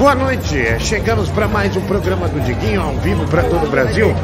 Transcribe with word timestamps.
Boa 0.00 0.14
noite, 0.14 0.56
chegamos 0.78 1.28
para 1.28 1.46
mais 1.46 1.76
um 1.76 1.82
programa 1.82 2.26
do 2.26 2.40
Diguinho 2.40 2.80
ao 2.80 2.94
vivo 2.94 3.22
para 3.26 3.42
todo 3.42 3.66
o 3.66 3.70
Brasil. 3.70 4.14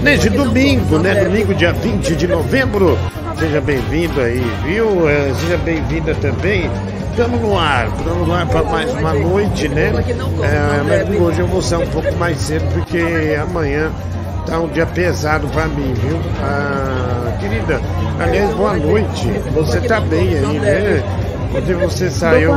Neste 0.00 0.30
domingo, 0.30 0.98
né? 0.98 1.24
Domingo, 1.24 1.52
dia 1.52 1.74
20 1.74 2.16
de 2.16 2.26
novembro. 2.26 2.98
Seja 3.38 3.60
bem-vindo 3.60 4.18
aí, 4.18 4.42
viu? 4.64 5.06
É, 5.06 5.34
seja 5.34 5.58
bem-vinda 5.58 6.14
também. 6.14 6.70
Estamos 7.10 7.38
no 7.38 7.58
ar, 7.58 7.86
estamos 7.98 8.26
no 8.26 8.32
ar 8.32 8.46
para 8.46 8.62
mais 8.62 8.90
uma 8.94 9.12
noite, 9.12 9.68
né? 9.68 9.92
É, 10.42 10.82
mas 10.82 11.20
hoje 11.20 11.40
eu 11.40 11.46
vou 11.46 11.60
sair 11.60 11.86
um 11.86 11.90
pouco 11.90 12.10
mais 12.16 12.38
cedo 12.38 12.64
porque 12.72 13.38
amanhã 13.38 13.92
tá 14.46 14.58
um 14.58 14.68
dia 14.68 14.86
pesado 14.86 15.46
para 15.48 15.66
mim, 15.66 15.92
viu? 15.96 16.18
Ah, 16.40 17.36
querida, 17.38 17.78
aliás, 18.18 18.54
boa 18.54 18.74
noite. 18.78 19.28
Você 19.54 19.82
tá 19.82 20.00
bem 20.00 20.28
aí, 20.38 20.58
né? 20.58 21.25
Ontem 21.56 21.74
você 21.74 22.10
saiu. 22.10 22.52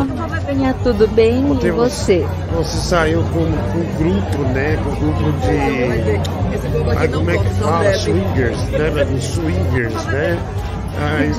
Venha 0.46 0.74
tudo 0.84 1.08
bem 1.08 1.46
Ontem 1.52 1.68
e 1.68 1.72
você? 1.72 2.26
Você 2.54 2.78
saiu 2.78 3.24
com, 3.24 3.40
com 3.40 3.80
um 3.80 3.96
grupo, 3.98 4.44
né? 4.54 4.78
Com 4.84 4.90
um 4.90 5.14
grupo 5.14 5.40
de. 5.40 6.98
Ai, 6.98 7.08
como 7.08 7.32
é 7.32 7.38
que 7.38 7.50
fala? 7.56 7.94
Swingers, 7.94 8.58
né? 8.70 9.20
Swingers, 9.22 10.06
né? 10.06 10.40
Ai, 11.02 11.32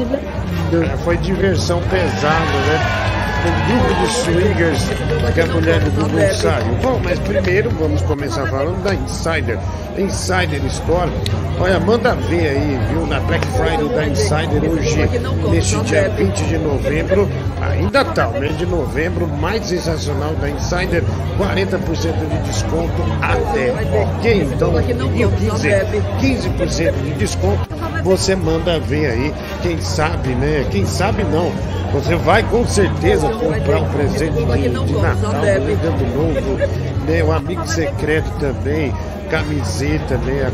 foi 1.04 1.16
diversão 1.18 1.80
pesada, 1.91 2.45
né? 2.45 3.10
o 3.41 3.52
grupo 3.66 4.01
de 4.01 4.12
swingers 4.12 4.88
que 5.34 5.40
a 5.40 5.46
mulher 5.46 5.80
do 5.80 5.90
Google 5.92 6.34
saiu. 6.34 6.74
Bom, 6.82 7.01
mas 7.02 7.18
primeiro 7.20 7.70
vamos 7.70 8.02
começar 8.02 8.46
falando 8.46 8.82
da 8.82 8.95
Insider. 8.95 9.59
Insider 10.00 10.64
Store. 10.66 11.10
Olha, 11.59 11.78
manda 11.78 12.14
ver 12.14 12.48
aí, 12.48 12.78
viu? 12.88 13.06
Na 13.06 13.20
Black 13.20 13.46
Friday 13.48 13.88
da 13.90 14.06
Insider 14.06 14.70
hoje, 14.70 15.09
neste 15.50 15.78
dia 15.80 16.09
20 16.09 16.45
de 16.45 16.59
novembro. 16.59 17.28
Ainda 17.60 18.04
tá, 18.04 18.28
o 18.28 18.40
mês 18.40 18.56
de 18.56 18.64
novembro, 18.64 19.28
mais 19.28 19.66
sensacional 19.66 20.34
da 20.36 20.48
Insider, 20.48 21.04
40% 21.38 22.29
de 22.30 22.48
desconto 22.48 23.02
até. 23.20 23.73
Ok? 24.02 24.48
Então, 24.54 24.73
15, 26.18 26.48
15% 26.48 26.92
de 27.02 27.10
desconto. 27.12 27.68
Você 28.02 28.35
manda 28.35 28.80
ver 28.80 29.07
aí, 29.07 29.35
quem 29.62 29.79
sabe, 29.80 30.30
né? 30.30 30.66
Quem 30.70 30.87
sabe 30.87 31.23
não. 31.24 31.52
Você 31.92 32.14
vai 32.14 32.42
com 32.45 32.64
certeza 32.66 33.29
comprar 33.29 33.80
um 33.80 33.88
presente 33.88 34.32
de, 34.32 34.68
de 34.87 34.92
Natal, 34.95 35.40
de 35.42 35.87
Ano 35.87 36.14
Novo, 36.14 36.90
né? 37.11 37.25
Um 37.25 37.33
amigo 37.33 37.66
secreto 37.66 38.30
também 38.39 38.95
camiseta, 39.30 40.19
né? 40.19 40.51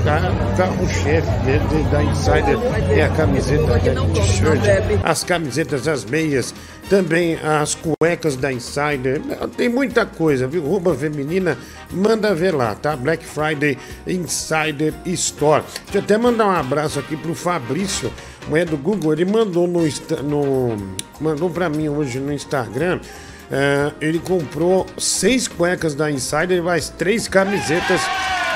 Carro-chefe 0.57 1.31
dele 1.45 1.89
da 1.91 2.05
Insider 2.05 2.59
é 2.91 3.03
a 3.05 3.09
camiseta 3.09 3.67
da 3.67 3.79
t-shirt, 3.79 4.61
as 5.03 5.25
camisetas, 5.25 5.89
as 5.89 6.05
meias, 6.05 6.55
também 6.91 7.39
as 7.43 7.75
cuecas 7.75 8.37
da 8.37 8.53
Insider. 8.53 9.23
Tem 9.57 9.71
muita 9.71 10.05
coisa, 10.05 10.47
viu? 10.47 10.62
Roupa 10.62 10.95
feminina, 10.95 11.57
manda 11.91 12.34
ver 12.34 12.55
lá, 12.55 12.75
tá? 12.75 12.95
Black 12.95 13.25
Friday 13.25 13.79
Insider 14.07 14.93
Store. 15.07 15.65
Deixa 15.84 15.99
eu 15.99 16.03
até 16.03 16.19
mandar 16.19 16.47
um 16.47 16.51
abraço 16.51 16.99
aqui 16.99 17.17
pro 17.17 17.34
Fabrício, 17.34 18.12
é 18.53 18.65
do 18.65 18.77
Google, 18.77 19.15
ele 19.15 19.25
mandou 19.25 19.67
no, 19.67 19.81
no 20.23 20.77
mandou 21.19 21.49
para 21.49 21.69
mim 21.71 21.89
hoje 21.89 22.21
no 22.21 22.33
Instagram. 22.33 23.01
Uh, 23.47 23.94
ele 24.00 24.19
comprou 24.19 24.86
seis 24.98 25.47
cuecas 25.47 25.94
da 25.94 26.11
Insider 26.11 26.58
e 26.58 26.61
mais 26.61 26.89
três 26.89 27.28
camisetas 27.28 28.00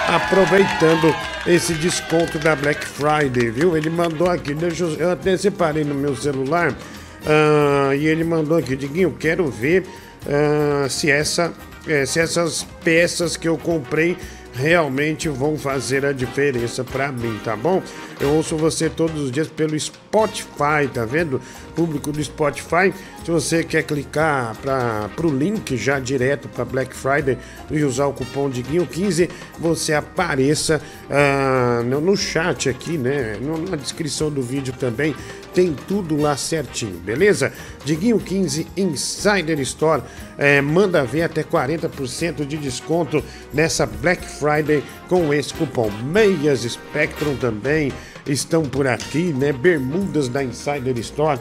aproveitando 0.09 1.15
esse 1.47 1.75
desconto 1.75 2.39
da 2.39 2.57
Black 2.57 2.85
Friday, 2.85 3.51
viu? 3.51 3.77
Ele 3.77 3.89
mandou 3.89 4.29
aqui, 4.29 4.53
deixa 4.53 4.85
eu, 4.85 4.95
eu 4.95 5.11
até 5.13 5.37
separei 5.37 5.85
no 5.85 5.95
meu 5.95 6.17
celular 6.17 6.73
uh, 6.73 7.95
e 7.95 8.07
ele 8.07 8.25
mandou 8.25 8.59
aqui, 8.59 8.75
Diguinho, 8.75 9.13
quero 9.13 9.49
ver 9.49 9.85
uh, 10.27 10.89
se, 10.89 11.11
essa, 11.11 11.53
é, 11.87 12.05
se 12.05 12.19
essas 12.19 12.67
peças 12.83 13.37
que 13.37 13.49
eu 13.49 13.57
comprei 13.57 14.17
realmente 14.53 15.29
vão 15.29 15.57
fazer 15.57 16.05
a 16.05 16.13
diferença 16.13 16.83
para 16.83 17.13
mim, 17.13 17.39
tá 17.45 17.55
bom? 17.55 17.83
Eu 18.21 18.31
ouço 18.31 18.57
você 18.57 18.91
todos 18.91 19.23
os 19.23 19.31
dias 19.31 19.49
pelo 19.49 19.79
Spotify, 19.79 20.89
tá 20.93 21.05
vendo? 21.05 21.41
Público 21.81 22.13
do 22.13 22.23
Spotify. 22.23 22.93
Se 23.25 23.31
você 23.31 23.65
quer 23.65 23.85
clicar 23.85 24.55
para 24.57 25.27
o 25.27 25.31
link 25.31 25.79
já 25.79 25.99
direto 25.99 26.47
para 26.47 26.63
Black 26.63 26.95
Friday 26.95 27.39
e 27.71 27.83
usar 27.83 28.05
o 28.05 28.13
cupom 28.13 28.51
DIGUINHO15, 28.51 29.31
você 29.59 29.95
apareça 29.95 30.79
uh, 31.09 31.83
no, 31.83 31.99
no, 32.03 32.15
chat 32.19 32.69
aqui, 32.69 32.99
né? 32.99 33.39
Na 33.71 33.77
descrição 33.77 34.31
do 34.31 34.43
vídeo 34.43 34.75
também 34.79 35.17
tem 35.55 35.75
tudo 35.89 36.21
lá 36.21 36.37
certinho, 36.37 36.99
beleza? 36.99 37.51
Diguinho15 37.87 38.67
Insider 38.77 39.59
Store 39.61 40.03
é, 40.37 40.61
manda 40.61 41.03
ver 41.03 41.23
até 41.23 41.43
40% 41.43 42.45
de 42.47 42.59
desconto 42.59 43.25
nessa 43.55 43.87
Black 43.87 44.23
Friday 44.23 44.83
com 45.09 45.33
esse 45.33 45.55
cupom. 45.55 45.91
Meias 46.05 46.61
Spectrum 46.61 47.37
também 47.37 47.91
estão 48.27 48.63
por 48.63 48.87
aqui, 48.87 49.33
né? 49.33 49.53
Bermudas 49.53 50.29
da 50.29 50.43
Insider 50.45 50.97
Store. 50.99 51.39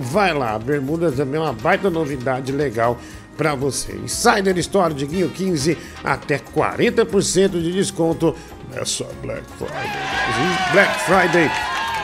Vai 0.00 0.32
lá, 0.32 0.58
bermudas 0.58 1.16
também 1.16 1.38
é 1.38 1.44
uma 1.44 1.52
baita 1.52 1.90
novidade 1.90 2.50
legal 2.52 2.98
para 3.36 3.54
você. 3.54 3.92
Insider 3.92 4.56
Store 4.58 4.92
Diguinho 4.94 5.28
15 5.28 5.76
até 6.02 6.38
40% 6.38 7.50
de 7.60 7.72
desconto 7.72 8.34
nessa 8.70 9.06
Black 9.22 9.44
Friday. 9.58 10.72
Black 10.72 11.00
Friday 11.00 11.50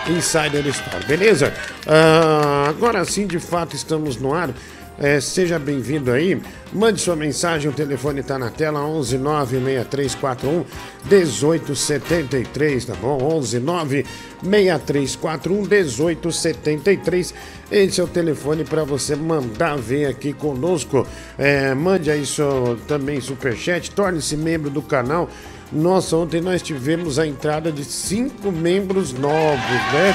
Insider 0.09 0.67
Store, 0.69 1.05
beleza? 1.07 1.53
Uh, 1.87 2.69
agora 2.69 3.05
sim, 3.05 3.27
de 3.27 3.39
fato, 3.39 3.75
estamos 3.75 4.17
no 4.17 4.33
ar. 4.35 4.51
É, 4.99 5.21
seja 5.21 5.59
bem-vindo 5.59 6.11
aí. 6.11 6.41
Mande 6.73 7.03
sua 7.03 7.15
mensagem, 7.15 7.71
o 7.71 7.73
telefone 7.73 8.21
está 8.21 8.39
na 8.39 8.49
tela: 8.49 8.81
11 8.81 9.19
96341 9.19 10.65
1873, 11.05 12.87
tá 12.87 12.95
bom? 12.95 13.23
11 13.23 13.61
96341 13.61 15.67
1873. 15.67 17.35
Esse 17.71 18.01
é 18.01 18.05
o 18.05 18.09
telefone 18.09 18.65
para 18.65 18.85
você 18.85 19.15
mandar 19.15 19.77
ver 19.77 20.07
aqui 20.07 20.33
conosco. 20.33 21.07
É, 21.37 21.75
mande 21.75 22.11
aí 22.11 22.25
seu, 22.25 22.79
também 22.89 23.21
superchat, 23.21 23.91
torne-se 23.91 24.35
membro 24.35 24.71
do 24.71 24.81
canal. 24.81 25.29
Nossa, 25.71 26.17
ontem 26.17 26.41
nós 26.41 26.63
tivemos 26.63 27.19
a 27.19 27.27
entrada 27.27 27.71
de 27.71 27.85
cinco 27.85 28.51
membros 28.51 29.13
novos, 29.13 29.93
né? 29.93 30.15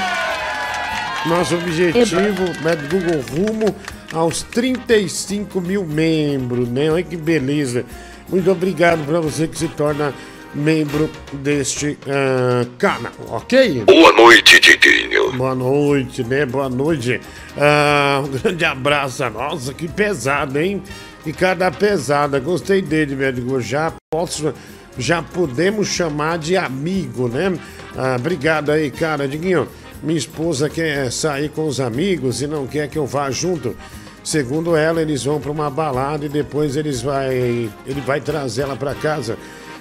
Nosso 1.26 1.54
objetivo 1.54 2.42
né, 2.64 2.74
do 2.74 2.88
Google 2.88 3.22
rumo 3.30 3.76
aos 4.12 4.42
35 4.42 5.60
mil 5.60 5.84
membros, 5.84 6.68
né? 6.68 6.90
Olha 6.90 7.02
que 7.02 7.16
beleza. 7.16 7.84
Muito 8.28 8.50
obrigado 8.50 9.04
para 9.06 9.20
você 9.20 9.48
que 9.48 9.58
se 9.58 9.68
torna 9.68 10.14
membro 10.54 11.10
deste 11.32 11.98
uh, 12.06 12.68
canal, 12.78 13.12
ok? 13.28 13.84
Boa 13.84 14.12
noite, 14.12 14.60
Tiquinho. 14.60 15.32
Boa 15.32 15.54
noite, 15.54 16.22
né? 16.22 16.44
Boa 16.44 16.68
noite. 16.68 17.20
Uh, 17.56 18.26
um 18.26 18.38
grande 18.38 18.64
abraço. 18.64 19.28
Nossa, 19.30 19.72
que 19.72 19.88
pesado, 19.88 20.58
hein? 20.58 20.82
E 21.24 21.32
cada 21.32 21.70
pesada. 21.70 22.38
Gostei 22.38 22.82
dele, 22.82 23.16
médico. 23.16 23.60
Já 23.60 23.92
posso 24.10 24.52
já 24.98 25.22
podemos 25.22 25.88
chamar 25.88 26.38
de 26.38 26.56
amigo, 26.56 27.28
né? 27.28 27.56
Ah, 27.96 28.16
obrigado 28.18 28.70
aí, 28.70 28.90
cara. 28.90 29.26
Diguinho, 29.26 29.68
minha 30.02 30.18
esposa 30.18 30.68
quer 30.68 31.10
sair 31.10 31.48
com 31.48 31.66
os 31.66 31.80
amigos 31.80 32.42
e 32.42 32.46
não 32.46 32.66
quer 32.66 32.88
que 32.88 32.98
eu 32.98 33.06
vá 33.06 33.30
junto. 33.30 33.76
Segundo 34.24 34.76
ela, 34.76 35.02
eles 35.02 35.24
vão 35.24 35.40
para 35.40 35.50
uma 35.50 35.68
balada 35.68 36.26
e 36.26 36.28
depois 36.28 36.76
eles 36.76 37.02
vai, 37.02 37.34
ele 37.34 38.00
vai 38.06 38.20
trazer 38.20 38.62
ela 38.62 38.76
para 38.76 38.94
casa. 38.94 39.36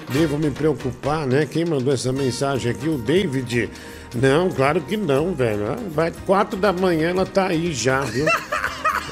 Devo 0.10 0.38
me 0.38 0.50
preocupar, 0.50 1.28
né? 1.28 1.46
Quem 1.46 1.64
mandou 1.64 1.94
essa 1.94 2.12
mensagem 2.12 2.72
aqui? 2.72 2.90
O 2.90 2.98
David. 2.98 3.70
Não, 4.16 4.50
claro 4.50 4.82
que 4.82 4.98
não, 4.98 5.34
velho. 5.34 5.72
Ah, 5.72 5.78
vai 5.94 6.12
quatro 6.26 6.60
da 6.60 6.74
manhã 6.74 7.10
ela 7.10 7.26
tá 7.26 7.48
aí 7.48 7.72
já, 7.72 8.02
viu? 8.02 8.26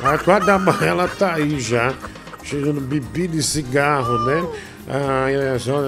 Às 0.03 0.22
quatro 0.23 0.47
da 0.47 0.59
manhã 0.59 0.88
ela 0.88 1.07
tá 1.07 1.35
aí 1.35 1.59
já. 1.59 1.93
Chegando 2.43 2.82
bebida 2.82 3.37
e 3.37 3.43
cigarro, 3.43 4.17
né? 4.25 4.47
Ah, 4.87 5.32
é 5.32 5.58
só, 5.59 5.79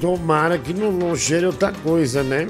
tomara 0.00 0.56
que 0.56 0.72
não, 0.72 0.90
não 0.90 1.14
cheire 1.14 1.44
outra 1.44 1.70
coisa, 1.70 2.22
né? 2.22 2.48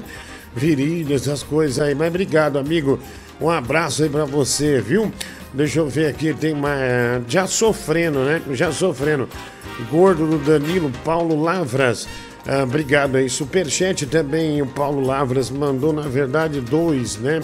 Virilha, 0.55 1.15
essas 1.15 1.43
coisas 1.43 1.77
aí. 1.79 1.93
Mas 1.93 2.07
obrigado, 2.07 2.57
amigo. 2.57 2.97
Um 3.39 3.49
abraço 3.49 4.03
aí 4.03 4.09
pra 4.09 4.23
você, 4.23 4.79
viu? 4.79 5.11
Deixa 5.53 5.79
eu 5.79 5.87
ver 5.87 6.07
aqui, 6.07 6.33
tem 6.33 6.55
mais. 6.55 7.23
Já 7.27 7.45
sofrendo, 7.45 8.19
né? 8.19 8.41
Já 8.51 8.71
sofrendo. 8.71 9.27
Gordo 9.89 10.25
do 10.25 10.37
Danilo, 10.37 10.91
Paulo 11.03 11.41
Lavras. 11.41 12.07
Ah, 12.47 12.63
obrigado 12.63 13.17
aí. 13.17 13.29
Superchat 13.29 14.05
também, 14.05 14.61
o 14.61 14.67
Paulo 14.67 15.05
Lavras 15.05 15.49
mandou, 15.49 15.91
na 15.91 16.03
verdade, 16.03 16.61
dois, 16.61 17.17
né? 17.17 17.41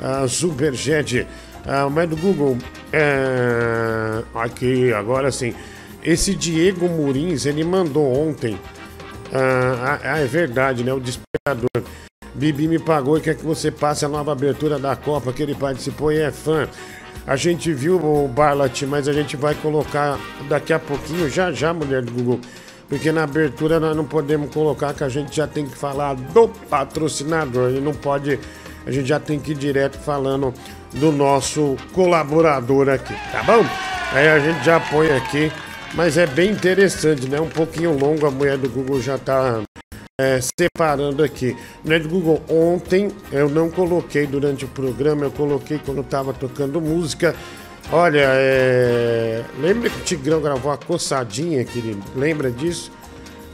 Ah, 0.00 0.26
superchat. 0.26 1.26
Ah, 1.66 1.88
mas 1.90 2.08
do 2.08 2.16
Google. 2.16 2.56
É... 2.92 4.22
Aqui, 4.34 4.92
agora 4.92 5.30
sim. 5.30 5.54
Esse 6.02 6.34
Diego 6.34 6.88
Murins, 6.88 7.44
ele 7.44 7.62
mandou 7.62 8.10
ontem. 8.10 8.58
Ah, 9.32 9.98
ah, 10.02 10.18
é 10.18 10.24
verdade, 10.24 10.82
né? 10.82 10.92
O 10.92 11.00
desperador. 11.00 11.68
Bibi 12.34 12.68
me 12.68 12.78
pagou 12.78 13.18
e 13.18 13.20
quer 13.20 13.36
que 13.36 13.44
você 13.44 13.70
passe 13.70 14.04
a 14.04 14.08
nova 14.08 14.32
abertura 14.32 14.78
da 14.78 14.94
Copa 14.96 15.32
que 15.32 15.42
ele 15.42 15.54
participou 15.54 16.12
e 16.12 16.18
é 16.18 16.30
fã. 16.30 16.68
A 17.26 17.36
gente 17.36 17.72
viu 17.72 17.96
o 17.96 18.28
Barlat, 18.28 18.82
mas 18.82 19.06
a 19.06 19.12
gente 19.12 19.36
vai 19.36 19.54
colocar 19.54 20.18
daqui 20.48 20.72
a 20.72 20.78
pouquinho, 20.78 21.28
já 21.28 21.52
já, 21.52 21.72
mulher 21.72 22.02
do 22.02 22.12
Google. 22.12 22.40
Porque 22.88 23.12
na 23.12 23.22
abertura 23.22 23.78
nós 23.78 23.96
não 23.96 24.04
podemos 24.04 24.52
colocar 24.52 24.92
que 24.92 25.04
a 25.04 25.08
gente 25.08 25.36
já 25.36 25.46
tem 25.46 25.64
que 25.64 25.76
falar 25.76 26.14
do 26.14 26.48
patrocinador. 26.48 27.70
E 27.70 27.80
não 27.80 27.92
pode. 27.92 28.38
A 28.84 28.90
gente 28.90 29.06
já 29.08 29.20
tem 29.20 29.38
que 29.38 29.52
ir 29.52 29.54
direto 29.54 29.96
falando 29.98 30.52
do 30.94 31.12
nosso 31.12 31.76
colaborador 31.92 32.88
aqui, 32.88 33.14
tá 33.30 33.44
bom? 33.44 33.64
Aí 34.12 34.28
a 34.28 34.40
gente 34.40 34.64
já 34.64 34.80
põe 34.80 35.08
aqui. 35.12 35.52
Mas 35.94 36.16
é 36.16 36.26
bem 36.26 36.50
interessante, 36.50 37.28
né? 37.28 37.40
Um 37.40 37.48
pouquinho 37.48 37.96
longo, 37.96 38.26
a 38.26 38.30
mulher 38.30 38.56
do 38.56 38.68
Google 38.68 39.00
já 39.00 39.18
tá 39.18 39.62
é, 40.20 40.40
separando 40.58 41.22
aqui. 41.22 41.56
Né, 41.82 41.98
Google, 41.98 42.42
ontem 42.48 43.10
eu 43.32 43.48
não 43.48 43.70
coloquei 43.70 44.26
durante 44.26 44.66
o 44.66 44.68
programa, 44.68 45.24
eu 45.24 45.30
coloquei 45.30 45.80
quando 45.84 46.02
estava 46.02 46.34
tocando 46.34 46.80
música. 46.80 47.34
Olha, 47.90 48.22
é... 48.24 49.42
lembra 49.58 49.88
que 49.88 49.98
o 49.98 50.02
Tigrão 50.02 50.40
gravou 50.40 50.70
a 50.70 50.76
coçadinha, 50.76 51.64
querido? 51.64 52.02
Lembra 52.14 52.50
disso? 52.50 52.92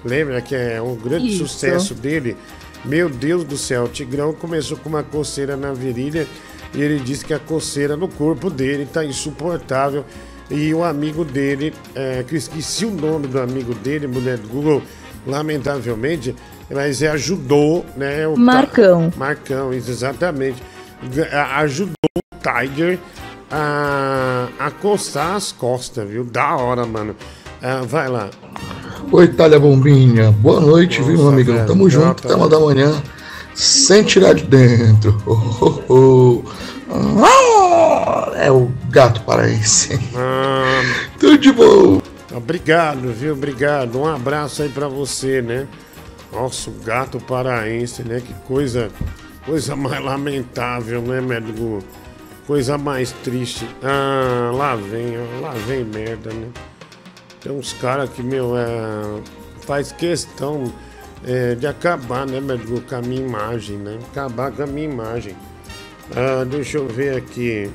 Lembra 0.05 0.43
que 0.43 0.55
é 0.55 0.83
um 0.83 0.95
grande 0.95 1.29
Isso. 1.29 1.47
sucesso 1.47 1.95
dele? 1.95 2.37
Meu 2.85 3.09
Deus 3.09 3.45
do 3.45 3.57
céu, 3.57 3.85
o 3.85 3.89
Tigrão 3.89 4.33
começou 4.33 4.77
com 4.77 4.89
uma 4.89 5.03
coceira 5.03 5.57
na 5.57 5.73
virilha 5.73 6.27
e 6.75 6.83
ele 6.83 6.99
disse 7.01 7.25
que 7.25 7.33
a 7.33 7.39
coceira 7.39 7.97
no 7.97 8.09
corpo 8.09 8.51
dele 8.51 8.83
está 8.83 9.05
insuportável. 9.05 10.05
E 10.51 10.73
o 10.75 10.85
amigo 10.85 11.25
dele, 11.25 11.73
é, 11.95 12.23
que 12.23 12.35
eu 12.35 12.39
esqueci 12.39 12.85
o 12.85 12.91
nome 12.91 13.27
do 13.27 13.41
amigo 13.41 13.75
dele, 13.75 14.07
mulher 14.07 14.39
do 14.39 14.49
Google, 14.49 14.83
lamentavelmente, 15.27 16.35
mas 16.71 17.03
ajudou, 17.03 17.85
né? 17.97 18.27
O 18.27 18.37
Marcão. 18.37 19.13
Marcão, 19.17 19.73
exatamente. 19.73 20.63
Ajudou 21.57 21.95
o 22.17 22.37
Tiger 22.41 22.99
a, 23.51 24.49
a 24.59 24.71
coçar 24.71 25.37
as 25.37 25.53
costas, 25.53 26.09
viu? 26.09 26.25
Da 26.25 26.57
hora, 26.57 26.85
mano. 26.87 27.15
Ah, 27.63 27.83
vai 27.87 28.09
lá. 28.09 28.29
Oi, 29.13 29.25
Itália 29.25 29.59
Bombinha. 29.59 30.33
Boa 30.33 30.61
noite, 30.61 30.99
Nossa, 30.99 31.11
viu, 31.11 31.21
meu 31.21 31.29
amigão? 31.29 31.55
Velho. 31.55 31.67
Tamo 31.67 31.89
junto, 31.89 32.27
até 32.27 32.35
uma 32.35 32.49
da 32.49 32.59
manhã, 32.59 33.01
sem 33.55 34.03
tirar 34.03 34.35
de 34.35 34.45
dentro. 34.45 35.17
Oh, 35.29 35.83
oh, 35.89 36.43
oh. 36.89 38.35
É 38.37 38.51
o 38.51 38.71
gato 38.91 39.23
paraense. 39.23 39.99
Ah, 40.15 40.83
Tudo 41.19 41.39
de 41.39 41.53
bom. 41.53 42.01
Obrigado, 42.35 43.13
viu? 43.13 43.33
Obrigado. 43.33 43.99
Um 43.99 44.07
abraço 44.07 44.63
aí 44.63 44.69
pra 44.69 44.87
você, 44.87 45.41
né? 45.43 45.67
Nossa, 46.37 46.71
gato 46.85 47.19
paraense, 47.19 48.03
né? 48.03 48.21
Que 48.21 48.35
coisa, 48.47 48.91
coisa 49.47 49.75
mais 49.75 50.05
lamentável, 50.05 51.01
né, 51.01 51.19
médico? 51.19 51.83
Coisa 52.47 52.77
mais 52.77 53.11
triste. 53.25 53.67
Ah, 53.83 54.53
lá 54.55 54.77
vem, 54.77 55.17
lá 55.41 55.53
vem 55.67 55.83
merda, 55.83 56.31
né? 56.35 56.49
Tem 57.41 57.51
uns 57.51 57.73
caras 57.73 58.11
que, 58.11 58.23
meu, 58.23 58.55
é, 58.55 58.67
faz 59.63 59.93
questão 59.93 60.71
é, 61.27 61.55
de 61.55 61.67
acabar, 61.67 62.27
né, 62.27 62.39
médico, 62.39 62.83
com 62.83 62.97
a 62.97 63.01
minha 63.01 63.23
imagem, 63.23 63.79
né? 63.79 63.99
Acabar 64.13 64.53
com 64.53 64.63
a 64.63 64.67
minha 64.67 64.91
imagem. 64.91 65.35
Ah, 66.15 66.45
deixa 66.45 66.77
eu 66.77 66.87
ver 66.87 67.17
aqui. 67.17 67.71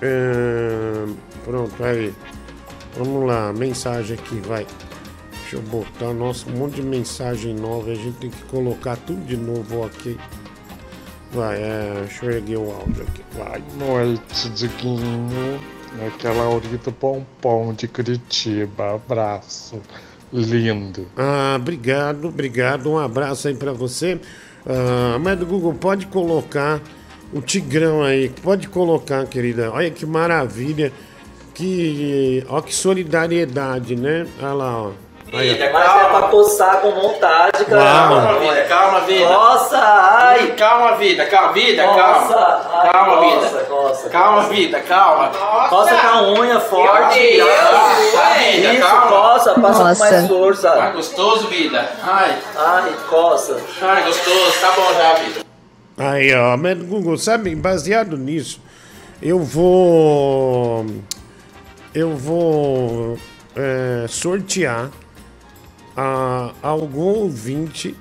É, 0.00 1.06
pronto, 1.44 1.84
aí. 1.84 2.12
Vamos 2.96 3.28
lá, 3.28 3.52
mensagem 3.52 4.18
aqui, 4.18 4.40
vai. 4.40 4.66
Deixa 5.52 5.66
eu 5.66 5.70
botar, 5.70 6.14
nossa, 6.14 6.48
um 6.48 6.54
monte 6.54 6.76
de 6.76 6.82
mensagem 6.82 7.54
nova. 7.54 7.90
A 7.90 7.94
gente 7.94 8.16
tem 8.16 8.30
que 8.30 8.42
colocar 8.44 8.96
tudo 8.96 9.22
de 9.26 9.36
novo 9.36 9.84
aqui. 9.84 10.16
Vai, 11.30 11.60
é, 11.60 11.94
deixa 12.06 12.24
eu 12.24 12.30
erguer 12.30 12.56
o 12.56 12.70
áudio 12.70 13.02
aqui. 13.02 13.22
Vai. 13.36 13.62
Noite, 13.78 14.48
Diguinho. 14.48 15.60
Aqui 16.06 16.26
é 16.26 16.30
a 16.30 16.32
Laurita 16.32 16.90
Pompom 16.90 17.74
de 17.74 17.86
Curitiba. 17.86 18.94
Abraço. 18.94 19.78
Lindo. 20.32 21.06
Ah, 21.18 21.56
obrigado, 21.60 22.28
obrigado. 22.28 22.90
Um 22.90 22.98
abraço 22.98 23.46
aí 23.46 23.54
para 23.54 23.74
você. 23.74 24.18
Ah, 24.66 25.18
mas 25.20 25.38
do 25.38 25.44
Google, 25.44 25.74
pode 25.74 26.06
colocar 26.06 26.80
o 27.30 27.42
Tigrão 27.42 28.02
aí. 28.02 28.30
Pode 28.42 28.68
colocar, 28.68 29.26
querida. 29.26 29.70
Olha 29.70 29.90
que 29.90 30.06
maravilha. 30.06 30.90
Que, 31.52 32.42
ó, 32.48 32.62
que 32.62 32.74
solidariedade, 32.74 33.94
né? 33.94 34.26
Olha 34.40 34.52
lá, 34.54 34.82
ó. 34.84 34.92
Vida, 35.32 35.70
Mas 35.72 35.86
calma. 35.86 36.02
é 36.02 36.08
pra 36.10 36.28
coçar 36.28 36.80
com 36.82 36.90
vontade, 36.92 37.64
cara. 37.64 37.82
Calma, 37.82 38.38
vida, 38.38 38.64
calma, 38.64 39.00
vida. 39.00 39.28
Nossa, 39.30 39.78
ai. 39.78 40.46
Calma, 40.58 40.96
vida, 40.96 41.24
calma, 41.24 41.52
vida, 41.54 41.82
calma. 41.84 42.02
Nossa, 42.18 42.70
ai, 42.74 42.92
calma, 42.92 43.16
coça, 43.16 43.48
vida. 43.48 43.64
Coça, 43.64 44.10
calma, 44.10 44.42
vida, 44.42 44.80
calma. 44.80 45.28
Nossa. 45.30 45.68
Coça 45.70 45.96
com 45.96 46.06
a 46.06 46.22
unha 46.32 46.60
forte. 46.60 47.18
Meu 47.18 47.46
Deus, 47.46 48.74
Isso, 48.74 48.86
calma. 48.86 49.06
coça, 49.06 49.54
passa 49.54 49.84
Nossa. 49.84 50.04
com 50.04 50.10
mais 50.10 50.28
força. 50.28 50.70
Ai, 50.70 50.78
tá 50.80 50.90
gostoso, 50.90 51.46
vida. 51.48 51.88
Ai. 52.02 52.38
Ai, 52.54 52.92
coça. 53.08 53.56
Ai, 53.80 54.02
gostoso, 54.04 54.60
tá 54.60 54.72
bom 54.72 54.92
já, 54.92 55.14
vida. 55.14 55.40
Aí, 55.96 56.34
ó, 56.34 56.58
mas 56.58 56.78
Google, 56.82 57.16
sabe, 57.16 57.54
baseado 57.54 58.18
nisso, 58.18 58.60
eu 59.22 59.38
vou. 59.38 60.84
Eu 61.94 62.16
vou 62.16 63.18
é, 63.56 64.06
sortear 64.08 64.90
a 65.96 66.52
algum 66.62 67.02
ouvinte 67.02 67.94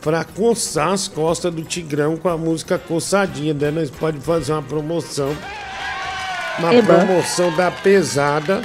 para 0.00 0.22
coçar 0.22 0.92
as 0.92 1.08
costas 1.08 1.52
do 1.52 1.62
Tigrão 1.62 2.16
com 2.16 2.28
a 2.28 2.36
música 2.36 2.78
Coçadinha. 2.78 3.54
Daí 3.54 3.72
nós 3.72 3.90
pode 3.90 4.20
fazer 4.20 4.52
uma 4.52 4.62
promoção. 4.62 5.34
Uma 6.58 6.74
Eba. 6.74 6.94
promoção 6.94 7.54
da 7.56 7.70
pesada. 7.70 8.62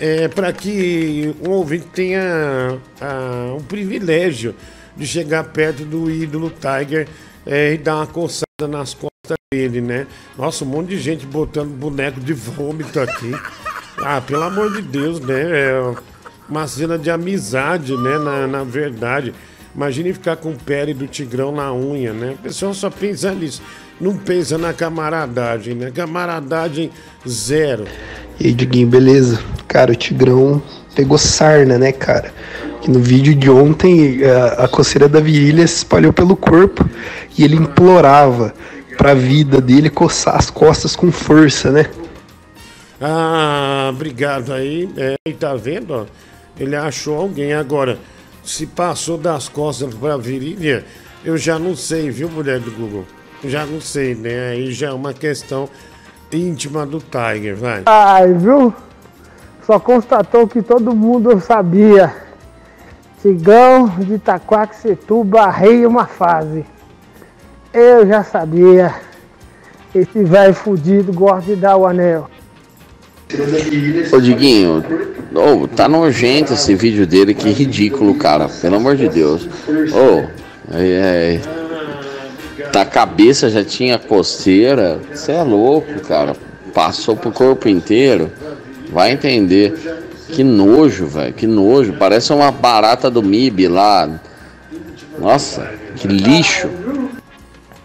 É, 0.00 0.28
para 0.28 0.52
que 0.52 1.34
o 1.44 1.50
ouvinte 1.50 1.86
tenha 1.92 2.78
a, 3.00 3.54
o 3.56 3.62
privilégio 3.64 4.54
de 4.96 5.06
chegar 5.06 5.44
perto 5.44 5.84
do 5.84 6.08
ídolo 6.08 6.50
Tiger 6.50 7.08
é, 7.44 7.74
e 7.74 7.78
dar 7.78 7.96
uma 7.96 8.06
coçada 8.06 8.68
nas 8.68 8.94
costas 8.94 9.36
dele, 9.52 9.80
né? 9.80 10.06
Nossa, 10.36 10.64
um 10.64 10.68
monte 10.68 10.90
de 10.90 10.98
gente 10.98 11.26
botando 11.26 11.70
boneco 11.70 12.20
de 12.20 12.32
vômito 12.32 13.00
aqui. 13.00 13.32
Ah, 13.98 14.20
pelo 14.20 14.44
amor 14.44 14.72
de 14.72 14.82
Deus, 14.82 15.20
né? 15.20 15.40
É, 15.40 15.94
uma 16.48 16.66
cena 16.66 16.98
de 16.98 17.10
amizade, 17.10 17.96
né? 17.96 18.18
Na, 18.18 18.46
na 18.46 18.64
verdade. 18.64 19.34
Imagine 19.74 20.12
ficar 20.12 20.36
com 20.36 20.50
o 20.50 20.56
pele 20.56 20.92
do 20.92 21.06
Tigrão 21.06 21.52
na 21.52 21.72
unha, 21.72 22.12
né? 22.12 22.34
O 22.38 22.42
pessoal 22.42 22.74
só 22.74 22.90
pensa 22.90 23.32
nisso. 23.32 23.62
Não 24.00 24.16
pensa 24.16 24.56
na 24.56 24.72
camaradagem, 24.72 25.74
né? 25.74 25.90
Camaradagem 25.90 26.90
zero. 27.28 27.84
E 28.40 28.46
aí, 28.46 28.52
Diguinho, 28.52 28.88
beleza? 28.88 29.40
Cara, 29.66 29.92
o 29.92 29.96
Tigrão 29.96 30.62
pegou 30.94 31.18
sarna, 31.18 31.78
né, 31.78 31.92
cara? 31.92 32.32
Que 32.80 32.90
no 32.90 33.00
vídeo 33.00 33.34
de 33.34 33.50
ontem 33.50 34.20
a, 34.24 34.64
a 34.64 34.68
coceira 34.68 35.08
da 35.08 35.20
virilha 35.20 35.66
se 35.66 35.76
espalhou 35.76 36.12
pelo 36.12 36.34
corpo 36.34 36.88
e 37.36 37.44
ele 37.44 37.56
implorava 37.56 38.54
pra 38.96 39.14
vida 39.14 39.60
dele 39.60 39.90
coçar 39.90 40.36
as 40.36 40.50
costas 40.50 40.96
com 40.96 41.12
força, 41.12 41.70
né? 41.70 41.86
Ah, 43.00 43.90
obrigado 43.92 44.52
aí. 44.52 44.88
É, 44.96 45.32
tá 45.32 45.54
vendo, 45.54 45.92
ó? 45.94 46.06
Ele 46.58 46.76
achou 46.76 47.16
alguém. 47.16 47.52
Agora, 47.52 47.98
se 48.44 48.66
passou 48.66 49.18
das 49.18 49.48
costas 49.48 49.94
para 49.94 50.14
a 50.14 50.18
virilha, 50.18 50.84
eu 51.24 51.36
já 51.36 51.58
não 51.58 51.76
sei, 51.76 52.10
viu, 52.10 52.28
mulher 52.28 52.60
do 52.60 52.70
Google? 52.70 53.04
Já 53.44 53.64
não 53.64 53.80
sei, 53.80 54.14
né? 54.14 54.50
Aí 54.50 54.72
já 54.72 54.88
é 54.88 54.92
uma 54.92 55.12
questão 55.12 55.68
íntima 56.32 56.84
do 56.84 57.00
Tiger, 57.00 57.56
vai. 57.56 57.82
Ai, 57.86 58.32
viu? 58.34 58.74
Só 59.64 59.78
constatou 59.78 60.48
que 60.48 60.62
todo 60.62 60.94
mundo 60.94 61.40
sabia. 61.40 62.14
Tigão 63.20 63.88
de 63.98 64.14
Itaquaquecetuba 64.14 65.42
arreia 65.42 65.88
uma 65.88 66.06
fase. 66.06 66.64
Eu 67.72 68.06
já 68.06 68.24
sabia. 68.24 68.94
Esse 69.94 70.22
velho 70.22 70.54
fudido 70.54 71.12
gosta 71.12 71.54
de 71.54 71.56
dar 71.56 71.76
o 71.76 71.86
anel. 71.86 72.30
Ô 74.12 74.20
Diguinho, 74.20 74.82
oh, 75.34 75.68
tá 75.68 75.88
nojento 75.88 76.54
esse 76.54 76.74
vídeo 76.74 77.06
dele, 77.06 77.34
que 77.34 77.50
ridículo, 77.50 78.14
cara. 78.14 78.48
Pelo 78.48 78.76
amor 78.76 78.96
de 78.96 79.08
Deus. 79.08 79.48
Oh, 79.68 80.24
é, 80.74 81.40
é, 82.60 82.68
tá 82.72 82.84
cabeça 82.84 83.50
já 83.50 83.64
tinha 83.64 83.98
coceira. 83.98 85.00
Você 85.12 85.32
é 85.32 85.42
louco, 85.42 86.00
cara. 86.00 86.36
Passou 86.74 87.16
pro 87.16 87.32
corpo 87.32 87.68
inteiro. 87.68 88.30
Vai 88.90 89.12
entender. 89.12 89.74
Que 90.28 90.44
nojo, 90.44 91.06
velho. 91.06 91.32
Que 91.32 91.46
nojo. 91.46 91.94
Parece 91.94 92.32
uma 92.32 92.50
barata 92.50 93.10
do 93.10 93.22
MIB 93.22 93.68
lá. 93.68 94.20
Nossa, 95.18 95.72
que 95.96 96.06
lixo. 96.06 96.68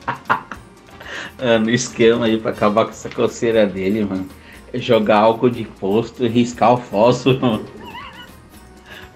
no 1.62 1.70
esquema 1.70 2.26
aí 2.26 2.38
pra 2.38 2.52
acabar 2.52 2.86
com 2.86 2.92
essa 2.92 3.10
coceira 3.10 3.66
dele, 3.66 4.06
mano 4.06 4.28
jogar 4.74 5.20
algo 5.20 5.50
de 5.50 5.64
posto 5.64 6.26
e 6.26 6.28
riscar 6.28 6.74
o 6.74 6.78
fósforo. 6.78 7.66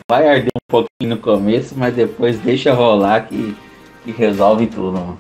Vai 0.09 0.27
arder 0.27 0.51
um 0.55 0.71
pouquinho 0.71 1.15
no 1.15 1.17
começo, 1.17 1.73
mas 1.75 1.93
depois 1.93 2.39
deixa 2.39 2.73
rolar 2.73 3.27
que, 3.27 3.55
que 4.03 4.11
resolve 4.11 4.67
tudo, 4.67 4.93
mano. 4.93 5.19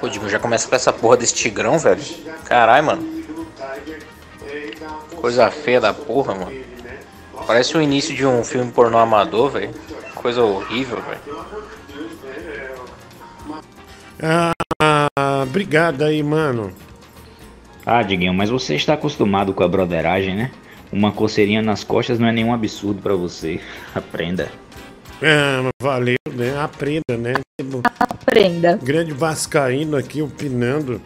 Pô, 0.00 0.08
Digo, 0.08 0.28
já 0.28 0.38
começa 0.38 0.68
com 0.68 0.74
essa 0.74 0.92
porra 0.92 1.16
desse 1.16 1.34
tigrão, 1.34 1.78
velho. 1.78 2.02
Caralho, 2.44 2.86
mano. 2.86 3.24
Coisa 5.16 5.50
feia 5.50 5.80
da 5.80 5.94
porra, 5.94 6.34
mano. 6.34 6.52
Parece 7.46 7.76
o 7.76 7.82
início 7.82 8.14
de 8.14 8.26
um 8.26 8.42
filme 8.42 8.72
pornô 8.72 8.98
amador, 8.98 9.50
velho. 9.50 9.70
Coisa 10.14 10.42
horrível, 10.42 11.00
velho. 11.02 11.20
Ah, 14.20 15.42
obrigado 15.42 16.02
aí, 16.02 16.22
mano. 16.22 16.72
Ah, 17.86 18.02
Diguinho, 18.02 18.32
mas 18.32 18.48
você 18.48 18.74
está 18.74 18.94
acostumado 18.94 19.52
com 19.52 19.62
a 19.62 19.68
broderagem, 19.68 20.34
né? 20.34 20.50
Uma 20.90 21.12
coceirinha 21.12 21.60
nas 21.60 21.84
costas 21.84 22.18
não 22.18 22.28
é 22.28 22.32
nenhum 22.32 22.52
absurdo 22.54 23.02
pra 23.02 23.14
você. 23.14 23.60
Aprenda. 23.94 24.48
Ah, 25.22 25.70
valeu, 25.80 26.16
né? 26.32 26.58
Aprenda, 26.58 27.16
né? 27.18 27.34
Aprenda. 27.98 28.78
Grande 28.82 29.12
Vascaíno 29.12 29.96
aqui 29.96 30.22
opinando. 30.22 31.00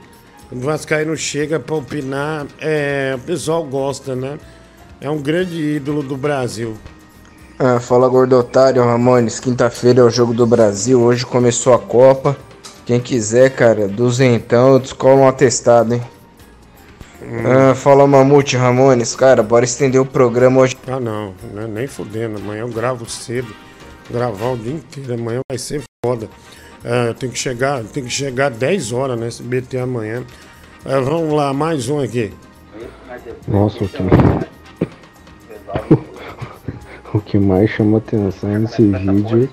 O 0.50 0.58
Vascaíno 0.60 1.16
chega 1.16 1.60
pra 1.60 1.76
opinar, 1.76 2.46
é, 2.58 3.14
o 3.16 3.18
pessoal 3.18 3.62
gosta, 3.64 4.16
né? 4.16 4.38
É 5.00 5.10
um 5.10 5.20
grande 5.20 5.76
ídolo 5.76 6.02
do 6.02 6.16
Brasil. 6.16 6.76
Ah, 7.58 7.80
fala 7.80 8.08
gordotário, 8.08 8.82
Ramones. 8.82 9.40
Quinta-feira 9.40 10.00
é 10.00 10.04
o 10.04 10.10
jogo 10.10 10.32
do 10.32 10.46
Brasil. 10.46 11.00
Hoje 11.00 11.26
começou 11.26 11.74
a 11.74 11.78
Copa. 11.78 12.36
Quem 12.86 13.00
quiser, 13.00 13.50
cara, 13.50 13.86
duzentão, 13.86 14.72
eu 14.72 14.78
descolo 14.78 15.22
um 15.22 15.28
atestado, 15.28 15.94
hein? 15.94 16.02
Ah, 17.20 17.74
fala 17.74 18.06
Mamute 18.06 18.56
Ramones, 18.56 19.16
cara, 19.16 19.42
bora 19.42 19.64
estender 19.64 20.00
o 20.00 20.06
programa 20.06 20.60
hoje. 20.60 20.76
Ah, 20.86 21.00
não, 21.00 21.34
né? 21.52 21.66
nem 21.66 21.86
fudendo. 21.86 22.38
Amanhã 22.38 22.60
eu 22.60 22.68
gravo 22.68 23.08
cedo. 23.08 23.52
Gravar 24.08 24.52
o 24.52 24.56
dia 24.56 24.72
inteiro. 24.72 25.14
Amanhã 25.14 25.40
vai 25.50 25.58
ser 25.58 25.82
foda. 26.04 26.28
Ah, 26.84 27.06
eu 27.08 27.14
tenho 27.14 27.32
que 27.32 27.38
chegar, 27.38 27.82
tenho 27.84 28.06
que 28.06 28.12
chegar 28.12 28.50
10 28.50 28.92
horas, 28.92 29.18
né? 29.18 29.26
SBT 29.26 29.78
amanhã. 29.78 30.22
Ah, 30.84 31.00
vamos 31.00 31.34
lá, 31.34 31.52
mais 31.52 31.88
um 31.88 32.00
aqui. 32.00 32.32
Nossa, 33.48 33.82
o 33.82 33.88
que, 33.88 34.02
o 37.16 37.20
que 37.20 37.38
mais 37.38 37.68
chama 37.70 37.98
atenção 37.98 38.50
nesse 38.60 38.82
vídeo 38.82 39.48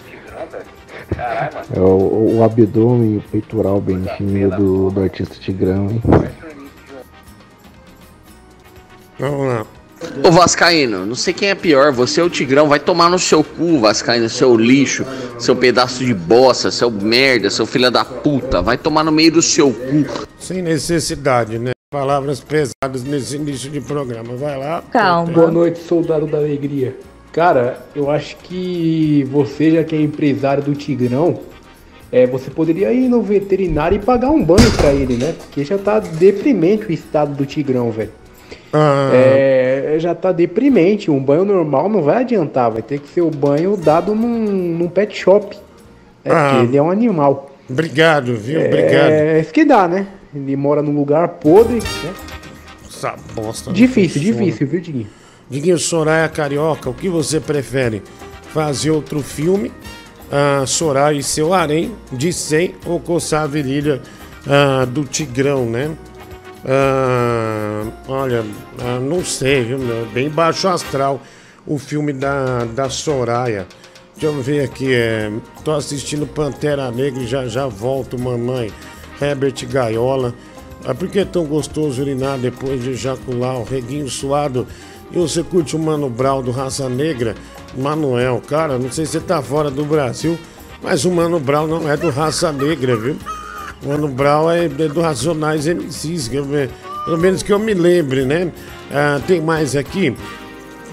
é 1.76 1.80
o, 1.80 2.38
o 2.38 2.44
abdômen 2.44 3.16
e 3.16 3.18
o 3.18 3.22
peitoral 3.22 3.82
bem 3.82 4.04
fininho 4.18 4.52
do, 4.52 4.92
do 4.92 5.02
artista 5.02 5.36
Tigrão, 5.40 5.90
hein? 5.90 6.02
Vamos 9.20 9.48
lá. 9.48 9.66
Ô 10.24 10.32
Vascaíno, 10.32 11.06
não 11.06 11.16
sei 11.16 11.34
quem 11.34 11.50
é 11.50 11.56
pior, 11.56 11.92
você 11.92 12.22
ou 12.22 12.28
o 12.28 12.30
Tigrão, 12.30 12.68
vai 12.68 12.80
tomar 12.80 13.10
no 13.10 13.18
seu 13.18 13.44
cu, 13.44 13.80
Vascaíno, 13.80 14.30
seu 14.30 14.56
lixo, 14.56 15.06
seu 15.40 15.56
pedaço 15.56 16.04
de 16.04 16.14
bosta, 16.14 16.70
seu 16.70 16.92
merda, 16.92 17.50
seu 17.50 17.66
filho 17.66 17.90
da 17.90 18.04
puta, 18.04 18.62
vai 18.62 18.78
tomar 18.78 19.04
no 19.04 19.12
meio 19.12 19.32
do 19.32 19.42
seu 19.42 19.72
cu. 19.72 20.28
Sem 20.38 20.62
necessidade, 20.62 21.58
né? 21.58 21.72
Palavras 21.92 22.42
pesadas 22.42 23.04
nesse 23.04 23.38
início 23.38 23.70
de 23.72 23.80
programa. 23.80 24.36
Vai 24.36 24.58
lá. 24.58 24.84
Boa 25.34 25.50
noite, 25.50 25.80
soldado 25.80 26.28
da 26.28 26.38
alegria. 26.38 26.96
Cara, 27.32 27.86
eu 27.96 28.12
acho 28.12 28.36
que 28.38 29.26
você, 29.32 29.72
já 29.72 29.84
que 29.84 29.96
é 29.96 30.02
empresário 30.02 30.64
do 30.64 30.74
Tigrão, 30.76 31.40
é, 32.12 32.28
você 32.28 32.50
poderia 32.50 32.92
ir 32.92 33.08
no 33.08 33.22
veterinário 33.22 33.98
e 33.98 34.00
pagar 34.00 34.30
um 34.30 34.44
banho 34.44 34.70
pra 34.72 34.94
ele, 34.94 35.16
né? 35.16 35.34
Porque 35.38 35.64
já 35.64 35.78
tá 35.78 36.00
deprimente 36.00 36.86
o 36.86 36.92
estado 36.92 37.34
do 37.34 37.46
Tigrão, 37.46 37.92
velho. 37.92 38.12
Ah, 38.74 39.10
É, 39.14 39.96
já 40.00 40.14
tá 40.14 40.32
deprimente. 40.32 41.10
Um 41.10 41.20
banho 41.20 41.46
normal 41.46 41.88
não 41.90 42.02
vai 42.02 42.18
adiantar. 42.22 42.70
Vai 42.72 42.82
ter 42.82 43.00
que 43.00 43.08
ser 43.10 43.22
o 43.22 43.30
banho 43.32 43.78
dado 43.78 44.14
num, 44.14 44.28
num 44.78 44.88
pet 44.88 45.16
shop. 45.16 45.58
É, 46.24 46.32
Ah. 46.32 46.62
ele 46.64 46.76
é 46.76 46.82
um 46.82 46.90
animal. 46.92 47.52
Obrigado, 47.70 48.36
viu? 48.36 48.60
É, 48.62 48.68
Obrigado. 48.68 49.10
É 49.12 49.40
isso 49.40 49.54
que 49.54 49.64
dá, 49.66 49.88
né? 49.88 50.08
Ele 50.34 50.56
mora 50.56 50.82
num 50.82 50.94
lugar 50.94 51.28
podre. 51.28 51.76
Né? 51.76 52.14
Essa 52.88 53.16
bosta. 53.34 53.72
Difícil, 53.72 54.22
difícil, 54.22 54.68
viu, 54.68 54.82
Diguinho? 54.82 55.08
Diguinho 55.50 55.78
Soraya 55.78 56.28
Carioca, 56.28 56.90
o 56.90 56.94
que 56.94 57.08
você 57.08 57.40
prefere? 57.40 58.02
Fazer 58.54 58.90
outro 58.92 59.22
filme, 59.22 59.72
ah, 60.32 60.64
Soraya 60.66 61.18
e 61.18 61.24
seu 61.24 61.54
harém 61.54 61.92
de 62.12 62.34
100 62.34 62.76
ou 62.86 63.00
coçar 63.00 63.44
a 63.44 63.48
virilha 63.48 64.02
ah, 64.48 64.86
do 64.86 65.04
Tigrão, 65.06 65.66
né? 65.66 65.92
Ah, 66.68 67.86
olha, 68.08 68.44
ah, 68.80 69.00
não 69.00 69.24
sei, 69.24 69.64
viu? 69.64 69.78
meu? 69.78 70.06
Bem 70.08 70.30
baixo 70.30 70.68
astral 70.68 71.22
o 71.66 71.78
filme 71.78 72.12
da, 72.12 72.66
da 72.66 72.90
Soraya. 72.90 73.68
Deixa 74.14 74.28
eu 74.28 74.42
ver 74.42 74.64
aqui, 74.64 74.94
é, 74.94 75.32
tô 75.64 75.74
assistindo 75.74 76.26
Pantera 76.26 76.90
Negra 76.90 77.22
e 77.22 77.28
já 77.28 77.48
já 77.48 77.68
volto, 77.68 78.18
mamãe. 78.18 78.72
Herbert 79.22 79.66
Gaiola. 79.68 80.34
Ah, 80.84 80.96
por 80.96 81.08
que 81.08 81.20
é 81.20 81.26
tão 81.26 81.46
gostoso 81.46 82.02
urinar 82.02 82.38
depois 82.40 82.84
de 82.84 82.92
ejacular? 82.92 83.58
O 83.60 83.64
reguinho 83.64 84.10
suado. 84.10 84.66
E 85.12 85.18
você 85.18 85.44
curte 85.44 85.76
o 85.76 85.80
Mano 85.80 86.10
Brown 86.10 86.42
do 86.42 86.52
Raça 86.52 86.90
Negra? 86.90 87.36
Manuel, 87.78 88.42
cara, 88.48 88.80
não 88.80 88.92
sei 88.92 89.06
se 89.06 89.14
você 89.14 89.20
tá 89.20 89.42
fora 89.42 89.70
do 89.70 89.86
Brasil, 89.86 90.38
mas 90.82 91.06
o 91.06 91.12
Mano 91.12 91.40
Brown 91.40 91.68
não 91.68 91.90
é 91.90 91.96
do 91.96 92.10
Raça 92.10 92.52
Negra, 92.52 92.96
viu? 92.96 93.18
O 93.86 93.90
Mano 93.90 94.08
Brown 94.08 94.50
é, 94.50 94.66
é 94.66 94.68
do 94.68 95.00
Racionais 95.02 95.68
MCs, 95.68 96.28
que 96.28 96.36
eu 96.38 96.46
me- 96.46 96.70
pelo 97.06 97.18
menos 97.20 97.44
que 97.44 97.54
eu 97.54 97.60
me 97.60 97.74
lembre, 97.74 98.26
né? 98.26 98.52
Ah, 98.92 99.22
tem 99.28 99.40
mais 99.40 99.76
aqui. 99.76 100.16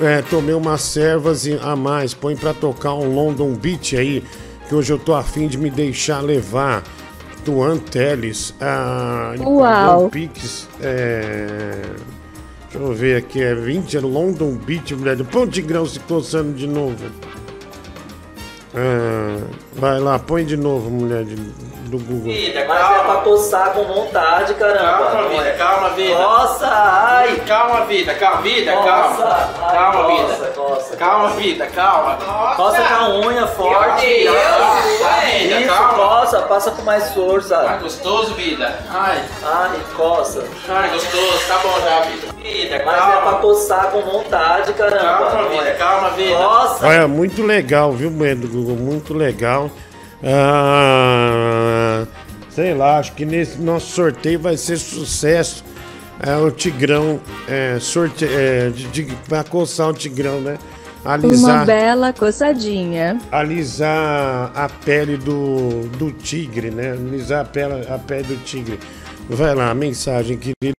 É, 0.00 0.20
tomei 0.22 0.54
umas 0.54 0.82
servas 0.82 1.46
a 1.62 1.74
mais, 1.74 2.12
põe 2.12 2.36
pra 2.36 2.52
tocar 2.52 2.94
um 2.94 3.14
London 3.14 3.54
Beat 3.54 3.94
aí, 3.94 4.22
que 4.68 4.74
hoje 4.74 4.92
eu 4.92 4.98
tô 4.98 5.14
afim 5.14 5.46
de 5.48 5.56
me 5.58 5.70
deixar 5.70 6.20
levar. 6.20 6.82
Do 7.44 7.60
Anteles. 7.60 8.54
Ah, 8.60 9.34
Uau. 9.40 10.08
Pix. 10.10 10.68
É... 10.80 11.82
Deixa 12.70 12.78
eu 12.86 12.92
ver 12.94 13.16
aqui, 13.16 13.42
é 13.42 13.52
20, 13.52 13.96
é 13.96 14.00
London 14.00 14.52
Beach, 14.54 14.94
mulher. 14.94 15.16
Põe 15.24 15.42
o 15.42 15.46
Tigrão 15.48 15.84
se 15.84 15.98
coçando 15.98 16.52
de 16.52 16.68
novo. 16.68 16.94
Ah, 18.74 19.38
vai 19.74 19.98
lá, 19.98 20.18
põe 20.18 20.44
de 20.44 20.56
novo, 20.56 20.90
mulher 20.90 21.24
de- 21.24 21.36
do 21.92 21.98
Google. 21.98 22.32
Mas 22.32 22.56
é 22.56 23.02
pra 23.04 23.16
coçar 23.22 23.72
com 23.74 23.84
vontade, 23.84 24.54
caramba. 24.54 24.80
Calma, 25.10 25.28
vida, 25.28 25.52
calma, 25.58 25.88
vida. 25.90 26.18
Nossa, 26.18 26.66
ai. 26.66 27.36
Calma, 27.46 27.84
vida, 27.84 28.14
calma, 28.14 28.40
vida, 28.40 28.74
Nossa, 28.74 28.86
calma. 28.88 29.52
ai, 29.60 29.76
Calma, 29.76 30.04
coça, 30.04 30.24
vida. 30.34 30.46
coça. 30.56 30.96
Calma, 30.96 31.28
vida, 31.30 31.66
calma. 31.66 32.16
Coça 32.56 32.82
com 32.82 32.94
a 32.94 33.08
unha 33.10 33.46
forte. 33.46 34.06
Deus, 34.06 34.36
Isso, 34.36 35.58
vida, 35.58 35.66
calma. 35.66 35.92
coça, 35.94 36.40
passa 36.42 36.70
com 36.70 36.80
mais 36.82 37.12
força. 37.12 37.58
Ai, 37.58 37.78
gostoso, 37.80 38.32
vida. 38.36 38.74
Ai. 38.90 39.22
Ai, 39.44 39.70
coça. 39.94 40.44
Ai, 40.70 40.88
gostoso, 40.94 41.46
tá 41.46 41.58
bom 41.58 41.78
já, 41.84 42.00
vida. 42.00 42.32
Vida, 42.42 42.82
Mas 42.86 42.96
é 42.96 42.98
calma. 43.00 43.20
pra 43.20 43.32
coçar 43.40 43.90
com 43.90 44.00
vontade, 44.00 44.72
caramba. 44.72 45.26
Calma, 45.26 45.48
vida, 45.50 45.74
calma, 45.74 46.10
vida. 46.10 46.38
Nossa. 46.38 46.86
Olha, 46.86 47.06
muito 47.06 47.42
legal, 47.44 47.92
viu, 47.92 48.10
mulher 48.10 48.34
do 48.34 48.48
Google? 48.48 48.76
Muito 48.76 49.12
legal. 49.14 49.61
Ah, 50.24 52.06
sei 52.50 52.74
lá, 52.74 52.98
acho 52.98 53.12
que 53.12 53.24
nesse 53.24 53.58
nosso 53.60 53.92
sorteio 53.92 54.38
vai 54.38 54.56
ser 54.56 54.76
sucesso. 54.78 55.64
É, 56.20 56.36
o 56.36 56.50
Tigrão, 56.50 57.20
é, 57.48 57.78
sorte, 57.80 58.24
é, 58.24 58.70
de, 58.70 58.86
de, 58.88 59.04
pra 59.28 59.42
coçar 59.42 59.88
o 59.88 59.92
Tigrão, 59.92 60.40
né? 60.40 60.56
Uma 61.04 61.14
Alisar, 61.14 61.66
bela 61.66 62.12
coçadinha. 62.12 63.18
alisar 63.32 64.52
a 64.54 64.68
pele 64.84 65.16
do, 65.16 65.88
do 65.98 66.12
tigre, 66.12 66.70
né? 66.70 66.92
Alisar 66.92 67.40
a 67.40 67.44
pele, 67.44 67.86
a 67.88 67.98
pele 67.98 68.22
do 68.22 68.36
tigre. 68.44 68.78
Vai 69.28 69.52
lá, 69.52 69.74
mensagem, 69.74 70.38
querido. 70.38 70.76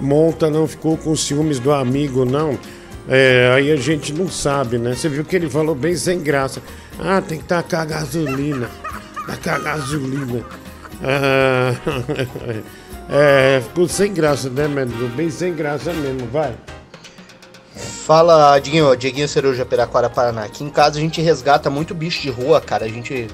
Monta 0.00 0.48
não 0.48 0.66
ficou 0.66 0.96
com 0.96 1.14
ciúmes 1.14 1.58
do 1.58 1.70
amigo, 1.70 2.24
não. 2.24 2.58
É, 3.06 3.52
aí 3.54 3.70
a 3.70 3.76
gente 3.76 4.10
não 4.12 4.26
sabe, 4.28 4.78
né? 4.78 4.94
Você 4.94 5.08
viu 5.08 5.22
que 5.22 5.36
ele 5.36 5.50
falou 5.50 5.74
bem 5.74 5.94
sem 5.96 6.18
graça. 6.22 6.62
Ah, 6.98 7.20
tem 7.20 7.38
que 7.38 7.44
tacar 7.44 7.86
gasolina. 7.86 8.68
Tacar 9.26 9.60
gasolina. 9.62 10.44
Ah, 11.02 11.72
é, 13.08 13.60
ficou 13.60 13.88
sem 13.88 14.12
graça, 14.12 14.50
né, 14.50 14.66
mano? 14.66 15.08
Bem 15.10 15.30
sem 15.30 15.54
graça 15.54 15.92
mesmo, 15.92 16.26
vai. 16.28 16.54
Fala, 18.04 18.58
Diguinho, 18.58 18.96
Dieguinho 18.96 19.28
Ceruja, 19.28 19.66
Piraquara, 19.66 20.08
Paraná. 20.08 20.44
Aqui 20.44 20.64
em 20.64 20.70
casa 20.70 20.98
a 20.98 21.00
gente 21.00 21.20
resgata 21.20 21.68
muito 21.68 21.94
bicho 21.94 22.22
de 22.22 22.30
rua, 22.30 22.60
cara. 22.60 22.86
A 22.86 22.88
gente 22.88 23.28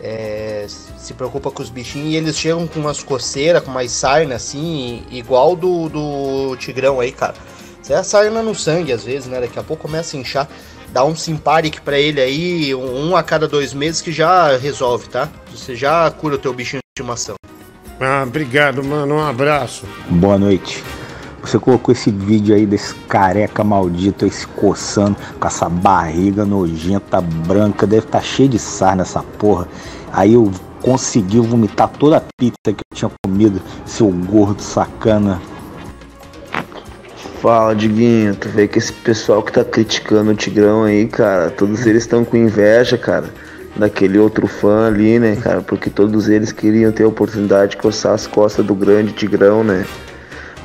é, 0.00 0.66
se 0.68 1.14
preocupa 1.14 1.50
com 1.50 1.62
os 1.62 1.70
bichinhos 1.70 2.12
e 2.12 2.16
eles 2.16 2.36
chegam 2.36 2.66
com 2.66 2.80
umas 2.80 3.02
coceiras, 3.02 3.62
com 3.62 3.70
umas 3.70 3.90
sarna 3.90 4.34
assim, 4.34 5.04
igual 5.10 5.54
do, 5.54 5.88
do 5.88 6.56
Tigrão 6.56 6.98
aí, 6.98 7.12
cara. 7.12 7.34
Isso 7.82 7.92
é 7.92 7.96
a 7.96 8.02
sarna 8.02 8.42
no 8.42 8.54
sangue, 8.54 8.90
às 8.90 9.04
vezes, 9.04 9.28
né? 9.28 9.40
Daqui 9.40 9.58
a 9.58 9.62
pouco 9.62 9.82
começa 9.82 10.16
a 10.16 10.20
inchar. 10.20 10.48
Dá 10.96 11.04
um 11.04 11.14
Simparic 11.14 11.82
pra 11.82 11.98
ele 11.98 12.22
aí, 12.22 12.74
um 12.74 13.14
a 13.14 13.22
cada 13.22 13.46
dois 13.46 13.74
meses 13.74 14.00
que 14.00 14.10
já 14.10 14.56
resolve, 14.56 15.10
tá? 15.10 15.28
Você 15.54 15.76
já 15.76 16.10
cura 16.10 16.36
o 16.36 16.38
teu 16.38 16.54
bichinho 16.54 16.80
de 16.80 17.02
estimação. 17.02 17.34
Ah, 18.00 18.24
obrigado, 18.26 18.82
mano. 18.82 19.16
Um 19.16 19.22
abraço. 19.22 19.84
Boa 20.08 20.38
noite. 20.38 20.82
Você 21.42 21.58
colocou 21.58 21.92
esse 21.92 22.10
vídeo 22.10 22.54
aí 22.54 22.64
desse 22.64 22.94
careca 22.94 23.62
maldito 23.62 24.24
aí 24.24 24.30
se 24.30 24.46
coçando 24.46 25.18
com 25.38 25.46
essa 25.46 25.68
barriga 25.68 26.46
nojenta, 26.46 27.20
branca, 27.20 27.86
deve 27.86 28.06
estar 28.06 28.22
cheio 28.22 28.48
de 28.48 28.58
sarna 28.58 29.02
essa 29.02 29.22
porra. 29.22 29.68
Aí 30.10 30.32
eu 30.32 30.50
conseguiu 30.80 31.42
vomitar 31.42 31.90
toda 31.90 32.16
a 32.16 32.22
pizza 32.38 32.56
que 32.64 32.70
eu 32.70 32.96
tinha 32.96 33.10
comido, 33.22 33.60
seu 33.84 34.08
gordo 34.10 34.62
sacana. 34.62 35.42
Fala, 37.46 37.76
Diguinho, 37.76 38.34
tu 38.34 38.48
vê 38.48 38.66
que 38.66 38.76
esse 38.76 38.92
pessoal 38.92 39.40
que 39.40 39.52
tá 39.52 39.62
criticando 39.62 40.32
o 40.32 40.34
Tigrão 40.34 40.82
aí, 40.82 41.06
cara, 41.06 41.48
todos 41.48 41.86
eles 41.86 42.02
estão 42.02 42.24
com 42.24 42.36
inveja, 42.36 42.98
cara, 42.98 43.26
daquele 43.76 44.18
outro 44.18 44.48
fã 44.48 44.88
ali, 44.88 45.16
né, 45.20 45.36
cara, 45.36 45.60
porque 45.60 45.88
todos 45.88 46.28
eles 46.28 46.50
queriam 46.50 46.90
ter 46.90 47.04
a 47.04 47.08
oportunidade 47.08 47.70
de 47.70 47.76
coçar 47.76 48.14
as 48.14 48.26
costas 48.26 48.66
do 48.66 48.74
grande 48.74 49.12
Tigrão, 49.12 49.62
né. 49.62 49.86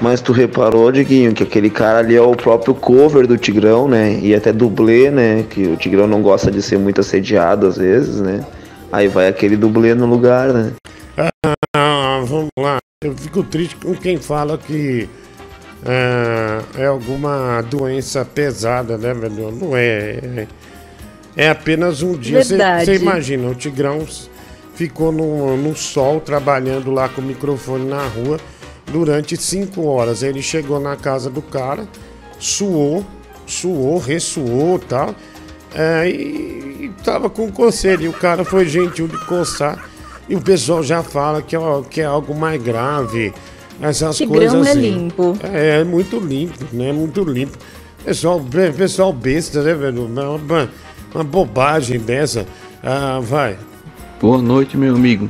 Mas 0.02 0.22
tu 0.22 0.32
reparou, 0.32 0.92
Diguinho, 0.92 1.36
que 1.36 1.44
aquele 1.44 1.70
cara 1.70 2.00
ali 2.00 2.16
é 2.16 2.22
o 2.22 2.36
próprio 2.36 2.74
cover 2.74 3.28
do 3.28 3.38
Tigrão, 3.38 3.88
né, 3.88 4.18
e 4.20 4.34
até 4.34 4.52
dublê, 4.52 5.12
né, 5.12 5.46
que 5.48 5.68
o 5.68 5.78
Tigrão 5.78 6.08
não 6.08 6.24
gosta 6.24 6.50
de 6.50 6.64
ser 6.64 6.80
muito 6.80 7.00
assediado 7.00 7.68
às 7.68 7.78
vezes, 7.78 8.20
né. 8.20 8.44
Aí 8.92 9.08
vai 9.08 9.28
aquele 9.28 9.56
dublê 9.56 9.94
no 9.94 10.08
lugar, 10.08 10.52
né. 10.52 10.72
Ah, 11.76 12.24
vamos 12.26 12.50
lá. 12.58 12.80
Eu 13.04 13.16
fico 13.16 13.44
triste 13.44 13.76
com 13.76 13.94
quem 13.94 14.18
fala 14.18 14.58
que 14.58 15.08
ah, 15.86 16.62
é 16.78 16.86
alguma 16.86 17.62
doença 17.62 18.24
pesada, 18.24 18.98
né, 18.98 19.14
velho? 19.14 19.52
Não 19.52 19.76
é. 19.76 20.20
É, 20.36 20.48
é 21.36 21.50
apenas 21.50 22.02
um 22.02 22.14
dia. 22.14 22.44
Você 22.44 22.96
imagina, 22.96 23.48
o 23.50 23.56
Tigrão 23.56 24.06
ficou 24.76 25.12
no, 25.12 25.58
no 25.58 25.76
sol 25.76 26.20
trabalhando 26.20 26.92
lá 26.92 27.10
com 27.10 27.22
o 27.22 27.24
microfone 27.24 27.86
na 27.86 28.06
rua 28.06 28.40
durante 28.92 29.36
cinco 29.38 29.86
horas. 29.86 30.24
Ele 30.24 30.42
chegou 30.42 30.80
na 30.80 30.96
casa 30.96 31.30
do 31.30 31.42
cara, 31.42 31.88
suou, 32.40 33.06
suou, 33.46 33.98
ressuou 33.98 34.78
e 34.78 34.86
tal. 34.86 35.16
é, 35.74 36.10
e, 36.10 36.86
e 36.86 36.92
tava 37.04 37.30
com 37.30 37.52
conselho. 37.52 38.04
E 38.04 38.08
o 38.08 38.14
cara 38.14 38.44
foi 38.44 38.68
gentil 38.68 39.08
de 39.08 39.18
coçar. 39.26 39.90
E 40.30 40.36
o 40.36 40.42
pessoal 40.42 40.84
já 40.84 41.02
fala 41.02 41.42
que 41.42 41.56
é, 41.56 41.60
que 41.90 42.02
é 42.02 42.06
algo 42.06 42.36
mais 42.36 42.62
grave. 42.62 43.34
Essas 43.82 44.18
Tigrão 44.18 44.38
coisas 44.40 44.68
é 44.68 44.72
assim. 44.72 44.82
limpo. 44.82 45.38
É, 45.44 45.80
é 45.82 45.84
muito 45.84 46.20
limpo, 46.20 46.66
né? 46.72 46.92
Muito 46.92 47.24
limpo. 47.24 47.58
Pessoal, 48.06 48.40
pessoal 48.78 49.12
besta, 49.14 49.62
né, 49.64 49.74
velho? 49.74 50.06
Uma, 50.06 50.30
uma- 50.32 50.70
uma 51.14 51.24
bobagem 51.24 52.00
dessa. 52.00 52.46
Ah, 52.84 53.20
vai. 53.22 53.58
Boa 54.20 54.42
noite, 54.42 54.78
meu 54.78 54.96
amigo. 54.96 55.28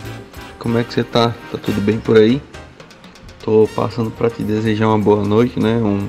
Como 0.59 0.77
é 0.77 0.83
que 0.83 0.93
você 0.93 1.03
tá? 1.03 1.33
Tá 1.51 1.57
tudo 1.57 1.81
bem 1.81 1.97
por 1.97 2.17
aí? 2.17 2.41
Tô 3.43 3.67
passando 3.75 4.11
para 4.11 4.29
te 4.29 4.43
desejar 4.43 4.87
uma 4.87 4.99
boa 4.99 5.23
noite, 5.25 5.59
né? 5.59 5.77
Um, 5.77 6.07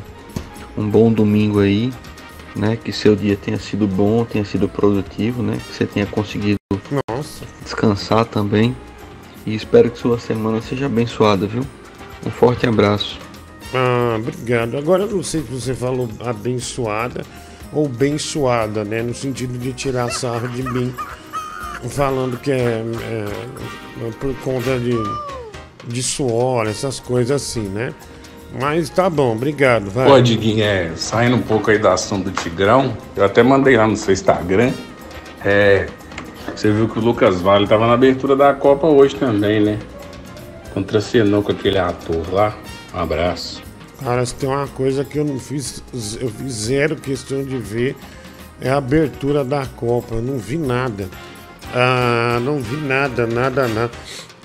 um 0.77 0.89
bom 0.89 1.11
domingo 1.13 1.61
aí, 1.61 1.93
né? 2.55 2.77
Que 2.77 2.93
seu 2.93 3.17
dia 3.17 3.37
tenha 3.37 3.59
sido 3.59 3.87
bom, 3.87 4.25
tenha 4.25 4.45
sido 4.45 4.69
produtivo, 4.69 5.43
né? 5.43 5.57
Que 5.67 5.75
você 5.75 5.87
tenha 5.87 6.07
conseguido 6.07 6.59
Nossa. 7.09 7.45
descansar 7.63 8.25
também. 8.27 8.77
E 9.47 9.55
espero 9.55 9.91
que 9.91 9.99
sua 9.99 10.19
semana 10.19 10.61
seja 10.61 10.87
abençoada, 10.87 11.47
viu? 11.47 11.63
Um 12.27 12.31
forte 12.31 12.67
abraço. 12.67 13.19
Ah, 13.75 14.17
obrigado. 14.19 14.77
Agora 14.77 15.05
eu 15.05 15.09
não 15.11 15.23
sei 15.23 15.41
se 15.43 15.49
você 15.49 15.75
falou 15.75 16.09
abençoada 16.25 17.25
ou 17.73 17.89
bençoada, 17.89 18.85
né? 18.85 19.03
No 19.03 19.15
sentido 19.15 19.59
de 19.59 19.73
tirar 19.73 20.11
sarro 20.11 20.47
de 20.49 20.63
mim, 20.63 20.95
falando 21.89 22.37
que 22.39 22.51
é, 22.51 22.55
é- 22.85 24.07
é 24.07 24.11
por 24.21 24.35
conta 24.37 24.79
de, 24.79 24.97
de 25.89 26.03
suor, 26.03 26.67
essas 26.67 27.01
coisas 27.01 27.31
assim, 27.43 27.69
né? 27.69 27.93
Mas 28.61 28.91
tá 28.91 29.09
bom, 29.09 29.33
obrigado. 29.33 29.89
Vai. 29.91 30.07
Pô, 30.07 30.21
Diguinho, 30.21 30.63
é, 30.63 30.91
saindo 30.95 31.37
um 31.37 31.43
pouco 31.43 31.71
aí 31.71 31.79
do 31.79 31.89
assunto 31.89 32.29
do 32.29 32.43
Tigrão, 32.43 32.95
eu 33.17 33.25
até 33.25 33.43
mandei 33.43 33.77
lá 33.79 33.87
no 33.87 33.97
seu 33.97 34.13
Instagram. 34.13 34.71
É, 35.43 35.87
você 36.55 36.71
viu 36.71 36.87
que 36.87 36.99
o 36.99 37.03
Lucas 37.03 37.41
Vale 37.41 37.67
tava 37.67 37.87
na 37.87 37.95
abertura 37.95 38.37
da 38.37 38.53
Copa 38.53 38.87
hoje 38.87 39.15
também, 39.17 39.61
né? 39.63 39.79
Contracenou 40.75 41.43
com 41.43 41.53
aquele 41.53 41.79
ator 41.79 42.33
lá. 42.33 42.57
Um 42.95 42.99
abraço. 42.99 43.63
Cara, 44.03 44.25
se 44.27 44.35
tem 44.35 44.49
uma 44.49 44.67
coisa 44.69 45.05
que 45.05 45.19
eu 45.19 45.25
não 45.25 45.39
fiz, 45.39 45.83
eu 46.21 46.29
fiz 46.29 46.53
zero 46.53 46.97
questão 46.97 47.45
de 47.45 47.57
ver, 47.57 47.95
é 48.61 48.69
a 48.71 48.77
abertura 48.77 49.45
da 49.45 49.65
Copa. 49.67 50.17
Eu 50.17 50.23
não 50.23 50.39
vi 50.39 50.59
nada. 50.59 51.09
Ah, 51.75 52.39
não 52.43 52.59
vi 52.59 52.77
nada, 52.77 53.27
nada, 53.27 53.69
nada. 53.69 53.91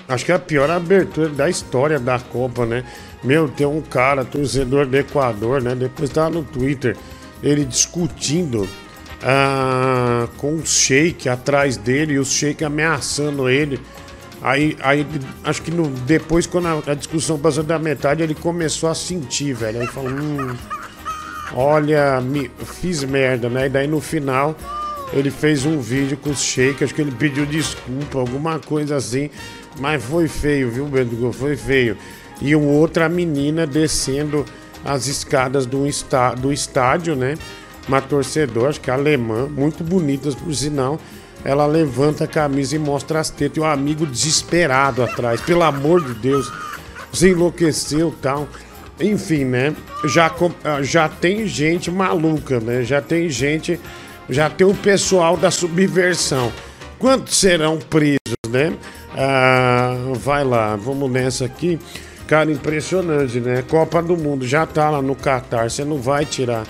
Acho 0.08 0.24
que 0.24 0.32
é 0.32 0.34
a 0.34 0.38
pior 0.38 0.70
abertura 0.70 1.28
da 1.28 1.50
história 1.50 1.98
da 1.98 2.18
Copa, 2.18 2.64
né? 2.64 2.84
Meu, 3.22 3.48
tem 3.48 3.66
um 3.66 3.80
cara, 3.80 4.24
torcedor 4.24 4.86
do 4.86 4.96
Equador, 4.96 5.60
né? 5.60 5.74
Depois 5.74 6.08
tava 6.08 6.30
no 6.30 6.44
Twitter, 6.44 6.96
ele 7.42 7.64
discutindo 7.64 8.66
ah, 9.22 10.28
com 10.38 10.54
o 10.54 10.66
Sheik 10.66 11.28
atrás 11.28 11.76
dele 11.76 12.14
e 12.14 12.18
o 12.18 12.24
Sheik 12.24 12.64
ameaçando 12.64 13.48
ele. 13.48 13.80
Aí, 14.40 14.76
aí 14.80 15.06
acho 15.42 15.62
que 15.62 15.70
no- 15.70 15.88
depois, 16.06 16.46
quando 16.46 16.66
a, 16.68 16.92
a 16.92 16.94
discussão 16.94 17.38
passou 17.38 17.64
da 17.64 17.78
metade, 17.78 18.22
ele 18.22 18.34
começou 18.34 18.88
a 18.88 18.94
sentir, 18.94 19.52
velho. 19.52 19.80
Aí 19.80 19.86
falou, 19.88 20.10
hum, 20.10 20.54
olha, 21.52 22.20
me, 22.20 22.50
fiz 22.64 23.02
merda, 23.04 23.48
né? 23.48 23.66
E 23.66 23.68
daí 23.68 23.86
no 23.86 24.00
final 24.00 24.56
ele 25.12 25.30
fez 25.30 25.64
um 25.64 25.80
vídeo 25.80 26.16
com 26.18 26.30
os 26.30 26.40
shake, 26.40 26.84
acho 26.84 26.94
que 26.94 27.00
ele 27.00 27.10
pediu 27.12 27.46
desculpa, 27.46 28.18
alguma 28.18 28.58
coisa 28.58 28.96
assim. 28.96 29.30
Mas 29.80 30.02
foi 30.04 30.28
feio, 30.28 30.70
viu, 30.70 30.86
Bendigo? 30.86 31.32
Foi 31.32 31.56
feio. 31.56 31.96
E 32.40 32.54
um 32.54 32.66
outra 32.68 33.08
menina 33.08 33.66
descendo 33.66 34.44
as 34.84 35.06
escadas 35.06 35.66
do, 35.66 35.86
está, 35.86 36.34
do 36.34 36.52
estádio, 36.52 37.16
né? 37.16 37.36
Uma 37.88 38.00
torcedora, 38.02 38.68
acho 38.68 38.80
que 38.80 38.90
alemã, 38.90 39.46
muito 39.48 39.82
bonitas 39.82 40.34
por 40.34 40.54
sinal. 40.54 41.00
Ela 41.48 41.64
levanta 41.64 42.24
a 42.24 42.26
camisa 42.26 42.76
e 42.76 42.78
mostra 42.78 43.20
as 43.20 43.30
tetas 43.30 43.56
e 43.56 43.60
o 43.60 43.64
amigo 43.64 44.04
desesperado 44.04 45.02
atrás. 45.02 45.40
Pelo 45.40 45.62
amor 45.62 46.04
de 46.04 46.12
Deus, 46.12 46.52
você 47.10 47.30
enlouqueceu 47.30 48.14
tal. 48.20 48.46
Enfim, 49.00 49.46
né? 49.46 49.74
Já, 50.04 50.30
ah, 50.62 50.82
já 50.82 51.08
tem 51.08 51.46
gente 51.46 51.90
maluca, 51.90 52.60
né? 52.60 52.82
Já 52.84 53.00
tem 53.00 53.30
gente. 53.30 53.80
Já 54.28 54.50
tem 54.50 54.66
o 54.66 54.74
pessoal 54.74 55.38
da 55.38 55.50
subversão. 55.50 56.52
Quantos 56.98 57.38
serão 57.38 57.78
presos, 57.78 58.36
né? 58.50 58.74
Ah, 59.16 59.96
vai 60.16 60.44
lá, 60.44 60.76
vamos 60.76 61.10
nessa 61.10 61.46
aqui. 61.46 61.78
Cara, 62.26 62.52
impressionante, 62.52 63.40
né? 63.40 63.64
Copa 63.66 64.02
do 64.02 64.18
Mundo 64.18 64.46
já 64.46 64.66
tá 64.66 64.90
lá 64.90 65.00
no 65.00 65.14
Catar, 65.14 65.70
você 65.70 65.82
não 65.82 65.96
vai 65.96 66.26
tirar. 66.26 66.64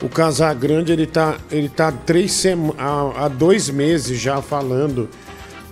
O 0.00 0.08
Casagrande, 0.08 0.92
ele 0.92 1.06
tá, 1.06 1.36
ele 1.50 1.68
tá 1.68 1.90
três 1.90 2.32
sema- 2.32 2.74
há, 2.78 3.24
há 3.24 3.28
dois 3.28 3.68
meses 3.68 4.18
já 4.20 4.40
falando. 4.40 5.08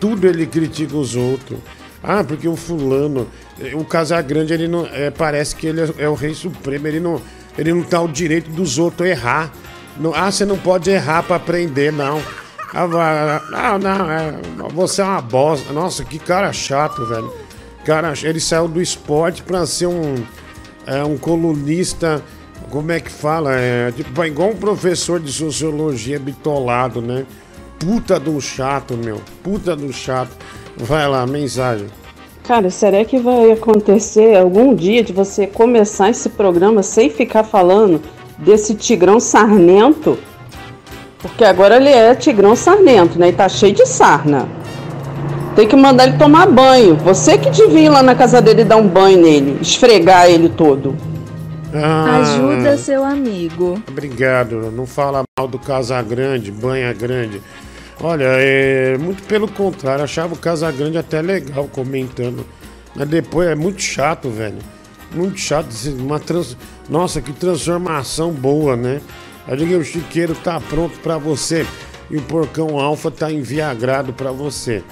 Tudo 0.00 0.26
ele 0.26 0.46
critica 0.46 0.96
os 0.96 1.14
outros. 1.14 1.58
Ah, 2.02 2.22
porque 2.24 2.46
o 2.48 2.56
fulano, 2.56 3.26
o 3.74 3.84
Casagrande, 3.84 4.52
ele 4.52 4.68
não, 4.68 4.86
é, 4.86 5.10
parece 5.10 5.54
que 5.56 5.66
ele 5.66 5.80
é, 5.80 5.90
é 5.98 6.08
o 6.08 6.14
rei 6.14 6.34
supremo, 6.34 6.86
ele 6.86 7.00
não, 7.00 7.20
ele 7.56 7.72
não 7.72 7.82
tá 7.82 8.00
o 8.00 8.08
direito 8.08 8.50
dos 8.50 8.78
outros 8.78 9.08
errar. 9.08 9.52
Não- 9.98 10.12
ah, 10.14 10.30
você 10.30 10.44
não 10.44 10.58
pode 10.58 10.90
errar 10.90 11.22
pra 11.22 11.36
aprender, 11.36 11.92
não. 11.92 12.20
Ah, 12.74 13.40
ah, 13.54 13.78
não, 13.78 14.10
é, 14.10 14.34
você 14.74 15.00
é 15.00 15.04
uma 15.04 15.20
bosta. 15.22 15.72
Nossa, 15.72 16.04
que 16.04 16.18
cara 16.18 16.52
chato, 16.52 17.06
velho. 17.06 17.32
Cara, 17.84 18.12
ele 18.22 18.40
saiu 18.40 18.66
do 18.68 18.82
esporte 18.82 19.42
pra 19.42 19.64
ser 19.66 19.86
um, 19.86 20.16
é, 20.84 21.02
um 21.04 21.16
colunista, 21.16 22.22
como 22.70 22.92
é 22.92 23.00
que 23.00 23.10
fala? 23.10 23.54
É, 23.54 23.92
tipo, 23.92 24.22
é 24.22 24.26
igual 24.26 24.50
um 24.50 24.56
professor 24.56 25.20
de 25.20 25.32
sociologia 25.32 26.18
bitolado, 26.18 27.00
né? 27.00 27.24
Puta 27.78 28.18
do 28.18 28.40
chato, 28.40 28.96
meu. 28.96 29.20
Puta 29.42 29.76
do 29.76 29.92
chato. 29.92 30.30
Vai 30.76 31.06
lá, 31.08 31.26
mensagem. 31.26 31.86
Cara, 32.46 32.70
será 32.70 33.04
que 33.04 33.18
vai 33.18 33.50
acontecer 33.50 34.36
algum 34.36 34.74
dia 34.74 35.02
de 35.02 35.12
você 35.12 35.46
começar 35.46 36.10
esse 36.10 36.28
programa 36.28 36.82
sem 36.82 37.10
ficar 37.10 37.44
falando 37.44 38.00
desse 38.38 38.74
Tigrão 38.74 39.18
Sarnento? 39.18 40.18
Porque 41.18 41.44
agora 41.44 41.76
ele 41.76 41.88
é 41.88 42.14
Tigrão 42.14 42.54
Sarnento, 42.54 43.18
né? 43.18 43.30
E 43.30 43.32
tá 43.32 43.48
cheio 43.48 43.74
de 43.74 43.84
sarna. 43.86 44.48
Tem 45.56 45.66
que 45.66 45.74
mandar 45.74 46.06
ele 46.06 46.18
tomar 46.18 46.46
banho. 46.46 46.96
Você 46.96 47.36
que 47.38 47.50
devia 47.50 47.86
ir 47.86 47.88
lá 47.88 48.02
na 48.02 48.14
casa 48.14 48.40
dele 48.40 48.62
e 48.62 48.64
dar 48.64 48.76
um 48.76 48.86
banho 48.86 49.20
nele, 49.20 49.58
esfregar 49.60 50.30
ele 50.30 50.48
todo. 50.48 50.94
Ah, 51.82 52.20
Ajuda 52.20 52.76
seu 52.76 53.04
amigo. 53.04 53.82
Obrigado. 53.88 54.70
Não 54.70 54.86
fala 54.86 55.22
mal 55.38 55.48
do 55.48 55.58
Casagrande, 55.58 56.50
banha 56.50 56.92
grande. 56.92 57.42
Olha, 58.00 58.24
é 58.24 58.98
muito 58.98 59.22
pelo 59.22 59.48
contrário, 59.48 60.04
achava 60.04 60.34
o 60.34 60.38
Casagrande 60.38 60.98
até 60.98 61.22
legal 61.22 61.66
comentando. 61.68 62.44
Mas 62.94 63.08
depois 63.08 63.48
é 63.48 63.54
muito 63.54 63.80
chato, 63.80 64.28
velho. 64.30 64.58
Muito 65.12 65.38
chato. 65.38 65.68
Uma 65.98 66.20
trans... 66.20 66.56
Nossa, 66.88 67.20
que 67.20 67.32
transformação 67.32 68.32
boa, 68.32 68.76
né? 68.76 69.00
Eu 69.48 69.56
digo, 69.56 69.76
o 69.76 69.84
chiqueiro 69.84 70.34
tá 70.34 70.60
pronto 70.60 70.98
pra 71.00 71.18
você 71.18 71.66
e 72.10 72.16
o 72.16 72.22
porcão 72.22 72.78
alfa 72.78 73.10
tá 73.10 73.30
enviagrado 73.30 74.12
pra 74.12 74.30
você. 74.32 74.82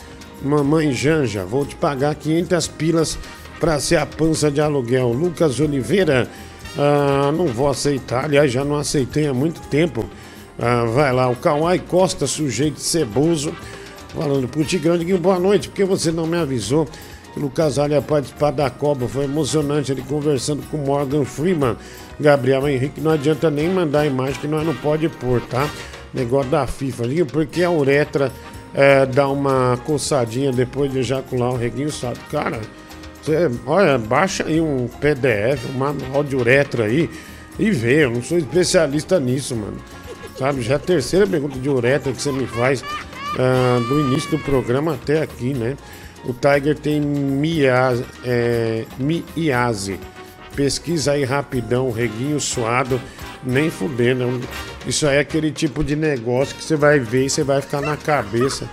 Mamãe 0.42 0.92
Janja, 0.92 1.44
vou 1.44 1.64
te 1.64 1.74
pagar 1.74 2.14
500 2.14 2.68
pilas 2.68 3.18
pra 3.58 3.80
ser 3.80 3.96
a 3.96 4.06
pança 4.06 4.50
de 4.50 4.60
aluguel. 4.60 5.12
Lucas 5.12 5.58
Oliveira, 5.60 6.28
ah, 6.78 7.32
não 7.32 7.46
vou 7.46 7.68
aceitar. 7.68 8.24
Aliás, 8.24 8.50
já 8.50 8.64
não 8.64 8.76
aceitei 8.76 9.26
há 9.26 9.34
muito 9.34 9.60
tempo. 9.68 10.04
Ah, 10.58 10.84
vai 10.84 11.12
lá, 11.12 11.28
o 11.28 11.36
Kawai 11.36 11.78
Costa, 11.78 12.26
sujeito 12.26 12.80
ceboso. 12.80 13.52
falando 14.08 14.48
pro 14.48 14.64
Tigrão, 14.64 14.98
boa 15.18 15.38
noite, 15.38 15.68
porque 15.68 15.84
você 15.84 16.12
não 16.12 16.26
me 16.26 16.38
avisou 16.38 16.86
que 17.32 17.40
o 17.40 17.42
Lucas 17.42 17.76
Vale 17.76 17.94
ia 17.94 18.02
participar 18.02 18.52
da 18.52 18.70
Copa? 18.70 19.08
Foi 19.08 19.24
emocionante 19.24 19.90
ele 19.90 20.02
conversando 20.02 20.62
com 20.70 20.76
Morgan 20.78 21.24
Freeman. 21.24 21.76
Gabriel 22.18 22.68
Henrique, 22.68 23.00
não 23.00 23.10
adianta 23.10 23.50
nem 23.50 23.68
mandar 23.68 24.00
a 24.00 24.06
imagem 24.06 24.40
que 24.40 24.46
nós 24.46 24.64
não 24.64 24.74
pode 24.74 25.08
pôr, 25.08 25.40
tá? 25.40 25.68
Negócio 26.12 26.48
da 26.48 26.64
FIFA, 26.64 27.04
porque 27.32 27.64
a 27.64 27.70
uretra 27.72 28.30
é, 28.72 29.04
dá 29.04 29.28
uma 29.28 29.76
coçadinha 29.84 30.52
depois 30.52 30.92
de 30.92 31.00
ejacular 31.00 31.50
o 31.50 31.56
reguinho 31.56 31.90
sabe? 31.90 32.18
Cara, 32.30 32.60
você, 33.24 33.50
olha, 33.66 33.96
baixa 33.96 34.44
aí 34.44 34.60
um 34.60 34.86
PDF, 34.86 35.64
um 35.74 35.78
manual 35.78 36.22
de 36.22 36.36
uretra 36.36 36.84
aí 36.84 37.08
e 37.58 37.70
vê. 37.70 38.04
Eu 38.04 38.10
não 38.10 38.22
sou 38.22 38.36
especialista 38.36 39.18
nisso, 39.18 39.56
mano. 39.56 39.78
Sabe? 40.38 40.60
Já 40.60 40.74
é 40.74 40.76
a 40.76 40.80
terceira 40.80 41.26
pergunta 41.26 41.58
de 41.58 41.68
uretra 41.68 42.12
que 42.12 42.20
você 42.20 42.30
me 42.30 42.46
faz 42.46 42.84
ah, 43.38 43.80
do 43.88 44.00
início 44.00 44.30
do 44.30 44.38
programa 44.40 44.94
até 44.94 45.22
aqui, 45.22 45.54
né? 45.54 45.76
O 46.24 46.32
Tiger 46.32 46.78
tem 46.78 47.00
miase, 47.00 48.04
é, 48.24 48.84
miase. 48.98 49.98
Pesquisa 50.54 51.12
aí 51.12 51.24
rapidão, 51.24 51.90
reguinho 51.90 52.38
suado, 52.40 53.00
nem 53.42 53.70
fudendo. 53.70 54.40
Isso 54.86 55.06
aí 55.06 55.16
é 55.16 55.20
aquele 55.20 55.50
tipo 55.50 55.82
de 55.82 55.96
negócio 55.96 56.54
que 56.54 56.64
você 56.64 56.76
vai 56.76 56.98
ver 56.98 57.26
e 57.26 57.30
você 57.30 57.42
vai 57.42 57.60
ficar 57.60 57.80
na 57.80 57.96
cabeça. 57.96 58.68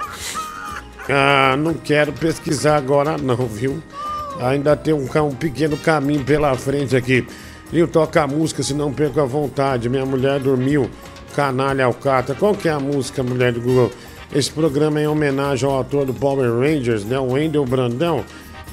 Ah, 1.10 1.56
não 1.58 1.74
quero 1.74 2.14
pesquisar 2.14 2.78
agora 2.78 3.18
não, 3.18 3.48
viu? 3.48 3.82
Ainda 4.42 4.76
tem 4.76 4.94
um, 4.94 5.06
um 5.06 5.36
pequeno 5.36 5.78
caminho 5.78 6.24
pela 6.24 6.56
frente 6.56 6.96
aqui. 6.96 7.26
Eu 7.72 7.88
toca 7.88 8.24
a 8.24 8.28
música, 8.28 8.64
se 8.64 8.74
não 8.74 8.92
perco 8.92 9.22
a 9.22 9.26
vontade. 9.26 9.88
Minha 9.88 10.06
mulher 10.06 10.40
dormiu, 10.40 10.90
canalha 11.36 11.86
alcatra. 11.86 12.36
Qual 12.36 12.56
que 12.56 12.68
é 12.68 12.72
a 12.72 12.80
música, 12.80 13.22
mulher 13.22 13.54
do 13.54 13.62
Google? 13.62 13.92
Esse 14.34 14.52
programa 14.52 15.00
é 15.00 15.04
em 15.04 15.08
homenagem 15.08 15.70
ao 15.70 15.80
ator 15.80 16.06
do 16.06 16.14
Power 16.14 16.52
Rangers, 16.52 17.06
né? 17.06 17.20
O 17.20 17.34
Wendel 17.34 17.66
Brandão. 17.66 18.26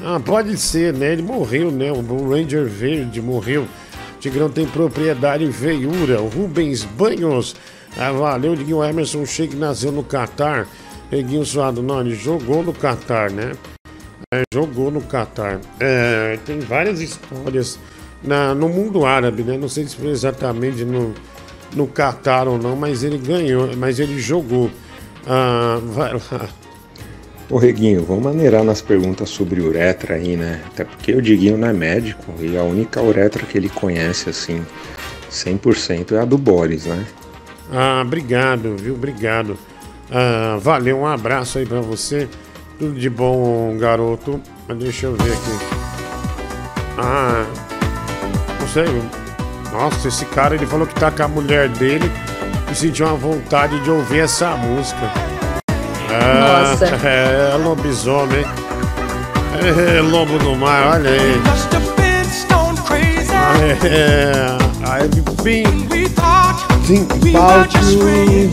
Ah, 0.03 0.19
pode 0.19 0.57
ser, 0.57 0.95
né? 0.95 1.13
Ele 1.13 1.23
morreu, 1.23 1.71
né? 1.71 1.93
O 1.93 2.31
Ranger 2.31 2.65
Verde 2.65 3.21
morreu. 3.21 3.67
Tigrão 4.21 4.49
tem 4.49 4.67
propriedade 4.67 5.45
em 5.45 5.53
feiura. 5.53 6.21
O 6.21 6.29
Rubens 6.29 6.83
Banhos. 6.83 7.55
Ah, 7.97 8.13
valeu, 8.13 8.57
Diguinho 8.57 8.83
Emerson 8.83 9.27
Sheik 9.27 9.55
nasceu 9.55 9.93
no 9.93 10.03
Catar. 10.03 10.67
Reguinho 11.11 11.45
Suado, 11.45 11.85
ele 12.01 12.15
jogou 12.15 12.63
no 12.63 12.73
Catar, 12.73 13.31
né? 13.31 13.53
É, 14.35 14.43
jogou 14.53 14.91
no 14.91 15.01
Catar. 15.01 15.59
É, 15.81 16.39
tem 16.45 16.61
várias 16.61 17.01
histórias 17.01 17.79
na, 18.23 18.55
no 18.55 18.69
mundo 18.69 19.07
árabe, 19.07 19.43
né? 19.43 19.57
Não 19.57 19.71
sei 19.71 19.89
se 19.89 19.97
foi 19.97 20.09
exatamente 20.09 20.85
no, 20.85 21.15
no 21.75 21.87
Catar 21.87 22.47
ou 22.47 22.59
não, 22.59 22.77
mas 22.77 23.03
ele 23.03 23.17
ganhou, 23.17 23.75
mas 23.79 23.99
ele 23.99 24.19
jogou. 24.19 24.71
Ah, 25.27 25.81
vai 25.83 26.13
lá. 26.13 26.47
Ô 27.49 27.57
Reguinho, 27.57 28.05
vamos 28.05 28.23
maneirar 28.23 28.63
nas 28.63 28.83
perguntas 28.83 29.31
sobre 29.31 29.63
uretra 29.63 30.17
aí, 30.17 30.37
né? 30.37 30.63
Até 30.67 30.85
porque 30.85 31.15
o 31.15 31.23
Diguinho 31.23 31.57
não 31.57 31.69
é 31.69 31.73
médico 31.73 32.35
e 32.39 32.55
a 32.55 32.63
única 32.63 33.01
uretra 33.01 33.47
que 33.47 33.57
ele 33.57 33.71
conhece, 33.71 34.29
assim, 34.29 34.63
100% 35.31 36.13
é 36.13 36.19
a 36.21 36.27
do 36.27 36.37
Boris, 36.37 36.85
né? 36.85 37.07
Ah, 37.73 38.03
obrigado, 38.05 38.77
viu? 38.77 38.93
Obrigado. 38.93 39.57
Ah, 40.11 40.59
valeu, 40.61 40.99
um 40.99 41.07
abraço 41.07 41.57
aí 41.57 41.65
pra 41.65 41.81
você. 41.81 42.29
Tudo 42.79 42.99
de 42.99 43.11
bom, 43.11 43.77
garoto. 43.77 44.41
Mas 44.69 44.79
Deixa 44.79 45.07
eu 45.07 45.17
ver 45.17 45.33
aqui. 45.33 45.59
Ah, 46.99 47.45
não 48.61 48.69
sei. 48.69 49.03
Nossa, 49.73 50.09
esse 50.09 50.25
cara 50.27 50.55
ele 50.55 50.67
falou 50.67 50.87
que 50.87 50.95
tá 50.95 51.11
com 51.11 51.23
a 51.25 51.29
mulher 51.29 51.69
dele 51.69 52.11
e 52.71 52.75
sentiu 52.75 53.07
uma 53.07 53.17
vontade 53.17 53.79
de 53.81 53.91
ouvir 53.91 54.21
essa 54.21 54.51
música. 54.57 55.11
Ah, 56.11 56.71
Nossa. 56.71 56.87
É, 57.05 57.57
lobisomem. 57.57 58.45
É, 59.61 60.01
lobo 60.01 60.39
do 60.39 60.55
mar, 60.55 60.87
olha 60.87 61.11
aí. 61.11 61.43
É, 63.85 64.57
I've 64.87 65.23
been 65.43 65.89
thinking 66.87 67.35
about 67.35 67.75
you. 67.75 68.49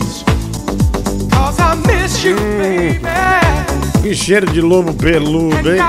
Hum, 2.34 3.45
que 4.06 4.14
cheiro 4.14 4.46
de 4.52 4.60
lobo 4.60 4.94
peludo, 4.94 5.68
hein? 5.68 5.80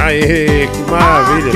Aê, 0.00 0.68
que 0.68 0.90
maravilha. 0.90 1.52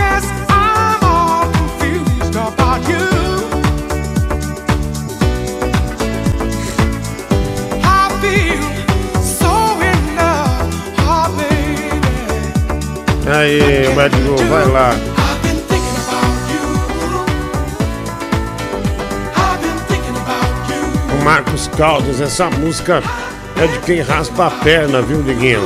Aê, 13.26 13.94
médico, 13.94 14.36
vai 14.50 14.66
lá. 14.66 15.13
Marcos 21.24 21.68
Caldas, 21.68 22.20
essa 22.20 22.50
música 22.50 23.02
é 23.56 23.66
de 23.66 23.78
quem 23.78 24.02
raspa 24.02 24.48
a 24.48 24.50
perna, 24.50 25.00
viu, 25.00 25.22
Diguinho? 25.22 25.62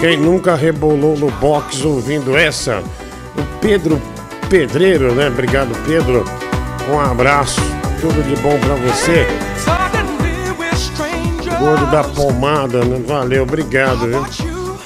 Quem 0.00 0.16
nunca 0.16 0.54
rebolou 0.54 1.14
no 1.14 1.30
box 1.32 1.84
ouvindo 1.84 2.34
essa? 2.34 2.82
O 3.36 3.60
Pedro 3.60 4.00
Pedreiro, 4.48 5.14
né? 5.14 5.28
Obrigado, 5.28 5.76
Pedro. 5.84 6.24
Um 6.90 6.98
abraço, 6.98 7.60
tudo 8.00 8.22
de 8.22 8.40
bom 8.40 8.58
pra 8.58 8.76
você. 8.76 9.26
Gordo 11.58 11.84
da 11.90 12.02
pomada, 12.02 12.82
né? 12.82 13.04
Valeu, 13.06 13.42
obrigado, 13.42 14.06
viu? 14.06 14.26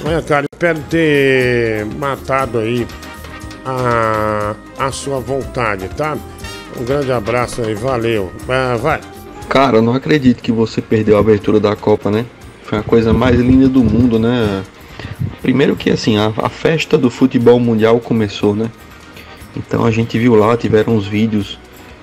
Olha, 0.04 0.20
cara, 0.20 0.46
espero 0.52 0.80
ter 0.90 1.87
matado 1.96 2.59
aí 2.59 2.88
a, 3.70 4.87
a 4.87 4.92
sua 4.92 5.20
vontade, 5.20 5.88
tá? 5.88 6.16
Um 6.78 6.85
grande 6.85 7.12
abraço 7.12 7.62
aí, 7.62 7.74
valeu. 7.74 8.33
Ah, 8.48 8.76
vai. 8.80 9.00
Cara, 9.48 9.78
eu 9.78 9.83
não 9.83 9.94
acredito 9.94 10.42
que 10.42 10.52
você 10.52 10.80
perdeu 10.80 11.16
a 11.16 11.20
abertura 11.20 11.59
da 11.59 11.74
Copa, 11.74 12.11
né? 12.11 12.24
Foi 12.64 12.78
a 12.78 12.83
coisa 12.83 13.12
mais 13.12 13.38
linda 13.38 13.68
do 13.68 13.83
mundo, 13.83 14.18
né? 14.18 14.62
Primeiro 15.42 15.74
que 15.74 15.90
assim, 15.90 16.16
a, 16.16 16.33
a 16.37 16.48
festa 16.48 16.96
do 16.96 17.11
futebol 17.11 17.59
mundial 17.59 17.98
começou, 17.98 18.54
né? 18.54 18.70
Então 19.56 19.85
a 19.85 19.90
gente 19.90 20.18
viu 20.18 20.35
lá, 20.35 20.56
tiveram 20.56 20.94
uns 20.94 21.06
vídeos 21.06 21.59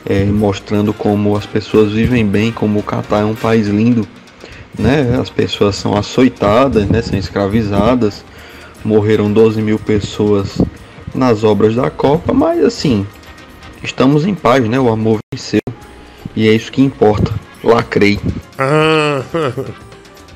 eh, 0.06 0.25
mostrando 0.25 0.93
como 0.93 1.36
as 1.36 1.45
pessoas 1.45 1.93
vivem 1.93 2.25
bem, 2.25 2.51
como 2.51 2.80
o 2.80 2.84
Catar 2.84 3.21
é 3.21 3.25
um 3.25 3.36
país 3.36 3.67
lindo, 3.67 4.06
né? 4.77 5.17
As 5.19 5.30
pessoas 5.30 5.75
são 5.75 5.95
açoitadas, 5.95 6.86
né? 6.88 7.01
São 7.01 7.17
escravizadas, 7.17 8.25
morreram 8.84 9.32
12 9.32 9.62
mil 9.62 9.80
pessoas 9.80 10.62
nas 11.17 11.43
obras 11.43 11.75
da 11.75 11.89
Copa, 11.89 12.34
mas 12.34 12.63
assim, 12.63 13.06
estamos 13.84 14.25
em 14.25 14.36
paz, 14.36 14.67
né? 14.67 14.80
O 14.80 14.89
amor 14.89 15.19
venceu 15.34 15.62
e 16.36 16.47
é 16.47 16.53
isso 16.53 16.71
que 16.71 16.82
importa. 16.82 17.34
Lacrei. 17.63 18.19
Ah, 18.60 19.21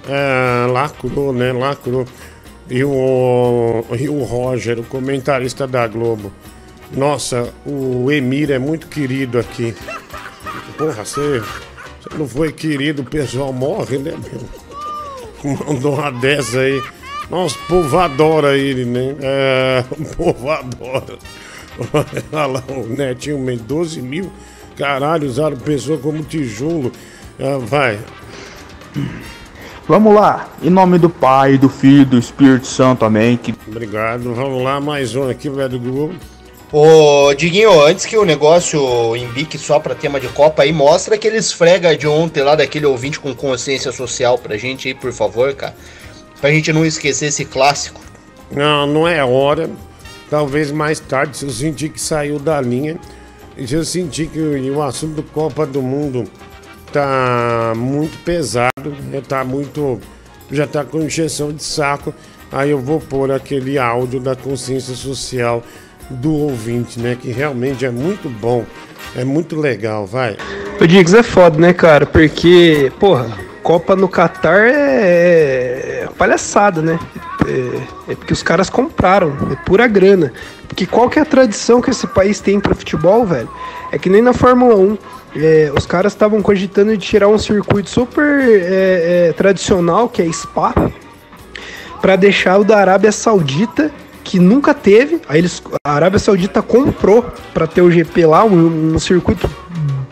é, 0.07 0.71
lacrou, 0.71 1.33
né? 1.33 1.51
Lacrou. 1.51 2.05
E 2.69 2.83
o, 2.83 3.83
e 3.99 4.07
o 4.07 4.23
Roger, 4.23 4.79
o 4.79 4.83
comentarista 4.83 5.65
da 5.65 5.87
Globo. 5.87 6.31
Nossa, 6.91 7.53
o 7.65 8.11
Emir 8.11 8.51
é 8.51 8.59
muito 8.59 8.87
querido 8.87 9.39
aqui. 9.39 9.73
Porra, 10.77 11.03
você, 11.03 11.41
você 11.99 12.17
não 12.17 12.27
foi 12.27 12.51
querido, 12.51 13.01
o 13.01 13.05
pessoal 13.05 13.51
morre, 13.51 13.97
né, 13.97 14.13
meu? 15.43 15.57
Mandou 15.65 15.95
uma 15.95 16.11
dessa 16.11 16.59
aí. 16.59 16.81
Nossa, 17.31 17.55
o 17.55 17.67
povo 17.67 17.97
adora 17.97 18.57
ele, 18.57 18.83
né? 18.83 19.15
É, 19.21 19.85
o 19.97 20.03
povo 20.15 20.51
adora. 20.51 21.17
Olha 22.33 22.45
lá, 22.45 22.63
o 22.67 22.85
Netinho, 22.85 23.39
Mendes, 23.39 23.65
12 23.65 24.01
mil. 24.01 24.29
Caralho, 24.77 25.27
usaram 25.27 25.55
pessoa 25.55 25.97
como 25.97 26.21
tijolo. 26.23 26.91
Ah, 27.39 27.57
vai. 27.57 27.99
Vamos 29.87 30.13
lá, 30.13 30.49
em 30.61 30.69
nome 30.69 30.97
do 30.97 31.09
Pai, 31.09 31.57
do 31.57 31.69
Filho 31.69 32.05
do 32.05 32.17
Espírito 32.17 32.67
Santo, 32.67 33.05
amém. 33.05 33.37
Que... 33.37 33.55
Obrigado. 33.65 34.33
Vamos 34.33 34.61
lá, 34.61 34.81
mais 34.81 35.15
um 35.15 35.29
aqui, 35.29 35.49
velho 35.49 35.69
do 35.69 35.79
Google. 35.79 36.15
Ô, 36.69 37.33
Diguinho, 37.33 37.81
antes 37.81 38.05
que 38.05 38.17
o 38.17 38.25
negócio 38.25 39.15
embique 39.15 39.57
só 39.57 39.79
pra 39.79 39.95
tema 39.95 40.19
de 40.19 40.27
Copa 40.27 40.63
aí, 40.63 40.73
mostra 40.73 41.15
aquele 41.15 41.37
esfrega 41.37 41.95
de 41.95 42.07
ontem 42.07 42.43
lá 42.43 42.55
daquele 42.55 42.85
ouvinte 42.85 43.21
com 43.21 43.33
consciência 43.33 43.91
social 43.93 44.37
pra 44.37 44.57
gente 44.57 44.89
aí, 44.89 44.93
por 44.93 45.13
favor, 45.13 45.53
cara. 45.53 45.75
Pra 46.41 46.49
gente 46.49 46.73
não 46.73 46.83
esquecer 46.83 47.27
esse 47.27 47.45
clássico. 47.45 48.01
Não, 48.49 48.87
não 48.87 49.07
é 49.07 49.23
hora. 49.23 49.69
Talvez 50.29 50.71
mais 50.71 50.99
tarde, 50.99 51.37
se 51.37 51.45
eu 51.45 51.51
sentir 51.51 51.89
que 51.89 52.01
saiu 52.01 52.39
da 52.39 52.59
linha. 52.59 52.97
E 53.55 53.67
se 53.67 53.75
eu 53.75 53.85
sentir 53.85 54.27
que 54.27 54.39
o, 54.39 54.81
assunto 54.81 55.15
do 55.15 55.23
Copa 55.23 55.65
do 55.67 55.81
Mundo 55.81 56.23
tá 56.91 57.73
muito 57.75 58.17
pesado, 58.23 58.71
tá 59.27 59.43
muito. 59.43 59.99
já 60.51 60.65
tá 60.65 60.83
com 60.83 61.01
injeção 61.01 61.51
de 61.53 61.63
saco. 61.63 62.13
Aí 62.51 62.71
eu 62.71 62.79
vou 62.79 62.99
pôr 62.99 63.31
aquele 63.31 63.77
áudio 63.77 64.19
da 64.19 64.35
consciência 64.35 64.95
social 64.95 65.63
do 66.09 66.33
ouvinte, 66.33 66.99
né? 66.99 67.17
Que 67.19 67.31
realmente 67.31 67.85
é 67.85 67.91
muito 67.91 68.29
bom, 68.29 68.65
é 69.15 69.23
muito 69.23 69.55
legal, 69.55 70.05
vai. 70.05 70.35
O 70.79 70.87
Diggs 70.87 71.15
é 71.15 71.23
foda, 71.23 71.57
né, 71.57 71.73
cara? 71.73 72.05
Porque, 72.05 72.91
porra, 72.99 73.37
Copa 73.63 73.95
no 73.95 74.09
Catar 74.09 74.67
é, 74.67 76.00
é 76.00 76.00
palhaçada, 76.11 76.81
né? 76.81 76.99
É, 77.47 78.11
é 78.11 78.15
porque 78.15 78.33
os 78.33 78.43
caras 78.43 78.69
compraram, 78.69 79.35
é 79.51 79.55
pura 79.65 79.87
grana. 79.87 80.31
Porque 80.67 80.85
qual 80.85 81.09
que 81.09 81.19
é 81.19 81.21
a 81.21 81.25
tradição 81.25 81.81
que 81.81 81.89
esse 81.89 82.07
país 82.07 82.39
tem 82.39 82.59
pra 82.59 82.73
futebol, 82.73 83.25
velho? 83.25 83.49
É 83.91 83.97
que 83.97 84.09
nem 84.09 84.21
na 84.21 84.33
Fórmula 84.33 84.75
1. 84.75 84.97
é, 85.35 85.71
os 85.75 85.85
caras 85.85 86.13
estavam 86.13 86.41
cogitando 86.41 86.95
de 86.95 87.05
tirar 87.05 87.27
um 87.27 87.37
circuito 87.37 87.89
super 87.89 88.23
é, 88.23 89.29
é, 89.29 89.33
tradicional, 89.33 90.07
que 90.07 90.21
é 90.21 90.31
Spa, 90.31 90.73
para 92.01 92.15
deixar 92.15 92.59
o 92.59 92.63
da 92.63 92.77
Arábia 92.77 93.11
Saudita, 93.11 93.91
que 94.23 94.39
nunca 94.39 94.73
teve. 94.73 95.21
Aí 95.27 95.39
eles, 95.39 95.61
a 95.83 95.93
Arábia 95.93 96.19
Saudita 96.19 96.61
comprou 96.61 97.25
para 97.53 97.67
ter 97.67 97.81
o 97.81 97.91
GP 97.91 98.25
lá, 98.25 98.43
um, 98.43 98.95
um 98.95 98.99
circuito 98.99 99.49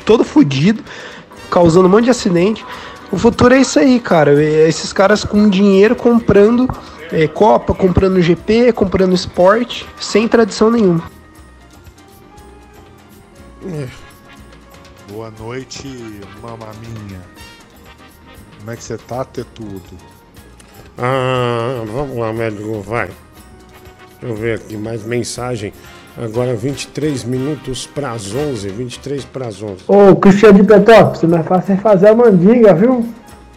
todo 0.06 0.24
fodido, 0.24 0.84
causando 1.50 1.88
um 1.88 1.92
monte 1.92 2.06
de 2.06 2.12
acidente. 2.12 2.66
O 3.12 3.18
futuro 3.18 3.54
é 3.54 3.60
isso 3.60 3.80
aí, 3.80 4.00
cara. 4.00 4.32
É 4.42 4.68
Esses 4.68 4.94
caras 4.94 5.24
com 5.24 5.50
dinheiro 5.50 5.96
comprando 5.96 6.68
é, 7.12 7.28
Copa, 7.28 7.74
comprando 7.74 8.22
GP, 8.22 8.72
comprando 8.74 9.14
esporte, 9.14 9.88
sem 10.00 10.28
tradição 10.28 10.70
nenhuma. 10.70 11.04
Boa 15.12 15.32
noite, 15.40 15.88
mamaminha. 16.42 17.22
Como 18.60 18.72
é 18.72 18.76
que 18.76 18.84
você 18.84 18.98
tá, 18.98 19.26
Tetudo? 19.26 19.82
Ah, 20.98 21.84
vamos 21.88 22.18
lá, 22.18 22.32
médico, 22.32 22.82
vai. 22.82 23.10
Deixa 24.22 24.26
eu 24.26 24.36
ver 24.36 24.56
aqui 24.56 24.78
mais 24.78 25.04
mensagem. 25.04 25.74
Agora 26.22 26.54
23 26.54 27.24
minutos 27.24 27.88
para 27.88 28.12
as 28.12 28.36
11, 28.36 28.68
23 28.68 29.24
para 29.24 29.48
as 29.48 29.64
11. 29.64 29.86
Ô, 29.88 30.18
Cristiano 30.18 30.60
de 30.60 30.66
Petrópolis, 30.66 31.24
mais 31.24 31.48
fácil 31.48 31.76
é 31.76 31.78
fazer 31.78 32.10
a 32.10 32.16
mandinga, 32.16 32.74
viu? 32.74 33.06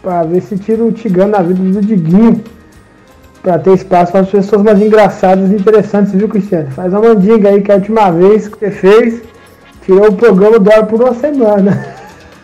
Pra 0.01 0.23
ver 0.23 0.41
se 0.41 0.57
tira 0.57 0.81
o 0.81 0.89
Tigano 0.89 1.33
da 1.33 1.41
vida 1.41 1.61
do 1.61 1.81
Diguinho. 1.81 2.41
Pra 3.41 3.59
ter 3.59 3.73
espaço 3.73 4.13
para 4.13 4.21
as 4.21 4.29
pessoas 4.29 4.61
mais 4.61 4.81
engraçadas 4.81 5.51
e 5.51 5.55
interessantes, 5.55 6.13
viu, 6.13 6.29
Cristiano? 6.29 6.71
Faz 6.71 6.93
a 6.93 7.01
mandinga 7.01 7.49
aí, 7.49 7.61
que 7.61 7.69
a 7.69 7.75
última 7.75 8.09
vez 8.11 8.47
que 8.47 8.57
você 8.57 8.71
fez, 8.71 9.21
tirou 9.81 10.07
o 10.07 10.15
programa 10.15 10.57
do 10.57 10.71
ar 10.71 10.85
por 10.85 11.01
uma 11.01 11.13
semana. 11.13 11.85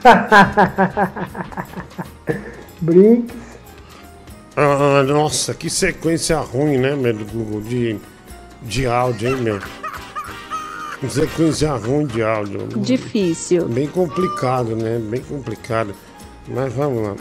Brinques. 2.82 3.38
Ah, 4.58 5.02
nossa, 5.08 5.54
que 5.54 5.70
sequência 5.70 6.38
ruim, 6.40 6.78
né, 6.78 6.94
médico, 6.94 7.62
de, 7.62 7.96
de 8.62 8.86
áudio, 8.86 9.30
hein, 9.30 9.38
meu? 9.38 9.60
Que 11.00 11.10
Sequência 11.10 11.72
ruim 11.72 12.06
de 12.06 12.22
áudio. 12.22 12.68
Difícil. 12.76 13.66
Bem 13.70 13.88
complicado, 13.88 14.76
né? 14.76 15.00
Bem 15.02 15.22
complicado. 15.22 15.94
Mas 16.46 16.74
vamos 16.74 17.02
lá. 17.02 17.16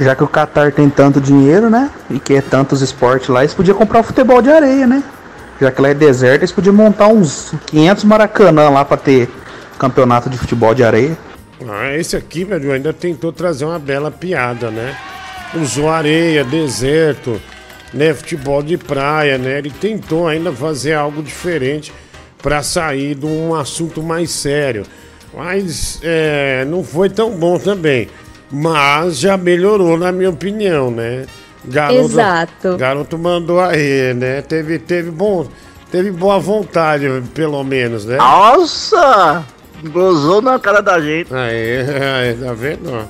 Já 0.00 0.14
que 0.14 0.24
o 0.24 0.28
Qatar 0.28 0.72
tem 0.72 0.88
tanto 0.88 1.20
dinheiro, 1.20 1.68
né? 1.68 1.90
E 2.10 2.18
quer 2.18 2.42
tantos 2.42 2.80
esportes 2.80 3.28
lá, 3.28 3.40
eles 3.40 3.52
podiam 3.54 3.76
comprar 3.76 4.00
o 4.00 4.02
futebol 4.02 4.40
de 4.40 4.50
areia, 4.50 4.86
né? 4.86 5.02
Já 5.60 5.70
que 5.70 5.80
lá 5.80 5.90
é 5.90 5.94
deserto, 5.94 6.40
eles 6.40 6.52
podiam 6.52 6.74
montar 6.74 7.08
uns 7.08 7.52
500 7.66 8.04
maracanã 8.04 8.68
lá 8.70 8.84
pra 8.84 8.96
ter 8.96 9.28
campeonato 9.78 10.30
de 10.30 10.38
futebol 10.38 10.74
de 10.74 10.84
areia. 10.84 11.16
Ah, 11.68 11.94
esse 11.94 12.16
aqui, 12.16 12.44
velho, 12.44 12.72
ainda 12.72 12.92
tentou 12.92 13.32
trazer 13.32 13.64
uma 13.64 13.78
bela 13.78 14.10
piada, 14.10 14.70
né? 14.70 14.96
Usou 15.54 15.90
areia, 15.90 16.44
deserto, 16.44 17.40
né? 17.92 18.12
Futebol 18.12 18.62
de 18.62 18.76
praia, 18.76 19.38
né? 19.38 19.58
Ele 19.58 19.70
tentou 19.70 20.28
ainda 20.28 20.52
fazer 20.52 20.92
algo 20.94 21.22
diferente 21.22 21.92
para 22.46 22.62
sair 22.62 23.16
de 23.16 23.26
um 23.26 23.56
assunto 23.56 24.00
mais 24.00 24.30
sério. 24.30 24.84
Mas 25.34 25.98
é, 26.00 26.64
não 26.64 26.84
foi 26.84 27.10
tão 27.10 27.32
bom 27.32 27.58
também. 27.58 28.08
Mas 28.48 29.18
já 29.18 29.36
melhorou, 29.36 29.98
na 29.98 30.12
minha 30.12 30.30
opinião, 30.30 30.88
né? 30.88 31.26
Exato. 31.92 32.76
Garoto 32.76 33.18
mandou 33.18 33.58
aí, 33.58 34.14
né? 34.14 34.42
Teve, 34.42 34.78
teve 34.78 35.10
bom. 35.10 35.48
Teve 35.90 36.12
boa 36.12 36.38
vontade, 36.38 37.08
pelo 37.34 37.64
menos, 37.64 38.04
né? 38.04 38.16
Nossa! 38.16 39.44
Gozou 39.82 40.40
na 40.40 40.56
cara 40.60 40.80
da 40.80 41.00
gente. 41.00 41.34
Aí, 41.34 41.80
aí 41.80 42.34
tá 42.36 42.52
vendo? 42.52 43.08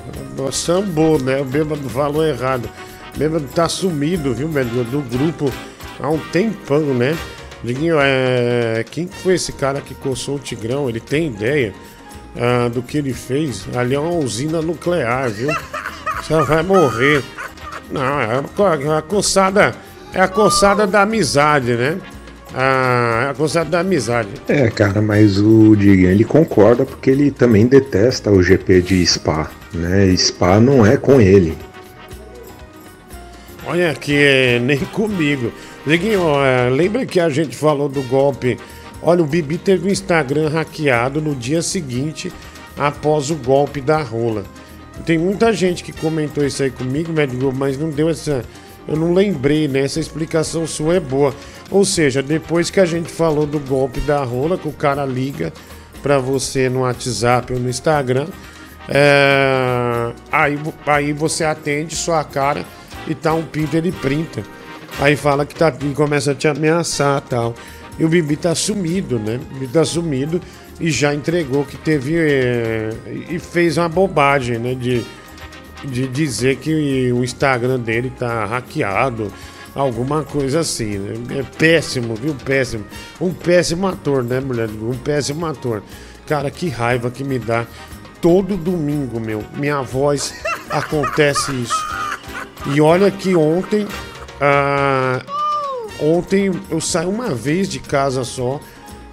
Sambou, 0.50 1.20
né? 1.20 1.42
O 1.42 1.44
bêbado 1.44 1.86
falou 1.90 2.24
errado. 2.24 2.70
O 3.14 3.18
bêbado 3.18 3.44
tá 3.54 3.68
sumido, 3.68 4.32
viu, 4.32 4.48
velho? 4.48 4.82
Do 4.84 5.02
grupo 5.02 5.52
há 6.00 6.08
um 6.08 6.18
tempão, 6.32 6.80
né? 6.80 7.14
Diguinho, 7.64 7.96
é... 8.00 8.84
quem 8.90 9.06
foi 9.08 9.34
esse 9.34 9.52
cara 9.52 9.80
que 9.80 9.94
coçou 9.94 10.36
o 10.36 10.38
Tigrão? 10.38 10.88
Ele 10.88 11.00
tem 11.00 11.28
ideia 11.28 11.72
ah, 12.36 12.68
do 12.68 12.82
que 12.82 12.98
ele 12.98 13.12
fez? 13.12 13.66
Ali 13.74 13.94
é 13.94 13.98
uma 13.98 14.14
usina 14.14 14.60
nuclear, 14.60 15.28
viu? 15.30 15.50
Você 16.22 16.40
vai 16.42 16.62
morrer. 16.62 17.22
Não, 17.90 18.20
é 18.20 18.38
a 18.38 18.42
co- 18.42 18.64
a 18.66 19.02
coçada. 19.02 19.74
É 20.12 20.20
a 20.20 20.28
coçada 20.28 20.86
da 20.86 21.02
amizade, 21.02 21.74
né? 21.74 21.98
Ah, 22.54 23.24
é 23.26 23.30
a 23.30 23.34
coçada 23.34 23.68
da 23.70 23.80
amizade. 23.80 24.28
É, 24.48 24.68
cara, 24.70 25.02
mas 25.02 25.38
o 25.38 25.74
Diguinho 25.76 26.10
ele 26.10 26.24
concorda 26.24 26.84
porque 26.84 27.10
ele 27.10 27.30
também 27.30 27.66
detesta 27.66 28.30
o 28.30 28.42
GP 28.42 28.80
de 28.82 29.06
Spa, 29.06 29.50
né? 29.74 30.14
Spa 30.16 30.60
não 30.60 30.84
é 30.86 30.96
com 30.96 31.20
ele. 31.20 31.56
Olha 33.66 33.90
aqui, 33.90 34.14
é, 34.16 34.58
nem 34.60 34.78
comigo. 34.78 35.52
Diguinho, 35.86 36.44
é, 36.44 36.68
lembra 36.68 37.06
que 37.06 37.20
a 37.20 37.28
gente 37.28 37.56
falou 37.56 37.88
do 37.88 38.02
golpe? 38.02 38.58
Olha, 39.00 39.22
o 39.22 39.26
Bibi 39.26 39.56
teve 39.56 39.88
o 39.88 39.92
Instagram 39.92 40.48
hackeado 40.48 41.20
no 41.20 41.32
dia 41.32 41.62
seguinte 41.62 42.32
após 42.76 43.30
o 43.30 43.36
golpe 43.36 43.80
da 43.80 44.02
rola. 44.02 44.42
Tem 45.04 45.16
muita 45.16 45.52
gente 45.52 45.84
que 45.84 45.92
comentou 45.92 46.44
isso 46.44 46.60
aí 46.64 46.72
comigo, 46.72 47.12
médico, 47.12 47.52
mas 47.54 47.78
não 47.78 47.88
deu 47.88 48.08
essa. 48.08 48.44
Eu 48.88 48.96
não 48.96 49.14
lembrei, 49.14 49.68
né? 49.68 49.80
Essa 49.80 50.00
explicação 50.00 50.66
sua 50.66 50.96
é 50.96 51.00
boa. 51.00 51.32
Ou 51.70 51.84
seja, 51.84 52.20
depois 52.20 52.68
que 52.68 52.80
a 52.80 52.84
gente 52.84 53.08
falou 53.08 53.46
do 53.46 53.60
golpe 53.60 54.00
da 54.00 54.24
rola, 54.24 54.58
que 54.58 54.66
o 54.66 54.72
cara 54.72 55.04
liga 55.04 55.52
pra 56.02 56.18
você 56.18 56.68
no 56.68 56.80
WhatsApp 56.80 57.52
ou 57.52 57.60
no 57.60 57.68
Instagram, 57.68 58.26
é, 58.88 60.12
aí, 60.32 60.58
aí 60.84 61.12
você 61.12 61.44
atende 61.44 61.94
sua 61.94 62.24
cara 62.24 62.64
e 63.06 63.14
tá 63.14 63.32
um 63.34 63.44
pinto, 63.44 63.76
ele 63.76 63.92
printa. 63.92 64.55
Aí 64.98 65.14
fala 65.14 65.44
que 65.44 65.54
tá 65.54 65.72
e 65.82 65.92
começa 65.92 66.32
a 66.32 66.34
te 66.34 66.48
ameaçar 66.48 67.20
tal. 67.22 67.54
E 67.98 68.04
o 68.04 68.08
Bibi 68.08 68.36
tá 68.36 68.54
sumido, 68.54 69.18
né? 69.18 69.38
O 69.50 69.54
Bibi 69.54 69.68
tá 69.68 69.84
sumido 69.84 70.40
e 70.80 70.90
já 70.90 71.14
entregou 71.14 71.64
que 71.64 71.76
teve. 71.76 72.16
é, 72.16 72.90
e 73.28 73.38
fez 73.38 73.76
uma 73.76 73.88
bobagem, 73.88 74.58
né? 74.58 74.74
De, 74.74 75.04
de 75.84 76.06
dizer 76.08 76.56
que 76.56 77.12
o 77.12 77.22
Instagram 77.22 77.78
dele 77.80 78.10
tá 78.18 78.46
hackeado, 78.46 79.30
alguma 79.74 80.24
coisa 80.24 80.60
assim, 80.60 80.98
né? 80.98 81.38
É 81.40 81.42
péssimo, 81.42 82.14
viu? 82.14 82.34
Péssimo. 82.34 82.84
Um 83.20 83.32
péssimo 83.32 83.86
ator, 83.86 84.22
né, 84.24 84.40
mulher? 84.40 84.68
Um 84.68 84.96
péssimo 84.96 85.44
ator. 85.46 85.82
Cara, 86.26 86.50
que 86.50 86.68
raiva 86.68 87.10
que 87.10 87.22
me 87.22 87.38
dá. 87.38 87.66
Todo 88.20 88.56
domingo, 88.56 89.20
meu, 89.20 89.44
minha 89.54 89.82
voz 89.82 90.34
acontece 90.70 91.52
isso. 91.52 91.86
E 92.74 92.80
olha 92.80 93.10
que 93.10 93.36
ontem. 93.36 93.86
Ah, 94.40 95.22
ontem 96.00 96.52
eu 96.70 96.80
saí 96.80 97.06
uma 97.06 97.34
vez 97.34 97.68
de 97.68 97.78
casa 97.78 98.24
só. 98.24 98.60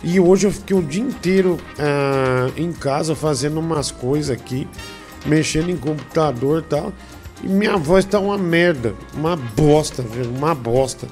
E 0.04 0.20
hoje 0.20 0.48
eu 0.48 0.52
fiquei 0.52 0.76
o 0.76 0.82
dia 0.82 1.02
inteiro 1.02 1.58
ah, 1.80 2.52
em 2.58 2.72
casa 2.72 3.16
fazendo 3.16 3.60
umas 3.60 3.92
coisas 3.92 4.30
aqui, 4.30 4.68
mexendo 5.26 5.70
em 5.70 5.78
computador 5.78 6.60
e 6.60 6.64
tal. 6.64 6.94
E 7.44 7.48
minha 7.48 7.78
voz 7.78 8.06
tá 8.06 8.20
uma 8.20 8.38
merda, 8.38 8.94
uma 9.14 9.36
bosta? 9.36 10.04
Uma 10.36 10.54
bosta. 10.54 11.08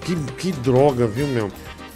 Que, 0.00 0.14
que 0.14 0.52
droga, 0.52 1.06
viu, 1.06 1.26
meu? 1.26 1.50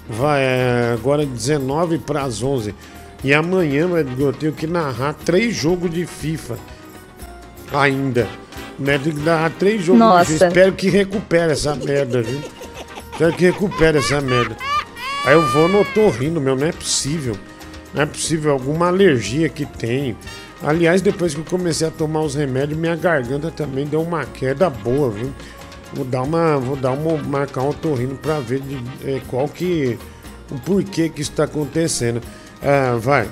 Vai, 0.09 0.41
é, 0.43 0.93
agora 0.95 1.27
19 1.27 1.99
para 1.99 2.23
as 2.23 2.43
11. 2.43 2.75
E 3.23 3.35
amanhã 3.35 3.89
eu 4.19 4.33
tenho 4.33 4.53
que 4.53 4.67
narrar 4.67 5.13
três 5.13 5.55
jogos 5.55 5.91
de 5.91 6.07
FIFA 6.07 6.59
ainda. 7.73 8.29
Né? 8.79 8.99
Tem 8.99 9.13
que 9.13 9.21
narrar 9.21 9.51
três 9.51 9.83
jogos 9.83 9.99
Nossa. 9.99 10.33
Espero 10.33 10.73
que 10.73 10.89
recupere 10.89 11.53
essa 11.53 11.75
merda, 11.75 12.23
viu? 12.23 12.41
Espero 13.13 13.33
que 13.33 13.47
recupere 13.47 13.99
essa 13.99 14.21
merda. 14.21 14.57
Aí 15.25 15.35
eu 15.35 15.47
vou 15.49 15.69
no 15.69 15.81
otorrino, 15.81 16.41
meu, 16.41 16.55
não 16.55 16.67
é 16.67 16.73
possível. 16.73 17.37
Não 17.93 18.03
é 18.03 18.07
possível, 18.07 18.53
alguma 18.53 18.87
alergia 18.87 19.49
que 19.49 19.67
tenho. 19.67 20.17
Aliás, 20.63 21.03
depois 21.03 21.35
que 21.35 21.41
eu 21.41 21.45
comecei 21.45 21.87
a 21.87 21.91
tomar 21.91 22.21
os 22.21 22.35
remédios, 22.35 22.79
minha 22.79 22.97
garganta 22.97 23.51
também 23.51 23.87
deu 23.87 24.03
uma 24.03 24.25
queda 24.25 24.69
boa, 24.69 25.11
viu? 25.11 25.33
Vou 25.93 26.05
dar 26.05 26.23
uma. 26.23 26.59
Vou 26.59 26.77
dar 26.77 26.93
uma. 26.93 27.17
marcar 27.23 27.63
um 27.63 27.71
otorrino 27.71 28.17
pra 28.17 28.41
ver 28.41 28.61
de, 28.61 28.77
eh, 29.05 29.21
qual 29.29 29.49
que. 29.49 29.99
o 30.51 30.59
porquê 30.61 31.09
que 31.09 31.23
isso 31.23 31.33
tá 31.33 31.45
acontecendo. 31.45 32.21
Ah, 32.63 32.97
vai. 32.99 33.29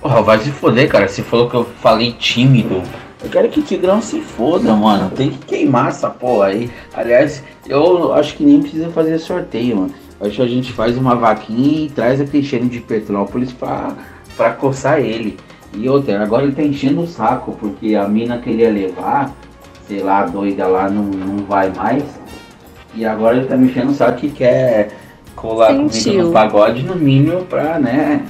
Porra, 0.00 0.22
vai 0.22 0.38
se 0.40 0.50
foder, 0.50 0.88
cara. 0.88 1.08
Você 1.08 1.22
falou 1.22 1.50
que 1.50 1.56
eu 1.56 1.64
falei 1.80 2.12
tímido. 2.12 2.82
Eu 3.22 3.30
quero 3.30 3.48
que 3.48 3.60
o 3.60 3.62
Tigrão 3.62 4.02
se 4.02 4.20
foda, 4.20 4.74
mano. 4.74 5.10
Tem 5.10 5.30
que 5.30 5.38
queimar 5.46 5.88
essa 5.88 6.10
porra 6.10 6.46
aí. 6.46 6.70
Aliás, 6.92 7.42
eu 7.68 8.12
acho 8.14 8.36
que 8.36 8.44
nem 8.44 8.60
precisa 8.60 8.90
fazer 8.90 9.18
sorteio, 9.18 9.76
mano. 9.76 9.94
Acho 10.20 10.36
que 10.36 10.42
a 10.42 10.46
gente 10.46 10.72
faz 10.72 10.96
uma 10.96 11.14
vaquinha 11.14 11.86
e 11.86 11.90
traz 11.90 12.20
a 12.20 12.24
Cristiane 12.24 12.68
de 12.68 12.80
Petrópolis 12.80 13.52
pra, 13.52 13.92
pra 14.36 14.52
coçar 14.52 15.00
ele. 15.00 15.36
E 15.74 15.88
outra, 15.88 16.22
agora 16.22 16.44
ele 16.44 16.52
tá 16.52 16.62
enchendo 16.62 17.00
o 17.02 17.06
saco, 17.06 17.56
porque 17.58 17.94
a 17.94 18.06
mina 18.06 18.38
que 18.38 18.50
ele 18.50 18.62
ia 18.62 18.70
levar, 18.70 19.34
sei 19.88 20.02
lá, 20.02 20.20
a 20.20 20.26
doida 20.26 20.66
lá 20.66 20.88
não, 20.88 21.04
não 21.04 21.44
vai 21.44 21.70
mais. 21.70 22.04
E 22.94 23.04
agora 23.04 23.38
ele 23.38 23.46
tá 23.46 23.56
me 23.56 23.70
enchendo 23.70 23.90
o 23.90 23.94
saco 23.94 24.18
que 24.18 24.30
quer 24.30 24.90
colar 25.34 25.68
comigo 25.68 25.92
Sentiu. 25.92 26.26
no 26.26 26.32
pagode, 26.32 26.82
no 26.82 26.94
mínimo, 26.94 27.42
pra, 27.46 27.78
né, 27.78 28.24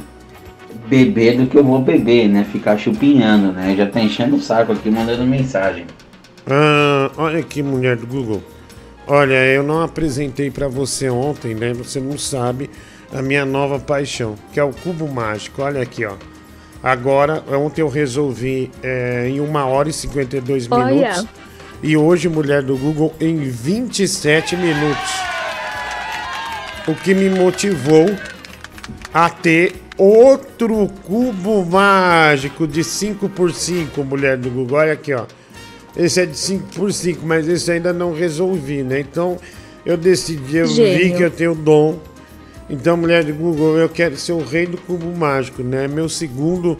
beber 0.92 1.38
do 1.38 1.46
que 1.46 1.56
eu 1.56 1.64
vou 1.64 1.80
beber, 1.80 2.28
né? 2.28 2.44
Ficar 2.52 2.76
chupinhando, 2.76 3.50
né? 3.50 3.74
Já 3.74 3.86
tá 3.86 3.98
enchendo 3.98 4.36
o 4.36 4.40
saco 4.40 4.72
aqui, 4.72 4.90
mandando 4.90 5.24
mensagem. 5.24 5.86
Ah, 6.46 7.10
olha 7.16 7.38
aqui, 7.38 7.62
mulher 7.62 7.96
do 7.96 8.06
Google. 8.06 8.42
Olha, 9.06 9.42
eu 9.46 9.62
não 9.62 9.80
apresentei 9.80 10.50
pra 10.50 10.68
você 10.68 11.08
ontem, 11.08 11.54
né? 11.54 11.72
Você 11.72 11.98
não 11.98 12.18
sabe 12.18 12.68
a 13.10 13.22
minha 13.22 13.46
nova 13.46 13.78
paixão, 13.78 14.34
que 14.52 14.60
é 14.60 14.62
o 14.62 14.70
cubo 14.70 15.08
mágico. 15.08 15.62
Olha 15.62 15.80
aqui, 15.80 16.04
ó. 16.04 16.12
Agora, 16.82 17.42
ontem 17.50 17.80
eu 17.80 17.88
resolvi 17.88 18.70
é, 18.82 19.28
em 19.30 19.40
1 19.40 19.54
hora 19.54 19.88
e 19.88 19.92
52 19.94 20.70
Olha. 20.70 20.94
minutos. 20.94 21.26
E 21.82 21.96
hoje, 21.96 22.28
mulher 22.28 22.62
do 22.62 22.76
Google, 22.76 23.14
em 23.18 23.38
27 23.38 24.56
minutos. 24.56 25.10
O 26.86 26.94
que 26.94 27.14
me 27.14 27.30
motivou 27.30 28.14
a 29.14 29.30
ter 29.30 29.81
Outro 29.98 30.88
cubo 31.04 31.64
mágico 31.64 32.66
de 32.66 32.82
5 32.82 33.28
por 33.28 33.52
5 33.52 34.02
mulher 34.04 34.36
do 34.36 34.50
Google. 34.50 34.78
Olha 34.78 34.92
aqui, 34.94 35.12
ó. 35.12 35.26
Esse 35.96 36.22
é 36.22 36.26
de 36.26 36.36
5 36.36 36.68
por 36.74 36.92
5 36.92 37.26
mas 37.26 37.46
esse 37.46 37.70
ainda 37.70 37.92
não 37.92 38.14
resolvi, 38.14 38.82
né? 38.82 39.00
Então 39.00 39.38
eu 39.84 39.96
decidi, 39.96 40.56
eu 40.56 40.66
Gênio. 40.66 40.98
vi 40.98 41.16
que 41.16 41.22
eu 41.22 41.30
tenho 41.30 41.54
dom. 41.54 41.98
Então, 42.70 42.96
mulher 42.96 43.22
do 43.22 43.34
Google, 43.34 43.76
eu 43.76 43.88
quero 43.88 44.16
ser 44.16 44.32
o 44.32 44.42
rei 44.42 44.66
do 44.66 44.78
cubo 44.78 45.14
mágico, 45.14 45.62
né? 45.62 45.86
Meu 45.86 46.08
segundo 46.08 46.78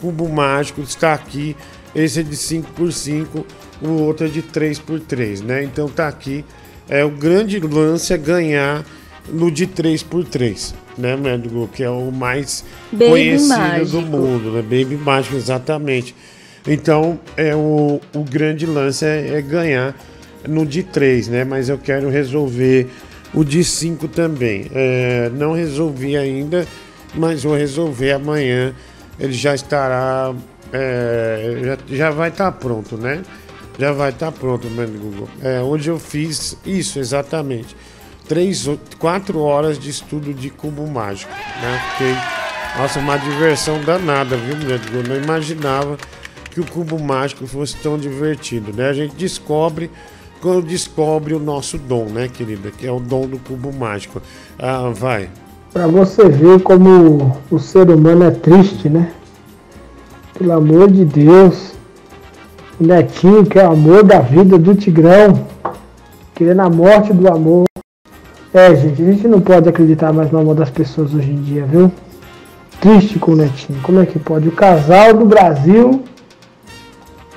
cubo 0.00 0.26
mágico 0.28 0.80
está 0.80 1.12
aqui. 1.12 1.54
Esse 1.94 2.20
é 2.20 2.22
de 2.22 2.36
5 2.36 2.72
por 2.72 2.92
5 2.92 3.44
o 3.82 4.02
outro 4.02 4.26
é 4.26 4.30
de 4.30 4.40
3 4.40 4.78
por 4.78 4.98
3 5.00 5.42
né? 5.42 5.62
Então 5.62 5.88
tá 5.88 6.08
aqui. 6.08 6.44
É 6.88 7.04
o 7.04 7.10
grande 7.10 7.58
lance 7.60 8.12
é 8.12 8.16
ganhar 8.16 8.84
no 9.28 9.50
de 9.50 9.66
3 9.66 10.02
por 10.02 10.24
3 10.24 10.85
né, 10.98 11.16
Médico? 11.16 11.68
Que 11.72 11.84
é 11.84 11.90
o 11.90 12.10
mais 12.10 12.64
Baby 12.92 13.10
conhecido 13.10 13.58
mágico. 13.58 13.90
do 13.90 14.02
mundo, 14.02 14.50
né? 14.52 14.62
Baby 14.62 14.96
Mágico, 14.96 15.36
exatamente. 15.36 16.14
Então, 16.66 17.18
é 17.36 17.54
o, 17.54 18.00
o 18.14 18.24
grande 18.24 18.66
lance 18.66 19.04
é, 19.04 19.36
é 19.36 19.42
ganhar 19.42 19.94
no 20.48 20.66
de 20.66 20.82
3, 20.82 21.28
né? 21.28 21.44
Mas 21.44 21.68
eu 21.68 21.78
quero 21.78 22.08
resolver 22.08 22.88
o 23.32 23.44
de 23.44 23.62
5 23.62 24.08
também. 24.08 24.70
É, 24.74 25.30
não 25.34 25.52
resolvi 25.52 26.16
ainda, 26.16 26.66
mas 27.14 27.42
vou 27.42 27.54
resolver 27.54 28.12
amanhã. 28.12 28.74
Ele 29.18 29.32
já 29.32 29.54
estará. 29.54 30.34
É, 30.72 31.60
já, 31.62 31.96
já 31.96 32.10
vai 32.10 32.30
estar 32.30 32.50
tá 32.50 32.58
pronto, 32.58 32.96
né? 32.96 33.22
Já 33.78 33.92
vai 33.92 34.10
estar 34.10 34.32
tá 34.32 34.38
pronto, 34.38 34.68
meu 34.70 34.88
Google. 34.88 35.28
É, 35.42 35.60
hoje 35.60 35.90
eu 35.90 35.98
fiz 35.98 36.56
isso 36.64 36.98
exatamente. 36.98 37.76
Três, 38.28 38.68
quatro 38.98 39.40
horas 39.40 39.78
de 39.78 39.88
estudo 39.88 40.34
de 40.34 40.50
cubo 40.50 40.86
mágico, 40.86 41.30
né? 41.62 41.80
Fiquei, 41.92 42.14
nossa, 42.76 42.98
uma 42.98 43.16
diversão 43.16 43.80
danada, 43.80 44.36
viu, 44.36 44.56
mulher 44.56 44.80
Google? 44.80 45.04
Não 45.08 45.22
imaginava 45.22 45.96
que 46.50 46.60
o 46.60 46.66
cubo 46.66 46.98
mágico 46.98 47.46
fosse 47.46 47.76
tão 47.76 47.96
divertido, 47.96 48.72
né? 48.72 48.88
A 48.88 48.92
gente 48.92 49.14
descobre 49.14 49.90
quando 50.40 50.66
descobre 50.66 51.34
o 51.34 51.38
nosso 51.38 51.78
dom, 51.78 52.06
né, 52.06 52.28
querida? 52.28 52.70
Que 52.70 52.86
é 52.86 52.92
o 52.92 52.98
dom 52.98 53.26
do 53.26 53.38
cubo 53.38 53.72
mágico. 53.72 54.20
Ah, 54.58 54.90
vai. 54.92 55.28
Pra 55.72 55.86
você 55.86 56.28
ver 56.28 56.62
como 56.62 57.40
o 57.50 57.58
ser 57.58 57.90
humano 57.90 58.24
é 58.24 58.30
triste, 58.30 58.88
né? 58.88 59.12
Pelo 60.38 60.52
amor 60.52 60.90
de 60.90 61.04
Deus. 61.04 61.74
O 62.80 62.84
netinho 62.84 63.44
que 63.46 63.58
é 63.58 63.68
o 63.68 63.72
amor 63.72 64.02
da 64.02 64.20
vida 64.20 64.58
do 64.58 64.74
Tigrão. 64.74 65.46
Querendo 66.34 66.60
a 66.60 66.70
morte 66.70 67.12
do 67.12 67.28
amor. 67.28 67.66
É, 68.56 68.74
gente, 68.74 69.02
a 69.02 69.12
gente 69.12 69.28
não 69.28 69.38
pode 69.38 69.68
acreditar 69.68 70.14
mais 70.14 70.30
no 70.30 70.38
amor 70.38 70.54
das 70.54 70.70
pessoas 70.70 71.12
hoje 71.12 71.30
em 71.30 71.42
dia, 71.42 71.66
viu? 71.66 71.92
Triste 72.80 73.18
com 73.18 73.32
o 73.32 73.36
netinho. 73.36 73.78
Como 73.82 74.00
é 74.00 74.06
que 74.06 74.18
pode? 74.18 74.48
O 74.48 74.52
casal 74.52 75.12
do 75.12 75.26
Brasil 75.26 76.02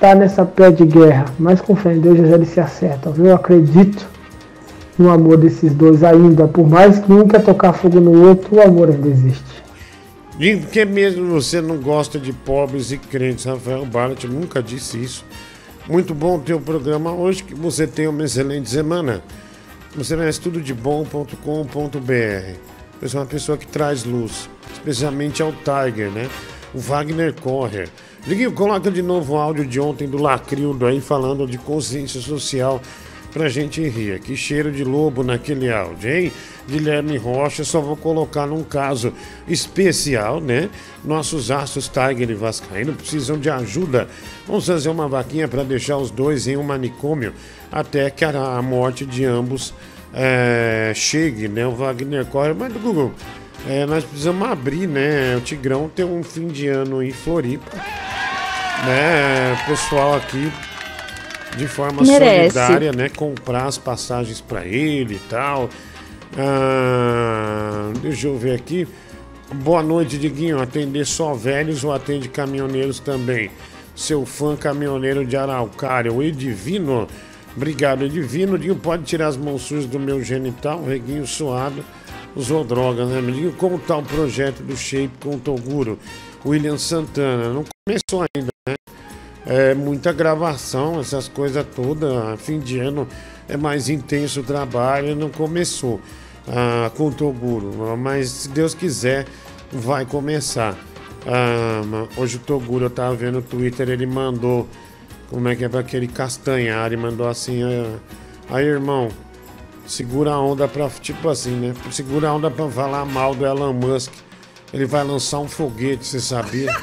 tá 0.00 0.14
nessa 0.14 0.46
pé 0.46 0.70
de 0.70 0.86
guerra. 0.86 1.26
Mas 1.38 1.60
com 1.60 1.76
fé 1.76 1.92
em 1.92 2.00
Deus 2.00 2.26
já 2.26 2.36
eles 2.36 2.48
se 2.48 2.58
acertam, 2.58 3.12
viu? 3.12 3.26
Eu 3.26 3.34
acredito 3.34 4.08
no 4.98 5.10
amor 5.10 5.36
desses 5.36 5.74
dois 5.74 6.02
ainda. 6.02 6.48
Por 6.48 6.66
mais 6.66 6.98
que 7.00 7.12
um 7.12 7.28
quer 7.28 7.44
tocar 7.44 7.74
fogo 7.74 8.00
no 8.00 8.28
outro, 8.28 8.56
o 8.56 8.62
amor 8.62 8.88
ainda 8.88 9.08
existe. 9.08 9.62
De 10.38 10.56
que 10.56 10.86
mesmo 10.86 11.26
você 11.26 11.60
não 11.60 11.76
gosta 11.76 12.18
de 12.18 12.32
pobres 12.32 12.92
e 12.92 12.96
crentes, 12.96 13.44
Rafael 13.44 13.84
Barlet 13.84 14.26
nunca 14.26 14.62
disse 14.62 14.96
isso. 14.96 15.22
Muito 15.86 16.14
bom 16.14 16.38
ter 16.38 16.54
o 16.54 16.60
programa 16.60 17.12
hoje, 17.12 17.44
que 17.44 17.54
você 17.54 17.86
tenha 17.86 18.08
uma 18.08 18.24
excelente 18.24 18.70
semana. 18.70 19.20
Você 19.96 20.14
merece 20.14 20.40
tudo 20.40 20.60
de 20.60 20.72
bom.com.br. 20.72 21.34
É 23.02 23.16
uma 23.16 23.26
pessoa 23.26 23.58
que 23.58 23.66
traz 23.66 24.04
luz, 24.04 24.48
especialmente 24.72 25.42
ao 25.42 25.52
Tiger, 25.52 26.10
né? 26.12 26.28
O 26.72 26.78
Wagner 26.78 27.34
Correr. 27.34 27.88
Liguinho, 28.24 28.52
coloca 28.52 28.88
de 28.88 29.02
novo 29.02 29.34
o 29.34 29.36
áudio 29.36 29.66
de 29.66 29.80
ontem 29.80 30.06
do 30.06 30.16
Lacrildo 30.16 30.86
aí 30.86 31.00
falando 31.00 31.44
de 31.44 31.58
consciência 31.58 32.20
social 32.20 32.80
pra 33.32 33.48
gente 33.48 33.82
rir. 33.88 34.20
Que 34.20 34.36
cheiro 34.36 34.70
de 34.70 34.84
lobo 34.84 35.24
naquele 35.24 35.72
áudio, 35.72 36.08
hein? 36.08 36.32
Guilherme 36.68 37.16
Rocha, 37.16 37.64
só 37.64 37.80
vou 37.80 37.96
colocar 37.96 38.46
num 38.46 38.62
caso 38.62 39.12
especial, 39.48 40.40
né? 40.40 40.70
Nossos 41.04 41.50
astros 41.50 41.88
Tiger 41.88 42.30
e 42.30 42.34
Vascaíno 42.34 42.92
precisam 42.92 43.38
de 43.38 43.50
ajuda. 43.50 44.06
Vamos 44.46 44.66
fazer 44.66 44.88
uma 44.88 45.08
vaquinha 45.08 45.48
para 45.48 45.64
deixar 45.64 45.96
os 45.96 46.12
dois 46.12 46.46
em 46.46 46.56
um 46.56 46.62
manicômio 46.62 47.32
até 47.70 48.10
que 48.10 48.24
a 48.24 48.62
morte 48.62 49.04
de 49.06 49.24
ambos 49.24 49.72
é, 50.12 50.92
chegue, 50.94 51.48
né? 51.48 51.66
O 51.66 51.72
Wagner 51.72 52.24
corre, 52.26 52.52
mas 52.52 52.72
do 52.72 52.78
Google. 52.78 53.12
é, 53.68 53.86
nós 53.86 54.04
precisamos 54.04 54.48
abrir, 54.48 54.86
né? 54.86 55.36
O 55.36 55.40
Tigrão 55.40 55.88
tem 55.88 56.04
um 56.04 56.22
fim 56.22 56.48
de 56.48 56.66
ano 56.68 57.02
em 57.02 57.12
Floripa, 57.12 57.76
né? 58.86 59.56
O 59.62 59.66
pessoal 59.66 60.14
aqui 60.16 60.50
de 61.56 61.66
forma 61.66 62.02
Merece. 62.02 62.54
solidária, 62.54 62.92
né? 62.92 63.08
Comprar 63.08 63.66
as 63.66 63.78
passagens 63.78 64.40
para 64.40 64.64
ele 64.64 65.14
e 65.14 65.28
tal. 65.28 65.68
Ah, 66.38 67.92
deixa 68.00 68.26
eu 68.28 68.38
ver 68.38 68.54
aqui. 68.54 68.86
Boa 69.54 69.82
noite, 69.82 70.16
Diguinho. 70.16 70.60
Atender 70.60 71.04
só 71.04 71.34
velhos 71.34 71.82
ou 71.82 71.92
atende 71.92 72.28
caminhoneiros 72.28 73.00
também? 73.00 73.50
Seu 73.96 74.24
fã 74.24 74.56
caminhoneiro 74.56 75.26
de 75.26 75.36
Araucária, 75.36 76.12
o 76.12 76.22
Edivino. 76.22 77.08
Obrigado, 77.56 78.04
Edivino. 78.04 78.56
Diguinho, 78.56 78.76
pode 78.76 79.04
tirar 79.04 79.28
as 79.28 79.36
mãos 79.36 79.62
sujas 79.62 79.86
do 79.86 79.98
meu 79.98 80.22
genital, 80.22 80.84
reguinho 80.84 81.26
suado. 81.26 81.84
Usou 82.34 82.64
drogas, 82.64 83.08
né? 83.08 83.20
Diguinho, 83.20 83.52
como 83.52 83.78
tá 83.78 83.96
o 83.96 84.02
projeto 84.02 84.62
do 84.62 84.76
Shape 84.76 85.10
com 85.20 85.36
o 85.36 85.40
Toguro? 85.40 85.98
William 86.44 86.78
Santana. 86.78 87.52
Não 87.52 87.64
começou 87.86 88.26
ainda, 88.34 88.50
né? 88.68 88.74
É 89.46 89.74
muita 89.74 90.12
gravação, 90.12 91.00
essas 91.00 91.26
coisas 91.26 91.64
todas. 91.74 92.40
Fim 92.40 92.60
de 92.60 92.78
ano 92.78 93.06
é 93.48 93.56
mais 93.56 93.88
intenso 93.88 94.40
o 94.40 94.44
trabalho, 94.44 95.16
não 95.16 95.28
começou 95.28 96.00
ah, 96.46 96.90
com 96.96 97.08
o 97.08 97.12
Toguro, 97.12 97.96
mas 97.96 98.28
se 98.30 98.48
Deus 98.48 98.74
quiser, 98.74 99.26
vai 99.72 100.06
começar. 100.06 100.76
Ah, 101.26 101.82
hoje 102.16 102.36
o 102.36 102.40
Toguro, 102.40 102.86
eu 102.86 102.90
tava 102.90 103.14
vendo 103.14 103.36
no 103.36 103.42
Twitter, 103.42 103.88
ele 103.88 104.06
mandou, 104.06 104.68
como 105.30 105.48
é 105.48 105.54
que 105.54 105.64
é 105.64 105.68
para 105.68 105.80
aquele 105.80 106.08
Castanhar, 106.08 106.86
ele 106.86 106.96
mandou 106.96 107.28
assim: 107.28 107.62
ah, 107.62 107.96
aí 108.50 108.66
irmão, 108.66 109.08
segura 109.86 110.32
a 110.32 110.40
onda 110.40 110.66
pra, 110.68 110.88
tipo 111.00 111.28
assim, 111.28 111.52
né? 111.52 111.74
Segura 111.90 112.28
a 112.28 112.34
onda 112.34 112.50
pra 112.50 112.68
falar 112.68 113.04
mal 113.04 113.34
do 113.34 113.46
Elon 113.46 113.72
Musk. 113.72 114.12
Ele 114.72 114.86
vai 114.86 115.02
lançar 115.02 115.38
um 115.38 115.48
foguete, 115.48 116.06
você 116.06 116.20
sabia? 116.20 116.72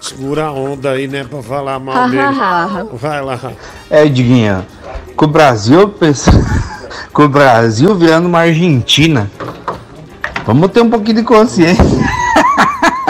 Segura 0.00 0.46
a 0.46 0.52
onda 0.52 0.92
aí, 0.92 1.06
né, 1.06 1.24
pra 1.24 1.42
falar 1.42 1.78
mal 1.78 2.08
dele. 2.08 2.22
Vai 2.92 3.20
lá. 3.20 3.38
É, 3.90 4.06
Diguinha, 4.06 4.66
com 5.14 5.26
o 5.26 5.28
Brasil, 5.28 5.88
pensa... 5.88 6.30
com 7.12 7.24
o 7.24 7.28
Brasil 7.28 7.94
virando 7.94 8.26
uma 8.26 8.40
Argentina. 8.40 9.30
Vamos 10.46 10.70
ter 10.70 10.80
um 10.80 10.88
pouquinho 10.90 11.16
de 11.16 11.22
consciência. 11.22 11.84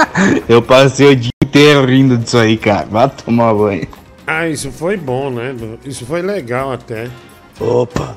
Eu 0.48 0.62
passei 0.62 1.12
o 1.12 1.16
dia 1.16 1.30
inteiro 1.42 1.86
rindo 1.86 2.16
disso 2.18 2.38
aí, 2.38 2.56
cara. 2.56 2.86
Vai 2.86 3.08
tomar 3.08 3.54
banho. 3.54 3.86
Ah, 4.26 4.48
isso 4.48 4.70
foi 4.70 4.96
bom, 4.96 5.30
né? 5.30 5.54
Isso 5.84 6.06
foi 6.06 6.22
legal 6.22 6.72
até. 6.72 7.10
Opa, 7.58 8.16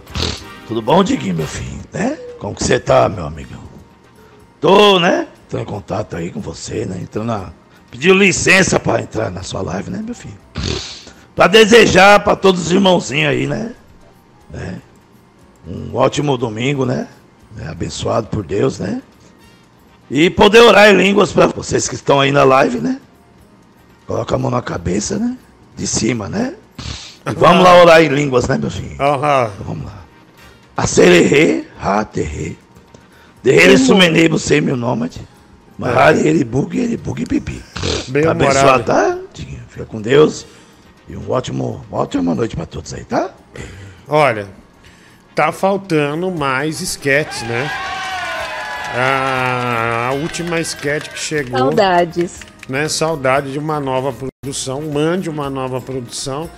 tudo 0.68 0.82
bom, 0.82 1.04
Diguinho, 1.04 1.36
meu 1.36 1.48
filho, 1.48 1.82
né? 1.92 2.18
Como 2.40 2.56
que 2.56 2.64
você 2.64 2.80
tá, 2.80 3.10
meu 3.10 3.26
amigo? 3.26 3.56
Tô, 4.62 5.00
né? 5.00 5.28
Tô 5.50 5.58
em 5.58 5.66
contato 5.66 6.16
aí 6.16 6.32
com 6.32 6.40
você, 6.40 6.86
né? 6.86 7.00
Então, 7.02 7.24
na... 7.24 7.52
pediu 7.92 8.16
licença 8.16 8.80
pra 8.80 9.02
entrar 9.02 9.30
na 9.30 9.44
sua 9.44 9.62
live, 9.62 9.90
né, 9.90 10.02
meu 10.04 10.16
filho? 10.16 10.38
Pra 11.36 11.48
desejar 11.48 12.24
pra 12.24 12.36
todos 12.36 12.68
os 12.68 12.72
irmãozinhos 12.72 13.30
aí, 13.30 13.48
né? 13.48 13.74
né? 14.50 14.82
um 15.68 15.96
ótimo 15.96 16.38
domingo, 16.38 16.86
né? 16.86 17.08
É, 17.60 17.68
abençoado 17.68 18.28
por 18.28 18.44
Deus, 18.44 18.80
né? 18.80 19.02
E 20.10 20.30
poder 20.30 20.62
orar 20.62 20.89
em 20.89 20.97
línguas 20.97 21.32
para 21.32 21.47
vocês 21.47 21.88
que 21.88 21.95
estão 21.95 22.20
aí 22.20 22.32
na 22.32 22.43
live, 22.43 22.80
né? 22.80 22.99
Coloca 24.06 24.36
a 24.36 24.38
mão 24.38 24.51
na 24.51 24.62
cabeça, 24.62 25.18
né? 25.18 25.38
De 25.76 25.88
cima, 25.88 26.28
né? 26.28 26.56
E 27.26 27.34
vamos 27.34 27.64
lá 27.64 27.82
orar 27.82 28.01
em 28.04 28.10
línguas, 28.10 28.47
né, 28.47 28.58
meu 28.58 28.70
filho? 28.70 28.95
Vamos 29.66 29.86
lá. 29.86 30.04
Acererê, 30.76 31.66
raterê. 31.78 32.56
Derre 33.41 33.78
sumenebo 33.78 34.38
sem 34.38 34.62
meu 34.62 34.76
nômade. 34.76 35.22
Mahari, 35.78 36.28
ele 36.28 36.43
bug, 36.43 36.78
ele 36.78 36.97
bug 36.97 37.26
pipi. 37.26 37.64
Bem 38.10 38.24
Tá 38.24 38.32
abençoado, 38.32 38.84
tá? 38.84 39.18
Fica 39.70 39.86
com 39.86 40.01
Deus. 40.01 40.45
E 41.10 41.16
um 41.18 41.32
ótimo, 41.32 41.84
uma 41.89 42.01
ótima 42.01 42.36
noite 42.36 42.56
pra 42.56 42.66
todos 42.66 42.93
aí, 42.93 43.04
tá? 43.04 43.32
Olha, 44.08 44.47
tá 45.34 45.51
faltando 45.51 46.30
mais 46.32 46.80
sketches, 46.82 47.41
né? 47.43 47.70
A, 48.94 50.10
a 50.10 50.14
última 50.14 50.60
sketch 50.62 51.10
que 51.10 51.18
chegou. 51.18 51.58
Saudades. 51.58 52.41
Né? 52.70 52.88
Saudade 52.88 53.52
de 53.52 53.60
uma 53.60 53.80
nova 53.80 54.14
produção. 54.14 54.82
Mande 54.82 55.30
uma 55.30 55.50
nova 55.50 55.82
produção 55.82 56.50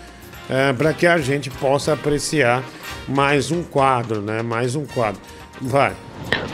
para 0.78 0.94
que 0.94 1.08
a 1.08 1.18
gente 1.18 1.50
possa 1.50 1.94
apreciar 1.94 2.64
mais 3.08 3.52
um 3.52 3.64
quadro, 3.64 4.22
né? 4.22 4.42
Mais 4.42 4.76
um 4.76 4.86
quadro. 4.86 5.20
Vai. 5.62 5.94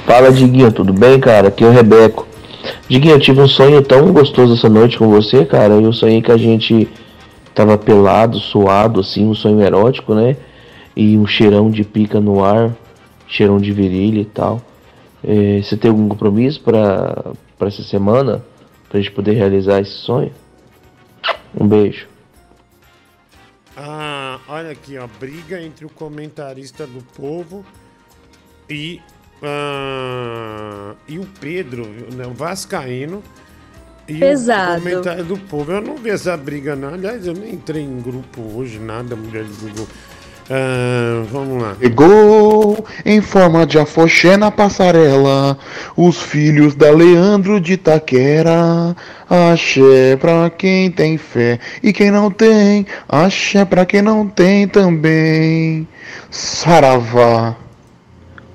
Fala 0.06 0.32
Diguinho, 0.32 0.72
tudo 0.72 0.94
bem, 0.94 1.20
cara? 1.20 1.50
Aqui 1.50 1.64
é 1.64 1.68
o 1.68 1.72
Rebeco. 1.72 2.28
Diguinho, 2.88 3.16
eu 3.16 3.20
tive 3.20 3.42
um 3.42 3.48
sonho 3.48 3.82
tão 3.82 4.12
gostoso 4.14 4.54
essa 4.54 4.70
noite 4.70 4.98
com 4.98 5.10
você, 5.10 5.46
cara. 5.46 5.74
Eu 5.74 5.92
sonhei 5.92 6.22
que 6.22 6.32
a 6.32 6.38
gente 6.38 6.88
tava 7.54 7.78
pelado, 7.78 8.40
suado, 8.40 9.00
assim, 9.00 9.28
um 9.28 9.34
sonho 9.34 9.62
erótico, 9.62 10.14
né? 10.14 10.38
E 10.96 11.18
um 11.18 11.26
cheirão 11.26 11.70
de 11.70 11.84
pica 11.84 12.20
no 12.20 12.44
ar, 12.44 12.72
cheirão 13.28 13.58
de 13.58 13.72
virilha 13.72 14.22
e 14.22 14.26
tal. 14.26 14.62
Eh, 15.24 15.62
você 15.62 15.78
tem 15.78 15.90
algum 15.90 16.08
compromisso 16.10 16.62
pra, 16.62 17.34
pra 17.58 17.68
essa 17.68 17.84
semana? 17.84 18.44
Pra 18.90 19.00
gente 19.00 19.12
poder 19.12 19.34
realizar 19.34 19.80
esse 19.80 19.92
sonho? 19.92 20.34
Um 21.58 21.68
beijo. 21.68 22.08
Ah, 23.76 24.40
olha 24.48 24.72
aqui, 24.72 24.98
ó. 24.98 25.08
Briga 25.20 25.62
entre 25.62 25.86
o 25.86 25.90
comentarista 25.90 26.86
do 26.86 27.02
povo 27.16 27.66
e, 28.70 29.02
ah, 29.42 30.94
e 31.08 31.20
o 31.20 31.28
Pedro, 31.40 31.86
né, 32.14 32.26
o 32.26 32.34
Vascaíno. 32.34 33.24
E 34.08 34.16
Pesado. 34.20 34.80
o 34.80 34.84
comentário 34.84 35.24
do 35.24 35.38
povo. 35.38 35.72
Eu 35.72 35.82
não 35.82 35.96
vi 35.96 36.10
essa 36.10 36.36
briga, 36.36 36.76
não. 36.76 36.94
Aliás, 36.94 37.26
eu 37.26 37.34
nem 37.34 37.54
entrei 37.54 37.84
em 37.84 38.02
grupo 38.02 38.42
hoje, 38.56 38.80
nada, 38.80 39.16
mulher 39.16 39.46
de 39.46 39.54
Google. 39.54 39.88
Ah, 40.54 41.24
vamos 41.32 41.64
lá. 41.64 41.78
Chegou 41.80 42.86
em 43.06 43.22
forma 43.22 43.66
de 43.66 43.80
afoxé 43.80 44.36
na 44.36 44.52
passarela, 44.52 45.58
os 45.96 46.22
filhos 46.22 46.76
da 46.76 46.92
Leandro 46.92 47.58
de 47.62 47.78
Taquera. 47.78 48.94
Axé 49.30 50.18
pra 50.18 50.50
quem 50.50 50.92
tem 50.92 51.18
fé 51.18 51.58
e 51.82 51.94
quem 51.94 52.12
não 52.12 52.30
tem, 52.30 52.86
axé 53.08 53.64
pra 53.64 53.86
quem 53.86 54.02
não 54.02 54.28
tem 54.28 54.68
também. 54.68 55.88
Saravá. 56.30 57.56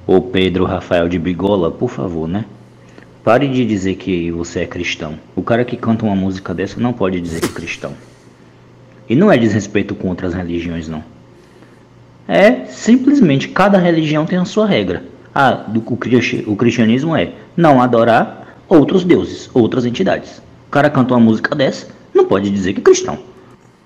Ô 0.07 0.21
Pedro 0.21 0.67
Rafael 0.67 1.09
de 1.09 1.19
Bigola, 1.19 1.71
por 1.71 1.89
favor, 1.89 2.29
né? 2.29 2.45
Pare 3.25 3.49
de 3.49 3.65
dizer 3.65 3.95
que 3.95 4.31
você 4.31 4.61
é 4.61 4.67
cristão. 4.67 5.19
O 5.35 5.43
cara 5.43 5.65
que 5.65 5.79
canta 5.79 6.05
uma 6.05 6.15
música 6.15 6.53
dessa 6.53 6.79
não 6.79 6.93
pode 6.93 7.19
dizer 7.23 7.41
que 7.41 7.47
é 7.47 7.53
cristão. 7.53 7.95
E 9.09 9.17
não 9.17 9.33
é 9.33 9.39
desrespeito 9.39 9.95
com 9.95 10.09
outras 10.09 10.35
religiões, 10.35 10.89
não. 10.89 11.16
É 12.29 12.65
simplesmente 12.67 13.49
cada 13.49 13.79
religião 13.79 14.27
tem 14.27 14.39
a 14.39 14.45
sua 14.45 14.67
regra. 14.67 15.05
Ah, 15.35 15.53
do, 15.53 15.83
o, 15.87 15.97
cristi- 15.97 16.45
o 16.47 16.57
cristianismo 16.57 17.15
é 17.15 17.33
não 17.57 17.81
adorar 17.81 18.57
outros 18.69 19.05
deuses, 19.05 19.49
outras 19.55 19.85
entidades. 19.85 20.43
O 20.67 20.71
cara 20.71 20.91
canta 20.91 21.15
uma 21.15 21.21
música 21.21 21.55
dessa, 21.55 21.89
não 22.15 22.25
pode 22.25 22.51
dizer 22.51 22.73
que 22.73 22.81
é 22.81 22.83
cristão. 22.83 23.19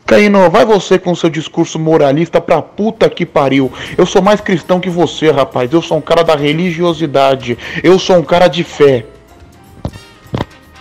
Caíno, 0.07 0.51
vai 0.51 0.65
você 0.65 0.99
com 0.99 1.15
seu 1.15 1.31
discurso 1.31 1.79
moralista 1.79 2.41
pra 2.41 2.61
puta 2.61 3.09
que 3.09 3.25
pariu. 3.25 3.71
Eu 3.97 4.05
sou 4.07 4.21
mais 4.21 4.41
cristão 4.41 4.81
que 4.81 4.91
você, 4.91 5.31
rapaz. 5.31 5.73
Eu 5.73 5.81
sou 5.83 5.99
um 5.99 6.01
cara 6.01 6.25
da 6.25 6.35
religiosidade. 6.35 7.57
Eu 7.83 7.97
sou 7.99 8.17
um 8.17 8.23
cara 8.25 8.49
de 8.49 8.65
fé. 8.65 9.07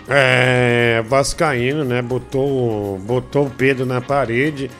É, 0.08 1.04
Vascaíno, 1.08 1.84
né? 1.84 2.02
Botou, 2.02 2.98
botou 3.06 3.46
o 3.46 3.50
Pedro 3.52 3.86
na 3.86 4.02
parede 4.02 4.72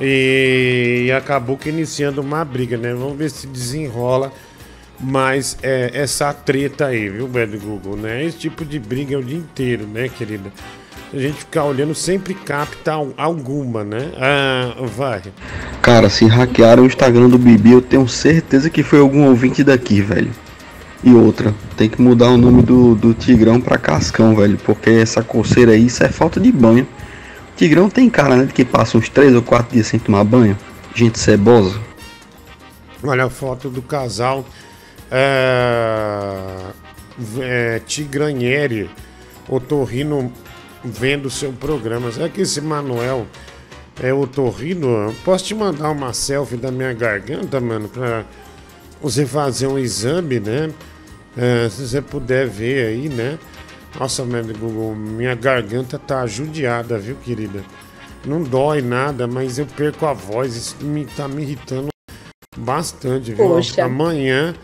e, 0.00 1.10
acabou 1.12 1.56
que 1.56 1.68
iniciando 1.68 2.20
uma 2.20 2.44
briga, 2.44 2.76
né? 2.76 2.94
Vamos 2.94 3.16
ver 3.16 3.30
se 3.30 3.46
desenrola 3.46 4.32
mais 4.98 5.56
é, 5.62 5.90
essa 5.94 6.32
treta 6.32 6.86
aí, 6.86 7.08
viu, 7.08 7.26
Bad 7.26 7.56
Google, 7.58 7.96
né? 7.96 8.24
Esse 8.24 8.38
tipo 8.38 8.64
de 8.64 8.78
briga 8.78 9.14
é 9.14 9.18
o 9.18 9.22
dia 9.22 9.38
inteiro, 9.38 9.86
né, 9.86 10.08
querida? 10.08 10.50
A 11.12 11.18
gente 11.18 11.38
ficar 11.38 11.64
olhando, 11.64 11.94
sempre 11.94 12.34
capta 12.34 12.92
al- 12.92 13.12
alguma, 13.16 13.82
né? 13.82 14.12
Ah, 14.16 14.74
vai. 14.96 15.22
Cara, 15.82 16.08
se 16.08 16.24
hackearam 16.26 16.84
o 16.84 16.86
Instagram 16.86 17.28
do 17.28 17.38
Bibi, 17.38 17.72
eu 17.72 17.82
tenho 17.82 18.06
certeza 18.06 18.70
que 18.70 18.82
foi 18.82 19.00
algum 19.00 19.26
ouvinte 19.26 19.64
daqui, 19.64 20.00
velho. 20.00 20.30
E 21.02 21.12
outra, 21.12 21.54
tem 21.76 21.88
que 21.88 22.00
mudar 22.00 22.28
o 22.30 22.36
nome 22.36 22.62
do, 22.62 22.94
do 22.94 23.12
Tigrão 23.14 23.60
pra 23.60 23.78
Cascão, 23.78 24.36
velho. 24.36 24.56
Porque 24.64 24.90
essa 24.90 25.22
coceira 25.22 25.72
aí, 25.72 25.86
isso 25.86 26.04
é 26.04 26.08
falta 26.10 26.38
de 26.38 26.52
banho. 26.52 26.86
Tigrão 27.60 27.90
tem 27.90 28.08
cara, 28.08 28.36
né, 28.36 28.46
de 28.46 28.54
que 28.54 28.64
passa 28.64 28.96
uns 28.96 29.10
3 29.10 29.34
ou 29.34 29.42
4 29.42 29.74
dias 29.74 29.86
sem 29.86 30.00
tomar 30.00 30.24
banho. 30.24 30.56
Gente 30.94 31.18
cebosa. 31.18 31.78
Olha 33.04 33.26
a 33.26 33.28
foto 33.28 33.68
do 33.68 33.82
casal 33.82 34.46
é, 35.10 36.38
é, 37.38 37.78
Tigranieri, 37.80 38.88
Otorrino 39.46 40.32
vendo 40.82 41.28
seu 41.28 41.52
programa. 41.52 42.10
Será 42.10 42.30
que 42.30 42.40
esse 42.40 42.62
Manuel 42.62 43.26
é 44.02 44.10
Otorrino? 44.10 45.14
Posso 45.22 45.44
te 45.44 45.54
mandar 45.54 45.90
uma 45.90 46.14
selfie 46.14 46.56
da 46.56 46.70
minha 46.70 46.94
garganta, 46.94 47.60
mano, 47.60 47.90
pra 47.90 48.24
você 49.02 49.26
fazer 49.26 49.66
um 49.66 49.78
exame, 49.78 50.40
né? 50.40 50.70
É, 51.36 51.68
se 51.68 51.86
você 51.86 52.00
puder 52.00 52.48
ver 52.48 52.86
aí, 52.86 53.10
né? 53.10 53.38
Nossa, 53.98 54.24
Google, 54.58 54.94
minha 54.94 55.34
garganta 55.34 55.98
tá 55.98 56.26
judiada, 56.26 56.98
viu, 56.98 57.16
querida? 57.16 57.62
Não 58.24 58.42
dói 58.42 58.82
nada, 58.82 59.26
mas 59.26 59.58
eu 59.58 59.66
perco 59.66 60.06
a 60.06 60.12
voz, 60.12 60.54
isso 60.54 60.76
me, 60.80 61.06
tá 61.06 61.26
me 61.26 61.42
irritando 61.42 61.88
bastante, 62.56 63.32
viu? 63.32 63.48
Poxa. 63.48 63.84
Amanhã 63.84 64.54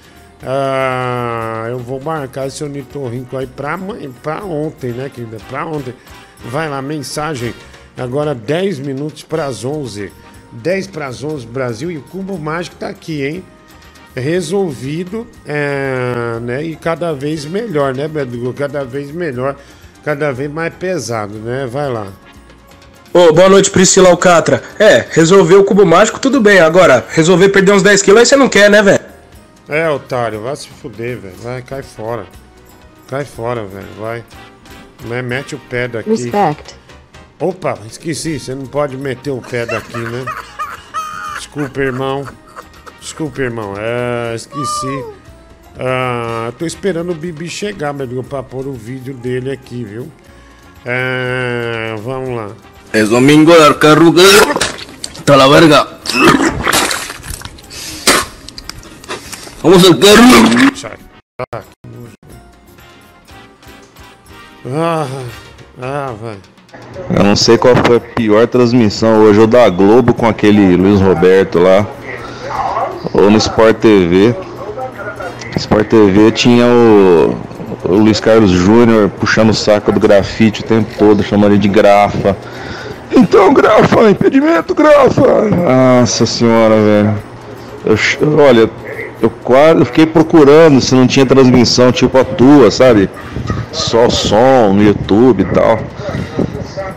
ah, 0.42 1.66
eu 1.70 1.78
vou 1.78 2.00
marcar 2.00 2.46
esse 2.46 2.62
ornitorrinco 2.62 3.36
aí 3.36 3.46
pra, 3.46 3.78
pra 4.22 4.44
ontem, 4.44 4.92
né, 4.92 5.10
querida? 5.12 5.38
Pra 5.48 5.64
ontem. 5.66 5.94
Vai 6.44 6.68
lá, 6.68 6.82
mensagem. 6.82 7.54
Agora 7.96 8.34
10 8.34 8.78
minutos 8.80 9.22
pras 9.22 9.64
11. 9.64 10.12
10 10.52 10.86
pras 10.88 11.24
11 11.24 11.46
Brasil 11.46 11.90
e 11.90 11.98
o 11.98 12.02
Cubo 12.02 12.38
Mágico 12.38 12.76
tá 12.76 12.88
aqui, 12.88 13.24
hein? 13.24 13.44
Resolvido, 14.16 15.26
é, 15.44 16.38
né? 16.40 16.64
E 16.64 16.74
cada 16.74 17.12
vez 17.12 17.44
melhor, 17.44 17.94
né, 17.94 18.08
Bedu? 18.08 18.54
Cada 18.54 18.82
vez 18.82 19.10
melhor, 19.10 19.56
cada 20.02 20.32
vez 20.32 20.50
mais 20.50 20.72
pesado, 20.74 21.34
né? 21.34 21.68
Vai 21.70 21.90
lá. 21.90 22.06
Ô, 23.12 23.30
boa 23.32 23.48
noite, 23.48 23.70
Priscila 23.70 24.08
Alcatra. 24.08 24.62
É, 24.78 25.06
resolver 25.10 25.56
o 25.56 25.64
cubo 25.64 25.84
mágico, 25.84 26.18
tudo 26.18 26.40
bem. 26.40 26.60
Agora, 26.60 27.04
resolver 27.10 27.50
perder 27.50 27.72
uns 27.72 27.82
10 27.82 28.00
quilos, 28.02 28.20
aí 28.20 28.26
você 28.26 28.36
não 28.36 28.48
quer, 28.48 28.70
né, 28.70 28.82
velho? 28.82 29.00
É, 29.68 29.88
otário, 29.90 30.42
vai 30.42 30.56
se 30.56 30.68
fuder, 30.68 31.18
velho. 31.18 31.34
Vai, 31.42 31.60
cai 31.60 31.82
fora. 31.82 32.24
Cai 33.08 33.24
fora, 33.24 33.64
velho. 33.66 33.86
Vai. 33.98 34.24
Né, 35.04 35.20
Mete 35.20 35.54
o 35.54 35.58
pé 35.58 35.88
daqui. 35.88 36.08
Respect. 36.08 36.74
Opa, 37.38 37.78
esqueci. 37.86 38.38
Você 38.40 38.54
não 38.54 38.66
pode 38.66 38.96
meter 38.96 39.30
o 39.30 39.42
pé 39.42 39.66
daqui, 39.66 39.98
né? 39.98 40.24
Desculpa, 41.36 41.80
irmão. 41.80 42.26
Desculpa, 43.00 43.40
irmão. 43.42 43.74
É, 43.78 44.34
esqueci. 44.34 45.04
Ah, 45.78 46.52
tô 46.58 46.64
esperando 46.64 47.12
o 47.12 47.14
Bibi 47.14 47.48
chegar, 47.48 47.92
meu 47.92 48.04
amigo, 48.06 48.24
pra 48.24 48.42
pôr 48.42 48.66
o 48.66 48.72
vídeo 48.72 49.14
dele 49.14 49.50
aqui, 49.52 49.84
viu? 49.84 50.10
É, 50.84 51.94
vamos 52.02 52.36
lá. 52.36 52.50
Es 52.92 53.08
domingo 53.08 53.52
arcarruga. 53.52 54.22
Hasta 55.16 55.36
la 55.36 55.48
verga. 55.48 55.86
Vamos 59.62 59.82
carro. 59.82 60.76
Sai. 60.76 60.96
Ah, 61.52 61.60
que 61.60 61.88
nojo. 61.88 62.12
Ah, 64.66 65.06
ah, 65.82 66.14
vai. 66.20 66.38
Eu 67.10 67.24
não 67.24 67.36
sei 67.36 67.58
qual 67.58 67.74
foi 67.84 67.96
a 67.96 68.00
pior 68.00 68.46
transmissão 68.46 69.20
hoje, 69.24 69.40
ou 69.40 69.46
da 69.46 69.68
Globo 69.68 70.14
com 70.14 70.26
aquele 70.26 70.76
Luiz 70.76 71.00
Roberto 71.00 71.58
lá, 71.58 71.86
ou 73.12 73.30
no 73.30 73.38
Sport 73.38 73.76
TV. 73.78 74.34
Sport 75.56 75.88
TV 75.88 76.30
tinha 76.32 76.66
o, 76.66 77.36
o 77.84 77.94
Luiz 77.94 78.20
Carlos 78.20 78.50
Júnior 78.50 79.10
puxando 79.20 79.50
o 79.50 79.54
saco 79.54 79.90
do 79.92 80.00
grafite 80.00 80.60
o 80.60 80.64
tempo 80.64 80.90
todo, 80.98 81.22
chamando 81.22 81.52
ele 81.52 81.58
de 81.58 81.68
grafa. 81.68 82.36
Então, 83.10 83.54
grafa, 83.54 84.10
impedimento, 84.10 84.74
grafa! 84.74 85.42
Nossa 85.42 86.26
senhora, 86.26 86.74
velho. 86.74 87.14
Eu 88.20 88.38
olha, 88.38 88.70
eu 89.22 89.30
quase 89.30 89.80
eu 89.80 89.86
fiquei 89.86 90.06
procurando 90.06 90.80
se 90.80 90.94
não 90.94 91.06
tinha 91.06 91.24
transmissão 91.24 91.92
tipo 91.92 92.18
a 92.18 92.24
tua, 92.24 92.70
sabe? 92.70 93.08
Só 93.72 94.10
som 94.10 94.72
no 94.74 94.82
YouTube 94.82 95.42
e 95.42 95.54
tal. 95.54 95.78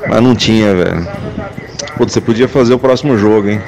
Mas 0.08 0.22
não 0.22 0.36
tinha, 0.36 0.74
velho. 0.74 1.08
Você 2.00 2.20
podia 2.20 2.48
fazer 2.48 2.74
o 2.74 2.80
próximo 2.80 3.18
jogo, 3.18 3.50
hein? 3.50 3.62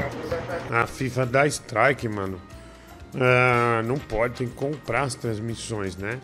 A 0.72 0.88
FIFA 0.88 1.26
dá 1.26 1.46
strike, 1.46 2.08
mano. 2.08 2.40
Ah, 3.14 3.84
não 3.84 3.98
pode, 3.98 4.36
tem 4.36 4.48
que 4.48 4.54
comprar 4.54 5.02
as 5.02 5.16
transmissões, 5.16 5.98
né? 5.98 6.18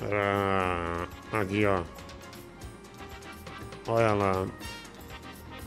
Ah, 0.00 1.08
aqui, 1.32 1.66
ó. 1.66 1.82
Olha 3.88 4.12
lá. 4.12 4.46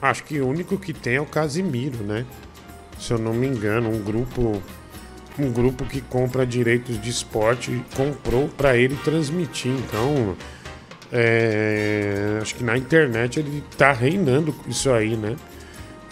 Acho 0.01 0.24
que 0.24 0.39
o 0.39 0.47
único 0.47 0.78
que 0.78 0.93
tem 0.93 1.16
é 1.16 1.22
o 1.22 1.26
Casimiro, 1.26 1.97
né? 2.05 2.26
Se 2.97 3.11
eu 3.11 3.18
não 3.18 3.34
me 3.34 3.47
engano, 3.47 3.89
um 3.89 4.01
grupo 4.01 4.63
um 5.38 5.51
grupo 5.51 5.84
que 5.84 5.99
compra 5.99 6.45
direitos 6.45 7.01
de 7.01 7.09
esporte 7.09 7.84
comprou 7.93 8.47
para 8.47 8.78
ele 8.78 8.95
transmitir. 9.03 9.72
Então, 9.72 10.38
é, 11.11 12.39
acho 12.41 12.55
que 12.55 12.63
na 12.63 12.78
internet 12.78 13.41
ele 13.41 13.61
tá 13.78 13.91
reinando 13.91 14.55
isso 14.66 14.89
aí, 14.89 15.18
né? 15.18 15.36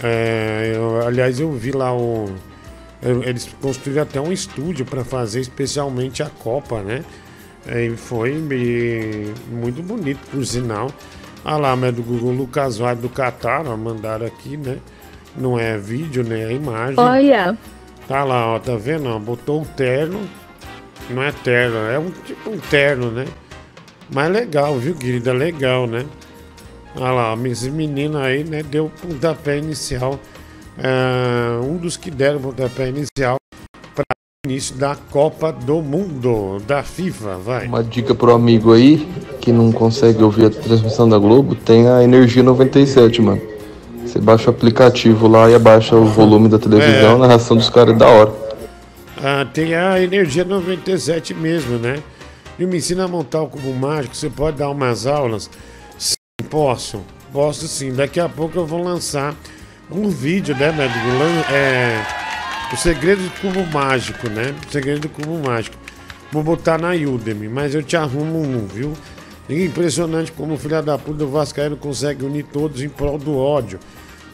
É, 0.03 0.73
eu- 0.75 1.07
aliás, 1.07 1.39
eu 1.39 1.51
vi 1.51 1.71
lá 1.71 1.95
o. 1.95 2.29
Eles 3.25 3.49
construíram 3.61 4.03
até 4.03 4.19
um 4.21 4.31
estúdio 4.31 4.85
para 4.85 5.03
fazer 5.03 5.39
especialmente 5.41 6.21
a 6.23 6.29
Copa, 6.29 6.81
né? 6.81 7.03
É, 7.67 7.85
E 7.85 7.95
foi 7.97 8.33
me- 8.33 9.33
muito 9.49 9.81
bonito, 9.81 10.19
por 10.29 10.45
sinal. 10.45 10.91
Ah 11.45 11.57
lá, 11.57 11.75
mas 11.75 11.93
do 11.93 12.01
Google 12.03 12.31
Lucas 12.31 12.77
Vale 12.77 12.99
do 13.01 13.09
Catar, 13.09 13.65
ó, 13.67 13.75
mandaram 13.75 14.25
aqui, 14.25 14.55
né? 14.57 14.77
Não 15.35 15.57
é 15.59 15.77
vídeo, 15.77 16.23
né? 16.23 16.43
É 16.43 16.53
imagem. 16.53 16.95
Olha. 16.99 17.57
Tá 18.07 18.23
lá, 18.23 18.47
ó, 18.55 18.59
tá 18.59 18.75
vendo? 18.75 19.07
ó? 19.09 19.17
Botou 19.19 19.61
o 19.61 19.65
terno. 19.65 20.19
Não 21.09 21.21
é 21.23 21.31
terno, 21.31 21.77
é 21.89 21.99
um 21.99 22.11
tipo 22.25 22.49
um 22.49 22.57
terno, 22.57 23.11
né? 23.11 23.25
Mas 24.13 24.31
legal, 24.31 24.77
viu, 24.77 24.95
querida? 24.95 25.33
Legal, 25.33 25.85
né? 25.87 26.05
Olha 26.95 27.11
lá, 27.11 27.37
esse 27.47 27.69
menino 27.71 28.17
aí, 28.19 28.43
né, 28.43 28.61
deu 28.63 28.85
o 28.85 28.89
pontapé 28.89 29.57
inicial. 29.57 30.19
é, 30.77 31.59
um 31.63 31.77
dos 31.77 31.95
que 31.97 32.09
deram 32.09 32.37
o 32.37 32.41
pontapé 32.41 32.89
inicial 32.89 33.35
para 33.95 34.03
o 34.45 34.49
início 34.49 34.75
da 34.75 34.95
Copa 35.11 35.51
do 35.51 35.81
Mundo, 35.83 36.57
da 36.67 36.81
FIFA, 36.81 37.37
vai. 37.37 37.67
Uma 37.67 37.83
dica 37.83 38.15
pro 38.15 38.33
amigo 38.33 38.73
aí 38.73 39.07
que 39.39 39.51
não 39.51 39.71
consegue 39.71 40.23
ouvir 40.23 40.45
a 40.45 40.49
transmissão 40.49 41.07
da 41.07 41.17
Globo, 41.19 41.53
tem 41.55 41.87
a 41.87 42.03
Energia 42.03 42.41
97, 42.41 43.21
mano. 43.21 43.41
Você 44.05 44.19
baixa 44.19 44.49
o 44.49 44.53
aplicativo 44.53 45.27
lá 45.27 45.49
e 45.49 45.55
abaixa 45.55 45.95
o 45.95 46.05
volume 46.05 46.49
da 46.49 46.57
televisão, 46.59 47.11
É. 47.11 47.15
a 47.15 47.17
narração 47.17 47.55
dos 47.57 47.69
caras 47.69 47.95
é 47.95 47.97
da 47.97 48.07
hora. 48.07 48.33
Ah, 49.23 49.45
tem 49.51 49.75
a 49.75 50.01
Energia 50.01 50.43
97 50.43 51.33
mesmo, 51.35 51.77
né? 51.77 51.99
E 52.59 52.65
me 52.65 52.77
ensina 52.77 53.05
a 53.05 53.07
montar 53.07 53.41
o 53.41 53.47
cubo 53.47 53.73
mágico. 53.73 54.15
Você 54.15 54.29
pode 54.29 54.57
dar 54.57 54.69
umas 54.69 55.05
aulas? 55.07 55.49
Posso. 56.53 57.01
Posso 57.31 57.67
sim. 57.67 57.93
Daqui 57.93 58.19
a 58.19 58.27
pouco 58.27 58.57
eu 58.57 58.65
vou 58.65 58.81
lançar 58.83 59.35
um 59.91 60.09
vídeo, 60.09 60.55
né, 60.55 60.71
médico? 60.71 61.07
Lan- 61.07 61.53
É, 61.55 62.03
o 62.73 62.77
segredo 62.77 63.21
do 63.23 63.29
cubo 63.39 63.63
mágico, 63.71 64.27
né? 64.29 64.55
O 64.67 64.71
segredo 64.71 65.01
do 65.01 65.09
cubo 65.09 65.37
mágico. 65.47 65.77
Vou 66.31 66.41
botar 66.43 66.79
na 66.79 66.89
Udemy, 66.93 67.47
mas 67.47 67.75
eu 67.75 67.83
te 67.83 67.95
arrumo 67.95 68.39
um, 68.41 68.65
viu? 68.65 68.93
E 69.47 69.63
impressionante 69.65 70.31
como 70.31 70.55
o 70.55 70.57
filho 70.57 70.81
da 70.81 70.97
puta 70.97 71.19
do 71.19 71.27
Vascaíno 71.29 71.77
consegue 71.77 72.25
unir 72.25 72.45
todos 72.51 72.81
em 72.81 72.89
prol 72.89 73.19
do 73.19 73.37
ódio. 73.37 73.79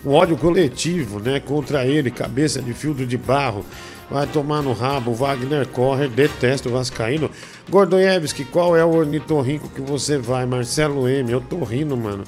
O 0.03 0.13
ódio 0.13 0.37
coletivo, 0.37 1.19
né? 1.19 1.41
Contra 1.41 1.85
ele, 1.85 2.09
cabeça 2.09 2.61
de 2.61 2.73
filtro 2.73 3.05
de 3.05 3.17
barro. 3.17 3.65
Vai 4.09 4.25
tomar 4.27 4.61
no 4.61 4.73
rabo. 4.73 5.13
Wagner 5.13 5.67
corre, 5.67 6.07
detesta 6.07 6.67
o 6.67 6.71
Vascaíno. 6.71 7.29
Gordoievski, 7.69 8.43
qual 8.45 8.75
é 8.75 8.83
o 8.83 8.89
ornitorrinco 8.89 9.69
que 9.69 9.81
você 9.81 10.17
vai? 10.17 10.45
Marcelo 10.45 11.07
M, 11.07 11.31
eu 11.31 11.41
tô 11.41 11.63
rindo, 11.63 11.95
mano. 11.95 12.23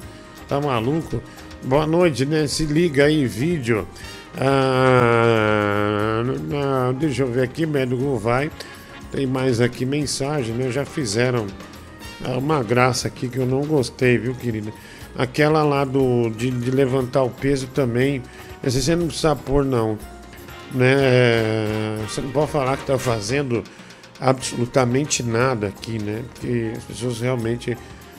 Tá 0.48 0.60
maluco? 0.60 1.20
Boa 1.64 1.86
noite, 1.86 2.24
né? 2.24 2.46
Se 2.46 2.64
liga 2.64 3.04
aí, 3.04 3.26
vídeo. 3.26 3.86
Ah, 4.38 6.22
ah, 6.54 6.92
deixa 6.92 7.22
eu 7.22 7.30
ver 7.30 7.42
aqui, 7.42 7.66
médico 7.66 8.16
vai. 8.16 8.50
Tem 9.10 9.26
mais 9.26 9.60
aqui 9.60 9.84
mensagem, 9.84 10.54
né? 10.54 10.70
Já 10.70 10.84
fizeram 10.84 11.46
uma 12.36 12.62
graça 12.62 13.08
aqui 13.08 13.28
que 13.28 13.38
eu 13.38 13.46
não 13.46 13.62
gostei, 13.62 14.18
viu, 14.18 14.34
querida? 14.34 14.72
Aquela 15.16 15.62
lá 15.62 15.84
do 15.84 16.30
de, 16.30 16.50
de 16.50 16.70
levantar 16.70 17.22
o 17.22 17.30
peso 17.30 17.66
também. 17.68 18.22
Essa 18.62 18.80
você 18.80 18.94
não 18.94 19.08
precisa 19.08 19.34
pôr, 19.34 19.64
não. 19.64 19.98
Né? 20.74 21.98
Você 22.08 22.20
não 22.20 22.30
pode 22.30 22.50
falar 22.50 22.76
que 22.76 22.86
tá 22.86 22.98
fazendo 22.98 23.62
absolutamente 24.20 25.22
nada 25.22 25.66
aqui, 25.66 25.98
né? 26.02 26.22
Porque 26.32 26.72
as 26.76 26.84
pessoas 26.84 27.20
realmente 27.20 27.76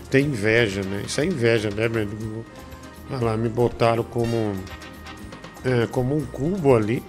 têm 0.09 0.25
inveja, 0.25 0.81
né? 0.83 1.03
Isso 1.05 1.21
é 1.21 1.25
inveja, 1.25 1.69
né? 1.69 1.89
Olha 3.09 3.25
lá, 3.25 3.37
me 3.37 3.49
botaram 3.49 4.03
como, 4.03 4.53
é, 5.63 5.87
como 5.87 6.15
um 6.15 6.25
cubo 6.25 6.75
ali. 6.75 7.01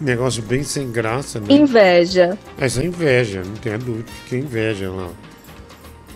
Negócio 0.00 0.42
bem 0.42 0.62
sem 0.62 0.90
graça, 0.90 1.38
né? 1.40 1.46
Inveja. 1.50 2.38
Essa 2.58 2.82
é 2.82 2.86
inveja, 2.86 3.42
não 3.44 3.54
tenha 3.54 3.76
dúvida 3.76 4.10
que 4.26 4.36
é 4.36 4.38
inveja 4.38 4.90
lá. 4.90 5.10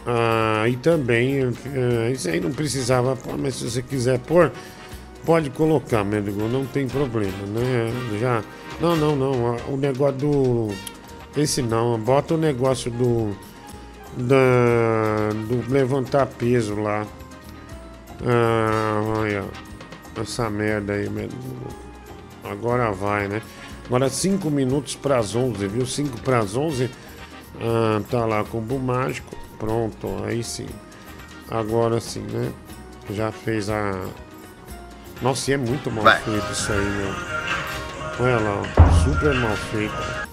Ah, 0.07 0.65
e 0.69 0.77
também, 0.77 1.41
eh, 1.41 2.13
isso 2.13 2.29
aí 2.29 2.39
não 2.39 2.51
precisava 2.51 3.17
pôr, 3.17 3.39
mas 3.39 3.57
se 3.57 3.71
você 3.71 3.83
quiser 3.83 4.19
pôr, 4.19 4.53
pode 5.25 5.51
colocar, 5.51 6.05
médico, 6.05 6.39
não 6.49 6.67
tem 6.67 6.87
problema, 6.87 7.47
né? 7.47 8.19
Já. 8.21 8.43
Não, 8.81 8.97
não, 8.97 9.17
não. 9.17 9.57
O 9.69 9.77
negócio 9.77 10.19
do. 10.19 10.69
Esse 11.37 11.63
não, 11.63 11.99
bota 11.99 12.35
o 12.35 12.39
negócio 12.39 12.91
do. 12.91 13.35
Da, 14.17 15.31
do 15.49 15.73
levantar 15.73 16.27
peso 16.27 16.77
lá. 16.77 17.07
Ah, 18.25 19.01
olha. 19.19 19.45
Essa 20.21 20.49
merda 20.49 20.93
aí, 20.93 21.11
médico. 21.11 21.43
Agora 22.45 22.93
vai, 22.93 23.27
né? 23.27 23.43
Agora 23.87 24.09
5 24.09 24.49
minutos 24.51 24.95
para 24.95 25.19
as 25.19 25.35
11, 25.35 25.67
viu? 25.67 25.85
5 25.85 26.21
para 26.21 26.39
as 26.39 26.57
11. 26.57 26.89
Ah, 27.61 28.01
tá 28.09 28.25
lá 28.25 28.45
combo 28.45 28.79
mágico. 28.79 29.37
Pronto, 29.59 30.09
aí 30.25 30.43
sim. 30.45 30.67
Agora 31.51 32.01
sim, 32.01 32.23
né? 32.23 32.53
Já 33.11 33.33
fez 33.33 33.69
a. 33.69 34.07
Nossa, 35.23 35.51
e 35.51 35.55
é 35.55 35.57
muito 35.57 35.91
mal 35.91 36.05
Vai. 36.05 36.21
feito 36.21 36.53
isso 36.53 36.73
aí, 36.73 36.79
meu. 36.81 37.15
Olha 38.21 38.39
lá, 38.39 38.63
super 39.05 39.35
mal 39.35 39.57
feito. 39.57 40.25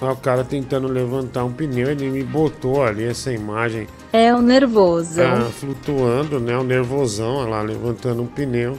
Olha 0.00 0.12
o 0.12 0.16
cara 0.16 0.42
tentando 0.42 0.88
levantar 0.88 1.44
um 1.44 1.52
pneu, 1.52 1.88
ele 1.90 2.10
me 2.10 2.24
botou 2.24 2.82
ali 2.82 3.04
essa 3.04 3.32
imagem 3.32 3.86
É 4.12 4.34
o 4.34 4.42
nervoso. 4.42 5.20
ah, 5.22 5.48
flutuando, 5.50 6.40
né? 6.40 6.56
O 6.58 6.64
nervosão, 6.64 7.36
olha 7.36 7.50
lá, 7.50 7.62
levantando 7.62 8.22
um 8.22 8.26
pneu. 8.26 8.76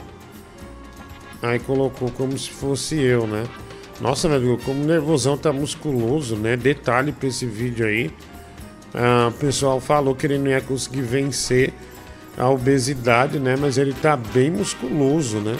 Aí 1.42 1.58
colocou 1.58 2.10
como 2.10 2.36
se 2.36 2.50
fosse 2.50 3.00
eu, 3.00 3.26
né? 3.26 3.44
Nossa, 4.00 4.28
velho, 4.28 4.58
como 4.64 4.82
o 4.82 4.86
nervosão 4.86 5.38
tá 5.38 5.52
musculoso, 5.52 6.36
né? 6.36 6.56
Detalhe 6.56 7.12
pra 7.12 7.28
esse 7.28 7.46
vídeo 7.46 7.86
aí. 7.86 8.10
Ah, 8.92 9.28
o 9.28 9.32
pessoal 9.32 9.80
falou 9.80 10.14
que 10.14 10.26
ele 10.26 10.36
não 10.38 10.48
ia 10.50 10.60
conseguir 10.60 11.02
vencer 11.02 11.72
a 12.36 12.48
obesidade, 12.48 13.38
né? 13.38 13.56
Mas 13.58 13.78
ele 13.78 13.92
tá 13.92 14.16
bem 14.16 14.50
musculoso, 14.50 15.38
né? 15.38 15.56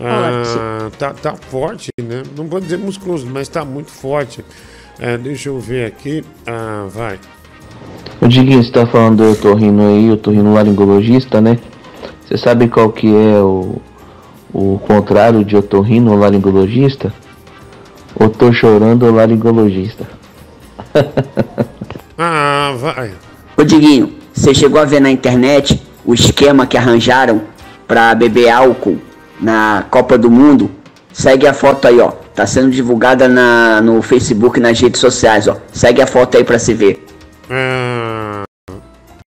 Ah, 0.00 0.90
tá, 0.98 1.12
tá 1.12 1.34
forte, 1.34 1.90
né? 2.00 2.22
Não 2.36 2.46
vou 2.46 2.58
dizer 2.58 2.78
musculoso, 2.78 3.26
mas 3.26 3.48
tá 3.48 3.64
muito 3.64 3.90
forte. 3.90 4.44
É, 4.98 5.18
deixa 5.18 5.50
eu 5.50 5.58
ver 5.60 5.86
aqui. 5.86 6.24
Ah, 6.46 6.86
vai. 6.88 7.18
O 8.20 8.28
Diguinho, 8.28 8.62
você 8.62 8.70
tá 8.70 8.86
falando 8.86 9.18
do 9.18 9.32
otorrino 9.32 9.88
aí, 9.88 10.10
otorrino 10.10 10.54
laringologista, 10.54 11.40
né? 11.40 11.58
Você 12.26 12.38
sabe 12.38 12.68
qual 12.68 12.90
que 12.92 13.08
é 13.08 13.40
o, 13.40 13.80
o 14.52 14.78
contrário 14.86 15.44
de 15.44 15.56
otorrino 15.56 16.14
laringologista? 16.16 17.12
Eu 18.18 18.28
tô 18.30 18.52
chorando 18.52 19.10
laringologista. 19.10 20.06
Ah, 22.22 22.74
vai. 22.76 23.12
Ô 23.56 23.64
Diguinho, 23.64 24.19
você 24.40 24.54
chegou 24.54 24.80
a 24.80 24.86
ver 24.86 25.00
na 25.00 25.10
internet 25.10 25.82
o 26.02 26.14
esquema 26.14 26.66
que 26.66 26.74
arranjaram 26.74 27.42
pra 27.86 28.14
beber 28.14 28.48
álcool 28.48 28.98
na 29.38 29.84
Copa 29.90 30.16
do 30.16 30.30
Mundo? 30.30 30.70
Segue 31.12 31.46
a 31.46 31.52
foto 31.52 31.86
aí, 31.86 32.00
ó. 32.00 32.12
Tá 32.34 32.46
sendo 32.46 32.70
divulgada 32.70 33.28
na, 33.28 33.82
no 33.82 34.00
Facebook 34.00 34.58
e 34.58 34.62
nas 34.62 34.80
redes 34.80 34.98
sociais, 34.98 35.46
ó. 35.46 35.58
Segue 35.70 36.00
a 36.00 36.06
foto 36.06 36.38
aí 36.38 36.44
pra 36.44 36.58
se 36.58 36.72
ver. 36.72 37.04
Ah, 37.50 38.44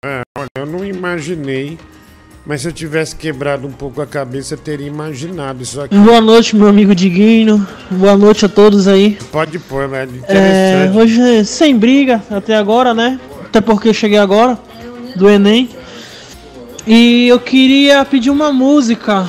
é, 0.03 0.21
olha, 0.37 0.47
eu 0.57 0.65
não 0.65 0.83
imaginei, 0.83 1.77
mas 2.45 2.63
se 2.63 2.67
eu 2.67 2.73
tivesse 2.73 3.15
quebrado 3.15 3.65
um 3.65 3.71
pouco 3.71 4.01
a 4.01 4.05
cabeça, 4.05 4.55
eu 4.55 4.57
teria 4.57 4.87
imaginado 4.87 5.63
isso 5.63 5.79
aqui. 5.79 5.97
Boa 5.97 6.19
noite, 6.19 6.53
meu 6.53 6.67
amigo 6.67 6.93
Diguinho. 6.93 7.65
Boa 7.89 8.17
noite 8.17 8.45
a 8.45 8.49
todos 8.49 8.89
aí. 8.89 9.17
Pode 9.31 9.57
pôr, 9.57 9.87
velho. 9.87 10.11
É, 10.27 10.87
Interessante. 10.87 10.97
hoje 10.97 11.21
é 11.21 11.43
sem 11.45 11.77
briga 11.77 12.21
até 12.29 12.57
agora, 12.57 12.93
né? 12.93 13.17
Até 13.45 13.61
porque 13.61 13.87
eu 13.87 13.93
cheguei 13.93 14.17
agora 14.17 14.66
do 15.17 15.29
Enem. 15.29 15.69
E 16.85 17.27
eu 17.27 17.39
queria 17.39 18.05
pedir 18.05 18.29
uma 18.29 18.53
música 18.53 19.27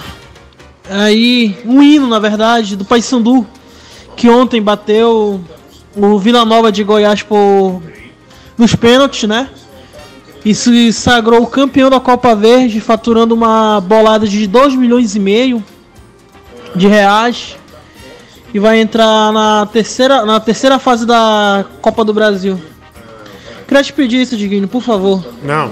aí, 0.89 1.59
um 1.65 1.83
hino 1.83 2.07
na 2.07 2.21
verdade, 2.21 2.77
do 2.77 2.85
Paysandu, 2.85 3.45
que 4.15 4.29
ontem 4.29 4.63
bateu 4.63 5.41
o 5.97 6.19
Vila 6.19 6.45
Nova 6.45 6.71
de 6.71 6.85
Goiás 6.85 7.23
por 7.23 7.83
nos 8.57 8.75
pênaltis, 8.75 9.29
né? 9.29 9.49
E 10.45 10.55
se 10.55 10.93
sagrou 10.93 11.47
campeão 11.47 11.91
da 11.91 11.99
Copa 11.99 12.35
Verde, 12.35 12.81
faturando 12.81 13.35
uma 13.35 13.81
bolada 13.81 14.27
de 14.27 14.47
2 14.47 14.77
milhões 14.77 15.17
e 15.17 15.21
meio 15.21 15.65
de 16.77 16.87
reais. 16.87 17.57
E 18.55 18.59
vai 18.59 18.81
entrar 18.81 19.33
na 19.33 19.67
terceira, 19.67 20.25
na 20.25 20.41
terceira 20.41 20.79
fase 20.79 21.05
da 21.05 21.65
Copa 21.83 22.05
do 22.05 22.15
Brasil. 22.15 22.59
Queria 23.69 23.83
te 23.83 23.93
pedir 23.93 24.23
isso, 24.23 24.35
Diguinho, 24.35 24.67
por 24.67 24.83
favor. 24.83 25.23
Não. 25.43 25.71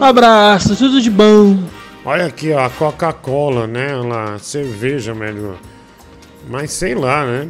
Abraço, 0.00 0.74
tudo 0.74 0.98
de 0.98 1.10
bom. 1.10 1.62
Olha 2.02 2.24
aqui, 2.24 2.50
ó, 2.52 2.64
a 2.64 2.70
Coca-Cola, 2.70 3.66
né? 3.66 3.94
Lá, 3.94 4.38
cerveja 4.38 5.14
melhor. 5.14 5.56
Mas 6.48 6.72
sei 6.72 6.94
lá, 6.94 7.26
né? 7.26 7.46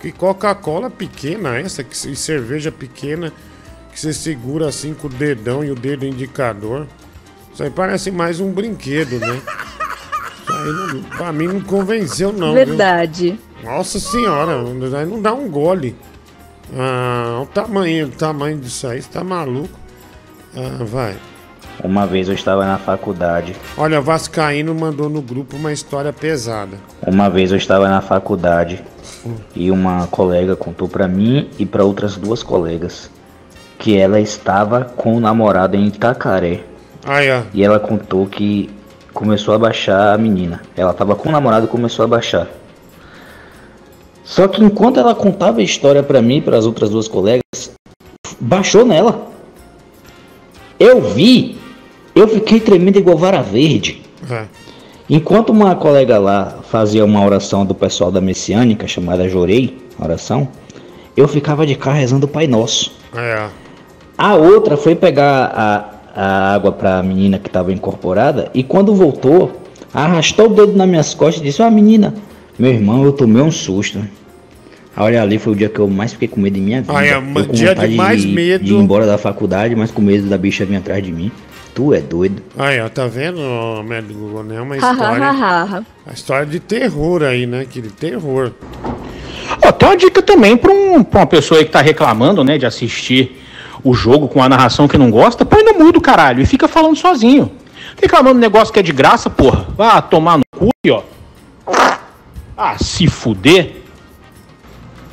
Que 0.00 0.10
Coca-Cola 0.10 0.90
pequena 0.90 1.58
essa, 1.58 1.84
que 1.84 1.96
cerveja 1.96 2.72
pequena, 2.72 3.32
que 3.92 4.00
você 4.00 4.12
segura 4.12 4.66
assim 4.66 4.92
com 4.92 5.06
o 5.06 5.10
dedão 5.10 5.64
e 5.64 5.70
o 5.70 5.76
dedo 5.76 6.04
indicador. 6.04 6.88
Isso 7.54 7.62
aí 7.62 7.70
parece 7.70 8.10
mais 8.10 8.40
um 8.40 8.50
brinquedo, 8.50 9.20
né? 9.20 9.40
Isso 10.42 10.52
aí 10.52 10.72
não, 10.72 11.02
pra 11.04 11.32
mim 11.32 11.46
não 11.46 11.60
convenceu, 11.60 12.32
não. 12.32 12.48
viu? 12.48 12.66
Verdade. 12.66 13.38
Nossa 13.62 14.00
senhora, 14.00 14.58
aí 14.98 15.06
não 15.06 15.22
dá 15.22 15.32
um 15.32 15.48
gole. 15.48 15.96
Ah, 16.74 17.40
o 17.42 17.46
tamanho, 17.46 18.06
o 18.06 18.10
tamanho 18.10 18.58
disso 18.58 18.86
aí, 18.86 19.00
você 19.00 19.08
tá 19.10 19.22
maluco? 19.22 19.78
Ah, 20.56 20.84
vai. 20.84 21.16
Uma 21.84 22.06
vez 22.06 22.28
eu 22.28 22.34
estava 22.34 22.64
na 22.64 22.78
faculdade. 22.78 23.54
Olha, 23.76 24.00
Vascaíno 24.00 24.74
mandou 24.74 25.08
no 25.08 25.20
grupo 25.20 25.56
uma 25.56 25.72
história 25.72 26.12
pesada. 26.12 26.78
Uma 27.06 27.28
vez 27.28 27.50
eu 27.50 27.56
estava 27.58 27.88
na 27.88 28.00
faculdade 28.00 28.82
e 29.54 29.70
uma 29.70 30.06
colega 30.06 30.56
contou 30.56 30.88
pra 30.88 31.06
mim 31.06 31.50
e 31.58 31.66
pra 31.66 31.84
outras 31.84 32.16
duas 32.16 32.42
colegas 32.42 33.10
que 33.78 33.96
ela 33.96 34.18
estava 34.18 34.84
com 34.84 35.16
o 35.16 35.20
namorado 35.20 35.76
em 35.76 35.86
Itacaré. 35.86 36.60
Aí, 37.04 37.30
ó. 37.30 37.42
E 37.52 37.62
ela 37.62 37.78
contou 37.78 38.26
que 38.26 38.70
começou 39.12 39.54
a 39.54 39.58
baixar 39.58 40.14
a 40.14 40.18
menina. 40.18 40.62
Ela 40.76 40.92
estava 40.92 41.14
com 41.14 41.28
o 41.28 41.32
namorado 41.32 41.66
e 41.66 41.68
começou 41.68 42.04
a 42.04 42.08
baixar. 42.08 42.48
Só 44.26 44.48
que 44.48 44.62
enquanto 44.62 44.98
ela 44.98 45.14
contava 45.14 45.60
a 45.60 45.62
história 45.62 46.02
pra 46.02 46.20
mim 46.20 46.38
e 46.38 46.40
para 46.40 46.58
as 46.58 46.66
outras 46.66 46.90
duas 46.90 47.06
colegas, 47.06 47.70
baixou 48.40 48.84
nela. 48.84 49.28
Eu 50.80 51.00
vi, 51.00 51.56
eu 52.12 52.26
fiquei 52.26 52.58
tremendo 52.58 52.98
igual 52.98 53.16
vara 53.16 53.40
verde. 53.40 54.02
É. 54.28 54.44
Enquanto 55.08 55.50
uma 55.50 55.76
colega 55.76 56.18
lá 56.18 56.58
fazia 56.68 57.04
uma 57.04 57.24
oração 57.24 57.64
do 57.64 57.72
pessoal 57.72 58.10
da 58.10 58.20
Messiânica, 58.20 58.88
chamada 58.88 59.28
Jorei, 59.28 59.78
oração, 59.96 60.48
eu 61.16 61.28
ficava 61.28 61.64
de 61.64 61.76
cá 61.76 61.92
rezando 61.92 62.26
o 62.26 62.28
Pai 62.28 62.48
Nosso. 62.48 62.92
É. 63.14 63.48
A 64.18 64.34
outra 64.34 64.76
foi 64.76 64.96
pegar 64.96 65.52
a, 65.54 65.90
a 66.16 66.54
água 66.54 66.72
pra 66.72 67.00
menina 67.00 67.38
que 67.38 67.46
estava 67.46 67.72
incorporada 67.72 68.50
e 68.52 68.64
quando 68.64 68.92
voltou, 68.92 69.52
arrastou 69.94 70.46
o 70.46 70.54
dedo 70.54 70.72
nas 70.72 70.88
minhas 70.88 71.14
costas 71.14 71.40
e 71.40 71.44
disse: 71.44 71.62
Ó, 71.62 71.70
menina, 71.70 72.12
meu 72.58 72.72
irmão, 72.72 73.04
eu 73.04 73.12
tomei 73.12 73.42
um 73.42 73.50
susto. 73.50 74.00
Olha, 74.96 75.22
ali 75.22 75.38
foi 75.38 75.52
o 75.52 75.56
dia 75.56 75.68
que 75.68 75.78
eu 75.78 75.88
mais 75.88 76.12
fiquei 76.12 76.26
com 76.26 76.40
medo 76.40 76.56
em 76.56 76.62
minha 76.62 76.80
vida. 76.80 76.96
Ah, 76.96 77.04
é, 77.04 77.14
eu 77.14 77.18
um 77.18 77.34
com 77.34 77.52
dia 77.52 77.74
de 77.74 77.88
mais 77.94 78.24
medo. 78.24 78.64
De 78.64 78.72
ir 78.72 78.76
embora 78.76 79.04
da 79.04 79.18
faculdade, 79.18 79.74
mas 79.76 79.90
com 79.90 80.00
medo 80.00 80.26
da 80.28 80.38
bicha 80.38 80.64
vir 80.64 80.76
atrás 80.76 81.02
de 81.02 81.12
mim. 81.12 81.30
Tu 81.74 81.92
é 81.92 82.00
doido. 82.00 82.42
Aí, 82.56 82.80
ó, 82.80 82.88
tá 82.88 83.06
vendo, 83.06 83.38
médico 83.86 84.14
Google, 84.18 84.44
né? 84.44 84.58
Uma 84.58 84.76
Ha, 84.76 84.88
ha, 84.88 84.92
história. 84.92 85.84
A 86.06 86.12
história 86.14 86.46
de 86.46 86.58
terror 86.58 87.22
aí, 87.22 87.46
né? 87.46 87.60
Aquele 87.60 87.90
terror. 87.90 88.52
Ó, 89.62 89.72
tem 89.72 89.88
uma 89.88 89.96
dica 89.96 90.22
também 90.22 90.56
pra, 90.56 90.72
um, 90.72 91.04
pra 91.04 91.20
uma 91.20 91.26
pessoa 91.26 91.60
aí 91.60 91.66
que 91.66 91.72
tá 91.72 91.82
reclamando, 91.82 92.42
né, 92.42 92.56
de 92.56 92.64
assistir 92.64 93.42
o 93.84 93.92
jogo 93.92 94.26
com 94.28 94.42
a 94.42 94.48
narração 94.48 94.88
que 94.88 94.96
não 94.96 95.10
gosta, 95.10 95.44
põe 95.44 95.62
no 95.62 95.74
mudo, 95.74 96.00
caralho, 96.00 96.42
e 96.42 96.46
fica 96.46 96.66
falando 96.66 96.96
sozinho. 96.96 97.52
Reclamando 98.00 98.38
um 98.38 98.40
negócio 98.40 98.72
que 98.72 98.80
é 98.80 98.82
de 98.82 98.92
graça, 98.92 99.28
porra. 99.28 99.66
Vá 99.76 100.00
tomar 100.00 100.38
no 100.38 100.44
cu, 100.58 100.70
ó. 100.90 101.02
Ah, 102.58 102.78
se 102.82 103.06
fuder. 103.06 103.82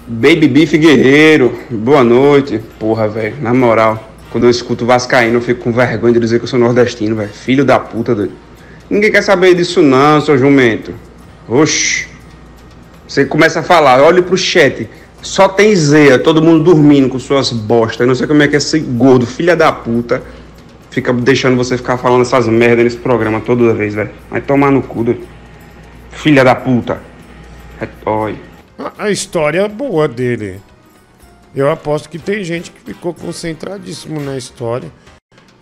Baby 0.07 0.47
Beef 0.47 0.71
Guerreiro, 0.77 1.53
boa 1.69 2.01
noite. 2.01 2.61
Porra, 2.79 3.05
velho, 3.09 3.35
na 3.41 3.53
moral, 3.53 4.11
quando 4.31 4.45
eu 4.45 4.49
escuto 4.49 4.85
Vascaíno, 4.85 5.35
eu 5.35 5.41
fico 5.41 5.61
com 5.61 5.73
vergonha 5.73 6.13
de 6.13 6.21
dizer 6.21 6.39
que 6.39 6.45
eu 6.45 6.47
sou 6.47 6.57
nordestino, 6.57 7.17
velho. 7.17 7.29
Filho 7.33 7.65
da 7.65 7.77
puta, 7.77 8.15
doido. 8.15 8.31
Ninguém 8.89 9.11
quer 9.11 9.23
saber 9.23 9.55
disso 9.55 9.81
não, 9.81 10.21
seu 10.21 10.37
jumento. 10.37 10.93
Oxi. 11.45 12.07
Você 13.05 13.25
começa 13.25 13.59
a 13.59 13.63
falar, 13.63 14.01
olhe 14.01 14.21
pro 14.21 14.37
chat. 14.37 14.87
Só 15.21 15.49
tem 15.49 15.75
Zeia, 15.75 16.17
todo 16.17 16.41
mundo 16.41 16.63
dormindo 16.63 17.09
com 17.09 17.19
suas 17.19 17.51
bostas. 17.51 17.99
Eu 17.99 18.07
não 18.07 18.15
sei 18.15 18.25
como 18.25 18.41
é 18.41 18.47
que 18.47 18.55
esse 18.55 18.79
gordo, 18.79 19.25
filha 19.25 19.53
da 19.53 19.69
puta, 19.69 20.23
fica 20.89 21.11
deixando 21.11 21.57
você 21.57 21.75
ficar 21.75 21.97
falando 21.97 22.21
essas 22.21 22.47
merdas 22.47 22.85
nesse 22.85 22.97
programa 22.97 23.41
toda 23.41 23.73
vez, 23.73 23.95
velho. 23.95 24.11
Vai 24.31 24.39
tomar 24.39 24.71
no 24.71 24.81
cu, 24.81 25.03
doido. 25.03 25.27
Filha 26.09 26.41
da 26.45 26.55
puta. 26.55 27.11
É 27.83 28.09
Oi. 28.09 28.39
A, 28.79 29.05
a 29.05 29.11
história 29.11 29.61
é 29.61 29.67
boa 29.67 30.07
dele. 30.07 30.61
Eu 31.53 31.69
aposto 31.69 32.07
que 32.09 32.17
tem 32.17 32.43
gente 32.43 32.71
que 32.71 32.79
ficou 32.79 33.13
concentradíssimo 33.13 34.21
na 34.21 34.37
história. 34.37 34.89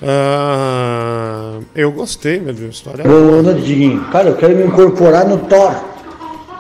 Ah, 0.02 1.60
eu 1.76 1.92
gostei, 1.92 2.40
meu 2.40 2.54
Deus, 2.54 2.70
a 2.70 2.70
história 2.70 3.04
é 3.04 3.08
Boa 3.08 3.42
noite, 3.42 3.62
Diguinho. 3.62 4.04
Cara, 4.12 4.30
eu 4.30 4.38
quero 4.38 4.56
me 4.56 4.66
incorporar 4.66 5.28
no 5.28 5.38
Thor. 5.40 5.74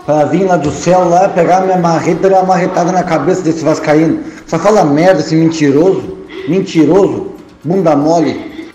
Pra 0.05 0.26
vir 0.26 0.45
lá 0.45 0.57
do 0.57 0.72
céu 0.72 1.07
lá, 1.07 1.30
pegar 1.30 1.62
minha 1.62 1.78
marreta 1.78 2.28
e 2.28 2.30
dar 2.32 2.39
uma 2.39 2.47
marretada 2.47 2.91
na 2.91 3.03
cabeça 3.03 3.43
desse 3.43 3.64
vascaíno. 3.64 4.24
Só 4.47 4.57
fala 4.57 4.84
merda, 4.84 5.22
esse 5.22 5.36
mentiroso. 5.36 6.18
Mentiroso. 6.47 7.36
Bunda 7.64 7.95
mole. 7.95 8.66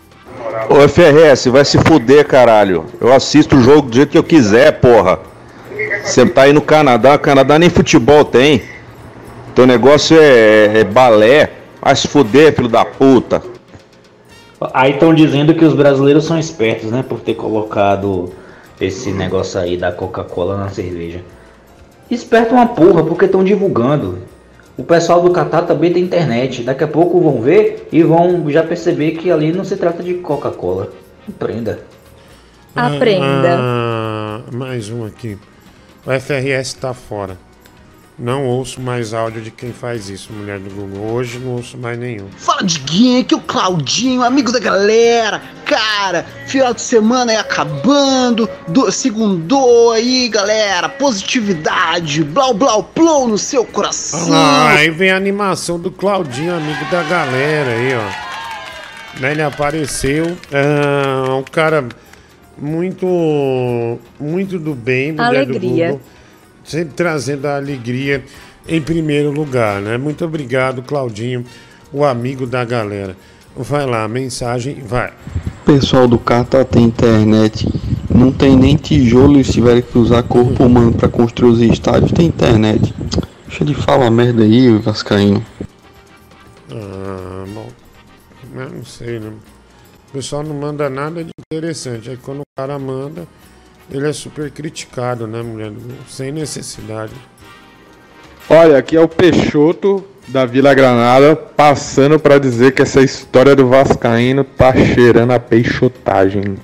Ô 0.70 0.88
FRS, 0.88 1.48
vai 1.48 1.64
se 1.64 1.78
fuder, 1.78 2.26
caralho. 2.26 2.86
Eu 3.00 3.12
assisto 3.12 3.56
o 3.56 3.60
jogo 3.60 3.88
do 3.88 3.96
jeito 3.96 4.10
que 4.10 4.18
eu 4.18 4.24
quiser, 4.24 4.80
porra. 4.80 5.18
Você 6.06 6.24
tá 6.24 6.42
aí 6.42 6.52
no 6.52 6.62
Canadá, 6.62 7.18
Canadá 7.18 7.58
nem 7.58 7.68
futebol 7.68 8.24
tem. 8.24 8.62
Teu 9.56 9.66
negócio 9.66 10.16
é, 10.18 10.78
é 10.78 10.84
balé. 10.84 11.50
Vai 11.82 11.96
se 11.96 12.06
fuder, 12.06 12.54
filho 12.54 12.68
da 12.68 12.84
puta. 12.84 13.42
Aí 14.72 14.92
estão 14.92 15.12
dizendo 15.12 15.52
que 15.52 15.64
os 15.64 15.74
brasileiros 15.74 16.24
são 16.24 16.38
espertos, 16.38 16.92
né? 16.92 17.04
Por 17.06 17.20
ter 17.20 17.34
colocado 17.34 18.32
esse 18.80 19.10
negócio 19.10 19.58
aí 19.60 19.76
da 19.76 19.90
Coca-Cola 19.90 20.56
na 20.56 20.68
cerveja. 20.68 21.22
Esperto 22.08 22.54
uma 22.54 22.66
porra, 22.66 23.02
porque 23.02 23.24
estão 23.24 23.42
divulgando. 23.42 24.20
O 24.78 24.84
pessoal 24.84 25.20
do 25.20 25.32
Catar 25.32 25.62
também 25.62 25.92
tem 25.92 26.04
internet. 26.04 26.62
Daqui 26.62 26.84
a 26.84 26.88
pouco 26.88 27.20
vão 27.20 27.42
ver 27.42 27.88
e 27.90 28.02
vão 28.04 28.48
já 28.48 28.62
perceber 28.62 29.12
que 29.12 29.30
ali 29.30 29.52
não 29.52 29.64
se 29.64 29.76
trata 29.76 30.04
de 30.04 30.14
Coca-Cola. 30.14 30.92
Aprenda. 31.28 31.80
Aprenda. 32.74 33.58
Ah, 33.58 34.40
mais 34.52 34.88
um 34.88 35.04
aqui. 35.04 35.36
O 36.06 36.20
FRS 36.20 36.74
tá 36.74 36.94
fora. 36.94 37.36
Não 38.16 38.46
ouço 38.46 38.80
mais 38.80 39.12
áudio 39.12 39.42
de 39.42 39.50
quem 39.50 39.72
faz 39.72 40.08
isso, 40.08 40.32
mulher 40.32 40.58
do 40.60 40.70
Google. 40.70 41.12
Hoje 41.12 41.38
não 41.38 41.56
ouço 41.56 41.76
mais 41.76 41.98
nenhum. 41.98 42.28
Fala 42.38 42.62
Diguinho, 42.62 43.20
aqui 43.20 43.34
é 43.34 43.36
o 43.36 43.40
Claudinho, 43.40 44.22
amigo 44.22 44.52
da 44.52 44.60
galera. 44.60 45.42
Cara, 45.64 46.24
final 46.46 46.72
de 46.72 46.80
semana 46.80 47.32
aí 47.32 47.38
acabando, 47.38 48.48
do, 48.68 48.90
segundou 48.90 49.90
aí, 49.90 50.28
galera. 50.28 50.88
Positividade, 50.88 52.22
blau 52.22 52.54
blau 52.54 52.84
plou 52.84 53.26
no 53.26 53.36
seu 53.36 53.64
coração. 53.64 54.32
Ah, 54.32 54.76
aí 54.78 54.88
vem 54.90 55.10
a 55.10 55.16
animação 55.16 55.78
do 55.78 55.90
Claudinho, 55.90 56.54
amigo 56.54 56.84
da 56.90 57.02
galera 57.02 57.72
aí, 57.72 57.94
ó. 57.96 59.26
Ele 59.26 59.42
apareceu. 59.42 60.38
É 60.52 61.30
um 61.32 61.42
cara 61.42 61.86
muito, 62.58 63.98
muito 64.18 64.58
do 64.58 64.74
bem, 64.74 65.12
mulher 65.12 65.44
do 65.46 65.52
Alegria. 65.52 65.86
Google. 65.88 66.00
Sempre 66.64 66.94
trazendo 66.94 67.46
a 67.46 67.56
alegria 67.56 68.24
em 68.68 68.80
primeiro 68.80 69.30
lugar, 69.30 69.80
né? 69.80 69.96
Muito 69.96 70.24
obrigado, 70.24 70.82
Claudinho, 70.82 71.44
o 71.92 72.04
amigo 72.04 72.46
da 72.46 72.64
galera. 72.64 73.16
Vai 73.56 73.86
lá, 73.86 74.06
mensagem, 74.08 74.82
vai. 74.84 75.12
Pessoal 75.64 76.06
do 76.06 76.18
Catar 76.18 76.64
tem 76.64 76.84
internet. 76.84 77.68
Não 78.12 78.32
tem 78.32 78.56
nem 78.56 78.76
tijolo 78.76 79.38
e 79.38 79.44
se 79.44 79.52
tiverem 79.52 79.82
que 79.82 79.96
usar 79.98 80.22
corpo 80.22 80.64
humano 80.64 80.92
para 80.92 81.08
construir 81.08 81.50
os 81.50 81.60
estádios, 81.60 82.12
tem 82.12 82.26
internet. 82.26 82.94
Deixa 83.46 83.64
de 83.64 83.74
falar 83.74 84.10
merda 84.10 84.42
aí, 84.42 84.68
o 84.68 84.80
Vascaíno. 84.80 85.44
Ah, 86.70 87.44
bom. 87.48 87.68
Eu 88.54 88.70
não 88.70 88.84
sei, 88.84 89.20
né? 89.20 89.30
O 90.08 90.12
pessoal 90.12 90.42
não 90.42 90.54
manda 90.54 90.88
nada 90.88 91.22
de 91.22 91.30
interessante. 91.52 92.10
Aí 92.10 92.16
quando 92.16 92.40
o 92.40 92.46
cara 92.56 92.78
manda, 92.78 93.26
ele 93.90 94.08
é 94.08 94.12
super 94.12 94.50
criticado, 94.50 95.26
né, 95.26 95.42
mulher? 95.42 95.72
Sem 96.08 96.32
necessidade. 96.32 97.12
Olha, 98.48 98.78
aqui 98.78 98.96
é 98.96 99.00
o 99.00 99.08
Peixoto 99.08 100.04
da 100.28 100.44
Vila 100.44 100.74
Granada 100.74 101.36
passando 101.36 102.18
para 102.18 102.38
dizer 102.38 102.72
que 102.72 102.82
essa 102.82 103.00
história 103.00 103.54
do 103.54 103.68
Vascaíno 103.68 104.44
tá 104.44 104.72
cheirando 104.74 105.32
a 105.32 105.40
peixotagem. 105.40 106.56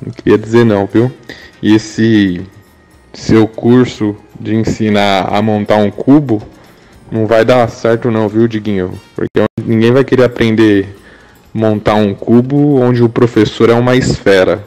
Não 0.00 0.12
queria 0.12 0.38
dizer 0.38 0.64
não, 0.64 0.86
viu? 0.86 1.10
E 1.62 1.74
esse 1.74 2.42
seu 3.12 3.48
curso 3.48 4.14
de 4.38 4.54
ensinar 4.54 5.28
a 5.34 5.40
montar 5.40 5.76
um 5.76 5.90
cubo, 5.90 6.42
não 7.10 7.26
vai 7.26 7.44
dar 7.44 7.66
certo 7.68 8.10
não, 8.10 8.28
viu, 8.28 8.46
Diguinho? 8.46 8.92
Porque 9.14 9.44
ninguém 9.64 9.90
vai 9.92 10.04
querer 10.04 10.24
aprender 10.24 10.94
montar 11.56 11.94
um 11.94 12.14
cubo 12.14 12.78
onde 12.80 13.02
o 13.02 13.08
professor 13.08 13.70
é 13.70 13.74
uma 13.74 13.96
esfera. 13.96 14.62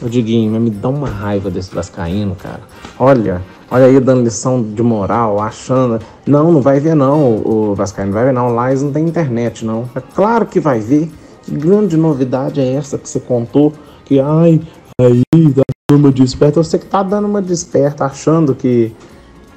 Ô 0.00 0.08
Diguinho, 0.08 0.52
mas 0.52 0.62
me 0.62 0.70
dá 0.70 0.88
uma 0.88 1.08
raiva 1.08 1.50
desse 1.50 1.74
vascaíno, 1.74 2.36
cara. 2.36 2.60
Olha, 2.98 3.42
olha 3.70 3.86
aí 3.86 3.98
dando 3.98 4.22
lição 4.22 4.62
de 4.62 4.82
moral, 4.82 5.40
achando... 5.40 6.00
Não, 6.26 6.52
não 6.52 6.60
vai 6.60 6.78
ver 6.78 6.94
não, 6.94 7.36
o 7.36 7.74
Vascaíno, 7.74 8.10
não 8.10 8.14
vai 8.14 8.26
ver 8.26 8.32
não. 8.32 8.54
Lá 8.54 8.70
eles 8.70 8.82
não 8.82 8.92
tem 8.92 9.04
internet, 9.04 9.64
não. 9.64 9.88
É 9.94 10.00
claro 10.00 10.46
que 10.46 10.60
vai 10.60 10.78
ver. 10.78 11.10
Que 11.42 11.50
grande 11.50 11.96
novidade 11.96 12.60
é 12.60 12.74
essa 12.74 12.96
que 12.96 13.08
você 13.08 13.18
contou? 13.18 13.72
Que, 14.04 14.20
ai, 14.20 14.60
aí, 15.00 15.22
dá 15.48 15.62
uma 15.92 16.12
desperta. 16.12 16.62
Você 16.62 16.78
que 16.78 16.86
tá 16.86 17.02
dando 17.02 17.26
uma 17.26 17.42
desperta, 17.42 18.04
achando 18.04 18.54
que... 18.54 18.92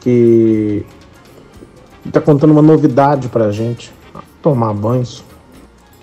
Que... 0.01 0.86
Tá 2.11 2.21
contando 2.21 2.51
uma 2.51 2.61
novidade 2.61 3.28
pra 3.28 3.51
gente. 3.51 3.93
Tomar 4.41 4.73
banho. 4.73 5.03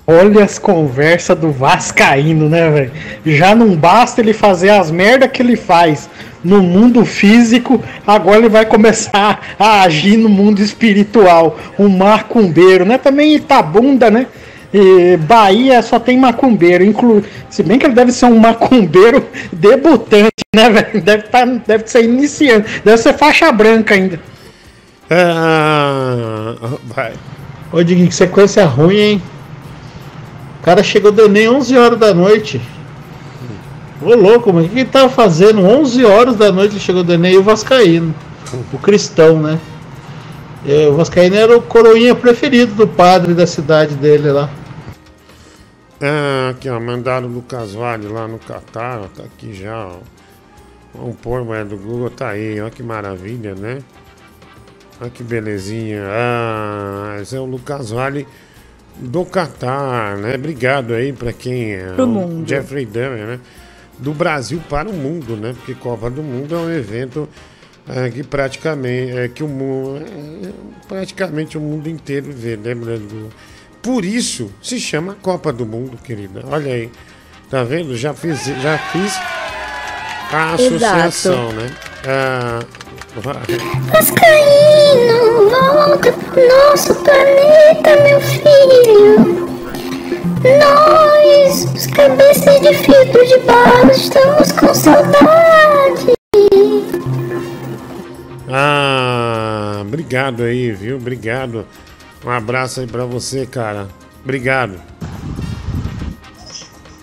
Olha 0.06 0.44
as 0.44 0.58
conversas 0.58 1.38
do 1.38 1.50
Vascaíno, 1.50 2.48
né, 2.48 2.68
velho? 2.70 2.92
Já 3.24 3.54
não 3.54 3.74
basta 3.74 4.20
ele 4.20 4.34
fazer 4.34 4.68
as 4.68 4.90
merdas 4.90 5.30
que 5.30 5.40
ele 5.40 5.56
faz 5.56 6.10
no 6.44 6.62
mundo 6.62 7.06
físico, 7.06 7.82
agora 8.06 8.38
ele 8.38 8.50
vai 8.50 8.66
começar 8.66 9.40
a 9.58 9.80
agir 9.82 10.18
no 10.18 10.28
mundo 10.28 10.60
espiritual. 10.60 11.58
Um 11.78 11.88
macumbeiro, 11.88 12.84
né? 12.84 12.98
Também 12.98 13.34
Itabunda, 13.34 14.10
né? 14.10 14.26
E 14.74 15.16
Bahia 15.16 15.80
só 15.80 15.98
tem 15.98 16.18
macumbeiro, 16.18 16.84
inclu... 16.84 17.22
se 17.48 17.62
bem 17.62 17.78
que 17.78 17.86
ele 17.86 17.94
deve 17.94 18.12
ser 18.12 18.26
um 18.26 18.38
macumbeiro 18.38 19.24
debutante, 19.52 20.32
né, 20.54 20.68
velho? 20.68 21.00
Deve, 21.00 21.22
tá, 21.22 21.44
deve 21.44 21.86
ser 21.86 22.04
iniciante, 22.04 22.82
deve 22.84 22.98
ser 22.98 23.14
faixa 23.14 23.50
branca 23.52 23.94
ainda. 23.94 24.20
Ah, 25.08 26.56
vai. 26.84 27.12
Ô, 27.72 27.82
Diguinho, 27.82 28.08
que 28.08 28.14
sequência 28.14 28.64
ruim, 28.66 28.98
hein? 28.98 29.22
Cara 30.64 30.82
chegou 30.82 31.12
do 31.12 31.22
Enem 31.22 31.48
11 31.48 31.76
horas 31.76 31.98
da 31.98 32.14
noite. 32.14 32.60
Ô 34.00 34.14
louco, 34.14 34.50
mas 34.52 34.64
o 34.64 34.68
que 34.70 34.80
ele 34.80 34.88
tava 34.88 35.10
fazendo? 35.10 35.60
11 35.60 36.04
horas 36.06 36.36
da 36.36 36.50
noite 36.50 36.72
ele 36.72 36.80
chegou 36.80 37.04
do 37.04 37.12
Enem 37.12 37.34
e 37.34 37.38
o 37.38 37.42
Vascaíno. 37.42 38.14
O 38.72 38.78
cristão, 38.78 39.40
né? 39.40 39.60
E 40.64 40.86
o 40.86 40.94
Vascaíno 40.94 41.36
era 41.36 41.56
o 41.56 41.60
coroinha 41.60 42.14
preferido 42.14 42.74
do 42.74 42.88
padre 42.88 43.34
da 43.34 43.46
cidade 43.46 43.94
dele 43.94 44.32
lá. 44.32 44.48
Ah, 46.00 46.50
aqui, 46.50 46.68
ó, 46.68 46.80
mandaram 46.80 47.28
o 47.28 47.30
Lucas 47.30 47.74
Vale 47.74 48.08
lá 48.08 48.26
no 48.26 48.38
Catar, 48.38 49.00
ó, 49.00 49.06
tá 49.06 49.22
aqui 49.22 49.52
já, 49.54 49.86
ó. 49.86 49.98
Vamos 50.94 51.16
pôr, 51.16 51.44
é 51.54 51.64
do 51.64 51.76
Google, 51.76 52.08
tá 52.08 52.30
aí, 52.30 52.60
ó 52.60 52.70
que 52.70 52.82
maravilha, 52.82 53.54
né? 53.54 53.80
Olha 55.00 55.10
que 55.10 55.22
belezinha. 55.22 56.04
Ah, 56.06 57.18
esse 57.20 57.36
é 57.36 57.40
o 57.40 57.44
Lucas 57.44 57.90
Vale 57.90 58.26
do 58.96 59.24
Catar, 59.24 60.16
né? 60.16 60.34
Obrigado 60.34 60.94
aí 60.94 61.12
para 61.12 61.32
quem 61.32 61.72
é. 61.72 61.92
Pro 61.94 62.04
o 62.04 62.08
mundo. 62.08 62.48
Jeffrey 62.48 62.86
Dahmer, 62.86 63.26
né? 63.26 63.40
Do 63.98 64.12
Brasil 64.12 64.60
para 64.68 64.88
o 64.88 64.92
mundo, 64.92 65.36
né? 65.36 65.54
Porque 65.56 65.74
Copa 65.74 66.10
do 66.10 66.22
Mundo 66.22 66.54
é 66.54 66.58
um 66.58 66.70
evento 66.70 67.28
é, 67.88 68.10
que 68.10 68.22
praticamente 68.22 69.16
é 69.16 69.28
que 69.28 69.42
o 69.42 69.48
mundo 69.48 70.02
é, 70.04 70.52
praticamente 70.88 71.56
o 71.56 71.60
mundo 71.60 71.88
inteiro 71.88 72.32
vê, 72.32 72.56
lembra 72.56 72.98
do 72.98 73.30
por 73.82 74.02
isso 74.02 74.50
se 74.62 74.80
chama 74.80 75.14
Copa 75.20 75.52
do 75.52 75.66
Mundo, 75.66 75.98
querida. 76.02 76.42
Olha 76.48 76.72
aí, 76.72 76.90
tá 77.50 77.62
vendo? 77.62 77.94
Já 77.94 78.14
fiz, 78.14 78.46
já 78.46 78.78
fiz 78.78 79.12
a 80.32 80.54
associação, 80.54 81.52
né? 81.52 81.70
Ah, 82.06 82.60
Vascaíno, 83.16 84.18
volta 85.48 86.12
pro 86.12 86.48
nosso 86.48 86.92
planeta, 86.96 87.96
meu 88.02 88.20
filho. 88.20 89.48
Nós, 90.58 91.64
os 91.72 91.86
cabeças 91.86 92.60
de 92.60 92.74
filtro 92.74 93.24
de 93.24 93.38
bala, 93.38 93.92
estamos 93.92 94.50
com 94.50 94.74
saudade. 94.74 96.14
Ah, 98.48 99.78
obrigado 99.82 100.42
aí, 100.42 100.72
viu? 100.72 100.96
Obrigado. 100.96 101.64
Um 102.24 102.30
abraço 102.30 102.80
aí 102.80 102.86
pra 102.88 103.04
você, 103.04 103.46
cara. 103.46 103.86
Obrigado. 104.24 104.80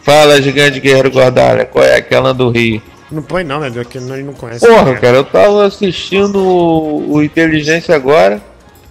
Fala, 0.04 0.42
gigante 0.42 0.82
guerreiro 0.82 1.10
Gordalha, 1.10 1.66
qual 1.66 1.86
é 1.86 1.96
aquela 1.96 2.34
do 2.34 2.50
Rio? 2.50 2.82
Não 3.12 3.22
põe 3.22 3.44
não, 3.44 3.60
né? 3.60 3.70
Que 3.90 4.00
nós 4.00 4.24
não 4.26 4.34
conhece. 4.34 4.66
Porra, 4.66 4.96
cara, 4.96 5.18
eu 5.18 5.26
tava 5.26 5.66
assistindo 5.66 6.40
o, 6.40 7.16
o 7.16 7.24
Inteligência 7.24 7.94
agora. 7.94 8.42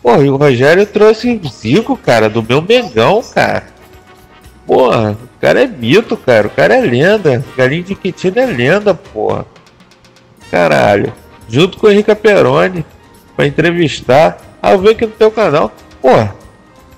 Porra, 0.03 0.23
e 0.23 0.31
o 0.31 0.37
Rogério 0.37 0.85
trouxe 0.87 1.41
Zico, 1.49 1.97
cara, 1.97 2.29
do 2.29 2.43
meu 2.43 2.61
Mengão, 2.61 3.23
cara. 3.23 3.65
Porra, 4.67 5.13
o 5.13 5.41
cara 5.41 5.63
é 5.63 5.67
mito, 5.67 6.17
cara. 6.17 6.47
O 6.47 6.51
cara 6.51 6.77
é 6.77 6.81
lenda. 6.81 7.45
Galinho 7.57 7.83
de 7.83 7.95
Quintino 7.95 8.39
é 8.39 8.47
lenda, 8.47 8.95
porra. 8.95 9.47
Caralho. 10.51 11.13
Junto 11.49 11.79
com 11.79 11.87
o 11.87 11.91
Henrique 11.91 12.15
Peroni. 12.15 12.85
Pra 13.35 13.47
entrevistar. 13.47 14.39
Ah, 14.63 14.73
eu 14.73 14.79
vi 14.79 14.91
aqui 14.91 15.07
no 15.07 15.13
teu 15.13 15.31
canal. 15.31 15.73
Porra, 16.01 16.35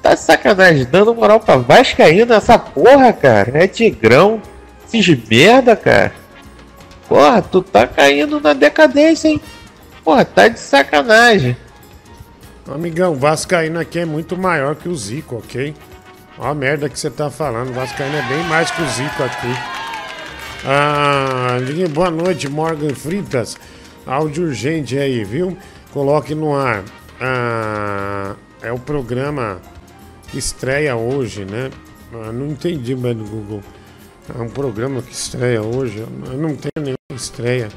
tá 0.02 0.14
de 0.14 0.20
sacanagem. 0.20 0.86
Dando 0.90 1.14
moral 1.14 1.40
pra 1.40 1.56
Vascaína 1.56 2.36
essa 2.36 2.58
porra, 2.58 3.12
cara. 3.12 3.50
É 3.54 3.66
tigrão. 3.66 4.42
Esses 4.84 5.06
merda, 5.28 5.74
cara. 5.74 6.12
Porra, 7.08 7.42
tu 7.42 7.62
tá 7.62 7.86
caindo 7.86 8.40
na 8.40 8.52
decadência, 8.52 9.28
hein? 9.28 9.40
Porra, 10.04 10.24
tá 10.24 10.48
de 10.48 10.58
sacanagem. 10.58 11.56
Amigão, 12.68 13.12
o 13.12 13.16
Vascaíno 13.16 13.78
aqui 13.80 13.98
é 13.98 14.04
muito 14.04 14.36
maior 14.36 14.76
que 14.76 14.88
o 14.88 14.96
Zico, 14.96 15.36
ok? 15.36 15.74
Olha 16.38 16.50
a 16.50 16.54
merda 16.54 16.88
que 16.88 16.98
você 16.98 17.10
tá 17.10 17.30
falando. 17.30 17.70
O 17.70 17.72
Vascaíno 17.72 18.16
é 18.16 18.22
bem 18.22 18.44
mais 18.44 18.70
que 18.70 18.82
o 18.82 18.88
Zico 18.88 19.22
aqui. 19.22 19.54
Ah, 20.64 21.58
boa 21.92 22.10
noite, 22.10 22.48
Morgan 22.48 22.94
Fritas. 22.94 23.56
Áudio 24.06 24.44
urgente 24.44 24.96
aí, 24.96 25.24
viu? 25.24 25.56
Coloque 25.92 26.34
no 26.34 26.54
ar. 26.56 26.82
Ah, 27.20 28.34
é 28.62 28.72
o 28.72 28.78
programa 28.78 29.60
que 30.28 30.38
estreia 30.38 30.96
hoje, 30.96 31.44
né? 31.44 31.70
Ah, 32.14 32.32
não 32.32 32.46
entendi 32.46 32.94
mais 32.94 33.16
do 33.16 33.24
Google. 33.24 33.62
É 34.28 34.40
um 34.40 34.48
programa 34.48 35.02
que 35.02 35.12
estreia 35.12 35.60
hoje. 35.62 35.98
Eu 35.98 36.38
não 36.38 36.54
tenho 36.54 36.72
nenhuma 36.76 36.96
estreia. 37.14 37.68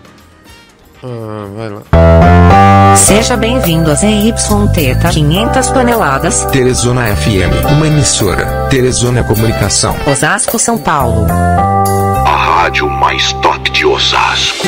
Ah, 1.04 1.48
vai 1.56 1.70
lá. 1.70 2.96
Seja 2.96 3.36
bem-vindo 3.36 3.92
a 3.92 3.96
ZYT 3.96 4.96
500 5.12 5.68
toneladas. 5.72 6.46
Teresona 6.46 7.16
FM, 7.16 7.72
uma 7.72 7.88
emissora. 7.88 8.68
Teresona 8.70 9.24
Comunicação. 9.24 9.96
Osasco, 10.08 10.58
São 10.60 10.78
Paulo. 10.78 11.26
A 11.32 12.62
rádio 12.62 12.90
mais 12.90 13.34
top 13.34 13.70
de 13.72 13.86
Osasco. 13.86 14.68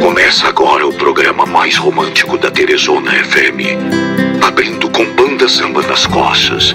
Começa 0.00 0.46
agora 0.48 0.86
o 0.86 0.92
programa 0.94 1.44
mais 1.44 1.76
romântico 1.76 2.38
da 2.38 2.50
Teresona 2.50 3.10
FM. 3.10 4.42
Abrindo 4.46 4.88
com 4.90 5.04
banda 5.14 5.48
samba 5.48 5.82
das 5.82 6.06
costas. 6.06 6.74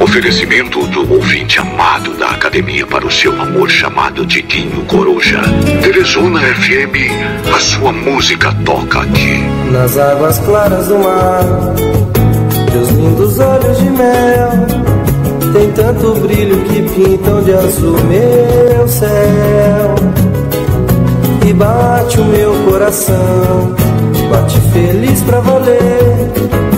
Oferecimento 0.00 0.86
do 0.86 1.12
ouvinte 1.12 1.60
amado 1.60 2.14
da 2.14 2.30
Academia 2.30 2.86
para 2.86 3.06
o 3.06 3.10
seu 3.10 3.40
amor 3.40 3.68
chamado 3.70 4.24
Diguinho 4.24 4.84
Coruja. 4.86 5.42
Teresona 5.82 6.40
FM, 6.40 7.52
a 7.54 7.60
sua 7.60 7.92
música 7.92 8.52
toca 8.64 9.00
aqui. 9.00 9.42
Nas 9.70 9.98
águas 9.98 10.38
claras 10.40 10.88
do 10.88 10.98
mar, 10.98 11.44
teus 12.72 12.88
lindos 12.90 13.38
olhos 13.38 13.78
de 13.78 13.90
mel 13.90 14.90
tem 15.52 15.70
tanto 15.72 16.14
brilho 16.20 16.62
que 16.64 16.82
pintam 16.82 17.42
de 17.42 17.52
azul 17.52 17.98
meu 18.04 18.88
céu. 18.88 19.94
E 21.46 21.52
bate 21.52 22.20
o 22.20 22.24
meu 22.24 22.52
coração, 22.64 23.74
bate 24.30 24.60
feliz 24.72 25.20
pra 25.22 25.40
valer. 25.40 26.69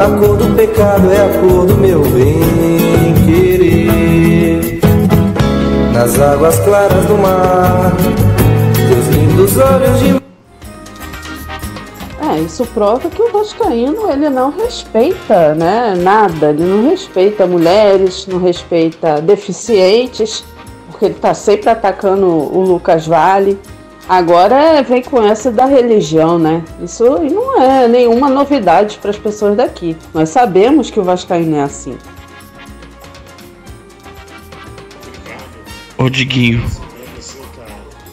A 0.00 0.08
cor 0.16 0.36
do 0.36 0.54
pecado 0.54 1.10
é 1.10 1.20
a 1.20 1.40
cor 1.40 1.66
do 1.66 1.76
meu 1.76 2.00
bem 2.02 2.38
querer. 3.26 4.80
Nas 5.92 6.20
águas 6.20 6.56
claras 6.60 7.04
do 7.06 7.18
mar, 7.18 7.92
teus 8.76 9.08
lindos 9.08 9.56
olhos 9.58 9.98
de 9.98 10.18
É, 12.20 12.38
isso 12.40 12.64
prova 12.66 13.10
que 13.10 13.20
o 13.20 13.32
Vascaíno 13.32 14.08
ele 14.08 14.30
não 14.30 14.52
respeita, 14.52 15.56
né, 15.56 15.96
nada. 16.00 16.50
Ele 16.50 16.62
não 16.62 16.90
respeita 16.90 17.44
mulheres, 17.44 18.24
não 18.28 18.38
respeita 18.38 19.20
deficientes, 19.20 20.44
porque 20.88 21.06
ele 21.06 21.14
tá 21.14 21.34
sempre 21.34 21.70
atacando 21.70 22.26
o 22.26 22.60
Lucas 22.60 23.04
Vale. 23.04 23.58
Agora 24.08 24.82
vem 24.82 25.02
com 25.02 25.22
essa 25.22 25.50
da 25.50 25.66
religião, 25.66 26.38
né? 26.38 26.64
Isso 26.82 27.04
não 27.04 27.60
é 27.60 27.86
nenhuma 27.86 28.28
novidade 28.30 28.98
para 29.02 29.10
as 29.10 29.18
pessoas 29.18 29.56
daqui. 29.56 29.96
Nós 30.14 30.30
sabemos 30.30 30.90
que 30.90 30.98
o 30.98 31.04
Vascaíno 31.04 31.56
é 31.56 31.62
assim. 31.62 31.96
Ô 35.98 36.08
Diguinho, 36.08 36.64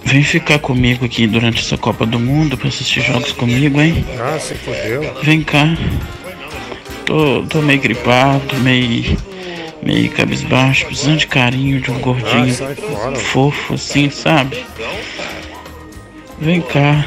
Vem 0.04 0.22
ficar 0.24 0.60
comigo 0.60 1.04
aqui 1.04 1.26
durante 1.26 1.62
essa 1.62 1.78
Copa 1.80 2.06
do 2.06 2.20
Mundo 2.20 2.56
pra 2.56 2.68
assistir 2.68 3.02
jogos 3.02 3.32
comigo, 3.32 3.82
hein? 3.82 4.06
Ah, 4.20 4.38
se 4.40 4.54
fodeu. 4.54 5.02
Vem 5.24 5.42
cá. 5.42 5.76
Tô, 7.06 7.44
tô 7.50 7.60
meio 7.62 7.82
gripado, 7.82 8.56
meio. 8.60 9.18
meio 9.82 10.12
cabisbaixo, 10.12 10.86
precisando 10.86 11.18
de 11.18 11.28
carinho 11.28 11.82
de 11.82 11.90
um 11.90 12.00
gordinho 12.00 12.50
Ah, 12.50 12.54
sai 12.54 12.76
fora. 12.76 13.16
fofo 13.16 13.74
assim, 13.74 14.10
sabe? 14.12 14.64
Vem 16.40 16.62
cá. 16.62 17.06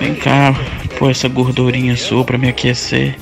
Vem 0.00 0.14
cá, 0.14 0.54
pôr 0.98 1.10
essa 1.10 1.28
gordurinha 1.28 1.96
sua 1.96 2.24
pra 2.24 2.36
me 2.36 2.48
aquecer. 2.48 3.16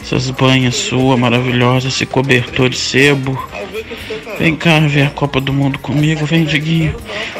Essas 0.00 0.30
banhas 0.30 0.74
suas 0.74 1.18
maravilhosas, 1.18 1.92
esse 1.94 2.06
cobertor 2.06 2.68
de 2.68 2.76
sebo. 2.76 3.40
Vem 4.38 4.56
cá 4.56 4.80
ver 4.80 5.06
a 5.06 5.10
Copa 5.10 5.40
do 5.40 5.52
Mundo 5.52 5.78
comigo, 5.78 6.24
vem, 6.24 6.44
Diguinho. 6.44 6.94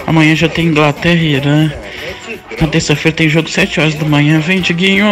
Amanhã 0.06 0.34
já 0.34 0.48
tem 0.48 0.66
Inglaterra 0.66 1.20
e 1.20 1.34
Irã. 1.34 1.72
Na 2.60 2.68
terça-feira 2.68 3.16
tem 3.16 3.28
jogo 3.28 3.48
7 3.48 3.80
horas 3.80 3.94
da 3.94 4.04
manhã, 4.04 4.38
vem, 4.38 4.60
Diguinho. 4.60 5.06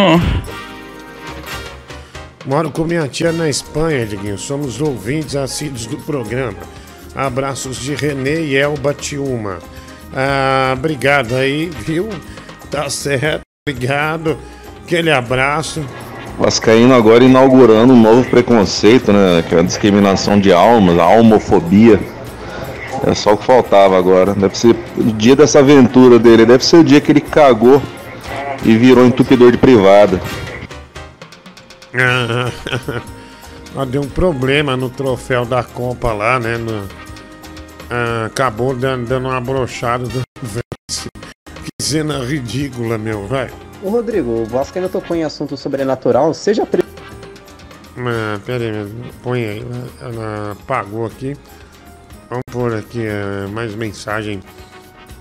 Moro 2.45 2.71
com 2.71 2.85
minha 2.85 3.07
tia 3.07 3.31
na 3.31 3.49
Espanha, 3.49 4.05
Diguinho. 4.05 4.37
Somos 4.37 4.79
ouvintes 4.79 5.35
assíduos 5.35 5.85
do 5.85 5.97
programa. 5.97 6.57
Abraços 7.13 7.79
de 7.79 7.93
Renê 7.93 8.45
e 8.45 8.55
Elba 8.55 8.93
Tiuma. 8.93 9.59
Ah, 10.15 10.73
obrigado 10.77 11.35
aí, 11.35 11.69
viu? 11.69 12.09
Tá 12.69 12.89
certo, 12.89 13.41
obrigado. 13.67 14.37
Aquele 14.83 15.11
abraço. 15.11 15.83
Vascaíno 16.37 16.93
agora 16.93 17.23
inaugurando 17.23 17.93
um 17.93 18.01
novo 18.01 18.29
preconceito, 18.29 19.13
né? 19.13 19.43
Que 19.47 19.55
é 19.55 19.59
a 19.59 19.63
discriminação 19.63 20.39
de 20.39 20.51
almas, 20.51 20.97
a 20.97 21.07
homofobia. 21.07 21.99
É 23.07 23.13
só 23.13 23.33
o 23.33 23.37
que 23.37 23.45
faltava 23.45 23.97
agora. 23.97 24.33
Deve 24.33 24.57
ser 24.57 24.75
o 24.97 25.03
dia 25.13 25.35
dessa 25.35 25.59
aventura 25.59 26.19
dele, 26.19 26.45
deve 26.45 26.65
ser 26.65 26.77
o 26.77 26.83
dia 26.83 26.99
que 27.01 27.11
ele 27.11 27.21
cagou 27.21 27.81
e 28.63 28.75
virou 28.75 29.05
entupidor 29.05 29.51
de 29.51 29.57
privada. 29.57 30.21
Ah, 33.75 33.85
deu 33.85 34.01
um 34.01 34.09
problema 34.09 34.75
no 34.77 34.89
troféu 34.89 35.45
da 35.45 35.63
Copa 35.63 36.11
lá, 36.13 36.39
né? 36.39 36.57
no- 36.57 36.87
ah, 37.91 38.25
acabou 38.25 38.75
dando, 38.75 39.07
dando 39.07 39.27
uma 39.27 39.41
brochada 39.41 40.05
do 40.05 40.21
Vence. 40.41 41.09
Que 41.63 41.83
cena 41.83 42.23
ridícula, 42.23 42.97
meu, 42.97 43.27
vai. 43.27 43.49
Ô 43.83 43.89
Rodrigo, 43.89 44.31
o 44.31 44.45
Vasco 44.45 44.77
ainda 44.77 44.89
tocou 44.89 45.15
em 45.15 45.23
assunto 45.23 45.57
sobrenatural, 45.57 46.33
seja 46.33 46.65
pre... 46.65 46.81
Ah, 47.97 48.39
pera 48.45 48.63
aí, 48.63 48.87
põe 49.21 49.43
aí. 49.45 49.65
Ela 49.99 50.51
apagou 50.53 51.05
aqui. 51.05 51.35
Vamos 52.29 52.43
pôr 52.51 52.73
aqui 52.75 53.05
ah, 53.07 53.47
mais 53.49 53.75
mensagem. 53.75 54.39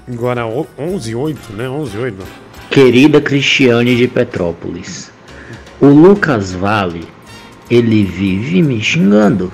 Agora 0.09 0.47
o- 0.47 0.67
11 0.79 1.15
8, 1.15 1.53
né? 1.55 1.69
11 1.69 1.99
8. 1.99 2.25
Querida 2.71 3.21
Cristiane 3.21 3.97
de 3.97 4.07
Petrópolis, 4.07 5.11
o 5.81 5.87
Lucas 5.87 6.53
Vale, 6.53 7.07
ele 7.69 8.05
vive 8.05 8.63
me 8.63 8.81
xingando. 8.81 9.53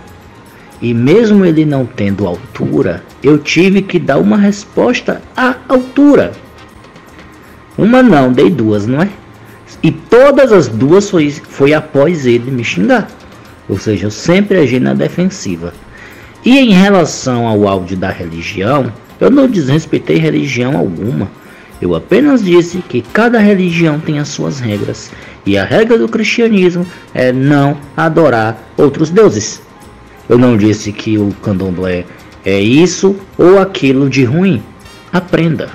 E 0.81 0.93
mesmo 0.93 1.45
ele 1.45 1.65
não 1.65 1.87
tendo 1.87 2.27
altura, 2.27 3.03
eu 3.23 3.39
tive 3.39 3.81
que 3.83 3.99
dar 3.99 4.19
uma 4.19 4.37
resposta 4.37 5.23
à 5.37 5.57
altura. 5.69 6.33
Uma 7.79 8.03
não, 8.03 8.33
dei 8.33 8.51
duas, 8.51 8.87
não 8.87 9.03
é? 9.03 9.09
E 9.83 9.91
todas 9.91 10.53
as 10.53 10.69
duas 10.69 11.09
foi, 11.11 11.31
foi 11.31 11.73
após 11.73 12.27
ele 12.27 12.51
me 12.51 12.65
xingar. 12.65 13.09
Ou 13.69 13.79
seja, 13.79 14.07
eu 14.07 14.11
sempre 14.11 14.59
agi 14.59 14.79
na 14.79 14.95
defensiva. 14.95 15.73
E 16.45 16.59
em 16.59 16.73
relação 16.73 17.47
ao 17.47 17.67
áudio 17.67 17.97
da 17.97 18.11
religião, 18.11 18.93
eu 19.21 19.31
não 19.31 19.49
desrespeitei 19.49 20.19
religião 20.19 20.77
alguma. 20.77 21.29
Eu 21.81 21.95
apenas 21.95 22.43
disse 22.43 22.79
que 22.79 23.03
cada 23.03 23.39
religião 23.39 23.99
tem 23.99 24.19
as 24.19 24.29
suas 24.29 24.61
regras. 24.61 25.11
E 25.45 25.59
a 25.59 25.65
regra 25.65 25.99
do 25.99 26.09
cristianismo 26.09 26.87
é 27.13 27.33
não 27.33 27.77
adorar 27.97 28.57
outros 28.77 29.11
deuses. 29.11 29.61
Eu 30.29 30.39
não 30.39 30.57
disse 30.57 30.93
que 30.93 31.19
o 31.19 31.33
candomblé 31.43 32.05
é 32.45 32.59
isso 32.61 33.19
ou 33.39 33.59
aquilo 33.61 34.09
de 34.11 34.25
ruim. 34.25 34.63
Aprenda. 35.13 35.71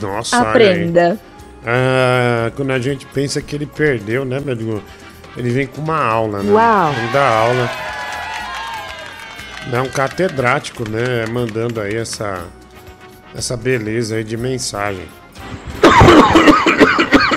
Nossa. 0.00 0.38
Aprenda. 0.38 1.18
Ah, 1.64 2.50
quando 2.56 2.72
a 2.72 2.78
gente 2.78 3.06
pensa 3.06 3.40
que 3.40 3.54
ele 3.54 3.66
perdeu, 3.66 4.24
né, 4.24 4.40
meu 4.44 4.56
Deus? 4.56 4.82
Ele 5.36 5.50
vem 5.50 5.66
com 5.66 5.80
uma 5.80 5.98
aula, 5.98 6.42
né? 6.42 6.52
Uau. 6.52 6.92
Ele 6.92 7.12
dá 7.12 7.28
aula. 7.28 7.70
É 9.72 9.80
um 9.80 9.88
catedrático, 9.88 10.88
né? 10.88 11.24
Mandando 11.30 11.80
aí 11.80 11.96
essa, 11.96 12.44
essa 13.34 13.56
beleza 13.56 14.16
aí 14.16 14.24
de 14.24 14.36
mensagem. 14.36 15.06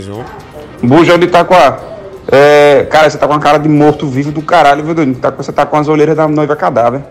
mais 0.00 0.08
um. 0.08 0.24
Bujão 0.86 1.18
de 1.18 1.26
Itaquá. 1.26 1.78
É, 2.30 2.86
cara, 2.90 3.10
você 3.10 3.18
tá 3.18 3.26
com 3.26 3.34
a 3.34 3.38
cara 3.40 3.58
de 3.58 3.68
morto 3.68 4.06
vivo 4.06 4.30
do 4.32 4.40
caralho, 4.40 4.84
viu, 4.84 4.94
doido? 4.94 5.18
Tá, 5.18 5.30
com- 5.30 5.42
você 5.42 5.52
tá 5.52 5.66
com 5.66 5.76
as 5.76 5.88
olheiras 5.88 6.16
da 6.16 6.26
noiva 6.28 6.56
cadáver. 6.56 7.02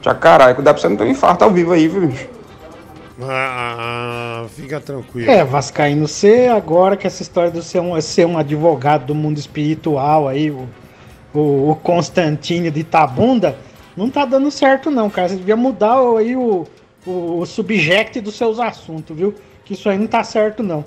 Já 0.00 0.14
caralho, 0.14 0.54
cuidado 0.54 0.74
pra 0.74 0.80
você 0.82 0.88
não 0.88 0.96
ter 0.96 1.04
um 1.04 1.08
infarto 1.10 1.44
ao 1.44 1.50
vivo 1.50 1.72
aí, 1.72 1.88
viu, 1.88 2.06
bicho? 2.06 2.26
Ah, 3.20 4.44
fica 4.48 4.80
tranquilo. 4.80 5.30
É, 5.30 5.44
Vascaíno, 5.44 6.08
você 6.08 6.48
agora 6.54 6.96
que 6.96 7.06
essa 7.06 7.22
história 7.22 7.50
de 7.50 7.62
ser 7.62 7.80
um, 7.80 8.00
ser 8.00 8.26
um 8.26 8.38
advogado 8.38 9.06
do 9.06 9.14
mundo 9.14 9.38
espiritual 9.38 10.26
aí, 10.26 10.50
o, 10.50 10.66
o, 11.34 11.70
o 11.70 11.76
Constantino 11.76 12.70
de 12.70 12.80
Itabunda, 12.80 13.56
não 13.96 14.08
tá 14.08 14.24
dando 14.24 14.50
certo 14.50 14.90
não, 14.90 15.10
cara. 15.10 15.28
Você 15.28 15.36
devia 15.36 15.56
mudar 15.56 15.98
aí 16.18 16.34
o, 16.34 16.66
o, 17.06 17.38
o 17.40 17.46
subject 17.46 18.20
dos 18.20 18.36
seus 18.36 18.58
assuntos, 18.58 19.16
viu? 19.16 19.34
Que 19.64 19.74
isso 19.74 19.88
aí 19.88 19.98
não 19.98 20.06
tá 20.06 20.24
certo 20.24 20.62
não. 20.62 20.84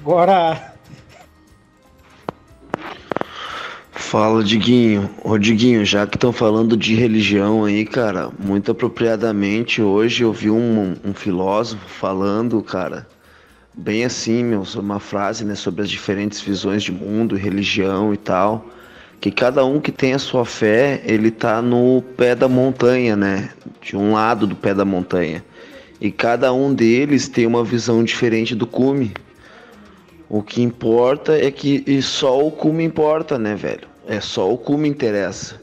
Agora, 0.00 0.74
Fala, 4.10 4.42
Diguinho. 4.42 5.10
Ô, 5.22 5.36
Diguinho, 5.36 5.84
já 5.84 6.06
que 6.06 6.16
estão 6.16 6.32
falando 6.32 6.78
de 6.78 6.94
religião 6.94 7.66
aí, 7.66 7.84
cara, 7.84 8.30
muito 8.38 8.70
apropriadamente, 8.70 9.82
hoje 9.82 10.22
eu 10.22 10.32
vi 10.32 10.48
um, 10.48 10.96
um 11.04 11.12
filósofo 11.12 11.86
falando, 11.86 12.62
cara, 12.62 13.06
bem 13.74 14.06
assim, 14.06 14.42
meu, 14.42 14.62
uma 14.76 14.98
frase, 14.98 15.44
né, 15.44 15.54
sobre 15.54 15.82
as 15.82 15.90
diferentes 15.90 16.40
visões 16.40 16.82
de 16.82 16.90
mundo, 16.90 17.36
religião 17.36 18.14
e 18.14 18.16
tal, 18.16 18.64
que 19.20 19.30
cada 19.30 19.62
um 19.66 19.78
que 19.78 19.92
tem 19.92 20.14
a 20.14 20.18
sua 20.18 20.46
fé, 20.46 21.02
ele 21.04 21.30
tá 21.30 21.60
no 21.60 22.00
pé 22.16 22.34
da 22.34 22.48
montanha, 22.48 23.14
né, 23.14 23.50
de 23.82 23.94
um 23.94 24.14
lado 24.14 24.46
do 24.46 24.56
pé 24.56 24.72
da 24.72 24.86
montanha, 24.86 25.44
e 26.00 26.10
cada 26.10 26.50
um 26.50 26.72
deles 26.72 27.28
tem 27.28 27.46
uma 27.46 27.62
visão 27.62 28.02
diferente 28.02 28.54
do 28.54 28.66
cume. 28.66 29.12
O 30.30 30.42
que 30.42 30.60
importa 30.60 31.36
é 31.38 31.50
que 31.50 32.02
só 32.02 32.46
o 32.46 32.52
cume 32.52 32.84
importa, 32.84 33.38
né, 33.38 33.54
velho? 33.54 33.88
É 34.06 34.20
só 34.20 34.52
o 34.52 34.58
cume 34.58 34.88
interessa. 34.88 35.60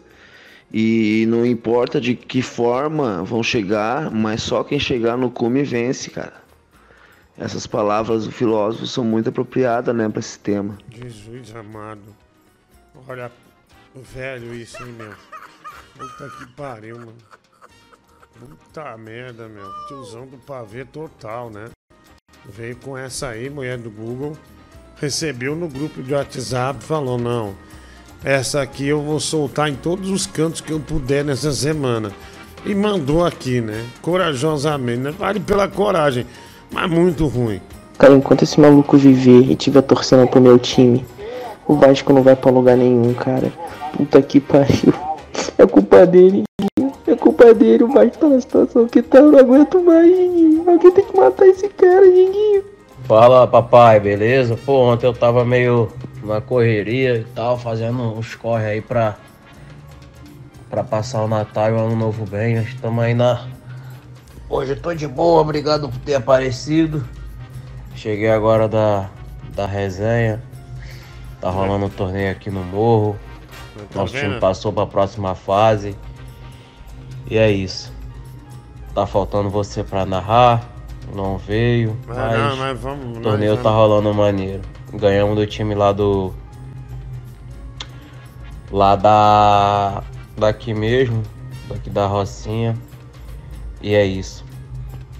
E 0.74 1.26
não 1.28 1.46
importa 1.46 2.02
de 2.02 2.16
que 2.16 2.42
forma 2.42 3.24
vão 3.24 3.44
chegar, 3.44 4.10
mas 4.10 4.42
só 4.42 4.64
quem 4.64 4.80
chegar 4.80 5.18
no 5.18 5.30
cume 5.30 5.64
vence, 5.64 6.10
cara. 6.10 6.44
Essas 7.38 7.68
palavras 7.68 8.26
do 8.26 8.32
filósofo 8.32 8.88
são 8.88 9.04
muito 9.04 9.30
apropriadas, 9.30 9.96
né, 9.96 10.10
pra 10.10 10.20
esse 10.20 10.40
tema. 10.40 10.78
Jesus 10.90 11.56
amado. 11.56 12.16
Olha, 13.08 13.32
velho 13.94 14.54
isso, 14.54 14.82
hein, 14.82 14.94
meu. 14.98 15.14
Puta 15.98 16.30
que 16.38 16.48
pariu, 16.54 16.98
mano. 16.98 17.16
Puta 18.40 18.98
merda, 18.98 19.48
meu. 19.48 19.70
Tiozão 19.88 20.26
do 20.26 20.38
pavê 20.38 20.84
total, 20.86 21.50
né? 21.50 21.70
Veio 22.46 22.76
com 22.78 22.98
essa 22.98 23.30
aí, 23.30 23.50
mulher 23.50 23.78
do 23.78 23.92
Google. 23.92 24.38
Recebeu 24.98 25.56
no 25.56 25.68
grupo 25.68 26.02
de 26.02 26.14
WhatsApp, 26.14 26.84
falou, 26.84 27.18
não. 27.18 27.54
Essa 28.24 28.62
aqui 28.62 28.88
eu 28.88 29.02
vou 29.02 29.20
soltar 29.20 29.70
em 29.70 29.76
todos 29.76 30.10
os 30.10 30.26
cantos 30.26 30.62
que 30.62 30.72
eu 30.72 30.80
puder 30.80 31.24
nessa 31.24 31.52
semana. 31.52 32.12
E 32.66 32.74
mandou 32.74 33.24
aqui, 33.26 33.62
né? 33.62 33.86
Corajosamente, 34.02 35.00
né? 35.00 35.12
Vale 35.12 35.40
pela 35.40 35.68
coragem, 35.68 36.26
mas 36.72 36.90
muito 36.90 37.28
ruim. 37.28 37.62
Cara, 37.98 38.16
enquanto 38.16 38.44
esse 38.44 38.60
maluco 38.60 38.98
viver 38.98 39.52
e 39.52 39.56
tiver 39.56 39.82
torcendo 39.82 40.28
pro 40.28 40.42
meu 40.42 40.58
time, 40.58 41.06
o 41.68 41.76
Vasco 41.76 42.12
não 42.12 42.24
vai 42.24 42.36
pra 42.36 42.50
lugar 42.50 42.76
nenhum, 42.76 43.14
cara. 43.14 43.52
Puta 43.96 44.22
que 44.22 44.40
pariu. 44.40 44.94
É 45.58 45.66
culpa 45.68 46.06
dele. 46.06 46.44
É 47.06 47.16
culpa 47.16 47.54
dele, 47.54 47.84
o 47.84 47.88
Vasco 47.92 48.18
tá 48.18 48.30
na 48.30 48.42
situação 48.42 48.88
que 48.88 49.02
tá, 49.02 49.20
eu 49.20 49.32
não 49.32 49.40
aguento 49.40 49.82
mais, 49.84 50.10
Guinho. 50.10 50.64
Alguém 50.68 50.92
tem 50.92 51.06
que 51.06 51.16
matar 51.16 51.48
esse 51.48 51.68
cara, 51.70 52.10
Guinho. 52.10 52.75
Fala 53.08 53.46
papai, 53.46 54.00
beleza? 54.00 54.58
Pô, 54.58 54.92
ontem 54.92 55.06
eu 55.06 55.14
tava 55.14 55.46
meio 55.46 55.92
na 56.24 56.42
correria 56.42 57.18
e 57.18 57.24
tal, 57.24 57.56
fazendo 57.58 58.02
uns 58.18 58.34
corre 58.34 58.66
aí 58.66 58.82
pra, 58.82 59.16
pra 60.72 60.84
passar 60.84 61.24
o 61.24 61.28
Natal 61.28 61.70
e 61.70 61.74
o 61.74 61.80
Ano 61.80 61.96
Novo 61.96 62.26
bem. 62.26 62.56
Estamos 62.64 63.04
aí 63.04 63.14
na. 63.14 63.48
Hoje 64.50 64.72
eu 64.72 64.82
tô 64.82 64.92
de 64.94 65.08
boa, 65.08 65.42
obrigado 65.42 65.88
por 65.88 66.00
ter 66.00 66.16
aparecido. 66.16 67.08
Cheguei 67.96 68.30
agora 68.30 68.68
da, 68.68 69.08
da 69.56 69.68
resenha. 69.68 70.42
Tá 71.40 71.52
rolando 71.52 71.86
um 71.86 71.90
torneio 71.90 72.32
aqui 72.32 72.50
no 72.50 72.64
morro. 72.64 73.16
Tá 73.92 74.00
Nosso 74.00 74.14
time 74.14 74.30
vendo? 74.30 74.40
passou 74.40 74.74
pra 74.74 74.88
próxima 74.88 75.36
fase. 75.36 75.96
E 77.30 77.38
é 77.38 77.52
isso. 77.52 77.94
Tá 78.96 79.06
faltando 79.06 79.50
você 79.50 79.84
pra 79.84 80.08
narrar. 80.08 80.75
Não 81.14 81.38
veio. 81.38 81.96
Mas 82.08 82.18
Mas, 82.18 82.38
não, 82.40 82.58
mas 82.58 82.80
vamos- 82.80 83.18
o 83.18 83.22
torneio 83.22 83.54
nós 83.54 83.64
tá 83.64 83.70
vamos. 83.70 83.88
rolando 83.88 84.14
maneiro. 84.14 84.62
Ganhamos 84.94 85.36
do 85.36 85.46
time 85.46 85.76
lá 85.76 85.92
do. 85.92 86.34
Lá 88.72 88.96
da. 88.96 90.04
Daqui 90.38 90.74
mesmo. 90.74 91.24
Daqui 91.70 91.90
da 91.90 92.06
Rocinha. 92.08 92.76
E 93.82 93.94
é 93.94 94.06
isso. 94.06 94.44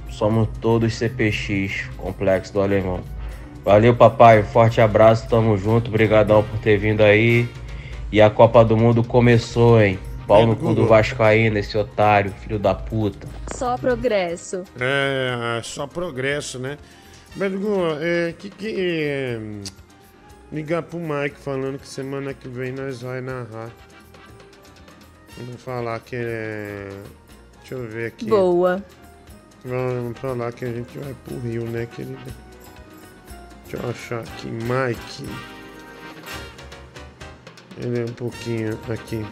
Somos 0.10 0.48
todos 0.62 0.94
CPX, 0.94 1.90
Complexo 1.98 2.54
do 2.54 2.62
Alemão. 2.62 3.00
Valeu, 3.64 3.96
papai. 3.96 4.44
Forte 4.44 4.80
abraço, 4.82 5.28
tamo 5.28 5.58
junto. 5.58 5.90
Obrigadão 5.90 6.44
por 6.44 6.60
ter 6.60 6.78
vindo 6.78 7.02
aí. 7.02 7.48
E 8.12 8.22
a 8.22 8.30
Copa 8.30 8.64
do 8.64 8.78
Mundo 8.78 9.04
começou, 9.04 9.82
hein? 9.82 10.00
Pau 10.28 10.48
no 10.48 10.56
cu 10.56 10.74
do 10.74 10.88
Vascaíno, 10.88 11.58
esse 11.58 11.78
otário, 11.78 12.32
filho 12.32 12.58
da 12.58 12.74
puta. 12.74 13.28
Só 13.56 13.78
progresso. 13.78 14.64
É, 14.80 15.62
só 15.64 15.86
progresso, 15.86 16.58
né? 16.58 16.78
Mas, 17.36 17.54
Gu, 17.54 17.98
é, 18.02 18.34
que 18.34 18.50
que. 18.50 18.76
é, 18.78 19.40
ligar 20.52 20.84
pro 20.84 21.00
Mike 21.00 21.38
falando 21.38 21.78
que 21.78 21.88
semana 21.88 22.34
que 22.34 22.48
vem 22.48 22.72
nós 22.72 23.02
vai 23.02 23.22
narrar. 23.22 23.70
Vamos 25.38 25.62
falar 25.62 26.00
que 26.00 26.16
é. 26.16 26.90
Deixa 27.60 27.76
eu 27.76 27.88
ver 27.88 28.08
aqui. 28.08 28.26
Boa. 28.26 28.84
Vamos 29.64 30.18
falar 30.20 30.52
que 30.54 30.66
a 30.66 30.72
gente 30.72 30.98
vai 30.98 31.16
pro 31.26 31.40
Rio, 31.40 31.66
né, 31.66 31.88
querida? 31.88 32.20
Deixa 33.64 33.84
eu 33.84 33.90
achar 33.90 34.20
aqui, 34.20 34.48
Mike. 34.48 35.26
Ele 37.78 38.02
é 38.02 38.04
um 38.06 38.14
pouquinho 38.14 38.80
aqui. 38.90 39.26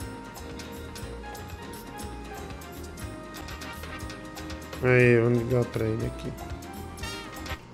Aí, 4.85 5.17
vamos 5.17 5.39
ligar 5.39 5.63
pra 5.63 5.85
ele 5.85 6.05
aqui. 6.05 6.33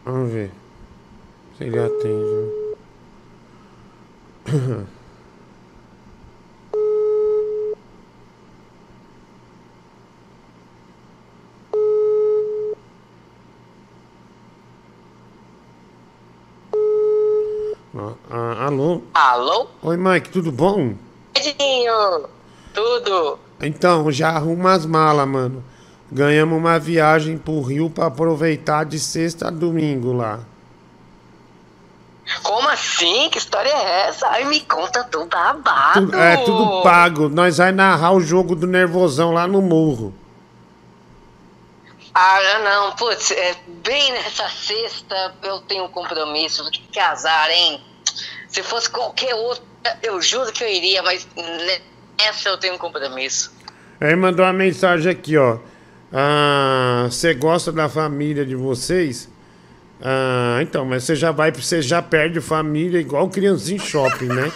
Vamos 0.06 0.32
ver. 0.32 0.52
Se 1.58 1.64
ele 1.64 1.80
atende, 1.80 2.06
né? 2.08 2.60
Ah, 18.30 18.68
alô? 18.68 19.02
Alô? 19.16 19.68
Oi, 19.82 19.98
Mike, 19.98 20.30
tudo 20.30 20.52
bom? 20.52 20.94
Edinho, 21.34 22.30
tudo? 22.72 23.40
Então, 23.60 24.12
já 24.12 24.30
arruma 24.30 24.74
as 24.74 24.86
malas, 24.86 25.28
mano. 25.28 25.64
Ganhamos 26.12 26.58
uma 26.58 26.80
viagem 26.80 27.38
pro 27.38 27.62
Rio 27.62 27.90
pra 27.90 28.08
aproveitar 28.08 28.84
de 28.84 29.00
sexta 29.00 29.48
a 29.48 29.52
domingo 29.52 30.12
lá. 30.12 30.40
Como 32.44 32.68
assim? 32.70 33.30
Que 33.30 33.38
história 33.38 33.70
é 33.70 34.08
essa? 34.08 34.28
Ai, 34.28 34.44
me 34.46 34.62
conta 34.62 35.04
do 35.04 35.26
babado. 35.26 36.08
Tu- 36.10 36.16
é 36.16 36.38
tudo 36.38 36.82
pago. 36.84 37.28
Nós 37.30 37.58
vai 37.58 37.72
narrar 37.72 38.12
o 38.14 38.22
jogo 38.22 38.56
do 38.56 38.68
Nervosão 38.68 39.32
lá 39.32 39.48
no 39.48 39.62
morro. 39.62 40.14
Ah, 42.14 42.40
não, 42.64 42.92
putz, 42.96 43.32
é, 43.32 43.56
bem 43.84 44.12
nessa 44.12 44.50
sexta 44.50 45.34
eu 45.44 45.60
tenho 45.62 45.86
um 45.86 45.90
compromisso. 45.90 46.70
Que 46.92 47.00
azar, 47.00 47.50
hein? 47.52 47.82
Se 48.48 48.64
fosse 48.64 48.90
qualquer 48.90 49.34
outra, 49.36 49.64
eu 50.02 50.20
juro 50.22 50.52
que 50.52 50.64
eu 50.64 50.68
iria, 50.68 51.02
mas 51.04 51.28
nessa 52.18 52.50
eu 52.50 52.58
tenho 52.58 52.74
um 52.76 52.78
compromisso. 52.80 53.52
Aí 54.02 54.16
mandou 54.16 54.46
uma 54.46 54.54
mensagem 54.54 55.12
aqui, 55.12 55.38
ó. 55.38 55.58
Ah, 56.12 57.08
Você 57.10 57.34
gosta 57.34 57.72
da 57.72 57.88
família 57.90 58.46
de 58.46 58.56
vocês? 58.56 59.30
Ah, 60.02 60.60
então, 60.62 60.86
mas 60.86 61.04
você 61.04 61.16
já 61.16 61.32
vai, 61.32 61.52
você 61.52 61.82
já 61.82 62.02
perde 62.02 62.40
família 62.40 63.00
igual 63.00 63.30
criança 63.30 63.74
em 63.74 63.80
shopping, 63.80 64.28
né? 64.28 64.52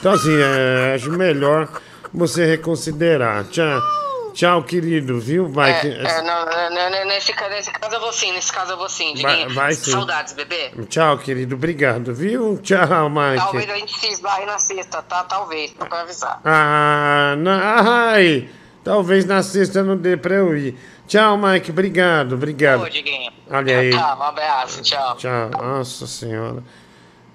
Então 0.00 0.12
assim, 0.12 0.34
é, 0.34 0.94
acho 0.94 1.10
melhor 1.12 1.68
você 2.12 2.46
reconsiderar. 2.46 3.44
Tchau, 3.44 3.80
tchau, 4.32 4.62
querido, 4.62 5.20
viu? 5.20 5.46
Vai, 5.46 5.78
que- 5.80 5.88
É, 5.88 6.04
é, 6.18 6.22
não, 6.22 6.44
não, 6.46 7.06
nesse, 7.06 7.32
nesse 7.50 7.70
caso 7.70 7.94
eu 7.94 8.00
vou 8.00 8.12
sim, 8.12 8.32
nesse 8.32 8.50
caso 8.52 8.72
eu 8.72 8.76
vou 8.78 8.88
sim, 8.88 9.12
Diguinho. 9.14 9.50
vai 9.50 9.74
sim. 9.74 9.90
Saudades, 9.92 10.32
bebê. 10.32 10.70
Tchau, 10.88 11.18
querido, 11.18 11.54
obrigado, 11.54 12.14
viu? 12.14 12.58
Tchau, 12.62 12.88
Talvez 12.88 13.66
Mike. 13.66 13.70
a 13.70 13.76
gente 13.76 13.98
se 14.00 14.08
esbarre 14.08 14.46
na 14.46 14.58
sexta, 14.58 15.02
tá? 15.02 15.22
Talvez, 15.24 15.74
só 15.78 15.84
pra 15.84 16.00
avisar. 16.00 16.40
Ah, 16.44 17.34
não, 17.38 17.52
ai, 17.62 18.48
talvez 18.84 19.24
na 19.24 19.42
sexta 19.42 19.82
não 19.82 19.96
dê 19.96 20.16
pra 20.16 20.34
eu 20.34 20.56
ir. 20.56 20.76
Tchau, 21.06 21.36
Mike, 21.38 21.70
obrigado, 21.70 22.34
obrigado. 22.34 22.82
Ô, 22.82 22.88
Diguinho. 22.88 23.30
Olha 23.50 23.78
aí. 23.78 23.90
Tá, 23.90 24.16
um 24.18 24.22
abraço, 24.22 24.82
tchau. 24.82 25.16
Tchau. 25.16 25.50
Nossa 25.50 26.06
senhora. 26.06 26.62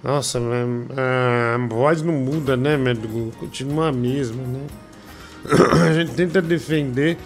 Nossa, 0.02 0.38
ah, 0.96 1.56
a 1.56 1.68
voz 1.68 2.02
não 2.02 2.12
muda, 2.12 2.56
né, 2.56 2.76
Medgu? 2.76 3.32
Continua 3.38 3.88
a 3.88 3.92
mesma, 3.92 4.42
né? 4.42 4.60
A 5.88 5.92
gente 5.92 6.12
tenta 6.12 6.40
defender, 6.40 7.16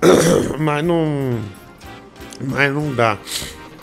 mas 0.58 0.84
não. 0.84 1.38
Mas 2.40 2.72
não 2.72 2.94
dá. 2.94 3.18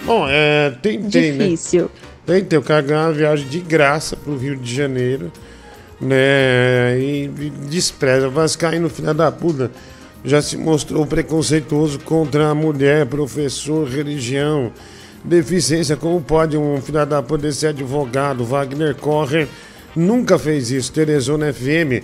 Bom, 0.03 0.25
é. 0.27 0.71
Tentei, 0.81 1.31
Difícil. 1.31 1.83
né? 1.83 1.89
Tentei, 2.39 2.57
eu 2.57 2.63
quero 2.63 2.85
ganhar 2.87 3.07
uma 3.07 3.13
viagem 3.13 3.47
de 3.47 3.59
graça 3.59 4.15
pro 4.15 4.37
Rio 4.37 4.55
de 4.55 4.73
Janeiro, 4.73 5.31
né? 5.99 6.99
E, 6.99 7.27
despreza. 7.69 8.29
Vascaíno, 8.29 8.89
filha 8.89 9.13
da 9.13 9.31
puta, 9.31 9.71
já 10.23 10.41
se 10.41 10.57
mostrou 10.57 11.05
preconceituoso 11.05 11.99
contra 11.99 12.49
a 12.49 12.55
mulher, 12.55 13.05
professor, 13.05 13.87
religião, 13.87 14.71
deficiência. 15.23 15.95
Como 15.95 16.21
pode 16.21 16.57
um 16.57 16.81
filho 16.81 17.05
da 17.05 17.21
puta 17.21 17.51
ser 17.51 17.67
advogado? 17.67 18.45
Wagner 18.45 18.95
Correr 18.95 19.47
nunca 19.95 20.37
fez 20.37 20.71
isso. 20.71 20.91
Teresona 20.91 21.53
FM, 21.53 22.03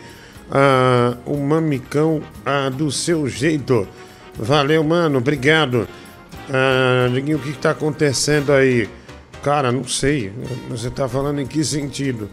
ah, 0.51 1.17
o 1.25 1.37
mamicão 1.37 2.21
ah, 2.45 2.69
do 2.69 2.91
seu 2.91 3.27
jeito. 3.27 3.87
Valeu, 4.37 4.83
mano, 4.83 5.17
obrigado. 5.19 5.87
Ah, 6.49 7.07
o 7.09 7.39
que, 7.39 7.51
que 7.53 7.57
tá 7.59 7.71
acontecendo 7.71 8.51
aí? 8.51 8.89
Cara, 9.43 9.71
não 9.71 9.83
sei. 9.87 10.31
Você 10.69 10.89
tá 10.89 11.07
falando 11.07 11.39
em 11.39 11.45
que 11.45 11.63
sentido? 11.63 12.29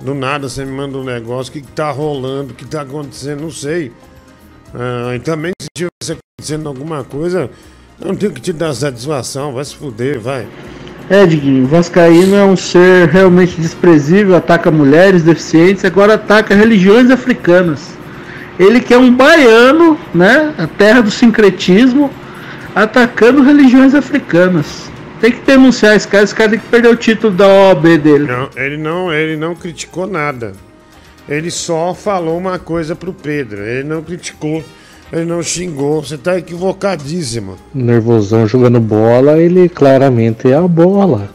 Do 0.00 0.14
nada 0.14 0.48
você 0.48 0.64
me 0.64 0.72
manda 0.72 0.98
um 0.98 1.04
negócio, 1.04 1.50
o 1.50 1.52
que, 1.54 1.62
que 1.62 1.72
tá 1.72 1.90
rolando, 1.90 2.52
o 2.52 2.54
que 2.54 2.66
tá 2.66 2.82
acontecendo, 2.82 3.42
não 3.42 3.50
sei. 3.50 3.92
Ah, 4.74 5.14
e 5.14 5.20
também 5.20 5.52
se 5.60 5.68
tivesse 5.74 6.18
acontecendo 6.18 6.68
alguma 6.68 7.02
coisa, 7.02 7.50
não 7.98 8.14
tenho 8.14 8.32
que 8.32 8.40
te 8.40 8.52
dar 8.52 8.74
satisfação, 8.74 9.54
vai 9.54 9.64
se 9.64 9.74
fuder, 9.74 10.20
vai. 10.20 10.46
É, 11.08 11.24
Diguinho, 11.24 11.66
Vascaíno 11.66 12.34
é 12.34 12.44
um 12.44 12.56
ser 12.56 13.08
realmente 13.08 13.60
desprezível, 13.60 14.36
ataca 14.36 14.70
mulheres 14.70 15.22
deficientes, 15.22 15.84
agora 15.84 16.14
ataca 16.14 16.54
religiões 16.54 17.10
africanas. 17.10 17.96
Ele 18.58 18.80
que 18.80 18.92
é 18.92 18.98
um 18.98 19.14
baiano, 19.14 19.98
né? 20.14 20.52
A 20.58 20.66
terra 20.66 21.02
do 21.02 21.10
sincretismo, 21.10 22.10
atacando 22.74 23.42
religiões 23.42 23.94
africanas. 23.94 24.90
Tem 25.20 25.32
que 25.32 25.40
denunciar 25.40 25.96
esse 25.96 26.06
cara, 26.06 26.24
esse 26.24 26.34
cara 26.34 26.50
tem 26.50 26.58
que 26.58 26.68
perder 26.68 26.88
o 26.88 26.96
título 26.96 27.32
da 27.32 27.46
OAB 27.46 27.98
dele. 27.98 28.26
Não, 28.26 28.50
ele 28.56 28.76
não, 28.76 29.12
ele 29.12 29.36
não 29.36 29.54
criticou 29.54 30.06
nada. 30.06 30.52
Ele 31.28 31.50
só 31.50 31.94
falou 31.94 32.38
uma 32.38 32.58
coisa 32.58 32.94
pro 32.94 33.12
Pedro. 33.12 33.62
Ele 33.62 33.88
não 33.88 34.02
criticou, 34.02 34.62
ele 35.12 35.24
não 35.24 35.42
xingou. 35.42 36.02
Você 36.02 36.18
tá 36.18 36.38
equivocadíssimo. 36.38 37.56
Nervosão 37.74 38.46
jogando 38.46 38.78
bola, 38.78 39.38
ele 39.38 39.68
claramente 39.68 40.48
é 40.48 40.54
a 40.54 40.68
bola. 40.68 41.28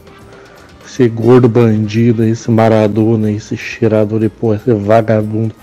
Esse 0.86 1.08
gordo 1.08 1.50
bandido, 1.50 2.24
esse 2.24 2.52
Maradona, 2.52 3.32
esse 3.32 3.58
cheirador 3.58 4.20
de 4.20 4.30
porra, 4.30 4.58
esse 4.58 4.74
vagabundo. 4.74 5.56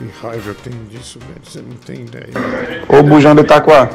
Que 0.00 0.06
raiva 0.22 0.52
eu 0.52 0.54
tenho 0.54 0.82
disso, 0.86 1.18
velho. 1.18 1.40
Você 1.44 1.58
não 1.58 1.76
tem 1.84 2.06
ideia. 2.06 2.30
Ô 2.88 3.02
bujão 3.02 3.34
do 3.34 3.42
Itaquá. 3.42 3.90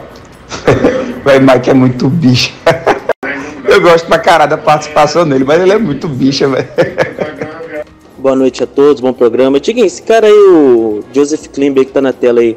Velho, 1.25 1.41
Mike 1.41 1.71
é 1.71 1.73
muito 1.73 2.07
bicho. 2.07 2.53
Eu 3.67 3.81
gosto 3.81 4.05
pra 4.05 4.19
caralho 4.19 4.51
da 4.51 4.57
participação 4.59 5.27
dele, 5.27 5.43
mas 5.43 5.59
ele 5.59 5.71
é 5.71 5.79
muito 5.79 6.07
bicha, 6.07 6.47
velho. 6.47 6.67
Boa 8.19 8.35
noite 8.35 8.63
a 8.63 8.67
todos, 8.67 9.01
bom 9.01 9.11
programa. 9.11 9.59
Diguinho, 9.59 9.87
esse 9.87 10.03
cara 10.03 10.27
aí, 10.27 10.31
o 10.31 11.03
Joseph 11.11 11.47
Klimber 11.47 11.83
que 11.83 11.91
tá 11.91 12.01
na 12.01 12.13
tela 12.13 12.39
aí. 12.39 12.55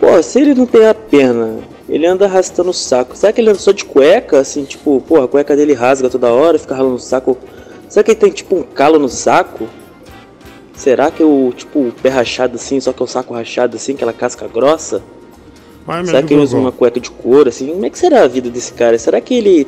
Pô, 0.00 0.20
se 0.20 0.40
ele 0.40 0.52
não 0.52 0.66
tem 0.66 0.84
a 0.88 0.94
perna, 0.94 1.60
ele 1.88 2.04
anda 2.04 2.24
arrastando 2.24 2.70
o 2.70 2.74
saco. 2.74 3.16
Será 3.16 3.32
que 3.32 3.40
ele 3.40 3.50
anda 3.50 3.58
só 3.60 3.70
de 3.70 3.84
cueca? 3.84 4.40
Assim, 4.40 4.64
tipo, 4.64 5.00
pô, 5.06 5.22
a 5.22 5.28
cueca 5.28 5.54
dele 5.54 5.74
rasga 5.74 6.10
toda 6.10 6.32
hora, 6.32 6.58
fica 6.58 6.74
ralando 6.74 6.96
o 6.96 6.98
saco. 6.98 7.38
Será 7.88 8.02
que 8.02 8.10
ele 8.10 8.20
tem 8.20 8.32
tipo 8.32 8.56
um 8.56 8.62
calo 8.64 8.98
no 8.98 9.08
saco? 9.08 9.68
Será 10.74 11.10
que 11.10 11.22
o 11.22 11.52
tipo 11.56 11.88
o 11.88 11.92
pé 11.92 12.08
rachado 12.08 12.56
assim, 12.56 12.80
só 12.80 12.92
que 12.92 13.02
o 13.02 13.06
saco 13.06 13.32
rachado 13.34 13.76
assim, 13.76 13.94
aquela 13.94 14.12
casca 14.12 14.48
grossa? 14.48 15.02
Vai, 15.86 16.04
será 16.04 16.22
que 16.22 16.32
ele 16.32 16.42
usa 16.42 16.56
uma 16.56 16.72
cueca 16.72 16.98
de 16.98 17.10
couro 17.10 17.48
assim? 17.48 17.68
Como 17.68 17.84
é 17.84 17.90
que 17.90 17.98
será 17.98 18.22
a 18.22 18.28
vida 18.28 18.50
desse 18.50 18.72
cara? 18.72 18.98
Será 18.98 19.20
que 19.20 19.34
ele 19.34 19.66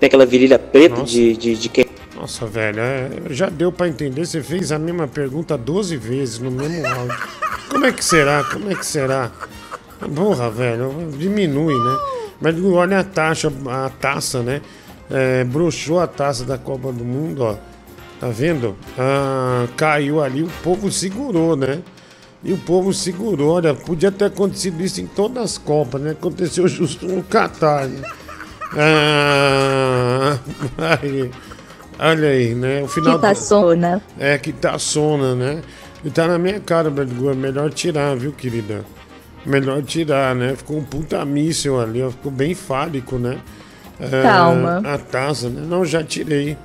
Tem 0.00 0.08
aquela 0.08 0.26
virilha 0.26 0.58
preta 0.58 1.02
de, 1.02 1.36
de, 1.36 1.54
de 1.54 1.68
quem? 1.68 1.86
Nossa, 2.14 2.46
velho, 2.46 2.80
é, 2.80 3.10
já 3.30 3.48
deu 3.48 3.70
pra 3.70 3.86
entender. 3.86 4.26
Você 4.26 4.42
fez 4.42 4.72
a 4.72 4.78
mesma 4.78 5.06
pergunta 5.06 5.56
12 5.56 5.96
vezes 5.96 6.38
no 6.40 6.50
mesmo 6.50 6.84
áudio. 6.86 7.16
Como 7.68 7.86
é 7.86 7.92
que 7.92 8.04
será? 8.04 8.42
Como 8.42 8.70
é 8.70 8.74
que 8.74 8.84
será? 8.84 9.30
Porra, 10.14 10.50
velho, 10.50 10.92
diminui, 11.16 11.74
né? 11.74 11.96
Mas 12.40 12.64
olha 12.64 13.00
a 13.00 13.04
taxa, 13.04 13.52
a 13.68 13.88
taça, 13.88 14.42
né? 14.42 14.60
É, 15.10 15.44
broxou 15.44 16.00
a 16.00 16.06
taça 16.06 16.44
da 16.44 16.58
Copa 16.58 16.92
do 16.92 17.04
Mundo, 17.04 17.44
ó. 17.44 17.56
Tá 18.20 18.28
vendo? 18.28 18.76
Ah, 18.98 19.66
caiu 19.76 20.22
ali, 20.22 20.42
o 20.42 20.50
povo 20.62 20.90
segurou, 20.90 21.56
né? 21.56 21.80
E 22.42 22.52
o 22.52 22.58
povo 22.58 22.92
segurou, 22.92 23.54
olha, 23.54 23.74
podia 23.74 24.12
ter 24.12 24.26
acontecido 24.26 24.80
isso 24.82 25.00
em 25.00 25.06
todas 25.06 25.42
as 25.42 25.58
Copas, 25.58 26.00
né? 26.00 26.10
Aconteceu 26.12 26.66
justo 26.68 27.06
no 27.06 27.22
Catar, 27.22 27.86
né? 27.86 28.02
Ah, 28.76 30.38
aí, 31.02 31.30
olha 31.98 32.28
aí, 32.28 32.54
né? 32.54 32.82
O 32.82 32.88
final 32.88 33.16
Que 33.16 33.22
tá 33.22 33.34
sona. 33.34 34.02
É, 34.18 34.38
que 34.38 34.52
tá 34.52 34.78
sona, 34.78 35.34
né? 35.34 35.62
E 36.04 36.10
tá 36.10 36.26
na 36.28 36.38
minha 36.38 36.60
cara, 36.60 36.90
Bergua. 36.90 37.34
Melhor 37.34 37.70
tirar, 37.70 38.16
viu, 38.16 38.32
querida? 38.32 38.84
Melhor 39.44 39.82
tirar, 39.82 40.34
né? 40.34 40.54
Ficou 40.56 40.78
um 40.78 40.84
puta 40.84 41.24
míssil 41.24 41.80
ali, 41.80 42.02
ó. 42.02 42.10
Ficou 42.10 42.30
bem 42.30 42.54
fálico, 42.54 43.18
né? 43.18 43.38
É, 43.98 44.22
Calma. 44.22 44.80
A 44.84 44.98
taça, 44.98 45.48
né? 45.48 45.62
Não, 45.66 45.84
já 45.84 46.04
tirei. 46.04 46.56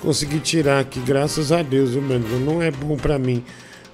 Consegui 0.00 0.38
tirar 0.38 0.80
aqui, 0.80 1.00
graças 1.00 1.50
a 1.50 1.62
Deus, 1.62 1.90
viu, 1.90 2.02
Bergua? 2.02 2.38
Não 2.38 2.62
é 2.62 2.70
bom 2.70 2.96
pra 2.96 3.18
mim. 3.18 3.42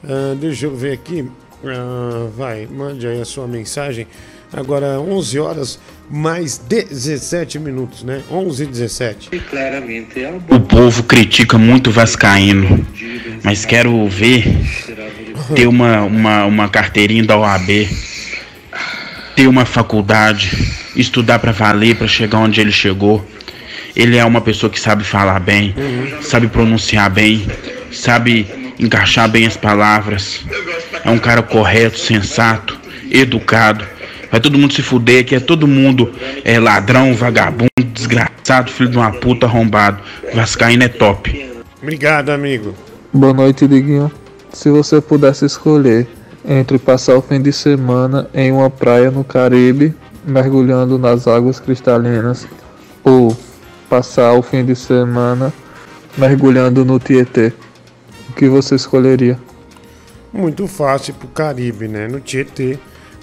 Ah, 0.02 0.34
deixa 0.38 0.66
eu 0.66 0.76
ver 0.76 0.92
aqui. 0.92 1.28
Ah, 1.64 2.28
vai, 2.36 2.66
mande 2.66 3.06
aí 3.06 3.20
a 3.20 3.24
sua 3.24 3.46
mensagem. 3.46 4.06
Agora, 4.52 5.00
11 5.00 5.38
horas 5.40 5.80
mais 6.08 6.58
17 6.58 7.58
minutos, 7.58 8.04
né? 8.04 8.22
11 8.30 8.62
e 8.62 8.66
17. 8.66 9.30
O 10.48 10.60
povo 10.60 11.02
critica 11.02 11.58
muito 11.58 11.88
o 11.88 11.92
Vascaíno, 11.92 12.86
mas 13.42 13.64
quero 13.64 14.06
ver 14.08 14.44
ter 15.56 15.66
uma, 15.66 16.02
uma, 16.02 16.44
uma 16.44 16.68
carteirinha 16.68 17.24
da 17.24 17.36
OAB, 17.36 17.88
ter 19.34 19.48
uma 19.48 19.64
faculdade, 19.64 20.50
estudar 20.94 21.38
pra 21.38 21.50
valer, 21.50 21.96
pra 21.96 22.06
chegar 22.06 22.38
onde 22.38 22.60
ele 22.60 22.72
chegou. 22.72 23.26
Ele 23.96 24.16
é 24.16 24.24
uma 24.24 24.40
pessoa 24.40 24.70
que 24.70 24.80
sabe 24.80 25.04
falar 25.04 25.38
bem, 25.40 25.74
sabe 26.20 26.48
pronunciar 26.48 27.10
bem, 27.10 27.46
sabe 27.92 28.46
encaixar 28.78 29.28
bem 29.28 29.46
as 29.46 29.56
palavras. 29.56 30.40
É 31.04 31.10
um 31.10 31.18
cara 31.18 31.42
correto, 31.42 31.98
sensato, 31.98 32.78
educado. 33.10 33.84
Vai 34.30 34.40
todo 34.40 34.58
mundo 34.58 34.74
se 34.74 34.82
fuder, 34.82 35.24
que 35.24 35.36
é 35.36 35.40
todo 35.40 35.68
mundo 35.68 36.12
é 36.44 36.58
ladrão, 36.58 37.14
vagabundo, 37.14 37.70
desgraçado, 37.92 38.70
filho 38.72 38.90
de 38.90 38.96
uma 38.96 39.12
puta 39.12 39.46
arrombado. 39.46 40.02
Vascaíno 40.34 40.82
é 40.82 40.88
top. 40.88 41.50
Obrigado, 41.80 42.30
amigo. 42.30 42.74
Boa 43.12 43.32
noite, 43.32 43.68
Diguinho. 43.68 44.10
Se 44.52 44.70
você 44.70 45.00
pudesse 45.00 45.44
escolher 45.44 46.08
entre 46.44 46.78
passar 46.78 47.14
o 47.16 47.22
fim 47.22 47.40
de 47.40 47.52
semana 47.52 48.28
em 48.34 48.50
uma 48.50 48.68
praia 48.68 49.10
no 49.10 49.22
Caribe, 49.22 49.94
mergulhando 50.26 50.98
nas 50.98 51.28
águas 51.28 51.60
cristalinas, 51.60 52.46
ou 53.04 53.36
passar 53.94 54.32
o 54.32 54.42
fim 54.42 54.64
de 54.64 54.74
semana 54.74 55.52
mergulhando 56.18 56.84
no 56.84 56.98
Tietê, 56.98 57.52
o 58.28 58.32
que 58.32 58.48
você 58.48 58.74
escolheria? 58.74 59.38
Muito 60.32 60.66
fácil 60.66 61.14
pro 61.14 61.28
Caribe, 61.28 61.86
né? 61.86 62.08
No 62.08 62.18
Tietê, 62.18 62.76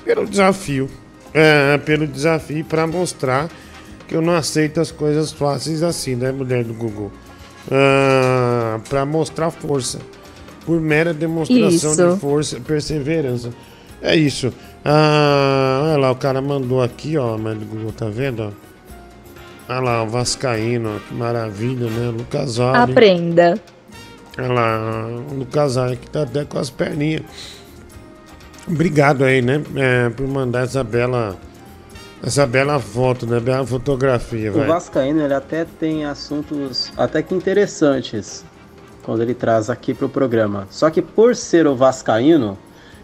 pelo 0.05 0.25
desafio. 0.25 0.89
É, 1.33 1.77
pelo 1.77 2.07
desafio 2.07 2.63
para 2.63 2.87
mostrar 2.87 3.49
que 4.07 4.15
eu 4.15 4.21
não 4.21 4.33
aceito 4.33 4.79
as 4.79 4.91
coisas 4.91 5.33
fáceis 5.33 5.83
assim, 5.83 6.15
né, 6.15 6.31
mulher 6.31 6.63
do 6.63 6.73
Google? 6.73 7.11
Ah, 7.69 8.79
para 8.87 9.05
mostrar 9.05 9.51
força. 9.51 9.99
Por 10.65 10.79
mera 10.79 11.13
demonstração 11.13 11.91
Isso. 11.91 12.13
de 12.13 12.19
força 12.19 12.57
e 12.57 12.61
perseverança. 12.61 13.49
É 14.01 14.15
isso. 14.15 14.53
Ah, 14.85 15.81
olha 15.83 15.97
lá, 15.97 16.11
o 16.11 16.15
cara 16.15 16.41
mandou 16.41 16.81
aqui, 16.81 17.17
ó, 17.17 17.37
mulher 17.37 17.57
do 17.57 17.65
Google, 17.65 17.91
tá 17.91 18.07
vendo? 18.07 18.43
ó? 18.43 18.70
Olha 19.71 19.79
lá, 19.79 20.03
o 20.03 20.07
Vascaíno, 20.07 20.99
que 21.07 21.13
maravilha, 21.13 21.89
né? 21.89 22.09
Lucas 22.09 22.59
Alves. 22.59 22.91
Aprenda. 22.91 23.57
Olha 24.37 24.51
lá, 24.51 25.07
o 25.07 25.33
Lucas 25.33 25.77
Alves 25.77 25.97
que 25.97 26.09
tá 26.09 26.23
até 26.23 26.43
com 26.43 26.59
as 26.59 26.69
perninhas. 26.69 27.21
Obrigado 28.67 29.23
aí, 29.23 29.41
né? 29.41 29.63
é, 29.77 30.09
por 30.09 30.27
mandar 30.27 30.63
essa 30.63 30.83
bela. 30.83 31.37
Essa 32.21 32.45
bela 32.45 32.79
foto, 32.79 33.25
né? 33.25 33.39
Bela 33.39 33.65
fotografia, 33.65 34.51
O 34.51 34.55
vai. 34.55 34.67
Vascaíno 34.67 35.21
ele 35.21 35.33
até 35.33 35.65
tem 35.79 36.03
assuntos 36.03 36.91
até 36.97 37.23
que 37.23 37.33
interessantes 37.33 38.43
quando 39.03 39.23
ele 39.23 39.33
traz 39.33 39.69
aqui 39.69 39.93
pro 39.93 40.09
programa. 40.09 40.67
Só 40.69 40.89
que 40.89 41.01
por 41.01 41.33
ser 41.33 41.65
o 41.65 41.77
Vascaíno, 41.77 42.57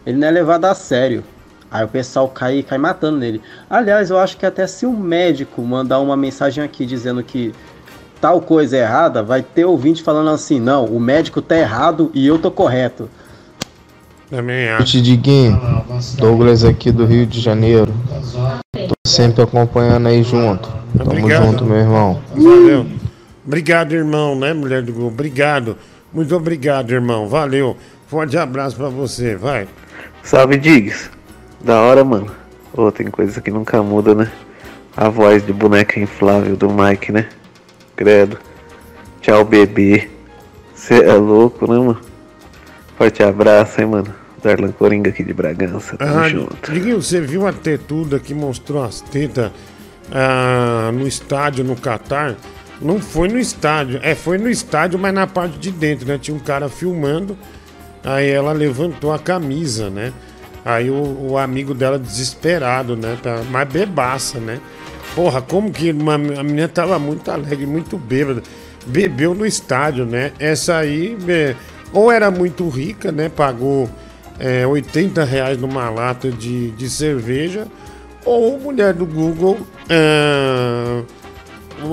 ele 0.05 0.17
não 0.17 0.27
é 0.27 0.31
levado 0.31 0.65
a 0.65 0.75
sério. 0.75 1.23
Aí 1.69 1.83
o 1.83 1.87
pessoal 1.87 2.27
cai, 2.29 2.63
cai 2.63 2.77
matando 2.77 3.17
nele. 3.17 3.41
Aliás, 3.69 4.09
eu 4.09 4.17
acho 4.17 4.37
que 4.37 4.45
até 4.45 4.65
se 4.65 4.85
um 4.85 4.95
médico 4.95 5.61
mandar 5.61 5.99
uma 5.99 6.15
mensagem 6.15 6.63
aqui 6.63 6.85
dizendo 6.85 7.21
que 7.21 7.53
tal 8.21 8.41
coisa 8.41 8.77
é 8.77 8.81
errada, 8.81 9.21
vai 9.21 9.41
ter 9.41 9.65
ouvinte 9.65 10.01
falando 10.01 10.29
assim: 10.29 10.59
não, 10.59 10.85
o 10.85 10.99
médico 10.99 11.41
tá 11.41 11.57
errado 11.57 12.09
e 12.13 12.25
eu 12.25 12.39
tô 12.39 12.49
correto. 12.49 13.09
Também 14.29 14.69
acho. 14.69 15.01
Diguinho. 15.01 15.59
Douglas 16.17 16.63
aqui 16.63 16.91
do 16.91 17.05
Rio 17.05 17.25
de 17.25 17.39
Janeiro. 17.39 17.93
Tô 18.73 18.95
sempre 19.05 19.41
acompanhando 19.41 20.07
aí 20.07 20.21
junto. 20.23 20.69
Tamo 20.97 21.11
Obrigado. 21.11 21.45
junto, 21.45 21.65
meu 21.65 21.77
irmão. 21.77 22.21
Valeu. 22.35 22.85
Obrigado, 23.45 23.93
irmão, 23.93 24.37
né, 24.37 24.53
mulher 24.53 24.81
do 24.81 24.91
Google? 24.91 25.07
Obrigado. 25.09 25.77
Muito 26.11 26.35
obrigado, 26.35 26.91
irmão. 26.91 27.27
Valeu. 27.29 27.77
Forte 28.07 28.37
abraço 28.37 28.75
pra 28.75 28.89
você, 28.89 29.35
vai. 29.35 29.67
Salve, 30.23 30.57
Diggs. 30.57 31.09
Da 31.61 31.81
hora, 31.81 32.03
mano. 32.03 32.27
Ô, 32.73 32.91
tem 32.91 33.07
coisa 33.07 33.41
que 33.41 33.51
nunca 33.51 33.81
muda, 33.81 34.13
né? 34.13 34.31
A 34.95 35.09
voz 35.09 35.45
de 35.45 35.53
boneca 35.53 35.99
inflável 35.99 36.55
do 36.55 36.69
Mike, 36.69 37.11
né? 37.11 37.27
Credo. 37.95 38.37
Tchau, 39.21 39.43
bebê. 39.43 40.09
Cê 40.73 41.03
é 41.03 41.13
louco, 41.13 41.71
né, 41.71 41.77
mano? 41.79 41.99
Forte 42.97 43.23
abraço, 43.23 43.81
hein, 43.81 43.87
mano. 43.87 44.13
Darlan 44.41 44.71
Coringa 44.71 45.09
aqui 45.09 45.23
de 45.23 45.33
Bragança. 45.33 45.97
Tamo 45.97 46.19
Ah, 46.19 46.29
junto. 46.29 46.71
Diguinho, 46.71 47.01
você 47.01 47.19
viu 47.19 47.47
a 47.47 47.53
tetuda 47.53 48.19
que 48.19 48.33
mostrou 48.33 48.83
as 48.83 49.01
tetas 49.01 49.51
ah, 50.11 50.91
no 50.93 51.07
estádio 51.07 51.63
no 51.63 51.75
Catar? 51.75 52.35
Não 52.79 52.99
foi 52.99 53.27
no 53.27 53.39
estádio. 53.39 53.99
É, 54.03 54.13
foi 54.13 54.37
no 54.37 54.47
estádio, 54.49 54.99
mas 54.99 55.13
na 55.13 55.25
parte 55.25 55.57
de 55.57 55.71
dentro, 55.71 56.07
né? 56.07 56.19
Tinha 56.19 56.37
um 56.37 56.39
cara 56.39 56.69
filmando. 56.69 57.35
Aí 58.03 58.29
ela 58.29 58.51
levantou 58.53 59.11
a 59.11 59.17
camisa, 59.19 59.89
né? 59.89 60.13
Aí 60.67 60.89
o, 60.89 61.29
o 61.29 61.37
amigo 61.37 61.73
dela 61.73 61.97
desesperado, 61.97 62.97
né? 62.97 63.17
Tá, 63.23 63.41
mas 63.49 63.69
bebaça, 63.69 64.37
né? 64.37 64.59
Porra, 65.15 65.41
como 65.41 65.71
que 65.71 65.91
uma, 65.91 66.15
a 66.15 66.43
menina 66.43 66.67
tava 66.67 66.99
muito 66.99 67.31
alegre, 67.31 67.65
muito 67.65 67.97
bêbada. 67.97 68.43
Bebeu 68.85 69.33
no 69.33 69.45
estádio, 69.45 70.05
né? 70.05 70.33
Essa 70.37 70.75
aí, 70.75 71.17
é, 71.29 71.55
ou 71.93 72.11
era 72.11 72.29
muito 72.29 72.67
rica, 72.67 73.13
né? 73.13 73.29
Pagou 73.29 73.89
é, 74.37 74.67
80 74.67 75.23
reais 75.23 75.57
numa 75.57 75.89
lata 75.89 76.29
de, 76.29 76.71
de 76.71 76.89
cerveja, 76.89 77.65
ou 78.25 78.59
mulher 78.59 78.93
do 78.93 79.05
Google 79.05 79.57
ah, 79.89 81.01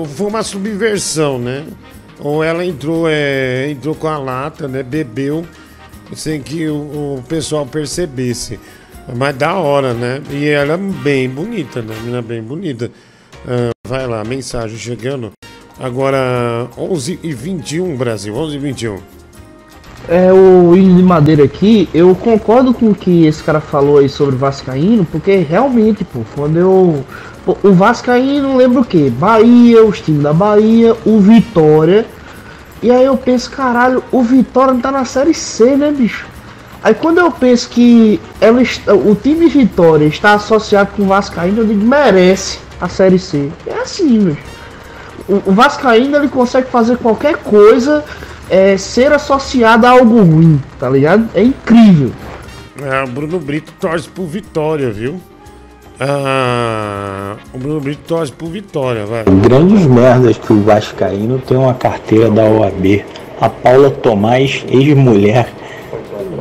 foi 0.07 0.27
uma 0.27 0.43
subversão, 0.43 1.39
né? 1.39 1.63
Ou 2.19 2.43
ela 2.43 2.65
entrou, 2.65 3.07
é, 3.07 3.69
entrou 3.69 3.95
com 3.95 4.09
a 4.09 4.17
lata, 4.17 4.67
né? 4.67 4.83
Bebeu 4.83 5.45
sem 6.13 6.41
que 6.41 6.67
o, 6.67 6.75
o 7.17 7.23
pessoal 7.27 7.65
percebesse. 7.65 8.59
Mas 9.15 9.35
da 9.35 9.53
hora, 9.55 9.93
né? 9.93 10.21
E 10.31 10.47
ela 10.47 10.73
é 10.73 10.77
bem 10.77 11.29
bonita, 11.29 11.81
né? 11.81 11.95
Menina 12.01 12.21
bem 12.21 12.41
bonita. 12.41 12.91
Ah, 13.47 13.69
vai 13.87 14.07
lá, 14.07 14.23
mensagem 14.23 14.77
chegando. 14.77 15.31
Agora, 15.79 16.67
11 16.77 17.19
e 17.21 17.33
21 17.33 17.95
Brasil, 17.95 18.33
11 18.35 18.55
e 18.55 18.59
21. 18.59 18.97
É 20.07 20.31
o 20.31 20.69
William 20.69 20.97
de 20.97 21.03
Madeira 21.03 21.43
aqui, 21.43 21.89
eu 21.93 22.13
concordo 22.15 22.73
com 22.73 22.91
o 22.91 22.95
que 22.95 23.25
esse 23.25 23.43
cara 23.43 23.59
falou 23.59 23.97
aí 23.97 24.07
sobre 24.07 24.35
Vascaíno, 24.35 25.03
porque 25.03 25.35
realmente, 25.37 26.03
pô, 26.03 26.19
quando 26.35 26.57
eu. 26.57 27.03
pô, 27.43 27.57
o 27.63 27.73
Vascaíno 27.73 28.55
lembra 28.55 28.81
o 28.81 28.85
quê? 28.85 29.11
Bahia, 29.11 29.83
os 29.83 29.99
times 30.01 30.21
da 30.21 30.31
Bahia, 30.31 30.95
o 31.05 31.19
Vitória. 31.19 32.05
E 32.85 32.91
aí 32.91 33.03
eu 33.03 33.17
penso, 33.17 33.49
caralho, 33.49 34.03
o 34.11 34.21
Vitória 34.21 34.71
não 34.71 34.79
tá 34.79 34.91
na 34.91 35.05
série 35.05 35.33
C, 35.33 35.75
né, 35.75 35.91
bicho? 35.91 36.27
Aí 36.83 36.93
quando 36.93 37.17
eu 37.17 37.31
penso 37.31 37.67
que 37.67 38.21
ela 38.39 38.61
o 38.93 39.15
time 39.15 39.47
Vitória 39.47 40.05
está 40.05 40.35
associado 40.35 40.91
com 40.95 41.01
o 41.01 41.07
Vascaíno, 41.07 41.61
eu 41.61 41.65
digo, 41.65 41.83
merece 41.83 42.59
a 42.79 42.87
série 42.87 43.17
C. 43.17 43.51
É 43.65 43.73
assim, 43.79 44.25
bicho. 44.25 44.43
O, 45.27 45.51
Vascaíno 45.51 46.15
ele 46.15 46.27
consegue 46.27 46.69
fazer 46.69 46.97
qualquer 46.97 47.37
coisa 47.37 48.05
é, 48.51 48.77
ser 48.77 49.11
associado 49.11 49.87
a 49.87 49.89
algo 49.89 50.21
ruim, 50.21 50.61
tá 50.79 50.87
ligado? 50.87 51.27
É 51.33 51.41
incrível. 51.41 52.11
É, 52.79 53.03
Bruno 53.07 53.39
Brito 53.39 53.73
torce 53.79 54.07
pro 54.07 54.27
Vitória, 54.27 54.91
viu? 54.91 55.19
Ah, 55.99 57.37
o 57.53 57.57
Bruno 57.57 57.79
Brito 57.79 58.01
torce 58.05 58.31
pro 58.31 58.47
Vitória, 58.47 59.05
vai. 59.05 59.23
Grandes 59.23 59.85
merdas 59.85 60.37
que 60.37 60.51
o 60.51 60.61
Vascaíno 60.61 61.39
tem 61.39 61.55
uma 61.55 61.73
carteira 61.73 62.29
da 62.29 62.43
OAB. 62.43 63.05
A 63.39 63.49
Paula 63.49 63.89
Tomás, 63.89 64.65
ex-mulher 64.69 65.47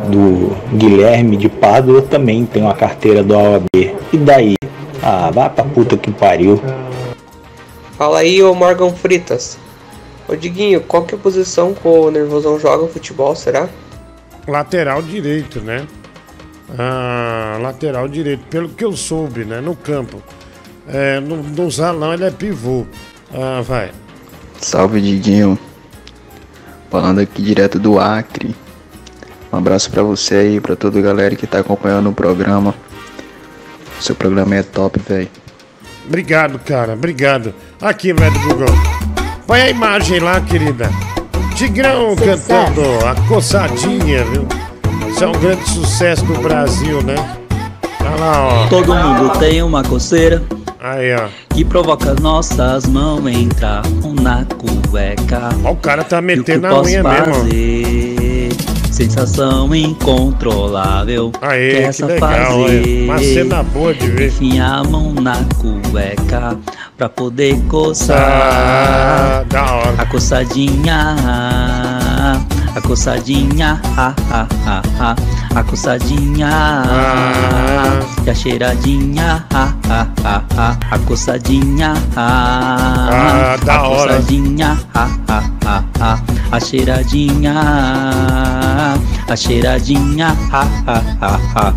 do 0.09 0.57
Guilherme 0.77 1.37
de 1.37 1.49
Pádua, 1.49 2.03
também 2.03 2.45
tem 2.45 2.63
uma 2.63 2.75
carteira 2.75 3.23
da 3.23 3.37
OAB. 3.37 3.67
E 4.13 4.17
daí? 4.17 4.55
Ah, 5.03 5.31
vai 5.33 5.49
pra 5.51 5.65
puta 5.65 5.97
que 5.97 6.11
pariu. 6.11 6.61
Fala 7.97 8.21
aí, 8.21 8.43
ô 8.43 8.55
Morgan 8.55 8.91
Fritas. 8.91 9.59
Ô 10.27 10.35
Diguinho, 10.35 10.81
qual 10.81 11.05
que 11.05 11.15
é 11.15 11.19
a 11.19 11.21
posição 11.21 11.75
que 11.75 11.87
o 11.87 12.11
Nervosão 12.11 12.59
joga 12.59 12.89
futebol, 12.89 13.37
será? 13.37 13.69
Lateral 14.49 15.01
direito, 15.03 15.61
né? 15.61 15.87
Ah, 16.79 17.59
lateral 17.61 18.09
direito, 18.09 18.45
pelo 18.49 18.69
que 18.69 18.85
eu 18.85 18.97
soube, 18.97 19.45
né? 19.45 19.61
No 19.61 19.77
campo. 19.77 20.23
É, 20.89 21.21
no, 21.21 21.43
no 21.43 21.71
salão 21.71 22.13
ele 22.13 22.25
é 22.25 22.31
pivô. 22.31 22.87
Ah, 23.33 23.61
vai. 23.63 23.91
Salve 24.61 25.01
Diguinho. 25.01 25.59
Falando 26.91 27.21
aqui 27.21 27.43
direto 27.43 27.79
do 27.79 27.99
Acre. 27.99 28.55
Um 29.53 29.59
abraço 29.59 29.91
pra 29.91 30.03
você 30.03 30.35
aí, 30.37 30.61
pra 30.61 30.75
toda 30.75 30.99
a 30.99 31.03
galera 31.03 31.37
que 31.37 31.47
tá 31.47 31.61
acompanhando 31.61 32.11
o 32.11 32.13
programa. 32.13 32.75
Seu 34.01 34.15
programa 34.15 34.57
é 34.57 34.63
top, 34.63 34.99
velho. 35.01 35.29
Obrigado, 36.07 36.59
cara. 36.59 36.93
Obrigado. 36.95 37.55
Aqui, 37.81 38.13
velho 38.13 38.39
Google. 38.41 38.69
Põe 39.47 39.61
a 39.63 39.71
imagem 39.71 40.21
lá, 40.21 40.41
querida. 40.41 40.91
Tigrão 41.57 42.17
cantando 42.17 42.83
a 43.07 43.15
coçadinha, 43.29 44.25
viu? 44.25 44.47
É 45.25 45.27
um 45.27 45.33
grande 45.41 45.67
sucesso 45.71 46.23
do 46.27 46.35
Brasil, 46.35 47.03
né? 47.03 47.15
Olha 48.03 48.15
lá, 48.21 48.47
ó. 48.47 48.67
Todo 48.69 48.95
mundo 48.95 49.31
tem 49.39 49.63
uma 49.63 49.83
coceira 49.83 50.43
Aí, 50.79 51.15
ó. 51.15 51.29
que 51.49 51.65
provoca 51.65 52.13
nossas 52.21 52.85
mãos 52.85 53.27
entrar 53.27 53.81
na 54.21 54.45
cueca. 54.45 55.49
Ó, 55.65 55.71
o 55.73 55.77
cara 55.77 56.05
tá 56.05 56.19
que 56.19 56.27
metendo 56.27 56.67
a 56.67 56.83
unha 56.83 57.03
mesmo. 57.03 57.49
Sensação 58.91 59.75
incontrolável. 59.75 61.33
Aê, 61.41 61.71
que 61.71 61.77
essa 61.85 62.05
legal, 62.05 62.63
fazer? 62.65 63.05
Uma 63.05 63.19
cena 63.19 63.63
boa 63.63 63.95
de 63.95 64.07
ver. 64.09 64.27
Enfiar 64.29 64.81
a 64.81 64.85
mão 64.85 65.15
na 65.15 65.37
cueca 65.91 66.57
pra 66.99 67.09
poder 67.09 67.57
Ah, 67.57 67.69
coçar. 67.71 69.45
da 69.49 69.63
hora. 69.75 69.95
A 69.97 70.05
coçadinha. 70.07 71.17
A 72.75 72.81
coçadinha. 72.81 73.81
Ah, 73.97 74.13
ah, 74.33 74.49
ah, 74.67 74.83
ah. 74.99 75.17
A 75.55 75.63
coçadinha. 75.63 76.51
E 78.27 78.31
a 78.31 78.35
cheiradinha. 78.35 79.47
Ah, 79.55 79.73
ah, 79.89 80.07
ah, 80.25 80.43
ah. 80.59 80.77
A 80.91 80.99
coçadinha. 80.99 81.95
Ah, 82.17 83.57
da 83.65 83.77
a 83.77 83.89
hora. 83.89 84.15
coçadinha. 84.17 84.77
Ah, 84.93 85.09
ah, 85.29 85.45
ah, 85.67 85.85
ah. 86.01 86.19
A 86.51 86.61
cheiradinha. 86.61 87.55
A 89.29 89.37
cheiradinha. 89.37 90.37
Ah, 90.53 90.67
ah, 90.89 91.03
ah, 91.21 91.41
ah. 91.55 91.75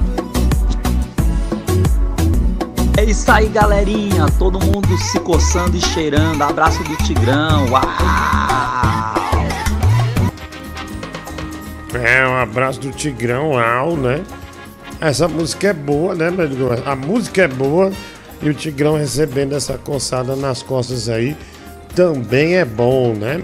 É 2.98 3.04
isso 3.04 3.32
aí, 3.32 3.48
galerinha. 3.50 4.26
Todo 4.40 4.60
mundo 4.60 4.98
se 4.98 5.20
coçando 5.20 5.78
e 5.78 5.82
cheirando. 5.82 6.42
Abraço 6.42 6.84
do 6.84 6.96
Tigrão. 7.06 7.68
Uau! 7.70 8.77
É, 11.94 12.28
um 12.28 12.36
abraço 12.38 12.80
do 12.80 12.92
Tigrão 12.92 13.58
Al, 13.58 13.96
né? 13.96 14.24
Essa 15.00 15.28
música 15.28 15.70
é 15.70 15.74
boa, 15.74 16.16
né, 16.16 16.30
meu? 16.30 16.48
A 16.86 16.96
música 16.96 17.44
é 17.44 17.48
boa 17.48 17.92
e 18.42 18.50
o 18.50 18.54
Tigrão 18.54 18.98
recebendo 18.98 19.56
essa 19.56 19.78
coçada 19.78 20.36
nas 20.36 20.62
costas 20.62 21.08
aí 21.08 21.36
também 21.96 22.58
é 22.58 22.66
bom, 22.66 23.14
né? 23.14 23.42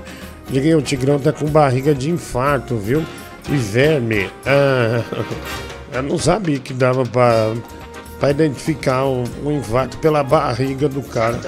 Liguei, 0.49 0.75
o 0.75 0.81
Tigrão 0.81 1.17
tá 1.17 1.31
com 1.31 1.47
barriga 1.47 1.95
de 1.95 2.11
infarto, 2.11 2.75
viu? 2.75 3.03
E 3.49 3.55
verme. 3.57 4.29
Ah, 4.45 5.01
eu 5.93 6.03
não 6.03 6.17
sabia 6.19 6.59
que 6.59 6.73
dava 6.73 7.03
pra, 7.03 7.53
pra 8.19 8.29
identificar 8.29 9.05
o, 9.05 9.23
o 9.43 9.51
infarto 9.51 9.97
pela 9.97 10.23
barriga 10.23 10.87
do 10.87 11.01
cara. 11.01 11.39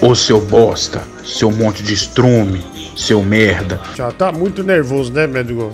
Ô 0.00 0.14
seu 0.14 0.40
bosta, 0.40 1.02
seu 1.24 1.50
monte 1.50 1.82
de 1.82 1.94
estrume, 1.94 2.64
seu 2.96 3.22
merda. 3.22 3.80
Já 3.96 4.12
tá 4.12 4.30
muito 4.30 4.62
nervoso, 4.62 5.12
né, 5.12 5.26
médico? 5.26 5.72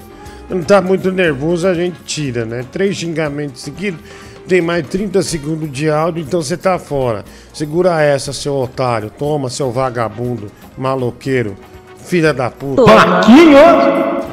Não 0.49 0.63
tá 0.63 0.81
muito 0.81 1.13
nervoso, 1.13 1.67
a 1.67 1.75
gente 1.75 1.99
tira, 2.05 2.45
né? 2.45 2.65
Três 2.73 2.97
xingamentos 2.97 3.63
seguidos, 3.63 4.01
tem 4.49 4.63
mais 4.63 4.87
30 4.87 5.21
segundos 5.23 5.71
de 5.71 5.91
áudio, 5.91 6.23
então 6.23 6.41
você 6.41 6.57
tá 6.57 6.79
fora. 6.79 7.23
Segura 7.53 8.01
essa, 8.01 8.33
seu 8.33 8.55
otário. 8.55 9.11
Toma, 9.11 9.51
seu 9.51 9.71
vagabundo, 9.71 10.51
maloqueiro, 10.77 11.55
filha 12.03 12.33
da 12.33 12.51
puta. 12.51 12.83
Paquinho! 12.83 13.59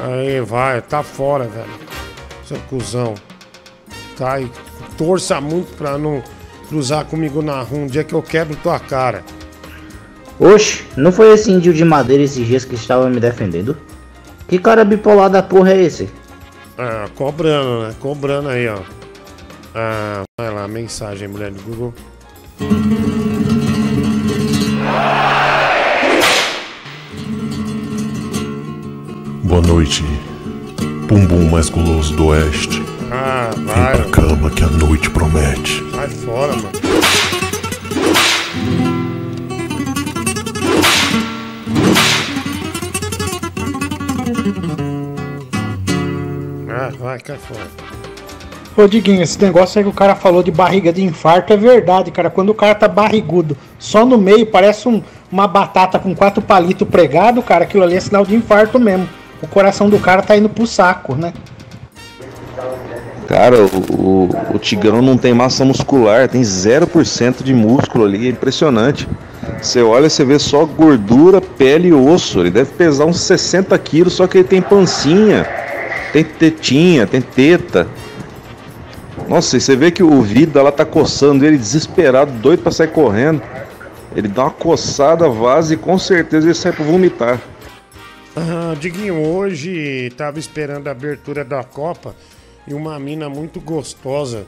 Aí, 0.08 0.40
vai, 0.40 0.80
tá 0.80 1.02
fora, 1.02 1.44
velho. 1.44 1.68
Seu 2.46 2.56
cuzão. 2.70 3.14
Tá 4.16 4.34
aí. 4.34 4.50
Torça 4.96 5.38
muito 5.38 5.76
pra 5.76 5.98
não 5.98 6.22
cruzar 6.68 7.04
comigo 7.04 7.42
na 7.42 7.60
rua. 7.60 7.80
Um 7.80 7.86
dia 7.86 8.02
que 8.02 8.14
eu 8.14 8.22
quebro 8.22 8.56
tua 8.56 8.78
cara. 8.78 9.22
Oxe, 10.40 10.84
não 10.96 11.12
foi 11.12 11.32
esse 11.32 11.50
índio 11.50 11.74
de 11.74 11.84
madeira 11.84 12.22
esses 12.22 12.46
dias 12.46 12.64
que 12.64 12.74
estava 12.74 13.08
me 13.10 13.20
defendendo? 13.20 13.76
Que 14.48 14.58
cara 14.58 14.84
bipolar 14.84 15.28
da 15.30 15.42
porra 15.42 15.72
é 15.72 15.82
esse? 15.82 16.08
Ah, 16.78 17.08
cobrando, 17.14 17.82
né? 17.88 17.94
Cobrando 18.00 18.48
aí, 18.48 18.68
ó. 18.68 18.78
Ah, 19.74 20.22
vai 20.38 20.50
lá, 20.52 20.68
mensagem, 20.68 21.28
mulher 21.28 21.50
do 21.50 21.62
Google. 21.62 21.94
Boa 29.44 29.60
noite, 29.62 30.02
bumbum 31.08 31.48
mais 31.50 31.68
guloso 31.68 32.14
do 32.16 32.26
oeste. 32.26 32.82
Ah, 33.10 33.50
Vem 33.54 33.64
vai. 33.64 33.96
pra 33.96 34.04
cama 34.10 34.50
que 34.50 34.64
a 34.64 34.68
noite 34.68 35.08
promete. 35.10 35.82
Sai 35.92 36.08
fora, 36.08 36.52
mano. 36.56 36.70
Ah, 46.86 46.92
vai, 46.98 47.18
cai 47.18 47.36
fora. 47.36 47.66
Ô 48.76 48.86
Diguinho, 48.86 49.22
esse 49.22 49.40
negócio 49.42 49.78
aí 49.78 49.84
que 49.84 49.90
o 49.90 49.92
cara 49.92 50.14
falou 50.14 50.42
de 50.42 50.50
barriga 50.50 50.92
de 50.92 51.02
infarto 51.02 51.52
é 51.52 51.56
verdade, 51.56 52.10
cara. 52.10 52.28
Quando 52.28 52.50
o 52.50 52.54
cara 52.54 52.74
tá 52.74 52.86
barrigudo, 52.86 53.56
só 53.78 54.04
no 54.04 54.18
meio, 54.18 54.46
parece 54.46 54.86
um- 54.86 55.02
uma 55.32 55.48
batata 55.48 55.98
com 55.98 56.14
quatro 56.14 56.42
palitos 56.42 56.86
pregado, 56.86 57.42
cara, 57.42 57.64
aquilo 57.64 57.82
ali 57.82 57.96
é 57.96 58.00
sinal 58.00 58.24
de 58.24 58.34
infarto 58.36 58.78
mesmo. 58.78 59.08
O 59.42 59.46
coração 59.46 59.88
do 59.88 59.98
cara 59.98 60.22
tá 60.22 60.36
indo 60.36 60.48
pro 60.48 60.66
saco, 60.66 61.14
né? 61.14 61.32
Cara, 63.26 63.56
o, 63.62 63.66
o, 63.92 64.30
o 64.54 64.58
Tigrão 64.58 65.02
não 65.02 65.16
tem 65.16 65.34
massa 65.34 65.64
muscular, 65.64 66.28
tem 66.28 66.42
0% 66.42 67.42
de 67.42 67.52
músculo 67.52 68.04
ali, 68.04 68.26
é 68.28 68.30
impressionante. 68.30 69.08
Você 69.60 69.82
olha, 69.82 70.08
você 70.08 70.24
vê 70.24 70.38
só 70.38 70.64
gordura, 70.64 71.40
pele 71.40 71.88
e 71.88 71.92
osso. 71.92 72.40
Ele 72.40 72.50
deve 72.50 72.72
pesar 72.72 73.04
uns 73.04 73.20
60 73.20 73.76
quilos, 73.78 74.12
só 74.12 74.26
que 74.26 74.38
ele 74.38 74.48
tem 74.48 74.62
pancinha, 74.62 75.46
tem 76.12 76.24
tetinha, 76.24 77.06
tem 77.06 77.20
teta. 77.20 77.86
Nossa, 79.28 79.56
e 79.56 79.60
você 79.60 79.74
vê 79.74 79.90
que 79.90 80.02
o 80.02 80.22
Vida 80.22 80.62
lá 80.62 80.70
tá 80.70 80.84
coçando 80.84 81.44
ele 81.44 81.58
desesperado, 81.58 82.30
doido 82.32 82.62
pra 82.62 82.72
sair 82.72 82.88
correndo. 82.88 83.42
Ele 84.14 84.28
dá 84.28 84.44
uma 84.44 84.50
coçada, 84.50 85.28
vaza 85.28 85.74
e 85.74 85.76
com 85.76 85.98
certeza 85.98 86.46
ele 86.46 86.54
sai 86.54 86.72
pra 86.72 86.84
vomitar. 86.84 87.40
Diguinho, 88.78 89.26
hoje 89.26 90.10
tava 90.16 90.38
esperando 90.38 90.88
a 90.88 90.90
abertura 90.90 91.44
da 91.44 91.64
Copa 91.64 92.14
e 92.68 92.74
uma 92.74 92.98
mina 92.98 93.28
muito 93.28 93.60
gostosa, 93.60 94.44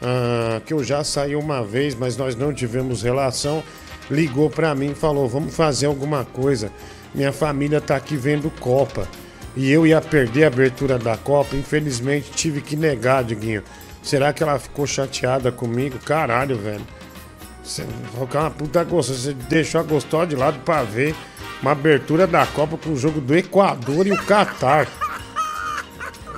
ah, 0.00 0.60
que 0.64 0.72
eu 0.72 0.84
já 0.84 1.02
saí 1.02 1.34
uma 1.34 1.62
vez, 1.64 1.94
mas 1.94 2.16
nós 2.16 2.36
não 2.36 2.52
tivemos 2.52 3.02
relação, 3.02 3.62
ligou 4.10 4.48
pra 4.48 4.74
mim 4.74 4.92
e 4.92 4.94
falou: 4.94 5.28
Vamos 5.28 5.54
fazer 5.54 5.86
alguma 5.86 6.24
coisa. 6.24 6.70
Minha 7.14 7.32
família 7.32 7.80
tá 7.80 7.96
aqui 7.96 8.16
vendo 8.16 8.50
Copa. 8.60 9.08
E 9.54 9.70
eu 9.70 9.86
ia 9.86 10.00
perder 10.00 10.44
a 10.44 10.46
abertura 10.48 10.98
da 10.98 11.16
Copa, 11.16 11.54
infelizmente 11.56 12.30
tive 12.30 12.60
que 12.60 12.74
negar, 12.74 13.22
Diguinho. 13.22 13.62
Será 14.02 14.32
que 14.32 14.42
ela 14.42 14.58
ficou 14.58 14.86
chateada 14.86 15.52
comigo? 15.52 15.98
Caralho, 15.98 16.56
velho. 16.56 16.84
Você 17.62 17.82
é 17.82 18.38
uma 18.38 18.50
puta 18.50 18.82
gostosa. 18.82 19.18
Você 19.18 19.34
deixou 19.34 19.80
a 19.80 19.84
gostosa 19.84 20.26
de 20.26 20.36
lado 20.36 20.58
pra 20.64 20.82
ver 20.82 21.14
uma 21.60 21.72
abertura 21.72 22.26
da 22.26 22.44
Copa 22.44 22.76
com 22.76 22.90
o 22.90 22.96
jogo 22.96 23.20
do 23.20 23.36
Equador 23.36 24.06
e 24.06 24.12
o 24.12 24.24
Catar. 24.24 24.88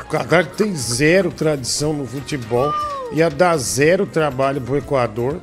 O 0.03 0.09
Catar 0.09 0.45
tem 0.47 0.77
zero 0.77 1.31
tradição 1.31 1.95
no 1.95 2.07
futebol. 2.07 2.71
Ia 3.13 3.31
dar 3.31 3.57
zero 3.57 4.07
trabalho 4.07 4.61
pro 4.61 4.77
Equador. 4.77 5.41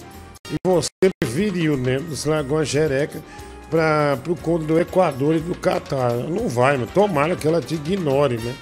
E 0.51 0.55
você 0.63 0.89
preferiu, 1.19 1.75
né? 1.75 1.97
Você 1.97 2.29
largou 2.29 2.59
a 2.59 2.63
jereca 2.63 3.19
para 3.71 4.17
pro 4.21 4.35
conto 4.35 4.65
do 4.65 4.79
Equador 4.79 5.35
e 5.35 5.39
do 5.39 5.55
Catar. 5.55 6.11
Não 6.11 6.49
vai, 6.49 6.77
mas 6.77 6.91
tomara 6.91 7.35
que 7.37 7.47
ela 7.47 7.61
te 7.61 7.75
ignore, 7.75 8.37
né? 8.37 8.53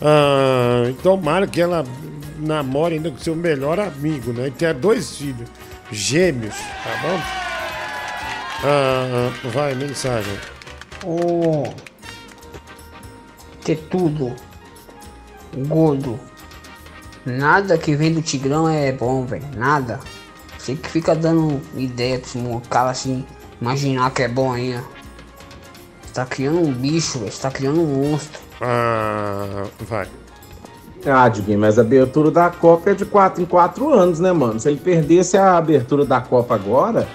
Ah, 0.00 0.92
tomara 1.02 1.46
que 1.46 1.60
ela 1.60 1.84
namore 2.38 2.94
ainda 2.94 3.10
com 3.10 3.18
seu 3.18 3.36
melhor 3.36 3.78
amigo, 3.78 4.32
né? 4.32 4.48
E 4.48 4.50
tenha 4.50 4.72
dois 4.72 5.18
filhos. 5.18 5.48
Gêmeos, 5.92 6.54
tá 6.54 6.90
bom? 7.02 7.20
Ah, 8.64 9.30
ah, 9.44 9.48
vai, 9.50 9.74
mensagem. 9.74 10.36
Ô. 11.04 11.64
Ter 13.62 13.76
tudo. 13.90 14.34
Gordo. 15.68 16.18
Nada 17.24 17.76
que 17.76 17.94
vem 17.94 18.12
do 18.12 18.22
Tigrão 18.22 18.68
é 18.68 18.90
bom, 18.92 19.24
velho. 19.26 19.44
Nada. 19.56 20.00
Você 20.58 20.74
que 20.74 20.88
fica 20.88 21.14
dando 21.14 21.60
ideia 21.76 22.18
pro 22.18 22.60
cara 22.68 22.90
assim, 22.90 23.24
imaginar 23.60 24.10
que 24.10 24.22
é 24.22 24.28
bom 24.28 24.52
ainda. 24.52 24.84
Você 26.02 26.12
tá 26.14 26.26
criando 26.26 26.60
um 26.60 26.72
bicho, 26.72 27.18
velho. 27.18 27.32
Você 27.32 27.42
tá 27.42 27.50
criando 27.50 27.80
um 27.80 27.86
monstro. 27.86 28.40
Ah, 28.60 29.64
vai. 29.80 30.08
Ah, 31.04 31.28
Diguinho, 31.28 31.58
mas 31.58 31.78
a 31.78 31.82
abertura 31.82 32.30
da 32.30 32.50
Copa 32.50 32.90
é 32.90 32.94
de 32.94 33.04
4 33.04 33.42
em 33.42 33.46
4 33.46 33.92
anos, 33.92 34.18
né, 34.18 34.32
mano? 34.32 34.58
Se 34.58 34.68
ele 34.68 34.80
perdesse 34.80 35.36
a 35.36 35.56
abertura 35.56 36.04
da 36.04 36.20
Copa 36.20 36.54
agora, 36.54 37.06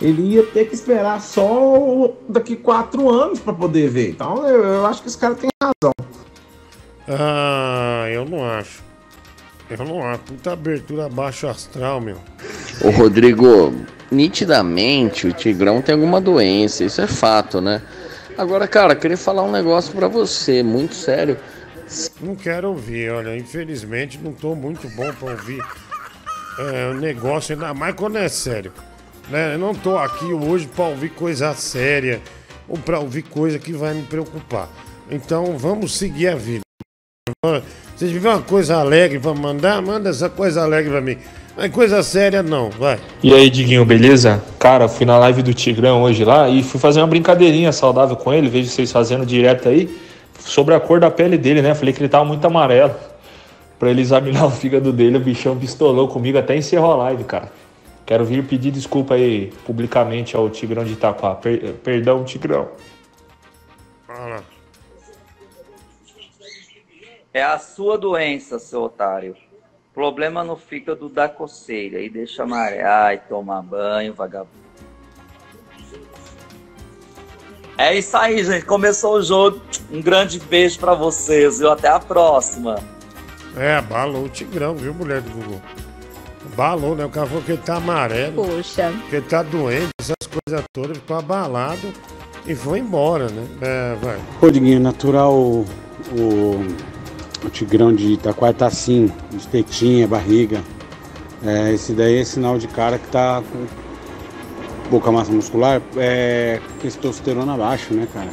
ele 0.00 0.22
ia 0.22 0.42
ter 0.44 0.64
que 0.64 0.74
esperar 0.74 1.20
só 1.20 2.10
daqui 2.28 2.56
4 2.56 3.08
anos 3.08 3.38
pra 3.38 3.52
poder 3.52 3.88
ver. 3.88 4.10
Então 4.10 4.46
eu, 4.46 4.64
eu 4.64 4.86
acho 4.86 5.02
que 5.02 5.08
esse 5.08 5.18
cara 5.18 5.34
tem 5.34 5.50
razão. 5.62 5.92
Ah, 7.06 8.06
eu 8.10 8.24
não 8.24 8.44
acho. 8.44 8.87
Não 9.76 10.02
acho. 10.08 10.20
Puta 10.20 10.52
abertura 10.52 11.08
baixo 11.08 11.46
astral, 11.46 12.00
meu. 12.00 12.18
Ô 12.82 12.90
Rodrigo, 12.90 13.74
nitidamente 14.10 15.26
o 15.26 15.32
Tigrão 15.32 15.82
tem 15.82 15.94
alguma 15.94 16.20
doença, 16.20 16.84
isso 16.84 17.00
é 17.00 17.06
fato, 17.06 17.60
né? 17.60 17.82
Agora, 18.36 18.68
cara, 18.68 18.94
queria 18.94 19.16
falar 19.16 19.42
um 19.42 19.50
negócio 19.50 19.92
pra 19.92 20.08
você, 20.08 20.62
muito 20.62 20.94
sério. 20.94 21.36
Não 22.20 22.36
quero 22.36 22.68
ouvir, 22.68 23.10
olha, 23.10 23.36
infelizmente 23.36 24.18
não 24.22 24.32
tô 24.32 24.54
muito 24.54 24.88
bom 24.90 25.12
pra 25.14 25.32
ouvir 25.32 25.60
é, 26.58 26.90
o 26.90 26.94
negócio, 26.94 27.54
ainda 27.54 27.72
mais 27.74 27.94
quando 27.94 28.16
é 28.16 28.28
sério. 28.28 28.72
Né? 29.28 29.54
Eu 29.54 29.58
não 29.58 29.74
tô 29.74 29.98
aqui 29.98 30.26
hoje 30.26 30.66
pra 30.66 30.86
ouvir 30.86 31.10
coisa 31.10 31.54
séria 31.54 32.20
ou 32.68 32.78
pra 32.78 32.98
ouvir 32.98 33.22
coisa 33.22 33.58
que 33.58 33.72
vai 33.72 33.94
me 33.94 34.02
preocupar. 34.02 34.68
Então 35.10 35.56
vamos 35.56 35.96
seguir 35.96 36.28
a 36.28 36.34
vida. 36.34 36.62
Se 37.98 38.06
tiver 38.08 38.28
uma 38.30 38.40
coisa 38.42 38.76
alegre 38.76 39.18
pra 39.18 39.34
mandar, 39.34 39.82
manda 39.82 40.08
essa 40.10 40.28
coisa 40.30 40.62
alegre 40.62 40.88
pra 40.88 41.00
mim. 41.00 41.18
Mas 41.56 41.72
coisa 41.72 42.00
séria 42.04 42.44
não, 42.44 42.70
vai. 42.70 42.96
E 43.20 43.34
aí, 43.34 43.50
Diguinho, 43.50 43.84
beleza? 43.84 44.40
Cara, 44.56 44.86
fui 44.86 45.04
na 45.04 45.18
live 45.18 45.42
do 45.42 45.52
Tigrão 45.52 46.04
hoje 46.04 46.24
lá 46.24 46.48
e 46.48 46.62
fui 46.62 46.78
fazer 46.78 47.00
uma 47.00 47.08
brincadeirinha 47.08 47.72
saudável 47.72 48.14
com 48.14 48.32
ele, 48.32 48.48
vejo 48.48 48.70
vocês 48.70 48.92
fazendo 48.92 49.26
direto 49.26 49.68
aí, 49.68 49.92
sobre 50.38 50.74
a 50.76 50.78
cor 50.78 51.00
da 51.00 51.10
pele 51.10 51.36
dele, 51.36 51.60
né? 51.60 51.74
Falei 51.74 51.92
que 51.92 52.00
ele 52.00 52.08
tava 52.08 52.24
muito 52.24 52.44
amarelo. 52.46 52.94
Pra 53.80 53.90
ele 53.90 54.00
examinar 54.00 54.46
o 54.46 54.50
fígado 54.50 54.92
dele, 54.92 55.16
o 55.16 55.20
bichão 55.20 55.58
pistolou 55.58 56.06
comigo 56.06 56.38
até 56.38 56.56
encerrou 56.56 56.92
a 56.92 56.96
live, 56.98 57.24
cara. 57.24 57.50
Quero 58.06 58.24
vir 58.24 58.44
pedir 58.44 58.70
desculpa 58.70 59.14
aí 59.14 59.52
publicamente 59.66 60.36
ao 60.36 60.48
Tigrão 60.48 60.84
de 60.84 60.92
Itaquá. 60.92 61.34
Per- 61.34 61.74
perdão, 61.82 62.22
Tigrão. 62.22 62.68
Fala. 64.06 64.42
É 67.32 67.42
a 67.42 67.58
sua 67.58 67.98
doença, 67.98 68.58
seu 68.58 68.82
otário. 68.82 69.36
Problema 69.94 70.44
no 70.44 70.56
fígado 70.56 71.08
da 71.08 71.28
coceira. 71.28 72.00
E 72.00 72.08
deixa 72.08 72.46
marear 72.46 73.14
e 73.14 73.18
tomar 73.18 73.62
banho, 73.62 74.14
vagabundo. 74.14 74.68
É 77.76 77.96
isso 77.96 78.16
aí, 78.16 78.42
gente. 78.42 78.64
Começou 78.64 79.14
o 79.14 79.22
jogo. 79.22 79.60
Um 79.90 80.02
grande 80.02 80.40
beijo 80.40 80.78
pra 80.78 80.94
vocês, 80.94 81.58
viu? 81.58 81.70
Até 81.70 81.88
a 81.88 82.00
próxima. 82.00 82.78
É, 83.56 83.76
abalou 83.76 84.24
o 84.24 84.28
Tigrão, 84.28 84.74
viu, 84.74 84.94
mulher 84.94 85.20
do 85.20 85.30
Google? 85.30 85.60
Abalou, 86.52 86.96
né? 86.96 87.04
O 87.04 87.10
cara 87.10 87.26
falou 87.26 87.42
que 87.42 87.52
ele 87.52 87.62
tá 87.62 87.76
amarelo. 87.76 88.46
Poxa. 88.46 88.92
Que 89.08 89.16
ele 89.16 89.26
tá 89.26 89.42
doente, 89.42 89.90
essas 90.00 90.16
coisas 90.26 90.64
todas, 90.72 90.96
ficou 90.98 91.18
abalado 91.18 91.92
e 92.46 92.54
foi 92.54 92.78
embora, 92.78 93.28
né? 93.28 93.46
É, 93.60 93.94
vai. 93.96 94.18
Rodriguinho, 94.40 94.80
natural 94.80 95.34
o, 95.34 95.64
o, 97.44 97.50
Tigrão 97.50 97.92
de 97.92 98.12
Itaquá 98.12 98.52
tá 98.52 98.66
assim, 98.66 99.10
de 99.30 99.46
tetinha, 99.48 100.06
barriga. 100.06 100.62
É, 101.44 101.72
esse 101.72 101.92
daí 101.92 102.18
é 102.18 102.24
sinal 102.24 102.58
de 102.58 102.66
cara 102.66 102.98
que 102.98 103.08
tá 103.08 103.42
com 103.42 103.66
pouca 104.90 105.12
massa 105.12 105.30
muscular, 105.30 105.80
é 105.96 106.60
testosterona 106.80 107.56
baixa, 107.56 107.94
né, 107.94 108.08
cara? 108.12 108.30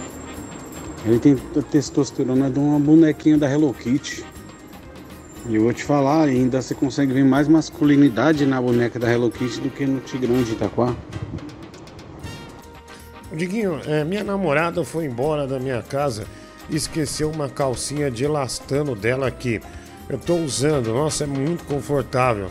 Ele 1.05 1.19
tem 1.19 1.35
testosterona 1.69 2.49
de 2.49 2.57
uma 2.57 2.79
bonequinha 2.79 3.37
da 3.37 3.51
Hello 3.51 3.73
Kitty. 3.73 4.25
E 5.47 5.55
eu 5.55 5.63
vou 5.63 5.73
te 5.73 5.83
falar, 5.83 6.23
ainda 6.23 6.61
você 6.61 6.73
consegue 6.73 7.13
ver 7.13 7.23
mais 7.23 7.47
masculinidade 7.47 8.45
na 8.47 8.59
boneca 8.59 8.97
da 8.97 9.11
Hello 9.11 9.29
Kitty 9.29 9.61
do 9.61 9.69
que 9.69 9.85
no 9.85 9.99
Tigrão 9.99 10.41
de 10.41 10.53
Itaquá. 10.53 10.95
Diguinho, 13.31 13.79
é, 13.85 14.03
minha 14.03 14.23
namorada 14.23 14.83
foi 14.83 15.05
embora 15.05 15.45
da 15.45 15.59
minha 15.59 15.83
casa 15.83 16.25
esqueceu 16.69 17.29
uma 17.29 17.49
calcinha 17.49 18.09
de 18.09 18.23
elastano 18.23 18.95
dela 18.95 19.27
aqui. 19.27 19.61
Eu 20.09 20.17
tô 20.17 20.35
usando, 20.35 20.93
nossa, 20.93 21.23
é 21.23 21.27
muito 21.27 21.63
confortável. 21.65 22.49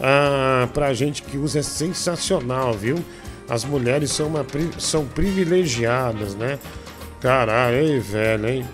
Ah, 0.00 0.68
pra 0.74 0.92
gente 0.92 1.22
que 1.22 1.38
usa 1.38 1.60
é 1.60 1.62
sensacional, 1.62 2.72
viu? 2.72 2.98
As 3.48 3.64
mulheres 3.64 4.10
são, 4.10 4.26
uma, 4.26 4.44
são 4.78 5.06
privilegiadas, 5.06 6.34
né? 6.34 6.58
Caralho, 7.20 7.76
ei, 7.76 8.00
velho, 8.00 8.48
hein? 8.48 8.66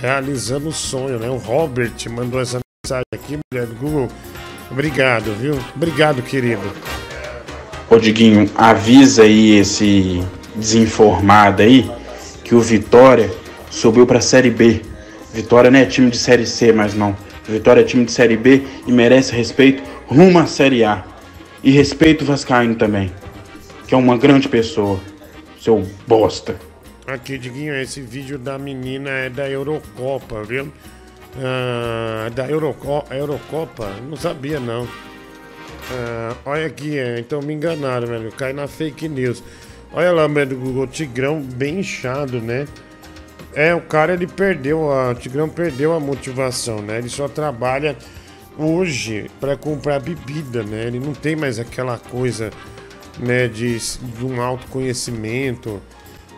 Realizando 0.00 0.68
o 0.68 0.72
sonho, 0.72 1.18
né? 1.18 1.28
O 1.28 1.36
Robert 1.36 1.92
mandou 2.10 2.40
essa 2.40 2.60
mensagem 2.84 3.04
aqui, 3.12 3.38
mulher 3.52 3.66
do 3.66 3.74
Google. 3.74 4.08
Obrigado, 4.70 5.34
viu? 5.34 5.58
Obrigado, 5.74 6.22
querido. 6.22 6.62
Ô 7.90 7.98
Diguinho, 7.98 8.50
avisa 8.54 9.22
aí 9.22 9.58
esse 9.58 10.22
desinformado 10.54 11.62
aí 11.62 11.90
que 12.42 12.54
o 12.54 12.60
Vitória 12.60 13.30
subiu 13.70 14.06
pra 14.06 14.20
Série 14.20 14.50
B. 14.50 14.82
Vitória 15.32 15.70
não 15.70 15.78
é 15.78 15.84
time 15.84 16.10
de 16.10 16.18
Série 16.18 16.46
C, 16.46 16.72
mas 16.72 16.94
não. 16.94 17.16
Vitória 17.46 17.80
é 17.80 17.84
time 17.84 18.04
de 18.04 18.12
Série 18.12 18.36
B 18.36 18.62
e 18.86 18.92
merece 18.92 19.34
respeito 19.34 19.82
rumo 20.06 20.38
à 20.38 20.46
Série 20.46 20.84
A. 20.84 21.04
E 21.62 21.70
respeito 21.70 22.22
o 22.22 22.26
Vascaíno 22.26 22.76
também, 22.76 23.10
que 23.86 23.94
é 23.94 23.98
uma 23.98 24.16
grande 24.16 24.48
pessoa, 24.48 25.00
seu 25.60 25.84
bosta. 26.06 26.56
Aqui, 27.06 27.38
Diguinho, 27.38 27.74
esse 27.74 28.00
vídeo 28.00 28.38
da 28.38 28.58
menina 28.58 29.10
é 29.10 29.30
da 29.30 29.48
Eurocopa, 29.48 30.42
viu? 30.42 30.72
Ah, 31.38 32.30
da 32.34 32.48
Euroco 32.48 33.04
Eurocopa? 33.10 33.90
Não 34.08 34.16
sabia, 34.16 34.58
não. 34.58 34.88
Ah, 35.90 36.34
olha 36.44 36.66
aqui, 36.66 36.98
é, 36.98 37.18
então 37.18 37.40
me 37.42 37.54
enganaram, 37.54 38.06
velho. 38.06 38.32
Cai 38.32 38.52
na 38.52 38.66
fake 38.66 39.08
news. 39.08 39.42
Olha 39.92 40.12
lá, 40.12 40.26
do 40.26 40.56
Google, 40.56 40.86
Tigrão 40.86 41.40
bem 41.40 41.80
inchado, 41.80 42.40
né? 42.40 42.66
É, 43.56 43.74
o 43.74 43.80
cara 43.80 44.12
ele 44.12 44.26
perdeu, 44.26 44.92
a, 44.92 45.12
o 45.12 45.14
Tigrão 45.14 45.48
perdeu 45.48 45.94
a 45.94 45.98
motivação, 45.98 46.82
né? 46.82 46.98
Ele 46.98 47.08
só 47.08 47.26
trabalha 47.26 47.96
hoje 48.58 49.30
para 49.40 49.56
comprar 49.56 49.98
bebida, 49.98 50.62
né? 50.62 50.86
Ele 50.86 51.00
não 51.00 51.14
tem 51.14 51.34
mais 51.34 51.58
aquela 51.58 51.96
coisa, 51.96 52.50
né, 53.18 53.48
de, 53.48 53.78
de 53.78 54.26
um 54.26 54.42
autoconhecimento. 54.42 55.80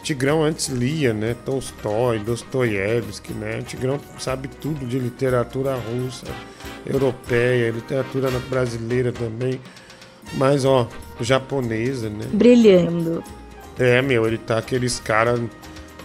Tigrão 0.00 0.44
antes 0.44 0.68
lia, 0.68 1.12
né? 1.12 1.34
Tolstói, 1.44 2.20
Dostoiévski, 2.20 3.32
né? 3.32 3.62
Tigrão 3.66 3.98
sabe 4.16 4.46
tudo 4.46 4.86
de 4.86 5.00
literatura 5.00 5.74
russa, 5.74 6.26
europeia, 6.86 7.72
literatura 7.72 8.30
brasileira 8.48 9.10
também. 9.10 9.60
Mas, 10.34 10.64
ó, 10.64 10.88
japonesa, 11.20 12.08
né? 12.08 12.26
Brilhando. 12.32 13.24
É, 13.76 14.00
meu, 14.02 14.24
ele 14.24 14.38
tá 14.38 14.58
aqueles 14.58 15.00
caras, 15.00 15.40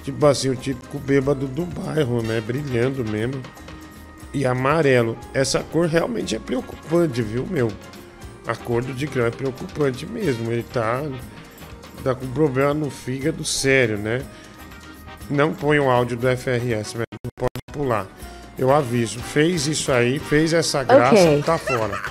tipo 0.04 0.26
assim, 0.26 0.50
o 0.50 0.56
típico 0.56 1.00
bêbado 1.00 1.48
do 1.48 1.66
bairro, 1.66 2.22
né? 2.22 2.42
Brilhando 2.42 3.04
mesmo. 3.04 3.42
E 4.34 4.46
amarelo. 4.46 5.18
Essa 5.34 5.60
cor 5.62 5.88
realmente 5.88 6.36
é 6.36 6.40
preocupante, 6.40 7.22
viu, 7.22 7.46
meu? 7.46 7.72
A 8.48 8.56
cor 8.56 8.84
do 8.84 8.94
Tigrão 8.94 9.26
é 9.26 9.32
preocupante 9.32 10.06
mesmo. 10.06 10.52
Ele 10.52 10.64
tá, 10.64 11.02
tá 12.04 12.14
com 12.16 12.28
problema 12.28 12.74
no 12.74 12.90
fígado 12.90 13.46
sério, 13.46 13.98
né? 13.98 14.22
Não 15.30 15.54
põe 15.54 15.80
o 15.80 15.90
áudio 15.90 16.18
do 16.18 16.28
FRS, 16.36 16.94
velho. 16.94 17.06
Não 17.24 17.32
pode 17.38 17.52
pular. 17.72 18.08
Eu 18.58 18.74
aviso. 18.74 19.20
Fez 19.20 19.68
isso 19.68 19.92
aí, 19.92 20.20
fez 20.20 20.52
essa 20.54 20.84
graça, 20.84 21.16
Ok. 21.16 21.44
tá 21.44 21.58
fora. 21.58 22.02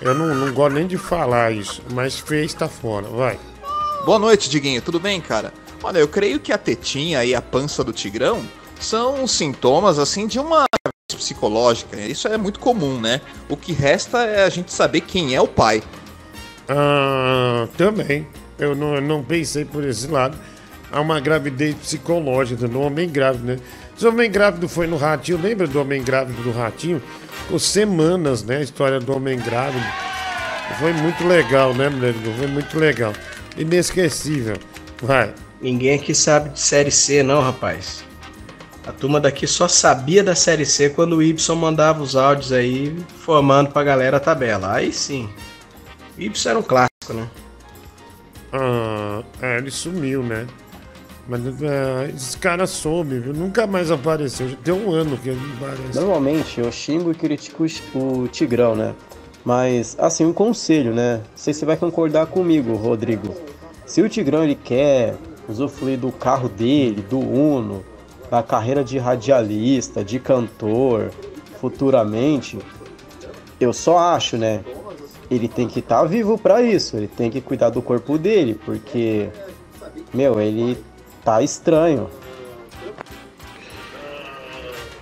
Eu 0.00 0.14
não, 0.14 0.34
não 0.34 0.52
gosto 0.52 0.74
nem 0.74 0.86
de 0.86 0.98
falar 0.98 1.52
isso, 1.52 1.82
mas 1.92 2.18
fez, 2.18 2.52
tá 2.52 2.68
fora. 2.68 3.06
Vai. 3.08 3.38
Boa 4.04 4.18
noite, 4.18 4.50
Diguinho. 4.50 4.82
Tudo 4.82 5.00
bem, 5.00 5.20
cara? 5.20 5.52
Olha, 5.82 5.98
eu 5.98 6.08
creio 6.08 6.40
que 6.40 6.52
a 6.52 6.58
tetinha 6.58 7.24
e 7.24 7.34
a 7.34 7.42
pança 7.42 7.84
do 7.84 7.92
Tigrão 7.92 8.42
são 8.80 9.26
sintomas, 9.26 9.98
assim, 9.98 10.26
de 10.26 10.38
uma 10.38 10.66
psicológica. 11.14 11.96
Isso 12.00 12.26
é 12.28 12.36
muito 12.36 12.58
comum, 12.58 13.00
né? 13.00 13.20
O 13.48 13.56
que 13.56 13.72
resta 13.72 14.24
é 14.24 14.44
a 14.44 14.48
gente 14.48 14.72
saber 14.72 15.02
quem 15.02 15.34
é 15.34 15.40
o 15.40 15.46
pai. 15.46 15.82
Ah, 16.68 17.68
também. 17.76 18.26
Eu 18.58 18.74
não, 18.74 18.94
eu 18.96 19.02
não 19.02 19.22
pensei 19.22 19.64
por 19.64 19.84
esse 19.84 20.08
lado. 20.08 20.36
Há 20.90 21.00
uma 21.00 21.20
gravidez 21.20 21.74
psicológica 21.74 22.66
no 22.66 22.80
homem 22.80 23.08
grávido, 23.08 23.44
né? 23.44 23.58
O 24.00 24.08
homem 24.08 24.30
grávido 24.30 24.68
foi 24.68 24.86
no 24.86 24.96
ratinho, 24.96 25.40
lembra 25.40 25.66
do 25.66 25.80
homem 25.80 26.02
grávido 26.02 26.42
do 26.42 26.52
ratinho? 26.52 27.02
Ficou 27.30 27.58
semanas, 27.58 28.42
né? 28.42 28.58
A 28.58 28.62
história 28.62 29.00
do 29.00 29.14
homem 29.14 29.38
grávido. 29.38 29.84
Foi 30.78 30.92
muito 30.92 31.26
legal, 31.26 31.72
né, 31.74 31.88
Nego? 31.88 32.32
Foi 32.36 32.46
muito 32.46 32.78
legal. 32.78 33.12
Inesquecível. 33.56 34.56
Vai. 35.00 35.32
Ninguém 35.60 35.94
aqui 35.94 36.14
sabe 36.14 36.50
de 36.50 36.60
Série 36.60 36.90
C, 36.90 37.22
não, 37.22 37.40
rapaz. 37.40 38.04
A 38.86 38.92
turma 38.92 39.18
daqui 39.18 39.46
só 39.46 39.66
sabia 39.66 40.22
da 40.22 40.34
Série 40.34 40.64
C 40.64 40.90
quando 40.90 41.16
o 41.16 41.22
Y 41.22 41.56
mandava 41.56 42.02
os 42.02 42.14
áudios 42.14 42.52
aí, 42.52 42.96
formando 43.18 43.70
pra 43.70 43.82
galera 43.82 44.18
a 44.18 44.20
tabela. 44.20 44.72
Aí 44.74 44.92
sim. 44.92 45.28
O 46.16 46.20
Y 46.20 46.50
era 46.50 46.58
um 46.58 46.62
clássico, 46.62 47.12
né? 47.12 47.28
Ah, 48.52 49.22
é, 49.42 49.58
ele 49.58 49.70
sumiu, 49.70 50.22
né? 50.22 50.46
Mas 51.28 51.40
é, 51.62 52.12
esse 52.14 52.38
cara 52.38 52.66
some, 52.66 53.18
viu? 53.18 53.34
Nunca 53.34 53.66
mais 53.66 53.90
apareceu. 53.90 54.48
Já 54.48 54.56
tem 54.56 54.72
um 54.72 54.92
ano 54.92 55.16
que 55.18 55.30
ele 55.30 55.40
não 55.40 55.56
aparece. 55.56 55.98
Normalmente 55.98 56.60
eu 56.60 56.70
xingo 56.70 57.10
e 57.10 57.14
critico 57.14 57.66
o 57.94 58.28
Tigrão, 58.28 58.76
né? 58.76 58.94
Mas, 59.44 59.96
assim, 59.98 60.24
um 60.24 60.32
conselho, 60.32 60.94
né? 60.94 61.16
Não 61.16 61.24
sei 61.34 61.52
se 61.52 61.60
você 61.60 61.66
vai 61.66 61.76
concordar 61.76 62.26
comigo, 62.26 62.74
Rodrigo. 62.76 63.34
Se 63.84 64.00
o 64.02 64.08
Tigrão 64.08 64.44
ele 64.44 64.54
quer 64.54 65.16
usufruir 65.48 65.98
do 65.98 66.10
carro 66.10 66.48
dele, 66.48 67.04
do 67.08 67.18
Uno, 67.18 67.84
da 68.30 68.42
carreira 68.42 68.82
de 68.82 68.98
radialista, 68.98 70.04
de 70.04 70.18
cantor, 70.18 71.10
futuramente, 71.60 72.58
eu 73.60 73.72
só 73.72 73.98
acho, 73.98 74.36
né? 74.36 74.60
Ele 75.30 75.48
tem 75.48 75.66
que 75.66 75.80
estar 75.80 76.04
vivo 76.04 76.38
para 76.38 76.62
isso, 76.62 76.96
ele 76.96 77.08
tem 77.08 77.30
que 77.30 77.40
cuidar 77.40 77.70
do 77.70 77.82
corpo 77.82 78.18
dele, 78.18 78.58
porque, 78.64 79.28
meu, 80.12 80.40
ele 80.40 80.78
tá 81.24 81.42
estranho. 81.42 82.08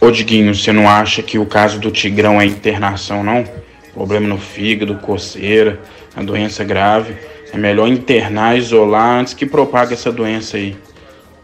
Ô 0.00 0.10
Diguinho, 0.10 0.54
você 0.54 0.72
não 0.72 0.88
acha 0.88 1.22
que 1.22 1.38
o 1.38 1.46
caso 1.46 1.78
do 1.78 1.90
Tigrão 1.90 2.40
é 2.40 2.46
internação, 2.46 3.24
não? 3.24 3.44
Problema 3.92 4.28
no 4.28 4.38
fígado, 4.38 4.96
coceira, 4.96 5.80
a 6.14 6.22
doença 6.22 6.62
grave. 6.64 7.16
É 7.54 7.56
melhor 7.56 7.86
internar, 7.86 8.58
isolar 8.58 9.20
antes 9.20 9.32
que 9.32 9.46
propague 9.46 9.94
essa 9.94 10.10
doença 10.10 10.56
aí. 10.56 10.76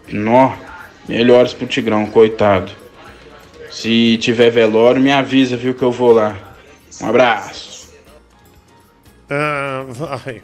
Nó, 0.08 0.56
melhores 1.08 1.54
pro 1.54 1.68
Tigrão, 1.68 2.04
coitado. 2.04 2.72
Se 3.70 4.18
tiver 4.18 4.50
velório, 4.50 5.00
me 5.00 5.12
avisa, 5.12 5.56
viu, 5.56 5.72
que 5.72 5.84
eu 5.84 5.92
vou 5.92 6.10
lá. 6.10 6.36
Um 7.00 7.08
abraço. 7.10 7.92
Ah, 9.30 9.86
vai. 9.88 10.42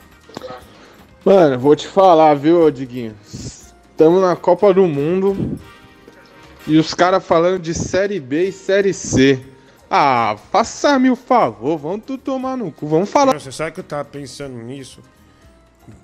Mano, 1.25 1.59
vou 1.59 1.75
te 1.75 1.89
falar, 1.89 2.35
viu, 2.35 2.71
Diguinho? 2.71 3.17
Estamos 3.25 4.23
na 4.23 4.37
Copa 4.37 4.73
do 4.73 4.87
Mundo 4.87 5.59
e 6.65 6.79
os 6.79 6.95
caras 6.95 7.27
falando 7.27 7.59
de 7.59 7.75
Série 7.75 8.21
B 8.21 8.51
e 8.51 8.53
Série 8.53 8.95
C. 8.95 9.41
Ah, 9.91 10.37
faça-me 10.53 11.11
o 11.11 11.17
favor, 11.17 11.77
vamos 11.77 12.03
tu 12.07 12.17
tomar 12.17 12.57
no 12.57 12.71
cu, 12.71 12.87
vamos 12.87 13.11
falar. 13.11 13.33
Você 13.33 13.51
sabe 13.51 13.73
que 13.73 13.81
eu 13.81 13.85
tava 13.85 14.05
pensando 14.05 14.55
nisso? 14.57 15.01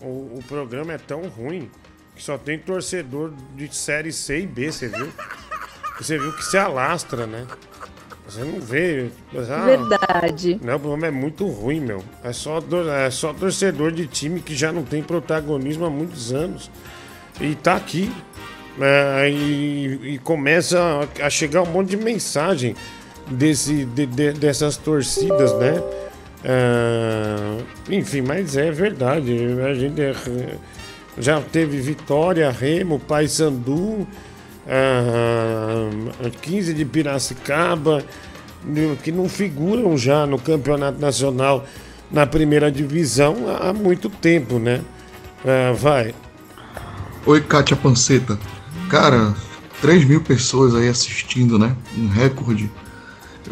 O, 0.00 0.38
o 0.38 0.44
programa 0.48 0.92
é 0.92 0.98
tão 0.98 1.22
ruim 1.28 1.70
que 2.14 2.22
só 2.22 2.36
tem 2.38 2.58
torcedor 2.58 3.32
de 3.56 3.74
série 3.74 4.12
C 4.12 4.40
e 4.40 4.46
B, 4.46 4.70
você 4.70 4.88
viu? 4.88 5.08
Você 6.00 6.18
viu 6.18 6.32
que 6.32 6.44
se 6.44 6.56
alastra, 6.58 7.26
né? 7.26 7.46
Você 8.26 8.42
não 8.44 8.60
vê. 8.60 9.10
ah, 9.50 9.64
Verdade. 9.64 10.58
Não, 10.62 10.76
o 10.76 10.80
programa 10.80 11.06
é 11.06 11.10
muito 11.10 11.46
ruim, 11.46 11.80
meu. 11.80 12.02
É 12.22 12.32
só, 12.32 12.58
é 13.04 13.10
só 13.10 13.32
torcedor 13.32 13.92
de 13.92 14.06
time 14.06 14.40
que 14.40 14.54
já 14.54 14.72
não 14.72 14.84
tem 14.84 15.02
protagonismo 15.02 15.84
há 15.84 15.90
muitos 15.90 16.32
anos. 16.32 16.70
E 17.40 17.54
tá 17.54 17.74
aqui. 17.74 18.10
É, 18.80 19.28
e, 19.30 20.14
e 20.14 20.18
começa 20.18 20.78
a, 21.20 21.26
a 21.26 21.30
chegar 21.30 21.60
um 21.62 21.66
monte 21.66 21.90
de 21.90 21.96
mensagem 21.98 22.74
desse, 23.26 23.84
de- 23.84 24.06
de- 24.06 24.32
dessas 24.32 24.76
torcidas, 24.78 25.52
né? 25.58 25.74
É, 26.44 27.58
enfim, 27.90 28.22
mas 28.22 28.56
é 28.56 28.70
verdade. 28.70 29.36
A 29.68 29.74
gente 29.74 30.00
é- 30.00 30.14
já 31.18 31.40
teve 31.40 31.78
Vitória, 31.78 32.50
Remo, 32.50 32.98
Paysandu, 32.98 34.06
ah, 34.66 35.90
15 36.40 36.74
de 36.74 36.84
Piracicaba, 36.84 38.02
que 39.02 39.12
não 39.12 39.28
figuram 39.28 39.96
já 39.96 40.26
no 40.26 40.38
campeonato 40.38 41.00
nacional 41.00 41.66
na 42.10 42.26
primeira 42.26 42.70
divisão 42.70 43.36
há 43.60 43.72
muito 43.72 44.08
tempo, 44.08 44.58
né? 44.58 44.80
Ah, 45.44 45.72
vai. 45.72 46.14
Oi, 47.26 47.40
Kátia 47.40 47.76
Panceta. 47.76 48.38
Cara, 48.88 49.34
3 49.80 50.04
mil 50.04 50.20
pessoas 50.20 50.74
aí 50.74 50.88
assistindo, 50.88 51.58
né? 51.58 51.74
Um 51.96 52.08
recorde. 52.08 52.70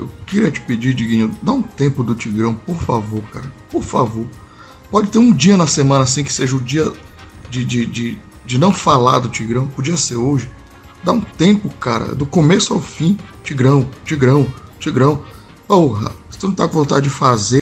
Eu 0.01 0.09
queria 0.27 0.51
te 0.51 0.63
pedir, 0.63 0.95
Diguinho, 0.95 1.37
dá 1.43 1.53
um 1.53 1.61
tempo 1.61 2.03
do 2.03 2.15
Tigrão, 2.15 2.55
por 2.55 2.77
favor, 2.77 3.21
cara. 3.25 3.53
Por 3.71 3.83
favor. 3.83 4.27
Pode 4.91 5.11
ter 5.11 5.19
um 5.19 5.31
dia 5.31 5.59
na 5.59 5.67
semana 5.67 6.05
assim 6.05 6.25
que 6.25 6.33
seja 6.33 6.57
o 6.57 6.61
dia 6.61 6.91
de, 7.51 7.63
de, 7.67 7.85
de, 7.85 8.19
de 8.47 8.59
não 8.59 8.73
falar 8.73 9.19
do 9.19 9.29
Tigrão. 9.29 9.67
Podia 9.67 9.99
ser 9.99 10.17
hoje. 10.17 10.51
Dá 11.05 11.13
um 11.13 11.21
tempo, 11.21 11.69
cara, 11.79 12.15
do 12.15 12.25
começo 12.25 12.73
ao 12.73 12.81
fim. 12.81 13.19
Tigrão, 13.45 13.91
Tigrão, 14.03 14.47
Tigrão. 14.79 15.23
Porra, 15.69 16.13
se 16.31 16.39
tu 16.39 16.49
não 16.49 16.55
tá 16.55 16.67
com 16.67 16.79
vontade 16.79 17.05
de 17.05 17.11
fazer 17.11 17.61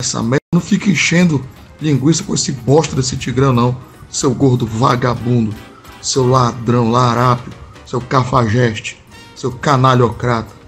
essa 0.00 0.22
merda, 0.22 0.40
não 0.54 0.60
fica 0.60 0.88
enchendo 0.88 1.44
linguiça 1.82 2.24
com 2.24 2.34
esse 2.34 2.50
bosta 2.50 2.96
desse 2.96 3.14
Tigrão, 3.14 3.52
não. 3.52 3.76
Seu 4.08 4.34
gordo 4.34 4.66
vagabundo, 4.66 5.54
seu 6.00 6.26
ladrão, 6.26 6.90
larápio, 6.90 7.52
seu 7.84 8.00
cafajeste, 8.00 8.98
seu 9.36 9.52
canalhocrata. 9.52 10.63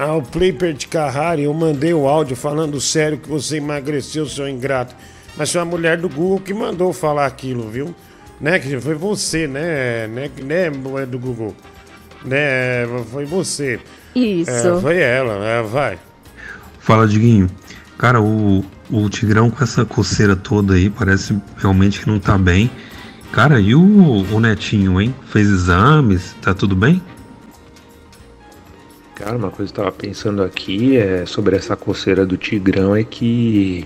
Ah, 0.00 0.14
o 0.14 0.22
Playper 0.22 0.74
de 0.74 0.86
Carrari, 0.86 1.42
eu 1.42 1.52
mandei 1.52 1.92
o 1.92 2.06
áudio 2.06 2.36
falando 2.36 2.80
sério 2.80 3.18
que 3.18 3.28
você 3.28 3.56
emagreceu, 3.56 4.26
seu 4.26 4.48
ingrato. 4.48 4.94
Mas 5.36 5.50
foi 5.50 5.60
a 5.60 5.64
mulher 5.64 5.96
do 5.96 6.08
Google 6.08 6.38
que 6.38 6.54
mandou 6.54 6.92
falar 6.92 7.26
aquilo, 7.26 7.68
viu? 7.68 7.92
Né? 8.40 8.60
Que 8.60 8.80
foi 8.80 8.94
você, 8.94 9.48
né? 9.48 10.06
Né, 10.06 10.30
né 10.40 10.70
mulher 10.70 11.04
do 11.04 11.18
Google? 11.18 11.52
Né? 12.24 12.86
Foi 13.10 13.24
você. 13.24 13.80
Isso. 14.14 14.48
É, 14.48 14.80
foi 14.80 14.98
ela, 14.98 15.44
é, 15.44 15.62
vai. 15.64 15.98
Fala, 16.78 17.08
Diguinho. 17.08 17.50
Cara, 17.98 18.20
o, 18.22 18.64
o 18.88 19.10
Tigrão 19.10 19.50
com 19.50 19.64
essa 19.64 19.84
coceira 19.84 20.36
toda 20.36 20.74
aí 20.74 20.88
parece 20.88 21.36
realmente 21.56 21.98
que 21.98 22.06
não 22.06 22.20
tá 22.20 22.38
bem. 22.38 22.70
Cara, 23.32 23.58
e 23.58 23.74
o, 23.74 23.82
o 24.32 24.38
Netinho, 24.38 25.00
hein? 25.00 25.12
Fez 25.26 25.48
exames, 25.48 26.36
tá 26.40 26.54
tudo 26.54 26.76
bem? 26.76 27.02
Cara, 29.18 29.36
uma 29.36 29.50
coisa 29.50 29.72
que 29.72 29.80
eu 29.80 29.84
tava 29.84 29.96
pensando 29.96 30.44
aqui 30.44 30.96
é 30.96 31.26
sobre 31.26 31.56
essa 31.56 31.74
coceira 31.74 32.24
do 32.24 32.36
tigrão 32.36 32.94
é 32.94 33.02
que 33.02 33.84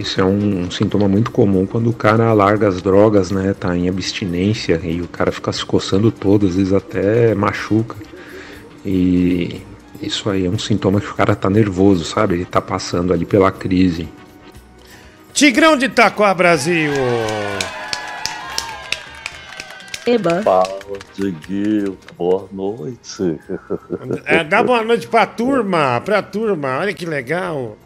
isso 0.00 0.18
é 0.18 0.24
um, 0.24 0.62
um 0.62 0.70
sintoma 0.70 1.06
muito 1.06 1.30
comum 1.30 1.66
quando 1.66 1.90
o 1.90 1.92
cara 1.92 2.32
larga 2.32 2.66
as 2.66 2.80
drogas, 2.80 3.30
né? 3.30 3.52
Tá 3.52 3.76
em 3.76 3.86
abstinência 3.86 4.80
e 4.82 5.02
o 5.02 5.08
cara 5.08 5.30
fica 5.30 5.52
se 5.52 5.62
coçando 5.62 6.10
todo, 6.10 6.46
às 6.46 6.56
vezes 6.56 6.72
até 6.72 7.34
machuca. 7.34 7.96
E 8.82 9.60
isso 10.00 10.30
aí 10.30 10.46
é 10.46 10.48
um 10.48 10.58
sintoma 10.58 11.02
que 11.02 11.10
o 11.10 11.14
cara 11.14 11.36
tá 11.36 11.50
nervoso, 11.50 12.02
sabe? 12.06 12.36
Ele 12.36 12.46
tá 12.46 12.62
passando 12.62 13.12
ali 13.12 13.26
pela 13.26 13.52
crise. 13.52 14.08
Tigrão 15.34 15.76
de 15.76 15.84
Itaquá, 15.84 16.32
Brasil! 16.32 16.92
Eba. 20.06 20.40
Fala, 20.42 20.78
Diguinho, 21.14 21.98
boa 22.16 22.48
noite. 22.52 23.40
É, 24.24 24.44
dá 24.44 24.62
boa 24.62 24.84
noite 24.84 25.08
pra 25.08 25.26
turma, 25.26 26.00
pra 26.00 26.22
turma, 26.22 26.78
olha 26.78 26.94
que 26.94 27.04
legal. 27.04 27.76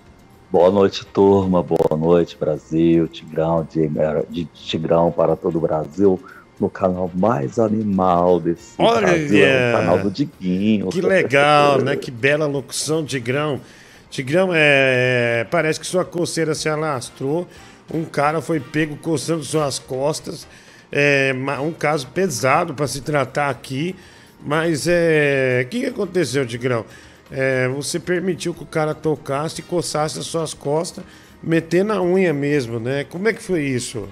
Boa 0.51 0.71
noite, 0.71 1.07
turma. 1.07 1.63
Boa 1.63 1.97
noite, 1.97 2.37
Brasil. 2.39 3.07
Tigrão, 3.07 3.67
de, 3.71 3.89
de 4.29 4.45
Tigrão 4.47 5.11
para 5.13 5.37
todo 5.37 5.57
o 5.57 5.61
Brasil. 5.61 6.21
No 6.59 6.69
canal 6.69 7.11
mais 7.15 7.59
animal 7.59 8.39
desse 8.39 8.75
Olha! 8.77 9.07
Brasil, 9.07 9.43
é 9.43 9.71
o 9.71 9.79
canal 9.79 9.99
do 10.01 10.11
Diguinho. 10.11 10.89
Que 10.89 11.01
legal, 11.01 11.81
né? 11.81 11.97
Que 11.97 12.11
bela 12.11 12.47
locução, 12.47 13.03
Tigrão. 13.03 13.61
Tigrão, 14.11 14.51
é... 14.53 15.47
parece 15.51 15.81
que 15.81 15.87
sua 15.87 16.05
coceira 16.05 16.55
se 16.55 16.69
alastrou. 16.69 17.49
Um 17.95 18.05
cara 18.05 18.43
foi 18.43 18.61
pego 18.61 18.97
coçando 18.97 19.43
suas 19.43 19.79
costas. 19.79 20.47
É 20.93 21.33
um 21.63 21.73
caso 21.73 22.07
pesado 22.09 22.75
para 22.75 22.87
se 22.87 23.01
tratar 23.01 23.51
aqui. 23.51 23.95
Mas 24.45 24.87
é. 24.89 25.63
O 25.65 25.69
que, 25.69 25.81
que 25.81 25.87
aconteceu, 25.87 26.47
Tigrão? 26.47 26.85
É, 27.31 27.69
você 27.69 28.01
permitiu 28.01 28.53
que 28.53 28.63
o 28.63 28.67
cara 28.67 28.95
tocasse 28.95 29.61
e 29.61 29.65
coçasse 29.65 30.19
as 30.19 30.27
suas 30.27 30.53
costas, 30.53 31.05
meter 31.43 31.85
na 31.85 32.03
unha 32.03 32.33
mesmo, 32.33 32.81
né? 32.81 33.05
Como 33.05 33.29
é 33.29 33.33
que 33.33 33.43
foi 33.43 33.63
isso? 33.63 34.09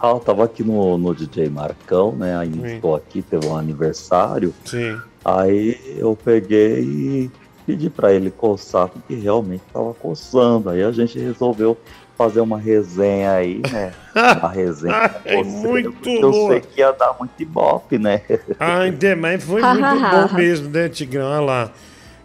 Ah, 0.00 0.10
eu 0.10 0.20
tava 0.20 0.44
aqui 0.44 0.62
no, 0.62 0.96
no 0.96 1.12
DJ 1.12 1.48
Marcão, 1.48 2.12
né? 2.12 2.38
Aí 2.38 2.52
estou 2.74 2.94
aqui, 2.94 3.20
teve 3.20 3.46
um 3.46 3.56
aniversário. 3.56 4.54
Sim. 4.64 4.96
Aí 5.24 5.96
eu 5.98 6.16
peguei 6.16 6.82
e 6.82 7.30
pedi 7.66 7.90
pra 7.90 8.12
ele 8.12 8.30
coçar, 8.30 8.88
porque 8.88 9.16
realmente 9.16 9.62
tava 9.72 9.92
coçando. 9.92 10.70
Aí 10.70 10.84
a 10.84 10.92
gente 10.92 11.18
resolveu 11.18 11.76
fazer 12.18 12.40
uma 12.40 12.58
resenha 12.58 13.30
aí, 13.30 13.62
né? 13.70 13.92
Uma 14.40 14.50
resenha. 14.50 15.14
É 15.24 15.40
muito 15.44 16.08
Eu 16.08 16.32
boa. 16.32 16.50
sei 16.50 16.60
que 16.60 16.80
ia 16.80 16.90
dar 16.90 17.14
muito 17.16 17.40
ibope, 17.40 17.96
né? 17.96 18.20
Ah, 18.58 18.80
ainda 18.80 19.14
mas 19.14 19.44
foi 19.44 19.62
muito 19.62 20.00
bom 20.00 20.34
mesmo, 20.34 20.68
né, 20.68 20.88
Tigrão? 20.88 21.26
Olha 21.30 21.40
lá. 21.40 21.72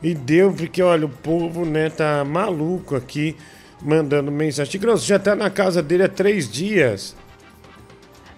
E 0.01 0.15
deu, 0.15 0.51
porque 0.51 0.81
olha, 0.81 1.05
o 1.05 1.09
povo, 1.09 1.63
né, 1.63 1.89
tá 1.91 2.25
maluco 2.25 2.95
aqui 2.95 3.37
mandando 3.79 4.31
mensagem. 4.31 4.71
Tigrão, 4.71 4.97
você 4.97 5.05
já 5.05 5.19
tá 5.19 5.35
na 5.35 5.51
casa 5.51 5.83
dele 5.83 6.03
há 6.03 6.09
três 6.09 6.51
dias. 6.51 7.15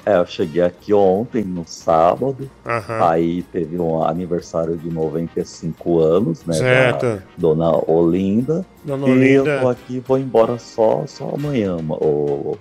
É, 0.08 0.18
eu 0.18 0.26
cheguei 0.28 0.62
aqui 0.62 0.94
ontem, 0.94 1.44
no 1.44 1.64
sábado. 1.66 2.48
Aham. 2.64 3.10
Aí 3.10 3.42
teve 3.52 3.80
um 3.80 4.04
aniversário 4.04 4.78
de 4.78 4.88
95 4.88 6.00
anos, 6.00 6.46
né? 6.46 6.54
Certo. 6.54 7.24
Dona 7.36 7.72
Olinda. 7.90 8.64
Dona 8.84 9.08
e 9.08 9.12
Olinda. 9.12 9.56
eu 9.56 9.62
tô 9.62 9.70
aqui 9.70 10.00
vou 10.08 10.20
embora 10.20 10.60
só, 10.60 11.04
só 11.08 11.32
amanhã. 11.34 11.78
ma- 11.82 11.96
ô. 11.96 12.56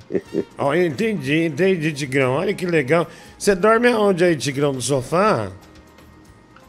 Ó, 0.58 0.74
entendi, 0.74 1.46
entendi, 1.46 1.92
Tigrão. 1.94 2.32
Olha 2.34 2.52
que 2.52 2.66
legal. 2.66 3.06
Você 3.38 3.54
dorme 3.54 3.88
aonde 3.88 4.22
aí, 4.24 4.36
Tigrão? 4.36 4.74
No 4.74 4.82
sofá? 4.82 5.50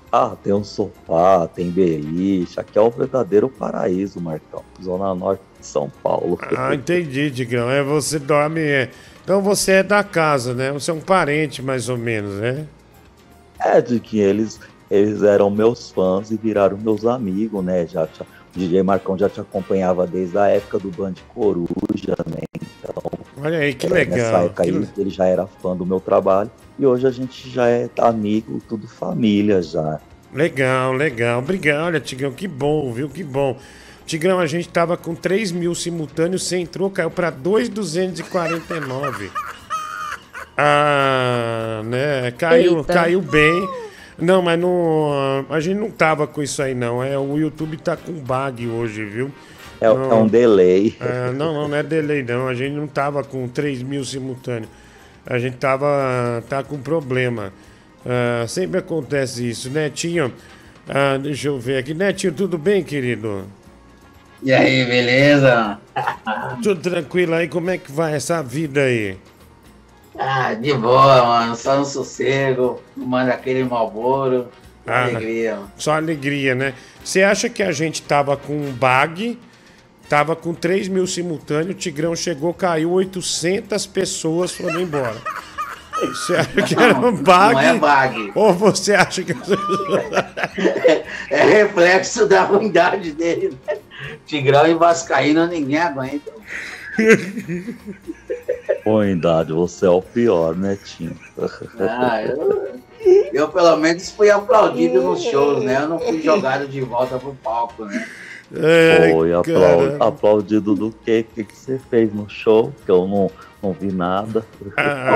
Ah, 0.09 0.37
tem 0.41 0.53
um 0.53 0.63
sofá, 0.63 1.47
tem 1.47 1.69
beliche. 1.71 2.59
Aqui 2.59 2.77
é 2.77 2.81
o 2.81 2.89
verdadeiro 2.89 3.49
paraíso, 3.49 4.21
Marcão. 4.21 4.63
Zona 4.81 5.13
Norte 5.13 5.41
de 5.59 5.65
São 5.65 5.91
Paulo. 6.01 6.39
Ah, 6.55 6.73
entendi, 6.73 7.29
Tigrão. 7.31 7.69
É, 7.69 7.81
você 7.83 8.19
dorme. 8.19 8.61
é. 8.61 8.89
Então 9.23 9.41
você 9.41 9.73
é 9.73 9.83
da 9.83 10.03
casa, 10.03 10.53
né? 10.53 10.71
Você 10.71 10.91
é 10.91 10.93
um 10.93 10.99
parente, 11.01 11.61
mais 11.61 11.87
ou 11.89 11.97
menos, 11.97 12.35
né? 12.39 12.67
É, 13.59 13.81
de 13.81 13.99
que 13.99 14.19
eles, 14.19 14.59
eles 14.91 15.23
eram 15.23 15.49
meus 15.49 15.89
fãs 15.91 16.29
e 16.31 16.37
viraram 16.37 16.77
meus 16.77 17.05
amigos, 17.05 17.63
né? 17.63 17.87
Já, 17.87 18.05
já- 18.05 18.25
o 18.55 18.59
DJ 18.59 18.83
Marcão 18.83 19.17
já 19.17 19.29
te 19.29 19.39
acompanhava 19.39 20.05
desde 20.05 20.37
a 20.37 20.47
época 20.47 20.79
do 20.79 20.91
Band 20.91 21.13
Coruja, 21.29 22.15
né? 22.27 22.41
Então, 22.61 23.01
Olha 23.41 23.59
aí, 23.59 23.73
que 23.73 23.87
é, 23.87 23.89
legal. 23.89 24.17
Nessa 24.17 24.37
época 24.43 24.63
que 24.63 24.69
aí, 24.69 24.77
le- 24.77 24.89
ele 24.97 25.09
já 25.09 25.25
era 25.25 25.47
fã 25.47 25.75
do 25.75 25.85
meu 25.85 26.01
trabalho. 26.01 26.51
E 26.77 26.85
hoje 26.85 27.07
a 27.07 27.11
gente 27.11 27.49
já 27.49 27.69
é 27.69 27.89
amigo, 27.99 28.61
tudo 28.67 28.87
família 28.87 29.61
já. 29.61 29.99
Legal, 30.33 30.93
legal. 30.93 31.39
Obrigado, 31.39 31.85
olha, 31.85 31.99
Tigrão, 31.99 32.31
que 32.31 32.47
bom, 32.47 32.91
viu? 32.91 33.07
Que 33.07 33.23
bom. 33.23 33.57
Tigrão, 34.13 34.39
a 34.39 34.45
gente 34.45 34.69
tava 34.69 34.95
com 34.95 35.15
3 35.15 35.51
mil 35.51 35.73
simultâneos, 35.73 36.43
você 36.43 36.57
entrou, 36.57 36.87
caiu 36.91 37.09
pra 37.09 37.31
2,249. 37.31 39.31
Ah, 40.55 41.81
né? 41.83 42.31
Caiu, 42.37 42.77
Eita. 42.77 42.93
caiu 42.93 43.21
bem. 43.21 43.67
Não, 44.19 44.39
mas 44.39 44.59
não, 44.59 45.47
a 45.49 45.59
gente 45.59 45.79
não 45.79 45.89
tava 45.89 46.27
com 46.27 46.43
isso 46.43 46.61
aí, 46.61 46.75
não. 46.75 47.03
É, 47.03 47.17
o 47.17 47.39
YouTube 47.39 47.75
tá 47.77 47.97
com 47.97 48.13
bug 48.13 48.67
hoje, 48.67 49.03
viu? 49.03 49.31
É, 49.81 49.87
é 49.87 49.89
um 49.89 50.27
delay. 50.27 50.95
É, 50.99 51.31
não, 51.31 51.51
não, 51.51 51.67
não 51.67 51.75
é 51.75 51.81
delay, 51.81 52.21
não. 52.21 52.47
A 52.47 52.53
gente 52.53 52.75
não 52.75 52.85
tava 52.85 53.23
com 53.23 53.47
3 53.47 53.81
mil 53.81 54.05
simultâneos. 54.05 54.69
A 55.25 55.39
gente 55.39 55.57
tava 55.57 56.43
tá 56.47 56.61
com 56.61 56.77
problema. 56.77 57.51
Ah, 58.05 58.45
sempre 58.47 58.77
acontece 58.77 59.49
isso, 59.49 59.71
Netinho. 59.71 60.31
Ah, 60.87 61.17
deixa 61.17 61.47
eu 61.47 61.59
ver 61.59 61.77
aqui. 61.77 61.95
Netinho, 61.95 62.31
tudo 62.31 62.59
bem, 62.59 62.83
querido? 62.83 63.47
E 64.43 64.51
aí, 64.51 64.85
beleza? 64.85 65.79
Tudo 66.61 66.81
tranquilo 66.81 67.33
aí? 67.33 67.47
Como 67.47 67.69
é 67.69 67.77
que 67.77 67.89
vai 67.91 68.13
essa 68.13 68.43
vida 68.43 68.81
aí? 68.81 69.17
Ah, 70.19 70.53
de 70.53 70.73
boa, 70.73 71.23
mano. 71.25 71.55
Só 71.55 71.77
no 71.77 71.85
sossego, 71.85 72.81
fumando 72.93 73.29
aquele 73.29 73.63
malboro. 73.63 74.49
Ah, 74.85 75.03
Alegria, 75.03 75.55
mano. 75.55 75.71
Só 75.77 75.93
alegria, 75.93 76.53
né? 76.55 76.73
Você 77.03 77.23
acha 77.23 77.47
que 77.47 77.63
a 77.63 77.71
gente 77.71 78.01
tava 78.01 78.35
com 78.35 78.53
um 78.53 78.73
bug, 78.73 79.39
tava 80.09 80.35
com 80.35 80.53
3 80.53 80.89
mil 80.89 81.07
simultâneos, 81.07 81.71
o 81.71 81.73
Tigrão 81.79 82.13
chegou, 82.13 82.53
caiu 82.53 82.91
800 82.91 83.85
pessoas, 83.87 84.51
foram 84.51 84.81
embora. 84.81 85.15
Você 86.01 86.35
acha 86.35 86.61
que 86.63 86.75
era 86.75 86.97
um 86.97 87.13
bug? 87.13 87.53
Não 87.53 87.59
é 87.59 87.77
bug. 87.77 88.31
Ou 88.35 88.51
você 88.51 88.93
acha 88.93 89.23
que... 89.23 89.33
É 91.29 91.45
reflexo 91.45 92.27
da 92.27 92.43
ruindade 92.43 93.11
dele. 93.13 93.57
né? 93.67 93.77
Tigrão 94.25 94.67
e 94.67 94.73
Vascaíno 94.73 95.45
ninguém 95.47 95.79
aguenta. 95.79 96.31
Ruindade, 98.85 99.51
você 99.53 99.85
é 99.85 99.89
o 99.89 100.01
pior, 100.01 100.55
Netinho. 100.55 101.17
Ah, 101.79 102.23
eu, 102.23 102.79
eu 103.33 103.47
pelo 103.49 103.77
menos 103.77 104.09
fui 104.11 104.29
aplaudido 104.29 105.01
nos 105.01 105.23
shows, 105.23 105.63
né? 105.63 105.81
Eu 105.83 105.87
não 105.89 105.99
fui 105.99 106.21
jogado 106.23 106.67
de 106.67 106.81
volta 106.81 107.17
pro 107.17 107.33
palco, 107.43 107.85
né? 107.85 108.05
Foi 109.11 109.33
aplau- 109.33 110.07
aplaudido 110.07 110.75
do 110.75 110.91
quê? 111.03 111.25
O 111.31 111.33
que, 111.35 111.43
que 111.43 111.55
você 111.57 111.79
fez 111.89 112.13
no 112.13 112.29
show? 112.29 112.71
Que 112.85 112.91
eu 112.91 113.07
não, 113.07 113.31
não 113.63 113.71
vi 113.73 113.91
nada. 113.91 114.45
Pô, 114.59 114.69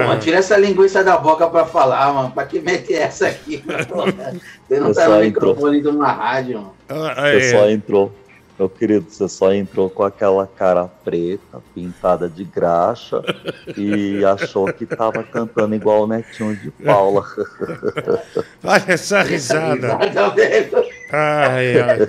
mano, 0.08 0.20
tira 0.20 0.38
essa 0.38 0.58
linguiça 0.58 1.04
da 1.04 1.18
boca 1.18 1.48
pra 1.48 1.66
falar, 1.66 2.12
mano. 2.14 2.32
Pra 2.32 2.46
que 2.46 2.60
meter 2.60 2.96
essa 2.96 3.28
aqui? 3.28 3.64
mano? 3.66 4.14
Você 4.68 4.80
não 4.80 4.88
Você 4.88 5.02
tá 5.02 5.08
no 5.10 5.24
entrou. 5.24 5.50
microfone 5.52 5.82
de 5.82 5.88
uma 5.88 6.12
rádio, 6.12 6.62
mano. 6.62 6.74
Você 7.16 7.52
só 7.52 7.70
entrou. 7.70 8.12
Meu 8.58 8.68
querido, 8.68 9.06
você 9.08 9.30
só 9.30 9.54
entrou 9.54 9.88
com 9.88 10.02
aquela 10.02 10.48
cara 10.48 10.86
preta, 10.86 11.62
pintada 11.76 12.28
de 12.28 12.44
graxa, 12.44 13.22
e 13.78 14.26
achou 14.26 14.74
que 14.74 14.84
tava 14.86 15.24
cantando 15.24 15.76
igual 15.76 16.04
o 16.04 16.08
Netinho 16.08 16.56
de 16.56 16.72
Paula. 16.72 17.24
Olha 18.64 18.86
essa 18.88 19.22
risada. 19.22 20.00
Ai, 21.12 21.80
ai. 21.80 22.00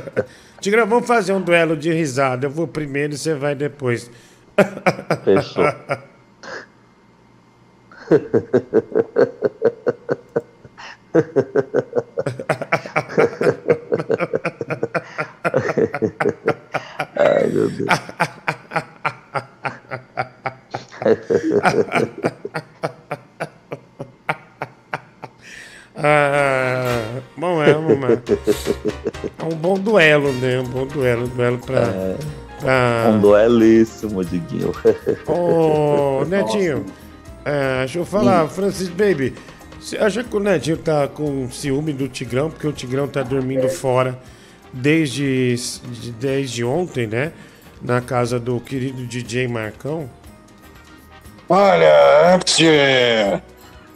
Tigrão, 0.58 0.86
vamos 0.86 1.06
fazer 1.06 1.34
um 1.34 1.40
duelo 1.40 1.76
de 1.76 1.92
risada. 1.92 2.46
Eu 2.46 2.50
vou 2.50 2.66
primeiro 2.66 3.12
e 3.12 3.18
você 3.18 3.34
vai 3.34 3.54
depois. 3.54 4.10
Fechou. 5.24 5.64
Ai, 17.16 17.46
meu 17.48 17.68
Deus. 17.70 17.88
Ah, 25.96 27.02
bom, 27.36 27.62
é, 27.62 27.72
vamos 27.74 28.00
lá. 28.00 28.08
É 29.38 29.44
um 29.44 29.56
bom 29.56 29.74
duelo, 29.74 30.32
né? 30.34 30.60
Um 30.60 30.64
bom 30.64 30.86
duelo. 30.86 31.24
Um 31.24 31.28
duelo 31.28 31.58
pra. 31.58 31.80
pra- 32.60 33.10
Um 33.10 33.20
duelíssimo, 33.20 34.24
Diguinho. 34.24 34.72
Ô, 35.26 36.24
Netinho, 36.28 36.84
é, 37.44 37.80
deixa 37.80 37.98
eu 37.98 38.04
falar, 38.04 38.46
Francis 38.48 38.88
Baby. 38.88 39.34
Você 39.80 39.96
acha 39.96 40.22
que 40.22 40.36
o 40.36 40.40
Netinho 40.40 40.76
tá 40.76 41.08
com 41.08 41.50
ciúme 41.50 41.92
do 41.92 42.06
Tigrão? 42.08 42.50
Porque 42.50 42.66
o 42.66 42.72
Tigrão 42.72 43.08
tá 43.08 43.22
dormindo 43.22 43.68
fora 43.68 44.18
desde, 44.72 45.54
de- 45.56 46.12
desde 46.12 46.64
ontem, 46.64 47.06
né? 47.06 47.32
Na 47.82 48.00
casa 48.00 48.38
do 48.38 48.60
querido 48.60 49.06
DJ 49.06 49.48
Marcão. 49.48 50.08
Olha, 51.48 52.34
antes 52.34 52.56
de. 52.58 52.66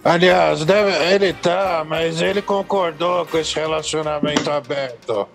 Aliás, 0.04 0.64
deve... 0.64 0.90
ele 1.14 1.32
tá, 1.32 1.84
mas 1.86 2.20
ele 2.20 2.42
concordou 2.42 3.24
com 3.26 3.38
esse 3.38 3.54
relacionamento 3.54 4.50
aberto. 4.50 5.28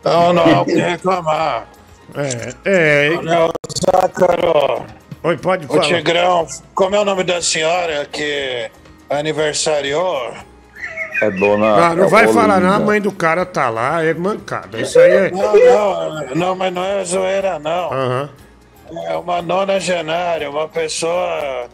Então 0.00 0.32
não 0.32 0.42
há 0.42 0.60
o 0.62 0.64
que 0.66 0.74
reclamar. 0.74 1.66
É, 2.14 2.54
é. 2.64 3.10
Olha, 3.16 3.50
Zácaro. 3.90 4.84
Oi, 5.22 5.36
pode 5.38 5.64
O 5.64 5.68
falar. 5.68 5.82
Tigrão, 5.84 6.46
como 6.74 6.96
é 6.96 7.00
o 7.00 7.04
nome 7.04 7.24
da 7.24 7.40
senhora 7.40 8.04
que 8.06 8.70
aniversariou? 9.08 10.34
É 11.22 11.30
dona. 11.30 11.74
Ah, 11.74 11.94
não 11.94 12.04
é 12.04 12.08
vai 12.08 12.28
falar, 12.28 12.60
não. 12.60 12.72
A 12.72 12.78
mãe 12.78 13.00
do 13.00 13.12
cara 13.12 13.46
tá 13.46 13.68
lá, 13.70 14.02
é 14.02 14.12
mancada. 14.14 14.80
Isso 14.80 14.98
aí 14.98 15.10
é. 15.10 15.30
Não, 15.30 15.54
não, 15.54 16.34
não, 16.34 16.56
mas 16.56 16.72
não 16.72 16.84
é 16.84 17.04
zoeira, 17.04 17.58
não. 17.58 17.92
Aham. 17.92 18.30
É 19.06 19.16
uma 19.16 19.40
nonagenária, 19.40 20.50
uma 20.50 20.68
pessoa 20.68 21.66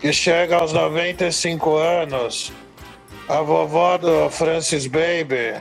que 0.00 0.12
chega 0.12 0.56
aos 0.56 0.72
95 0.72 1.76
anos. 1.76 2.52
A 3.28 3.42
vovó 3.42 3.98
do 3.98 4.30
Francis 4.30 4.86
Baby 4.86 5.60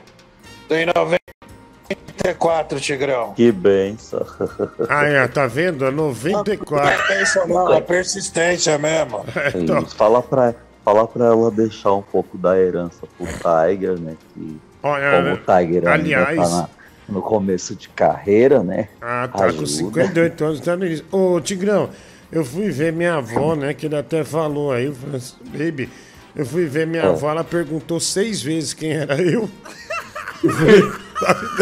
tem 0.69 0.85
94, 0.85 2.79
Tigrão. 2.79 3.33
Que 3.33 3.51
benção. 3.51 4.25
Ah, 4.89 5.05
é, 5.05 5.27
tá 5.27 5.47
vendo? 5.47 5.85
É 5.85 5.91
94. 5.91 7.07
Pensa 7.07 7.45
não, 7.45 7.73
é 7.73 7.81
persistência 7.81 8.77
mesmo. 8.77 9.25
Então. 9.53 9.79
Isso, 9.79 9.95
fala 9.95 10.23
pra, 10.23 10.55
fala 10.87 11.05
pra 11.05 11.25
ela 11.25 11.51
deixar 11.51 11.93
um 11.93 12.01
pouco 12.01 12.37
da 12.37 12.57
herança 12.57 13.05
pro 13.17 13.25
Tiger, 13.27 13.99
né? 13.99 14.15
Que 14.33 14.57
Olha, 14.81 15.17
como 15.21 15.33
o 15.33 15.37
Tiger 15.37 15.87
ainda 15.87 15.93
aliás- 15.93 16.37
tá 16.49 16.49
na- 16.61 16.69
no 17.09 17.21
começo 17.21 17.75
de 17.75 17.89
carreira, 17.89 18.63
né? 18.63 18.87
Ah, 19.01 19.27
tá 19.27 19.37
com 19.39 19.43
Ajuda. 19.43 19.67
58 19.67 20.45
anos, 20.45 20.59
tá 20.61 20.77
no 20.77 20.85
início. 20.85 21.05
Ô, 21.11 21.41
Tigrão, 21.41 21.89
eu 22.31 22.45
fui 22.45 22.69
ver 22.71 22.93
minha 22.93 23.15
avó, 23.15 23.53
né? 23.55 23.73
Que 23.73 23.87
ele 23.87 23.97
até 23.97 24.23
falou 24.23 24.71
aí, 24.71 24.87
o 24.87 24.95
Francis 24.95 25.35
Baby. 25.51 25.89
Eu 26.33 26.45
fui 26.45 26.65
ver 26.67 26.87
minha 26.87 27.03
É. 27.03 27.07
avó, 27.07 27.31
ela 27.31 27.43
perguntou 27.43 27.99
seis 27.99 28.41
vezes 28.41 28.73
quem 28.73 28.91
era 28.93 29.21
eu. 29.21 29.49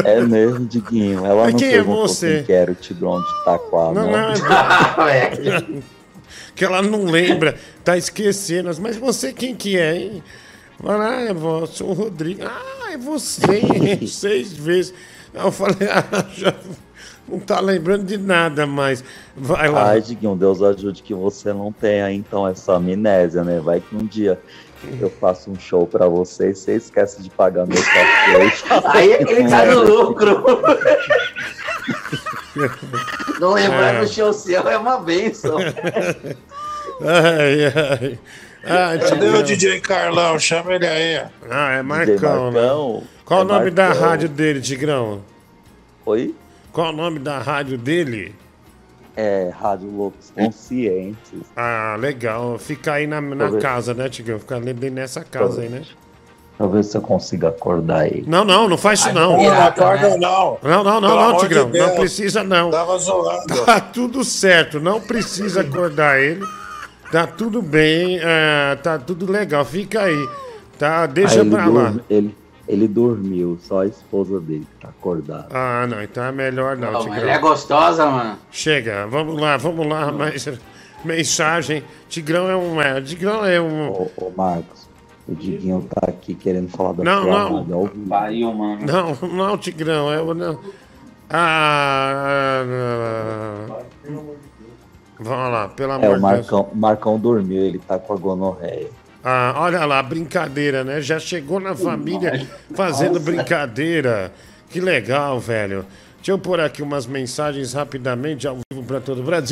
É 0.03 0.19
mesmo, 0.19 0.65
Diguinho. 0.65 1.25
Ela 1.25 1.43
Mas 1.45 1.53
não 1.53 1.59
quem 1.59 1.69
é 1.69 1.71
perguntou 1.71 2.07
você? 2.09 2.35
quem 2.35 2.43
que 2.43 2.51
era 2.51 2.71
o 2.73 2.75
Tigrão 2.75 3.21
de 3.21 3.29
Itaquá, 3.41 3.91
Não, 3.93 4.11
não. 4.11 4.11
não, 4.11 5.07
é... 5.07 5.31
que 6.55 6.63
ela 6.63 6.81
não 6.81 7.05
lembra, 7.05 7.57
tá 7.83 7.97
esquecendo. 7.97 8.71
Mas 8.81 8.95
você 8.95 9.33
quem 9.33 9.55
que 9.55 9.77
é, 9.77 9.97
hein? 9.97 10.23
Fala, 10.81 11.05
ah, 11.05 11.29
avó, 11.29 11.65
sou 11.65 11.89
o 11.89 11.93
Rodrigo. 11.93 12.41
Ah, 12.43 12.91
é 12.93 12.97
você, 12.97 13.57
hein? 13.57 14.05
seis 14.07 14.53
vezes. 14.53 14.93
Eu 15.33 15.51
falei, 15.51 15.87
ah, 15.91 16.25
já 16.33 16.53
não 17.27 17.39
tá 17.39 17.59
lembrando 17.59 18.05
de 18.05 18.17
nada 18.17 18.65
mais. 18.65 19.03
Vai 19.35 19.69
lá. 19.69 19.89
Ai, 19.89 20.01
Diguinho, 20.01 20.35
Deus 20.35 20.61
ajude 20.61 21.01
que 21.01 21.13
você 21.13 21.51
não 21.51 21.71
tenha 21.71 22.11
então 22.11 22.47
essa 22.47 22.73
amnésia, 22.73 23.43
né? 23.43 23.59
Vai 23.59 23.81
que 23.81 23.95
um 23.95 24.05
dia 24.05 24.39
eu 24.99 25.09
faço 25.09 25.49
um 25.51 25.59
show 25.59 25.85
pra 25.87 26.07
você 26.07 26.49
e 26.51 26.55
você 26.55 26.75
esquece 26.75 27.21
de 27.21 27.29
pagar 27.29 27.65
meu 27.65 27.81
cachê. 27.81 28.53
Aí 28.87 29.13
ele 29.13 29.49
tá 29.49 29.65
no 29.65 29.81
lucro. 29.83 30.43
Não 33.39 33.53
lembrar 33.53 33.95
É. 33.95 33.99
do 34.01 34.07
show 34.07 34.31
seu 34.33 34.67
é 34.69 34.77
uma 34.77 34.97
benção. 34.97 35.57
Ai, 37.01 37.65
ai. 37.65 38.19
Ah, 38.65 38.97
Cadê 38.97 39.27
o 39.27 39.43
DJ 39.43 39.81
Carlão? 39.81 40.39
Chama 40.39 40.73
ele 40.75 40.87
aí. 40.87 41.21
Ah, 41.51 41.71
é 41.73 41.81
Marcão, 41.81 42.51
né? 42.51 42.61
Marcão. 42.61 43.03
Qual 43.25 43.41
É 43.41 43.43
o 43.43 43.45
nome 43.45 43.69
da 43.69 43.89
Marcão. 43.89 44.07
rádio 44.09 44.29
dele, 44.29 44.61
Tigrão? 44.61 45.21
Oi? 46.05 46.33
Qual 46.71 46.89
o 46.89 46.95
nome 46.95 47.19
da 47.19 47.37
rádio 47.39 47.77
dele? 47.77 48.33
É, 49.17 49.49
Rádio 49.57 49.89
Loucos 49.89 50.31
Conscientes. 50.35 51.39
Ah, 51.55 51.95
legal. 51.99 52.57
Fica 52.59 52.93
aí 52.93 53.07
na, 53.07 53.21
na 53.21 53.35
Talvez. 53.45 53.63
casa, 53.63 53.93
né, 53.93 54.09
Tigrão? 54.09 54.39
Fica 54.39 54.55
ali 54.57 54.73
bem 54.73 54.89
nessa 54.89 55.23
casa 55.23 55.61
aí, 55.61 55.69
né? 55.69 55.83
Talvez 56.57 56.85
você 56.87 56.99
consiga 57.01 57.49
acordar 57.49 58.07
ele. 58.07 58.23
Não, 58.27 58.45
não, 58.45 58.67
não 58.69 58.77
faz 58.77 58.99
isso 58.99 59.11
não. 59.13 59.35
Não 59.37 59.61
acorda 59.61 60.17
não. 60.17 60.57
Não, 60.63 60.83
não, 60.83 61.01
não, 61.01 61.09
Pelo 61.09 61.21
não, 61.21 61.33
de 61.33 61.39
Tigrão. 61.39 61.69
Deus. 61.69 61.87
Não 61.87 61.95
precisa 61.95 62.43
não. 62.43 62.71
Tava 62.71 62.97
zoando. 62.97 63.65
Tá 63.65 63.79
tudo 63.93 64.23
certo, 64.23 64.79
não 64.79 65.01
precisa 65.01 65.61
acordar 65.61 66.19
ele. 66.21 66.45
Tá 67.11 67.27
tudo 67.27 67.61
bem, 67.61 68.19
é, 68.21 68.75
tá 68.81 68.97
tudo 68.97 69.29
legal. 69.29 69.63
Fica 69.65 70.01
aí. 70.01 70.29
Tá, 70.79 71.05
deixa 71.05 71.35
Aí 71.35 71.41
ele 71.41 71.49
pra 71.51 71.65
lá. 71.67 71.83
dorme- 71.83 72.01
Ele, 72.09 72.35
ele 72.67 72.87
dormiu, 72.87 73.57
só 73.61 73.81
a 73.81 73.85
esposa 73.87 74.39
dele 74.39 74.65
que 74.75 74.81
tá 74.81 74.89
acordada. 74.89 75.47
Ah, 75.51 75.85
não, 75.87 76.01
então 76.01 76.23
é 76.23 76.31
melhor 76.31 76.75
não, 76.77 76.91
mas 76.93 77.03
Tigrão. 77.03 77.21
ela 77.21 77.31
é 77.31 77.37
gostosa, 77.39 78.05
mano. 78.09 78.37
Chega, 78.51 79.05
vamos 79.07 79.39
lá, 79.39 79.57
vamos 79.57 79.85
lá, 79.87 80.11
mais 80.11 80.47
mensagem. 81.03 81.83
Tigrão 82.09 82.49
é 82.49 82.55
um. 82.55 82.81
É, 82.81 82.99
Tigrão 83.01 83.45
é 83.45 83.61
um. 83.61 83.89
Ô, 83.91 84.09
ô, 84.17 84.31
Marcos, 84.35 84.87
o 85.27 85.35
Diguinho 85.35 85.87
tá 85.89 86.07
aqui 86.09 86.33
querendo 86.33 86.69
falar 86.69 86.93
da 86.93 87.03
Não, 87.03 87.23
não. 87.25 87.73
ao 87.77 87.85
vivo. 87.87 88.07
Pariu, 88.09 88.53
mano. 88.53 88.85
Não, 88.85 89.15
não, 89.29 89.57
Tigrão, 89.57 90.11
é 90.11 90.21
o. 90.21 90.33
Não. 90.33 90.59
Ah. 91.29 92.63
ah, 93.69 93.83
Vamos 95.17 95.51
lá, 95.53 95.69
pelo 95.69 95.93
É, 95.93 95.95
amor 95.95 96.05
o 96.05 96.13
de 96.15 96.19
Deus. 96.19 96.21
Marcão, 96.21 96.69
o 96.71 96.75
Marcão 96.77 97.19
dormiu, 97.19 97.61
ele 97.63 97.79
tá 97.79 97.97
com 97.97 98.13
a 98.13 98.17
gonorreia. 98.17 98.89
Ah, 99.27 99.55
olha 99.57 99.83
lá, 99.85 100.03
brincadeira, 100.03 100.83
né? 100.83 101.01
Já 101.01 101.19
chegou 101.19 101.59
na 101.59 101.75
família 101.75 102.47
fazendo 102.75 103.19
brincadeira. 103.19 104.31
Que 104.69 104.79
legal, 104.79 105.39
velho. 105.39 105.83
Deixa 106.17 106.31
eu 106.31 106.37
pôr 106.37 106.59
aqui 106.59 106.83
umas 106.83 107.07
mensagens 107.07 107.73
rapidamente, 107.73 108.47
ao 108.47 108.59
vivo 108.71 108.85
para 108.85 109.01
todo 109.01 109.21
o 109.21 109.23
Brasil. 109.23 109.49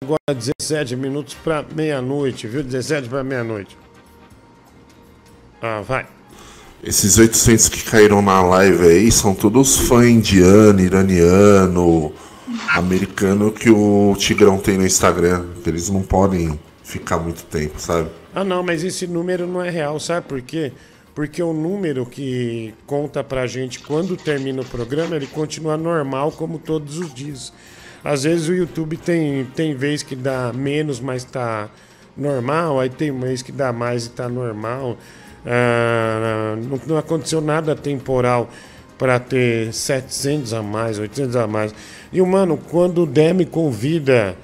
Agora 0.00 0.20
17 0.32 0.94
minutos 0.94 1.34
para 1.34 1.64
meia-noite, 1.74 2.46
viu? 2.46 2.62
17 2.62 3.08
para 3.08 3.24
meia-noite. 3.24 3.76
Ah, 5.60 5.80
vai. 5.80 6.06
Esses 6.80 7.18
800 7.18 7.68
que 7.68 7.82
caíram 7.82 8.22
na 8.22 8.40
live 8.40 8.86
aí 8.86 9.10
são 9.10 9.34
todos 9.34 9.76
fãs 9.76 10.06
indiano, 10.06 10.80
iraniano, 10.80 12.12
americano 12.68 13.50
que 13.50 13.70
o 13.70 14.14
Tigrão 14.16 14.56
tem 14.56 14.78
no 14.78 14.86
Instagram. 14.86 15.46
Eles 15.66 15.90
não 15.90 16.00
podem 16.00 16.58
ficar 16.84 17.18
muito 17.18 17.42
tempo, 17.42 17.80
sabe? 17.80 18.19
Ah, 18.34 18.44
não, 18.44 18.62
mas 18.62 18.84
esse 18.84 19.06
número 19.06 19.46
não 19.46 19.62
é 19.62 19.70
real, 19.70 19.98
sabe 19.98 20.26
por 20.26 20.40
quê? 20.40 20.72
Porque 21.14 21.42
o 21.42 21.52
número 21.52 22.06
que 22.06 22.72
conta 22.86 23.24
pra 23.24 23.46
gente 23.46 23.80
quando 23.80 24.16
termina 24.16 24.62
o 24.62 24.64
programa, 24.64 25.16
ele 25.16 25.26
continua 25.26 25.76
normal 25.76 26.30
como 26.32 26.58
todos 26.58 26.98
os 26.98 27.12
dias. 27.12 27.52
Às 28.04 28.22
vezes 28.22 28.48
o 28.48 28.54
YouTube 28.54 28.96
tem, 28.96 29.44
tem 29.54 29.74
vez 29.74 30.02
que 30.02 30.14
dá 30.14 30.52
menos, 30.52 31.00
mas 31.00 31.24
tá 31.24 31.68
normal, 32.16 32.78
aí 32.78 32.88
tem 32.88 33.10
mês 33.10 33.42
que 33.42 33.50
dá 33.50 33.72
mais 33.72 34.06
e 34.06 34.10
tá 34.10 34.28
normal. 34.28 34.96
Ah, 35.44 36.56
não, 36.56 36.80
não 36.86 36.96
aconteceu 36.96 37.40
nada 37.40 37.74
temporal 37.74 38.48
para 38.96 39.18
ter 39.18 39.72
700 39.72 40.54
a 40.54 40.62
mais, 40.62 40.98
800 40.98 41.34
a 41.34 41.46
mais. 41.46 41.74
E, 42.12 42.20
mano, 42.22 42.58
quando 42.70 43.02
o 43.02 43.06
Dé 43.06 43.32
me 43.32 43.44
convida 43.44 44.36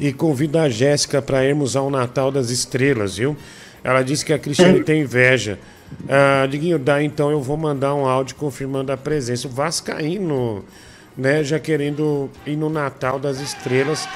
e 0.00 0.12
convida 0.12 0.62
a 0.62 0.68
Jéssica 0.68 1.20
para 1.20 1.44
irmos 1.44 1.76
ao 1.76 1.90
Natal 1.90 2.32
das 2.32 2.50
Estrelas, 2.50 3.16
viu? 3.18 3.36
Ela 3.84 4.02
disse 4.02 4.24
que 4.24 4.32
a 4.32 4.38
Cristiane 4.38 4.82
tem 4.82 5.02
inveja. 5.02 5.58
Ah, 6.08 6.46
Diguinho, 6.46 6.78
dá 6.78 7.02
então 7.02 7.30
eu 7.30 7.40
vou 7.40 7.56
mandar 7.56 7.94
um 7.94 8.06
áudio 8.06 8.34
confirmando 8.36 8.90
a 8.92 8.96
presença. 8.96 9.46
O 9.46 9.50
Vascaíno, 9.50 10.64
né, 11.16 11.44
já 11.44 11.58
querendo 11.58 12.30
ir 12.46 12.56
no 12.56 12.68
Natal 12.70 13.18
das 13.18 13.40
Estrelas 13.40 14.08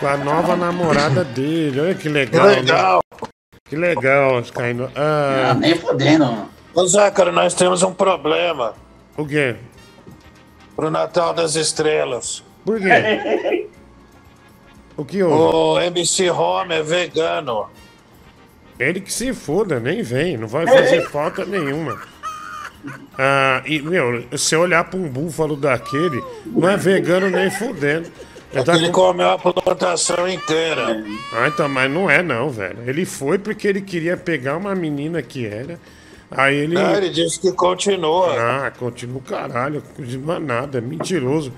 com 0.00 0.06
a 0.06 0.16
nova 0.16 0.54
namorada 0.56 1.24
dele. 1.34 1.80
Olha 1.80 1.94
que 1.94 2.08
legal. 2.08 2.48
Que 2.48 2.60
legal. 2.60 3.00
Né? 3.22 3.28
Que 3.66 3.76
legal, 3.76 4.34
Vascaíno. 4.34 4.90
Ah, 4.94 5.50
Ah, 5.50 5.54
nem 5.54 5.74
fodendo, 5.76 6.26
mano. 6.26 6.50
Ô, 6.74 6.86
Zácaro, 6.86 7.32
nós 7.32 7.54
temos 7.54 7.82
um 7.82 7.92
problema. 7.92 8.74
O 9.16 9.24
quê? 9.26 9.56
Pro 10.76 10.90
Natal 10.90 11.32
das 11.32 11.54
Estrelas. 11.54 12.42
Por 12.64 12.80
quê? 12.80 12.88
O 14.96 15.04
que 15.04 15.22
houve? 15.22 15.56
O 15.56 15.80
MC 15.80 16.30
Home 16.30 16.74
é 16.74 16.82
vegano. 16.82 17.66
Ele 18.78 19.00
que 19.00 19.12
se 19.12 19.32
foda, 19.32 19.78
nem 19.80 20.02
vem, 20.02 20.36
não 20.36 20.48
vai 20.48 20.66
fazer 20.66 21.08
falta 21.08 21.44
nenhuma. 21.44 22.00
Ah, 23.18 23.62
e, 23.64 23.80
meu, 23.80 24.24
se 24.36 24.54
olhar 24.56 24.84
pra 24.84 24.98
um 24.98 25.08
búfalo 25.08 25.56
daquele, 25.56 26.22
não 26.46 26.68
é 26.68 26.76
vegano 26.76 27.30
nem 27.30 27.50
fudendo. 27.50 28.08
Ele 28.52 28.64
tá 28.64 28.74
Ele 28.76 28.86
com- 28.86 28.92
comeu 28.92 29.30
a 29.30 29.38
plantação 29.38 30.28
inteira. 30.28 31.02
Ah, 31.32 31.48
então, 31.48 31.68
mas 31.68 31.90
não 31.90 32.08
é 32.10 32.22
não, 32.22 32.50
velho. 32.50 32.78
Ele 32.86 33.04
foi 33.04 33.38
porque 33.38 33.66
ele 33.66 33.80
queria 33.80 34.16
pegar 34.16 34.56
uma 34.56 34.74
menina 34.74 35.20
que 35.22 35.46
era. 35.46 35.78
Aí 36.30 36.56
ele. 36.56 36.74
Não, 36.74 36.94
ele 36.96 37.10
disse 37.10 37.40
que 37.40 37.52
continua. 37.52 38.34
Ah, 38.38 38.70
continua 38.70 39.18
o 39.18 39.22
caralho, 39.22 39.82
continua 39.96 40.38
nada, 40.38 40.78
é 40.78 40.80
mentiroso. 40.80 41.52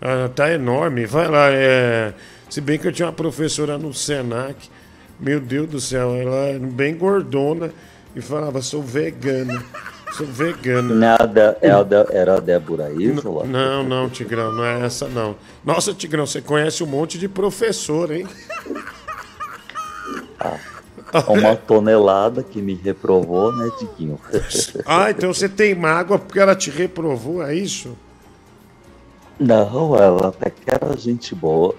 Ah, 0.00 0.28
tá 0.34 0.50
enorme. 0.52 1.06
Vai 1.06 1.28
lá, 1.28 1.48
é. 1.50 2.12
Se 2.50 2.60
bem 2.60 2.78
que 2.78 2.88
eu 2.88 2.92
tinha 2.92 3.06
uma 3.06 3.12
professora 3.12 3.76
no 3.76 3.92
Senac, 3.92 4.68
meu 5.20 5.40
Deus 5.40 5.68
do 5.68 5.80
céu, 5.80 6.14
ela 6.14 6.36
era 6.36 6.58
bem 6.58 6.96
gordona 6.96 7.70
e 8.14 8.20
falava, 8.20 8.62
sou 8.62 8.82
vegana. 8.82 9.62
Sou 10.12 10.26
vegana. 10.26 10.94
Não 10.94 11.06
é 11.06 11.16
é 11.60 12.16
era 12.18 12.36
a 12.36 12.40
Débora 12.40 12.90
Isola? 12.92 13.44
Não, 13.44 13.84
não, 13.84 14.08
Tigrão, 14.08 14.52
não 14.52 14.64
é 14.64 14.84
essa 14.84 15.06
não. 15.06 15.36
Nossa, 15.64 15.92
Tigrão, 15.92 16.26
você 16.26 16.40
conhece 16.40 16.82
um 16.82 16.86
monte 16.86 17.18
de 17.18 17.28
professor, 17.28 18.10
hein? 18.10 18.26
Uma 21.28 21.56
tonelada 21.56 22.42
que 22.42 22.60
me 22.60 22.74
reprovou, 22.74 23.54
né, 23.54 23.70
Diguinho? 23.78 24.18
Ah, 24.86 25.10
então 25.10 25.32
você 25.32 25.48
tem 25.48 25.74
mágoa 25.74 26.18
porque 26.18 26.40
ela 26.40 26.54
te 26.54 26.70
reprovou, 26.70 27.42
é 27.42 27.54
isso? 27.54 27.96
Não, 29.38 29.94
ela 29.96 30.28
até 30.28 30.50
que 30.50 30.62
era 30.66 30.96
gente 30.96 31.34
boa. 31.34 31.74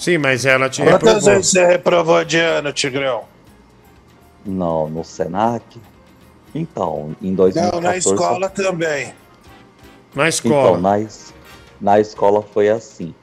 Sim, 0.00 0.16
mas 0.16 0.46
ela 0.46 0.70
te 0.70 0.82
Quantas 0.82 0.92
reprovou. 1.02 1.30
vezes 1.34 1.50
você 1.50 1.66
reprovou 1.66 2.24
de 2.24 2.38
ano, 2.38 2.72
Tigrão? 2.72 3.24
Não, 4.46 4.88
no 4.88 5.04
Senac. 5.04 5.78
Então, 6.54 7.14
em 7.20 7.28
Não, 7.30 7.36
2014... 7.36 7.82
na 7.82 7.96
escola 7.98 8.48
também. 8.48 9.12
Na 10.14 10.28
Então, 10.28 10.80
na, 10.80 10.98
es- 10.98 11.34
na 11.80 12.00
escola 12.00 12.42
foi 12.42 12.70
assim. 12.70 13.14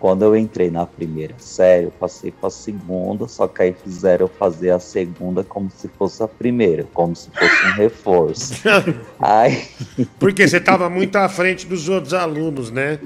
Quando 0.00 0.24
eu 0.24 0.36
entrei 0.36 0.70
na 0.70 0.86
primeira 0.86 1.34
série, 1.38 1.84
eu 1.86 1.90
passei 1.90 2.30
pra 2.30 2.50
segunda, 2.50 3.28
só 3.28 3.46
que 3.46 3.62
aí 3.62 3.72
fizeram 3.74 4.24
eu 4.26 4.28
fazer 4.28 4.70
a 4.70 4.78
segunda 4.78 5.44
como 5.44 5.70
se 5.70 5.88
fosse 5.98 6.22
a 6.22 6.28
primeira, 6.28 6.86
como 6.92 7.14
se 7.14 7.30
fosse 7.30 7.66
um 7.66 7.72
reforço. 7.72 8.54
aí, 9.20 9.66
Porque 10.18 10.48
você 10.48 10.60
tava 10.60 10.88
muito 10.90 11.16
à 11.16 11.28
frente 11.28 11.66
dos 11.66 11.88
outros 11.88 12.12
alunos, 12.14 12.70
né? 12.70 12.98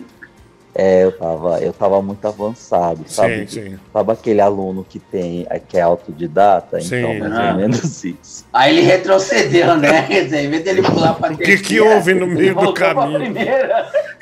É, 0.74 1.05
eu 1.05 1.12
tava, 1.12 1.60
eu 1.60 1.72
tava 1.72 2.01
muito 2.01 2.24
avançado, 2.26 3.02
sabe? 3.06 3.47
Sim, 3.51 3.70
sim. 3.70 3.78
Sabe 3.92 4.12
aquele 4.12 4.40
aluno 4.40 4.84
que 4.88 4.98
tem, 4.98 5.47
que 5.68 5.76
é 5.76 5.80
autodidata? 5.82 6.80
Sim. 6.80 6.98
Então, 6.98 7.18
mais 7.18 7.32
Ah. 7.34 7.51
ou 7.52 7.56
menos 7.56 8.05
isso. 8.05 8.44
Aí 8.52 8.70
ele 8.76 8.82
retrocedeu, 8.86 9.76
né? 9.76 10.02
Quer 10.06 10.24
dizer, 10.24 10.44
em 10.44 10.51
vez 10.51 10.62
dele 10.64 10.82
pular 10.82 11.14
pra 11.14 11.32
O 11.32 11.36
que 11.36 11.59
que 11.59 11.80
houve 11.80 12.14
no 12.14 12.26
meio 12.26 12.55
do 12.55 12.72
caminho? 12.72 13.34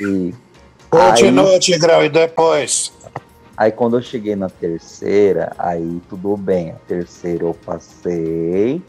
E 0.01 0.35
Continua, 0.91 1.51
aí- 1.53 1.59
Tigrão, 1.59 2.03
e 2.03 2.09
depois? 2.09 2.93
Aí 3.57 3.71
quando 3.73 3.99
eu 3.99 4.03
cheguei 4.03 4.35
na 4.37 4.49
terceira, 4.49 5.53
aí 5.59 6.01
tudo 6.09 6.37
bem. 6.37 6.71
A 6.71 6.77
terceira 6.87 7.45
eu 7.45 7.53
passei, 7.67 8.81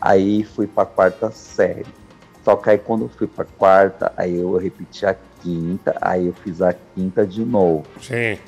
aí 0.00 0.44
fui 0.44 0.66
pra 0.66 0.84
quarta 0.84 1.30
série. 1.32 1.86
Só 2.44 2.54
que 2.54 2.68
aí 2.70 2.78
quando 2.78 3.06
eu 3.06 3.08
fui 3.08 3.26
pra 3.26 3.46
quarta, 3.58 4.12
aí 4.16 4.38
eu 4.38 4.54
repeti 4.58 5.06
a 5.06 5.16
quinta, 5.44 5.94
aí 6.00 6.26
eu 6.26 6.32
fiz 6.32 6.60
a 6.62 6.72
quinta 6.72 7.26
de 7.26 7.44
novo. 7.44 7.84
Sim. 8.00 8.38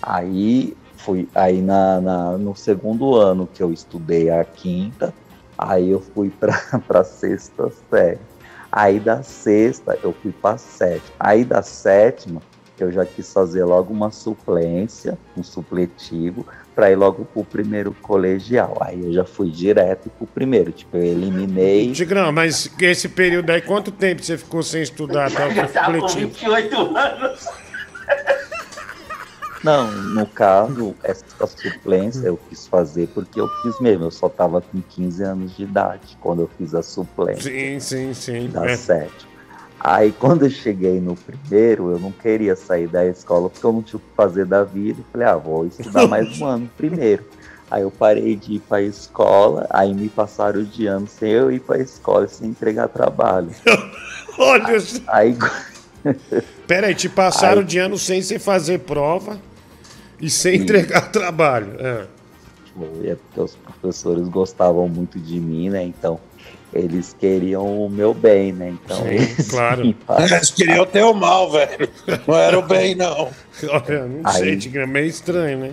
Aí 0.00 0.76
fui 0.96 1.28
aí 1.34 1.60
na, 1.60 2.00
na- 2.00 2.38
no 2.38 2.54
segundo 2.54 3.14
ano 3.16 3.46
que 3.46 3.62
eu 3.62 3.72
estudei 3.72 4.30
a 4.30 4.44
quinta, 4.44 5.12
aí 5.58 5.90
eu 5.90 6.00
fui 6.00 6.30
pra, 6.30 6.52
pra 6.86 7.02
sexta 7.04 7.68
série. 7.90 8.20
Aí 8.70 9.00
da 9.00 9.22
sexta 9.22 9.98
eu 10.02 10.12
fui 10.12 10.30
pra 10.32 10.56
sétima. 10.58 11.14
Aí 11.18 11.44
da 11.44 11.62
sétima 11.62 12.42
eu 12.78 12.92
já 12.92 13.04
quis 13.04 13.32
fazer 13.32 13.64
logo 13.64 13.92
uma 13.92 14.10
suplência, 14.12 15.18
um 15.36 15.42
supletivo, 15.42 16.46
para 16.78 16.92
ir 16.92 16.94
logo 16.94 17.24
pro 17.24 17.42
primeiro 17.42 17.92
colegial. 17.92 18.78
Aí 18.80 19.04
eu 19.04 19.12
já 19.12 19.24
fui 19.24 19.50
direto 19.50 20.08
pro 20.10 20.28
primeiro, 20.28 20.70
tipo, 20.70 20.96
eu 20.96 21.02
eliminei. 21.02 21.90
Tigrão, 21.90 22.30
mas 22.30 22.70
esse 22.80 23.08
período 23.08 23.50
aí, 23.50 23.60
quanto 23.60 23.90
tempo 23.90 24.22
você 24.22 24.38
ficou 24.38 24.62
sem 24.62 24.80
estudar 24.82 25.26
até 25.26 25.44
o 25.64 25.66
supletivo? 25.68 26.28
28 26.28 26.96
anos. 26.96 27.48
Não, 29.64 29.90
no 29.90 30.24
caso, 30.24 30.94
essa 31.02 31.24
suplência 31.48 32.28
eu 32.28 32.38
quis 32.48 32.68
fazer 32.68 33.08
porque 33.08 33.40
eu 33.40 33.48
quis 33.62 33.80
mesmo. 33.80 34.04
Eu 34.04 34.12
só 34.12 34.28
tava 34.28 34.60
com 34.60 34.80
15 34.80 35.20
anos 35.24 35.56
de 35.56 35.64
idade 35.64 36.16
quando 36.20 36.42
eu 36.42 36.50
fiz 36.56 36.76
a 36.76 36.82
suplência 36.84 37.50
Sim, 37.50 37.80
sim, 37.80 38.14
sim. 38.14 38.48
da 38.50 38.64
É. 38.70 38.76
sétima. 38.76 39.27
Aí 39.80 40.10
quando 40.12 40.44
eu 40.44 40.50
cheguei 40.50 41.00
no 41.00 41.14
primeiro, 41.14 41.92
eu 41.92 41.98
não 42.00 42.10
queria 42.12 42.56
sair 42.56 42.88
da 42.88 43.06
escola 43.06 43.48
porque 43.48 43.64
eu 43.64 43.72
não 43.72 43.82
tinha 43.82 43.98
o 43.98 44.00
que 44.00 44.14
fazer 44.16 44.44
da 44.44 44.64
vida. 44.64 45.00
Eu 45.00 45.04
falei, 45.12 45.26
ah, 45.28 45.36
vou 45.36 45.66
estudar 45.66 46.06
mais 46.08 46.40
um 46.40 46.46
ano 46.46 46.70
primeiro. 46.76 47.24
Aí 47.70 47.82
eu 47.82 47.90
parei 47.90 48.34
de 48.34 48.54
ir 48.54 48.60
pra 48.60 48.80
escola, 48.82 49.66
aí 49.70 49.92
me 49.94 50.08
passaram 50.08 50.64
de 50.64 50.86
ano 50.86 51.06
sem 51.06 51.30
eu 51.30 51.52
ir 51.52 51.60
pra 51.60 51.78
escola 51.78 52.24
e 52.24 52.28
sem 52.28 52.48
entregar 52.48 52.88
trabalho. 52.88 53.50
Olha, 54.38 54.78
Aí, 55.08 55.36
pera 56.66 56.86
aí, 56.86 56.94
te 56.96 57.08
passaram 57.08 57.60
Aí- 57.60 57.66
de 57.66 57.78
ano 57.78 57.98
sem 57.98 58.22
você 58.22 58.38
fazer 58.38 58.80
prova 58.80 59.38
e 60.20 60.30
sem 60.30 60.56
entregar 60.62 61.10
trabalho. 61.12 61.74
É. 61.78 62.06
É 63.04 63.16
porque 63.16 63.40
os 63.40 63.56
professores 63.56 64.28
gostavam 64.28 64.88
muito 64.88 65.18
de 65.18 65.38
mim, 65.40 65.68
né? 65.68 65.82
Então, 65.82 66.20
eles 66.72 67.14
queriam 67.18 67.84
o 67.86 67.88
meu 67.88 68.12
bem, 68.12 68.52
né? 68.52 68.70
Então, 68.70 68.96
Sim, 69.02 69.08
eles 69.08 69.48
claro. 69.50 69.94
Eles 70.18 70.50
queriam 70.50 70.86
ter 70.86 71.02
o 71.02 71.14
mal, 71.14 71.50
velho. 71.50 71.88
Não 72.26 72.36
era 72.36 72.58
o 72.58 72.62
bem, 72.62 72.94
não. 72.94 73.30
Olha, 73.68 74.06
não 74.06 74.20
Aí- 74.24 74.60
sei, 74.60 74.80
é 74.80 74.86
meio 74.86 75.06
estranho, 75.06 75.58
né? 75.58 75.72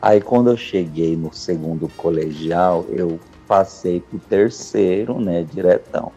Aí 0.00 0.20
quando 0.20 0.50
eu 0.50 0.56
cheguei 0.56 1.16
no 1.16 1.32
segundo 1.32 1.88
colegial, 1.96 2.86
eu 2.88 3.18
passei 3.48 4.00
pro 4.00 4.18
terceiro, 4.18 5.20
né, 5.20 5.44
diretão. 5.52 6.12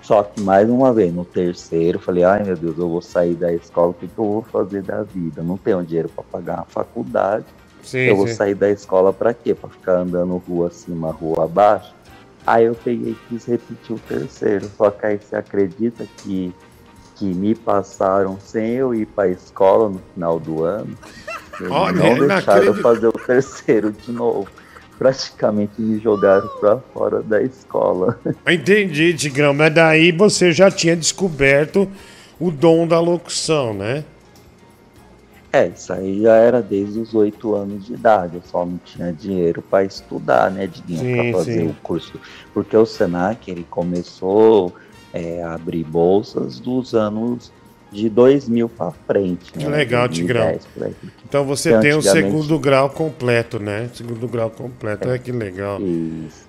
Só 0.00 0.22
que 0.22 0.40
mais 0.40 0.68
uma 0.70 0.92
vez, 0.92 1.12
no 1.12 1.24
terceiro, 1.24 1.98
eu 1.98 2.02
falei, 2.02 2.24
ai 2.24 2.42
meu 2.42 2.56
Deus, 2.56 2.78
eu 2.78 2.88
vou 2.88 3.02
sair 3.02 3.34
da 3.34 3.52
escola, 3.52 3.90
o 3.90 3.94
que, 3.94 4.08
que 4.08 4.18
eu 4.18 4.24
vou 4.24 4.42
fazer 4.42 4.82
da 4.82 5.02
vida? 5.02 5.42
Não 5.42 5.58
tenho 5.58 5.82
dinheiro 5.84 6.08
para 6.08 6.24
pagar 6.24 6.56
uma 6.56 6.64
faculdade. 6.64 7.44
Sim, 7.82 7.98
eu 7.98 8.16
vou 8.16 8.26
sim. 8.26 8.34
sair 8.34 8.54
da 8.54 8.70
escola 8.70 9.12
para 9.12 9.34
quê? 9.34 9.54
Para 9.54 9.68
ficar 9.70 9.98
andando 9.98 10.36
rua 10.38 10.68
acima, 10.68 11.10
rua 11.10 11.44
abaixo? 11.44 11.94
Aí 12.50 12.64
eu 12.64 12.74
peguei 12.74 13.12
e 13.12 13.16
quis 13.28 13.44
repetir 13.44 13.94
o 13.94 13.98
terceiro. 14.00 14.68
Só 14.76 14.90
que 14.90 15.06
aí 15.06 15.18
você 15.18 15.36
acredita 15.36 16.04
que, 16.16 16.52
que 17.14 17.26
me 17.26 17.54
passaram 17.54 18.40
sem 18.40 18.70
eu 18.70 18.92
ir 18.92 19.06
para 19.06 19.28
a 19.28 19.28
escola 19.28 19.88
no 19.88 20.02
final 20.12 20.40
do 20.40 20.64
ano? 20.64 20.98
Olha, 21.70 21.92
não 21.92 22.26
deixaram 22.26 22.64
eu 22.64 22.74
fazer 22.74 23.06
o 23.06 23.12
terceiro 23.12 23.92
de 23.92 24.10
novo. 24.10 24.48
Praticamente 24.98 25.80
me 25.80 26.00
jogaram 26.00 26.48
para 26.58 26.78
fora 26.92 27.22
da 27.22 27.40
escola. 27.40 28.18
Entendi, 28.48 29.14
Tigrão, 29.14 29.54
mas 29.54 29.72
daí 29.72 30.10
você 30.10 30.50
já 30.50 30.72
tinha 30.72 30.96
descoberto 30.96 31.88
o 32.40 32.50
dom 32.50 32.84
da 32.84 32.98
locução, 32.98 33.72
né? 33.72 34.02
É, 35.52 35.66
isso 35.66 35.92
aí 35.92 36.22
já 36.22 36.34
era 36.36 36.62
desde 36.62 37.00
os 37.00 37.12
oito 37.14 37.54
anos 37.54 37.86
de 37.86 37.94
idade. 37.94 38.36
Eu 38.36 38.42
só 38.44 38.64
não 38.64 38.78
tinha 38.84 39.12
dinheiro 39.12 39.60
para 39.62 39.82
estudar, 39.84 40.50
né, 40.50 40.66
Diguinho, 40.66 41.00
Sim, 41.00 41.30
para 41.32 41.38
fazer 41.40 41.60
sim. 41.60 41.66
o 41.68 41.74
curso. 41.82 42.20
Porque 42.54 42.76
o 42.76 42.86
Senac 42.86 43.50
ele 43.50 43.66
começou 43.68 44.72
é, 45.12 45.42
a 45.42 45.54
abrir 45.54 45.82
bolsas 45.84 46.60
dos 46.60 46.94
anos 46.94 47.50
de 47.90 48.08
2000 48.08 48.68
para 48.68 48.92
frente. 48.92 49.50
Que 49.50 49.64
né, 49.66 49.76
legal, 49.78 50.06
2010 50.06 50.64
Tigrão. 50.72 50.92
Então 51.28 51.44
você 51.44 51.70
Porque 51.70 51.82
tem 51.88 51.96
o 51.96 51.98
antigamente- 51.98 52.30
segundo 52.30 52.58
grau 52.60 52.88
completo, 52.90 53.58
né? 53.58 53.90
Segundo 53.92 54.28
grau 54.28 54.48
completo, 54.50 55.08
olha 55.08 55.18
que 55.18 55.32
legal. 55.32 55.80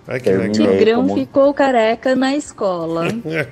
Olha 0.07 0.19
que 0.19 0.26
Terminei 0.26 0.60
legal. 0.61 0.78
Tigrão 0.78 1.02
como- 1.07 1.15
ficou 1.19 1.52
careca 1.56 2.15
na 2.15 2.36
escola. 2.36 3.06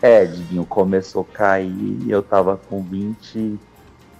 É, 0.00 0.24
Diguinho, 0.24 0.64
começou 0.64 1.26
a 1.30 1.36
cair 1.36 1.98
e 2.06 2.10
eu 2.10 2.22
tava 2.22 2.56
com 2.56 2.80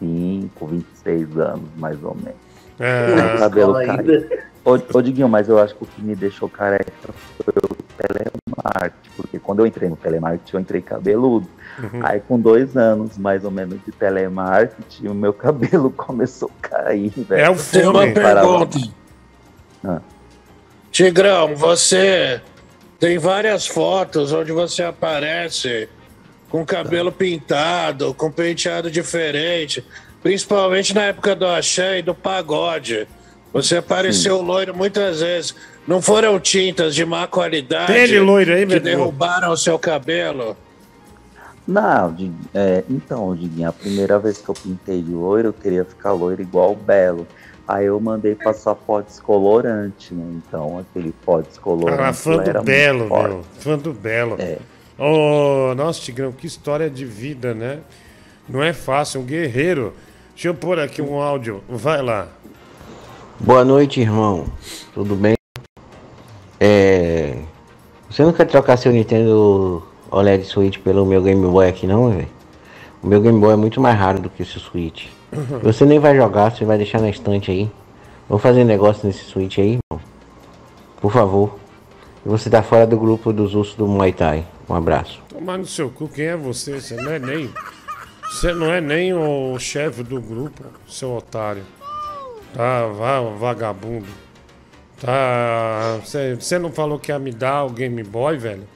25, 0.00 0.66
26 0.66 1.38
anos, 1.38 1.68
mais 1.76 2.02
ou 2.02 2.14
menos. 2.14 2.46
É. 2.78 3.14
Meu 3.14 3.38
cabelo 3.38 3.74
caiu. 3.74 4.28
Ô, 4.64 4.98
ô, 4.98 5.00
Diguinho, 5.00 5.28
mas 5.28 5.48
eu 5.48 5.58
acho 5.60 5.76
que 5.76 5.84
o 5.84 5.86
que 5.86 6.02
me 6.02 6.16
deixou 6.16 6.48
careca 6.48 6.90
foi 7.38 7.54
o 7.62 7.76
telemarketing, 7.96 9.10
porque 9.16 9.38
quando 9.38 9.60
eu 9.60 9.66
entrei 9.66 9.88
no 9.88 9.96
telemarketing, 9.96 10.56
eu 10.56 10.60
entrei 10.60 10.82
cabeludo. 10.82 11.48
Uhum. 11.78 12.00
Aí 12.02 12.20
com 12.20 12.38
dois 12.38 12.76
anos, 12.76 13.16
mais 13.16 13.44
ou 13.44 13.50
menos, 13.50 13.78
de 13.84 13.92
telemarketing, 13.92 15.06
o 15.06 15.14
meu 15.14 15.32
cabelo 15.34 15.90
começou 15.90 16.50
a 16.62 16.68
cair, 16.68 17.10
velho. 17.10 17.40
É 17.40 17.48
o 17.48 17.56
Tem 17.56 17.86
uma 17.86 18.06
pergunta. 18.08 18.78
Ah. 19.84 20.00
Tigrão, 20.90 21.54
você 21.54 22.40
tem 22.98 23.18
várias 23.18 23.66
fotos 23.66 24.32
onde 24.32 24.50
você 24.50 24.82
aparece 24.82 25.88
com 26.48 26.64
cabelo 26.64 27.10
pintado, 27.12 28.14
com 28.14 28.30
penteado 28.30 28.90
diferente, 28.90 29.84
principalmente 30.22 30.94
na 30.94 31.04
época 31.04 31.34
do 31.34 31.46
axé 31.46 31.98
e 31.98 32.02
do 32.02 32.14
pagode. 32.14 33.06
Você 33.52 33.76
apareceu 33.78 34.40
loiro 34.42 34.76
muitas 34.76 35.20
vezes. 35.20 35.54
Não 35.86 36.02
foram 36.02 36.38
tintas 36.40 36.94
de 36.94 37.04
má 37.04 37.26
qualidade 37.26 37.92
Tem 37.92 38.18
loiro 38.18 38.52
aí, 38.52 38.66
que 38.66 38.80
derrubaram 38.80 39.52
o 39.52 39.56
seu 39.56 39.78
cabelo? 39.78 40.56
Não, 41.66 42.14
é, 42.54 42.84
então, 42.88 43.34
Diguinho, 43.34 43.68
a 43.68 43.72
primeira 43.72 44.18
vez 44.18 44.38
que 44.38 44.48
eu 44.48 44.54
pintei 44.54 45.02
de 45.02 45.10
loiro, 45.10 45.48
eu 45.48 45.52
queria 45.52 45.84
ficar 45.84 46.12
loiro 46.12 46.40
igual 46.40 46.72
o 46.72 46.76
Belo. 46.76 47.26
Aí 47.66 47.86
eu 47.86 47.98
mandei 47.98 48.36
passar 48.36 48.76
pó 48.76 49.00
descolorante, 49.00 50.14
né? 50.14 50.40
Então, 50.46 50.78
aquele 50.78 51.12
pó 51.24 51.40
descolorante 51.40 52.02
Ah, 52.02 52.12
fã 52.12 52.36
do 52.36 52.36
muito 52.36 52.62
Belo, 52.62 53.08
forte. 53.08 53.28
meu. 53.28 53.44
Fã 53.58 53.78
do 53.78 53.92
Belo. 53.92 54.36
É. 54.38 54.58
Oh, 54.98 55.74
nossa, 55.76 56.00
Tigrão, 56.00 56.32
que 56.32 56.46
história 56.46 56.88
de 56.88 57.04
vida, 57.04 57.52
né? 57.52 57.80
Não 58.48 58.62
é 58.62 58.72
fácil, 58.72 59.20
um 59.20 59.24
guerreiro. 59.24 59.92
Deixa 60.32 60.48
eu 60.48 60.54
pôr 60.54 60.78
aqui 60.78 61.02
um 61.02 61.20
áudio. 61.20 61.62
Vai 61.68 62.00
lá. 62.00 62.28
Boa 63.38 63.62
noite, 63.62 64.00
irmão. 64.00 64.46
Tudo 64.94 65.14
bem? 65.14 65.34
É. 66.58 67.36
Você 68.08 68.22
não 68.22 68.32
quer 68.32 68.46
trocar 68.46 68.78
seu 68.78 68.90
Nintendo 68.90 69.86
OLED 70.10 70.44
Switch 70.44 70.78
pelo 70.78 71.04
meu 71.04 71.20
Game 71.22 71.46
Boy 71.46 71.68
aqui, 71.68 71.86
não, 71.86 72.10
velho? 72.10 72.28
O 73.02 73.06
meu 73.06 73.20
Game 73.20 73.38
Boy 73.38 73.52
é 73.52 73.56
muito 73.56 73.78
mais 73.78 73.98
raro 73.98 74.18
do 74.18 74.30
que 74.30 74.46
seu 74.46 74.60
Switch. 74.60 75.08
Você 75.62 75.84
nem 75.84 75.98
vai 75.98 76.16
jogar, 76.16 76.52
você 76.52 76.64
vai 76.64 76.78
deixar 76.78 77.00
na 77.02 77.10
estante 77.10 77.50
aí. 77.50 77.70
Vamos 78.28 78.42
fazer 78.42 78.64
negócio 78.64 79.06
nesse 79.06 79.24
Switch 79.24 79.58
aí, 79.58 79.78
irmão? 79.90 80.02
Por 81.00 81.12
favor. 81.12 81.58
E 82.24 82.28
você 82.28 82.48
tá 82.48 82.62
fora 82.62 82.86
do 82.86 82.96
grupo 82.96 83.32
dos 83.32 83.54
ursos 83.54 83.74
do 83.74 83.86
Muay 83.86 84.12
Thai. 84.12 84.44
Um 84.68 84.74
abraço. 84.74 85.22
Tomar 85.28 85.58
no 85.58 85.66
seu 85.66 85.90
cu, 85.90 86.08
quem 86.08 86.26
é 86.26 86.36
você? 86.36 86.80
Você 86.80 86.96
não 86.96 87.10
é 87.10 87.18
nem. 87.18 87.50
Você 88.30 88.52
não 88.52 88.72
é 88.72 88.80
nem 88.80 89.14
o 89.14 89.58
chefe 89.58 90.02
do 90.02 90.20
grupo, 90.20 90.64
seu 90.88 91.16
otário. 91.16 91.62
Tá, 92.52 92.86
vá, 92.86 93.20
vagabundo. 93.20 94.08
Tá. 95.00 96.00
Você 96.02 96.58
não 96.58 96.72
falou 96.72 96.98
que 96.98 97.12
ia 97.12 97.18
me 97.18 97.30
dar 97.30 97.64
o 97.64 97.70
Game 97.70 98.02
Boy, 98.02 98.36
velho? 98.38 98.66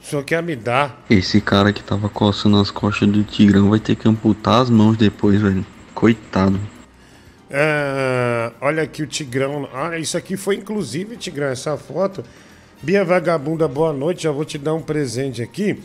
O 0.00 0.06
senhor 0.06 0.22
quer 0.22 0.42
me 0.42 0.54
dar. 0.54 1.02
Esse 1.08 1.40
cara 1.40 1.72
que 1.72 1.82
tava 1.82 2.08
coçando 2.08 2.58
as 2.60 2.70
costas 2.70 3.08
do 3.08 3.24
Tigrão 3.24 3.70
vai 3.70 3.80
ter 3.80 3.96
que 3.96 4.06
amputar 4.06 4.60
as 4.60 4.68
mãos 4.68 4.96
depois, 4.96 5.40
velho. 5.40 5.64
Coitado. 5.94 6.60
É, 7.48 8.52
olha 8.60 8.82
aqui 8.82 9.02
o 9.02 9.06
Tigrão. 9.06 9.68
Ah, 9.72 9.98
isso 9.98 10.16
aqui 10.16 10.36
foi 10.36 10.56
inclusive, 10.56 11.16
Tigrão, 11.16 11.46
essa 11.46 11.76
foto. 11.76 12.22
Bia 12.84 13.02
Vagabunda, 13.02 13.66
boa 13.66 13.94
noite. 13.94 14.24
Já 14.24 14.30
vou 14.30 14.44
te 14.44 14.58
dar 14.58 14.74
um 14.74 14.82
presente 14.82 15.40
aqui. 15.42 15.82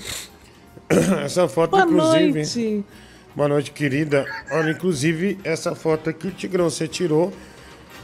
Essa 1.24 1.48
foto, 1.48 1.72
Boa 1.72 1.84
inclusive. 1.84 2.34
noite. 2.34 2.86
Boa 3.34 3.48
noite, 3.48 3.72
querida. 3.72 4.26
Olha, 4.52 4.72
inclusive, 4.72 5.40
essa 5.46 5.74
foto 5.74 6.10
aqui 6.10 6.28
o 6.28 6.32
Tigrão 6.32 6.70
você 6.70 6.90
tirou 6.90 7.32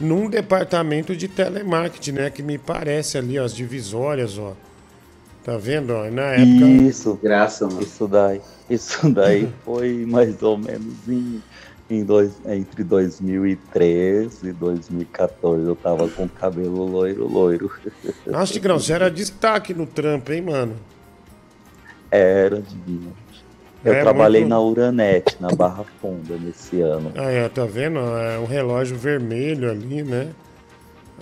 num 0.00 0.30
departamento 0.30 1.14
de 1.14 1.28
telemarketing, 1.28 2.12
né? 2.12 2.30
Que 2.30 2.42
me 2.42 2.56
parece 2.56 3.18
ali, 3.18 3.38
ó, 3.38 3.44
as 3.44 3.54
divisórias, 3.54 4.38
ó. 4.38 4.54
Tá 5.44 5.58
vendo? 5.58 5.92
Ó? 5.92 6.08
Na 6.10 6.22
época. 6.28 6.64
Isso, 6.64 7.18
graça, 7.22 7.68
Isso 7.82 8.08
daí, 8.08 8.40
isso 8.70 9.10
daí 9.10 9.52
foi 9.62 10.06
mais 10.06 10.40
ou 10.42 10.56
menos 10.56 10.94
em, 11.06 11.42
em 11.88 12.04
dois, 12.04 12.32
entre 12.46 12.82
2013 12.82 14.48
e 14.48 14.52
2014. 14.52 15.64
Eu 15.66 15.76
tava 15.76 16.08
com 16.08 16.28
cabelo 16.28 16.84
loiro, 16.84 17.26
loiro. 17.28 17.70
Nossa, 18.26 18.52
Tigrão, 18.52 18.78
você 18.78 18.92
era 18.92 19.10
destaque 19.10 19.72
no 19.72 19.86
trampo, 19.86 20.32
hein, 20.32 20.42
mano? 20.42 20.76
Era 22.10 22.60
divino. 22.60 23.12
Eu 23.84 23.92
É, 23.94 24.00
trabalhei 24.00 24.40
muito- 24.40 24.50
na 24.50 24.60
Uranet, 24.60 25.36
na 25.40 25.48
Barra 25.48 25.84
Funda, 26.00 26.36
nesse 26.36 26.80
ano. 26.80 27.12
Ah, 27.16 27.30
é, 27.30 27.48
tá 27.48 27.64
vendo? 27.64 27.98
É 28.00 28.38
um 28.38 28.46
relógio 28.46 28.96
vermelho 28.96 29.70
ali, 29.70 30.02
né? 30.02 30.28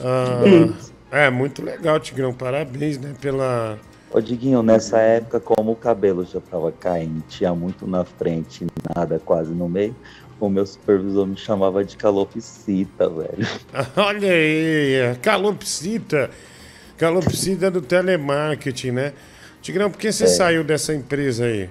Ah, 0.00 0.72
é, 1.10 1.30
muito 1.30 1.62
legal, 1.62 2.00
Tigrão. 2.00 2.32
Parabéns, 2.32 2.98
né? 2.98 3.14
Pela, 3.20 3.78
Ô 4.10 4.20
Diguinho, 4.20 4.62
nessa 4.62 4.98
época, 5.00 5.40
como 5.40 5.72
o 5.72 5.76
cabelo 5.76 6.24
já 6.24 6.40
tava 6.40 6.70
caindo, 6.70 7.20
tinha 7.28 7.52
muito 7.52 7.84
na 7.84 8.04
frente, 8.04 8.64
nada 8.94 9.18
quase 9.18 9.52
no 9.52 9.68
meio, 9.68 9.94
o 10.40 10.48
meu 10.48 10.66
supervisor 10.66 11.26
me 11.26 11.36
chamava 11.36 11.84
de 11.84 11.96
calopsita, 11.96 13.08
velho. 13.08 13.46
Olha 13.96 14.30
aí, 14.30 15.16
calopsita. 15.22 16.30
Calopsita 16.96 17.70
do 17.70 17.80
telemarketing, 17.80 18.92
né? 18.92 19.12
Tigrão, 19.60 19.90
por 19.90 19.98
que 19.98 20.12
você 20.12 20.24
É. 20.24 20.28
saiu 20.28 20.62
dessa 20.62 20.94
empresa 20.94 21.44
aí? 21.44 21.68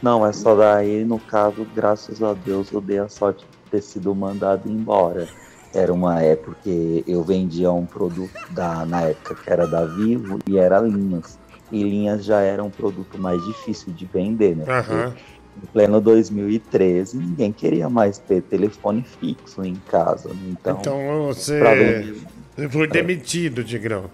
Não, 0.00 0.24
é 0.24 0.32
só 0.32 0.54
daí, 0.54 1.04
no 1.04 1.18
caso, 1.18 1.66
graças 1.74 2.22
a 2.22 2.32
Deus, 2.32 2.70
eu 2.70 2.80
dei 2.80 2.98
a 2.98 3.08
sorte 3.08 3.44
de 3.44 3.70
ter 3.70 3.82
sido 3.82 4.14
mandado 4.14 4.70
embora. 4.70 5.28
Era 5.74 5.92
uma 5.92 6.22
época 6.22 6.56
que 6.62 7.04
eu 7.06 7.22
vendia 7.24 7.72
um 7.72 7.84
produto 7.84 8.30
da, 8.50 8.86
na 8.86 9.02
época 9.02 9.34
que 9.34 9.50
era 9.50 9.66
da 9.66 9.84
Vivo 9.84 10.38
e 10.48 10.56
era 10.56 10.78
linhas. 10.80 11.38
E 11.70 11.82
linhas 11.82 12.24
já 12.24 12.40
era 12.40 12.62
um 12.62 12.70
produto 12.70 13.18
mais 13.18 13.44
difícil 13.44 13.92
de 13.92 14.06
vender, 14.06 14.56
né? 14.56 14.64
Porque 14.64 14.92
Aham. 14.92 15.14
Em 15.62 15.66
pleno 15.72 16.00
2013, 16.00 17.16
ninguém 17.18 17.52
queria 17.52 17.88
mais 17.88 18.18
ter 18.18 18.42
telefone 18.42 19.02
fixo 19.20 19.64
em 19.64 19.74
casa. 19.90 20.28
né? 20.28 20.36
Então, 20.50 20.78
Então 20.80 21.26
você, 21.26 22.14
você 22.56 22.68
foi 22.68 22.86
demitido, 22.86 23.64
Tigrão. 23.64 24.04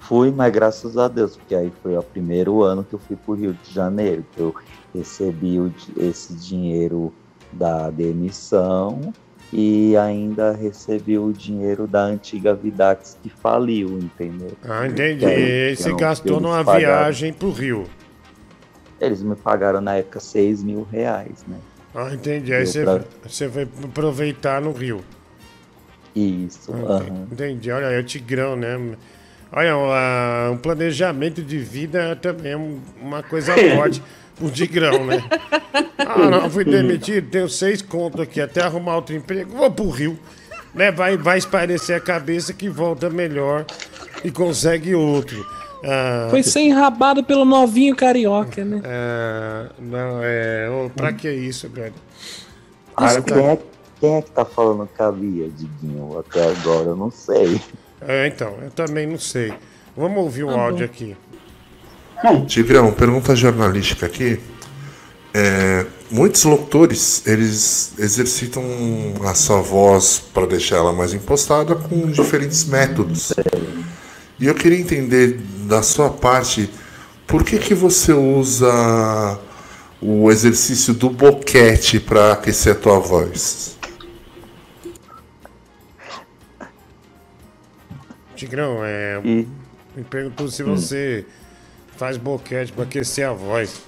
Fui, 0.00 0.30
mas 0.30 0.52
graças 0.52 0.96
a 0.98 1.06
Deus, 1.08 1.36
porque 1.36 1.54
aí 1.54 1.72
foi 1.82 1.96
o 1.96 2.02
primeiro 2.02 2.62
ano 2.62 2.82
que 2.84 2.94
eu 2.94 2.98
fui 2.98 3.16
pro 3.16 3.34
Rio 3.34 3.56
de 3.62 3.72
Janeiro, 3.72 4.24
que 4.32 4.40
eu 4.40 4.54
recebi 4.94 5.58
o 5.58 5.72
esse 5.96 6.34
dinheiro 6.34 7.12
da 7.52 7.88
demissão 7.90 9.12
e 9.52 9.96
ainda 9.96 10.52
recebi 10.52 11.18
o 11.18 11.32
dinheiro 11.32 11.86
da 11.86 12.02
antiga 12.02 12.54
Vidax 12.54 13.16
que 13.22 13.28
faliu, 13.30 13.98
entendeu? 13.98 14.52
Ah, 14.62 14.86
entendi. 14.86 15.24
Aí, 15.24 15.72
E 15.72 15.76
você 15.76 15.82
então, 15.88 15.96
gastou 15.98 16.40
numa 16.40 16.64
pagaram- 16.64 16.80
viagem 17.04 17.32
pro 17.32 17.50
Rio. 17.52 17.84
Eles 19.02 19.22
me 19.22 19.34
pagaram 19.34 19.80
na 19.80 19.96
época 19.96 20.20
6 20.20 20.62
mil 20.62 20.86
reais, 20.90 21.44
né? 21.48 21.56
Ah, 21.94 22.14
entendi. 22.14 22.54
Aí 22.54 22.64
você, 22.64 22.84
pra- 22.84 23.00
você 23.26 23.48
foi 23.48 23.68
aproveitar 23.84 24.60
no 24.60 24.70
Rio. 24.72 25.04
Isso, 26.14 26.72
Ah, 26.72 26.92
aham. 26.98 27.26
Entendi. 27.32 27.70
Olha, 27.70 27.86
é 27.86 27.98
o 27.98 28.04
Tigrão, 28.04 28.54
né? 28.54 28.78
Olha, 29.50 29.76
um, 29.76 30.52
um 30.52 30.56
planejamento 30.58 31.42
de 31.42 31.58
vida 31.58 32.16
também 32.16 32.52
é 32.52 32.56
um- 32.56 32.80
uma 33.00 33.22
coisa 33.22 33.52
forte 33.76 34.02
pro 34.36 34.50
Tigrão, 34.50 35.04
né? 35.04 35.22
Ah, 35.98 36.30
não, 36.30 36.48
fui 36.48 36.64
demitido, 36.64 37.28
tenho 37.30 37.48
seis 37.48 37.82
contos 37.82 38.20
aqui, 38.20 38.40
até 38.40 38.62
arrumar 38.62 38.96
outro 38.96 39.14
emprego, 39.16 39.56
vou 39.56 39.70
pro 39.70 39.90
Rio. 39.90 40.18
Né? 40.74 40.90
Vai, 40.92 41.16
vai 41.18 41.36
esparecer 41.38 41.96
a 41.96 42.00
cabeça 42.00 42.52
que 42.54 42.68
volta 42.68 43.10
melhor 43.10 43.66
e 44.24 44.30
consegue 44.30 44.94
outro. 44.94 45.44
Ah, 45.84 46.28
Foi 46.30 46.42
ser 46.42 46.60
enrabado 46.60 47.24
pelo 47.24 47.44
novinho 47.44 47.94
carioca, 47.96 48.64
né? 48.64 48.80
é, 48.84 49.66
não, 49.80 50.20
é. 50.22 50.70
ô, 50.70 50.88
pra 50.90 51.12
que 51.12 51.30
isso, 51.30 51.68
velho? 51.68 51.94
Ah, 52.96 53.06
Isso 53.06 53.22
quem, 53.22 53.38
é, 53.46 53.58
quem 54.00 54.14
é 54.16 54.22
que 54.22 54.30
tá 54.30 54.44
falando 54.44 54.88
com 54.96 55.02
a 55.02 55.10
Bia, 55.12 55.48
Diguinho? 55.48 56.18
Até 56.18 56.44
agora 56.50 56.88
eu 56.90 56.96
não 56.96 57.10
sei. 57.10 57.60
É, 58.00 58.26
então, 58.26 58.54
eu 58.62 58.70
também 58.70 59.06
não 59.06 59.18
sei. 59.18 59.52
Vamos 59.96 60.18
ouvir 60.18 60.44
o 60.44 60.48
Tá 60.48 60.52
bom. 60.54 60.60
áudio 60.60 60.84
aqui. 60.84 61.16
Tigrão, 62.46 62.92
pergunta 62.92 63.34
jornalística 63.34 64.06
aqui. 64.06 64.38
É, 65.34 65.86
muitos 66.10 66.44
locutores, 66.44 67.26
eles 67.26 67.94
exercitam 67.98 68.62
a 69.24 69.34
sua 69.34 69.60
voz 69.60 70.22
para 70.32 70.46
deixar 70.46 70.76
ela 70.76 70.92
mais 70.92 71.14
impostada 71.14 71.74
com 71.74 72.06
diferentes 72.10 72.64
métodos. 72.64 73.32
E 74.38 74.46
eu 74.46 74.54
queria 74.54 74.78
entender 74.78 75.40
da 75.72 75.82
sua 75.82 76.10
parte, 76.10 76.68
por 77.26 77.42
que 77.42 77.58
que 77.58 77.72
você 77.74 78.12
usa 78.12 79.38
o 80.02 80.30
exercício 80.30 80.92
do 80.92 81.08
boquete 81.08 81.98
para 81.98 82.32
aquecer 82.34 82.72
a 82.72 82.78
tua 82.78 82.98
voz? 82.98 83.78
Tigrão, 88.36 88.84
é. 88.84 89.18
E- 89.24 89.48
Me 89.96 90.04
perguntou 90.04 90.48
se 90.48 90.62
Hum. 90.62 90.74
você 90.76 91.24
faz 91.98 92.16
boquete 92.16 92.72
pra 92.72 92.84
aquecer 92.84 93.26
a 93.26 93.32
voz. 93.32 93.82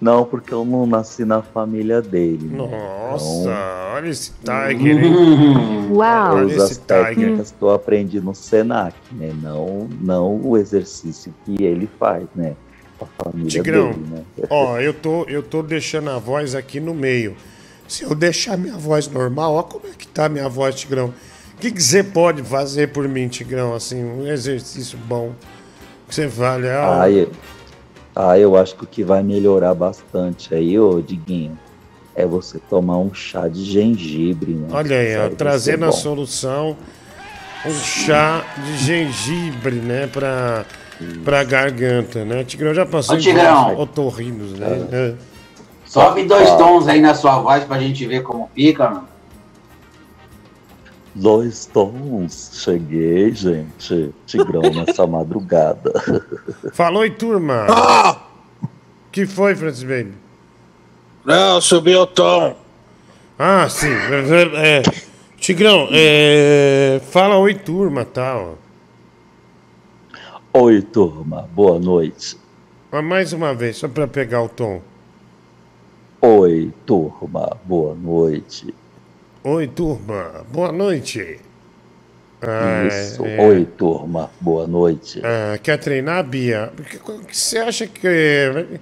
Não, 0.00 0.24
porque 0.24 0.52
eu 0.52 0.64
não 0.64 0.86
nasci 0.86 1.24
na 1.24 1.40
família 1.40 2.02
dele. 2.02 2.46
né? 2.50 2.58
Nossa, 2.58 3.50
olha 3.94 4.08
esse 4.08 4.32
Então, 4.42 4.68
Tiger, 4.68 5.04
hein? 5.04 5.88
Uau! 5.90 6.36
Olha 6.36 6.56
As 6.56 6.70
esse 6.70 6.80
Tiger. 6.80 7.04
técnicas 7.06 7.54
que 7.56 7.62
eu 7.64 7.70
aprendi 7.70 8.20
no 8.20 8.34
Senac, 8.34 8.94
né? 9.12 9.32
Não, 9.40 9.88
não 10.00 10.36
o 10.42 10.56
exercício 10.58 11.32
que 11.44 11.62
ele 11.62 11.88
faz, 11.98 12.24
né? 12.34 12.54
A 13.00 13.06
família 13.24 13.48
Tigrão, 13.50 13.90
dele, 13.90 14.06
né? 14.10 14.22
ó, 14.50 14.78
eu 14.78 14.92
tô, 14.92 15.24
eu 15.24 15.42
tô 15.42 15.62
deixando 15.62 16.10
a 16.10 16.18
voz 16.18 16.54
aqui 16.54 16.80
no 16.80 16.92
meio. 16.94 17.34
Se 17.88 18.02
eu 18.04 18.14
deixar 18.14 18.56
minha 18.56 18.76
voz 18.76 19.08
normal, 19.08 19.54
ó 19.54 19.62
como 19.62 19.86
é 19.86 19.90
que 19.96 20.06
tá 20.06 20.28
minha 20.28 20.48
voz, 20.48 20.74
Tigrão. 20.74 21.12
O 21.56 21.60
que, 21.60 21.70
que 21.70 21.82
você 21.82 22.02
pode 22.02 22.42
fazer 22.42 22.88
por 22.88 23.08
mim, 23.08 23.28
Tigrão? 23.28 23.74
Assim, 23.74 24.02
um 24.02 24.26
exercício 24.26 24.98
bom. 25.06 25.32
Que 26.08 26.14
você 26.14 26.26
vale. 26.26 26.68
Ah, 26.68 27.02
Ah, 27.02 27.10
eu, 27.10 27.30
ah, 28.14 28.38
eu 28.38 28.56
acho 28.56 28.76
que 28.76 28.84
o 28.84 28.86
que 28.86 29.02
vai 29.02 29.22
melhorar 29.22 29.74
bastante 29.74 30.54
aí, 30.54 30.78
ô 30.78 31.00
Diguinho, 31.00 31.58
é 32.14 32.24
você 32.24 32.58
tomar 32.70 32.98
um 32.98 33.12
chá 33.12 33.48
de 33.48 33.64
gengibre, 33.64 34.52
né? 34.52 34.68
Olha 34.70 34.96
aí, 34.96 35.16
ó, 35.16 35.30
trazendo 35.30 35.84
a 35.84 35.92
solução, 35.92 36.76
um 37.66 37.72
chá 37.72 38.44
de 38.64 38.76
gengibre, 38.78 39.76
né, 39.76 40.06
pra, 40.06 40.64
pra 41.24 41.42
garganta, 41.42 42.24
né? 42.24 42.44
Tigrão 42.44 42.72
já 42.72 42.86
passou 42.86 43.16
Ô, 43.16 43.18
Tigrão. 43.18 43.78
otorrinos, 43.80 44.52
né? 44.52 44.86
É. 44.92 45.14
Sobe 45.84 46.24
dois 46.24 46.50
tons 46.56 46.88
aí 46.88 47.00
na 47.00 47.14
sua 47.14 47.38
voz 47.38 47.64
pra 47.64 47.78
gente 47.78 48.06
ver 48.06 48.22
como 48.22 48.48
fica, 48.54 48.88
mano. 48.90 49.13
Dois 51.14 51.66
tons. 51.66 52.50
Cheguei, 52.54 53.32
gente. 53.32 54.12
Tigrão 54.26 54.62
nessa 54.62 55.06
madrugada. 55.06 55.92
Falou 56.72 57.02
aí, 57.02 57.10
turma. 57.10 57.66
Ah! 57.68 58.20
que 59.12 59.26
foi, 59.26 59.54
Francis 59.54 59.84
Baby? 59.84 60.12
Não, 61.24 61.60
subiu 61.60 62.00
o 62.00 62.06
tom. 62.06 62.56
Ah, 63.38 63.68
sim. 63.68 63.92
É, 63.92 64.78
é. 64.78 64.82
Tigrão, 65.38 65.88
é, 65.92 67.00
fala 67.10 67.36
oi, 67.36 67.54
turma, 67.54 68.04
tal. 68.04 68.58
Oi, 70.52 70.82
turma. 70.82 71.48
Boa 71.54 71.78
noite. 71.78 72.36
Mas 72.90 73.04
mais 73.04 73.32
uma 73.32 73.54
vez, 73.54 73.76
só 73.76 73.86
pra 73.86 74.08
pegar 74.08 74.42
o 74.42 74.48
tom. 74.48 74.80
Oi, 76.20 76.72
turma. 76.86 77.56
Boa 77.64 77.94
noite. 77.94 78.74
Oi, 79.44 79.66
turma. 79.68 80.44
Boa 80.50 80.72
noite. 80.72 81.38
Ah, 82.42 82.84
Isso. 82.86 83.24
é. 83.24 83.46
Oi, 83.46 83.64
turma. 83.76 84.30
Boa 84.40 84.66
noite. 84.66 85.20
Ah, 85.24 85.58
quer 85.58 85.78
treinar, 85.78 86.24
Bia? 86.24 86.72
Porque, 86.74 86.96
o 86.96 87.18
que 87.20 87.36
você 87.36 87.58
acha 87.58 87.86
que. 87.86 88.78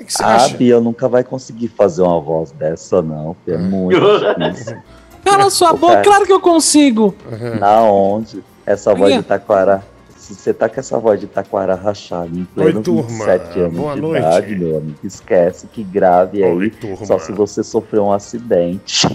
O 0.00 0.04
que 0.04 0.12
você 0.12 0.22
A 0.22 0.36
acha? 0.36 0.56
Bia 0.56 0.80
nunca 0.80 1.08
vai 1.08 1.24
conseguir 1.24 1.68
fazer 1.68 2.02
uma 2.02 2.20
voz 2.20 2.50
dessa, 2.52 3.02
não. 3.02 3.36
É 3.48 3.56
muito 3.56 3.98
difícil. 4.50 4.76
Cala 5.24 5.50
sua 5.50 5.72
boca, 5.72 5.94
cara- 5.94 6.04
claro 6.04 6.26
que 6.26 6.32
eu 6.32 6.40
consigo. 6.40 7.14
Na 7.58 7.82
onde? 7.82 8.44
Essa 8.64 8.94
voz 8.94 9.12
ó. 9.12 9.16
de 9.18 9.22
taquara. 9.24 9.82
Se 10.16 10.34
você 10.34 10.52
tá 10.52 10.68
com 10.68 10.80
essa 10.80 10.98
voz 10.98 11.20
de 11.20 11.26
taquara 11.28 11.74
rachada 11.76 12.26
em 12.26 12.44
pleno 12.44 12.78
Oi, 12.78 12.82
turma. 12.82 13.02
27 13.26 13.60
anos 13.60 13.76
Boa 13.76 13.94
de 13.94 14.00
noite. 14.00 14.18
idade, 14.26 14.56
meu 14.56 14.76
amigo, 14.78 14.98
esquece 15.04 15.68
que 15.68 15.84
grave 15.84 16.42
aí 16.42 16.72
só 17.06 17.16
se 17.18 17.30
você 17.32 17.62
sofreu 17.62 18.06
um 18.06 18.12
acidente. 18.12 19.06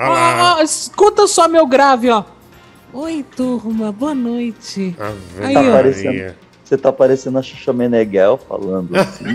Ah, 0.00 0.58
ah, 0.58 0.62
escuta 0.62 1.26
só 1.26 1.48
meu 1.48 1.66
grave, 1.66 2.08
ó. 2.08 2.22
Oi, 2.92 3.24
turma, 3.36 3.90
boa 3.90 4.14
noite. 4.14 4.96
Aí, 5.40 5.52
tá 5.52 5.60
ó. 5.60 5.72
parecendo, 5.72 6.34
você 6.62 6.78
tá 6.78 6.92
parecendo 6.92 7.38
a 7.38 7.42
Xuxa 7.42 7.72
Meneghel 7.72 8.38
falando 8.48 8.94
assim. 8.94 9.24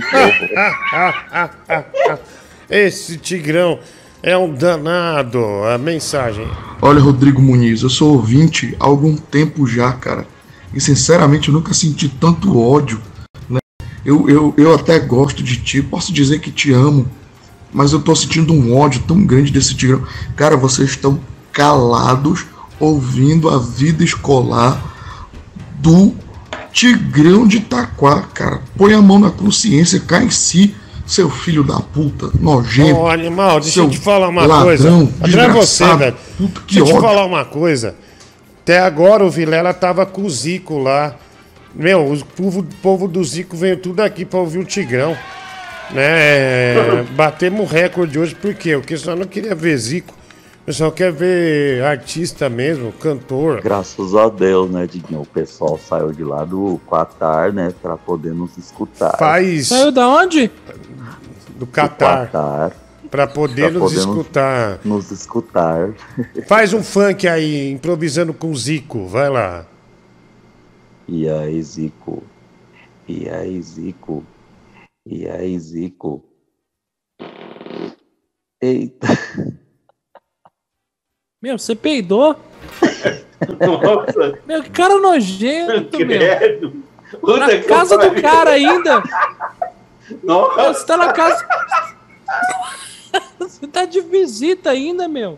Esse 2.69 3.17
Tigrão 3.17 3.77
é 4.21 4.37
um 4.37 4.53
danado. 4.53 5.43
A 5.65 5.77
mensagem. 5.77 6.47
Olha, 6.81 7.01
Rodrigo 7.01 7.41
Muniz, 7.41 7.83
eu 7.83 7.89
sou 7.89 8.13
ouvinte 8.13 8.73
há 8.79 8.85
algum 8.85 9.17
tempo 9.17 9.67
já, 9.67 9.91
cara. 9.91 10.25
E 10.73 10.79
sinceramente 10.79 11.49
eu 11.49 11.53
nunca 11.53 11.73
senti 11.73 12.07
tanto 12.07 12.57
ódio. 12.57 13.01
Né? 13.49 13.59
Eu, 14.05 14.29
eu, 14.29 14.53
eu 14.57 14.73
até 14.73 14.97
gosto 14.97 15.43
de 15.43 15.61
ti, 15.61 15.81
posso 15.81 16.13
dizer 16.13 16.39
que 16.39 16.51
te 16.51 16.71
amo, 16.71 17.05
mas 17.73 17.91
eu 17.91 17.99
tô 17.99 18.15
sentindo 18.15 18.53
um 18.53 18.77
ódio 18.77 19.03
tão 19.07 19.25
grande 19.25 19.51
desse 19.51 19.73
Tigrão. 19.75 20.03
Cara, 20.35 20.55
vocês 20.55 20.91
estão 20.91 21.19
calados 21.51 22.45
ouvindo 22.79 23.49
a 23.49 23.57
vida 23.57 24.03
escolar 24.03 24.81
do 25.79 26.13
Tigrão 26.71 27.47
de 27.47 27.57
Itaquá, 27.57 28.21
cara. 28.33 28.61
Põe 28.77 28.93
a 28.93 29.01
mão 29.01 29.19
na 29.19 29.31
consciência, 29.31 29.99
cai 29.99 30.25
em 30.25 30.29
si, 30.29 30.75
seu 31.05 31.29
filho 31.29 31.63
da 31.63 31.79
puta, 31.79 32.29
nojento. 32.39 32.99
Ô, 32.99 33.07
animal, 33.07 33.59
deixa 33.59 33.79
eu 33.79 33.89
te 33.89 33.97
falar 33.97 34.29
uma 34.29 34.45
ladrão, 34.45 35.07
coisa. 35.07 35.09
Atrás 35.21 35.53
você, 35.53 35.95
velho. 35.95 36.15
Puta, 36.37 36.61
que 36.61 36.75
deixa 36.75 36.91
eu 36.91 36.95
te 36.95 37.01
falar 37.01 37.25
uma 37.25 37.45
coisa. 37.45 37.95
Até 38.61 38.79
agora 38.79 39.25
o 39.25 39.29
Vilela 39.29 39.73
tava 39.73 40.05
com 40.05 40.23
o 40.23 40.29
Zico 40.29 40.77
lá. 40.77 41.15
Meu, 41.75 42.13
o 42.13 42.25
povo, 42.25 42.61
o 42.61 42.63
povo 42.81 43.07
do 43.07 43.23
Zico 43.23 43.57
veio 43.57 43.77
tudo 43.77 43.99
aqui 44.01 44.23
pra 44.23 44.39
ouvir 44.39 44.59
o 44.59 44.63
Tigrão. 44.63 45.17
Né? 45.91 47.03
Batemos 47.15 47.69
recorde 47.71 48.17
hoje, 48.17 48.35
por 48.35 48.53
quê? 48.53 48.75
Porque 48.77 48.97
só 48.97 49.15
não 49.15 49.25
queria 49.27 49.53
ver 49.55 49.77
Zico. 49.77 50.13
O 50.61 50.65
pessoal 50.65 50.91
quer 50.93 51.11
ver 51.11 51.83
artista 51.83 52.47
mesmo, 52.49 52.91
cantor. 52.93 53.59
Graças 53.61 54.15
a 54.15 54.29
Deus, 54.29 54.71
né, 54.71 54.87
Diguinho? 54.87 55.21
O 55.21 55.25
pessoal 55.25 55.77
saiu 55.77 56.13
de 56.13 56.23
lá 56.23 56.45
do 56.45 56.79
Qatar, 56.89 57.51
né, 57.51 57.73
pra 57.81 57.97
poder 57.97 58.33
nos 58.33 58.57
escutar. 58.57 59.17
Faz. 59.17 59.67
Saiu 59.67 59.91
da 59.91 60.07
onde? 60.07 60.49
Do 61.57 61.67
Qatar. 61.67 62.27
Qatar. 62.31 62.71
Pra 63.11 63.27
poder 63.27 63.63
Pra 63.63 63.71
nos 63.71 63.81
poder 63.81 63.95
nos- 63.95 64.05
escutar. 64.17 64.79
Nos 64.85 65.11
escutar. 65.11 65.89
Faz 66.47 66.73
um 66.73 66.81
funk 66.81 67.27
aí, 67.27 67.69
improvisando 67.71 68.33
com 68.33 68.49
o 68.49 68.55
Zico. 68.55 69.05
Vai 69.07 69.29
lá. 69.29 69.65
E 71.07 71.29
aí, 71.29 71.61
Zico? 71.61 72.23
E 73.07 73.27
aí, 73.29 73.61
Zico? 73.61 74.23
E 75.05 75.27
aí, 75.27 75.59
Zico? 75.59 76.23
Eita. 78.61 79.07
Meu, 81.41 81.59
você 81.59 81.75
peidou? 81.75 82.37
Nossa. 83.59 84.39
Meu, 84.45 84.63
que 84.63 84.69
cara 84.69 84.97
nojento, 84.97 85.97
meu. 85.97 86.07
Credo. 86.07 86.83
Puta 87.19 87.37
Na 87.39 87.47
que 87.49 87.61
casa 87.63 87.97
do 87.97 88.21
cara 88.21 88.51
ainda. 88.51 89.03
Nossa. 90.23 90.61
Meu, 90.61 90.73
Você 90.73 90.85
tá 90.85 90.97
na 90.97 91.11
casa. 91.11 91.45
Você 93.37 93.67
tá 93.67 93.83
de 93.85 93.99
visita 93.99 94.69
ainda, 94.69 95.07
meu. 95.09 95.37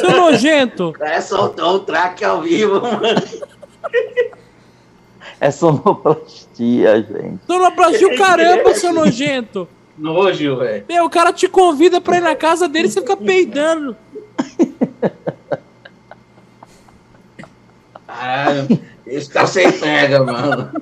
Seu 0.00 0.10
nojento. 0.10 0.88
O 0.88 0.92
cara 0.92 1.22
soltou 1.22 1.76
o 1.76 1.80
traque 1.80 2.24
ao 2.24 2.42
vivo, 2.42 2.80
mano. 2.80 3.22
É 5.40 5.50
sonoplastia, 5.50 7.00
gente. 7.02 7.40
Sonoplastia 7.46 8.08
o 8.08 8.16
caramba, 8.16 8.74
seu 8.74 8.92
nojento. 8.92 9.68
Nojo, 9.96 10.56
velho. 10.56 10.84
Meu, 10.88 11.04
o 11.04 11.10
cara 11.10 11.32
te 11.32 11.48
convida 11.48 12.00
pra 12.00 12.18
ir 12.18 12.20
na 12.20 12.36
casa 12.36 12.68
dele 12.68 12.88
e 12.88 12.90
você 12.90 13.00
fica 13.00 13.16
peidando. 13.16 13.96
Caralho, 18.06 18.80
esse 19.06 19.30
cara 19.30 19.46
sem 19.46 19.70
pega, 19.72 20.24
mano. 20.24 20.72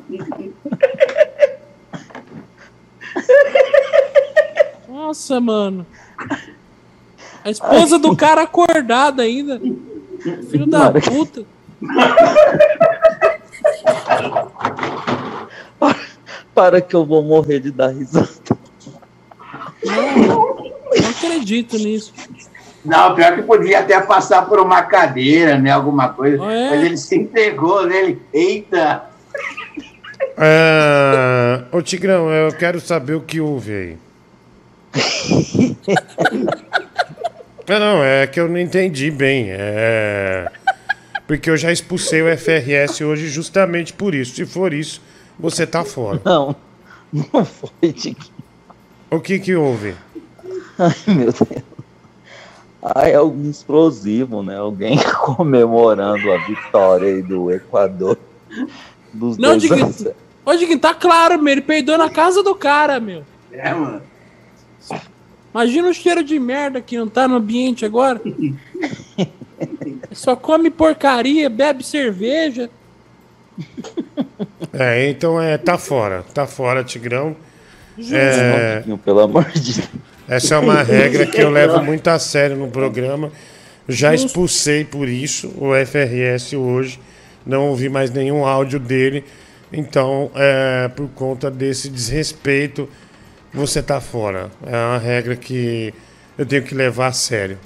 Nossa, 4.89 5.41
mano. 5.41 5.87
A 7.45 7.51
esposa 7.51 7.99
do 7.99 8.16
cara 8.16 8.43
acordada 8.43 9.23
ainda. 9.23 9.61
Filho 10.51 10.66
da 10.66 10.91
puta. 10.91 11.45
Para 16.55 16.81
que 16.81 16.95
eu 16.95 17.05
vou 17.05 17.23
morrer 17.23 17.61
de 17.61 17.71
dar 17.71 17.89
risada. 17.89 18.29
Não 19.85 21.11
acredito 21.11 21.77
nisso. 21.77 22.13
Não, 22.85 23.15
pior 23.15 23.35
que 23.35 23.43
podia 23.43 23.81
até 23.81 24.01
passar 24.01 24.47
por 24.47 24.61
uma 24.61 24.83
cadeira, 24.83 25.59
né? 25.59 25.71
Alguma 25.71 26.11
coisa. 26.11 26.43
Ah, 26.43 26.53
é? 26.53 26.71
Mas 26.71 26.85
ele 26.85 26.97
se 26.97 27.17
entregou 27.17 27.87
nele. 27.87 28.23
Eita! 28.33 29.05
Ah, 30.39 31.65
ô 31.73 31.83
Tigrão, 31.83 32.31
eu 32.31 32.53
quero 32.53 32.81
saber 32.81 33.15
o 33.15 33.21
que 33.21 33.41
houve 33.41 33.73
aí. 33.73 33.99
Não, 37.69 37.81
não, 37.81 38.05
é 38.05 38.29
que 38.29 38.39
eu 38.39 38.49
não 38.49 38.59
entendi 38.59 39.11
bem. 39.11 39.49
É. 39.51 40.49
Porque 41.27 41.51
eu 41.51 41.57
já 41.57 41.73
expulsei 41.73 42.23
o 42.23 42.39
FRS 42.39 43.01
hoje 43.01 43.28
justamente 43.28 43.93
por 43.93 44.15
isso. 44.15 44.35
Se 44.36 44.47
for 44.47 44.73
isso, 44.73 45.03
você 45.39 45.66
tá 45.66 45.85
fora. 45.85 46.20
Não, 46.24 46.55
não 47.12 47.44
foi, 47.44 47.93
Tiquinho. 47.93 48.36
O 49.11 49.20
que 49.20 49.39
que 49.39 49.55
houve? 49.55 49.94
Ai, 50.78 50.94
meu 51.09 51.32
Deus. 51.32 51.62
Ah, 52.82 53.09
é 53.09 53.15
algum 53.16 53.51
explosivo, 53.51 54.43
né? 54.43 54.57
Alguém 54.57 54.98
comemorando 55.24 56.31
a 56.31 56.39
vitória 56.39 57.09
aí 57.09 57.23
do 57.23 57.51
Equador. 57.51 58.19
Dos 59.12 59.36
Não, 59.39 59.59
zero. 59.59 60.15
Ô, 60.44 60.55
Diguinho, 60.55 60.78
tá 60.78 60.94
claro, 60.94 61.43
meu. 61.43 61.53
Ele 61.53 61.61
peidou 61.61 61.98
na 61.98 62.09
casa 62.09 62.43
do 62.43 62.55
cara, 62.55 63.01
meu. 63.01 63.24
É, 63.51 63.74
mano. 63.74 64.03
Imagina 65.53 65.89
o 65.89 65.94
cheiro 65.94 66.23
de 66.23 66.39
merda 66.39 66.81
que 66.81 66.97
não 66.97 67.09
tá 67.09 67.27
no 67.27 67.36
ambiente 67.36 67.85
agora. 67.85 68.20
Só 70.12 70.36
come 70.36 70.70
porcaria, 70.70 71.48
bebe 71.51 71.85
cerveja. 71.85 72.70
É, 74.73 75.09
então 75.09 75.40
é, 75.40 75.56
tá 75.56 75.78
fora. 75.78 76.23
Tá 76.35 76.47
fora, 76.47 76.85
Tigrão. 76.85 77.35
Não, 77.97 78.16
É, 78.18 78.82
pelo 79.02 79.20
amor 79.20 79.47
de 79.52 79.73
Deus. 79.74 79.89
essa 80.28 80.55
é 80.56 80.59
uma 80.59 80.82
regra 80.82 81.24
que 81.27 81.40
eu 81.40 81.48
levo 81.51 81.82
muito 81.82 82.09
a 82.09 82.18
sério 82.18 82.56
no 82.56 82.68
programa. 82.68 83.32
Já 83.89 84.14
expulsei 84.14 84.85
por 84.85 85.09
isso 85.09 85.48
o 85.56 85.70
FRS 85.86 86.52
hoje. 86.55 87.01
Não 87.47 87.68
ouvi 87.68 87.89
mais 87.89 88.10
nenhum 88.10 88.44
áudio 88.44 88.78
dele. 88.78 89.24
Então, 89.73 90.31
é, 90.35 90.89
por 90.89 91.09
conta 91.09 91.51
desse 91.51 91.89
desrespeito, 91.89 92.89
você 93.55 93.82
tá 93.82 94.01
fora. 94.01 94.51
É 94.66 94.77
uma 94.77 94.98
regra 94.98 95.35
que 95.36 95.94
eu 96.36 96.44
tenho 96.44 96.62
que 96.64 96.74
levar 96.74 97.06
a 97.06 97.12
sério. 97.12 97.59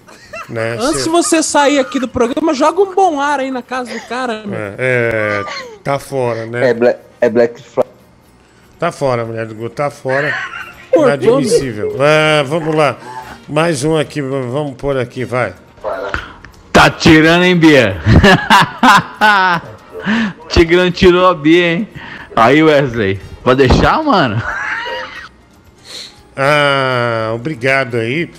Né? 0.50 0.76
Antes 0.80 0.98
Cê- 0.98 1.02
de 1.04 1.08
você 1.10 1.42
sair 1.42 1.78
aqui 1.78 2.00
do 2.00 2.08
programa, 2.08 2.52
joga 2.52 2.80
um 2.80 2.94
bom 2.94 3.20
ar 3.20 3.40
aí 3.40 3.50
na 3.50 3.62
casa 3.62 3.92
do 3.92 4.00
cara, 4.08 4.42
meu. 4.44 4.58
É, 4.58 4.74
é, 4.78 5.44
tá 5.84 5.98
fora, 5.98 6.46
né? 6.46 6.70
É 6.70 6.74
Black, 6.74 6.98
é 7.20 7.30
Black 7.30 7.62
Friday. 7.62 7.90
Tá 8.78 8.90
fora, 8.90 9.24
mulher 9.24 9.46
do 9.46 9.54
Guto, 9.54 9.76
tá 9.76 9.90
fora. 9.90 10.34
Inadmissível. 10.92 11.96
Ah, 12.00 12.42
vamos 12.42 12.74
lá. 12.74 12.96
Mais 13.48 13.84
um 13.84 13.96
aqui, 13.96 14.20
vamos 14.20 14.74
pôr 14.76 14.98
aqui, 14.98 15.24
vai. 15.24 15.54
Tá 16.72 16.90
tirando, 16.90 17.44
hein, 17.44 17.56
Bia? 17.56 18.00
Tigrão 20.48 20.90
tirou 20.90 21.28
a 21.28 21.34
Bia, 21.34 21.72
hein? 21.74 21.88
Aí, 22.34 22.62
Wesley. 22.62 23.20
Pode 23.44 23.66
deixar, 23.66 24.02
mano? 24.02 24.42
Ah, 26.36 27.32
obrigado 27.34 27.96
aí. 27.96 28.30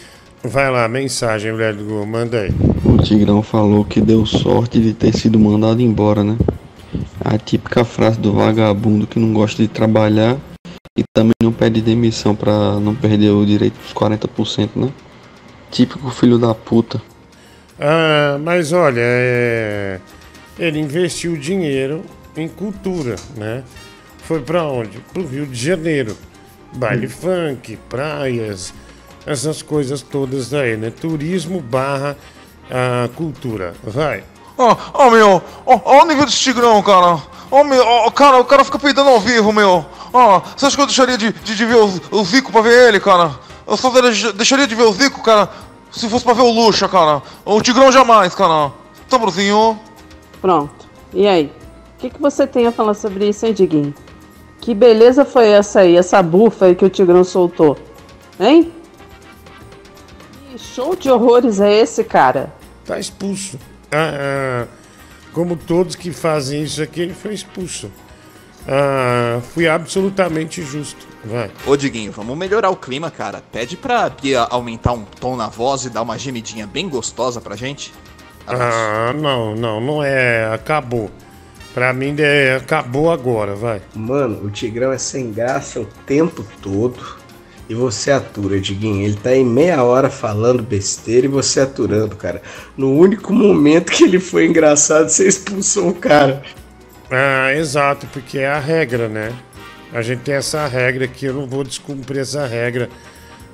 Vai 0.43 0.71
lá, 0.71 0.87
mensagem, 0.87 1.51
mulher 1.51 1.75
do 1.75 2.03
manda 2.05 2.41
aí. 2.41 2.49
O 2.83 2.97
Tigrão 2.97 3.43
falou 3.43 3.85
que 3.85 4.01
deu 4.01 4.25
sorte 4.25 4.79
de 4.79 4.91
ter 4.91 5.15
sido 5.15 5.37
mandado 5.37 5.81
embora, 5.81 6.23
né? 6.23 6.35
A 7.23 7.37
típica 7.37 7.85
frase 7.85 8.19
do 8.19 8.33
vagabundo 8.33 9.05
que 9.05 9.19
não 9.19 9.33
gosta 9.33 9.61
de 9.61 9.67
trabalhar 9.67 10.37
e 10.97 11.03
também 11.13 11.35
não 11.43 11.51
pede 11.51 11.79
demissão 11.79 12.35
pra 12.35 12.79
não 12.79 12.95
perder 12.95 13.29
o 13.29 13.45
direito 13.45 13.75
dos 13.75 13.93
40%, 13.93 14.69
né? 14.75 14.89
Típico 15.69 16.09
filho 16.09 16.39
da 16.39 16.55
puta. 16.55 16.99
Ah, 17.79 18.39
mas 18.41 18.73
olha, 18.73 18.99
é, 18.99 19.99
ele 20.57 20.79
investiu 20.79 21.37
dinheiro 21.37 22.01
em 22.35 22.47
cultura, 22.47 23.15
né? 23.37 23.63
Foi 24.23 24.41
pra 24.41 24.63
onde? 24.63 24.97
Pro 25.13 25.25
Rio 25.25 25.45
de 25.45 25.67
Janeiro. 25.67 26.17
Baile 26.73 27.07
funk, 27.07 27.77
praias, 27.87 28.73
essas 29.25 29.61
coisas 29.61 30.01
todas 30.01 30.53
aí, 30.53 30.77
né? 30.77 30.89
Turismo 30.89 31.61
barra 31.61 32.17
ah, 32.69 33.09
cultura. 33.15 33.73
Vai. 33.83 34.23
Ó, 34.57 34.75
ó, 34.93 35.09
meu, 35.09 35.41
ó, 35.65 35.79
ó 35.83 36.03
o 36.03 36.05
nível 36.05 36.25
desse 36.25 36.39
tigrão, 36.39 36.81
cara. 36.81 37.21
Ó, 37.49 37.63
meu, 37.63 37.83
ó, 37.85 38.09
cara, 38.11 38.39
o 38.39 38.45
cara 38.45 38.63
fica 38.63 38.79
peidando 38.79 39.09
ao 39.09 39.19
vivo, 39.19 39.51
meu. 39.51 39.85
Ó, 40.13 40.41
você 40.55 40.65
acha 40.65 40.75
que 40.75 40.81
eu 40.81 40.87
deixaria 40.87 41.17
de, 41.17 41.31
de, 41.31 41.55
de 41.55 41.65
ver 41.65 41.75
o, 41.77 42.01
o 42.11 42.23
Zico 42.23 42.51
pra 42.51 42.61
ver 42.61 42.89
ele, 42.89 42.99
cara? 42.99 43.31
Eu 43.67 43.77
só 43.77 43.89
deix- 43.89 44.33
deixaria 44.33 44.67
de 44.67 44.75
ver 44.75 44.83
o 44.83 44.93
Zico, 44.93 45.21
cara, 45.21 45.49
se 45.91 46.09
fosse 46.09 46.23
pra 46.23 46.33
ver 46.33 46.41
o 46.43 46.51
Luxa, 46.51 46.87
cara. 46.87 47.21
O 47.45 47.61
Tigrão 47.61 47.91
jamais, 47.91 48.33
cara. 48.35 48.71
Tá, 49.09 49.17
Bruzinho? 49.17 49.79
Pronto. 50.41 50.87
E 51.13 51.27
aí? 51.27 51.51
O 51.97 52.01
que, 52.01 52.09
que 52.09 52.21
você 52.21 52.47
tem 52.47 52.67
a 52.67 52.71
falar 52.71 52.93
sobre 52.93 53.27
isso, 53.29 53.45
hein, 53.45 53.53
Diguinho? 53.53 53.93
Que 54.59 54.73
beleza 54.73 55.25
foi 55.25 55.49
essa 55.49 55.81
aí, 55.81 55.97
essa 55.97 56.21
bufa 56.21 56.65
aí 56.65 56.75
que 56.75 56.85
o 56.85 56.89
Tigrão 56.89 57.23
soltou? 57.23 57.77
Hein? 58.39 58.71
Show 60.61 60.95
de 60.95 61.09
horrores 61.09 61.59
é 61.59 61.81
esse, 61.81 62.03
cara? 62.03 62.53
Tá 62.85 62.99
expulso. 62.99 63.59
Ah, 63.91 64.67
ah, 64.67 64.67
como 65.33 65.55
todos 65.55 65.95
que 65.95 66.11
fazem 66.11 66.63
isso 66.63 66.81
aqui, 66.81 67.01
ele 67.01 67.13
foi 67.13 67.33
expulso. 67.33 67.91
Ah, 68.67 69.41
fui 69.53 69.67
absolutamente 69.67 70.61
justo. 70.61 71.07
Vai. 71.23 71.51
Ô, 71.65 71.75
Diguinho, 71.75 72.11
vamos 72.11 72.37
melhorar 72.37 72.69
o 72.69 72.75
clima, 72.75 73.11
cara. 73.11 73.43
Pede 73.51 73.75
pra 73.75 74.09
Bia 74.09 74.41
aumentar 74.41 74.93
um 74.93 75.03
tom 75.03 75.35
na 75.35 75.47
voz 75.47 75.85
e 75.85 75.89
dar 75.89 76.01
uma 76.01 76.17
gemidinha 76.17 76.65
bem 76.65 76.87
gostosa 76.87 77.41
pra 77.41 77.55
gente. 77.55 77.93
Ah, 78.47 79.13
não, 79.15 79.55
não, 79.55 79.81
não 79.81 80.03
é. 80.03 80.51
Acabou. 80.53 81.09
Pra 81.73 81.93
mim, 81.93 82.15
é, 82.19 82.55
acabou 82.55 83.09
agora, 83.11 83.55
vai. 83.55 83.81
Mano, 83.95 84.45
o 84.45 84.51
Tigrão 84.51 84.91
é 84.91 84.97
sem 84.97 85.31
graça 85.31 85.79
o 85.79 85.85
tempo 86.05 86.45
todo. 86.61 87.20
E 87.71 87.73
você 87.73 88.11
atura, 88.11 88.59
Diguinho. 88.59 89.01
Ele 89.01 89.15
tá 89.15 89.33
em 89.33 89.45
meia 89.45 89.81
hora 89.81 90.09
falando 90.09 90.61
besteira 90.61 91.25
e 91.25 91.29
você 91.29 91.61
aturando, 91.61 92.17
cara. 92.17 92.41
No 92.75 92.93
único 92.93 93.31
momento 93.31 93.93
que 93.93 94.03
ele 94.03 94.19
foi 94.19 94.45
engraçado, 94.45 95.07
você 95.07 95.25
expulsou 95.25 95.87
o 95.87 95.95
cara. 95.95 96.43
Ah, 97.09 97.53
exato, 97.53 98.05
porque 98.07 98.39
é 98.39 98.47
a 98.49 98.59
regra, 98.59 99.07
né? 99.07 99.31
A 99.93 100.01
gente 100.01 100.19
tem 100.19 100.35
essa 100.35 100.67
regra 100.67 101.07
que 101.07 101.27
eu 101.27 101.33
não 101.33 101.47
vou 101.47 101.63
descumprir 101.63 102.19
essa 102.19 102.45
regra. 102.45 102.89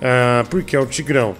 Ah, 0.01 0.43
porque 0.49 0.75
é 0.75 0.79
o 0.79 0.87
Tigrão. 0.87 1.35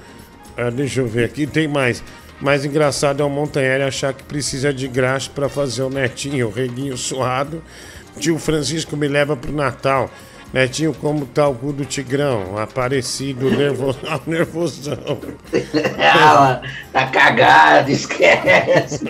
Ah, 0.56 0.70
deixa 0.70 1.02
eu 1.02 1.08
ver 1.08 1.24
aqui, 1.24 1.48
tem 1.48 1.68
mais. 1.68 2.04
Mais 2.40 2.64
engraçado 2.64 3.24
é 3.24 3.26
o 3.26 3.30
Montanheri 3.30 3.82
achar 3.82 4.14
que 4.14 4.22
precisa 4.22 4.72
de 4.72 4.88
graxa 4.88 5.32
para 5.34 5.50
fazer 5.50 5.82
o 5.82 5.90
netinho, 5.90 6.46
o 6.46 6.52
reguinho 6.52 6.96
suado. 6.96 7.60
Tio 8.20 8.38
Francisco 8.38 8.96
me 8.96 9.08
leva 9.08 9.36
pro 9.36 9.52
Natal. 9.52 10.12
Netinho, 10.54 10.94
como 10.94 11.26
tá 11.26 11.48
o 11.48 11.56
cu 11.56 11.74
do 11.74 11.86
Tigrão? 11.86 12.58
Aparecido, 12.58 13.50
nervoso, 13.52 14.00
nervosão. 14.26 15.20
Ah, 16.00 16.62
tá 16.92 17.08
cagado, 17.08 17.92
esquece. 17.92 19.04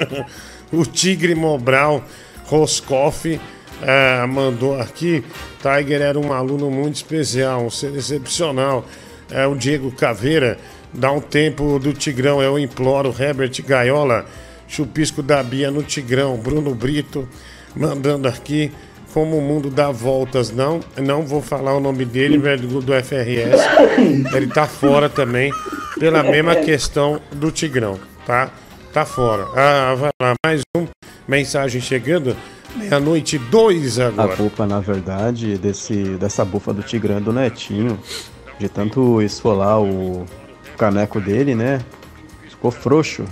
o 0.72 0.85
Tigre 0.85 1.35
Mobral 1.35 2.03
Roscoff 2.45 3.39
eh, 3.81 4.26
mandou 4.26 4.80
aqui. 4.80 5.23
Tiger 5.61 6.01
era 6.01 6.19
um 6.19 6.34
aluno 6.34 6.72
muito 6.72 6.95
especial, 6.95 7.65
um 7.65 7.69
ser 7.69 7.95
excepcional. 7.95 8.85
É 9.30 9.45
o 9.45 9.55
Diego 9.55 9.91
Caveira. 9.91 10.57
Dá 10.93 11.11
um 11.11 11.19
tempo 11.19 11.77
do 11.80 11.93
Tigrão, 11.93 12.41
eu 12.41 12.57
imploro. 12.57 13.14
Herbert 13.18 13.61
Gaiola, 13.64 14.26
chupisco 14.68 15.22
da 15.22 15.43
Bia 15.43 15.69
no 15.69 15.84
Tigrão. 15.84 16.38
Bruno 16.38 16.73
Brito 16.73 17.27
mandando 17.76 18.27
aqui. 18.27 18.72
Como 19.14 19.38
o 19.38 19.42
mundo 19.42 19.70
dá 19.70 19.90
voltas, 19.90 20.52
não, 20.52 20.80
não 20.98 21.24
vou 21.24 21.42
falar 21.42 21.76
o 21.76 21.80
nome 21.80 22.06
dele, 22.06 22.38
velho, 22.38 22.68
do 22.82 22.94
FRS. 22.94 23.62
Ele 24.36 24.48
tá 24.48 24.68
fora 24.68 25.10
também, 25.10 25.52
pela 26.00 26.22
mesma 26.24 26.56
questão 26.56 27.20
do 27.32 27.50
Tigrão, 27.52 28.00
tá? 28.26 28.50
Tá 28.94 29.06
fora. 29.06 29.48
Ah, 29.56 29.96
vai 29.96 30.10
lá, 30.22 30.34
mais 30.46 30.62
um 30.76 30.86
mensagem 31.28 31.82
chegando. 31.82 32.36
Meia-noite, 32.76 33.38
dois 33.40 33.98
A 33.98 34.08
agora. 34.08 34.36
culpa, 34.36 34.68
na 34.68 34.80
verdade, 34.80 35.58
desse, 35.58 35.96
dessa 36.20 36.46
bufa 36.46 36.74
do 36.74 36.84
Tigrão 36.84 37.22
do 37.22 37.34
Netinho. 37.34 38.00
De 38.60 38.68
tanto 38.68 39.22
esfolar 39.22 39.82
o 39.82 40.26
caneco 40.78 41.20
dele, 41.22 41.56
né? 41.56 41.80
Ficou 42.50 42.72
frouxo. 42.72 43.26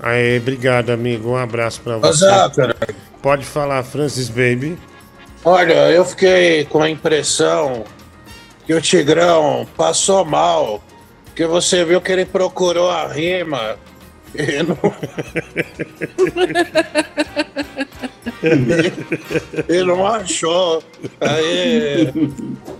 Aí, 0.00 0.38
obrigado, 0.38 0.90
amigo. 0.90 1.30
Um 1.30 1.36
abraço 1.36 1.80
pra 1.82 1.98
você. 1.98 2.26
Pode 3.22 3.44
falar, 3.44 3.82
Francis 3.82 4.28
Baby. 4.28 4.76
Olha, 5.44 5.90
eu 5.90 6.04
fiquei 6.04 6.64
com 6.64 6.80
a 6.80 6.88
impressão 6.88 7.84
que 8.66 8.72
o 8.72 8.80
Tigrão 8.80 9.68
passou 9.76 10.24
mal. 10.24 10.82
Porque 11.26 11.46
você 11.46 11.84
viu 11.84 12.00
que 12.00 12.12
ele 12.12 12.24
procurou 12.24 12.88
a 12.90 13.08
rima 13.08 13.76
e 14.34 14.62
não. 14.62 14.78
ele 19.68 19.84
não 19.84 20.06
achou. 20.06 20.82
Aí. 21.20 22.12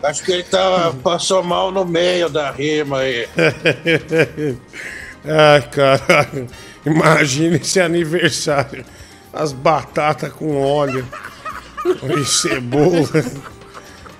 Acho 0.02 0.24
que 0.24 0.32
ele 0.32 0.44
tava, 0.44 0.94
passou 0.94 1.42
mal 1.42 1.70
no 1.70 1.84
meio 1.84 2.28
da 2.28 2.50
rima 2.50 3.00
aí. 3.00 3.28
Ai, 5.26 5.62
caralho. 5.70 6.46
Imagina 6.86 7.56
esse 7.56 7.80
aniversário. 7.80 8.84
As 9.32 9.52
batatas 9.52 10.32
com 10.32 10.60
óleo. 10.60 11.06
E 11.84 12.24
cebola. 12.24 13.08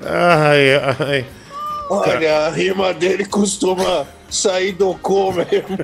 Ai, 0.05 0.75
ai. 0.99 1.27
Olha, 1.91 2.47
a 2.47 2.51
rima 2.51 2.93
dele 2.93 3.25
costuma 3.25 4.07
sair 4.31 4.73
do 4.73 4.95
cu 4.95 5.33
mesmo. 5.33 5.79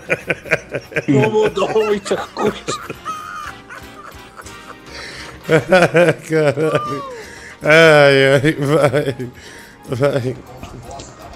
Não 1.09 1.31
mudou 1.31 1.69
muita 1.87 2.17
coisa. 2.17 2.57
Caralho. 6.29 7.05
Ai, 7.63 8.35
ai, 8.35 8.57
vai. 8.59 9.17
Vai. 9.89 10.37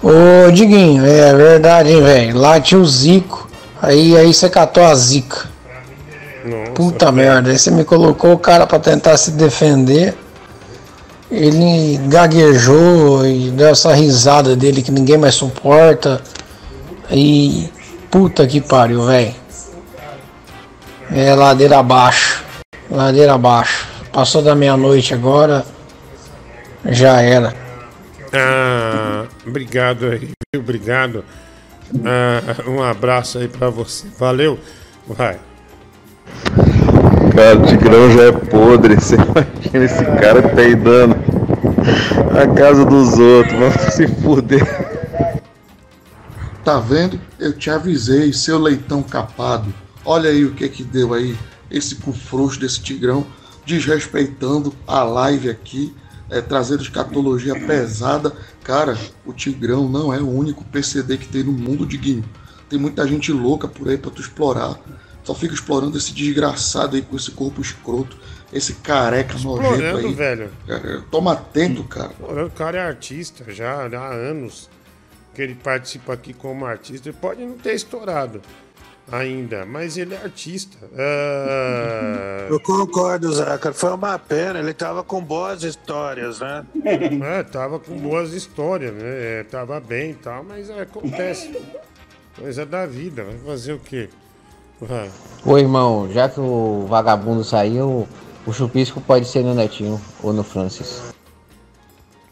Ô, 0.01 0.51
Diguinho, 0.51 1.05
é 1.05 1.33
verdade, 1.33 1.91
hein, 1.91 2.01
velho? 2.01 2.37
Lá 2.37 2.59
tinha 2.59 2.79
o 2.79 2.85
Zico. 2.85 3.49
Aí, 3.81 4.17
aí 4.17 4.33
você 4.33 4.49
catou 4.49 4.83
a 4.83 4.95
zica. 4.95 5.49
Puta 6.73 7.11
merda, 7.11 7.49
aí 7.51 7.57
você 7.57 7.71
me 7.71 7.83
colocou 7.83 8.33
o 8.33 8.39
cara 8.39 8.65
pra 8.65 8.79
tentar 8.79 9.17
se 9.17 9.31
defender. 9.31 10.15
Ele 11.29 11.97
gaguejou 12.07 13.25
e 13.25 13.49
deu 13.51 13.69
essa 13.69 13.93
risada 13.93 14.55
dele 14.55 14.81
que 14.81 14.91
ninguém 14.91 15.17
mais 15.17 15.35
suporta. 15.35 16.21
E. 17.11 17.69
Puta 18.09 18.47
que 18.47 18.61
pariu, 18.61 19.05
velho. 19.05 19.35
É 21.11 21.35
ladeira 21.35 21.79
abaixo. 21.79 22.43
Ladeira 22.89 23.33
abaixo. 23.33 23.87
Passou 24.11 24.41
da 24.41 24.55
meia-noite 24.55 25.13
agora. 25.13 25.65
Já 26.85 27.21
era. 27.21 27.53
Ah, 28.31 29.25
obrigado 29.45 30.05
aí? 30.05 30.31
Obrigado. 30.55 31.25
Ah, 32.05 32.69
um 32.69 32.81
abraço 32.81 33.39
aí 33.39 33.47
pra 33.47 33.69
você. 33.69 34.07
Valeu. 34.17 34.59
Vai. 35.07 35.39
Cara, 37.35 37.59
o 37.59 37.65
Tigrão 37.65 38.09
já 38.11 38.23
é 38.23 38.31
podre. 38.31 38.95
Você 38.99 39.15
imagina 39.15 39.83
esse 39.83 40.05
cara 40.05 40.41
peidando 40.41 41.15
a 42.31 42.47
casa 42.55 42.85
dos 42.85 43.19
outros. 43.19 43.53
Vamos 43.59 43.93
se 43.93 44.07
fuder. 44.07 44.63
Tá 46.63 46.79
vendo? 46.79 47.19
Eu 47.37 47.51
te 47.51 47.69
avisei, 47.69 48.31
seu 48.31 48.57
leitão 48.57 49.03
capado. 49.03 49.73
Olha 50.05 50.29
aí 50.29 50.45
o 50.45 50.53
que 50.53 50.69
que 50.69 50.81
deu 50.81 51.13
aí. 51.13 51.37
Esse 51.69 51.95
cu 51.95 52.13
frouxo 52.13 52.57
desse 52.57 52.79
tigrão, 52.79 53.27
desrespeitando 53.65 54.73
a 54.87 55.03
live 55.03 55.49
aqui, 55.49 55.93
é, 56.29 56.39
trazendo 56.39 56.83
escatologia 56.83 57.53
pesada. 57.67 58.31
Cara, 58.63 58.97
o 59.25 59.33
tigrão 59.33 59.89
não 59.89 60.13
é 60.13 60.21
o 60.21 60.29
único 60.29 60.63
PCD 60.63 61.17
que 61.17 61.27
tem 61.27 61.43
no 61.43 61.51
mundo, 61.51 61.85
Diguinho. 61.85 62.23
Tem 62.69 62.79
muita 62.79 63.05
gente 63.05 63.31
louca 63.33 63.67
por 63.67 63.89
aí 63.89 63.97
pra 63.97 64.09
tu 64.09 64.21
explorar. 64.21 64.79
Só 65.25 65.33
fica 65.33 65.53
explorando 65.53 65.97
esse 65.97 66.13
desgraçado 66.13 66.95
aí 66.95 67.01
com 67.01 67.15
esse 67.15 67.31
corpo 67.31 67.59
escroto, 67.59 68.15
esse 68.53 68.75
careca 68.75 69.33
nojento 69.39 69.73
Explorando, 69.73 70.07
aí. 70.07 70.13
velho. 70.13 70.51
Toma 71.09 71.33
atento, 71.33 71.83
cara. 71.83 72.11
O 72.45 72.49
cara 72.51 72.77
é 72.77 72.81
artista 72.81 73.51
já 73.51 73.87
há 73.87 74.07
anos 74.13 74.69
que 75.33 75.41
ele 75.41 75.55
participa 75.55 76.13
aqui 76.13 76.31
como 76.31 76.65
artista. 76.65 77.09
Ele 77.09 77.17
pode 77.19 77.43
não 77.43 77.57
ter 77.57 77.73
estourado 77.73 78.39
ainda, 79.11 79.65
mas 79.65 79.97
ele 79.97 80.13
é 80.13 80.17
artista. 80.17 80.77
Ah, 80.97 82.47
Eu 82.49 82.59
concordo, 82.59 83.33
Zaca. 83.33 83.73
Foi 83.73 83.91
uma 83.93 84.17
pena, 84.19 84.59
ele 84.59 84.73
tava 84.73 85.03
com 85.03 85.21
boas 85.23 85.63
histórias, 85.63 86.39
né? 86.39 86.65
É, 87.23 87.43
tava 87.43 87.79
com 87.79 87.97
boas 87.97 88.31
histórias, 88.31 88.93
né? 88.93 89.39
É, 89.39 89.43
tava 89.43 89.79
bem 89.79 90.11
e 90.11 90.15
tal, 90.15 90.43
mas 90.43 90.69
é, 90.69 90.81
acontece. 90.81 91.51
Coisa 92.37 92.65
da 92.65 92.85
vida, 92.85 93.23
vai 93.23 93.37
fazer 93.45 93.73
o 93.73 93.79
quê? 93.79 94.09
Vai. 94.81 95.09
Ô 95.45 95.57
irmão, 95.57 96.09
já 96.11 96.27
que 96.27 96.39
o 96.39 96.85
vagabundo 96.87 97.43
saiu, 97.43 98.07
o 98.45 98.53
chupisco 98.53 98.99
pode 99.01 99.25
ser 99.25 99.43
no 99.43 99.53
Netinho 99.53 99.99
ou 100.21 100.33
no 100.33 100.43
Francis. 100.43 101.13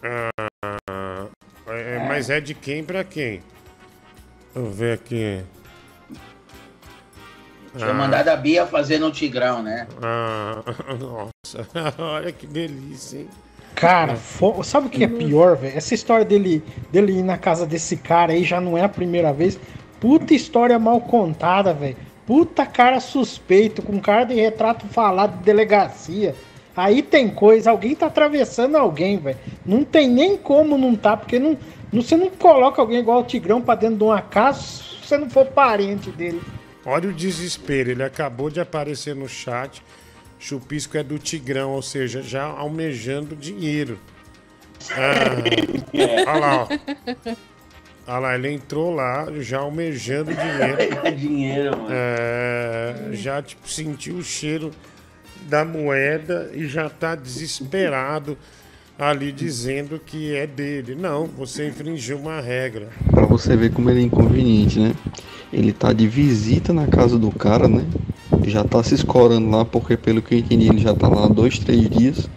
Ah, 0.03 1.28
é, 1.68 2.06
mas 2.07 2.30
é 2.30 2.41
de 2.41 2.53
quem 2.53 2.84
pra 2.84 3.03
quem? 3.03 3.41
Vamos 4.53 4.76
ver 4.76 4.94
aqui. 4.95 5.41
Tinha 7.76 7.90
Ah. 7.90 7.94
mandado 7.94 8.28
a 8.28 8.36
Bia 8.36 8.68
fazer 8.68 8.99
no 8.99 9.11
Tigrão, 9.11 9.64
né? 9.64 9.88
Ah, 10.02 10.61
nossa, 10.99 11.68
olha 11.98 12.32
que 12.32 12.45
delícia, 12.45 13.20
hein? 13.20 13.30
Cara, 13.74 14.15
fo- 14.15 14.61
sabe 14.64 14.86
o 14.86 14.90
que 14.90 15.03
é 15.03 15.07
pior, 15.07 15.56
velho? 15.57 15.76
Essa 15.76 15.95
história 15.95 16.24
dele, 16.24 16.64
dele 16.91 17.14
ir 17.14 17.24
na 17.24 17.38
casa 17.40 17.65
desse 17.65 17.98
cara 17.98 18.34
aí 18.34 18.44
já 18.44 18.61
não 18.61 18.78
é 18.78 18.84
a 18.84 18.90
primeira 18.90 19.34
vez. 19.34 19.57
Puta 19.99 20.34
história 20.36 20.78
mal 20.78 21.02
contada, 21.02 21.74
velho. 21.74 21.98
Puta 22.26 22.66
cara 22.66 23.00
suspeito, 23.00 23.82
com 23.82 24.00
cara 24.00 24.24
de 24.24 24.34
retrato 24.36 24.88
falado 24.88 25.38
de 25.38 25.44
delegacia. 25.44 26.36
Aí 26.76 27.04
tem 27.04 27.30
coisa, 27.30 27.70
alguém 27.70 27.94
tá 27.94 28.08
atravessando 28.08 28.76
alguém, 28.76 29.18
velho. 29.18 29.38
Não 29.66 29.84
tem 29.84 30.08
nem 30.10 30.38
como 30.38 30.78
não 30.78 30.95
tá, 30.95 31.16
porque 31.16 31.38
não, 31.38 31.58
não, 31.91 32.02
você 32.02 32.16
não 32.16 32.30
coloca 32.30 32.82
alguém 32.82 33.00
igual 33.00 33.20
o 33.20 33.24
Tigrão 33.24 33.62
pra 33.62 33.76
dentro 33.76 33.98
de 33.98 34.04
uma 34.04 34.22
casa 34.22 34.62
se 34.62 35.08
você 35.08 35.18
não 35.18 35.30
for 35.30 35.45
parente 35.45 36.10
dele. 36.10 36.41
Olha 36.86 37.10
o 37.10 37.14
desespero, 37.14 37.91
ele 37.91 38.04
acabou 38.04 38.50
de 38.50 38.60
aparecer 38.60 39.16
no 39.16 39.28
chat. 39.28 39.84
Chupisco 40.40 40.98
é 40.98 41.04
do 41.04 41.20
Tigrão, 41.20 41.72
ou 41.72 41.82
seja, 41.82 42.22
já 42.22 42.44
almejando 42.44 43.36
dinheiro. 43.36 44.00
Ah, 44.91 46.30
olha 46.30 46.40
lá, 46.40 46.64
ó. 46.64 47.34
Olha 48.06 48.20
lá, 48.20 48.36
ele 48.36 48.52
entrou 48.52 48.94
lá 48.94 49.28
já 49.40 49.60
almejando 49.60 50.32
dinheiro. 50.36 51.18
dinheiro, 51.18 51.72
mano. 51.78 51.88
É, 51.90 52.96
já 53.14 53.42
tipo, 53.42 53.68
sentiu 53.70 54.16
o 54.16 54.24
cheiro 54.24 54.72
da 55.48 55.64
moeda 55.64 56.50
e 56.54 56.68
já 56.68 56.90
tá 56.90 57.16
desesperado 57.16 58.38
ali 59.00 59.32
dizendo 59.32 60.00
que 60.06 60.36
é 60.36 60.46
dele. 60.46 60.96
Não, 60.96 61.26
você 61.26 61.68
infringiu 61.68 62.18
uma 62.18 62.40
regra. 62.40 62.90
Pra 63.10 63.26
você 63.26 63.56
ver 63.56 63.72
como 63.72 63.90
ele 63.90 64.02
é 64.02 64.04
inconveniente, 64.04 64.80
né? 64.80 64.94
Ele 65.52 65.72
tá 65.72 65.94
de 65.94 66.08
visita 66.08 66.74
na 66.74 66.88
casa 66.88 67.18
do 67.18 67.32
cara, 67.32 67.68
né? 67.68 67.86
Já 68.46 68.64
tá 68.64 68.84
se 68.84 68.96
escorando 68.96 69.50
lá, 69.50 69.64
porque 69.64 69.96
pelo 69.96 70.22
que 70.22 70.36
eu 70.36 70.40
entendi, 70.40 70.68
ele 70.68 70.80
já 70.80 70.94
tá 70.94 71.08
lá 71.08 71.28
dois, 71.28 71.58
três 71.60 71.90
dias. 71.90 72.30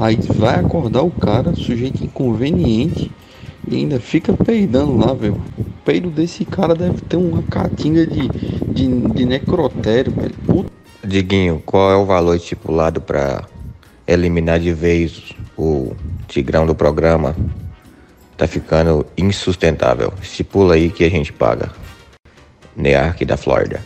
Aí 0.00 0.16
vai 0.16 0.58
acordar 0.58 1.02
o 1.02 1.10
cara, 1.10 1.54
sujeito 1.54 2.02
inconveniente, 2.04 3.10
e 3.66 3.76
ainda 3.76 4.00
fica 4.00 4.32
peidando 4.32 4.96
lá, 4.96 5.14
velho. 5.14 5.40
O 5.58 5.64
peido 5.84 6.10
desse 6.10 6.44
cara 6.44 6.74
deve 6.74 7.00
ter 7.02 7.16
uma 7.16 7.42
catinga 7.42 8.06
de, 8.06 8.28
de, 8.28 8.86
de 8.88 9.24
necrotério, 9.24 10.12
velho. 10.12 10.34
Puta. 10.46 10.70
Diguinho, 11.04 11.62
qual 11.64 11.90
é 11.90 11.96
o 11.96 12.04
valor 12.04 12.36
estipulado 12.36 13.00
para 13.00 13.44
eliminar 14.06 14.60
de 14.60 14.72
vez 14.72 15.32
o 15.56 15.94
tigrão 16.28 16.66
do 16.66 16.74
programa? 16.74 17.34
Tá 18.36 18.46
ficando 18.46 19.06
insustentável. 19.16 20.12
Estipula 20.22 20.74
aí 20.74 20.90
que 20.90 21.04
a 21.04 21.10
gente 21.10 21.32
paga. 21.32 21.70
Neark 22.76 23.24
da 23.24 23.36
Flórida. 23.36 23.80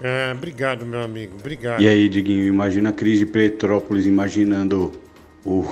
É, 0.00 0.32
obrigado, 0.32 0.84
meu 0.84 1.00
amigo. 1.00 1.34
Obrigado. 1.38 1.80
E 1.80 1.86
aí, 1.86 2.08
Diguinho, 2.08 2.46
imagina 2.46 2.90
a 2.90 2.92
crise 2.92 3.24
de 3.24 3.26
Petrópolis, 3.26 4.04
imaginando 4.04 4.92
o, 5.44 5.64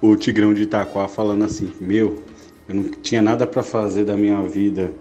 o 0.00 0.14
Tigrão 0.14 0.52
de 0.52 0.62
Itaquá 0.62 1.08
falando 1.08 1.44
assim: 1.44 1.72
Meu, 1.80 2.22
eu 2.70 2.76
não 2.76 2.90
tinha 2.90 3.20
nada 3.20 3.46
pra 3.46 3.62
fazer 3.62 4.04
da 4.04 4.16
minha 4.16 4.40
vida 4.42 4.92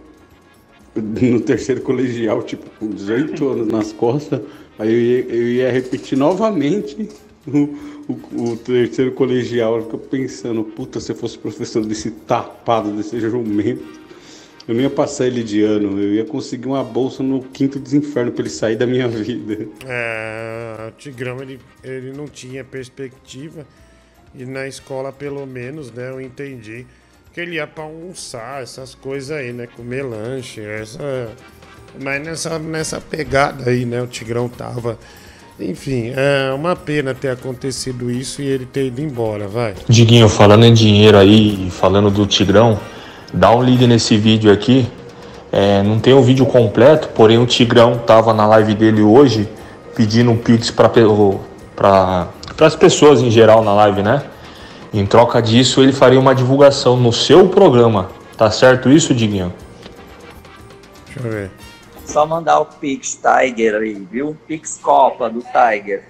no 0.95 1.39
terceiro 1.39 1.81
colegial, 1.81 2.41
tipo, 2.43 2.69
com 2.79 2.89
18 2.89 3.47
anos 3.47 3.67
nas 3.67 3.93
costas. 3.93 4.41
Aí 4.77 4.91
eu 4.91 4.99
ia, 4.99 5.35
eu 5.35 5.47
ia 5.49 5.71
repetir 5.71 6.17
novamente 6.17 7.09
o, 7.47 7.57
o, 8.07 8.51
o 8.51 8.57
terceiro 8.57 9.11
colegial. 9.11 9.77
Eu 9.77 9.83
fico 9.83 9.97
pensando: 9.99 10.63
Puta, 10.63 10.99
se 10.99 11.11
eu 11.11 11.15
fosse 11.15 11.37
professor 11.37 11.85
desse 11.85 12.11
tapado, 12.11 12.91
desse 12.91 13.19
jumento. 13.19 13.99
Eu 14.67 14.75
não 14.75 14.81
ia 14.81 14.89
passar 14.89 15.25
ele 15.25 15.43
de 15.43 15.63
ano, 15.63 15.99
eu 15.99 16.13
ia 16.13 16.23
conseguir 16.23 16.67
uma 16.67 16.83
bolsa 16.83 17.23
no 17.23 17.41
quinto 17.41 17.79
dos 17.79 17.91
infernos 17.91 18.35
pra 18.35 18.43
ele 18.43 18.51
sair 18.51 18.75
da 18.75 18.85
minha 18.85 19.07
vida. 19.07 19.67
É, 19.83 20.89
o 20.89 20.91
Tigrão 20.91 21.41
ele, 21.41 21.59
ele 21.83 22.11
não 22.11 22.27
tinha 22.27 22.63
perspectiva 22.63 23.65
e 24.35 24.45
na 24.45 24.67
escola 24.67 25.11
pelo 25.11 25.43
menos, 25.47 25.91
né, 25.91 26.11
eu 26.11 26.21
entendi 26.21 26.85
que 27.33 27.41
ele 27.41 27.55
ia 27.55 27.67
pra 27.67 27.83
almoçar, 27.83 28.61
essas 28.61 28.95
coisas 28.95 29.31
aí, 29.31 29.53
né, 29.53 29.67
comer 29.67 30.03
lanche, 30.03 30.61
essa 30.61 31.29
mas 31.99 32.23
nessa 32.23 32.59
nessa 32.59 33.01
pegada 33.01 33.69
aí, 33.69 33.85
né, 33.85 34.01
o 34.01 34.07
Tigrão 34.07 34.47
tava 34.47 34.97
enfim, 35.59 36.13
é 36.15 36.53
uma 36.53 36.73
pena 36.73 37.13
ter 37.13 37.29
acontecido 37.29 38.09
isso 38.09 38.41
e 38.41 38.45
ele 38.45 38.65
ter 38.65 38.85
ido 38.85 39.01
embora, 39.01 39.45
vai. 39.45 39.73
Diguinho, 39.89 40.29
falando 40.29 40.63
em 40.63 40.73
dinheiro 40.73 41.17
aí, 41.17 41.69
falando 41.69 42.09
do 42.09 42.25
Tigrão, 42.25 42.79
dá 43.33 43.53
um 43.53 43.61
liga 43.61 43.85
nesse 43.85 44.15
vídeo 44.15 44.51
aqui. 44.53 44.87
É, 45.51 45.83
não 45.83 45.99
tem 45.99 46.13
o 46.13 46.21
vídeo 46.21 46.45
completo, 46.45 47.09
porém 47.09 47.37
o 47.37 47.45
Tigrão 47.45 47.97
tava 47.97 48.33
na 48.33 48.45
live 48.47 48.73
dele 48.73 49.01
hoje 49.01 49.49
pedindo 49.95 50.31
um 50.31 50.37
pix 50.37 50.71
para 50.71 52.27
as 52.61 52.75
pessoas 52.75 53.21
em 53.21 53.29
geral 53.29 53.61
na 53.61 53.73
live, 53.73 54.01
né? 54.01 54.23
Em 54.93 55.05
troca 55.05 55.41
disso, 55.41 55.83
ele 55.83 55.93
faria 55.93 56.19
uma 56.19 56.33
divulgação 56.33 56.97
no 56.97 57.13
seu 57.13 57.47
programa. 57.47 58.09
Tá 58.35 58.49
certo 58.49 58.89
isso, 58.89 59.13
Diguinho? 59.13 59.53
Deixa 61.05 61.19
eu 61.19 61.31
ver. 61.31 61.51
Só 62.05 62.25
mandar 62.25 62.59
o 62.59 62.65
Pix 62.65 63.19
Tiger 63.21 63.75
aí, 63.75 63.93
viu? 63.93 64.35
Pix 64.47 64.79
Copa 64.81 65.29
do 65.29 65.41
Tiger. 65.41 66.03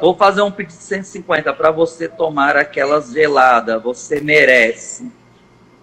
Vou 0.00 0.14
fazer 0.14 0.42
um 0.42 0.50
pix 0.50 0.78
de 0.78 0.84
150 0.84 1.52
para 1.54 1.70
você 1.70 2.08
tomar 2.08 2.56
aquelas 2.56 3.10
geladas. 3.10 3.82
Você 3.82 4.20
merece. 4.20 5.10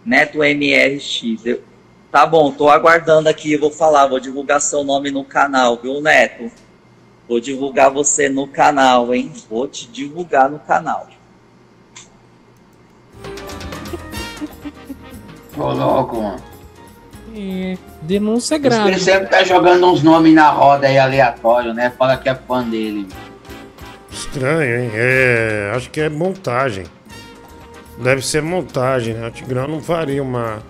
Neto 0.05 0.39
MRX. 0.39 1.45
Eu... 1.45 1.61
Tá 2.11 2.25
bom, 2.25 2.51
tô 2.51 2.69
aguardando 2.69 3.27
aqui. 3.27 3.53
Eu 3.53 3.59
vou 3.59 3.71
falar, 3.71 4.07
vou 4.07 4.19
divulgar 4.19 4.61
seu 4.61 4.83
nome 4.83 5.11
no 5.11 5.25
canal, 5.25 5.77
viu, 5.77 6.01
Neto? 6.01 6.49
Vou 7.27 7.39
divulgar 7.39 7.89
você 7.89 8.29
no 8.29 8.47
canal, 8.47 9.13
hein? 9.13 9.31
Vou 9.49 9.67
te 9.67 9.87
divulgar 9.87 10.49
no 10.49 10.59
canal. 10.59 11.07
Ô, 15.57 15.71
louco, 15.71 16.21
mano. 16.21 16.43
É, 17.35 17.77
denúncia 18.01 18.57
grave. 18.57 18.91
Ele 18.91 18.99
sempre 18.99 19.27
tá 19.27 19.43
jogando 19.43 19.87
uns 19.87 20.03
nomes 20.03 20.33
na 20.33 20.49
roda 20.49 20.87
aí 20.87 20.97
aleatório, 20.97 21.73
né? 21.73 21.91
Fala 21.97 22.15
que 22.15 22.29
é 22.29 22.35
fã 22.35 22.63
dele. 22.63 23.07
Estranho, 24.09 24.83
hein? 24.83 24.91
É, 24.93 25.71
acho 25.75 25.89
que 25.89 25.99
é 25.99 26.09
montagem. 26.09 26.85
Deve 27.97 28.21
ser 28.21 28.41
montagem, 28.41 29.13
né? 29.13 29.27
O 29.27 29.31
Tigrão 29.31 29.67
não 29.67 29.81
faria 29.81 30.21
uma, 30.21 30.61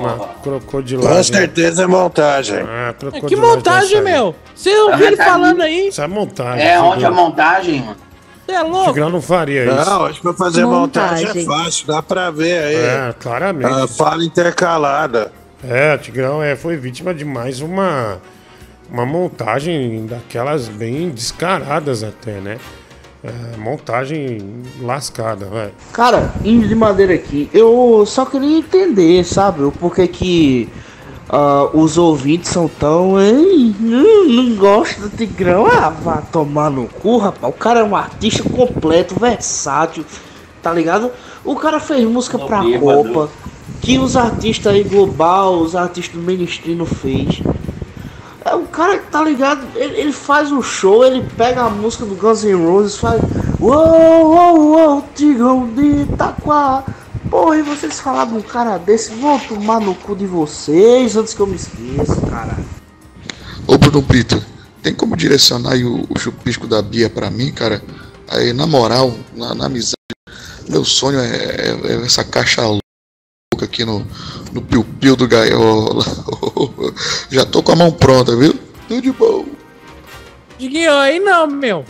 uma 0.00 0.28
crocodilagem. 0.42 1.16
Com 1.16 1.22
certeza 1.22 1.82
é 1.82 1.86
montagem. 1.86 2.56
Ah, 2.66 2.88
É, 2.88 2.92
crocodilagem 2.92 3.28
que 3.28 3.36
montagem, 3.36 4.02
meu? 4.02 4.34
Você 4.54 4.76
ouviu 4.80 5.06
ele 5.06 5.16
falando 5.16 5.60
aí? 5.62 5.88
Isso 5.88 6.00
é 6.02 6.06
montagem. 6.06 6.66
É, 6.66 6.80
onde 6.80 7.04
a 7.04 7.08
Tigrão. 7.08 7.14
montagem, 7.26 7.80
mano? 7.80 7.96
Você 8.46 8.52
é 8.52 8.62
O 8.62 8.68
louco? 8.68 8.86
Tigrão 8.88 9.10
não 9.10 9.20
faria 9.22 9.64
isso. 9.64 9.74
Não, 9.90 10.04
acho 10.06 10.14
que 10.16 10.22
pra 10.22 10.32
fazer 10.34 10.64
montagem, 10.64 11.26
Montagem. 11.26 11.42
é 11.42 11.44
fácil, 11.64 11.86
dá 11.88 12.02
pra 12.02 12.30
ver 12.30 12.58
aí. 12.62 12.74
É, 12.76 13.14
claramente. 13.18 13.72
A 13.72 13.88
fala 13.88 14.24
intercalada. 14.24 15.32
É, 15.68 15.94
o 15.94 15.98
Tigrão 15.98 16.42
é, 16.42 16.54
foi 16.54 16.76
vítima 16.76 17.12
de 17.12 17.24
mais 17.24 17.60
uma, 17.60 18.18
uma 18.88 19.04
montagem 19.04 20.06
daquelas 20.06 20.68
bem 20.68 21.10
descaradas 21.10 22.04
até, 22.04 22.32
né? 22.34 22.58
É, 23.26 23.56
montagem 23.56 24.38
lascada, 24.80 25.46
vai. 25.46 25.72
Cara, 25.92 26.32
Índio 26.44 26.68
de 26.68 26.74
Madeira 26.74 27.14
aqui, 27.14 27.50
eu 27.52 28.04
só 28.06 28.24
queria 28.24 28.58
entender, 28.58 29.24
sabe, 29.24 29.64
o 29.64 29.72
porquê 29.72 30.06
que 30.06 30.68
ah, 31.28 31.68
os 31.74 31.98
ouvintes 31.98 32.50
são 32.50 32.68
tão. 32.68 33.20
Ei, 33.20 33.74
não, 33.80 34.28
não 34.28 34.56
gosto 34.56 35.00
do 35.00 35.08
Tigrão. 35.10 35.66
Ah, 35.66 35.90
vá 35.90 36.18
tomar 36.18 36.70
no 36.70 36.86
cu, 36.86 37.18
rapaz. 37.18 37.52
O 37.52 37.56
cara 37.56 37.80
é 37.80 37.84
um 37.84 37.96
artista 37.96 38.48
completo, 38.48 39.18
versátil, 39.18 40.04
tá 40.62 40.72
ligado? 40.72 41.10
O 41.44 41.56
cara 41.56 41.80
fez 41.80 42.04
música 42.08 42.38
pra. 42.38 42.62
Copa, 42.78 43.28
que 43.80 43.98
os 43.98 44.16
artistas 44.16 44.72
aí 44.72 44.84
global, 44.84 45.58
os 45.58 45.74
artistas 45.74 46.14
do 46.16 46.22
mainstream 46.22 46.78
não 46.78 46.86
fez. 46.86 47.42
É 48.48 48.54
um 48.54 48.64
cara 48.66 48.96
que 48.98 49.10
tá 49.10 49.22
ligado, 49.22 49.66
ele, 49.74 49.98
ele 50.00 50.12
faz 50.12 50.52
um 50.52 50.62
show, 50.62 51.04
ele 51.04 51.28
pega 51.36 51.62
a 51.62 51.68
música 51.70 52.04
do 52.04 52.14
Guns 52.14 52.44
N' 52.44 52.54
Roses, 52.54 52.96
faz. 52.96 53.20
Uou, 53.60 53.74
uou, 53.74 54.58
uou, 54.60 55.04
Tigrão 55.16 55.66
de 55.74 56.02
Itaquá. 56.02 56.84
Porra, 57.28 57.56
e 57.58 57.62
vocês 57.62 57.98
falaram 57.98 58.32
de 58.32 58.38
um 58.38 58.42
cara 58.42 58.78
desse, 58.78 59.12
vou 59.14 59.36
tomar 59.40 59.80
no 59.80 59.96
cu 59.96 60.14
de 60.14 60.26
vocês 60.26 61.16
antes 61.16 61.34
que 61.34 61.40
eu 61.40 61.46
me 61.48 61.56
esqueça, 61.56 62.20
cara. 62.30 62.56
Ô 63.66 63.76
Bruno 63.76 64.00
Brito, 64.00 64.40
tem 64.80 64.94
como 64.94 65.16
direcionar 65.16 65.72
aí 65.72 65.84
o, 65.84 66.06
o 66.08 66.16
chupisco 66.16 66.68
da 66.68 66.80
Bia 66.80 67.10
pra 67.10 67.28
mim, 67.30 67.50
cara? 67.52 67.82
Aí, 68.28 68.52
na 68.52 68.64
moral, 68.66 69.12
na, 69.34 69.56
na 69.56 69.66
amizade, 69.66 69.96
meu 70.68 70.84
sonho 70.84 71.18
é, 71.18 71.26
é- 71.26 71.80
é 71.94 72.04
essa 72.06 72.22
caixa 72.22 72.62
louca 73.56 73.64
aqui 73.64 73.84
no, 73.84 74.06
no 74.52 74.60
piu-piu 74.60 75.16
do 75.16 75.26
gaiola. 75.26 76.04
Já 77.30 77.44
tô 77.46 77.62
com 77.62 77.72
a 77.72 77.76
mão 77.76 77.90
pronta, 77.90 78.36
viu? 78.36 78.54
Tudo 78.86 79.00
de 79.02 79.12
bom. 79.12 79.46
Diguinho, 80.58 80.92
aí 80.92 81.18
não, 81.18 81.46
meu. 81.46 81.84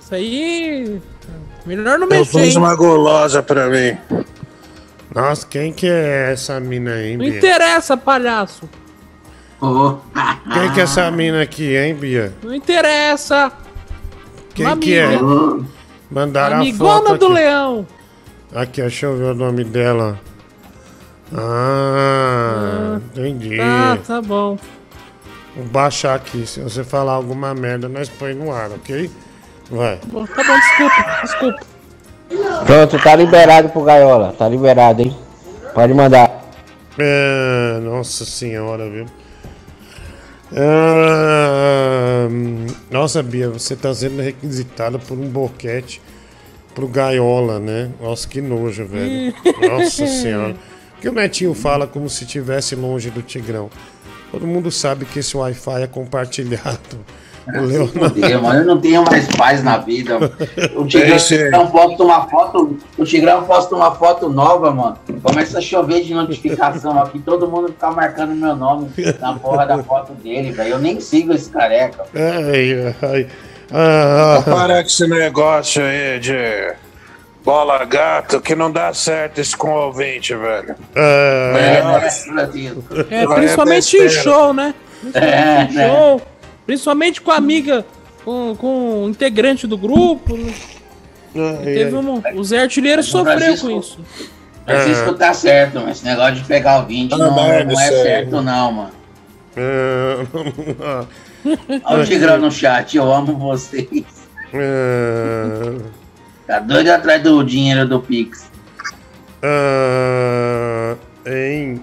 Isso 0.00 0.14
aí. 0.14 1.00
Melhor 1.66 1.98
não 1.98 2.06
Eu 2.06 2.10
mexer. 2.10 2.38
fiz 2.40 2.54
hein? 2.54 2.58
uma 2.58 2.74
golosa 2.74 3.42
pra 3.42 3.68
mim. 3.68 3.96
Nossa, 5.14 5.46
quem 5.46 5.72
que 5.72 5.86
é 5.86 6.32
essa 6.32 6.58
mina 6.60 6.92
aí, 6.92 7.16
Não 7.16 7.24
Bia? 7.24 7.38
interessa, 7.38 7.96
palhaço. 7.96 8.68
Quem 10.52 10.72
que 10.72 10.80
é 10.80 10.82
essa 10.82 11.10
mina 11.10 11.42
aqui, 11.42 11.76
hein, 11.76 11.94
Bia? 11.94 12.32
Não 12.42 12.54
interessa. 12.54 13.50
Quem 14.54 14.66
Uma 14.66 14.76
que 14.76 14.94
é? 14.94 15.14
amiga. 15.16 15.64
Mandaram 16.10 16.56
a 16.56 16.58
foto 16.58 16.68
Amigona 16.68 17.18
do 17.18 17.24
aqui. 17.26 17.34
leão. 17.34 17.86
Aqui, 18.54 18.80
deixa 18.80 19.06
eu 19.06 19.16
ver 19.16 19.24
o 19.24 19.34
nome 19.34 19.64
dela. 19.64 20.20
Ah, 21.34 23.00
entendi. 23.10 23.60
Ah, 23.60 23.98
tá 24.06 24.20
bom. 24.22 24.58
Vou 25.56 25.64
baixar 25.66 26.14
aqui. 26.14 26.46
Se 26.46 26.60
você 26.60 26.84
falar 26.84 27.12
alguma 27.12 27.54
merda, 27.54 27.88
nós 27.88 28.08
põe 28.08 28.34
no 28.34 28.52
ar, 28.52 28.70
ok? 28.70 29.10
Vai. 29.70 29.96
Tá 29.96 30.06
bom, 30.06 30.24
desculpa, 30.24 31.20
desculpa. 31.22 31.66
Pronto, 32.66 32.98
tá 33.02 33.16
liberado 33.16 33.68
pro 33.70 33.82
Gaiola. 33.82 34.34
Tá 34.36 34.48
liberado, 34.48 35.02
hein? 35.02 35.16
Pode 35.74 35.94
mandar. 35.94 36.44
É, 36.98 37.78
nossa 37.82 38.24
senhora, 38.24 38.88
viu? 38.88 39.06
Ah, 40.56 42.28
nossa, 42.90 43.22
Bia, 43.22 43.50
você 43.50 43.74
tá 43.74 43.92
sendo 43.92 44.22
requisitada 44.22 44.98
por 44.98 45.18
um 45.18 45.28
boquete 45.28 46.00
pro 46.74 46.86
Gaiola, 46.86 47.58
né? 47.58 47.90
Nossa, 48.00 48.28
que 48.28 48.40
nojo, 48.40 48.86
velho. 48.86 49.34
Nossa 49.68 50.06
senhora. 50.06 50.54
Porque 50.96 51.08
o 51.08 51.12
Netinho 51.12 51.54
fala 51.54 51.86
como 51.86 52.08
se 52.10 52.24
estivesse 52.24 52.74
longe 52.74 53.10
do 53.10 53.22
Tigrão. 53.22 53.70
Todo 54.32 54.46
mundo 54.46 54.70
sabe 54.70 55.04
que 55.04 55.20
esse 55.20 55.36
Wi-Fi 55.36 55.82
é 55.82 55.86
compartilhado 55.86 56.98
O 57.46 57.60
Leonardo. 57.60 58.18
Eu 58.58 58.64
não 58.64 58.80
tenho 58.80 59.04
mais 59.04 59.28
paz 59.36 59.62
na 59.62 59.76
vida. 59.78 60.18
mano. 60.18 60.32
O 60.74 60.84
Tigrão 60.84 61.14
Esse- 61.14 61.48
não 61.50 61.68
posta 61.68 62.02
uma 62.02 62.26
foto. 62.28 62.76
O 62.98 63.04
Tigrão 63.04 63.44
posta 63.44 63.72
uma 63.76 63.94
foto 63.94 64.28
nova, 64.28 64.72
mano. 64.72 64.98
Começa 65.22 65.58
a 65.58 65.60
chover 65.60 66.02
de 66.02 66.12
notificação 66.12 67.00
aqui. 67.00 67.20
Todo 67.20 67.48
mundo 67.48 67.68
fica 67.68 67.88
marcando 67.92 68.34
meu 68.34 68.56
nome 68.56 68.88
na 69.20 69.34
porra 69.34 69.64
da 69.64 69.80
foto 69.80 70.12
dele, 70.14 70.50
velho. 70.50 70.70
Eu 70.70 70.78
nem 70.80 71.00
sigo 71.00 71.32
esse 71.32 71.48
careca. 71.48 72.04
Ai, 72.16 72.94
ai. 73.00 73.28
Ah, 73.70 74.38
ah. 74.38 74.42
Para 74.42 74.80
com 74.82 74.88
esse 74.88 75.06
negócio 75.06 75.82
aí 75.84 76.18
de 76.18 76.74
bola 77.46 77.84
gato 77.84 78.40
que 78.40 78.56
não 78.56 78.72
dá 78.72 78.92
certo 78.92 79.40
isso 79.40 79.56
com 79.56 79.68
o 79.68 79.86
ouvinte, 79.86 80.34
velho. 80.34 80.74
É, 80.96 81.80
Ah, 81.80 82.00
É, 83.08 83.24
principalmente 83.24 83.96
em 83.96 84.08
show, 84.08 84.52
né? 84.52 84.74
É, 85.14 85.64
Principalmente 85.64 85.72
em 85.78 85.88
show. 85.88 86.22
Principalmente 86.66 87.20
com 87.20 87.30
a 87.30 87.36
amiga, 87.36 87.86
com, 88.24 88.56
com 88.56 89.04
o 89.04 89.08
integrante 89.08 89.64
do 89.68 89.78
grupo. 89.78 90.36
né? 90.36 90.52
Teve 91.62 91.94
um, 91.94 92.20
o 92.34 92.42
Zé 92.44 92.62
Artilheiro 92.62 93.02
sofreu 93.04 93.56
com 93.58 93.70
isso. 93.78 94.00
Francisco 94.66 95.14
tá 95.14 95.32
certo, 95.32 95.80
mas 95.80 95.98
esse 95.98 96.04
negócio 96.04 96.34
de 96.34 96.44
pegar 96.44 96.80
o 96.80 96.86
20 96.86 97.12
Ah, 97.12 97.18
não, 97.18 97.34
merda 97.36 97.72
não 97.72 97.80
é 97.80 97.88
certo, 97.88 98.42
não, 98.42 98.72
mano. 98.72 98.90
Ah, 100.82 101.04
Olha 101.84 102.02
o 102.02 102.04
Tigrão 102.04 102.38
no 102.38 102.50
chat, 102.50 102.96
eu 102.96 103.12
amo 103.12 103.38
vocês. 103.38 104.04
Tá 106.46 106.60
doido 106.60 106.88
atrás 106.90 107.22
do 107.22 107.42
dinheiro 107.42 107.88
do 107.88 108.00
Pix. 108.00 108.50
ah, 109.42 110.96
em. 111.26 111.82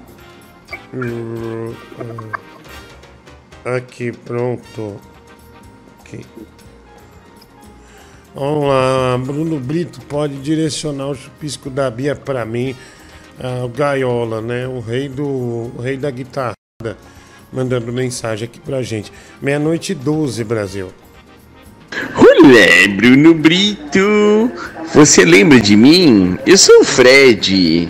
ah, 3.66 3.76
Aqui, 3.76 4.12
pronto. 4.12 5.00
Aqui. 6.02 6.26
Vamos 8.36 8.68
lá, 8.68 9.18
Bruno 9.18 9.60
Brito 9.60 10.02
pode 10.02 10.38
direcionar 10.38 11.08
o 11.08 11.16
chupisco 11.16 11.70
da 11.70 11.90
Bia 11.92 12.16
pra 12.16 12.46
mim. 12.46 12.76
Ah, 13.40 13.66
o 13.66 13.70
Gaiola, 13.70 14.42
né? 14.42 14.68
O 14.68 14.80
rei 14.80 15.08
do. 15.10 15.26
O 15.76 15.82
rei 15.82 15.98
da 15.98 16.10
guitarra. 16.10 16.54
Mandando 17.52 17.92
mensagem 17.94 18.48
aqui 18.48 18.60
pra 18.60 18.82
gente. 18.82 19.12
Meia-noite 19.42 19.92
e 19.92 19.96
12, 19.96 20.44
Brasil. 20.44 20.92
Olé, 22.44 22.90
Bruno 22.90 23.34
Brito. 23.34 24.52
Você 24.94 25.24
lembra 25.24 25.62
de 25.62 25.78
mim? 25.78 26.38
Eu 26.46 26.58
sou 26.58 26.82
o 26.82 26.84
Fred. 26.84 27.88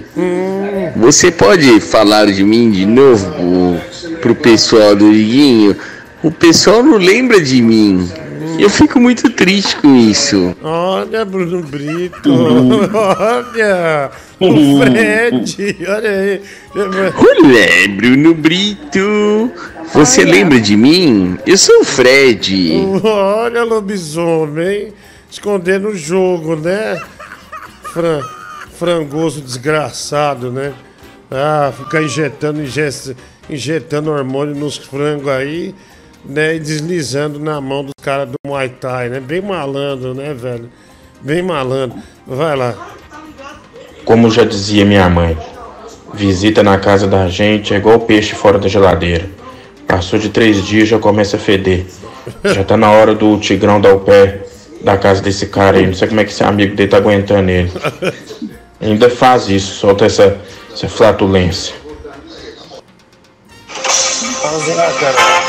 Você 0.95 1.31
pode 1.31 1.79
falar 1.79 2.27
de 2.27 2.43
mim 2.43 2.69
de 2.69 2.85
novo 2.85 3.81
pro 4.21 4.35
pessoal 4.35 4.95
do 4.95 5.11
Liguinho? 5.11 5.75
O 6.21 6.29
pessoal 6.29 6.83
não 6.83 6.97
lembra 6.97 7.41
de 7.41 7.63
mim. 7.63 8.07
Eu 8.59 8.69
fico 8.69 8.99
muito 8.99 9.29
triste 9.29 9.75
com 9.77 9.95
isso. 9.95 10.55
Olha, 10.63 11.25
Bruno 11.25 11.61
Brito. 11.63 12.29
olha. 12.93 14.11
O 14.39 14.79
Fred. 14.79 15.77
Olha 15.87 16.09
aí. 16.09 16.41
Olé, 16.75 17.87
Bruno 17.89 18.33
Brito. 18.33 19.51
Você 19.93 20.23
lembra 20.23 20.59
de 20.59 20.75
mim? 20.75 21.37
Eu 21.45 21.57
sou 21.57 21.81
o 21.81 21.85
Fred. 21.85 22.71
Olha, 23.03 23.63
lobisomem. 23.63 24.93
Escondendo 25.29 25.89
o 25.89 25.97
jogo, 25.97 26.55
né? 26.55 26.99
Fran, 27.91 28.21
frangoso 28.77 29.41
desgraçado, 29.41 30.51
né? 30.51 30.73
Ah, 31.31 31.71
ficar 31.75 32.03
injetando, 32.03 32.61
inje- 32.61 33.15
injetando 33.49 34.11
hormônio 34.11 34.53
nos 34.55 34.77
frangos 34.77 35.27
aí, 35.29 35.73
né? 36.25 36.55
E 36.55 36.59
deslizando 36.59 37.39
na 37.39 37.59
mão 37.59 37.83
dos 37.83 37.93
caras 38.01 38.29
do 38.29 38.35
Muay 38.45 38.69
Thai, 38.69 39.09
né? 39.09 39.19
Bem 39.19 39.41
malandro, 39.41 40.13
né, 40.13 40.33
velho? 40.33 40.69
Bem 41.21 41.41
malandro. 41.41 41.97
Vai 42.25 42.55
lá. 42.55 42.75
Como 44.05 44.29
já 44.29 44.43
dizia 44.43 44.85
minha 44.85 45.09
mãe, 45.09 45.37
visita 46.13 46.61
na 46.61 46.77
casa 46.77 47.07
da 47.07 47.27
gente 47.29 47.73
é 47.73 47.77
igual 47.77 47.99
peixe 48.01 48.35
fora 48.35 48.59
da 48.59 48.67
geladeira. 48.67 49.29
Passou 49.87 50.19
de 50.19 50.29
três 50.29 50.63
dias 50.65 50.87
já 50.87 50.99
começa 50.99 51.37
a 51.37 51.39
feder. 51.39 51.85
Já 52.43 52.63
tá 52.63 52.77
na 52.77 52.91
hora 52.91 53.13
do 53.13 53.37
Tigrão 53.37 53.79
dar 53.79 53.93
o 53.93 53.99
pé 53.99 54.41
da 54.81 54.97
casa 54.97 55.21
desse 55.21 55.47
cara 55.47 55.77
aí. 55.77 55.87
Não 55.87 55.93
sei 55.93 56.07
como 56.07 56.19
é 56.19 56.23
que 56.23 56.31
esse 56.31 56.43
amigo 56.43 56.75
dele 56.75 56.89
tá 56.89 56.97
aguentando 56.97 57.49
ele. 57.49 57.71
Ainda 58.81 59.09
faz 59.09 59.47
isso, 59.49 59.75
solta 59.75 60.05
essa, 60.05 60.37
essa 60.73 60.89
flatulência. 60.89 61.73
Vamos 64.41 64.67
lá, 64.75 64.91
cara. 64.99 65.42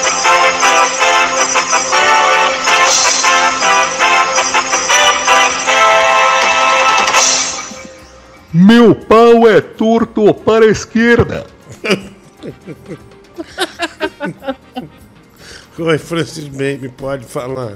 Meu 8.65 8.95
pau 8.95 9.47
é 9.47 9.61
torto 9.61 10.33
para 10.33 10.65
a 10.65 10.69
esquerda. 10.69 11.45
Oi, 15.79 15.99
Francis 15.99 16.49
Baby, 16.49 16.89
pode 16.89 17.27
falar. 17.27 17.75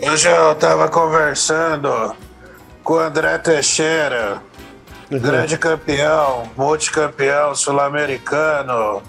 Hoje 0.00 0.28
eu 0.28 0.56
tava 0.56 0.88
conversando 0.88 2.16
com 2.82 2.94
o 2.94 2.98
André 2.98 3.38
Teixeira, 3.38 4.42
grande 5.08 5.56
campeão, 5.56 6.50
multicampeão 6.56 7.54
sul-americano, 7.54 9.00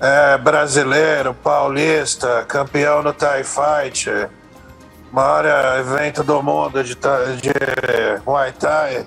é, 0.00 0.38
brasileiro, 0.38 1.34
paulista, 1.34 2.42
campeão 2.48 3.02
no 3.02 3.12
Thai 3.12 3.44
Fight, 3.44 4.08
maior 5.12 5.44
evento 5.78 6.24
do 6.24 6.42
mundo 6.42 6.82
de, 6.82 6.94
de 6.94 8.22
Muay 8.24 8.50
Thai, 8.52 9.06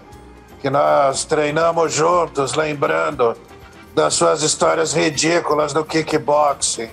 que 0.63 0.69
nós 0.69 1.25
treinamos 1.25 1.93
juntos, 1.93 2.53
lembrando 2.53 3.35
das 3.93 4.13
suas 4.13 4.41
histórias 4.41 4.93
ridículas 4.93 5.73
no 5.73 5.83
kickboxing. 5.83 6.89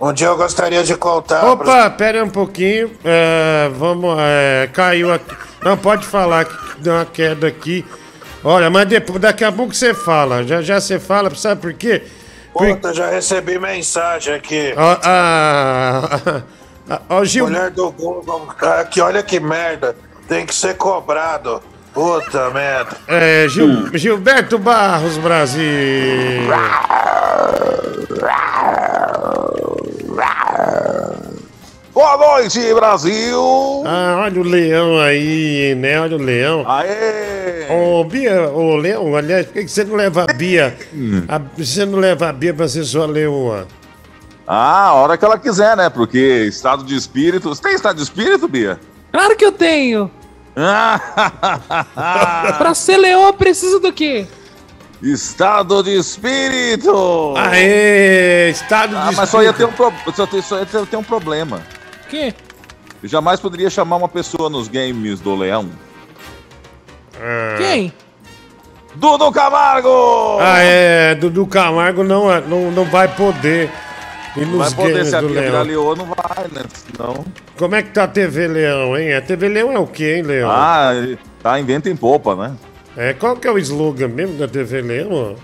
Um 0.00 0.12
dia 0.12 0.28
eu 0.28 0.36
gostaria 0.36 0.84
de 0.84 0.94
contar. 0.96 1.40
pros- 1.40 1.68
Opa, 1.68 1.90
pera 1.90 2.22
um 2.22 2.30
pouquinho. 2.30 2.92
É, 3.04 3.68
vamos. 3.74 4.16
é, 4.20 4.70
caiu 4.72 5.12
aqui. 5.12 5.36
Não, 5.60 5.76
pode 5.76 6.06
falar 6.06 6.44
que 6.44 6.80
deu 6.80 6.92
uma 6.94 7.04
queda 7.04 7.48
aqui. 7.48 7.84
Olha, 8.44 8.70
mas 8.70 8.86
depois, 8.86 9.18
daqui 9.20 9.42
a 9.42 9.50
pouco 9.50 9.74
você 9.74 9.92
fala. 9.92 10.44
Já 10.44 10.62
já 10.62 10.80
você 10.80 11.00
fala, 11.00 11.34
sabe 11.34 11.60
por 11.60 11.74
quê? 11.74 12.04
Puta, 12.52 12.94
já 12.94 13.10
recebi 13.10 13.58
mensagem 13.58 14.34
aqui. 14.34 14.72
Ó, 14.76 14.96
a- 15.02 16.20
a- 16.88 17.00
Ó, 17.10 17.24
Gil. 17.24 17.48
Mulher 17.48 17.70
do 17.72 17.90
Google, 17.90 18.46
que 18.92 19.00
olha 19.00 19.20
que 19.20 19.40
merda. 19.40 19.96
Tem 20.28 20.46
que 20.46 20.54
ser 20.54 20.76
cobrado. 20.76 21.60
Puta 22.02 22.48
merda. 22.50 22.96
É, 23.08 23.48
Gil- 23.48 23.90
Gilberto 23.98 24.56
Barros 24.56 25.18
Brasil. 25.18 26.46
Boa 31.92 32.16
noite, 32.16 32.72
Brasil! 32.74 33.82
Ah, 33.84 34.20
olha 34.24 34.40
o 34.40 34.44
leão 34.44 34.98
aí, 35.00 35.74
né? 35.74 36.00
Olha 36.00 36.16
o 36.16 36.20
leão. 36.22 36.64
Aê! 36.68 37.66
Ô, 37.70 38.04
Bia, 38.04 38.48
ô, 38.50 38.76
Leão, 38.76 39.14
aliás, 39.16 39.46
por 39.46 39.54
que 39.54 39.64
que 39.64 39.70
você 39.70 39.84
não 39.84 39.96
leva 39.96 40.24
a 40.28 40.32
Bia? 40.32 40.76
a- 41.28 41.40
você 41.56 41.84
não 41.84 41.98
leva 41.98 42.28
a 42.28 42.32
Bia 42.32 42.54
pra 42.54 42.68
ser 42.68 42.84
sua 42.84 43.06
leoa? 43.06 43.66
Ah, 44.46 44.84
a 44.86 44.94
hora 44.94 45.18
que 45.18 45.24
ela 45.24 45.38
quiser, 45.38 45.76
né? 45.76 45.90
Porque 45.90 46.18
estado 46.48 46.84
de 46.84 46.94
espírito. 46.96 47.48
Você 47.48 47.60
tem 47.62 47.74
estado 47.74 47.96
de 47.96 48.02
espírito, 48.02 48.46
Bia? 48.48 48.78
Claro 49.12 49.36
que 49.36 49.44
eu 49.44 49.52
tenho. 49.52 50.10
pra 52.58 52.74
ser 52.74 52.96
leoa, 52.96 53.32
precisa 53.32 53.78
do 53.78 53.92
quê? 53.92 54.26
Estado 55.00 55.82
de 55.82 55.96
espírito! 55.96 57.34
Aê, 57.36 58.50
estado 58.50 58.96
ah, 58.96 59.10
de 59.10 59.16
mas 59.16 59.30
só 59.30 59.42
ia 59.42 59.52
ter 59.52 59.64
espírito. 59.64 59.86
um, 59.86 59.92
pro... 59.92 60.12
só, 60.12 60.26
ter, 60.26 60.42
só 60.42 60.58
ia 60.58 60.66
ter, 60.66 60.96
um 60.96 61.04
problema. 61.04 61.62
quê? 62.08 62.34
Eu 63.00 63.08
jamais 63.08 63.38
poderia 63.38 63.70
chamar 63.70 63.96
uma 63.96 64.08
pessoa 64.08 64.50
nos 64.50 64.66
games 64.66 65.20
do 65.20 65.36
Leão. 65.36 65.70
Quem? 67.58 67.92
Dudu 68.96 69.30
Camargo! 69.30 70.38
Ah, 70.40 70.58
é, 70.58 71.14
Dudu 71.14 71.46
Camargo 71.46 72.02
não, 72.02 72.32
é- 72.32 72.40
não, 72.40 72.72
não 72.72 72.84
vai 72.84 73.06
poder 73.06 73.70
ir 74.36 74.46
nos 74.46 74.72
vai 74.72 74.86
poder, 74.86 75.04
se 75.04 75.16
a 75.16 75.20
do 75.20 75.28
Leão. 75.28 75.62
leoa, 75.64 75.96
não 75.96 76.06
vai, 76.06 76.44
né? 76.52 76.62
Senão... 76.74 77.24
Como 77.56 77.74
é 77.74 77.82
que 77.82 77.90
tá 77.90 78.04
a 78.04 78.08
TV 78.08 78.46
Leão, 78.48 78.96
hein? 78.96 79.14
A 79.14 79.20
TV 79.20 79.48
Leão 79.48 79.72
é 79.72 79.78
o 79.78 79.86
quê, 79.86 80.16
hein, 80.16 80.22
Leão? 80.22 80.50
Ah, 80.50 80.90
tá 81.42 81.58
em 81.58 81.64
vento 81.64 81.88
em 81.88 81.96
popa, 81.96 82.34
né? 82.36 82.54
É, 82.96 83.12
qual 83.12 83.36
que 83.36 83.46
é 83.46 83.52
o 83.52 83.58
slogan 83.58 84.08
mesmo 84.08 84.36
da 84.36 84.48
TV 84.48 84.80
Leão? 84.80 85.36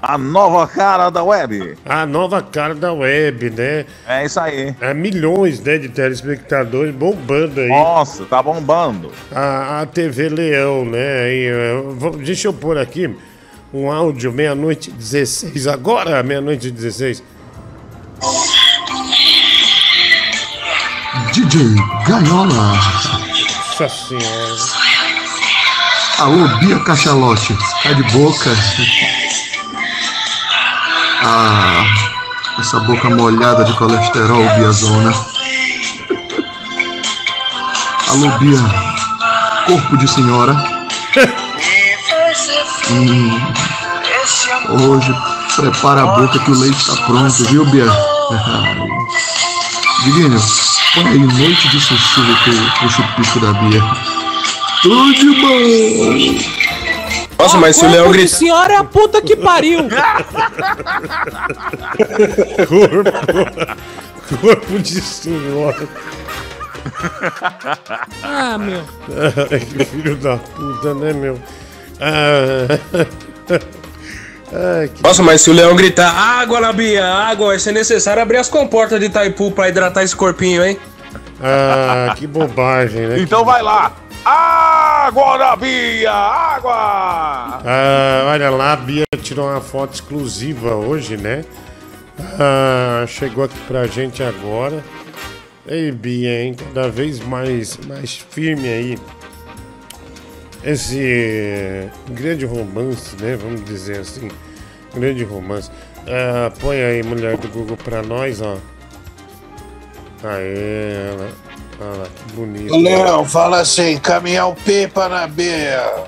A 0.00 0.16
nova 0.16 0.64
cara 0.66 1.10
da 1.10 1.24
web. 1.24 1.76
A 1.84 2.06
nova 2.06 2.40
cara 2.40 2.72
da 2.74 2.92
web, 2.92 3.50
né? 3.50 3.84
É 4.06 4.24
isso 4.24 4.38
aí. 4.38 4.74
É 4.80 4.94
milhões 4.94 5.60
né, 5.60 5.76
de 5.76 5.88
telespectadores 5.88 6.94
bombando 6.94 7.60
aí. 7.60 7.68
Nossa, 7.68 8.24
tá 8.24 8.40
bombando. 8.40 9.10
A, 9.32 9.80
a 9.80 9.86
TV 9.86 10.28
Leão, 10.28 10.84
né? 10.84 11.34
E, 11.34 11.50
vou- 11.96 12.16
deixa 12.16 12.46
eu 12.46 12.52
pôr 12.52 12.78
aqui 12.78 13.12
um 13.74 13.90
áudio, 13.90 14.32
meia-noite 14.32 14.90
16. 14.92 15.66
Agora, 15.66 16.22
meia-noite 16.22 16.70
16. 16.70 17.22
DJ 21.32 21.76
Gaiola. 22.06 22.72
Nossa 23.78 23.88
senhora. 23.88 24.56
Alô, 26.18 26.48
Bia 26.58 26.78
Cachalote. 26.80 27.56
Tá 27.82 27.92
de 27.92 28.02
boca. 28.04 28.50
Ah, 31.22 31.84
essa 32.58 32.80
boca 32.80 33.08
molhada 33.10 33.64
de 33.64 33.72
colesterol, 33.74 34.42
Biazona. 34.56 35.14
Alô, 38.08 38.38
Bia. 38.38 38.58
Corpo 39.66 39.96
de 39.96 40.08
senhora. 40.08 40.56
Hum, 42.90 43.38
hoje, 44.88 45.14
prepara 45.58 46.02
a 46.02 46.06
boca 46.06 46.38
que 46.38 46.50
o 46.50 46.58
leite 46.58 46.86
tá 46.86 46.94
pronto, 47.04 47.44
viu, 47.46 47.64
Bia? 47.66 47.86
Diguinho, 50.04 50.40
põe 50.94 51.08
aí 51.08 51.18
noite 51.18 51.68
de 51.68 51.80
sussurro 51.80 52.36
pro, 52.44 52.78
pro 52.78 52.90
chupisco 52.90 53.40
da 53.40 53.52
Bia. 53.54 53.82
Tudo 54.82 55.12
de 55.14 55.30
bom! 55.40 56.58
Nossa, 57.38 57.56
mas 57.58 57.76
se 57.76 57.84
o 57.84 57.90
Leão 57.90 58.06
de 58.06 58.18
gritar. 58.18 58.36
senhora 58.36 58.72
é 58.74 58.76
a 58.76 58.84
puta 58.84 59.20
que 59.20 59.36
pariu. 59.36 59.88
corpo, 62.68 63.10
corpo 64.40 64.78
de 64.78 65.00
senhora. 65.00 65.88
Ah, 68.22 68.58
meu. 68.58 68.84
Ai, 69.50 69.60
que 69.66 69.84
filho 69.84 70.16
da 70.16 70.36
puta, 70.36 70.94
né, 70.94 71.12
meu? 71.12 71.40
Ah, 72.00 72.78
Ai, 74.52 74.88
que... 74.88 75.02
Nossa, 75.02 75.22
mas 75.22 75.40
se 75.40 75.50
o 75.50 75.52
Leão 75.52 75.76
gritar 75.76 76.10
água 76.10 76.60
na 76.60 76.72
Bia, 76.72 77.04
água, 77.04 77.48
vai 77.48 77.58
ser 77.58 77.72
necessário 77.72 78.22
abrir 78.22 78.38
as 78.38 78.48
comportas 78.48 78.98
de 78.98 79.06
Itaipu 79.06 79.50
pra 79.50 79.68
hidratar 79.68 80.02
esse 80.02 80.16
corpinho, 80.16 80.64
hein? 80.64 80.78
Ah, 81.40 82.14
que 82.16 82.26
bobagem, 82.26 83.06
né? 83.06 83.20
Então 83.20 83.44
vai 83.44 83.62
lá. 83.62 83.92
Água 84.24 85.38
na 85.38 85.56
Bia! 85.56 86.12
Água! 86.12 86.72
Ah, 87.64 88.24
olha 88.26 88.50
lá, 88.50 88.72
a 88.72 88.76
Bia 88.76 89.04
tirou 89.22 89.48
uma 89.48 89.60
foto 89.60 89.94
exclusiva 89.94 90.74
hoje, 90.74 91.16
né? 91.16 91.44
Ah, 92.38 93.04
chegou 93.06 93.44
aqui 93.44 93.58
pra 93.68 93.86
gente 93.86 94.22
agora. 94.22 94.82
Ei, 95.66 95.92
Bia, 95.92 96.42
hein? 96.42 96.54
Cada 96.54 96.88
vez 96.88 97.20
mais, 97.20 97.78
mais 97.86 98.16
firme 98.30 98.68
aí. 98.68 98.98
Esse 100.64 101.88
grande 102.10 102.44
romance, 102.44 103.16
né? 103.20 103.36
Vamos 103.36 103.64
dizer 103.64 104.00
assim. 104.00 104.28
Grande 104.94 105.24
romance. 105.24 105.70
Ah, 106.06 106.50
põe 106.60 106.80
aí, 106.82 107.02
mulher 107.02 107.36
do 107.36 107.48
Google, 107.48 107.76
pra 107.76 108.02
nós, 108.02 108.40
ó. 108.40 108.56
Aê, 110.24 111.12
ela. 111.12 111.30
Olha 111.80 111.98
lá, 111.98 112.06
que 112.06 112.32
bonito. 112.32 112.76
Leão, 112.76 113.24
fala 113.24 113.60
assim, 113.60 113.98
caminhão 113.98 114.54
pipa 114.64 115.08
na 115.08 115.28
Bia. 115.28 116.04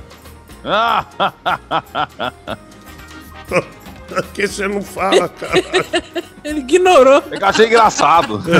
Por 4.09 4.25
que 4.35 4.49
você 4.49 4.67
não 4.67 4.83
fala, 4.83 5.29
cara? 5.29 5.53
Ele 6.43 6.61
ignorou. 6.61 7.23
Eu 7.31 7.47
achei 7.47 7.67
engraçado. 7.67 8.43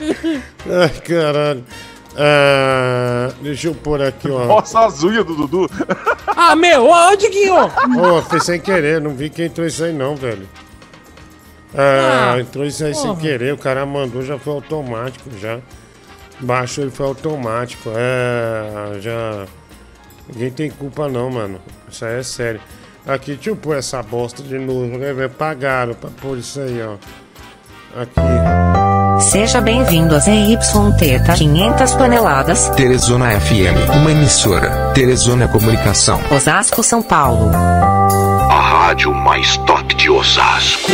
Ai, 0.00 1.00
caralho. 1.00 1.64
Ah, 2.16 3.32
deixa 3.40 3.68
eu 3.68 3.74
pôr 3.74 4.02
aqui, 4.02 4.30
ó. 4.30 4.44
Nossa, 4.46 4.84
as 4.86 5.02
unhas 5.02 5.24
do 5.24 5.34
Dudu. 5.34 5.70
Ah, 6.26 6.54
meu, 6.56 6.86
ó, 6.88 7.14
Diguinho. 7.14 7.54
Ô, 7.64 8.22
foi 8.22 8.40
sem 8.40 8.60
querer, 8.60 9.00
não 9.00 9.14
vi 9.14 9.30
que 9.30 9.44
entrou 9.44 9.66
isso 9.66 9.82
aí 9.84 9.92
não, 9.92 10.14
velho. 10.16 10.46
Ah, 11.74 12.32
Ah, 12.34 12.40
entrou 12.40 12.64
isso 12.66 12.84
aí 12.84 12.94
sem 12.94 13.06
porra. 13.08 13.20
querer, 13.20 13.54
o 13.54 13.58
cara 13.58 13.86
mandou, 13.86 14.22
já 14.22 14.38
foi 14.38 14.52
automático, 14.52 15.30
já. 15.40 15.58
Baixou, 16.40 16.84
ele 16.84 16.90
foi 16.90 17.06
automático. 17.06 17.90
É, 17.94 19.00
já. 19.00 19.46
Ninguém 20.28 20.50
tem 20.50 20.70
culpa 20.70 21.08
não, 21.08 21.30
mano. 21.30 21.60
Isso 21.88 22.04
aí 22.04 22.18
é 22.18 22.22
sério. 22.22 22.60
Aqui, 23.06 23.34
deixa 23.34 23.50
eu 23.50 23.56
pôr 23.56 23.76
essa 23.76 24.02
bosta 24.02 24.42
de 24.42 24.58
novo, 24.58 24.98
né, 24.98 25.12
velho? 25.12 25.30
Pagaram 25.30 25.94
pra 25.94 26.10
pôr 26.20 26.38
isso 26.38 26.60
aí, 26.60 26.80
ó. 26.82 26.94
Aqui. 28.00 28.71
Seja 29.30 29.60
bem-vindo 29.60 30.14
a 30.14 30.18
ZYT 30.18 30.58
500 31.38 31.92
toneladas. 31.92 32.68
Teresona 32.70 33.40
FM, 33.40 33.96
uma 33.96 34.10
emissora. 34.10 34.92
Teresona 34.94 35.46
Comunicação. 35.48 36.20
Osasco, 36.30 36.82
São 36.82 37.00
Paulo. 37.02 37.50
A 37.54 38.60
rádio 38.60 39.14
mais 39.14 39.56
top 39.58 39.94
de 39.94 40.10
Osasco. 40.10 40.90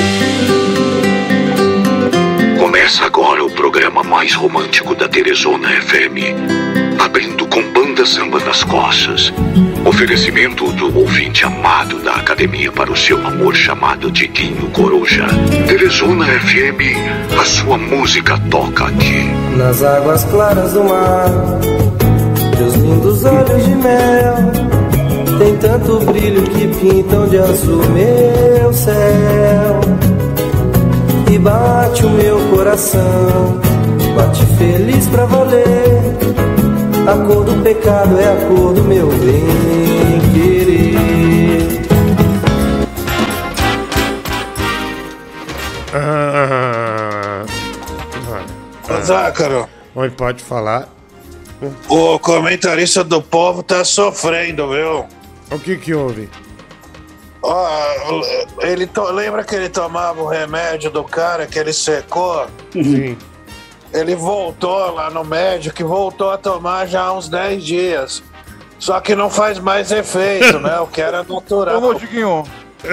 Começa 2.58 3.06
agora 3.06 3.44
o 3.44 3.50
programa 3.50 4.04
mais 4.04 4.34
romântico 4.34 4.94
da 4.94 5.08
Teresona 5.08 5.68
FM. 5.80 7.00
Abrindo 7.02 7.46
com 7.46 7.62
banda 7.72 8.04
samba 8.04 8.38
nas 8.40 8.62
costas. 8.62 9.32
Oferecimento 9.84 10.70
do 10.72 10.98
ouvinte 10.98 11.44
amado 11.44 11.98
da 12.00 12.14
academia 12.14 12.70
para 12.70 12.92
o 12.92 12.96
seu 12.96 13.24
amor 13.26 13.54
chamado 13.54 14.10
Diguinho 14.10 14.70
Coruja. 14.70 15.26
Teresona 15.66 16.26
FM, 16.26 17.38
a 17.40 17.44
sua 17.44 17.78
música 17.78 18.38
toca 18.50 18.86
aqui. 18.86 19.30
Nas 19.56 19.82
águas 19.82 20.24
claras 20.24 20.72
do 20.72 20.84
mar, 20.84 21.30
teus 22.56 22.74
lindos 22.74 23.24
olhos 23.24 23.64
de 23.64 23.74
mel 23.74 24.68
tem 25.38 25.56
tanto 25.58 26.00
brilho 26.00 26.42
que 26.42 26.66
pintam 26.66 27.28
de 27.28 27.38
azul 27.38 27.82
meu 27.90 28.72
céu. 28.72 29.80
E 31.30 31.38
bate 31.38 32.04
o 32.04 32.10
meu 32.10 32.40
coração, 32.50 33.60
bate 34.16 34.44
feliz 34.56 35.06
pra 35.06 35.24
valer. 35.26 35.77
A 37.10 37.14
cor 37.26 37.44
do 37.44 37.62
pecado 37.62 38.18
é 38.20 38.28
a 38.32 38.36
cor 38.48 38.72
do 38.74 38.84
meu 38.84 39.08
bem 39.08 40.20
querer. 40.34 41.78
Ah, 45.94 47.44
Zácaro. 49.02 49.68
Oi, 49.94 50.10
pode 50.10 50.42
falar. 50.42 50.88
O 51.88 52.18
comentarista 52.18 53.02
do 53.02 53.20
povo 53.20 53.62
tá 53.62 53.84
sofrendo, 53.84 54.68
viu? 54.70 55.06
O 55.50 55.58
que 55.58 55.76
que 55.76 55.94
houve? 55.94 56.28
Ó, 57.42 57.68
ele 58.60 58.86
to- 58.86 59.10
lembra 59.10 59.42
que 59.44 59.54
ele 59.54 59.68
tomava 59.68 60.20
o 60.22 60.26
remédio 60.26 60.90
do 60.90 61.02
cara 61.04 61.46
que 61.46 61.58
ele 61.58 61.72
secou? 61.72 62.46
Sim. 62.72 63.16
Ele 63.92 64.14
voltou 64.14 64.92
lá 64.92 65.10
no 65.10 65.24
médico 65.24 65.80
e 65.80 65.84
voltou 65.84 66.30
a 66.30 66.38
tomar 66.38 66.86
já 66.86 67.02
há 67.02 67.12
uns 67.12 67.28
10 67.28 67.64
dias. 67.64 68.22
Só 68.78 69.00
que 69.00 69.14
não 69.16 69.28
faz 69.28 69.58
mais 69.58 69.90
efeito, 69.90 70.58
né? 70.60 70.78
O 70.80 70.86
que 70.86 71.00
era 71.00 71.22
natural. 71.24 71.82
Ô, 71.82 71.94
Diguinho. 71.94 72.44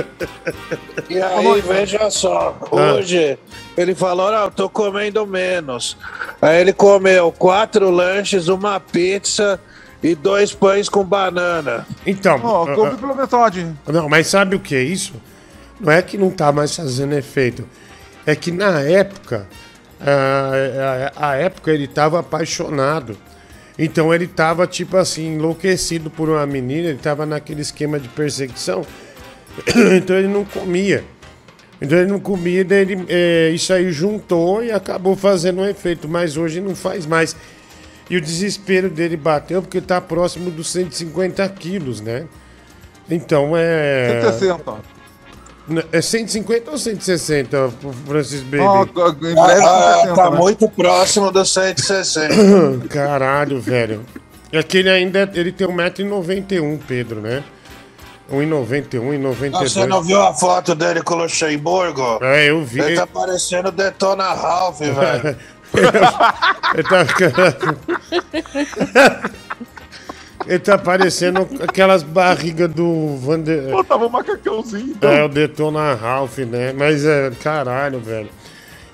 E 1.07 1.21
aí, 1.21 1.61
veja 1.61 2.09
só, 2.09 2.57
hoje 2.71 3.37
ele 3.77 3.93
falou, 3.93 4.31
não, 4.31 4.45
eu 4.45 4.51
tô 4.51 4.67
comendo 4.67 5.25
menos. 5.27 5.95
Aí 6.41 6.61
ele 6.61 6.73
comeu 6.73 7.31
quatro 7.31 7.91
lanches, 7.91 8.47
uma 8.47 8.79
pizza 8.79 9.59
e 10.01 10.15
dois 10.15 10.53
pães 10.53 10.89
com 10.89 11.03
banana. 11.03 11.85
Então, 12.05 12.39
Ó, 12.43 12.63
ah, 12.63 12.75
come 12.75 12.97
pela 12.97 13.13
metade. 13.13 13.71
Não, 13.87 14.09
mas 14.09 14.27
sabe 14.27 14.55
o 14.55 14.59
que 14.59 14.75
é 14.75 14.81
isso? 14.81 15.13
Não 15.79 15.91
é 15.91 16.01
que 16.01 16.17
não 16.17 16.31
tá 16.31 16.51
mais 16.51 16.75
fazendo 16.75 17.13
efeito. 17.13 17.67
É 18.25 18.35
que 18.35 18.51
na 18.51 18.79
época, 18.81 19.47
a, 21.15 21.35
época 21.35 21.71
ele 21.71 21.87
tava 21.87 22.19
apaixonado. 22.19 23.17
Então 23.77 24.13
ele 24.13 24.27
tava, 24.27 24.65
tipo 24.65 24.95
assim, 24.97 25.35
enlouquecido 25.35 26.09
por 26.09 26.29
uma 26.29 26.45
menina, 26.45 26.89
ele 26.89 26.99
tava 26.99 27.25
naquele 27.25 27.61
esquema 27.61 27.99
de 27.99 28.07
perseguição. 28.09 28.85
então 29.97 30.15
ele 30.15 30.27
não 30.27 30.45
comia. 30.45 31.03
Então 31.81 31.97
ele 31.97 32.09
não 32.09 32.19
comia, 32.19 32.61
ele, 32.61 33.05
é, 33.09 33.49
isso 33.49 33.73
aí 33.73 33.91
juntou 33.91 34.63
e 34.63 34.71
acabou 34.71 35.15
fazendo 35.15 35.61
um 35.61 35.65
efeito. 35.65 36.07
Mas 36.07 36.37
hoje 36.37 36.61
não 36.61 36.75
faz 36.75 37.05
mais. 37.05 37.35
E 38.09 38.15
o 38.15 38.21
desespero 38.21 38.89
dele 38.89 39.17
bateu 39.17 39.61
porque 39.61 39.81
tá 39.81 39.99
próximo 39.99 40.51
dos 40.51 40.71
150 40.71 41.47
quilos, 41.49 42.01
né? 42.01 42.25
Então 43.09 43.51
é. 43.55 44.21
160. 44.21 44.94
É 45.91 45.99
150 45.99 46.69
ou 46.71 46.77
160, 46.77 47.71
Francis 48.07 48.41
Baby? 48.41 48.59
Ó, 48.59 48.83
em 48.83 48.85
breve 49.33 49.39
Ah, 49.65 49.93
160, 50.03 50.15
tá 50.15 50.29
né? 50.29 50.37
muito 50.37 50.69
próximo 50.69 51.31
dos 51.31 51.51
160. 51.53 52.87
Caralho, 52.87 53.59
velho. 53.59 54.05
É 54.51 54.61
que 54.61 54.77
ele 54.77 54.89
ainda 54.91 55.29
ele 55.33 55.51
tem 55.51 55.67
1,91m, 55.67 56.79
Pedro, 56.87 57.19
né? 57.19 57.43
1,91m, 58.31 59.51
Ah, 59.53 59.59
1,92m. 59.59 59.69
Você 59.69 59.85
não 59.87 60.03
viu 60.03 60.21
a 60.21 60.33
foto 60.33 60.75
dele 60.75 61.01
com 61.01 61.15
o 61.15 61.17
Luxemburgo? 61.17 62.19
É, 62.21 62.49
eu 62.49 62.63
vi. 62.63 62.79
Ele 62.81 62.95
tá 62.95 63.07
parecendo 63.07 63.71
Detona 63.71 64.33
Ralph, 64.33 64.79
velho. 64.85 65.37
ele 65.73 66.83
tá. 66.83 67.05
ele 70.47 70.59
tá 70.59 70.77
parecendo 70.77 71.47
aquelas 71.61 72.03
barrigas 72.03 72.69
do 72.69 73.17
Vander. 73.17 73.71
Pô, 73.71 73.83
tava 73.83 74.05
um 74.05 74.09
macacãozinho. 74.09 74.91
Então. 74.91 75.11
É, 75.11 75.23
o 75.23 75.27
Detona 75.27 75.93
Ralph, 75.93 76.37
né? 76.39 76.73
Mas 76.73 77.05
é, 77.05 77.31
caralho, 77.41 77.99
velho. 77.99 78.29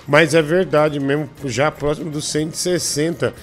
Mas 0.07 0.33
é 0.33 0.41
verdade 0.41 0.99
mesmo, 0.99 1.29
já 1.45 1.71
próximo 1.71 2.09
dos 2.09 2.29
160. 2.29 3.33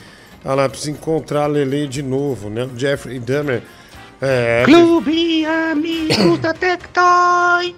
Olha 0.44 0.54
lá, 0.54 0.68
precisa 0.68 0.90
encontrar 0.90 1.44
a 1.44 1.46
Lele 1.46 1.86
de 1.86 2.02
novo, 2.02 2.48
né? 2.48 2.64
O 2.64 2.78
Jeffrey 2.78 3.18
Dahmer. 3.18 3.62
É, 4.20 4.62
Clube 4.64 5.46
Amigos 5.46 6.38
da 6.40 6.52
Tectoy. 6.52 7.74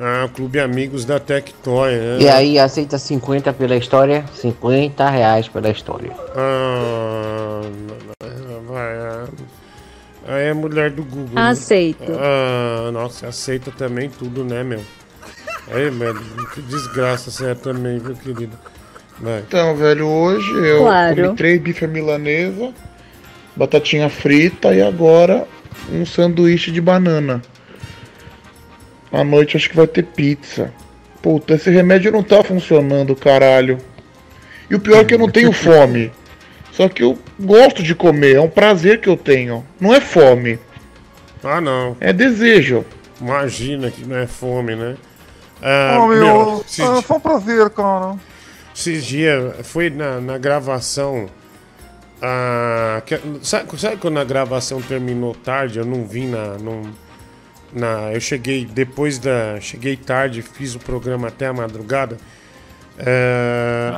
Ah, 0.00 0.24
o 0.24 0.28
Clube 0.28 0.58
Amigos 0.58 1.04
da 1.04 1.20
Tectoy, 1.20 1.92
né? 1.92 2.18
E 2.20 2.28
aí, 2.28 2.58
aceita 2.58 2.98
50 2.98 3.52
pela 3.52 3.76
história? 3.76 4.24
50 4.34 5.08
reais 5.08 5.46
pela 5.48 5.70
história. 5.70 6.10
Ah, 6.34 7.60
vai, 8.68 8.96
ah. 8.96 9.26
Aí 10.26 10.46
é 10.46 10.54
mulher 10.54 10.90
do 10.90 11.04
Google. 11.04 11.34
né? 11.34 11.42
Aceito. 11.50 12.12
Ah, 12.18 12.90
nossa, 12.92 13.28
aceita 13.28 13.70
também 13.70 14.08
tudo, 14.10 14.42
né, 14.44 14.64
meu? 14.64 14.80
Aí, 15.70 15.88
velho, 15.90 16.20
que 16.52 16.60
desgraça 16.62 17.30
você 17.30 17.50
é 17.50 17.54
também, 17.54 17.98
viu, 17.98 18.16
querido? 18.16 18.56
Vai. 19.20 19.40
Então, 19.46 19.76
velho, 19.76 20.06
hoje 20.08 20.50
eu 20.52 20.80
Claro. 20.82 21.14
comi 21.14 21.36
três 21.36 21.60
bife 21.60 21.86
milanesa, 21.86 22.72
batatinha 23.54 24.08
frita 24.10 24.74
e 24.74 24.82
agora 24.82 25.46
um 25.92 26.04
sanduíche 26.04 26.72
de 26.72 26.80
banana. 26.80 27.40
À 29.14 29.24
noite 29.24 29.56
acho 29.56 29.68
que 29.70 29.76
vai 29.76 29.86
ter 29.86 30.02
pizza. 30.04 30.72
Puta, 31.22 31.54
esse 31.54 31.70
remédio 31.70 32.12
não 32.12 32.22
tá 32.22 32.42
funcionando, 32.42 33.14
caralho. 33.16 33.78
E 34.70 34.74
o 34.74 34.80
pior 34.80 35.00
é 35.00 35.04
que 35.04 35.14
eu 35.14 35.18
não 35.18 35.30
tenho 35.30 35.52
fome. 35.54 36.12
Só 36.72 36.88
que 36.88 37.02
eu 37.02 37.18
gosto 37.38 37.82
de 37.82 37.94
comer, 37.94 38.36
é 38.36 38.40
um 38.40 38.48
prazer 38.50 39.00
que 39.00 39.08
eu 39.08 39.16
tenho. 39.16 39.64
Não 39.80 39.94
é 39.94 40.00
fome. 40.00 40.58
Ah, 41.42 41.60
não. 41.60 41.96
É 42.00 42.12
desejo. 42.12 42.84
Imagina 43.20 43.90
que 43.90 44.04
não 44.04 44.16
é 44.16 44.26
fome, 44.26 44.74
né? 44.74 44.96
Ah, 45.62 45.96
Ah, 46.02 46.06
meu, 46.08 46.64
esses 46.66 46.80
ah, 46.80 47.00
foi 47.00 47.16
um 47.16 47.20
prazer, 47.20 47.70
cara. 47.70 48.16
Esses 48.76 49.04
dias, 49.04 49.54
foi 49.66 49.88
na, 49.88 50.20
na 50.20 50.36
gravação. 50.36 51.26
ah, 52.20 53.00
que- 53.06 53.20
sabe, 53.42 53.78
sabe 53.80 53.96
quando 53.98 54.18
a 54.18 54.24
gravação 54.24 54.80
terminou 54.82 55.34
tarde? 55.34 55.78
Eu 55.78 55.84
não 55.84 56.04
vim 56.06 56.26
na. 56.28 56.58
Não, 56.58 56.82
na 57.74 58.12
eu 58.12 58.20
cheguei 58.20 58.64
depois 58.64 59.18
da. 59.18 59.60
Cheguei 59.60 59.96
tarde, 59.96 60.40
fiz 60.42 60.74
o 60.74 60.78
programa 60.78 61.28
até 61.28 61.46
a 61.46 61.52
madrugada. 61.52 62.16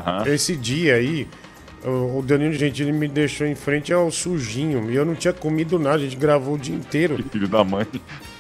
Ah, 0.05 0.25
Esse 0.27 0.57
dia 0.57 0.95
aí, 0.95 1.29
o, 1.85 2.19
o 2.19 2.23
Danilo 2.23 2.55
Gentili 2.55 2.93
me 2.93 3.07
deixou 3.09 3.47
em 3.47 3.55
frente 3.55 3.93
ao 3.93 4.11
sujinho. 4.11 4.91
E 4.91 4.97
eu 4.97 5.05
não 5.05 5.15
tinha 5.15 5.33
comido 5.33 5.79
nada, 5.79 5.97
a 5.97 5.99
gente 6.01 6.17
gravou 6.17 6.55
o 6.55 6.59
dia 6.59 6.75
inteiro. 6.75 7.23
Filho 7.31 7.49
da 7.49 7.63
mãe. 7.63 7.87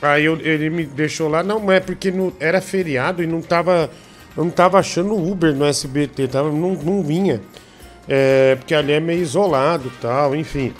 Aí 0.00 0.24
eu- 0.24 0.40
ele 0.40 0.70
me 0.70 0.84
deixou 0.84 1.28
lá, 1.28 1.42
não, 1.42 1.70
é 1.70 1.80
porque 1.80 2.10
não, 2.10 2.32
era 2.40 2.60
feriado 2.60 3.22
e 3.22 3.26
não 3.26 3.40
tava. 3.40 3.90
Eu 4.36 4.44
não 4.44 4.50
tava 4.50 4.78
achando 4.78 5.14
Uber 5.14 5.54
no 5.54 5.64
SBT, 5.64 6.28
tava, 6.28 6.50
não, 6.50 6.74
não 6.74 7.02
vinha. 7.02 7.40
É, 8.08 8.54
porque 8.56 8.74
ali 8.74 8.92
é 8.92 9.00
meio 9.00 9.20
isolado 9.22 9.88
e 9.88 10.00
tal, 10.00 10.36
enfim. 10.36 10.72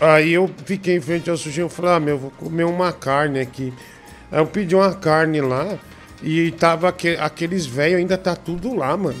Aí 0.00 0.32
eu 0.34 0.50
fiquei 0.66 0.96
em 0.96 1.00
frente 1.00 1.30
ao 1.30 1.36
sujinho 1.36 1.68
e 1.68 1.70
falei, 1.70 1.92
ah, 1.92 2.00
meu, 2.00 2.18
vou 2.18 2.30
comer 2.32 2.64
uma 2.64 2.92
carne 2.92 3.40
aqui. 3.40 3.72
Aí 4.30 4.38
eu 4.38 4.46
pedi 4.46 4.74
uma 4.74 4.92
carne 4.94 5.40
lá 5.40 5.78
e 6.22 6.50
tava 6.52 6.88
aque- 6.88 7.16
aqueles 7.18 7.64
velhos, 7.64 7.98
ainda 7.98 8.18
tá 8.18 8.36
tudo 8.36 8.74
lá, 8.74 8.94
mano. 8.96 9.18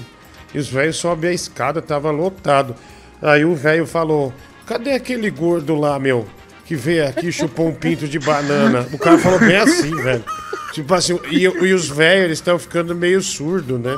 E 0.54 0.58
os 0.58 0.68
velhos 0.68 0.96
sobem 0.96 1.30
a 1.30 1.32
escada, 1.32 1.80
tava 1.80 2.10
lotado. 2.10 2.74
Aí 3.22 3.44
o 3.44 3.54
velho 3.54 3.86
falou, 3.86 4.32
cadê 4.66 4.92
aquele 4.92 5.30
gordo 5.30 5.74
lá, 5.74 5.98
meu? 5.98 6.26
Que 6.66 6.74
veio 6.74 7.06
aqui 7.06 7.28
e 7.28 7.32
chupou 7.32 7.68
um 7.68 7.74
pinto 7.74 8.06
de 8.06 8.18
banana. 8.18 8.86
O 8.92 8.98
cara 8.98 9.16
falou 9.18 9.38
bem 9.38 9.56
assim, 9.56 9.94
velho. 10.02 10.24
Tipo 10.72 10.92
assim, 10.94 11.18
e, 11.30 11.42
e 11.44 11.72
os 11.72 11.88
velhos, 11.88 12.24
eles 12.24 12.38
estão 12.38 12.58
ficando 12.58 12.94
meio 12.94 13.22
surdos, 13.22 13.80
né? 13.80 13.96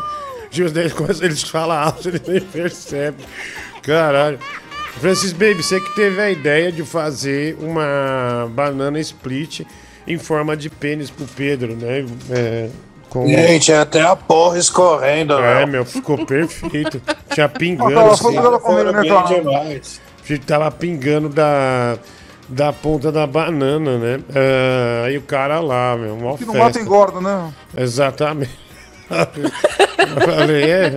Tipo, 0.50 0.68
eles 1.22 1.42
falam 1.42 1.76
alto, 1.76 2.09
eles 2.09 2.22
nem 2.26 2.40
percebem. 2.40 3.24
Caralho. 3.82 4.38
Francis 5.01 5.33
Baby, 5.33 5.62
você 5.62 5.81
que 5.81 5.95
teve 5.95 6.20
a 6.20 6.31
ideia 6.31 6.70
de 6.73 6.83
fazer 6.85 7.57
uma 7.61 8.49
banana 8.51 8.99
split 9.01 9.62
em 10.07 10.19
forma 10.19 10.57
de 10.57 10.69
pênis 10.70 11.11
pro 11.11 11.27
Pedro, 11.27 11.77
né? 11.77 12.05
É, 12.31 12.69
com... 13.09 13.27
Gente, 13.27 13.73
é 13.73 13.79
até 13.79 14.01
a 14.03 14.15
porra 14.16 14.59
escorrendo, 14.59 15.35
É, 15.39 15.55
velho. 15.61 15.69
meu, 15.69 15.85
ficou 15.85 16.25
perfeito. 16.27 17.01
Tinha 17.33 17.49
pingando. 17.49 17.99
Assim. 18.01 18.35
né, 18.35 19.01
Bem 19.03 19.11
cara? 19.11 19.35
demais. 19.35 20.01
Tava 20.47 20.70
pingando 20.70 21.29
da, 21.31 21.97
da 22.49 22.70
ponta 22.73 23.11
da 23.11 23.27
banana, 23.27 23.97
né? 23.99 24.20
Ah, 24.35 25.05
aí 25.07 25.16
o 25.16 25.23
cara 25.23 25.59
lá, 25.61 25.97
meu, 25.97 26.16
mó 26.16 26.37
Que 26.37 26.45
não 26.45 26.53
festa. 26.53 26.66
mata 26.66 26.81
engorda, 26.81 27.20
né? 27.20 27.53
Exatamente. 27.77 28.59
Eu 29.11 30.20
falei, 30.20 30.70
é. 30.70 30.91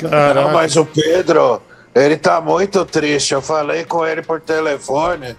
Não, 0.00 0.10
Caraca. 0.10 0.48
mas 0.52 0.76
o 0.76 0.84
Pedro, 0.86 1.60
ele 2.04 2.16
tá 2.16 2.40
muito 2.40 2.84
triste. 2.84 3.32
Eu 3.34 3.42
falei 3.42 3.84
com 3.84 4.06
ele 4.06 4.22
por 4.22 4.40
telefone. 4.40 5.36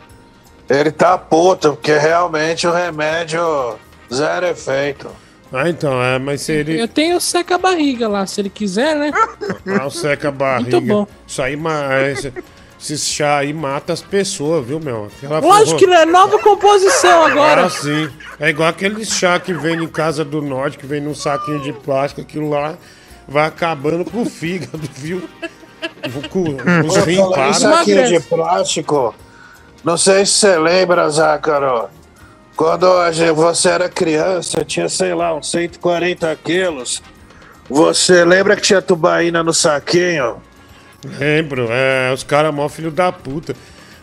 Ele 0.69 0.91
tá 0.91 1.17
puto, 1.17 1.71
porque 1.73 1.97
realmente 1.97 2.67
o 2.67 2.71
remédio 2.71 3.41
zero 4.13 4.45
efeito. 4.45 5.09
Ah, 5.51 5.67
então, 5.67 6.01
é, 6.01 6.19
mas 6.19 6.41
se 6.41 6.51
ele. 6.51 6.79
Eu 6.79 6.87
tenho 6.87 7.19
seca 7.19 7.57
barriga 7.57 8.07
lá, 8.07 8.25
se 8.27 8.39
ele 8.39 8.51
quiser, 8.51 8.95
né? 8.95 9.11
Ah, 9.79 9.87
o 9.87 9.89
seca 9.89 10.27
a 10.27 10.31
barriga. 10.31 10.79
Muito 10.79 10.87
bom. 10.87 11.07
Isso 11.25 11.41
aí, 11.41 11.55
ma- 11.55 11.99
esse, 12.07 12.31
esse 12.79 12.97
chá 12.99 13.39
aí 13.39 13.51
mata 13.51 13.91
as 13.91 14.01
pessoas, 14.01 14.63
viu, 14.63 14.79
meu? 14.79 15.09
Aquela 15.17 15.39
Lógico 15.39 15.79
que 15.79 15.87
não 15.87 15.95
é 15.95 16.05
nova 16.05 16.37
composição 16.37 17.25
agora. 17.25 17.65
Ah, 17.65 17.69
sim. 17.71 18.07
É 18.39 18.49
igual 18.49 18.69
aquele 18.69 19.03
chá 19.03 19.39
que 19.39 19.51
vem 19.53 19.83
em 19.83 19.87
casa 19.87 20.23
do 20.23 20.39
norte, 20.39 20.77
que 20.77 20.85
vem 20.85 21.01
num 21.01 21.15
saquinho 21.15 21.61
de 21.61 21.73
plástico, 21.73 22.21
aquilo 22.21 22.47
lá 22.47 22.75
vai 23.27 23.47
acabando 23.47 24.05
com 24.05 24.21
o 24.21 24.25
fígado, 24.25 24.79
viu? 24.93 25.27
Com, 26.31 26.43
os 26.87 26.97
rins 26.97 27.17
falando 27.17 27.31
em 27.31 27.35
param. 27.35 27.53
saquinho 27.53 28.07
de 28.07 28.19
plástico, 28.21 29.15
não 29.83 29.97
sei 29.97 30.25
se 30.25 30.33
você 30.33 30.57
lembra, 30.57 31.09
Zácaro, 31.09 31.89
quando 32.55 32.87
você 33.33 33.69
era 33.69 33.87
criança, 33.87 34.65
tinha, 34.65 34.89
sei 34.89 35.13
lá, 35.13 35.33
uns 35.33 35.49
140 35.49 36.35
quilos. 36.43 37.01
Você 37.69 38.25
lembra 38.25 38.55
que 38.55 38.61
tinha 38.63 38.81
tubaína 38.81 39.41
no 39.41 39.53
saquinho? 39.53 40.41
Lembro, 41.17 41.67
é, 41.69 42.11
os 42.13 42.23
caras 42.23 42.53
mó 42.53 42.67
filho 42.67 42.91
da 42.91 43.11
puta. 43.11 43.55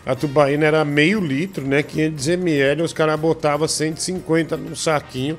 A 0.05 0.15
tubaína 0.15 0.65
era 0.65 0.85
meio 0.85 1.19
litro, 1.19 1.67
né? 1.67 1.83
500 1.83 2.27
ml, 2.29 2.81
os 2.81 2.93
caras 2.93 3.19
botavam 3.19 3.67
150 3.67 4.57
num 4.57 4.75
saquinho 4.75 5.37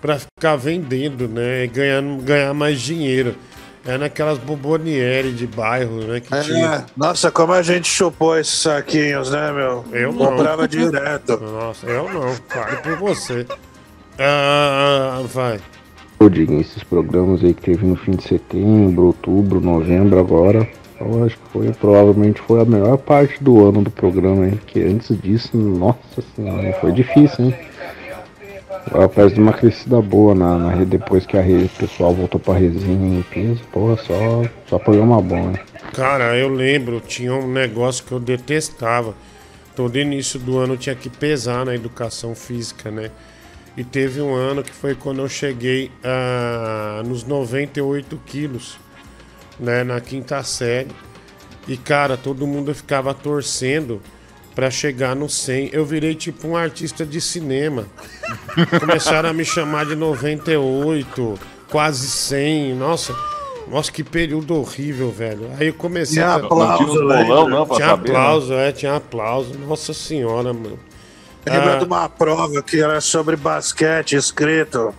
pra 0.00 0.18
ficar 0.18 0.56
vendendo, 0.56 1.28
né? 1.28 1.64
E 1.64 1.68
ganhando, 1.68 2.22
ganhar 2.22 2.52
mais 2.52 2.80
dinheiro. 2.80 3.36
É 3.84 3.98
naquelas 3.98 4.38
bomboniere 4.38 5.32
de 5.32 5.46
bairro, 5.46 5.96
né? 6.04 6.20
Que 6.20 6.32
É, 6.32 6.40
tinha. 6.40 6.86
nossa, 6.96 7.30
como 7.32 7.52
a 7.52 7.62
gente 7.62 7.88
chupou 7.88 8.38
esses 8.38 8.60
saquinhos, 8.60 9.30
né, 9.32 9.50
meu? 9.50 9.84
Eu 9.92 10.12
não. 10.12 10.26
Comprava 10.26 10.68
direto. 10.68 11.36
Nossa, 11.40 11.86
eu 11.86 12.08
não. 12.12 12.32
Fale 12.48 12.76
por 12.76 12.96
você. 12.96 13.44
Ah, 14.18 15.22
vai. 15.32 15.58
Ô, 16.20 16.28
Diguinho, 16.28 16.60
esses 16.60 16.84
programas 16.84 17.42
aí 17.42 17.52
que 17.52 17.62
teve 17.62 17.84
no 17.84 17.96
fim 17.96 18.12
de 18.12 18.22
setembro, 18.22 19.06
outubro, 19.06 19.60
novembro 19.60 20.20
agora, 20.20 20.68
eu 21.00 21.24
acho 21.24 21.36
que 21.36 21.42
foi, 21.52 21.72
provavelmente 21.72 22.40
foi 22.42 22.60
a 22.62 22.64
melhor 22.64 22.96
parte 22.98 23.42
do 23.42 23.66
ano 23.66 23.82
do 23.82 23.90
programa 23.90 24.44
aí, 24.44 24.52
porque 24.52 24.78
antes 24.80 25.20
disso, 25.20 25.56
nossa 25.56 26.22
senhora, 26.36 26.72
foi 26.80 26.92
difícil, 26.92 27.46
hein? 27.46 27.54
Peço 29.14 29.34
de 29.34 29.40
uma 29.40 29.52
crescida 29.52 30.00
boa 30.02 30.34
na, 30.34 30.58
na 30.58 30.70
rede 30.70 30.98
depois 30.98 31.24
que 31.24 31.36
a 31.36 31.40
rede, 31.40 31.68
pessoal 31.68 32.14
voltou 32.14 32.40
pra 32.40 32.54
resenha 32.54 33.18
em 33.18 33.22
peso, 33.22 33.62
porra, 33.72 33.96
só, 33.96 34.42
só 34.66 34.78
programa 34.78 35.20
bom, 35.22 35.50
né? 35.50 35.60
Cara, 35.92 36.36
eu 36.36 36.48
lembro, 36.48 37.00
tinha 37.00 37.34
um 37.34 37.50
negócio 37.50 38.04
que 38.04 38.12
eu 38.12 38.20
detestava. 38.20 39.14
Todo 39.76 39.98
início 39.98 40.38
do 40.38 40.58
ano 40.58 40.76
tinha 40.76 40.94
que 40.94 41.08
pesar 41.08 41.64
na 41.64 41.74
educação 41.74 42.34
física, 42.34 42.90
né? 42.90 43.10
E 43.76 43.82
teve 43.82 44.20
um 44.20 44.34
ano 44.34 44.62
que 44.62 44.72
foi 44.72 44.94
quando 44.94 45.20
eu 45.20 45.28
cheguei 45.28 45.90
ah, 46.04 47.02
nos 47.06 47.24
98 47.24 48.20
quilos, 48.26 48.78
né? 49.58 49.82
Na 49.82 50.00
quinta 50.00 50.42
série. 50.42 50.90
E, 51.66 51.76
cara, 51.76 52.16
todo 52.16 52.46
mundo 52.46 52.74
ficava 52.74 53.14
torcendo 53.14 54.02
pra 54.54 54.70
chegar 54.70 55.14
no 55.16 55.28
100. 55.28 55.70
Eu 55.72 55.84
virei 55.84 56.14
tipo 56.14 56.46
um 56.48 56.56
artista 56.56 57.04
de 57.06 57.20
cinema. 57.20 57.86
Começaram 58.80 59.30
a 59.30 59.32
me 59.32 59.44
chamar 59.44 59.86
de 59.86 59.94
98, 59.96 61.38
quase 61.70 62.06
100. 62.06 62.74
Nossa, 62.74 63.14
nossa, 63.68 63.90
que 63.90 64.02
período 64.04 64.54
horrível, 64.54 65.10
velho. 65.10 65.50
Aí 65.58 65.68
eu 65.68 65.74
comecei 65.74 66.14
Tinha 66.16 66.28
a. 66.28 66.34
aplauso, 66.36 66.66
Não 66.66 66.76
tinha 66.76 66.88
os 66.88 67.26
bolão, 67.26 67.48
não, 67.48 67.66
pra 67.66 67.76
Tinha 67.76 67.88
saber, 67.88 68.10
aplauso, 68.10 68.52
é, 68.54 68.72
tinha 68.72 68.96
aplauso. 68.96 69.58
Nossa 69.58 69.94
senhora, 69.94 70.52
mano. 70.52 70.78
Lembra 71.44 71.74
Ah, 71.74 71.78
de 71.78 71.84
uma 71.84 72.08
prova 72.08 72.62
que 72.62 72.80
era 72.80 73.00
sobre 73.00 73.34
basquete 73.36 74.14
escrito? 74.14 74.94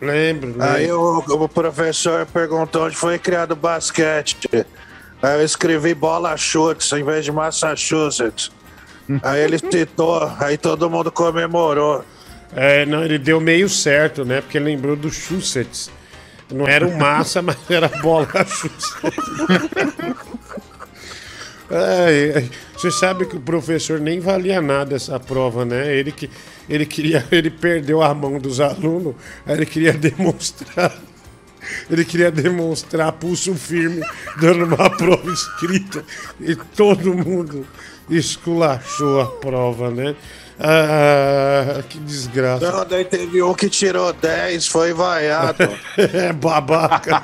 Lembro, 0.00 0.54
Aí 0.60 0.82
lembro. 0.86 1.24
o, 1.28 1.44
o 1.44 1.48
professor 1.48 2.24
perguntou 2.26 2.84
onde 2.86 2.94
foi 2.94 3.18
criado 3.18 3.52
o 3.52 3.56
basquete. 3.56 4.48
Aí 5.22 5.38
eu 5.40 5.44
escrevi 5.44 5.94
bola 5.94 6.36
chutes 6.36 6.92
em 6.92 7.04
vez 7.04 7.24
de 7.24 7.32
Massachusetts. 7.32 8.50
Aí 9.22 9.40
ele 9.40 9.58
citou, 9.58 10.30
aí 10.38 10.58
todo 10.58 10.90
mundo 10.90 11.10
comemorou. 11.10 12.04
É, 12.54 12.84
não, 12.86 13.04
ele 13.04 13.18
deu 13.18 13.40
meio 13.40 13.68
certo, 13.68 14.24
né? 14.24 14.40
Porque 14.40 14.58
lembrou 14.58 14.96
do 14.96 15.10
Chussets. 15.10 15.90
Não 16.52 16.66
era 16.66 16.86
o 16.86 16.98
massa, 16.98 17.40
mas 17.42 17.56
era 17.70 17.88
bola. 17.88 18.28
Ai, 21.70 22.32
ai. 22.34 22.50
Você 22.74 22.90
sabe 22.90 23.26
que 23.26 23.36
o 23.36 23.40
professor 23.40 24.00
nem 24.00 24.20
valia 24.20 24.62
nada 24.62 24.94
essa 24.94 25.18
prova, 25.18 25.64
né? 25.64 25.94
Ele 25.94 26.12
que 26.12 26.30
ele 26.68 26.86
queria, 26.86 27.26
ele 27.30 27.50
perdeu 27.50 28.02
a 28.02 28.14
mão 28.14 28.38
dos 28.38 28.60
alunos, 28.60 29.14
aí 29.44 29.56
ele 29.56 29.66
queria 29.66 29.92
demonstrar, 29.98 30.94
ele 31.90 32.04
queria 32.04 32.30
demonstrar 32.30 33.12
pulso 33.12 33.54
firme 33.54 34.02
dando 34.40 34.64
uma 34.64 34.90
prova 34.96 35.30
escrita 35.32 36.04
e 36.40 36.54
todo 36.54 37.14
mundo 37.14 37.66
esculachou 38.10 39.20
a 39.20 39.26
prova, 39.26 39.90
né? 39.90 40.14
Ah, 40.60 41.82
que 41.88 41.98
desgraça. 41.98 42.70
Não, 42.70 42.84
daí 42.84 43.04
teve 43.04 43.40
um 43.42 43.54
que 43.54 43.68
tirou 43.68 44.12
10, 44.12 44.66
foi 44.66 44.92
vaiado. 44.92 45.68
é 45.96 46.32
babaca, 46.32 47.22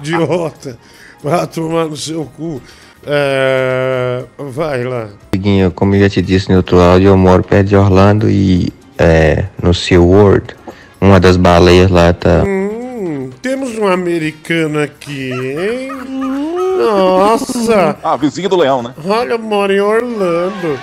idiota. 0.00 0.78
Vai 1.22 1.46
tomar 1.46 1.86
no 1.86 1.96
seu 1.96 2.24
cu. 2.24 2.62
É, 3.04 4.24
vai 4.38 4.84
lá. 4.84 5.08
Diguinho, 5.32 5.70
como 5.72 5.94
eu 5.94 6.00
já 6.00 6.08
te 6.08 6.22
disse 6.22 6.48
no 6.48 6.56
outro 6.56 6.80
áudio, 6.80 7.08
eu 7.08 7.16
moro 7.16 7.42
perto 7.42 7.68
de 7.68 7.76
Orlando 7.76 8.30
e 8.30 8.72
é, 8.96 9.46
no 9.60 9.74
SeaWorld, 9.74 10.54
uma 11.00 11.18
das 11.18 11.36
baleias 11.36 11.90
lá 11.90 12.12
tá. 12.12 12.44
Hum, 12.46 12.61
temos 13.42 13.76
um 13.78 13.86
americano 13.86 14.80
aqui, 14.80 15.30
hein? 15.32 15.88
Nossa! 16.78 17.98
Ah, 18.02 18.16
vizinho 18.16 18.48
do 18.48 18.56
leão, 18.56 18.82
né? 18.82 18.94
Olha, 19.04 19.32
eu 19.32 19.38
moro 19.38 19.72
em 19.72 19.80
Orlando. 19.80 20.78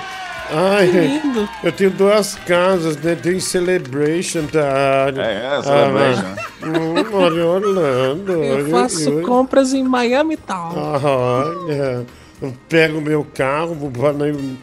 Ai, 0.52 0.88
Que 0.88 0.98
lindo. 1.00 1.50
eu 1.64 1.72
tenho 1.72 1.92
duas 1.92 2.34
casas, 2.36 2.98
né? 2.98 3.16
Tem 3.16 3.40
Celebration, 3.40 4.46
tá? 4.48 5.12
É, 5.16 5.58
é, 5.60 5.62
Celebration. 5.62 6.24
Ah, 6.26 6.66
hum, 6.66 7.12
moro 7.12 7.38
em 7.38 7.44
Orlando. 7.44 8.32
Eu 8.44 8.70
faço 8.70 9.14
oi. 9.18 9.22
compras 9.22 9.74
em 9.74 9.84
Miami 9.84 10.38
Town. 10.38 10.74
Olha, 10.76 12.06
eu 12.42 12.54
pego 12.68 13.00
meu 13.00 13.24
carro, 13.36 13.76
vou 13.76 13.92
pra, 13.92 14.12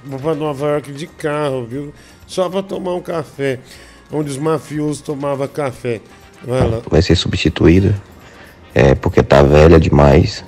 vou 0.05 0.19
pra 0.19 0.35
Nova 0.35 0.67
York 0.71 0.91
de 0.93 1.07
carro, 1.07 1.65
viu? 1.65 1.95
Só 2.27 2.49
pra 2.49 2.63
tomar 2.63 2.95
um 2.95 3.01
café. 3.01 3.61
Onde 4.13 4.31
os 4.31 4.39
mafiosos 4.39 5.01
tomavam 5.01 5.47
café. 5.47 6.01
Vai 6.89 7.03
ser 7.03 7.17
substituída, 7.17 7.95
é, 8.75 8.95
porque 8.95 9.23
tá 9.23 9.43
velha 9.43 9.81
demais. 9.81 10.45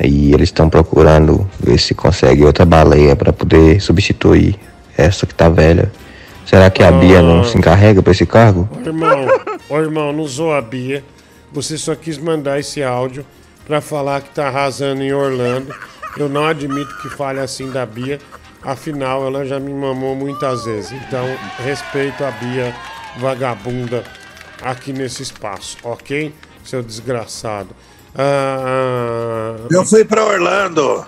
E 0.00 0.32
eles 0.32 0.48
estão 0.48 0.68
procurando 0.68 1.48
ver 1.58 1.78
se 1.78 1.94
consegue 1.94 2.44
outra 2.44 2.64
baleia 2.64 3.16
para 3.16 3.32
poder 3.32 3.80
substituir 3.80 4.58
essa 4.96 5.26
que 5.26 5.34
tá 5.34 5.48
velha. 5.48 5.90
Será 6.44 6.70
que 6.70 6.82
a 6.82 6.92
Bia 6.92 7.20
não 7.20 7.42
se 7.42 7.58
encarrega 7.58 8.02
para 8.02 8.12
esse 8.12 8.24
cargo? 8.24 8.68
Ô, 8.72 8.86
irmão, 8.86 9.26
ô, 9.68 9.78
irmão, 9.78 10.12
não 10.12 10.26
zoa 10.26 10.58
a 10.58 10.62
Bia. 10.62 11.02
Você 11.52 11.76
só 11.76 11.94
quis 11.94 12.18
mandar 12.18 12.60
esse 12.60 12.82
áudio 12.82 13.24
pra 13.66 13.80
falar 13.80 14.20
que 14.20 14.30
tá 14.30 14.48
arrasando 14.48 15.02
em 15.02 15.12
Orlando. 15.12 15.74
Eu 16.16 16.28
não 16.28 16.46
admito 16.46 16.96
que 17.02 17.08
fale 17.08 17.40
assim 17.40 17.70
da 17.70 17.84
Bia. 17.84 18.18
Afinal, 18.62 19.26
ela 19.26 19.44
já 19.44 19.58
me 19.58 19.72
mamou 19.72 20.14
muitas 20.14 20.64
vezes. 20.64 20.92
Então, 20.92 21.24
respeito 21.64 22.22
a 22.24 22.30
Bia 22.30 22.74
vagabunda 23.18 24.04
aqui 24.62 24.92
nesse 24.92 25.22
espaço, 25.22 25.76
ok? 25.82 26.34
Seu 26.64 26.82
desgraçado. 26.82 27.70
Ah, 28.14 29.56
ah, 29.60 29.68
Eu 29.70 29.84
fui 29.84 30.04
pra 30.04 30.24
Orlando. 30.24 31.04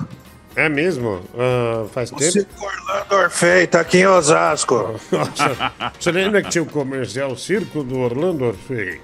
É 0.55 0.69
mesmo? 0.69 1.21
Ah, 1.37 1.87
faz 1.93 2.11
O 2.11 2.17
tempo? 2.17 2.33
Circo 2.33 2.65
Orlando 2.65 3.15
Orfei, 3.15 3.67
tá 3.67 3.81
aqui 3.81 3.99
em 3.99 4.07
Osasco. 4.07 5.01
Nossa, 5.11 5.73
você 5.99 6.11
lembra 6.13 6.43
que 6.43 6.51
tinha 6.51 6.63
o 6.63 6.67
comercial 6.67 7.37
Circo 7.37 7.83
do 7.83 7.99
Orlando 7.99 8.45
Orfei? 8.45 9.01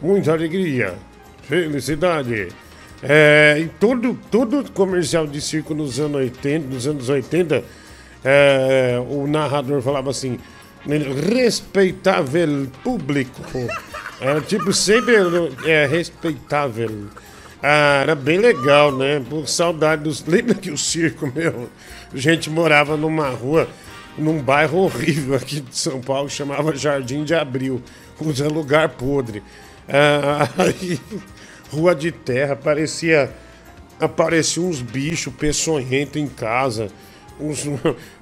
Muita 0.00 0.32
alegria, 0.32 0.94
felicidade. 1.42 2.48
É, 3.02 3.58
e 3.58 3.68
todo, 3.68 4.18
todo 4.30 4.70
comercial 4.72 5.26
de 5.26 5.40
circo 5.40 5.74
nos 5.74 5.98
anos 5.98 6.16
80, 6.16 6.68
nos 6.68 6.86
anos 6.86 7.08
80 7.08 7.64
é, 8.24 9.02
o 9.08 9.26
narrador 9.26 9.82
falava 9.82 10.10
assim, 10.10 10.38
respeitável 10.86 12.68
público. 12.82 13.42
Era 14.20 14.40
tipo 14.40 14.72
sempre 14.72 15.14
é, 15.64 15.86
respeitável. 15.86 17.08
Ah, 17.62 18.00
era 18.02 18.14
bem 18.14 18.38
legal, 18.38 18.96
né? 18.96 19.22
Por 19.28 19.48
saudade 19.48 20.02
dos. 20.02 20.24
Lembra 20.26 20.54
que 20.54 20.70
o 20.70 20.78
circo, 20.78 21.30
meu? 21.32 21.68
A 22.12 22.16
gente 22.16 22.50
morava 22.50 22.96
numa 22.96 23.28
rua, 23.30 23.68
num 24.18 24.42
bairro 24.42 24.78
horrível 24.78 25.36
aqui 25.36 25.60
de 25.60 25.76
São 25.76 26.00
Paulo, 26.00 26.28
chamava 26.28 26.74
Jardim 26.74 27.24
de 27.24 27.34
Abril. 27.34 27.80
Usa 28.20 28.48
lugar 28.48 28.90
podre. 28.90 29.42
Ah, 29.88 30.48
aí, 30.58 31.00
rua 31.70 31.94
de 31.94 32.12
terra, 32.12 32.56
parecia. 32.56 33.32
Apareciam 34.00 34.66
uns 34.66 34.82
bichos 34.82 35.32
peçonhentos 35.32 36.20
em 36.20 36.26
casa. 36.26 36.88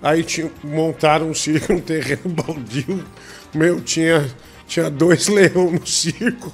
Aí 0.02 0.22
tinha, 0.24 0.50
montaram 0.62 1.28
um 1.30 1.34
circo 1.34 1.72
no 1.72 1.80
terreno 1.80 2.22
baldio. 2.26 3.04
Meu, 3.54 3.80
tinha, 3.80 4.26
tinha 4.66 4.88
dois 4.90 5.28
leões 5.28 5.72
no 5.80 5.86
circo. 5.86 6.52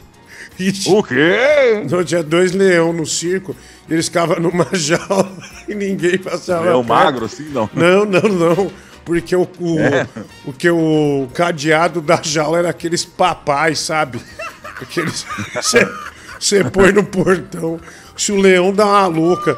o 0.89 1.03
quê? 1.03 1.83
Não, 1.91 2.03
tinha 2.03 2.23
dois 2.23 2.53
leões 2.53 2.97
no 2.97 3.07
circo. 3.07 3.55
E 3.89 3.93
eles 3.93 4.07
ficavam 4.07 4.41
numa 4.41 4.67
jaula 4.73 5.31
e 5.69 5.75
ninguém 5.75 6.19
passava. 6.19 6.65
Leão 6.65 6.85
perto. 6.85 6.89
magro, 6.89 7.25
assim, 7.27 7.49
não? 7.51 7.69
Não, 7.75 8.05
não, 8.05 8.23
não. 8.23 8.71
Porque 9.05 9.37
o, 9.37 9.47
o, 9.61 9.79
É. 9.79 10.07
o 10.45 10.53
que 10.53 10.69
o 10.69 11.29
cadeado 11.33 12.01
da 12.01 12.21
jaula 12.21 12.59
era 12.59 12.71
aqueles 12.71 13.05
papais, 13.05 13.79
sabe? 13.79 14.21
Aqueles. 14.81 15.25
Você 16.41 16.65
põe 16.65 16.93
no 16.93 17.05
portão. 17.05 17.79
Se 18.17 18.33
o 18.33 18.37
leão 18.37 18.73
dá 18.73 18.85
uma 18.85 19.07
louca, 19.07 19.57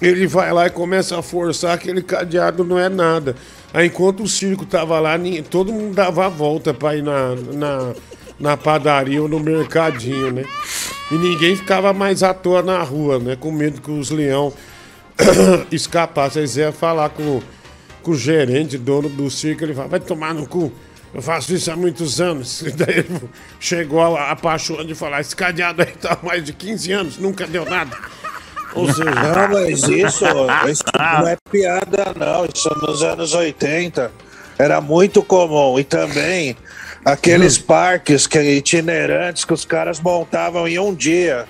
ele 0.00 0.26
vai 0.26 0.52
lá 0.52 0.66
e 0.66 0.70
começa 0.70 1.18
a 1.18 1.22
forçar 1.22 1.74
aquele 1.74 2.02
cadeado 2.02 2.64
não 2.64 2.78
é 2.78 2.88
nada. 2.88 3.34
Aí 3.72 3.86
enquanto 3.86 4.22
o 4.22 4.28
circo 4.28 4.64
tava 4.64 4.98
lá, 5.00 5.14
todo 5.50 5.72
mundo 5.72 5.94
dava 5.94 6.26
a 6.26 6.28
volta 6.28 6.72
pra 6.72 6.96
ir 6.96 7.02
na, 7.02 7.34
na, 7.34 7.94
na 8.38 8.56
padaria 8.56 9.20
ou 9.20 9.28
no 9.28 9.40
mercadinho, 9.40 10.32
né? 10.32 10.44
E 11.10 11.14
ninguém 11.14 11.56
ficava 11.56 11.92
mais 11.92 12.22
à 12.22 12.32
toa 12.32 12.62
na 12.62 12.82
rua, 12.82 13.18
né? 13.18 13.36
Com 13.36 13.50
medo 13.50 13.80
que 13.80 13.90
os 13.90 14.10
leão 14.10 14.52
escapassem. 15.72 16.40
Eles 16.40 16.56
iam 16.56 16.72
falar 16.72 17.10
com, 17.10 17.42
com 18.02 18.10
o 18.12 18.16
gerente, 18.16 18.78
dono 18.78 19.08
do 19.08 19.30
circo, 19.30 19.64
ele 19.64 19.74
fala, 19.74 19.88
vai 19.88 20.00
tomar 20.00 20.32
no 20.32 20.46
cu. 20.46 20.72
Eu 21.12 21.22
faço 21.22 21.54
isso 21.54 21.70
há 21.70 21.76
muitos 21.76 22.20
anos. 22.20 22.62
E 22.62 22.70
daí 22.72 22.98
ele 22.98 23.20
chegou 23.58 24.00
a, 24.00 24.30
a 24.30 24.36
paixão 24.36 24.84
de 24.84 24.94
falar, 24.94 25.20
esse 25.20 25.34
cadeado 25.34 25.82
aí 25.82 25.90
tá 25.92 26.18
há 26.20 26.26
mais 26.26 26.44
de 26.44 26.52
15 26.52 26.92
anos, 26.92 27.18
nunca 27.18 27.46
deu 27.46 27.64
nada. 27.64 27.96
Ou 28.74 28.86
seja, 28.92 29.10
Não, 29.10 29.48
mas 29.48 29.82
isso, 29.84 30.24
isso 30.68 30.84
não 30.94 31.28
é 31.28 31.36
piada, 31.50 32.12
não. 32.16 32.44
Isso 32.44 32.68
nos 32.80 33.02
anos 33.02 33.34
80 33.34 34.10
era 34.58 34.80
muito 34.80 35.22
comum. 35.22 35.78
E 35.78 35.84
também 35.84 36.56
aqueles 37.04 37.58
parques 37.58 38.26
que, 38.26 38.38
itinerantes 38.40 39.44
que 39.44 39.52
os 39.52 39.64
caras 39.64 40.00
montavam 40.00 40.68
em 40.68 40.78
um 40.78 40.94
dia. 40.94 41.46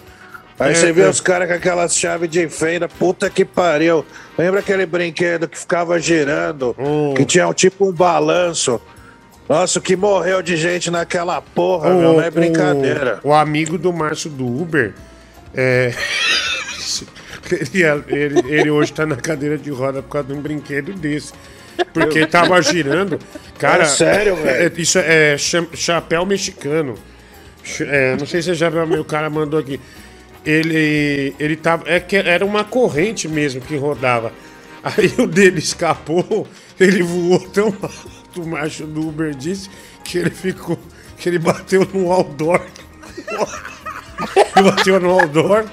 Aí 0.58 0.72
É, 0.72 0.74
você 0.74 0.92
vê 0.92 1.02
é. 1.02 1.08
os 1.08 1.20
caras 1.20 1.48
com 1.48 1.54
aquelas 1.54 1.96
chaves 1.96 2.28
de 2.28 2.48
fenda, 2.48 2.88
puta 2.88 3.30
que 3.30 3.44
pariu. 3.44 4.04
Lembra 4.36 4.60
aquele 4.60 4.86
brinquedo 4.86 5.48
que 5.48 5.58
ficava 5.58 5.98
girando, 6.00 6.74
que 7.16 7.24
tinha 7.24 7.46
um, 7.48 7.52
tipo 7.52 7.88
um 7.88 7.92
balanço? 7.92 8.80
Nossa, 9.48 9.78
o 9.78 9.82
que 9.82 9.96
morreu 9.96 10.42
de 10.42 10.56
gente 10.56 10.90
naquela 10.90 11.40
porra, 11.40 11.90
meu, 11.90 12.12
não 12.14 12.20
é 12.20 12.30
brincadeira. 12.30 13.18
O, 13.22 13.30
o 13.30 13.34
amigo 13.34 13.78
do 13.78 13.92
Márcio 13.92 14.28
do 14.28 14.44
Uber, 14.46 14.94
é, 15.58 15.92
ele, 17.50 18.04
ele- 18.08 18.54
ele 18.54 18.70
hoje 18.70 18.92
tá 18.92 19.04
na 19.06 19.16
cadeira 19.16 19.58
de 19.58 19.70
roda 19.70 20.02
por 20.02 20.10
causa 20.10 20.28
de 20.28 20.34
um 20.34 20.40
brinquedo 20.40 20.92
desse. 20.92 21.32
Porque 21.92 22.26
tava 22.26 22.60
girando. 22.62 23.18
Cara, 23.58 23.84
É 23.84 23.86
sério, 23.86 24.36
velho? 24.36 24.72
é- 24.76 24.80
Isso 24.80 24.98
é 24.98 25.36
cha- 25.38 25.66
chapéu 25.74 26.24
mexicano. 26.26 26.94
É, 27.80 28.16
não 28.16 28.26
sei 28.26 28.40
se 28.42 28.48
você 28.48 28.54
já 28.54 28.68
viu, 28.70 29.00
o 29.00 29.04
cara 29.04 29.28
mandou 29.30 29.60
aqui. 29.60 29.80
Ele, 30.44 31.34
ele 31.38 31.56
tava. 31.56 31.84
É 31.86 32.00
que 32.00 32.16
era 32.16 32.44
uma 32.44 32.64
corrente 32.64 33.28
mesmo 33.28 33.60
que 33.60 33.76
rodava. 33.76 34.32
Aí 34.82 35.12
o 35.18 35.26
dele 35.26 35.58
escapou, 35.58 36.46
ele 36.80 37.02
voou 37.02 37.40
tão 37.50 37.66
alto, 37.82 38.42
o 38.42 38.46
macho 38.46 38.86
do 38.86 39.08
Uber 39.08 39.34
disse, 39.34 39.68
que 40.04 40.18
ele 40.18 40.30
ficou. 40.30 40.78
que 41.18 41.28
ele 41.28 41.38
bateu 41.38 41.86
no 41.92 42.10
outdoor. 42.12 42.60
Ele 44.58 44.70
bateu 44.70 45.00
no 45.00 45.10
outdoor. 45.10 45.64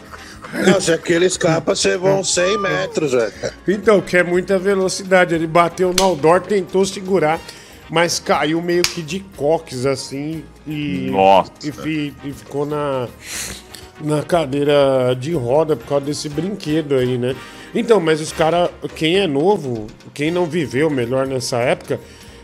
Não, 0.65 0.79
se 0.79 0.93
aquele 0.93 1.25
escapa, 1.25 1.75
você 1.75 1.97
vão 1.97 2.23
100 2.23 2.57
metros, 2.59 3.11
velho. 3.11 3.33
Então, 3.67 3.99
que 3.99 4.15
é 4.15 4.23
muita 4.23 4.57
velocidade. 4.57 5.35
Ele 5.35 5.47
bateu 5.47 5.93
no 5.97 6.03
outdoor, 6.03 6.41
tentou 6.41 6.85
segurar, 6.85 7.41
mas 7.89 8.19
caiu 8.19 8.61
meio 8.61 8.83
que 8.83 9.01
de 9.01 9.19
coques 9.35 9.85
assim 9.85 10.43
e. 10.65 11.09
Nossa. 11.11 11.51
E, 11.63 11.71
fi- 11.71 12.13
e 12.23 12.31
ficou 12.31 12.65
na, 12.65 13.07
na 13.99 14.23
cadeira 14.23 15.15
de 15.19 15.33
roda 15.33 15.75
por 15.75 15.87
causa 15.87 16.05
desse 16.05 16.29
brinquedo 16.29 16.95
aí, 16.95 17.17
né? 17.17 17.35
Então, 17.73 17.99
mas 17.99 18.21
os 18.21 18.31
caras, 18.31 18.69
quem 18.95 19.17
é 19.17 19.27
novo, 19.27 19.87
quem 20.13 20.31
não 20.31 20.45
viveu 20.45 20.89
melhor 20.89 21.27
nessa 21.27 21.57
época, 21.57 21.99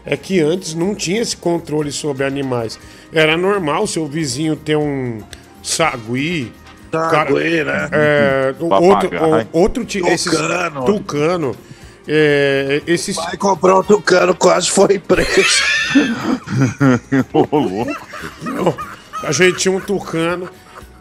é 0.05 0.17
que 0.17 0.41
antes 0.41 0.73
não 0.73 0.93
tinha 0.93 1.21
esse 1.21 1.37
controle 1.37 1.91
sobre 1.91 2.25
animais. 2.25 2.77
Era 3.13 3.37
normal 3.37 3.87
seu 3.87 4.05
vizinho 4.07 4.55
ter 4.57 4.75
um 4.75 5.19
sagui. 5.61 6.51
Sagui, 6.91 7.63
né? 7.63 7.89
É, 7.91 8.55
o- 8.59 8.65
outro, 8.73 9.09
o- 9.09 9.47
outro 9.59 9.85
ti- 9.85 9.99
esses- 10.05 10.31
Tucano. 10.31 10.85
tucano. 10.85 11.55
É, 12.07 12.81
esses... 12.87 13.15
Vai 13.15 13.37
comprar 13.37 13.77
um 13.79 13.83
tucano, 13.83 14.35
quase 14.35 14.69
foi 14.69 14.99
preso. 14.99 15.63
Ô, 17.31 17.45
louco. 17.57 18.07
Não, 18.43 18.75
a 19.23 19.31
gente 19.31 19.57
tinha 19.59 19.71
um 19.75 19.79
tucano, 19.79 20.49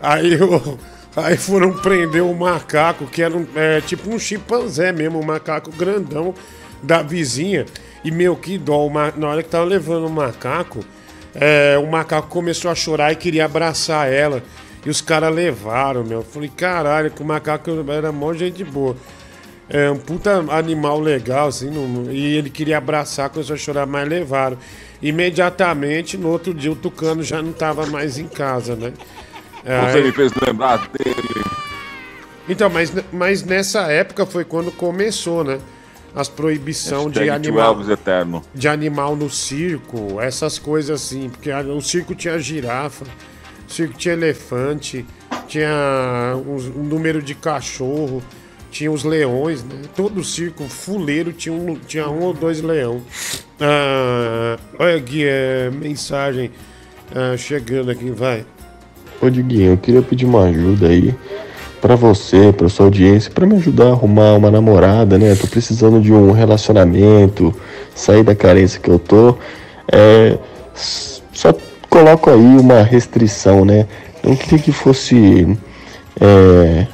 aí, 0.00 0.34
eu, 0.34 0.78
aí 1.16 1.36
foram 1.36 1.72
prender 1.72 2.22
o 2.22 2.34
macaco, 2.34 3.06
que 3.06 3.22
era 3.22 3.34
um, 3.36 3.46
é, 3.56 3.80
tipo 3.80 4.10
um 4.14 4.18
chimpanzé 4.18 4.92
mesmo, 4.92 5.18
um 5.18 5.24
macaco 5.24 5.70
grandão 5.72 6.34
da 6.82 7.02
vizinha. 7.02 7.64
E, 8.04 8.10
meu, 8.10 8.36
que 8.36 8.56
dó, 8.58 8.86
o 8.86 8.90
ma- 8.90 9.12
na 9.16 9.28
hora 9.28 9.42
que 9.42 9.48
tava 9.48 9.64
levando 9.64 10.06
o 10.06 10.10
macaco, 10.10 10.84
é, 11.34 11.76
o 11.78 11.86
macaco 11.86 12.28
começou 12.28 12.70
a 12.70 12.74
chorar 12.74 13.12
e 13.12 13.16
queria 13.16 13.44
abraçar 13.44 14.10
ela. 14.12 14.42
E 14.84 14.88
os 14.88 15.00
caras 15.00 15.34
levaram, 15.34 16.02
meu. 16.02 16.20
Eu 16.20 16.24
falei, 16.24 16.50
caralho, 16.54 17.10
que 17.10 17.22
o 17.22 17.24
macaco 17.24 17.70
era 17.90 18.10
mó 18.10 18.32
gente 18.32 18.64
boa. 18.64 18.96
É 19.68 19.90
um 19.90 19.96
puta 19.98 20.44
animal 20.50 20.98
legal, 20.98 21.48
assim, 21.48 21.70
não- 21.70 22.10
e 22.10 22.34
ele 22.36 22.50
queria 22.50 22.78
abraçar, 22.78 23.28
começou 23.30 23.54
a 23.54 23.58
chorar, 23.58 23.86
mas 23.86 24.08
levaram. 24.08 24.56
Imediatamente, 25.00 26.16
no 26.16 26.28
outro 26.28 26.52
dia, 26.54 26.72
o 26.72 26.76
Tucano 26.76 27.22
já 27.22 27.40
não 27.42 27.52
tava 27.52 27.86
mais 27.86 28.18
em 28.18 28.26
casa, 28.26 28.74
né? 28.74 28.92
Você 29.62 29.98
Aí- 29.98 30.02
me 30.04 30.12
fez 30.12 30.32
lembrar 30.44 30.78
dele. 30.88 31.44
Então, 32.48 32.68
mas, 32.70 32.92
mas 33.12 33.42
nessa 33.44 33.82
época 33.92 34.24
foi 34.26 34.44
quando 34.44 34.72
começou, 34.72 35.44
né? 35.44 35.58
As 36.14 36.28
proibição 36.28 37.08
de 37.08 37.30
animal, 37.30 37.78
de 38.52 38.68
animal 38.68 39.14
no 39.14 39.30
circo, 39.30 40.20
essas 40.20 40.58
coisas 40.58 41.02
assim, 41.02 41.28
porque 41.28 41.52
o 41.52 41.80
circo 41.80 42.14
tinha 42.14 42.38
girafa, 42.38 43.04
o 43.68 43.72
circo 43.72 43.94
tinha 43.96 44.14
elefante, 44.14 45.06
tinha 45.46 46.34
um 46.44 46.82
número 46.82 47.22
de 47.22 47.34
cachorro, 47.34 48.22
tinha 48.70 48.90
os 48.90 49.04
leões, 49.04 49.62
né? 49.62 49.82
Todo 49.94 50.22
circo 50.24 50.64
fuleiro 50.64 51.32
tinha 51.32 51.52
um, 51.52 51.76
tinha 51.76 52.08
um 52.08 52.20
ou 52.20 52.32
dois 52.32 52.60
leão. 52.60 53.02
Ah, 53.60 54.58
olha 54.78 54.96
aqui, 54.96 55.24
é, 55.24 55.70
mensagem 55.70 56.50
ah, 57.14 57.36
chegando 57.36 57.90
aqui, 57.90 58.10
vai. 58.10 58.44
Ô 59.20 59.28
Diguinho, 59.28 59.72
eu 59.72 59.76
queria 59.76 60.02
pedir 60.02 60.24
uma 60.24 60.44
ajuda 60.44 60.88
aí 60.88 61.14
pra 61.80 61.94
você, 61.96 62.52
pra 62.56 62.68
sua 62.68 62.86
audiência, 62.86 63.30
pra 63.30 63.46
me 63.46 63.56
ajudar 63.56 63.86
a 63.88 63.90
arrumar 63.92 64.34
uma 64.34 64.50
namorada, 64.50 65.18
né? 65.18 65.34
Tô 65.34 65.46
precisando 65.46 66.00
de 66.00 66.12
um 66.12 66.30
relacionamento, 66.32 67.54
sair 67.94 68.22
da 68.22 68.34
carência 68.34 68.80
que 68.80 68.90
eu 68.90 68.98
tô. 68.98 69.36
É, 69.90 70.38
só 70.74 71.54
coloco 71.88 72.30
aí 72.30 72.36
uma 72.58 72.82
restrição, 72.82 73.64
né? 73.64 73.86
Não 74.22 74.36
queria 74.36 74.58
que 74.58 74.72
fosse. 74.72 75.56
É, 76.20 76.86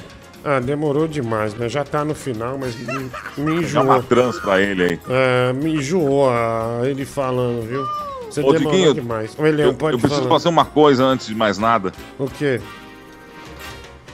Ah, 0.44 0.60
demorou 0.60 1.08
demais, 1.08 1.55
né? 1.55 1.68
Já 1.68 1.82
tá 1.82 2.05
no 2.05 2.15
final, 2.15 2.56
mas 2.56 2.76
me, 2.76 3.10
me 3.36 3.62
Dá 3.73 3.82
uma 3.82 3.97
enjoou. 3.97 4.02
trans 4.05 4.39
pra 4.39 4.60
ele 4.60 4.84
aí. 4.84 5.00
É, 5.10 5.52
me 5.52 5.74
enjoou 5.74 6.31
ah, 6.31 6.81
ele 6.84 7.05
falando, 7.05 7.66
viu? 7.66 7.82
Você 8.31 8.40
Ô, 8.40 8.52
demorou 8.52 8.73
Diguinho, 8.73 8.94
demais. 8.94 9.32
Ô, 9.36 9.44
Elião, 9.44 9.68
eu, 9.70 9.74
pode 9.74 9.94
eu 9.94 9.98
preciso 9.98 10.23
falar. 10.23 10.34
fazer 10.34 10.48
uma 10.48 10.65
coisa 10.65 11.05
antes 11.05 11.26
de 11.26 11.34
mais 11.34 11.58
nada. 11.58 11.92
O 12.18 12.26
quê? 12.31 12.60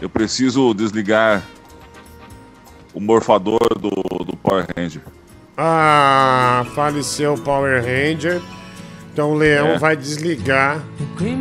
Eu 0.03 0.11
preciso 0.11 0.75
desligar 0.75 1.45
o 2.93 3.01
morfador 3.01 3.61
do, 3.79 3.91
do 4.25 4.37
Power 4.37 4.67
Ranger. 4.77 5.01
Ah, 5.57 6.67
faleceu 6.75 7.35
o 7.35 7.41
Power 7.41 7.81
Ranger. 7.81 8.43
Então 9.13 9.31
o 9.31 9.35
Leão 9.35 9.69
É. 9.69 9.79
vai 9.79 9.97
desligar, 9.97 10.83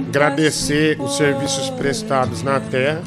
agradecer 0.09 0.95
os 1.01 1.17
serviços 1.17 1.72
prestados 1.72 2.43
na 2.43 2.59
Terra. 2.59 3.01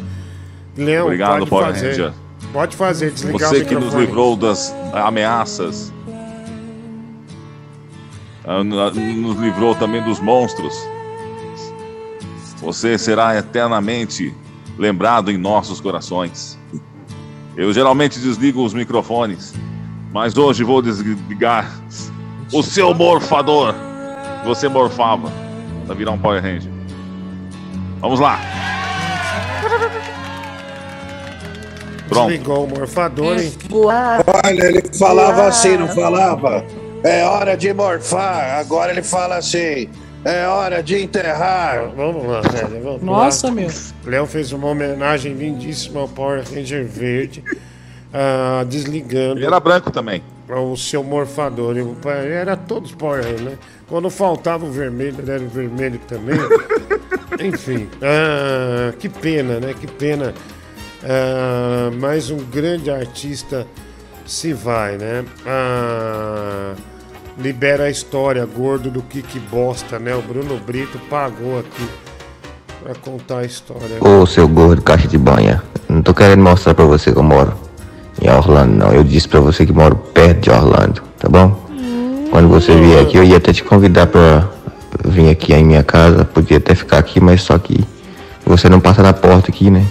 Leão, 0.76 1.04
Obrigado, 1.06 1.38
pode 1.46 1.50
Power 1.50 1.66
fazer. 1.66 1.88
Ranger. 1.90 2.12
Pode 2.52 2.76
fazer, 2.76 3.10
desligar 3.12 3.48
Você 3.50 3.58
o 3.62 3.64
que 3.66 3.74
nos 3.76 3.94
livrou 3.94 4.36
das 4.36 4.74
ameaças. 4.92 5.92
Ah, 8.44 8.60
n- 8.64 9.14
Nos 9.20 9.38
livrou 9.38 9.74
também 9.76 10.02
dos 10.02 10.18
monstros. 10.18 10.74
Você 12.60 12.98
será 12.98 13.36
eternamente 13.38 14.34
lembrado 14.78 15.30
em 15.30 15.36
nossos 15.36 15.80
corações. 15.80 16.58
Eu 17.56 17.72
geralmente 17.72 18.18
desligo 18.18 18.64
os 18.64 18.74
microfones, 18.74 19.54
mas 20.12 20.36
hoje 20.36 20.64
vou 20.64 20.82
desligar 20.82 21.70
o 22.52 22.62
seu 22.62 22.92
morfador. 22.94 23.74
Você 24.44 24.68
morfava 24.68 25.32
para 25.86 25.94
virar 25.94 26.12
um 26.12 26.18
Power 26.18 26.42
Ranger. 26.42 26.70
Vamos 28.00 28.20
lá. 28.20 28.38
Pronto. 32.08 32.28
Desligou 32.28 32.64
o 32.64 32.68
morfador, 32.68 33.38
hein? 33.38 33.52
Olha, 33.72 34.64
ele 34.64 34.82
falava 34.98 35.46
assim, 35.46 35.76
não 35.76 35.88
falava? 35.88 36.64
É 37.02 37.24
hora 37.24 37.56
de 37.56 37.72
morfar. 37.72 38.58
Agora 38.58 38.92
ele 38.92 39.02
fala 39.02 39.36
assim: 39.36 39.88
é 40.24 40.46
hora 40.46 40.82
de 40.82 41.02
enterrar. 41.02 41.90
Vamos 41.94 42.26
lá, 42.26 42.40
velho. 42.40 42.82
Vamos 42.82 43.02
Nossa, 43.02 43.48
lá. 43.48 43.52
meu. 43.54 43.68
Léo 44.04 44.26
fez 44.26 44.52
uma 44.52 44.68
homenagem 44.68 45.34
lindíssima 45.34 46.00
ao 46.00 46.08
Power 46.08 46.42
Ranger 46.42 46.86
Verde, 46.86 47.44
ah, 48.12 48.64
desligando. 48.66 49.38
Ele 49.38 49.46
era 49.46 49.60
branco 49.60 49.90
também. 49.90 50.22
O 50.48 50.76
seu 50.76 51.02
morfador. 51.02 51.76
Era 52.06 52.56
todos 52.56 52.92
Power 52.92 53.22
Ranger, 53.22 53.42
né? 53.42 53.58
Quando 53.88 54.08
faltava 54.10 54.64
o 54.64 54.70
vermelho, 54.70 55.16
ele 55.18 55.30
era 55.30 55.42
o 55.42 55.48
vermelho 55.48 56.00
também. 56.08 56.38
Enfim, 57.40 57.88
ah, 58.02 58.92
que 58.98 59.08
pena, 59.08 59.60
né? 59.60 59.74
Que 59.78 59.86
pena. 59.86 60.32
Mais 62.00 62.30
um 62.30 62.38
grande 62.38 62.90
artista 62.90 63.66
se 64.24 64.54
vai, 64.54 64.96
né? 64.96 65.24
Ah, 65.46 66.74
libera 67.38 67.84
a 67.84 67.90
história, 67.90 68.46
gordo 68.46 68.90
do 68.90 69.02
que 69.02 69.22
que 69.22 69.38
bosta, 69.38 69.98
né? 69.98 70.14
O 70.14 70.22
Bruno 70.22 70.58
Brito 70.58 70.98
pagou 71.10 71.58
aqui 71.58 71.88
pra 72.82 72.94
contar 72.94 73.38
a 73.38 73.44
história. 73.44 73.98
Ô 74.00 74.26
seu 74.26 74.46
gordo 74.46 74.82
caixa 74.82 75.08
de 75.08 75.18
banha, 75.18 75.62
não 75.88 76.02
tô 76.02 76.14
querendo 76.14 76.42
mostrar 76.42 76.74
pra 76.74 76.84
você 76.84 77.12
que 77.12 77.18
eu 77.18 77.22
moro 77.22 77.54
em 78.20 78.30
Orlando, 78.30 78.76
não. 78.76 78.92
Eu 78.92 79.02
disse 79.02 79.28
pra 79.28 79.40
você 79.40 79.66
que 79.66 79.72
moro 79.72 79.96
perto 79.96 80.40
de 80.40 80.50
Orlando, 80.50 81.02
tá 81.18 81.28
bom? 81.28 81.64
Quando 82.30 82.48
você 82.48 82.74
vier 82.76 83.02
aqui, 83.02 83.16
eu 83.16 83.24
ia 83.24 83.36
até 83.36 83.52
te 83.52 83.62
convidar 83.62 84.06
pra 84.06 84.48
vir 85.04 85.30
aqui 85.30 85.52
em 85.52 85.64
minha 85.64 85.82
casa, 85.82 86.24
podia 86.24 86.58
até 86.58 86.74
ficar 86.74 86.98
aqui, 86.98 87.20
mas 87.20 87.42
só 87.42 87.58
que 87.58 87.84
você 88.44 88.68
não 88.68 88.80
passa 88.80 89.02
na 89.02 89.12
porta 89.12 89.50
aqui, 89.50 89.70
né? 89.70 89.84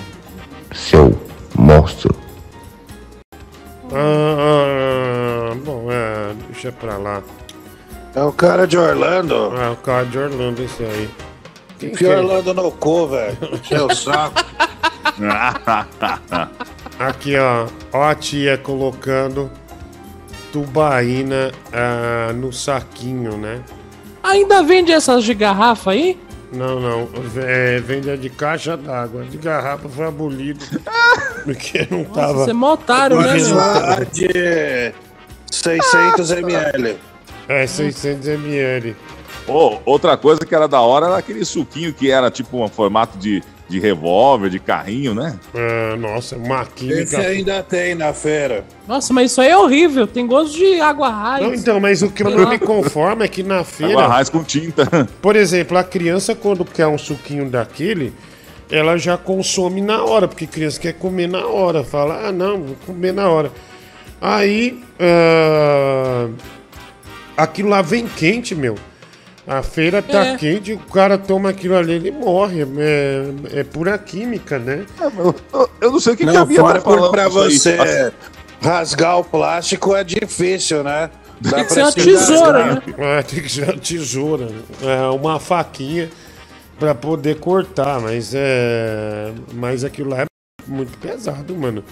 Seu 0.74 1.18
monstro. 1.56 2.14
Ah, 3.92 3.96
ah, 3.96 4.83
deixa 6.64 6.72
pra 6.72 6.98
lá. 6.98 7.22
É 8.16 8.24
o 8.24 8.32
cara 8.32 8.66
de 8.66 8.78
Orlando. 8.78 9.54
É 9.58 9.70
o 9.70 9.76
cara 9.76 10.06
de 10.06 10.18
Orlando, 10.18 10.64
esse 10.64 10.84
aí. 10.84 11.10
Quem 11.80 11.90
Que 11.90 11.98
que 11.98 12.06
é? 12.06 12.18
Orlando 12.18 12.54
no 12.54 12.72
cu, 12.72 13.08
velho. 13.08 13.38
Seu 13.68 13.94
saco. 13.94 14.46
Aqui, 17.00 17.36
ó. 17.38 17.68
Ó 17.92 18.04
a 18.04 18.16
tia 18.16 18.58
colocando 18.58 19.52
tubaína 20.52 21.52
ah, 21.74 22.32
no 22.34 22.54
saquinho, 22.54 23.38
né? 23.38 23.62
Ainda 24.22 24.64
vende 24.64 24.92
essas 24.92 25.24
de 25.24 25.34
garrafa 25.34 25.92
aí? 25.92 26.18
Não, 26.52 26.80
não. 26.80 27.10
É, 27.36 27.80
vende 27.80 28.12
a 28.12 28.16
de 28.16 28.30
caixa 28.30 28.78
d'água. 28.78 29.24
De 29.26 29.38
garrafa 29.38 29.90
foi 29.90 30.06
abolido. 30.06 30.64
Porque 31.44 31.88
não 31.90 32.06
tava. 32.06 32.34
você 32.34 32.52
é 32.52 32.54
mó 32.54 32.74
otário, 32.74 33.20
né, 33.20 33.34
de 34.14 34.94
600 35.54 36.32
ml. 36.32 36.98
É, 37.48 37.68
600 37.68 38.28
ml. 38.28 38.96
Ô, 39.48 39.78
outra 39.86 40.18
coisa 40.18 40.42
que 40.46 40.56
era 40.56 40.68
da 40.68 40.82
hora 40.82 41.08
era 41.08 41.18
aquele 41.18 41.46
suquinho 41.46 41.94
que 41.94 42.10
era 42.10 42.32
tipo 42.32 42.64
um 42.64 42.68
formato 42.68 43.18
de, 43.18 43.44
de 43.68 43.80
revólver, 43.80 44.50
de 44.50 44.60
carrinho, 44.60 45.14
né? 45.14 45.38
É, 45.54 45.96
nossa, 45.96 46.38
uma 46.38 46.66
química. 46.66 47.02
Esse 47.02 47.16
ainda 47.18 47.62
tem 47.62 47.94
na 47.94 48.14
feira. 48.14 48.66
Nossa, 48.88 49.14
mas 49.14 49.32
isso 49.32 49.42
aí 49.42 49.50
é 49.50 49.58
horrível. 49.58 50.08
Tem 50.08 50.26
gosto 50.26 50.58
de 50.58 50.80
água 50.80 51.10
raiz. 51.10 51.46
Não, 51.46 51.54
então, 51.54 51.80
mas 51.80 52.02
o 52.02 52.10
que 52.10 52.24
eu 52.24 52.32
não 52.32 52.50
me 52.50 52.58
conformo 52.58 53.22
é 53.22 53.28
que 53.28 53.44
na 53.44 53.64
feira. 53.64 53.94
Água 53.94 54.08
raiz 54.08 54.30
com 54.30 54.44
tinta. 54.44 55.08
Por 55.22 55.36
exemplo, 55.36 55.78
a 55.78 55.84
criança, 55.84 56.34
quando 56.34 56.66
quer 56.66 56.88
um 56.88 56.98
suquinho 56.98 57.50
daquele, 57.50 58.14
ela 58.72 58.98
já 58.98 59.18
consome 59.18 59.82
na 59.82 60.04
hora, 60.04 60.28
porque 60.28 60.48
criança 60.48 60.80
quer 60.80 60.94
comer 60.94 61.28
na 61.28 61.46
hora. 61.46 61.84
Fala, 61.84 62.28
ah, 62.28 62.32
não, 62.32 62.64
vou 62.64 62.76
comer 62.88 63.14
na 63.14 63.30
hora. 63.30 63.52
Aí, 64.26 64.82
ah, 65.02 66.30
aquilo 67.36 67.68
lá 67.68 67.82
vem 67.82 68.08
quente, 68.08 68.56
meu. 68.56 68.76
A 69.46 69.62
feira 69.62 70.02
tá 70.02 70.26
É. 70.28 70.38
quente, 70.38 70.72
o 70.72 70.80
cara 70.80 71.18
toma 71.18 71.50
aquilo 71.50 71.76
ali, 71.76 71.92
ele 71.92 72.10
morre. 72.10 72.62
É, 72.78 73.60
é 73.60 73.64
pura 73.66 73.98
química, 73.98 74.58
né? 74.58 74.86
Eu 75.82 75.92
não 75.92 76.00
sei 76.00 76.14
o 76.14 76.16
que, 76.16 76.26
que 76.26 76.32
Não, 76.32 76.44
a 76.44 76.46
Bia 76.46 76.62
fora 76.62 76.82
tá 76.82 77.10
pra 77.12 77.26
aí. 77.26 77.30
você 77.30 78.14
rasgar 78.62 79.20
o 79.20 79.26
plástico 79.26 79.94
é 79.94 80.06
difícil, 80.06 80.86
né? 80.86 81.10
Tem 81.44 81.66
que 81.66 81.74
ser 81.74 81.82
uma 81.82 81.92
tesoura, 81.92 82.66
né? 82.76 82.82
É, 82.98 83.22
tem 83.24 83.42
que 83.42 83.50
ser 83.52 83.64
uma 83.66 83.78
tesoura. 83.78 84.48
É, 84.82 85.02
uma 85.08 85.38
faquinha 85.38 86.10
pra 86.80 86.96
poder 86.96 87.42
cortar, 87.42 88.00
mas 88.00 88.32
é. 88.34 89.34
Mas 89.54 89.84
aquilo 89.84 90.12
lá 90.12 90.22
é 90.22 90.26
muito 90.66 90.98
pesado, 90.98 91.54
mano. 91.54 91.84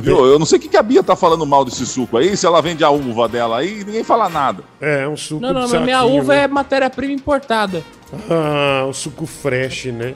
Viu? 0.00 0.24
Eu 0.26 0.38
não 0.38 0.46
sei 0.46 0.58
o 0.58 0.60
que 0.60 0.68
que 0.68 0.76
a 0.76 0.82
Bia 0.82 1.02
tá 1.02 1.14
falando 1.14 1.46
mal 1.46 1.64
desse 1.64 1.86
suco 1.86 2.16
aí, 2.16 2.36
se 2.36 2.46
ela 2.46 2.60
vende 2.60 2.82
a 2.82 2.90
uva 2.90 3.28
dela 3.28 3.58
aí, 3.58 3.84
ninguém 3.84 4.02
fala 4.04 4.28
nada. 4.28 4.64
É, 4.80 5.06
um 5.06 5.16
suco 5.16 5.40
Não, 5.40 5.52
não, 5.52 5.68
mas 5.68 5.72
minha 5.82 6.00
saquinho, 6.00 6.22
uva 6.22 6.34
né? 6.34 6.42
é 6.42 6.48
matéria-prima 6.48 7.12
importada. 7.12 7.82
Ah, 8.30 8.84
o 8.88 8.92
suco 8.92 9.26
fresh, 9.26 9.86
né? 9.86 10.14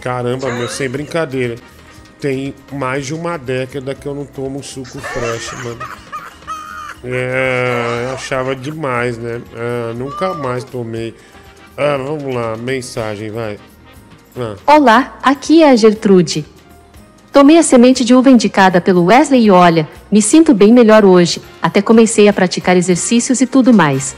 Caramba, 0.00 0.50
meu, 0.52 0.68
sem 0.68 0.88
brincadeira. 0.88 1.56
Tem 2.20 2.54
mais 2.72 3.06
de 3.06 3.14
uma 3.14 3.36
década 3.36 3.94
que 3.94 4.06
eu 4.06 4.14
não 4.14 4.24
tomo 4.24 4.58
um 4.58 4.62
suco 4.62 4.98
fresh, 4.98 5.52
mano. 5.64 5.78
É, 7.04 8.06
eu 8.08 8.14
achava 8.14 8.54
demais, 8.54 9.18
né? 9.18 9.40
Ah, 9.54 9.92
nunca 9.94 10.34
mais 10.34 10.62
tomei. 10.64 11.14
Ah, 11.76 11.96
vamos 11.96 12.34
lá, 12.34 12.56
mensagem, 12.56 13.30
vai. 13.30 13.58
Ah. 14.36 14.56
Olá, 14.66 15.18
aqui 15.22 15.62
é 15.62 15.70
a 15.70 15.76
Gertrude. 15.76 16.44
Tomei 17.32 17.56
a 17.56 17.62
semente 17.62 18.04
de 18.04 18.14
uva 18.14 18.30
indicada 18.30 18.78
pelo 18.78 19.04
Wesley 19.06 19.46
e 19.46 19.50
olha, 19.50 19.88
me 20.10 20.20
sinto 20.20 20.52
bem 20.52 20.70
melhor 20.70 21.02
hoje, 21.02 21.40
até 21.62 21.80
comecei 21.80 22.28
a 22.28 22.32
praticar 22.32 22.76
exercícios 22.76 23.40
e 23.40 23.46
tudo 23.46 23.72
mais. 23.72 24.14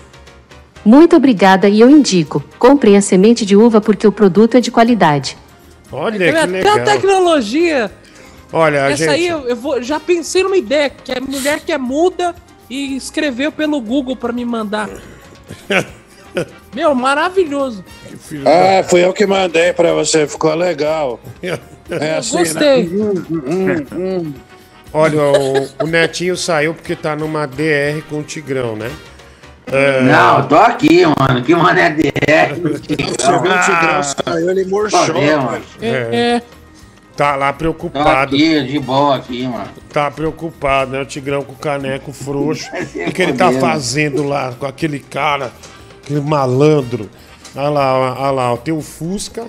Muito 0.85 1.15
obrigada 1.15 1.69
e 1.69 1.81
eu 1.81 1.89
indico, 1.89 2.43
comprem 2.59 2.97
a 2.97 3.01
semente 3.01 3.47
de 3.47 3.57
uva 3.57 3.81
porque 3.81 4.07
o 4.07 4.11
produto 4.13 4.57
é 4.57 4.61
de 4.61 4.73
qualidade. 4.73 5.39
Olha 5.93 6.19
Tem 6.19 6.33
que 6.33 6.39
até 6.39 6.47
legal. 6.47 6.77
a 6.77 6.81
tecnologia. 6.81 7.91
Olha, 8.53 8.79
Essa 8.79 8.97
gente. 8.97 9.09
aí 9.11 9.27
eu, 9.29 9.49
eu 9.49 9.57
vou, 9.57 9.81
já 9.81 10.01
pensei 10.01 10.43
numa 10.43 10.57
ideia, 10.57 10.91
que 10.91 11.13
a 11.13 11.21
mulher 11.21 11.61
que 11.61 11.73
é 11.73 11.79
muda 11.79 12.35
e 12.69 12.97
escreveu 12.97 13.53
pelo 13.53 13.81
Google 13.81 14.17
pra 14.17 14.33
me 14.33 14.45
mandar. 14.45 14.89
Meu, 16.75 16.93
maravilhoso. 16.97 17.85
Ah, 18.45 18.83
fui 18.83 19.05
eu 19.05 19.13
que 19.13 19.25
mandei 19.25 19.73
pra 19.73 19.93
você, 19.93 20.27
ficou 20.27 20.53
legal. 20.55 21.21
É 22.01 22.19
assim, 22.19 22.39
Gostei. 22.39 22.89
Né? 22.89 22.97
Hum, 22.97 23.25
hum, 23.31 23.87
hum. 23.93 24.33
Olha, 24.93 25.23
o, 25.23 25.85
o 25.85 25.87
Netinho 25.87 26.37
saiu 26.37 26.73
porque 26.73 26.95
tá 26.95 27.17
numa 27.17 27.47
DR 27.47 28.01
com 28.09 28.21
o 28.21 28.23
Tigrão, 28.23 28.77
né? 28.77 28.91
É, 29.67 30.03
Não, 30.03 30.39
eu 30.39 30.47
tô 30.47 30.57
aqui, 30.57 31.03
mano. 31.19 31.43
Que 31.43 31.55
mané 31.55 31.91
de 31.91 32.13
é. 32.29 32.49
Você 32.49 32.97
viu 32.97 33.09
o 33.11 33.61
Tigrão 33.61 34.03
saiu, 34.03 34.51
ele 34.51 34.65
murchou. 34.67 35.07
Cadê, 35.07 35.37
mano? 35.37 35.65
É. 35.81 36.43
Tá 37.17 37.37
lá 37.37 37.53
Tô 37.53 37.59
preocupado. 37.59 38.35
aqui, 38.35 38.63
de 38.63 38.79
boa 38.79 39.17
aqui, 39.17 39.47
mano. 39.47 39.69
Tá 39.93 40.11
preocupado, 40.11 40.93
né? 40.93 41.03
O 41.03 41.07
Tigrão 41.07 41.43
com 41.43 41.53
o 41.53 41.57
caneco 41.57 42.13
frouxo. 42.13 42.69
O 43.07 43.13
que 43.13 43.23
ele 43.23 43.33
tá 43.35 43.53
fazendo 43.53 44.23
lá 44.25 44.53
com 44.53 44.67
aquele 44.67 44.99
cara, 44.99 45.53
aquele 46.03 46.21
malandro? 46.21 47.09
Olha 47.55 47.69
lá, 47.69 48.21
olha 48.21 48.31
lá, 48.31 48.57
tem 48.57 48.75
o 48.75 48.81
Fusca, 48.81 49.47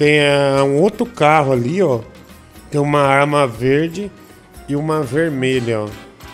tem 0.00 0.18
ah, 0.26 0.64
um 0.64 0.80
outro 0.80 1.04
carro 1.04 1.52
ali, 1.52 1.82
ó. 1.82 2.00
Tem 2.70 2.80
uma 2.80 3.02
arma 3.02 3.46
verde 3.46 4.10
e 4.66 4.74
uma 4.74 5.02
vermelha, 5.02 5.80
ó. 5.80 5.88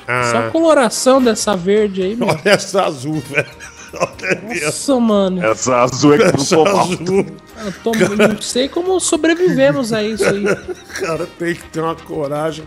Ah, 0.06 0.30
Só 0.30 0.38
a 0.38 0.50
coloração 0.50 1.20
dessa 1.20 1.56
verde 1.56 2.00
aí, 2.00 2.14
meu. 2.14 2.28
olha 2.28 2.40
essa 2.44 2.84
azul, 2.84 3.20
velho. 3.28 3.50
Olha 3.98 4.64
Nossa, 4.66 5.00
mano. 5.00 5.44
Essa 5.44 5.76
azul 5.78 6.14
é 6.14 6.18
que 6.18 6.24
não 6.24 6.34
essa 6.34 6.56
azul. 6.60 7.26
Eu 7.64 7.72
tô- 7.82 7.92
não 7.92 8.42
sei 8.42 8.68
como 8.68 9.00
sobrevivemos 9.00 9.92
a 9.92 10.02
isso 10.02 10.24
aí. 10.24 10.44
cara 11.00 11.26
tem 11.38 11.54
que 11.54 11.62
ter 11.70 11.80
uma 11.80 11.94
coragem 11.94 12.64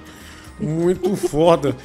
muito 0.60 1.16
foda 1.16 1.76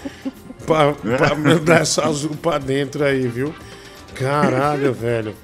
pra, 0.64 0.92
pra 0.92 1.34
mandar 1.34 1.82
essa 1.82 2.06
azul 2.06 2.30
pra 2.40 2.56
dentro 2.58 3.04
aí, 3.04 3.28
viu? 3.28 3.54
Caralho, 4.14 4.94
velho. 4.94 5.34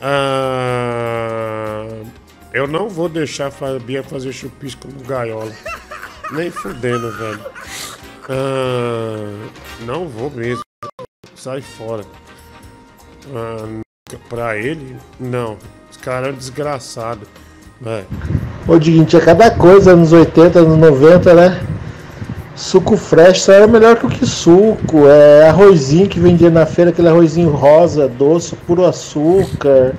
Ah, 0.00 1.86
eu 2.52 2.66
não 2.66 2.88
vou 2.88 3.08
deixar 3.08 3.46
a 3.46 3.50
Fabia 3.50 4.02
fazer 4.02 4.32
chupisco 4.32 4.88
no 4.88 5.04
gaiola. 5.04 5.52
Nem 6.32 6.50
fudendo, 6.50 7.10
velho. 7.12 7.40
Ah, 8.28 9.48
não 9.80 10.08
vou 10.08 10.30
mesmo. 10.30 10.62
Sai 11.34 11.60
fora. 11.60 12.04
Ah, 13.34 13.80
pra 14.28 14.56
ele, 14.56 14.96
não. 15.18 15.58
Esse 15.90 15.98
cara 15.98 16.28
é 16.28 16.32
desgraçado. 16.32 17.26
Vai. 17.80 18.04
Ô 18.68 18.78
Diguinho, 18.78 19.06
tinha 19.06 19.22
cada 19.22 19.50
coisa 19.50 19.96
nos 19.96 20.12
80, 20.12 20.58
anos 20.60 20.78
90, 20.78 21.34
né? 21.34 21.66
Suco 22.56 22.96
fresh 22.96 23.42
só 23.42 23.52
era 23.52 23.66
melhor 23.66 23.96
que 23.96 24.06
o 24.06 24.08
que 24.08 24.26
suco. 24.26 25.06
É 25.08 25.48
arrozinho 25.48 26.08
que 26.08 26.20
vendia 26.20 26.50
na 26.50 26.66
feira, 26.66 26.90
aquele 26.90 27.08
arrozinho 27.08 27.50
rosa, 27.50 28.06
doce, 28.08 28.54
puro 28.54 28.84
açúcar. 28.84 29.94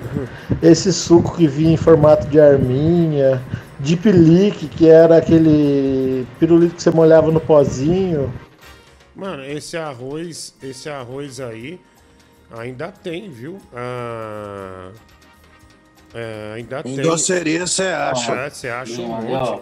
Esse 0.62 0.94
suco 0.94 1.36
que 1.36 1.48
vinha 1.48 1.74
em 1.74 1.78
formato 1.78 2.28
de 2.28 2.40
arminha. 2.40 3.42
Deep 3.80 4.12
Leak, 4.12 4.68
que 4.68 4.88
era 4.88 5.18
aquele 5.18 6.28
pirulito 6.40 6.76
que 6.76 6.84
você 6.84 6.92
molhava 6.92 7.32
no 7.32 7.40
pozinho. 7.40 8.32
Mano, 9.16 9.44
esse 9.44 9.76
arroz, 9.76 10.54
esse 10.62 10.88
arroz 10.88 11.40
aí 11.40 11.80
ainda 12.52 12.90
tem, 12.92 13.30
viu? 13.30 13.58
Ah, 13.74 14.90
é, 16.14 16.54
ainda 16.58 16.82
Em 16.86 16.96
tem. 16.96 17.02
doceria 17.02 17.66
você 17.66 17.84
acha. 17.84 18.32
É, 18.34 18.50
você 18.50 18.68
acha 18.70 19.02
um 19.02 19.08
monte. 19.08 19.62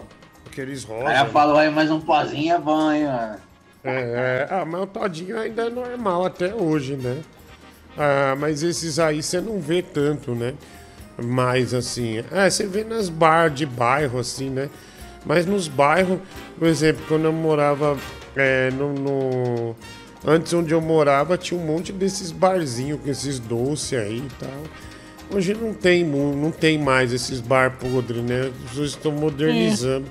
Ó. 0.50 0.52
Aqueles 0.52 0.84
O 0.84 0.88
rosa. 0.88 1.04
cara 1.04 1.26
falou 1.26 1.56
aí, 1.56 1.70
mais 1.70 1.90
um 1.90 2.00
pozinho 2.00 2.54
é 2.54 2.58
bom, 2.58 2.90
hein, 2.92 3.04
mano. 3.06 3.36
É, 3.82 3.90
é, 3.90 4.46
ah, 4.50 4.64
mas 4.66 4.82
o 4.82 4.86
todinho 4.86 5.38
ainda 5.38 5.62
é 5.62 5.70
normal 5.70 6.26
até 6.26 6.54
hoje, 6.54 6.96
né? 6.96 7.18
Ah, 7.96 8.36
mas 8.38 8.62
esses 8.62 8.98
aí 8.98 9.22
você 9.22 9.40
não 9.40 9.58
vê 9.58 9.80
tanto, 9.82 10.34
né? 10.34 10.54
Mas 11.22 11.72
assim, 11.72 12.22
é, 12.30 12.48
você 12.50 12.66
vê 12.66 12.84
nas 12.84 13.08
bar 13.08 13.48
de 13.50 13.64
bairro, 13.64 14.18
assim, 14.18 14.50
né? 14.50 14.68
Mas 15.24 15.44
nos 15.46 15.66
bairros, 15.68 16.18
por 16.58 16.68
exemplo, 16.68 17.02
quando 17.08 17.24
eu 17.24 17.32
morava 17.32 17.96
é, 18.36 18.70
no, 18.70 18.92
no- 18.92 19.76
Antes 20.26 20.52
onde 20.52 20.72
eu 20.74 20.82
morava 20.82 21.38
tinha 21.38 21.58
um 21.58 21.64
monte 21.64 21.92
desses 21.92 22.30
barzinhos 22.30 23.00
com 23.00 23.08
esses 23.10 23.38
doces 23.38 23.98
aí 23.98 24.18
e 24.18 24.28
tal. 24.38 24.62
Hoje 25.34 25.54
não 25.54 25.72
tem, 25.72 26.04
não 26.04 26.50
tem 26.50 26.78
mais 26.78 27.10
esses 27.14 27.40
bar 27.40 27.78
podres, 27.78 28.22
né? 28.22 28.50
As 28.64 28.68
pessoas 28.70 28.90
estão 28.90 29.12
modernizando. 29.12 30.04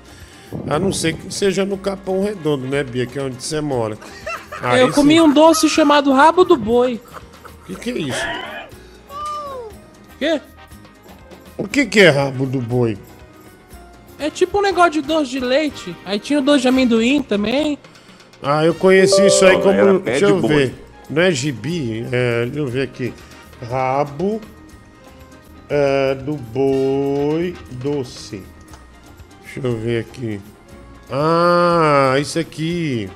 A 0.68 0.78
não 0.78 0.92
ser 0.92 1.14
que 1.14 1.32
seja 1.32 1.64
no 1.64 1.78
Capão 1.78 2.22
Redondo, 2.22 2.66
né, 2.66 2.82
Bia? 2.82 3.06
Que 3.06 3.18
é 3.18 3.22
onde 3.22 3.42
você 3.42 3.60
mora. 3.60 3.96
Aí 4.62 4.80
eu 4.80 4.92
comi 4.92 5.14
sim. 5.14 5.20
um 5.20 5.32
doce 5.32 5.68
chamado 5.68 6.12
rabo 6.12 6.44
do 6.44 6.56
boi. 6.56 7.00
O 7.62 7.66
que, 7.66 7.74
que 7.76 7.90
é 7.90 7.98
isso? 7.98 8.26
Quê? 10.18 10.40
O 11.56 11.68
que, 11.68 11.86
que 11.86 12.00
é 12.00 12.10
rabo 12.10 12.46
do 12.46 12.60
boi? 12.60 12.98
É 14.18 14.28
tipo 14.28 14.58
um 14.58 14.62
negócio 14.62 14.92
de 14.92 15.02
doce 15.02 15.30
de 15.30 15.40
leite. 15.40 15.96
Aí 16.04 16.18
tinha 16.18 16.38
o 16.40 16.42
doce 16.42 16.62
de 16.62 16.68
amendoim 16.68 17.22
também. 17.22 17.78
Ah, 18.42 18.64
eu 18.64 18.74
conheci 18.74 19.26
isso 19.26 19.44
aí 19.46 19.56
como. 19.56 19.70
era 19.70 19.98
Deixa 19.98 20.26
de 20.26 20.32
eu 20.32 20.40
boi. 20.40 20.48
ver. 20.54 20.74
Não 21.08 21.22
é 21.22 21.30
gibi? 21.30 22.06
É, 22.12 22.44
deixa 22.44 22.58
eu 22.58 22.66
ver 22.66 22.82
aqui. 22.82 23.14
Rabo 23.68 24.40
é, 25.68 26.14
do 26.14 26.34
boi 26.34 27.54
doce. 27.72 28.42
Deixa 29.52 29.66
eu 29.66 29.76
ver 29.76 30.00
aqui. 30.00 30.40
Ah, 31.10 32.14
isso 32.20 32.38
aqui. 32.38 33.10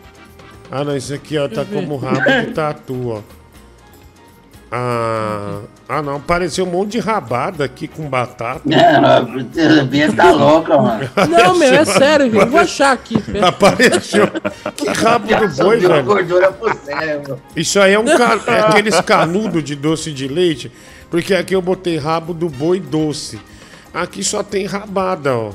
Ah, 0.69 0.83
não, 0.83 0.97
isso 0.97 1.15
aqui 1.15 1.39
ó, 1.39 1.49
tá 1.49 1.65
como 1.65 1.97
rabo 1.97 2.21
de 2.25 2.51
tatu, 2.55 3.11
ó. 3.11 3.21
Ah, 4.73 5.61
ah, 5.89 6.03
não, 6.03 6.17
apareceu 6.17 6.65
um 6.65 6.71
monte 6.71 6.93
de 6.93 6.99
rabada 6.99 7.65
aqui 7.65 7.87
com 7.87 8.09
batata. 8.09 8.63
Não, 8.65 9.79
a 9.81 9.85
Bia 9.85 10.13
tá 10.13 10.33
louca, 10.33 10.77
mano. 10.77 11.09
Não, 11.31 11.57
meu, 11.57 11.73
é 11.73 11.85
sério, 11.85 12.29
viu? 12.29 12.41
Eu 12.41 12.49
vou 12.49 12.59
achar 12.61 12.93
aqui. 12.93 13.17
Apareceu. 13.41 14.27
Que 14.75 14.89
rabo 14.89 15.29
do 15.29 15.63
boi, 15.63 15.79
velho. 15.79 16.05
gordura 16.05 16.51
pro 16.51 16.77
cérebro. 16.77 17.41
Isso 17.55 17.79
aí 17.79 17.93
é 17.93 17.99
um 17.99 18.05
ca... 18.05 18.41
é 18.49 18.61
aqueles 18.63 19.01
canudo 19.03 19.63
de 19.63 19.77
doce 19.77 20.11
de 20.11 20.27
leite, 20.27 20.73
porque 21.09 21.33
aqui 21.33 21.55
eu 21.55 21.63
botei 21.63 21.97
rabo 21.97 22.35
do 22.35 22.49
boi 22.49 22.81
doce. 22.81 23.39
Aqui 23.93 24.25
só 24.25 24.43
tem 24.43 24.67
rabada, 24.67 25.37
ó. 25.37 25.53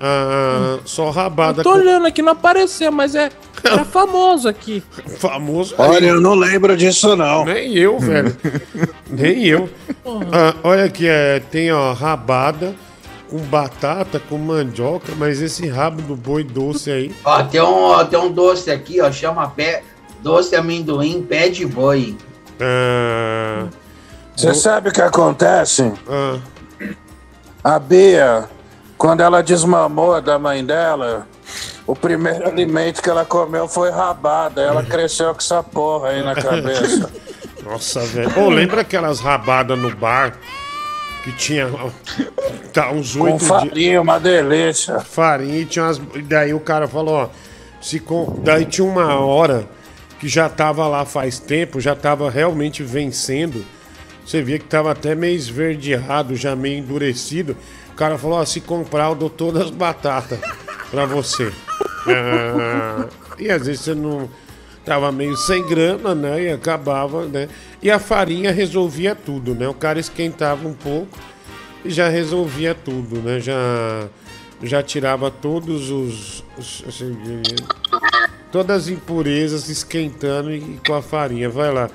Ah, 0.00 0.78
só 0.84 1.10
rabada. 1.10 1.60
Eu 1.60 1.64
tô 1.64 1.72
com- 1.72 1.78
olhando 1.78 2.06
aqui, 2.06 2.22
não 2.22 2.32
apareceu, 2.32 2.90
mas 2.90 3.14
é 3.14 3.30
era 3.62 3.84
famoso 3.84 4.48
aqui. 4.48 4.82
Famoso. 5.18 5.74
Olha, 5.76 6.06
eu 6.06 6.20
não 6.20 6.34
lembro 6.34 6.74
disso, 6.76 7.14
não. 7.16 7.44
Nem 7.44 7.74
eu, 7.76 7.98
velho. 7.98 8.34
Nem 9.10 9.44
eu. 9.46 9.68
Ah, 10.32 10.54
olha 10.62 10.84
aqui, 10.84 11.06
é, 11.06 11.40
tem 11.40 11.70
ó, 11.70 11.92
rabada 11.92 12.74
com 13.28 13.38
batata, 13.38 14.18
com 14.28 14.38
mandioca, 14.38 15.12
mas 15.16 15.40
esse 15.42 15.68
rabo 15.68 16.00
do 16.02 16.16
boi 16.16 16.42
doce 16.42 16.90
aí. 16.90 17.14
Ó, 17.24 17.42
tem 17.44 17.60
um, 17.60 17.66
ó, 17.74 18.02
tem 18.04 18.18
um 18.18 18.32
doce 18.32 18.70
aqui, 18.70 19.00
ó, 19.00 19.12
chama 19.12 19.46
pé, 19.50 19.82
doce 20.22 20.56
amendoim 20.56 21.22
pé 21.22 21.48
de 21.48 21.64
boi. 21.66 22.16
Ah, 22.60 23.66
Você 24.34 24.54
sabe 24.54 24.88
o 24.88 24.92
que 24.92 25.00
acontece? 25.02 25.92
Ah. 26.08 26.38
A 27.62 27.78
Bia, 27.78 28.48
quando 29.00 29.22
ela 29.22 29.42
desmamou 29.42 30.20
da 30.20 30.38
mãe 30.38 30.62
dela, 30.62 31.26
o 31.86 31.96
primeiro 31.96 32.46
alimento 32.46 33.02
que 33.02 33.08
ela 33.08 33.24
comeu 33.24 33.66
foi 33.66 33.90
rabada. 33.90 34.60
Ela 34.60 34.82
cresceu 34.82 35.32
com 35.32 35.40
essa 35.40 35.62
porra 35.62 36.08
aí 36.08 36.22
na 36.22 36.34
cabeça. 36.34 37.10
Nossa, 37.64 38.00
velho. 38.00 38.38
Ô, 38.38 38.50
lembra 38.50 38.82
aquelas 38.82 39.18
rabadas 39.18 39.78
no 39.78 39.96
bar 39.96 40.36
que 41.24 41.32
tinha 41.32 41.66
tá, 42.74 42.90
uns 42.90 43.16
Com 43.16 43.24
oito 43.24 43.42
farinha, 43.42 44.02
uma 44.02 44.20
delícia. 44.20 45.00
farinha 45.00 45.60
e 45.60 45.64
tinha 45.64 45.86
umas. 45.86 45.98
e 46.14 46.20
Daí 46.20 46.52
o 46.52 46.60
cara 46.60 46.86
falou, 46.86 47.14
ó. 47.14 47.28
Se 47.80 47.98
com... 47.98 48.38
Daí 48.44 48.66
tinha 48.66 48.86
uma 48.86 49.18
hora 49.18 49.66
que 50.18 50.28
já 50.28 50.46
tava 50.46 50.86
lá 50.86 51.06
faz 51.06 51.38
tempo, 51.38 51.80
já 51.80 51.96
tava 51.96 52.30
realmente 52.30 52.82
vencendo. 52.82 53.64
Você 54.26 54.42
via 54.42 54.58
que 54.58 54.66
tava 54.66 54.92
até 54.92 55.14
meio 55.14 55.34
esverdeado, 55.34 56.36
já 56.36 56.54
meio 56.54 56.80
endurecido. 56.80 57.56
O 58.00 58.02
cara 58.02 58.16
falou, 58.16 58.38
ó, 58.38 58.44
se 58.46 58.62
comprar, 58.62 59.10
eu 59.10 59.14
dou 59.14 59.28
todas 59.28 59.64
as 59.64 59.70
batatas 59.70 60.38
pra 60.90 61.04
você. 61.04 61.52
Ah, 62.08 63.06
e 63.38 63.50
às 63.50 63.66
vezes 63.66 63.82
você 63.82 63.94
não. 63.94 64.26
Tava 64.86 65.12
meio 65.12 65.36
sem 65.36 65.62
grana, 65.66 66.14
né? 66.14 66.44
E 66.44 66.50
acabava, 66.50 67.26
né? 67.26 67.46
E 67.82 67.90
a 67.90 67.98
farinha 67.98 68.52
resolvia 68.52 69.14
tudo, 69.14 69.54
né? 69.54 69.68
O 69.68 69.74
cara 69.74 70.00
esquentava 70.00 70.66
um 70.66 70.72
pouco 70.72 71.18
e 71.84 71.90
já 71.90 72.08
resolvia 72.08 72.74
tudo, 72.74 73.16
né? 73.20 73.38
Já, 73.38 74.08
já 74.62 74.82
tirava 74.82 75.30
todos 75.30 75.90
os. 75.90 76.42
os- 76.56 76.82
assim, 76.88 77.14
todas 78.50 78.84
as 78.84 78.88
impurezas 78.88 79.68
esquentando 79.68 80.50
e 80.50 80.80
com 80.86 80.94
a 80.94 81.02
farinha. 81.02 81.50
Vai 81.50 81.70
lá. 81.70 81.90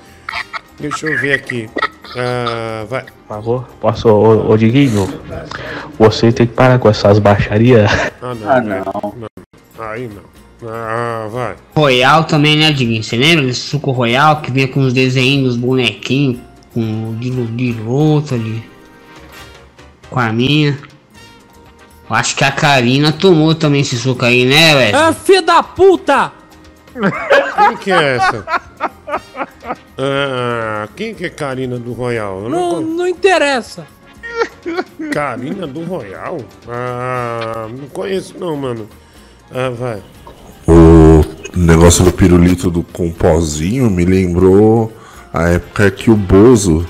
Deixa 0.78 1.08
eu 1.08 1.18
ver 1.20 1.32
aqui. 1.32 1.68
Ah, 2.14 2.84
vai. 2.88 3.02
Por 3.02 3.28
favor, 3.28 3.68
posso, 3.80 4.08
ô, 4.08 4.50
ô 4.50 4.56
Diguinho? 4.56 5.08
Você 5.98 6.30
tem 6.32 6.46
que 6.46 6.52
parar 6.52 6.78
com 6.78 6.88
essas 6.88 7.18
baixarias. 7.18 7.90
Ah, 8.22 8.34
não. 8.34 8.50
Ah, 8.50 8.60
não. 8.60 9.14
não. 9.16 9.28
Aí 9.78 10.08
não. 10.08 10.68
Ah, 10.68 11.28
vai. 11.30 11.56
Royal 11.74 12.24
também, 12.24 12.56
né, 12.56 12.72
Diguinho? 12.72 13.02
Você 13.02 13.16
lembra 13.16 13.44
desse 13.44 13.60
suco 13.60 13.90
Royal 13.90 14.40
que 14.40 14.50
vinha 14.50 14.68
com 14.68 14.80
os 14.80 14.92
desenhos 14.92 15.54
dos 15.54 15.56
bonequinhos? 15.56 16.40
Com 16.72 17.10
o 17.10 17.16
de, 17.16 17.30
de 17.30 17.72
luta 17.72 18.34
ali. 18.34 18.64
Com 20.08 20.20
a 20.20 20.32
minha. 20.32 20.78
Eu 22.08 22.16
acho 22.16 22.36
que 22.36 22.44
a 22.44 22.52
Karina 22.52 23.10
tomou 23.12 23.54
também 23.54 23.80
esse 23.80 23.96
suco 23.96 24.24
aí, 24.24 24.44
né, 24.44 24.74
velho? 24.74 24.96
Ah, 24.96 25.12
filho 25.12 25.42
da 25.42 25.62
puta! 25.62 26.32
Quem 26.94 27.76
que 27.78 27.90
é 27.90 28.16
essa? 28.16 28.44
Ah, 29.98 30.88
quem 30.94 31.14
que 31.14 31.24
é 31.24 31.30
Karina 31.30 31.78
do 31.78 31.92
Royal? 31.92 32.42
Eu 32.44 32.48
Não, 32.50 32.70
con- 32.74 32.80
não 32.82 33.06
interessa. 33.06 33.86
Karina 35.12 35.66
do 35.66 35.82
Royal? 35.84 36.38
Ah, 36.68 37.68
não 37.70 37.88
conheço 37.88 38.34
não, 38.38 38.56
mano. 38.56 38.88
Ah, 39.50 39.70
vai. 39.70 40.02
O 40.68 41.24
negócio 41.58 42.04
do 42.04 42.12
pirulito 42.12 42.70
do 42.70 42.82
com 42.82 43.10
pozinho 43.10 43.88
me 43.90 44.04
lembrou 44.04 44.92
a 45.32 45.48
época 45.50 45.90
que 45.90 46.10
o 46.10 46.16
Bozo 46.16 46.84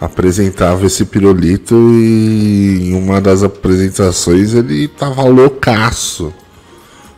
apresentava 0.00 0.86
esse 0.86 1.04
pirulito 1.04 1.74
e 1.74 2.90
em 2.90 2.94
uma 2.94 3.20
das 3.20 3.42
apresentações 3.42 4.54
ele 4.54 4.86
tava 4.88 5.22
loucaço. 5.24 6.32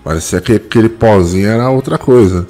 Parecia 0.02 0.41
que 0.41 0.55
aquele 0.55 0.89
pozinho 0.89 1.47
era 1.49 1.68
outra 1.68 1.99
coisa. 1.99 2.47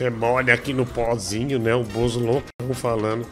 Você 0.00 0.08
molha 0.08 0.54
aqui 0.54 0.72
no 0.72 0.86
pozinho, 0.86 1.58
né? 1.58 1.74
O 1.74 1.84
Bozo 1.84 2.20
loucão 2.20 2.72
falando. 2.72 3.26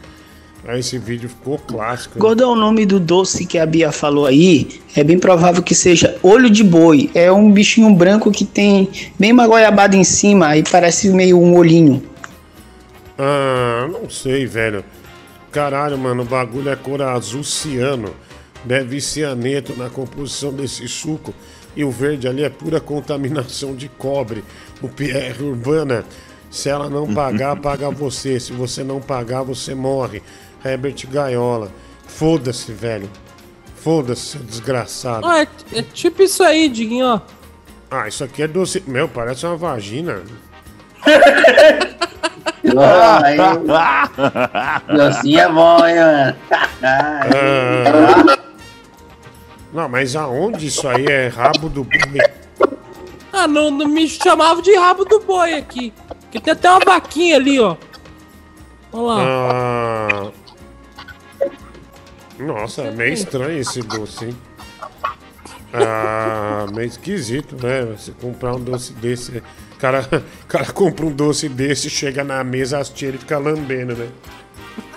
Aí 0.67 0.81
esse 0.81 0.99
vídeo 0.99 1.27
ficou 1.27 1.57
clássico. 1.57 2.13
né? 2.13 2.21
Gordão, 2.21 2.51
o 2.51 2.55
nome 2.55 2.85
do 2.85 2.99
doce 2.99 3.43
que 3.43 3.57
a 3.57 3.65
Bia 3.65 3.91
falou 3.91 4.27
aí 4.27 4.79
é 4.95 5.03
bem 5.03 5.17
provável 5.17 5.63
que 5.63 5.73
seja 5.73 6.15
olho 6.21 6.47
de 6.47 6.63
boi. 6.63 7.09
É 7.15 7.31
um 7.31 7.51
bichinho 7.51 7.91
branco 7.95 8.29
que 8.29 8.45
tem 8.45 8.87
bem 9.17 9.31
uma 9.31 9.47
goiabada 9.47 9.95
em 9.95 10.03
cima 10.03 10.55
e 10.57 10.61
parece 10.61 11.09
meio 11.09 11.39
um 11.39 11.55
olhinho. 11.55 12.03
Ah, 13.17 13.89
não 13.91 14.07
sei, 14.07 14.45
velho. 14.45 14.85
Caralho, 15.51 15.97
mano, 15.97 16.21
o 16.21 16.25
bagulho 16.25 16.69
é 16.69 16.75
cor 16.75 17.01
azul 17.01 17.43
ciano. 17.43 18.13
Deve 18.63 19.01
cianeto 19.01 19.73
na 19.75 19.89
composição 19.89 20.53
desse 20.53 20.87
suco. 20.87 21.33
E 21.75 21.83
o 21.83 21.89
verde 21.89 22.27
ali 22.27 22.43
é 22.43 22.49
pura 22.49 22.79
contaminação 22.79 23.73
de 23.73 23.89
cobre. 23.89 24.43
O 24.83 24.87
Pierre 24.87 25.43
Urbana, 25.43 26.05
se 26.49 26.69
ela 26.69 26.89
não 26.89 27.13
pagar, 27.13 27.55
paga 27.61 27.89
você. 27.89 28.39
Se 28.39 28.51
você 28.51 28.83
não 28.83 28.99
pagar, 28.99 29.43
você 29.43 29.73
morre. 29.75 30.21
Herbert 30.63 31.07
Gaiola. 31.09 31.71
Foda-se, 32.07 32.71
velho. 32.71 33.09
Foda-se, 33.75 34.21
seu 34.21 34.41
desgraçado. 34.41 35.25
Ah, 35.25 35.41
é, 35.41 35.47
é 35.73 35.81
tipo 35.81 36.21
isso 36.21 36.43
aí, 36.43 36.67
Diguinho, 36.67 37.05
ó. 37.05 37.21
Ah, 37.89 38.07
isso 38.07 38.23
aqui 38.23 38.43
é 38.43 38.47
doce. 38.47 38.83
Meu, 38.85 39.07
parece 39.07 39.45
uma 39.45 39.55
vagina. 39.55 40.21
Docinho 44.95 45.39
é 45.39 45.49
bom, 45.49 45.85
hein, 45.87 45.95
mano? 45.95 46.35
Ah, 46.83 48.37
Não, 49.71 49.89
mas 49.89 50.15
aonde 50.15 50.67
isso 50.67 50.87
aí 50.87 51.05
é 51.05 51.27
rabo 51.27 51.69
do 51.69 51.83
boi? 51.83 52.19
Ah, 53.31 53.47
não, 53.47 53.71
não 53.71 53.87
me 53.87 54.07
chamava 54.07 54.61
de 54.61 54.75
rabo 54.75 55.05
do 55.05 55.19
boi 55.21 55.53
aqui. 55.53 55.93
Que 56.31 56.39
tem 56.39 56.53
até 56.53 56.69
uma 56.69 56.79
vaquinha 56.79 57.37
ali, 57.37 57.59
ó. 57.59 57.75
Olha 58.91 59.03
lá. 59.03 59.21
Ah, 59.21 60.31
Nossa, 62.39 62.81
é 62.83 62.91
meio 62.91 63.13
estranho 63.13 63.59
esse 63.59 63.81
doce, 63.81 64.25
hein? 64.25 64.37
Ah, 65.73 66.65
meio 66.73 66.87
esquisito, 66.87 67.55
né? 67.61 67.85
Você 67.85 68.11
comprar 68.11 68.55
um 68.55 68.59
doce 68.59 68.93
desse. 68.93 69.37
O 69.37 69.43
cara, 69.79 70.07
cara 70.47 70.65
compra 70.71 71.05
um 71.05 71.11
doce 71.11 71.49
desse, 71.49 71.89
chega 71.89 72.23
na 72.23 72.43
mesa, 72.43 72.79
as 72.79 72.89
tiras 72.89 73.15
e 73.15 73.19
fica 73.19 73.37
lambendo, 73.37 73.95
né? 73.95 74.09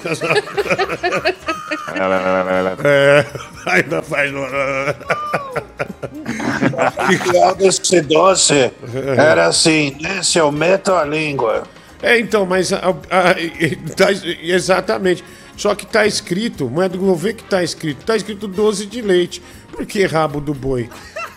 é, 2.84 3.26
ainda 3.66 4.02
faz. 4.02 4.32
O 6.88 7.30
pior 7.30 7.54
desse 7.54 8.00
doce 8.00 8.70
era 9.16 9.46
assim, 9.46 9.96
nesse 10.00 10.38
eu 10.38 10.50
meto 10.52 10.92
a 10.92 11.04
língua. 11.04 11.62
É, 12.02 12.18
então, 12.18 12.44
mas 12.44 12.72
a- 12.72 12.80
a- 13.10 13.40
e- 13.40 13.76
tá 13.96 14.06
exatamente. 14.42 15.22
Só 15.56 15.74
que 15.74 15.86
tá 15.86 16.06
escrito, 16.06 16.68
mas 16.72 16.90
vou 16.92 17.14
ver 17.14 17.34
que 17.34 17.44
tá 17.44 17.62
escrito. 17.62 18.04
Tá 18.04 18.16
escrito 18.16 18.48
doce 18.48 18.86
de 18.86 19.00
leite. 19.02 19.42
Por 19.70 19.86
que 19.86 20.04
rabo 20.06 20.40
do 20.40 20.52
boi? 20.54 20.88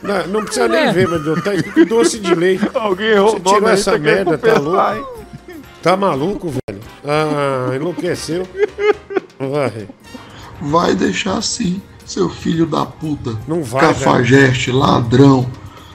Não, 0.01 0.27
não 0.27 0.43
precisa 0.43 0.67
nem 0.67 0.87
É. 0.87 0.91
ver, 0.91 1.07
meu 1.07 1.21
Deus. 1.21 1.43
Tá 1.43 1.53
escrito 1.53 1.85
doce 1.85 2.19
de 2.19 2.33
leite. 2.33 2.67
Alguém 2.73 3.07
errou 3.09 3.31
Você 3.33 3.39
tirou 3.41 3.69
essa 3.69 3.91
tá 3.91 3.97
merda, 3.99 4.37
tá 4.37 4.53
louco? 4.59 5.25
Tá 5.83 5.95
maluco, 5.97 6.49
velho? 6.49 6.81
Ah, 7.05 7.75
enlouqueceu. 7.75 8.47
Vai. 9.37 9.87
Vai 10.61 10.95
deixar 10.95 11.37
assim, 11.37 11.81
seu 12.05 12.29
filho 12.29 12.65
da 12.65 12.85
puta. 12.85 13.35
Não 13.47 13.63
vai, 13.63 13.81
Cafajeste, 13.81 14.71
ladrão, 14.71 15.45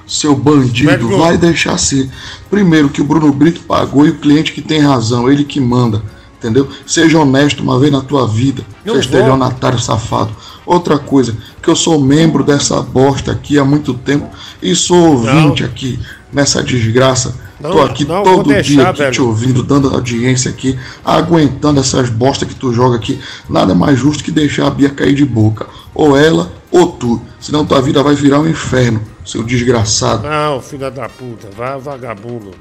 seu 0.06 0.34
bandido, 0.34 1.08
Velho, 1.08 1.18
vai 1.18 1.38
deixar 1.38 1.74
assim. 1.74 2.10
Primeiro 2.50 2.88
que 2.88 3.00
o 3.00 3.04
Bruno 3.04 3.32
Brito 3.32 3.60
pagou 3.60 4.06
e 4.06 4.10
o 4.10 4.18
cliente 4.18 4.52
que 4.52 4.60
tem 4.60 4.80
razão, 4.80 5.30
ele 5.30 5.44
que 5.44 5.60
manda. 5.60 6.02
Entendeu? 6.38 6.68
Seja 6.86 7.18
honesto 7.18 7.62
uma 7.62 7.78
vez 7.78 7.92
na 7.92 8.00
tua 8.00 8.26
vida, 8.26 8.64
Não 8.84 8.94
seu 8.94 9.00
estelionatário 9.00 9.78
safado. 9.78 10.34
Outra 10.64 10.98
coisa, 10.98 11.36
que 11.62 11.68
eu 11.68 11.76
sou 11.76 12.00
membro 12.00 12.42
dessa 12.42 12.80
bosta 12.80 13.30
aqui 13.30 13.58
há 13.58 13.64
muito 13.64 13.92
tempo 13.92 14.26
e 14.62 14.74
sou 14.74 15.16
ouvinte 15.16 15.62
aqui 15.62 15.98
nessa 16.32 16.62
desgraça. 16.62 17.49
Não, 17.60 17.72
Tô 17.72 17.82
aqui 17.82 18.04
não, 18.06 18.22
todo 18.22 18.48
deixar, 18.48 18.72
dia 18.72 18.88
aqui 18.88 18.98
velho. 19.00 19.12
te 19.12 19.20
ouvindo, 19.20 19.62
dando 19.62 19.94
audiência 19.94 20.50
aqui, 20.50 20.78
aguentando 21.04 21.78
essas 21.78 22.08
bosta 22.08 22.46
que 22.46 22.54
tu 22.54 22.72
joga 22.72 22.96
aqui. 22.96 23.20
Nada 23.48 23.74
mais 23.74 23.98
justo 23.98 24.24
que 24.24 24.30
deixar 24.30 24.66
a 24.66 24.70
Bia 24.70 24.88
cair 24.88 25.14
de 25.14 25.26
boca. 25.26 25.66
Ou 25.94 26.16
ela, 26.16 26.50
ou 26.70 26.86
tu. 26.92 27.20
Senão 27.38 27.66
tua 27.66 27.82
vida 27.82 28.02
vai 28.02 28.14
virar 28.14 28.40
um 28.40 28.48
inferno, 28.48 29.02
seu 29.26 29.42
desgraçado. 29.42 30.26
Não, 30.26 30.60
filha 30.62 30.90
da 30.90 31.08
puta. 31.08 31.48
Vai, 31.54 31.78
vagabundo. 31.78 32.52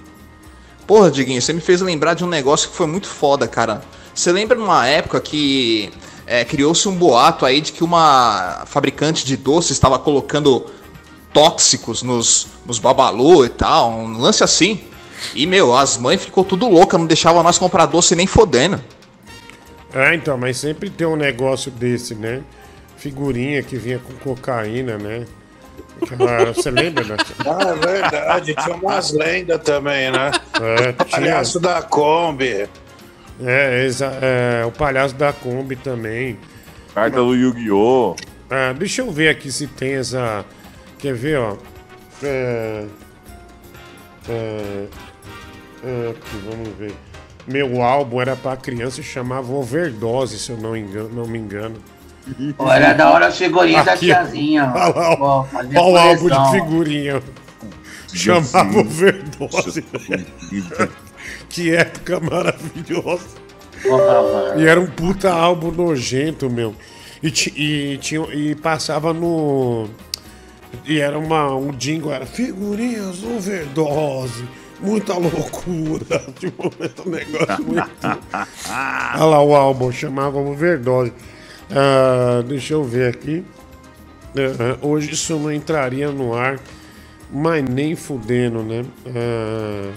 Porra, 0.86 1.10
Diguinho, 1.10 1.42
você 1.42 1.54
me 1.54 1.62
fez 1.62 1.82
lembrar 1.82 2.16
de 2.16 2.26
um 2.26 2.28
negócio 2.28 2.70
que 2.70 2.76
foi 2.76 2.88
muito 2.88 3.08
foda, 3.08 3.48
cara. 3.48 3.82
Você 4.14 4.32
lembra 4.32 4.58
numa 4.58 4.86
época 4.86 5.22
que 5.22 5.92
é, 6.28 6.44
criou-se 6.44 6.90
um 6.90 6.96
boato 6.96 7.46
aí 7.46 7.62
de 7.62 7.72
que 7.72 7.84
uma 7.84 8.64
fabricante 8.66 9.26
de 9.26 9.38
doces 9.38 9.72
estava 9.72 9.98
colocando 9.98 10.66
tóxicos 11.32 12.04
nos, 12.04 12.48
nos 12.66 12.80
babalu 12.80 13.46
e 13.46 13.50
tal, 13.50 13.92
um 13.92 14.18
lance 14.18 14.44
assim. 14.44 14.82
E, 15.36 15.46
meu, 15.46 15.76
as 15.76 15.98
mães 15.98 16.24
ficou 16.24 16.44
tudo 16.44 16.68
louca, 16.68 16.98
não 16.98 17.06
deixavam 17.06 17.44
nós 17.44 17.58
comprar 17.58 17.86
doce 17.86 18.16
nem 18.16 18.28
fodendo. 18.28 18.82
É, 19.94 20.14
então, 20.16 20.38
mas 20.38 20.58
sempre 20.58 20.90
tem 20.90 21.08
um 21.08 21.16
negócio 21.16 21.72
desse, 21.72 22.14
né? 22.16 22.42
Figurinha 22.98 23.64
que 23.64 23.76
vinha 23.78 24.00
com 24.00 24.14
cocaína, 24.36 24.98
né? 24.98 25.26
Aquela- 26.02 26.52
Você 26.54 26.70
lembra 26.70 27.04
dessa? 27.04 27.34
Ah, 27.40 27.70
é 27.70 27.76
verdade, 27.76 28.56
tinha 28.56 28.76
umas 28.76 29.12
lendas 29.12 29.62
também, 29.64 30.12
né? 30.12 30.32
É, 30.62 30.92
tinha. 30.94 31.06
Palhaço 31.06 31.60
da 31.60 31.82
Kombi. 31.82 32.68
É, 33.44 33.86
exa- 33.86 34.18
é, 34.22 34.66
o 34.66 34.72
palhaço 34.72 35.16
da 35.16 35.32
Kombi 35.34 35.76
também. 35.78 36.38
Carta 36.94 37.18
do 37.18 37.34
Yu-Gi-Oh! 37.34 38.16
Ah, 38.50 38.74
deixa 38.78 39.02
eu 39.02 39.12
ver 39.12 39.30
aqui 39.30 39.52
se 39.52 39.66
tem 39.68 39.94
essa. 39.96 40.44
Quer 40.98 41.14
ver, 41.14 41.40
ó? 41.40 41.56
É, 42.22 42.86
é, 44.28 44.86
aqui, 46.12 46.38
vamos 46.50 46.70
ver. 46.78 46.94
meu 47.48 47.82
álbum 47.82 48.22
era 48.22 48.36
pra 48.36 48.58
criança 48.58 49.02
e 49.02 49.04
chamava 49.04 49.52
Overdose, 49.52 50.38
se 50.40 50.52
eu 50.52 50.58
não, 50.58 50.76
engano, 50.76 51.10
não 51.10 51.28
me 51.28 51.38
engano. 51.38 51.76
Pô, 52.58 52.72
era 52.72 52.94
da 52.94 53.10
hora 53.12 53.28
as 53.28 53.38
figurinhas 53.38 53.86
da 53.86 53.94
Aqui, 53.94 54.12
ó. 54.12 54.16
tiazinha. 54.16 54.72
Olha 54.76 54.96
lá, 54.96 55.14
ó. 55.20 55.46
Olha 55.54 55.82
o 55.82 55.98
álbum 55.98 56.30
de 56.30 56.52
figurinha. 56.52 57.24
Chamava 58.14 58.80
Overdose. 58.80 59.86
que 61.50 61.76
época 61.76 62.20
maravilhosa. 62.20 63.28
E 64.58 64.66
era 64.66 64.80
um 64.80 64.88
puta 64.88 65.32
álbum 65.32 65.72
nojento, 65.72 66.50
meu. 66.50 66.76
E, 67.22 67.28
e, 67.28 67.98
tinha, 67.98 68.22
e 68.34 68.56
passava 68.56 69.14
no. 69.14 69.90
E 70.86 71.00
era 71.00 71.18
uma, 71.18 71.56
um 71.56 71.72
jingle, 71.72 72.12
era 72.12 72.26
figurinhas 72.26 73.24
overdose, 73.24 74.46
muita 74.82 75.14
loucura. 75.14 76.24
Tipo, 76.40 76.72
um 77.06 77.10
negócio 77.10 77.66
muito. 77.66 77.90
Olha 79.16 79.26
lá 79.26 79.42
o 79.44 79.56
álbum, 79.56 79.92
chamava 79.92 80.38
Overdose. 80.38 81.14
Ah, 81.72 82.44
deixa 82.48 82.74
eu 82.74 82.84
ver 82.84 83.10
aqui. 83.14 83.44
Ah, 84.38 84.78
hoje 84.82 85.12
isso 85.12 85.38
não 85.38 85.52
entraria 85.52 86.12
no 86.12 86.34
ar, 86.34 86.60
mas 87.32 87.64
nem 87.64 87.96
fudendo, 87.96 88.64
né? 88.64 88.86
Ah, 89.08 89.92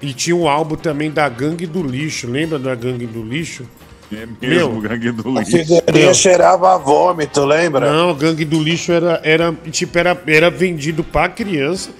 e 0.00 0.12
tinha 0.12 0.36
um 0.36 0.48
álbum 0.48 0.76
também 0.76 1.10
da 1.10 1.28
Gangue 1.28 1.66
do 1.66 1.82
Lixo, 1.82 2.30
lembra 2.30 2.58
da 2.58 2.74
Gangue 2.74 3.06
do 3.06 3.22
Lixo? 3.22 3.64
É 4.12 4.26
mesmo, 4.40 4.80
Gangue 4.80 5.10
do 5.10 5.36
A 5.36 5.40
Lixo. 5.40 5.58
figurinha 5.58 6.14
cheirava 6.14 6.74
a 6.74 6.78
vômito, 6.78 7.44
lembra? 7.44 7.92
Não, 7.92 8.14
Gangue 8.14 8.44
do 8.44 8.62
Lixo 8.62 8.92
era, 8.92 9.20
era, 9.24 9.52
tipo, 9.70 9.98
era, 9.98 10.16
era 10.26 10.50
vendido 10.50 11.02
pra 11.02 11.28
criança 11.28 11.90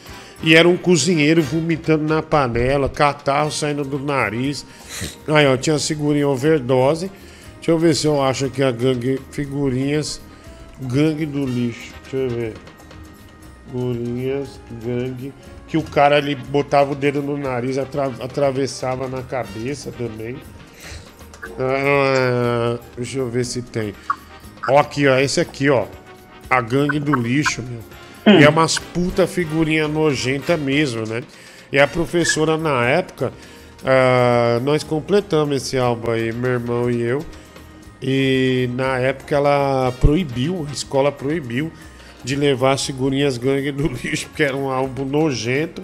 e 0.43 0.55
era 0.55 0.69
um 0.69 0.77
cozinheiro 0.77 1.43
vomitando 1.43 2.05
na 2.05 2.23
panela, 2.23 2.89
catarro 2.89 3.51
saindo 3.51 3.85
do 3.85 3.99
nariz. 3.99 4.65
Aí, 5.27 5.47
ó, 5.47 5.57
tinha 5.57 5.79
figurinha 5.79 6.29
overdose. 6.29 7.11
Deixa 7.57 7.71
eu 7.73 7.79
ver 7.79 7.95
se 7.95 8.07
eu 8.07 8.23
acho 8.23 8.47
aqui 8.47 8.63
a 8.63 8.71
gangue. 8.71 9.21
Figurinhas. 9.31 10.21
Gangue 10.81 11.27
do 11.27 11.45
lixo. 11.45 11.93
Deixa 12.03 12.17
eu 12.17 12.31
ver. 12.31 12.55
Figurinhas, 13.67 14.61
gangue. 14.85 15.33
Que 15.67 15.77
o 15.77 15.83
cara 15.83 16.17
ali 16.17 16.35
botava 16.35 16.93
o 16.93 16.95
dedo 16.95 17.21
no 17.21 17.37
nariz, 17.37 17.77
atra- 17.77 18.13
atravessava 18.21 19.07
na 19.09 19.23
cabeça 19.23 19.93
também. 19.93 20.39
Ah, 21.59 22.79
deixa 22.97 23.19
eu 23.19 23.29
ver 23.29 23.45
se 23.45 23.61
tem. 23.63 23.93
Ó, 24.69 24.79
aqui, 24.79 25.07
ó. 25.09 25.19
Esse 25.19 25.41
aqui, 25.41 25.69
ó. 25.69 25.87
A 26.49 26.61
gangue 26.61 26.99
do 26.99 27.15
lixo, 27.15 27.63
meu. 27.63 27.81
E 28.35 28.45
é 28.45 28.49
umas 28.49 28.79
puta 28.79 29.27
figurinha 29.27 29.89
nojenta 29.89 30.57
mesmo, 30.57 31.07
né? 31.07 31.23
E 31.73 31.79
a 31.79 31.87
professora, 31.87 32.57
na 32.57 32.85
época, 32.85 33.33
ah, 33.85 34.61
nós 34.63 34.83
completamos 34.83 35.57
esse 35.57 35.79
álbum 35.79 36.11
aí, 36.11 36.33
meu 36.33 36.53
irmão 36.53 36.91
e 36.91 37.01
eu. 37.01 37.25
E 38.03 38.69
na 38.75 38.99
época 38.99 39.37
ela 39.37 39.93
proibiu, 40.01 40.67
a 40.69 40.73
escola 40.73 41.11
proibiu 41.11 41.73
de 42.23 42.37
levar 42.37 42.73
as 42.73 42.85
figurinhas 42.85 43.39
gangue 43.39 43.73
do 43.73 43.89
lixo, 43.89 44.27
porque 44.29 44.43
era 44.43 44.57
um 44.57 44.71
álbum 44.71 45.05
nojento, 45.05 45.83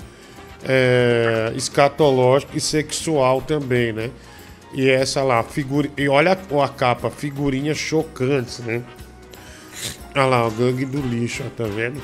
é, 0.65 1.53
escatológico 1.57 2.57
e 2.57 2.61
sexual 2.61 3.43
também, 3.43 3.93
né? 3.93 4.11
E 4.73 4.89
essa 4.89 5.23
lá, 5.23 5.43
figura... 5.43 5.89
e 5.97 6.09
olha 6.09 6.33
a, 6.33 6.69
capa, 6.69 7.11
figurinhas 7.11 7.79
chocantes, 7.79 8.59
né? 8.61 8.83
Olha 10.15 10.27
lá, 10.27 10.47
o 10.47 10.51
gangue 10.51 10.85
do 10.85 11.01
lixo, 11.01 11.45
ó, 11.47 11.51
tá 11.51 11.65
vendo? 11.65 12.01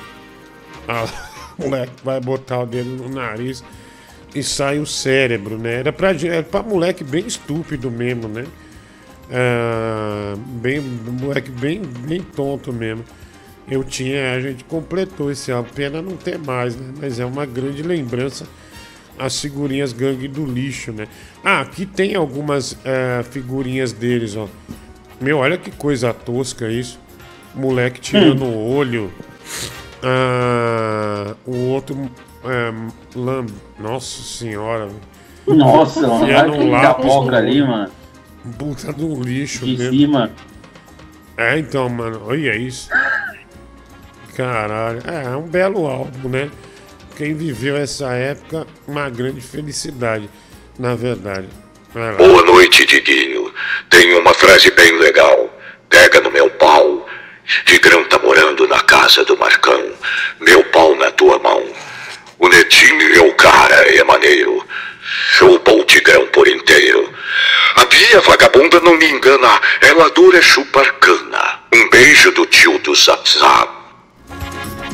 Olha 0.91 1.01
lá, 1.03 1.55
o 1.59 1.63
moleque 1.63 1.93
vai 2.05 2.21
botar 2.21 2.61
o 2.61 2.67
dedo 2.67 2.91
no 2.91 3.09
nariz 3.09 3.63
e 4.35 4.43
sai 4.43 4.79
o 4.79 4.87
cérebro, 4.87 5.59
né? 5.59 5.75
Era 5.75 5.93
pra, 5.93 6.11
era 6.11 6.43
pra 6.43 6.63
moleque 6.63 7.05
bem 7.05 7.27
estúpido 7.27 7.91
mesmo, 7.91 8.29
né? 8.29 8.47
Ah, 9.31 10.35
bem, 10.37 10.81
moleque 10.81 11.51
bem, 11.51 11.83
bem 11.83 12.21
tonto 12.21 12.73
mesmo. 12.73 13.05
Eu 13.71 13.85
tinha, 13.85 14.35
a 14.35 14.41
gente 14.41 14.65
completou 14.65 15.31
esse 15.31 15.53
álbum, 15.53 15.71
pena 15.73 16.03
não 16.03 16.17
ter 16.17 16.39
mais, 16.39 16.75
né? 16.75 16.93
Mas 17.01 17.21
é 17.21 17.25
uma 17.25 17.47
grande 17.47 17.83
lembrança 17.83 18.47
as 19.21 19.39
figurinhas 19.39 19.93
gangue 19.93 20.27
do 20.27 20.47
lixo, 20.47 20.93
né? 20.93 21.07
Ah, 21.45 21.61
aqui 21.61 21.85
tem 21.85 22.15
algumas 22.15 22.77
eh, 22.85 23.23
figurinhas 23.31 23.93
deles, 23.93 24.35
ó. 24.35 24.49
Meu, 25.21 25.39
olha 25.39 25.59
que 25.59 25.71
coisa 25.71 26.15
tosca 26.15 26.71
isso. 26.71 26.99
Moleque 27.55 28.01
tirando 28.01 28.45
o 28.45 28.75
olho. 28.75 29.13
Ah, 30.03 31.35
o 31.47 31.69
outro. 31.69 32.11
É, 32.45 32.73
lam... 33.15 33.47
Nossa 33.79 34.23
senhora. 34.23 34.89
Nossa, 35.47 36.07
mano, 36.07 36.25
olha 36.25 36.41
aquele 36.41 36.71
lápis 36.71 37.29
ali, 37.35 37.63
mano. 37.63 37.91
Puta 38.59 38.93
do 38.93 39.23
lixo 39.23 39.67
De 39.67 39.77
mesmo. 39.77 39.93
cima. 39.93 40.31
É, 41.37 41.59
então, 41.59 41.89
mano, 41.89 42.23
olha 42.27 42.57
isso. 42.57 42.89
Caralho. 44.35 45.01
É, 45.07 45.25
é 45.33 45.37
um 45.37 45.47
belo 45.49 45.87
álbum, 45.87 46.29
né? 46.29 46.51
Quem 47.17 47.35
viveu 47.35 47.77
essa 47.77 48.13
época, 48.15 48.67
uma 48.89 49.11
grande 49.11 49.41
felicidade, 49.43 50.31
na 50.79 50.95
verdade. 50.95 51.49
Vai. 51.93 52.17
Boa 52.17 52.43
noite, 52.45 52.87
Diguinho. 52.87 53.53
Tem 53.91 54.19
uma 54.19 54.33
frase 54.33 54.71
bem 54.71 54.99
legal. 54.99 55.51
Pega 55.89 56.21
no 56.21 56.31
meu 56.31 56.49
pau. 56.51 57.07
Tigrão 57.67 58.05
tá 58.09 58.19
morando 58.19 58.67
na 58.69 58.81
casa 59.11 59.25
do 59.25 59.37
Marcão. 59.37 59.91
Meu 60.39 60.63
pau 60.67 60.95
na 60.95 61.11
tua 61.11 61.37
mão. 61.41 61.65
O 62.39 62.49
Netinho 62.49 63.17
é 63.17 63.21
o 63.21 63.35
cara, 63.35 63.75
é 63.93 64.05
maneiro. 64.05 64.65
Chupa 65.33 65.73
o 65.73 65.83
Tigrão 65.85 66.29
por 66.29 66.47
inteiro. 66.47 67.13
A 67.75 67.85
Bia 67.87 68.21
vagabunda 68.21 68.79
não 68.81 68.97
me 68.97 69.11
engana. 69.11 69.61
Ela 69.81 70.09
dura 70.11 70.41
chupar 70.41 70.93
cana. 71.01 71.59
Um 71.75 71.91
beijo 71.91 72.31
do 72.33 72.47
tio 72.47 72.79
do 72.79 72.95
Zap 72.95 73.29
Zap. 73.29 73.69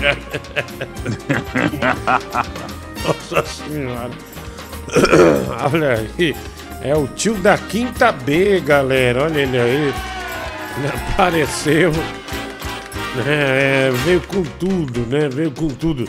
Nossa 3.04 3.44
senhora. 3.44 4.10
Olha 5.72 5.92
aí. 5.92 6.34
É 6.82 6.94
o 6.94 7.06
tio 7.08 7.34
da 7.34 7.58
quinta 7.58 8.10
B, 8.12 8.60
galera. 8.60 9.24
Olha 9.24 9.40
ele 9.40 9.58
aí. 9.58 9.92
Apareceu. 11.12 11.92
É, 13.26 13.88
é, 13.88 13.90
veio 14.04 14.20
com 14.22 14.42
tudo, 14.42 15.00
né? 15.06 15.28
Veio 15.28 15.50
com 15.50 15.68
tudo. 15.68 16.06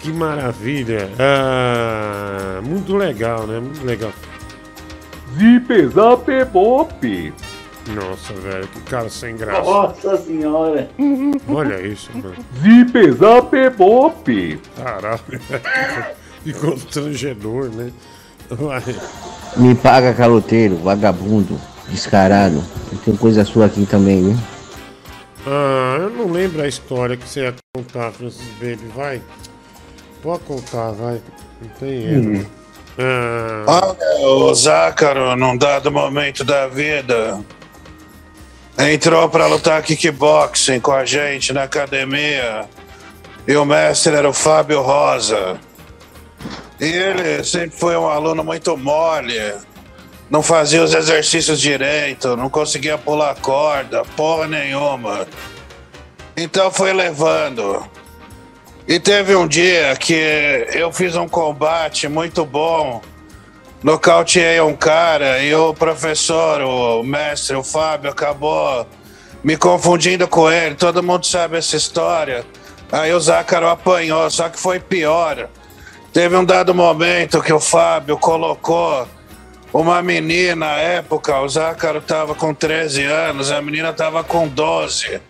Que 0.00 0.10
maravilha. 0.12 1.10
Ah, 1.18 2.60
muito 2.62 2.96
legal, 2.96 3.46
né? 3.46 3.60
Muito 3.60 3.84
legal. 3.84 4.12
Zip 5.36 5.88
Zap 5.88 6.44
Bop. 6.52 7.32
Nossa, 7.88 8.32
velho, 8.34 8.66
que 8.68 8.80
cara 8.82 9.08
sem 9.08 9.36
graça. 9.36 9.62
Nossa 9.62 10.16
senhora. 10.16 10.88
Olha 11.48 11.86
isso, 11.86 12.10
mano. 12.14 12.34
Zip 12.62 13.12
Zap 13.12 13.70
Bop. 13.76 14.60
Caralho. 14.76 15.20
Que 16.42 16.54
constrangedor, 16.54 17.68
né? 17.68 17.92
Vai. 18.48 18.82
Me 19.58 19.74
paga, 19.74 20.14
caloteiro, 20.14 20.76
vagabundo, 20.76 21.60
descarado. 21.90 22.64
Tenho 23.04 23.18
coisa 23.18 23.44
sua 23.44 23.66
aqui 23.66 23.84
também, 23.84 24.24
viu? 24.24 24.38
Ah, 25.46 25.96
eu 25.98 26.10
não 26.10 26.30
lembro 26.30 26.62
a 26.62 26.68
história 26.68 27.16
que 27.16 27.26
você 27.28 27.40
ia 27.40 27.54
contar, 27.74 28.12
Francis 28.12 28.46
Baby, 28.58 28.90
vai. 28.94 29.22
Pode 30.22 30.44
contar, 30.44 30.90
vai. 30.92 31.20
Não 31.62 31.68
tem 31.78 32.04
erro. 32.04 32.50
Ah, 32.98 33.64
Olha, 33.66 34.26
o 34.26 34.54
Zácaro, 34.54 35.34
num 35.36 35.56
dado 35.56 35.90
momento 35.90 36.44
da 36.44 36.66
vida, 36.66 37.40
entrou 38.78 39.28
pra 39.28 39.46
lutar 39.46 39.82
kickboxing 39.82 40.80
com 40.80 40.92
a 40.92 41.04
gente 41.04 41.52
na 41.52 41.62
academia. 41.62 42.68
E 43.48 43.56
o 43.56 43.64
mestre 43.64 44.14
era 44.14 44.28
o 44.28 44.34
Fábio 44.34 44.82
Rosa. 44.82 45.58
E 46.78 46.84
ele 46.84 47.42
sempre 47.44 47.78
foi 47.78 47.96
um 47.96 48.06
aluno 48.06 48.44
muito 48.44 48.76
mole. 48.76 49.38
Não 50.30 50.42
fazia 50.42 50.82
os 50.84 50.94
exercícios 50.94 51.60
direito, 51.60 52.36
não 52.36 52.48
conseguia 52.48 52.96
pular 52.96 53.34
corda, 53.34 54.04
porra 54.16 54.46
nenhuma. 54.46 55.26
Então 56.36 56.70
foi 56.70 56.92
levando. 56.92 57.84
E 58.86 59.00
teve 59.00 59.34
um 59.34 59.48
dia 59.48 59.96
que 59.96 60.14
eu 60.72 60.92
fiz 60.92 61.16
um 61.16 61.28
combate 61.28 62.08
muito 62.08 62.44
bom. 62.44 63.02
Nocauteei 63.82 64.60
um 64.60 64.76
cara 64.76 65.42
e 65.42 65.52
o 65.52 65.74
professor, 65.74 66.60
o 66.60 67.02
mestre, 67.02 67.56
o 67.56 67.64
Fábio, 67.64 68.10
acabou 68.10 68.86
me 69.42 69.56
confundindo 69.56 70.28
com 70.28 70.50
ele. 70.50 70.76
Todo 70.76 71.02
mundo 71.02 71.26
sabe 71.26 71.56
essa 71.56 71.76
história. 71.76 72.44
Aí 72.92 73.12
o 73.12 73.20
Zácaro 73.20 73.68
apanhou, 73.68 74.30
só 74.30 74.48
que 74.48 74.60
foi 74.60 74.78
pior. 74.78 75.48
Teve 76.12 76.36
um 76.36 76.44
dado 76.44 76.72
momento 76.72 77.42
que 77.42 77.52
o 77.52 77.60
Fábio 77.60 78.16
colocou 78.16 79.08
uma 79.72 80.02
menina 80.02 80.54
na 80.66 80.72
época, 80.76 81.38
o 81.40 81.48
Zácaro 81.48 82.00
tava 82.00 82.34
com 82.34 82.52
13 82.52 83.04
anos, 83.04 83.50
a 83.50 83.60
menina 83.62 83.92
tava 83.92 84.22
com 84.24 84.48
12. 84.48 85.20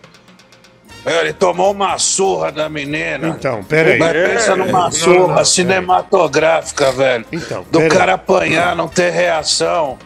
Ele 1.03 1.33
tomou 1.33 1.71
uma 1.71 1.97
surra 1.97 2.51
da 2.51 2.69
menina. 2.69 3.29
Então, 3.29 3.63
peraí. 3.63 3.97
Mas 3.97 4.11
pensa 4.13 4.55
numa 4.55 4.83
Não, 4.83 4.91
surra 4.91 5.17
não, 5.19 5.27
peraí. 5.29 5.45
cinematográfica, 5.45 6.91
velho. 6.91 7.25
Então, 7.31 7.65
Do 7.71 7.87
cara 7.87 8.13
apanhar, 8.13 8.75
não 8.75 8.87
ter 8.87 9.09
reação. 9.11 9.97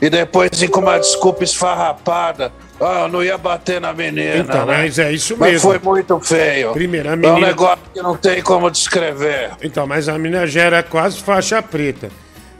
E 0.00 0.08
depois 0.08 0.50
vir 0.58 0.68
com 0.68 0.80
uma 0.80 0.98
desculpa 0.98 1.44
esfarrapada. 1.44 2.50
Ah, 2.80 3.00
eu 3.02 3.08
não 3.08 3.22
ia 3.24 3.36
bater 3.36 3.80
na 3.80 3.92
menina. 3.92 4.36
Então, 4.36 4.64
né? 4.64 4.78
mas 4.78 4.98
é 4.98 5.10
isso 5.12 5.36
Mas 5.36 5.54
mesmo. 5.54 5.68
foi 5.70 5.78
muito 5.80 6.18
feio. 6.20 6.72
Primeiro, 6.72 7.08
a 7.08 7.12
É 7.12 7.14
um 7.14 7.18
menina- 7.18 7.46
negócio 7.48 7.78
que 7.92 8.00
não 8.00 8.16
tem 8.16 8.40
como 8.40 8.70
descrever. 8.70 9.50
Então, 9.60 9.86
mas 9.86 10.08
a 10.08 10.16
menina 10.16 10.46
já 10.46 10.62
era 10.62 10.82
quase 10.82 11.20
faixa 11.20 11.60
preta. 11.60 12.08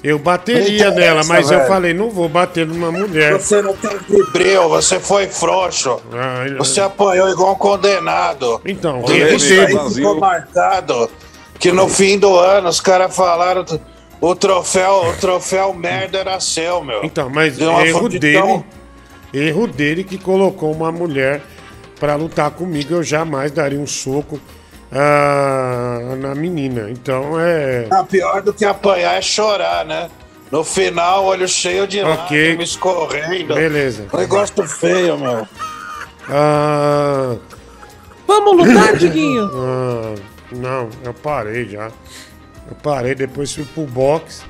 Eu 0.02 0.18
bateria 0.18 0.90
nela, 0.92 1.22
mas 1.24 1.50
eu 1.50 1.58
velho. 1.58 1.68
falei, 1.68 1.92
não 1.92 2.08
vou 2.08 2.28
bater 2.28 2.64
numa 2.66 2.92
mulher. 2.92 3.32
Você 3.32 3.60
não 3.60 3.74
tem 3.74 3.98
vibril, 4.08 4.68
você 4.68 5.00
foi 5.00 5.26
frouxo. 5.26 6.00
Você 6.56 6.80
apanhou 6.80 7.28
igual 7.28 7.52
um 7.52 7.56
condenado. 7.56 8.60
Então, 8.64 9.02
e 9.08 9.36
dele. 9.36 9.90
ficou 9.90 10.20
marcado. 10.20 11.10
Que 11.58 11.72
no 11.72 11.88
fim 11.88 12.16
do 12.16 12.38
ano 12.38 12.68
os 12.68 12.80
caras 12.80 13.14
falaram 13.14 13.64
o 14.20 14.34
troféu, 14.36 15.10
o 15.10 15.12
troféu 15.14 15.74
merda 15.74 16.18
era 16.18 16.38
seu, 16.38 16.82
meu. 16.84 17.04
Então, 17.04 17.28
mas 17.28 17.58
uma 17.60 17.84
erro 17.84 18.08
dele. 18.08 18.64
Erro 19.32 19.66
dele 19.66 20.04
que 20.04 20.16
colocou 20.16 20.72
uma 20.72 20.92
mulher 20.92 21.42
pra 21.98 22.14
lutar 22.14 22.50
comigo. 22.52 22.94
Eu 22.94 23.02
jamais 23.02 23.50
daria 23.50 23.78
um 23.78 23.86
soco 23.86 24.40
ah, 24.92 26.16
na 26.18 26.34
menina. 26.34 26.90
Então 26.90 27.38
é. 27.38 27.86
Ah, 27.90 28.04
pior 28.04 28.42
do 28.42 28.52
que 28.52 28.64
apanhar 28.64 29.16
é 29.16 29.22
chorar, 29.22 29.84
né? 29.84 30.10
No 30.50 30.64
final, 30.64 31.24
olho 31.26 31.46
cheio 31.46 31.86
de 31.86 32.00
Ok. 32.00 32.10
lágrimas 32.16 32.70
escorrendo. 32.70 33.54
Beleza. 33.54 34.06
Um 34.12 34.16
negócio 34.16 34.66
feio, 34.66 35.18
meu. 35.18 35.46
Ah, 36.30 37.36
Vamos 38.26 38.66
lutar, 38.66 38.96
Diguinho? 38.96 39.50
ah, 39.54 40.14
não, 40.52 40.88
eu 41.04 41.14
parei 41.14 41.66
já. 41.68 41.90
Eu 42.68 42.76
parei, 42.82 43.14
depois 43.14 43.54
fui 43.54 43.64
pro 43.64 43.84
boxe. 43.84 44.42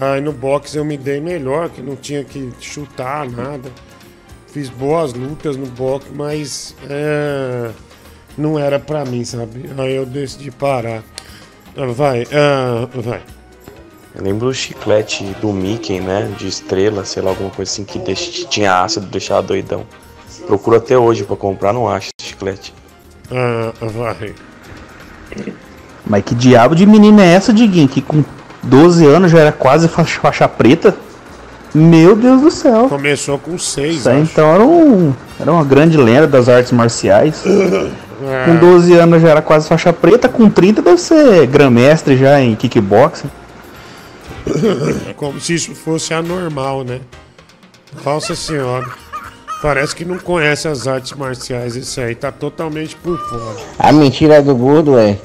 Aí 0.00 0.20
no 0.20 0.32
boxe 0.32 0.76
eu 0.76 0.84
me 0.84 0.96
dei 0.96 1.20
melhor, 1.20 1.68
que 1.68 1.82
não 1.82 1.96
tinha 1.96 2.24
que 2.24 2.50
chutar 2.60 3.28
nada. 3.28 3.70
Fiz 4.46 4.68
boas 4.68 5.12
lutas 5.14 5.56
no 5.56 5.66
boxe, 5.66 6.06
mas 6.14 6.76
é, 6.88 7.70
não 8.36 8.58
era 8.58 8.78
pra 8.78 9.04
mim, 9.04 9.24
sabe? 9.24 9.70
Aí 9.78 9.94
eu 9.94 10.06
decidi 10.06 10.50
parar. 10.50 11.02
Vai, 11.96 12.26
ah, 12.32 12.86
vai. 12.94 13.20
Eu 14.14 14.22
lembro 14.22 14.48
o 14.48 14.54
chiclete 14.54 15.24
do 15.40 15.52
Mickey, 15.52 16.00
né? 16.00 16.30
De 16.38 16.46
estrela, 16.46 17.04
sei 17.04 17.22
lá, 17.22 17.30
alguma 17.30 17.50
coisa 17.50 17.70
assim 17.70 17.84
que 17.84 17.98
deixa- 17.98 18.46
tinha 18.46 18.82
ácido, 18.82 19.06
deixava 19.06 19.42
doidão. 19.42 19.84
Procuro 20.46 20.76
até 20.76 20.98
hoje 20.98 21.24
pra 21.24 21.36
comprar, 21.36 21.72
não 21.72 21.88
acho 21.88 22.08
esse 22.18 22.28
chiclete. 22.30 22.74
Ah, 23.30 23.72
vai. 23.80 24.34
Mas 26.04 26.24
que 26.24 26.34
diabo 26.34 26.74
de 26.74 26.84
menina 26.84 27.22
é 27.24 27.28
essa, 27.34 27.52
Diguinho? 27.52 27.88
Que 27.88 28.02
com 28.02 28.22
12 28.62 29.06
anos 29.06 29.30
já 29.30 29.38
era 29.40 29.52
quase 29.52 29.88
faixa, 29.88 30.20
faixa 30.20 30.48
preta? 30.48 30.94
Meu 31.74 32.14
Deus 32.14 32.42
do 32.42 32.50
céu. 32.50 32.86
Começou 32.90 33.38
com 33.38 33.56
6, 33.56 33.96
Isso 34.00 34.08
aí 34.10 34.20
então 34.20 34.52
era, 34.52 34.62
um, 34.62 35.14
era 35.40 35.50
uma 35.50 35.64
grande 35.64 35.96
lenda 35.96 36.26
das 36.26 36.46
artes 36.50 36.70
marciais. 36.72 37.42
Com 38.44 38.56
12 38.56 38.92
anos 38.94 39.22
já 39.22 39.30
era 39.30 39.42
quase 39.42 39.68
faixa 39.68 39.92
preta, 39.92 40.28
com 40.28 40.48
30 40.48 40.82
deve 40.82 41.00
ser 41.00 41.46
grã-mestre 41.46 42.16
já 42.16 42.40
em 42.40 42.54
kickboxing. 42.54 43.30
Como 45.16 45.40
se 45.40 45.54
isso 45.54 45.74
fosse 45.74 46.12
anormal, 46.12 46.84
né? 46.84 47.00
Nossa 48.04 48.34
senhora. 48.34 48.86
Parece 49.62 49.94
que 49.94 50.04
não 50.04 50.18
conhece 50.18 50.66
as 50.66 50.88
artes 50.88 51.12
marciais, 51.12 51.76
esse 51.76 52.00
aí 52.00 52.14
tá 52.16 52.32
totalmente 52.32 52.96
por 52.96 53.16
fora. 53.28 53.56
A 53.78 53.92
mentira 53.92 54.42
do 54.42 54.56
gordo 54.56 54.98
é. 54.98 55.16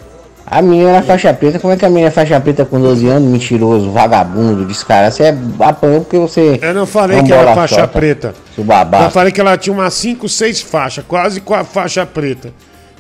A 0.50 0.62
menina 0.62 0.92
era 0.92 1.02
faixa 1.02 1.34
preta, 1.34 1.60
como 1.60 1.74
é 1.74 1.78
que 1.78 1.84
a 1.84 1.90
menina 1.90 2.08
é 2.08 2.12
faixa 2.12 2.40
preta 2.40 2.64
com 2.64 2.80
12 2.80 3.06
anos? 3.08 3.30
Mentiroso, 3.30 3.92
vagabundo, 3.92 4.64
descarado. 4.64 5.14
Você 5.14 5.24
é- 5.24 5.38
apanhou 5.60 6.02
porque 6.02 6.18
você. 6.18 6.58
Eu 6.62 6.74
não 6.74 6.86
falei 6.86 7.18
é 7.18 7.24
que 7.24 7.34
era 7.34 7.54
faixa 7.54 7.86
preta. 7.88 8.34
Seu 8.56 8.64
babaca. 8.64 9.06
Eu 9.06 9.12
falei 9.12 9.32
que 9.32 9.42
ela 9.42 9.58
tinha 9.58 9.74
umas 9.74 9.94
5, 9.96 10.30
6 10.30 10.62
faixas, 10.62 11.04
quase 11.06 11.42
com 11.42 11.54
a 11.54 11.66
faixa 11.66 12.06
preta. 12.06 12.54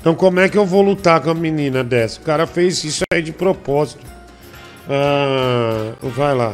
Então 0.08 0.16
como 0.16 0.40
é 0.40 0.48
que 0.48 0.58
eu 0.58 0.66
vou 0.66 0.82
lutar 0.82 1.20
com 1.20 1.30
a 1.30 1.34
menina 1.34 1.84
dessa? 1.84 2.22
O 2.22 2.24
cara 2.24 2.48
fez 2.48 2.82
isso 2.86 3.04
aí 3.12 3.22
de 3.22 3.34
propósito. 3.34 4.06
Ah, 4.90 5.92
vai 6.02 6.34
lá. 6.34 6.54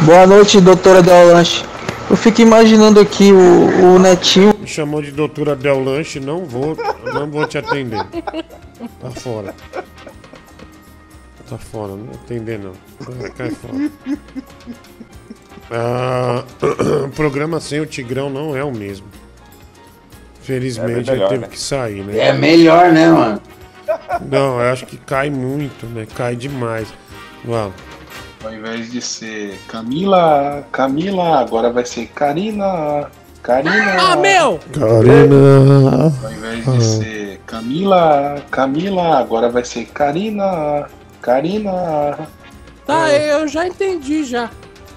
Boa 0.00 0.26
noite, 0.26 0.60
doutora 0.60 1.04
Del 1.04 1.28
Lanche. 1.28 1.64
Eu 2.10 2.16
fico 2.16 2.40
imaginando 2.40 2.98
aqui 2.98 3.30
o, 3.30 3.94
o 3.94 3.98
netinho. 4.00 4.52
Me 4.58 4.66
chamou 4.66 5.00
de 5.00 5.12
doutora 5.12 5.54
Del 5.54 5.84
Lanche, 5.84 6.18
não 6.18 6.44
vou, 6.44 6.76
não 7.14 7.30
vou 7.30 7.46
te 7.46 7.56
atender. 7.58 8.04
Tá 9.00 9.10
fora. 9.12 9.54
Tá 11.48 11.58
fora, 11.58 11.92
não 11.92 12.06
vou 12.06 12.14
atender 12.24 12.58
não. 12.58 12.72
Cai 13.36 13.50
fora. 13.50 13.90
Ah, 15.70 16.44
o 17.06 17.10
programa 17.10 17.60
sem 17.60 17.78
o 17.78 17.86
Tigrão 17.86 18.28
não 18.28 18.56
é 18.56 18.64
o 18.64 18.72
mesmo. 18.72 19.06
Felizmente 20.42 21.10
É 21.10 21.12
ele 21.12 21.12
melhor, 21.12 21.28
teve 21.28 21.40
né? 21.42 21.48
que 21.50 21.58
sair, 21.58 22.02
né? 22.04 22.18
É 22.18 22.32
melhor, 22.32 22.92
né, 22.92 23.08
mano? 23.08 23.42
Não, 24.30 24.60
eu 24.60 24.72
acho 24.72 24.86
que 24.86 24.96
cai 24.96 25.30
muito, 25.30 25.86
né? 25.86 26.06
Cai 26.16 26.36
demais. 26.36 26.88
Uau. 27.46 27.72
Ao 28.42 28.52
invés 28.52 28.90
de 28.90 29.02
ser 29.02 29.58
Camila, 29.68 30.64
Camila, 30.72 31.40
agora 31.40 31.70
vai 31.70 31.84
ser 31.84 32.06
Karina. 32.06 33.10
Karina. 33.42 33.96
Ah, 34.12 34.16
meu! 34.16 34.58
Karina. 34.72 36.12
Ao 36.22 36.32
invés 36.32 36.64
de 36.64 36.84
ser 36.84 37.40
Camila, 37.46 38.36
Camila, 38.50 39.18
agora 39.18 39.48
vai 39.50 39.64
ser 39.64 39.86
Karina. 39.86 40.86
Karina. 41.20 42.18
Tá, 42.86 43.10
eu 43.12 43.46
já 43.46 43.66
entendi 43.66 44.24
já. 44.24 44.50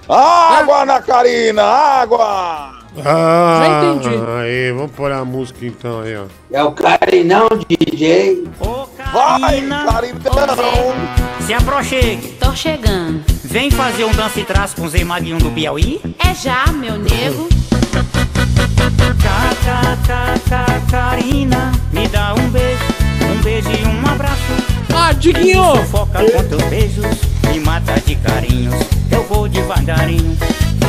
Água 0.08 0.84
na 0.84 1.00
Karina, 1.00 1.62
água! 1.62 2.83
Ah, 3.04 3.60
Já 3.60 3.94
entendi. 3.94 4.14
Aí, 4.40 4.72
vamos 4.72 4.92
pôr 4.92 5.10
a 5.12 5.24
música 5.24 5.64
então 5.66 6.00
aí, 6.00 6.16
ó. 6.16 6.24
É 6.52 6.62
o 6.62 6.72
Carinão, 6.72 7.48
DJ. 7.68 8.44
Vai, 9.12 9.40
Carinão! 9.40 9.86
Se 11.40 11.52
aproxime. 11.54 12.36
Tô 12.40 12.52
chegando. 12.54 13.22
Vem 13.44 13.70
fazer 13.70 14.04
um 14.04 14.12
dança 14.12 14.40
e 14.40 14.44
traço 14.44 14.76
com 14.76 14.82
o 14.84 14.88
Zé 14.88 15.04
Maguinho 15.04 15.38
do 15.38 15.50
Piauí? 15.50 16.00
É 16.18 16.34
já, 16.34 16.66
meu 16.72 16.96
nego. 16.98 17.48
Ca, 19.22 19.54
ca, 19.64 19.96
ca, 20.06 20.38
ca, 20.48 20.80
Karina, 20.90 21.72
me 21.92 22.06
dá 22.08 22.34
um 22.34 22.48
beijo, 22.50 22.84
um 23.22 23.42
beijo 23.42 23.68
e 23.70 23.84
um 23.86 24.06
abraço. 24.10 24.42
Ah, 24.94 25.12
Diguinho! 25.12 25.76
Foca 25.90 26.18
com 26.20 26.48
teus 26.48 26.62
beijos, 26.64 27.06
me 27.50 27.60
mata 27.60 27.94
de 28.00 28.14
carinhos. 28.16 28.74
Eu 29.10 29.22
vou 29.24 29.48
devagarinho. 29.48 30.36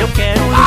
Eu 0.00 0.08
quero 0.08 0.40
Ah! 0.54 0.65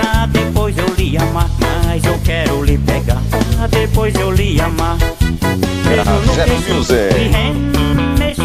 Pra 0.00 0.26
depois 0.26 0.76
eu 0.76 0.94
lhe 0.94 1.16
amar. 1.16 1.50
Mas 1.84 2.04
eu 2.04 2.18
quero 2.24 2.64
lhe 2.64 2.78
pegar 2.78 3.20
pra 3.30 3.66
depois 3.66 4.14
eu 4.14 4.30
lhe 4.30 4.60
amar. 4.60 4.96
Beijo 5.84 6.74
no 6.74 6.82
Zé 6.82 7.08
queixo, 7.08 7.32
remexo. 7.32 8.42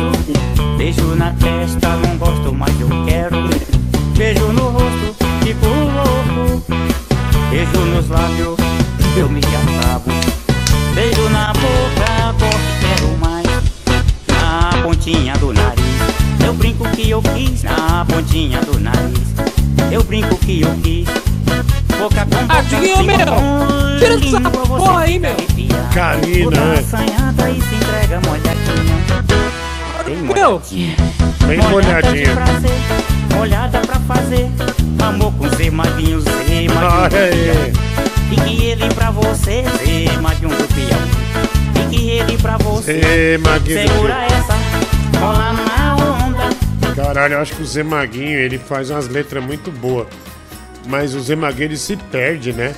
Beijo 0.77 1.15
na 1.15 1.31
testa, 1.31 1.95
não 1.97 2.17
gosto, 2.17 2.53
mas 2.53 2.73
eu 2.79 2.89
quero. 3.05 3.37
Beijo 4.17 4.47
no 4.51 4.69
rosto, 4.69 5.15
fico 5.43 5.65
louco. 5.67 6.63
Beijo 7.49 7.79
nos 7.79 8.09
lábios, 8.09 8.57
eu 9.15 9.29
me 9.29 9.39
acabo. 9.39 10.11
Beijo 10.93 11.29
na 11.29 11.53
boca, 11.53 12.33
gosto, 12.39 12.59
quero 12.81 13.17
mais. 13.19 13.45
Na 14.27 14.81
pontinha 14.81 15.33
do 15.37 15.53
nariz, 15.53 16.45
eu 16.45 16.53
brinco 16.53 16.89
que 16.89 17.09
eu 17.09 17.21
quis. 17.21 17.63
Na 17.63 18.05
pontinha 18.05 18.59
do 18.61 18.79
nariz, 18.79 19.33
eu 19.91 20.03
brinco 20.03 20.35
que 20.37 20.61
eu 20.61 20.73
quis. 20.81 21.34
Boca 21.97 22.25
com 22.25 22.25
boca, 22.25 22.45
Ah, 22.49 22.61
Diguinho, 22.61 23.01
língua 23.01 23.17
meu! 23.17 23.25
com 23.27 24.19
Tira 24.19 24.49
porra 24.51 25.01
aí, 25.01 25.19
meu! 25.19 25.35
Karina, 25.93 26.43
Toda 26.51 26.73
assanhada 26.79 27.49
e 27.49 27.61
se 27.61 27.75
entrega 27.75 28.21
molhadinha. 28.25 28.95
Bem 30.05 30.15
Meu! 30.17 30.61
Bem 31.47 31.57
molhadinha. 31.69 32.35
molhada 33.35 33.79
pra 33.79 33.99
fazer. 34.01 34.49
Amor 35.01 35.31
com 35.33 35.47
Zé 35.49 35.69
Maguinho, 35.69 36.19
Zé 36.21 36.29
Maguinho 36.31 36.71
do 36.71 36.77
Olha 36.85 37.19
aí. 37.19 37.31
Piauí. 37.31 37.73
Fique 38.29 38.65
ele 38.65 38.93
pra 38.93 39.11
você, 39.11 39.63
Zé 39.63 40.17
Maguinho 40.19 40.49
do 40.49 40.67
Piauí. 40.73 41.89
Fique 41.89 42.09
ele 42.09 42.37
pra 42.39 42.57
você. 42.57 43.39
Segura 43.65 44.25
essa, 44.25 45.19
rola 45.19 45.53
na 45.53 45.95
onda. 45.95 46.49
Caralho, 46.95 47.35
eu 47.35 47.41
acho 47.41 47.53
que 47.55 47.61
o 47.61 47.65
Zé 47.65 47.83
Maguinho, 47.83 48.37
ele 48.39 48.57
faz 48.57 48.89
umas 48.89 49.07
letras 49.07 49.43
muito 49.43 49.71
boas. 49.71 50.07
Mas 50.87 51.13
o 51.15 51.19
Zé 51.19 51.35
ele 51.59 51.77
se 51.77 51.95
perde, 51.95 52.53
né? 52.53 52.75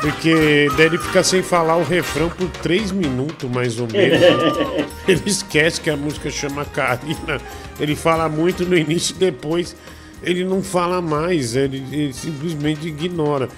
Porque 0.00 0.68
daí 0.76 0.86
ele 0.86 0.98
fica 0.98 1.22
sem 1.24 1.42
falar 1.42 1.76
o 1.76 1.82
refrão 1.82 2.28
por 2.28 2.48
três 2.48 2.92
minutos, 2.92 3.50
mais 3.50 3.80
ou 3.80 3.88
menos. 3.90 4.20
ele 5.08 5.22
esquece 5.26 5.80
que 5.80 5.90
a 5.90 5.96
música 5.96 6.30
chama 6.30 6.64
Karina. 6.64 7.40
Ele 7.80 7.96
fala 7.96 8.28
muito 8.28 8.64
no 8.64 8.76
início 8.76 9.14
e 9.16 9.18
depois 9.18 9.74
ele 10.22 10.44
não 10.44 10.62
fala 10.62 11.02
mais. 11.02 11.56
Ele, 11.56 11.84
ele 11.90 12.12
simplesmente 12.12 12.86
ignora. 12.86 13.48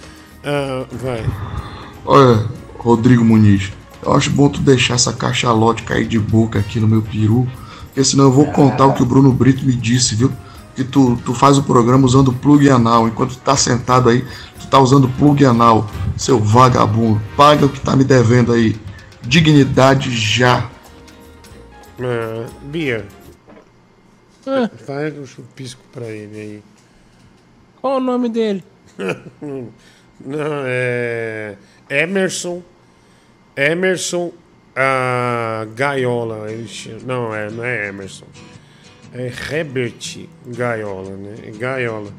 Ah, 0.43 0.87
vai. 0.91 1.25
Olha, 2.07 2.47
Rodrigo 2.79 3.23
Muniz, 3.23 3.71
eu 4.03 4.15
acho 4.15 4.31
bom 4.31 4.49
tu 4.49 4.61
deixar 4.61 4.95
essa 4.95 5.13
cachalote 5.13 5.83
cair 5.83 6.07
de 6.07 6.19
boca 6.19 6.59
aqui 6.59 6.81
no 6.81 6.89
meu 6.89 7.03
peru, 7.03 7.47
porque 7.87 8.03
senão 8.03 8.25
eu 8.25 8.33
vou 8.33 8.47
contar 8.47 8.87
o 8.87 8.95
que 8.95 9.03
o 9.03 9.07
Bruno 9.07 9.31
Brito 9.33 9.65
me 9.65 9.75
disse, 9.75 10.15
viu? 10.15 10.33
Que 10.75 10.85
tu, 10.85 11.17
tu 11.25 11.35
faz 11.35 11.59
o 11.59 11.63
programa 11.63 12.07
usando 12.07 12.33
plug 12.33 12.69
anal, 12.71 13.09
enquanto 13.09 13.35
tu 13.35 13.41
tá 13.41 13.57
sentado 13.57 14.09
aí, 14.09 14.25
tu 14.61 14.69
tá 14.69 14.79
usando 14.79 15.09
plug 15.19 15.45
anal, 15.45 15.89
seu 16.17 16.39
vagabundo. 16.39 17.21
Paga 17.37 17.67
o 17.67 17.69
que 17.69 17.81
tá 17.81 17.97
me 17.97 18.05
devendo 18.05 18.53
aí. 18.53 18.77
Dignidade 19.23 20.11
já. 20.17 20.71
Ah, 22.01 22.47
Bia, 22.63 23.07
Ah, 24.47 24.71
faz 24.87 25.17
um 25.19 25.27
chupisco 25.27 25.83
pra 25.93 26.07
ele 26.07 26.39
aí. 26.41 26.63
qual 27.81 27.99
o 27.99 28.01
nome 28.01 28.29
dele? 28.29 28.65
Não, 30.25 30.63
é. 30.67 31.57
Emerson. 31.89 32.63
Emerson 33.57 34.33
ah, 34.77 35.67
Gaiola. 35.75 36.51
Ele 36.51 36.69
chama, 36.69 37.01
não, 37.05 37.35
é, 37.35 37.51
não 37.51 37.65
é 37.65 37.89
Emerson. 37.89 38.27
É 39.13 39.27
Herbert 39.27 40.29
Gaiola, 40.47 41.17
né? 41.17 41.35
É 41.45 41.51
Gaiola. 41.51 42.13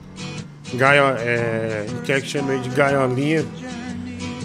Gaiola, 0.74 1.18
é. 1.20 1.86
Quer 2.04 2.22
que 2.22 2.28
chame 2.28 2.56
ele 2.56 2.64
de 2.64 2.70
Gaiolinha? 2.70 3.46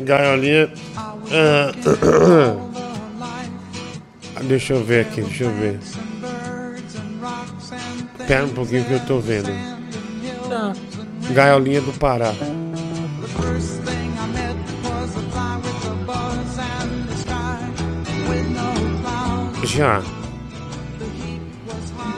Gaiolinha. 0.02 0.73
ah, 0.97 1.73
ah, 4.36 4.42
deixa 4.44 4.75
eu 4.75 4.84
ver 4.84 5.07
aqui, 5.07 5.23
deixa 5.23 5.44
eu 5.44 5.50
ver. 5.55 5.81
Espera 8.20 8.44
um 8.44 8.55
pouquinho 8.55 8.84
que 8.84 8.92
eu 8.92 9.07
tô 9.07 9.18
vendo. 9.18 9.50
Tá. 10.49 10.73
Gaiolinha 11.33 11.81
do 11.81 11.92
Pará. 11.94 12.33
Já. 19.65 20.00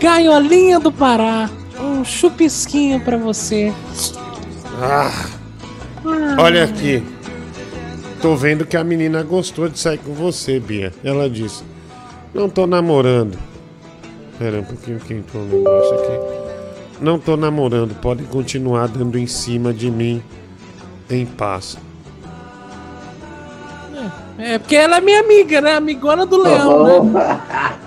Gaiolinha 0.01 0.79
do 0.79 0.93
Pará. 0.93 1.51
Um 1.81 2.05
chupisquinho 2.05 3.01
pra 3.01 3.17
você. 3.17 3.73
Ah, 4.81 5.27
olha 6.39 6.65
aqui. 6.65 7.03
Tô 8.21 8.35
vendo 8.35 8.67
que 8.67 8.77
a 8.77 8.83
menina 8.83 9.23
gostou 9.23 9.69
de 9.69 9.79
sair 9.79 9.99
com 9.99 10.13
você, 10.13 10.59
Bia. 10.59 10.93
Ela 11.05 11.29
disse: 11.31 11.63
Não 12.35 12.49
tô 12.49 12.67
namorando. 12.67 13.39
Pera 14.39 14.61
um 14.61 14.65
pouquinho 14.65 14.99
que 15.01 15.15
entrou 15.15 15.43
um 15.43 15.47
negócio 15.47 15.95
aqui. 15.95 16.39
Não 17.01 17.19
tô 17.19 17.37
namorando, 17.37 17.95
pode 18.01 18.25
continuar 18.25 18.89
dando 18.89 19.17
em 19.19 19.27
cima 19.27 19.73
de 19.73 19.89
mim 19.89 20.21
em 21.09 21.25
paz. 21.25 21.77
É, 24.37 24.59
porque 24.59 24.77
ela 24.77 24.99
é 24.99 25.01
minha 25.01 25.21
amiga, 25.21 25.61
né? 25.61 25.75
Amigona 25.77 26.25
do 26.25 26.41
Leão, 26.41 27.05
né? 27.05 27.41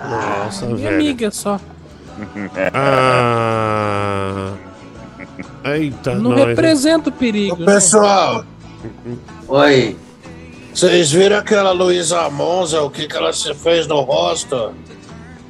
Nossa, 0.10 0.66
Minha 0.66 0.78
velho. 0.78 0.96
amiga 0.96 1.32
só. 1.32 1.60
Ah. 2.74 4.52
Eita, 5.64 6.16
Não 6.16 6.32
nós. 6.32 6.46
representa 6.48 7.10
o 7.10 7.12
perigo. 7.12 7.56
né? 7.58 7.66
Pessoal. 7.66 8.44
Oi. 9.48 9.96
Vocês 10.74 11.12
viram 11.12 11.38
aquela 11.38 11.72
Luísa 11.72 12.30
Monza, 12.30 12.82
o 12.82 12.90
que, 12.90 13.08
que 13.08 13.16
ela 13.16 13.34
se 13.34 13.54
fez 13.54 13.86
no 13.88 14.00
rosto? 14.02 14.72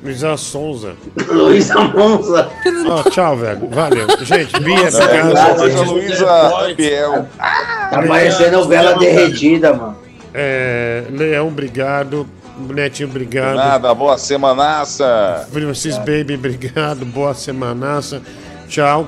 Luísa 0.04 0.36
Sonza. 0.36 0.96
Luísa 1.30 1.80
Monza. 1.80 2.50
Ó, 2.90 3.04
tchau, 3.10 3.38
velho. 3.38 3.70
Valeu. 3.70 4.08
Gente, 4.22 4.60
Bia, 4.60 4.88
obrigado. 4.90 5.62
Luísa 5.62 5.84
Luísa 5.84 6.74
Biel. 6.76 7.28
Tá 7.38 8.04
parecendo 8.08 8.68
vela 8.68 8.98
derretida, 8.98 9.74
mano. 9.74 9.96
É, 10.34 11.04
Leão, 11.12 11.50
obrigado. 11.50 12.28
Netinho, 12.62 13.10
obrigado. 13.10 13.56
Nada, 13.56 13.94
boa 13.94 14.18
semanaça. 14.18 15.48
Francis 15.52 15.98
Baby, 15.98 16.36
obrigado. 16.36 17.06
Boa 17.06 17.34
semanaça. 17.34 18.22
Tchau. 18.68 19.08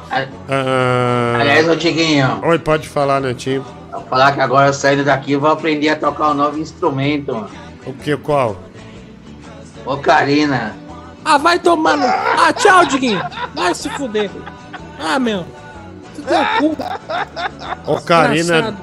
Ah, 0.49 1.37
Aliás, 1.39 1.67
ô 1.69 1.75
Tiguinho, 1.75 2.41
Oi, 2.43 2.59
pode 2.59 2.87
falar, 2.89 3.21
Netinho. 3.21 3.65
vou 3.91 4.01
falar 4.09 4.33
que 4.33 4.41
agora 4.41 4.67
eu 4.67 4.73
saindo 4.73 5.03
daqui 5.05 5.31
eu 5.33 5.39
vou 5.39 5.49
aprender 5.51 5.89
a 5.89 5.95
tocar 5.95 6.31
um 6.31 6.33
novo 6.33 6.57
instrumento, 6.59 7.33
mano. 7.33 7.49
O 7.85 7.93
que, 7.93 8.15
qual? 8.17 8.57
Ocarina. 9.85 10.75
Ah, 11.25 11.37
vai 11.37 11.59
tomar 11.59 11.97
no. 11.97 12.05
Ah, 12.05 12.51
tchau, 12.53 12.85
Diguinho. 12.85 13.21
Vai 13.55 13.73
se 13.73 13.89
fuder. 13.91 14.29
Ah, 14.99 15.17
meu. 15.19 15.45
Tu 16.15 16.21
tem 16.21 16.45
cu. 16.59 16.77
Ocarina 17.91 18.33
Desgraçado. 18.33 18.77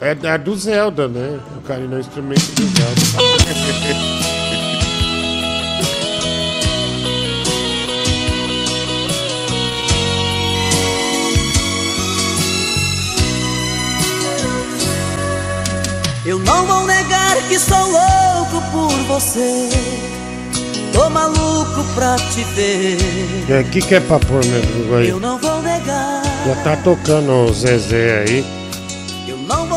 É, 0.00 0.16
é 0.22 0.38
do 0.38 0.56
Zelda, 0.56 1.08
né? 1.08 1.38
Ocarina 1.58 1.94
é 1.94 1.96
um 1.96 2.00
instrumento 2.00 2.52
do 2.54 2.62
Zelda. 2.66 4.28
Eu 16.24 16.38
não 16.40 16.66
vou 16.66 16.86
negar 16.86 17.36
que 17.48 17.58
sou 17.58 17.76
louco 17.78 18.62
por 18.70 18.92
você. 19.06 19.68
Tô 20.92 21.08
maluco 21.08 21.84
pra 21.94 22.16
te 22.16 22.44
ver. 22.54 22.98
É, 23.48 23.60
O 23.60 23.64
que, 23.70 23.80
que 23.80 23.94
é 23.94 24.00
pra 24.00 24.18
pôr 24.18 24.44
mesmo 24.44 24.94
aí? 24.94 25.08
Eu 25.08 25.18
não 25.18 25.38
vou 25.38 25.62
negar. 25.62 26.22
Já 26.46 26.54
tá 26.56 26.76
tocando 26.76 27.32
o 27.32 27.52
Zezé 27.52 28.24
aí. 28.28 28.57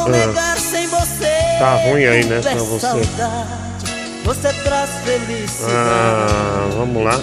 Negar 0.10 0.58
sem 0.58 0.88
você. 0.88 1.32
Tá 1.60 1.76
ruim 1.86 2.06
aí, 2.06 2.26
né, 2.26 2.38
É 2.38 2.42
pra 2.42 2.54
você. 2.56 2.80
saudade, 2.80 3.48
Você 4.24 4.54
traz 4.64 4.90
felicidade. 5.04 5.74
Ah, 5.76 6.70
vamos 6.78 7.04
lá. 7.04 7.20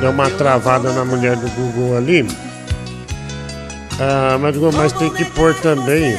Deu 0.00 0.10
uma 0.10 0.28
travada 0.30 0.90
na 0.92 1.04
mulher 1.04 1.36
do 1.36 1.48
Google 1.50 1.96
ali. 1.96 2.26
Ah, 4.00 4.36
mas, 4.40 4.56
mas 4.74 4.92
tem 4.92 5.10
que 5.10 5.24
pôr 5.26 5.54
também 5.56 6.16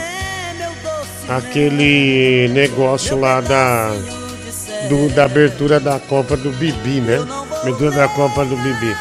aquele 1.29 2.49
negócio 2.53 3.19
lá 3.19 3.41
da, 3.41 3.89
do- 4.89 5.09
da 5.13 5.25
abertura 5.25 5.79
da 5.79 5.99
Copa 5.99 6.35
do 6.37 6.51
Bibi, 6.51 7.01
né? 7.01 7.17
Abertura 7.61 7.91
da 7.91 8.07
Copa 8.07 8.45
do 8.45 8.55
Bibi. 8.57 8.95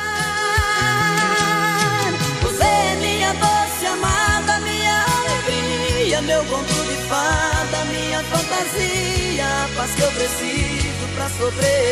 Preciso 10.23 11.05
pra 11.17 11.29
sobreviver. 11.31 11.83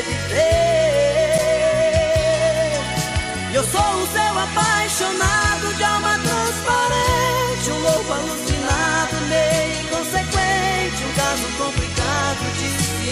Eu 3.53 3.65
sou 3.65 3.81
o 3.81 4.07
seu 4.07 4.39
apaixonado 4.39 5.75
de 5.77 5.83
alma 5.83 6.17
transparente, 6.19 7.71
um 7.73 7.81
louco 7.81 8.13
alucinado, 8.13 9.21
meio 9.29 9.81
inconsequente, 9.83 11.05
um 11.05 11.13
caso 11.15 11.43
complicado 11.59 12.45
de 12.55 12.69
se 12.79 13.11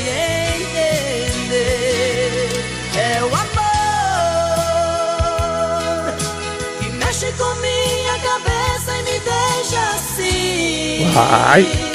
entender. 1.49 1.75
É 2.97 3.21
o 3.25 3.27
amor 3.27 3.65
que 6.81 6.89
mexe 6.91 7.33
com 7.33 7.55
minha 7.57 8.19
cabeça 8.21 8.97
e 8.97 9.03
me 9.03 9.19
deixa 9.19 9.81
assim. 9.97 11.11
Vai. 11.13 11.88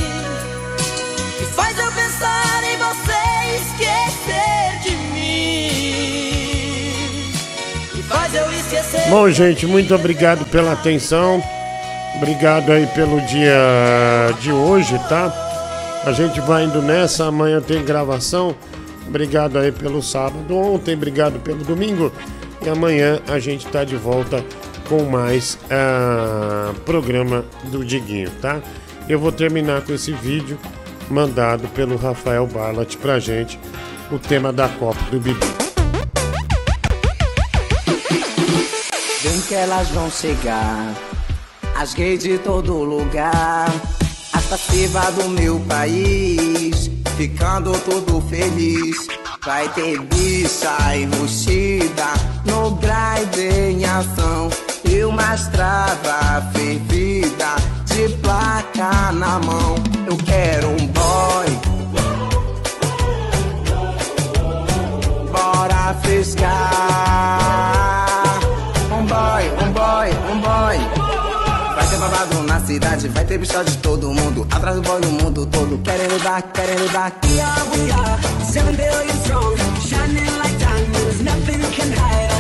Bom, 9.10 9.30
gente, 9.30 9.68
muito 9.68 9.94
obrigado 9.94 10.46
pela 10.46 10.72
atenção. 10.74 11.44
Obrigado 12.16 12.72
aí 12.72 12.88
pelo 12.88 13.20
dia 13.22 13.54
de 14.40 14.52
hoje, 14.52 14.98
tá? 15.10 15.32
A 16.06 16.12
gente 16.12 16.40
vai 16.42 16.64
indo 16.66 16.82
nessa, 16.82 17.26
amanhã 17.26 17.62
tem 17.62 17.84
gravação. 17.84 18.56
Obrigado 19.08 19.58
aí 19.58 19.72
pelo 19.72 20.02
sábado 20.02 20.56
ontem, 20.56 20.96
obrigado 20.96 21.40
pelo 21.40 21.64
domingo. 21.64 22.12
E 22.66 22.70
amanhã 22.70 23.20
a 23.28 23.40
gente 23.40 23.68
tá 23.68 23.84
de 23.84 23.96
volta 23.96 24.44
com 24.88 25.04
mais 25.04 25.58
ah, 25.70 26.74
programa 26.86 27.44
do 27.66 27.84
Diguinho, 27.84 28.30
tá? 28.42 28.62
Eu 29.08 29.20
vou 29.20 29.32
terminar 29.32 29.82
com 29.82 29.94
esse 29.94 30.14
vídeo 30.14 30.58
mandado 31.10 31.68
pelo 31.70 31.98
Rafael 31.98 32.48
Barlat 32.48 32.96
pra 32.98 33.20
gente, 33.20 33.60
o 34.12 34.18
tema 34.18 34.54
da 34.54 34.70
Copa 34.70 35.02
do 35.12 35.20
Bibi. 35.20 35.63
Bem 39.24 39.40
que 39.48 39.56
elas 39.56 39.88
vão 39.88 40.12
chegar, 40.12 40.94
as 41.78 41.94
gays 41.94 42.24
de 42.24 42.38
todo 42.40 42.84
lugar, 42.84 43.72
as 44.34 44.46
passivas 44.48 45.16
do 45.16 45.30
meu 45.30 45.62
país, 45.62 46.92
ficando 47.16 47.72
todo 47.86 48.20
feliz. 48.30 49.08
Vai 49.46 49.70
ter 49.70 49.98
bicha 50.02 50.76
enrustida 50.98 52.08
no 52.46 52.72
grind 52.72 53.38
em 53.38 53.86
ação 53.86 54.50
e 54.84 55.06
uma 55.06 55.38
trava 55.54 56.52
fervida 56.52 57.56
de 57.86 58.10
placa 58.18 59.14
na 59.14 59.40
mão. 59.40 59.76
Eu 60.06 60.18
quero 60.18 60.68
um 60.68 60.88
boy. 60.88 61.48
Bora 65.32 65.94
fisgar. 66.04 67.43
Cidade, 72.74 73.08
vai 73.10 73.26
ter 73.26 73.38
bicho 73.38 73.64
de 73.64 73.78
todo 73.78 74.12
mundo. 74.12 74.48
Atrás 74.50 74.76
do 74.76 74.82
boy 74.82 75.00
no 75.02 75.12
mundo 75.12 75.46
todo, 75.46 75.78
querendo 75.84 76.24
dar, 76.24 76.42
querendo 76.42 76.92
dar. 76.92 77.12
We 77.24 77.40
are, 77.40 77.64
we 77.72 77.92
are, 77.92 78.46
seven 78.52 78.76
billion 78.76 79.16
strong, 79.24 79.56
shining 79.80 80.38
like 80.40 80.58
diamonds, 80.58 81.22
nothing 81.22 81.62
can 81.72 81.92
hide 81.92 82.33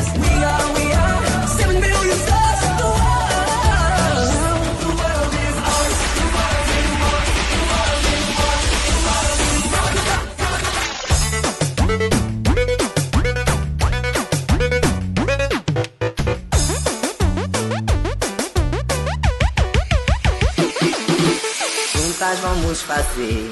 Juntas 22.34 22.40
vamos 22.40 22.82
fazer 22.82 23.52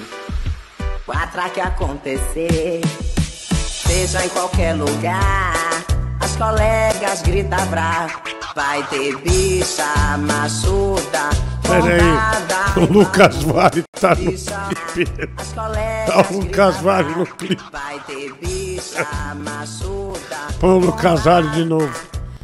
o 1.07 1.11
atraque 1.11 1.59
acontecer. 1.59 2.81
Seja 3.67 4.25
em 4.25 4.29
qualquer 4.29 4.73
lugar, 4.73 5.53
as 6.19 6.35
colegas 6.35 7.21
gritam 7.21 7.67
pra. 7.67 8.07
Vai 8.55 8.83
ter 8.87 9.15
bicha 9.17 10.17
machuda. 10.17 11.29
Peraí, 11.63 12.01
o 12.77 12.91
Lucas 12.91 13.43
Vale 13.43 13.83
tá 13.99 14.15
no 14.15 14.31
clipe. 14.93 15.27
Tá 15.55 16.25
o 16.29 16.37
Lucas 16.37 16.77
Vale 16.77 17.15
no 17.15 17.25
clipe. 17.25 17.63
Vai 17.71 17.99
ter 18.01 18.33
bicha 18.33 19.05
machuda. 19.35 20.37
Põe 20.59 20.69
o 20.69 20.79
Lucas 20.79 21.23
Vale 21.23 21.49
de 21.49 21.65
novo. 21.65 21.99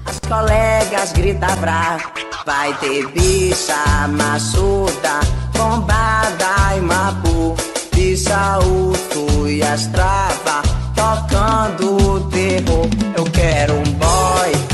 As 0.06 0.20
colegas 0.20 1.14
gritam 1.14 1.58
pra. 1.58 2.27
Vai 2.48 2.74
ter 2.76 3.06
bicha 3.08 4.08
machuda, 4.08 5.20
bombada 5.52 6.78
e 6.78 6.80
mabu. 6.80 7.58
Bicha 7.94 8.60
urso 8.60 9.50
e 9.50 9.62
as 9.62 9.88
travas, 9.88 10.66
tocando 10.96 11.98
o 11.98 12.20
terror. 12.30 12.88
Eu 13.18 13.26
quero 13.26 13.74
um 13.74 13.84
boy. 13.84 14.67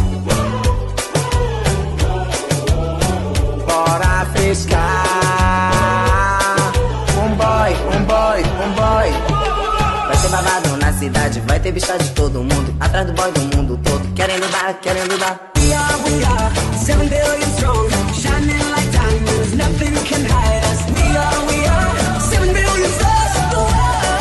Cidade, 11.34 11.40
vai 11.48 11.60
ter 11.60 11.72
bicha 11.72 11.98
de 11.98 12.10
todo 12.12 12.44
mundo. 12.44 12.76
Atrás 12.80 13.08
do 13.08 13.14
boy 13.14 13.32
do 13.32 13.42
mundo 13.58 13.80
todo, 13.84 14.14
querendo 14.14 14.48
dar, 14.52 14.74
querendo 14.80 15.18
dar. 15.18 15.52
We 15.58 15.74
are, 15.74 15.98
we 16.06 16.24
are, 16.24 16.52
seven 16.78 17.08
billion 17.08 17.50
strong, 17.58 17.90
shining 18.14 18.72
like 18.72 18.92
diamonds, 18.92 19.54
nothing 19.56 19.94
can 20.06 20.26
hide 20.26 20.64
us. 20.66 20.86
We 20.90 21.18
are, 21.18 21.46
we 21.48 21.66
are, 21.66 22.20
seven 22.20 22.54
billion 22.54 22.92
stars. 22.92 23.34
The 23.34 23.58
world, 23.58 24.14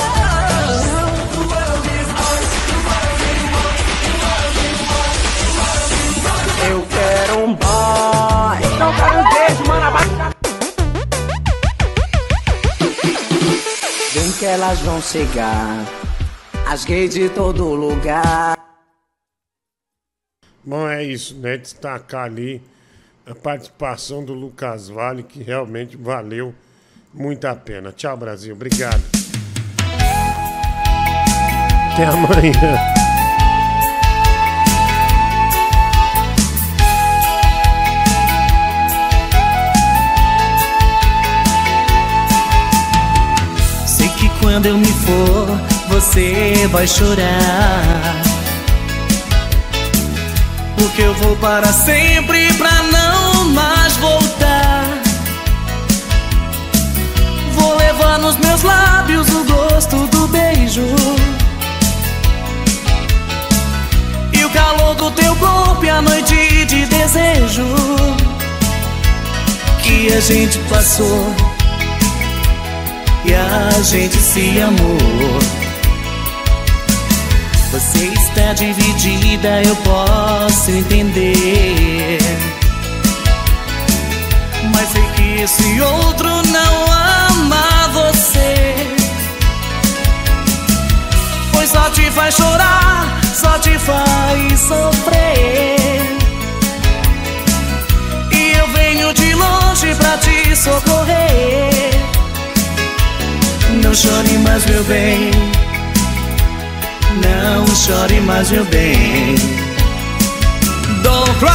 the 1.33 1.41
world 1.51 1.87
is 1.87 2.09
ours. 2.23 2.49
The 2.69 2.79
world 2.87 3.21
is 3.31 3.43
ours. 3.61 3.83
The 4.03 4.13
world 4.23 4.57
is 4.63 6.25
ours. 6.29 6.71
Eu 6.71 6.79
quero 6.89 7.35
um 7.45 7.55
boy. 7.55 8.59
Não 8.79 8.91
quero 8.95 9.19
um 9.19 9.25
beijo, 9.35 9.63
mano, 9.67 9.87
abaixa. 9.87 10.33
Vem 14.15 14.33
que 14.33 14.45
elas 14.45 14.79
vão 14.81 15.01
chegar, 15.03 15.85
as 16.73 16.87
gays 16.87 17.13
de 17.13 17.29
todo 17.29 17.75
lugar. 17.75 18.57
Bom, 20.65 20.89
é 20.89 21.05
isso, 21.05 21.35
né? 21.37 21.59
Destacar 21.59 22.25
ali 22.25 22.63
a 23.27 23.35
participação 23.35 24.25
do 24.25 24.33
Lucas 24.33 24.89
Vale, 24.89 25.23
que 25.23 25.43
realmente 25.43 25.99
valeu 25.99 26.55
muito 27.13 27.45
a 27.45 27.55
pena. 27.55 27.93
Tchau, 27.93 28.17
Brasil. 28.17 28.55
Obrigado. 28.55 29.03
Até 31.93 32.07
amanhã. 32.07 32.79
Sei 43.87 44.09
que 44.09 44.31
quando 44.41 44.65
eu 44.65 44.79
me 44.79 44.87
for, 44.87 45.72
você 45.93 46.67
vai 46.71 46.87
chorar. 46.87 48.23
Porque 50.79 51.03
eu 51.03 51.15
vou 51.15 51.37
para 51.37 51.71
sempre 51.71 52.51
pra 52.55 52.83
não 52.85 53.51
mais 53.51 53.97
voltar. 53.99 54.85
Vou 57.55 57.77
levar 57.77 58.19
nos 58.19 58.39
meus 58.39 58.63
lábios 58.63 59.29
o 59.29 59.45
gosto 59.45 60.07
do 60.07 60.27
beijo. 60.29 60.87
E 64.33 64.45
o 64.45 64.51
calor 64.51 64.95
do 64.95 65.11
teu 65.11 65.37
corpo 65.37 65.85
e 65.85 65.91
a 65.91 66.01
noite 66.01 66.65
de 66.65 66.87
desejo 66.87 67.67
que 69.83 70.11
a 70.11 70.21
gente 70.21 70.59
passou 70.71 71.35
e 73.27 73.35
a 73.35 73.83
gente 73.83 74.17
se 74.17 74.59
amou. 74.59 75.62
Você 77.73 78.05
está 78.09 78.53
dividida, 78.53 79.63
eu 79.63 79.75
posso 79.77 80.71
entender. 80.71 82.19
Mas 84.75 84.91
sei 84.91 85.03
que 85.17 85.41
esse 85.41 85.81
outro 85.81 86.29
não 86.29 86.85
ama 86.93 87.89
você. 87.95 88.75
Pois 91.51 91.71
só 91.71 91.89
te 91.89 92.11
faz 92.11 92.35
chorar, 92.35 93.19
só 93.35 93.59
te 93.59 93.79
faz 93.79 94.61
sofrer. 94.61 96.19
E 98.33 98.53
eu 98.59 98.69
venho 98.69 99.15
de 99.15 99.33
longe 99.33 99.95
pra 99.95 100.19
te 100.19 100.55
socorrer. 100.55 101.71
Não 103.83 103.95
chore 103.95 104.37
mais, 104.45 104.67
meu 104.67 104.85
bem. 104.85 105.31
Não 107.21 107.67
chore 107.75 108.21
mais, 108.21 108.51
meu 108.51 108.65
bem. 108.67 109.35
Don't 111.03 111.31
cry, 111.39 111.51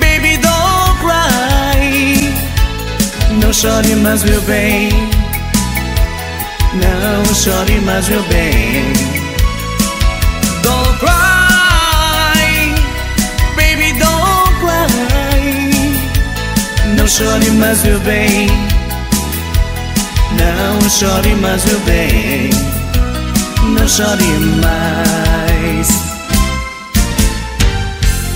baby, 0.00 0.38
don't 0.38 0.98
cry. 1.00 2.32
Não 3.42 3.52
chore 3.52 3.94
mais, 3.96 4.22
meu 4.24 4.40
bem. 4.42 4.88
Não 6.74 7.34
chore 7.34 7.80
mais, 7.80 8.08
meu 8.08 8.22
bem. 8.24 8.92
Don't 10.62 10.98
cry, 10.98 12.74
baby, 13.56 13.92
don't 13.98 14.54
cry. 14.60 15.92
Não 16.96 17.06
chore 17.06 17.50
mais, 17.50 17.82
meu 17.82 18.00
bem. 18.00 18.46
Não 20.38 20.88
chore 20.88 21.34
mais, 21.36 21.64
meu 21.66 21.78
bem. 21.80 22.81
Não 23.62 23.88
chore 23.88 24.38
mais. 24.60 25.88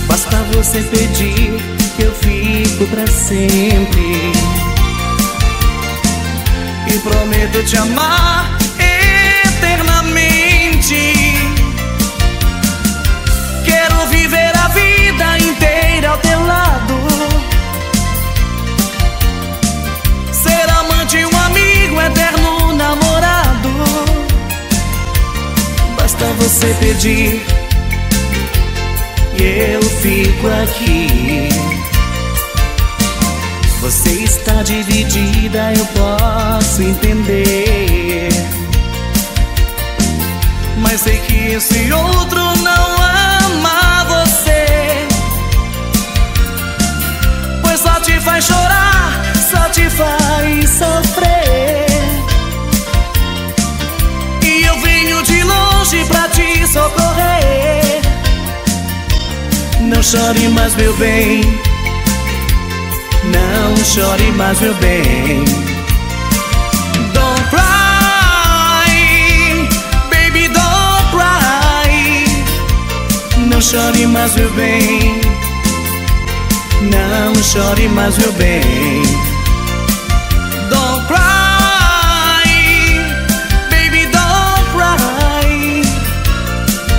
Basta 0.07 0.37
você 0.53 0.81
pedir 0.83 1.59
que 1.95 2.03
eu 2.03 2.13
fico 2.13 2.85
pra 2.87 3.05
sempre. 3.07 4.31
E 6.87 6.99
prometo 6.99 7.63
te 7.65 7.77
amar 7.77 8.57
eternamente. 8.79 10.95
Quero 13.65 14.07
viver 14.07 14.55
a 14.57 14.67
vida 14.69 15.37
inteira 15.39 16.11
ao 16.11 16.17
teu 16.19 16.45
lado. 16.45 16.76
basta 26.07 26.25
você 26.39 26.73
pedir 26.79 27.45
e 29.37 29.73
eu 29.73 29.81
fico 29.81 30.47
aqui. 30.63 31.49
Você 33.81 34.11
está 34.11 34.63
dividida, 34.63 35.73
eu 35.73 35.85
posso 35.87 36.81
entender. 36.81 38.29
Mas 40.77 41.01
sei 41.01 41.17
que 41.17 41.53
esse 41.55 41.91
outro 41.91 42.39
não 42.39 43.03
ama 43.43 44.05
você. 44.05 45.07
Pois 47.61 47.81
só 47.81 47.99
te 47.99 48.17
faz 48.21 48.45
chorar, 48.45 49.21
só 49.51 49.69
te 49.69 49.89
faz 49.89 50.69
sofrer. 50.69 51.86
longe 55.87 56.05
pra 56.05 56.27
te 56.29 56.67
socorrer. 56.67 58.01
Não 59.81 60.03
chore 60.03 60.49
mais, 60.49 60.75
meu 60.75 60.93
bem. 60.97 61.41
Não 63.23 63.77
chore 63.85 64.31
mais, 64.31 64.59
meu 64.59 64.73
bem. 64.75 65.45
Don't 67.13 67.43
cry, 67.49 68.89
baby, 70.09 70.47
don't 70.49 71.09
cry. 71.11 72.25
Não 73.49 73.61
chore 73.61 74.07
mais, 74.07 74.35
meu 74.35 74.49
bem. 74.51 75.21
Não 76.81 77.35
chore 77.43 77.87
mais, 77.89 78.17
meu 78.17 78.31
bem. 78.33 79.06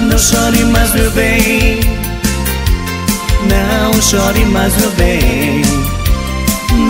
Não 0.08 0.18
chore 0.18 0.64
mais, 0.64 0.94
meu 0.94 1.10
bem. 1.10 1.80
Não 3.46 4.02
chore 4.02 4.44
mais, 4.46 4.74
meu 4.76 4.90
bem. 4.92 5.62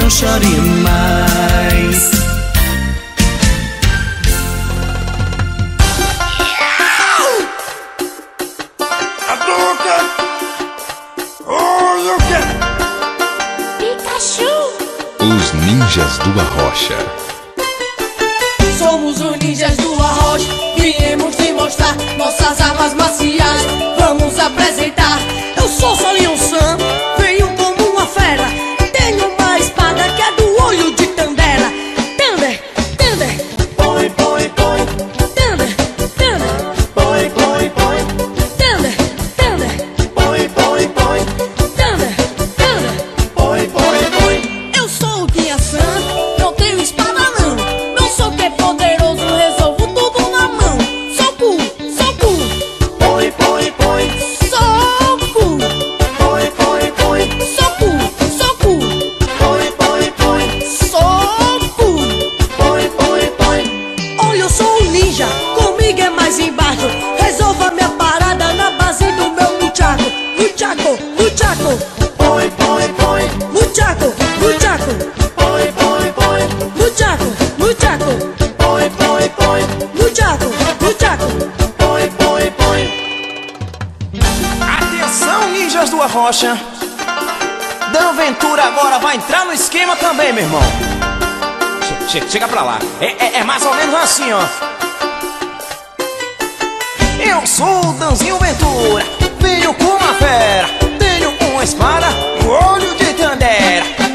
Não 0.00 0.08
chore 0.08 0.46
mais. 0.82 2.10
Os 15.20 15.52
ninjas 15.52 16.18
do 16.18 16.40
Arrocha. 16.40 16.96
Somos 18.78 19.20
unidos 19.20 19.47
mostrar 21.78 22.16
nossas 22.16 22.60
armas 22.60 22.94
marciais. 22.94 23.62
Vamos 23.98 24.38
apresentar. 24.38 25.18
Eu 25.56 25.68
sou 25.68 25.94
Solidão. 25.96 26.17
marcha. 86.38 86.56
Dan 87.92 88.14
Ventura 88.14 88.64
agora 88.64 88.98
vai 88.98 89.16
entrar 89.16 89.44
no 89.44 89.52
esquema 89.52 89.96
também, 89.96 90.32
meu 90.32 90.44
irmão. 90.44 90.62
Che 92.08 92.20
che 92.20 92.28
chega 92.28 92.46
pra 92.46 92.62
lá. 92.62 92.78
É, 93.00 93.06
é, 93.06 93.38
é, 93.38 93.44
mais 93.44 93.64
ou 93.64 93.74
menos 93.74 93.94
assim, 93.94 94.32
ó. 94.32 94.40
Eu 97.18 97.46
sou 97.46 97.90
o 97.90 97.92
Danzinho 97.94 98.38
Ventura, 98.38 99.04
venho 99.40 99.74
com 99.74 99.84
uma 99.84 100.14
fera, 100.14 100.68
tenho 100.98 101.36
uma 101.52 101.64
espada, 101.64 102.06
olho 102.46 102.94
de 102.94 103.12
tandera. 103.14 104.07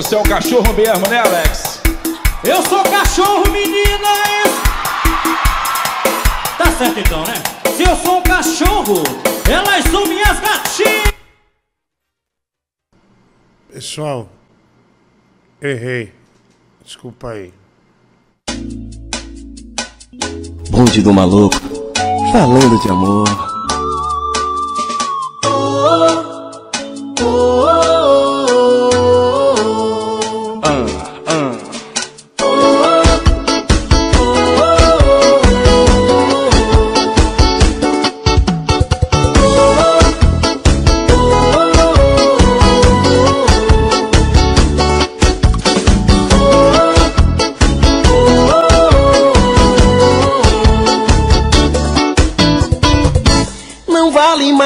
Você 0.00 0.14
é 0.14 0.18
um 0.18 0.22
cachorro 0.22 0.72
mesmo, 0.72 1.06
né, 1.10 1.18
Alex? 1.18 1.82
Eu 2.42 2.62
sou 2.62 2.82
cachorro, 2.84 3.44
meninas! 3.50 4.48
Tá 6.56 6.72
certo 6.78 7.00
então, 7.00 7.22
né? 7.24 7.34
Se 7.76 7.82
eu 7.82 7.94
sou 7.96 8.16
um 8.16 8.22
cachorro, 8.22 9.02
elas 9.46 9.84
são 9.90 10.06
minhas 10.06 10.40
gatinhas! 10.40 11.12
Pessoal, 13.70 14.26
errei. 15.60 16.14
Desculpa 16.82 17.32
aí. 17.32 17.52
Bonde 20.70 21.02
do 21.02 21.12
maluco, 21.12 21.60
falando 22.32 22.80
de 22.80 22.88
amor. 22.88 23.49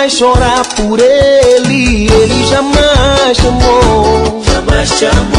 vai 0.05 0.11
chorar 0.11 0.63
por 0.77 1.01
ele, 1.01 2.07
ele 2.13 2.45
jamais 2.45 3.37
chamou. 3.39 4.43
Jamais 4.45 4.89
chamou. 4.91 5.34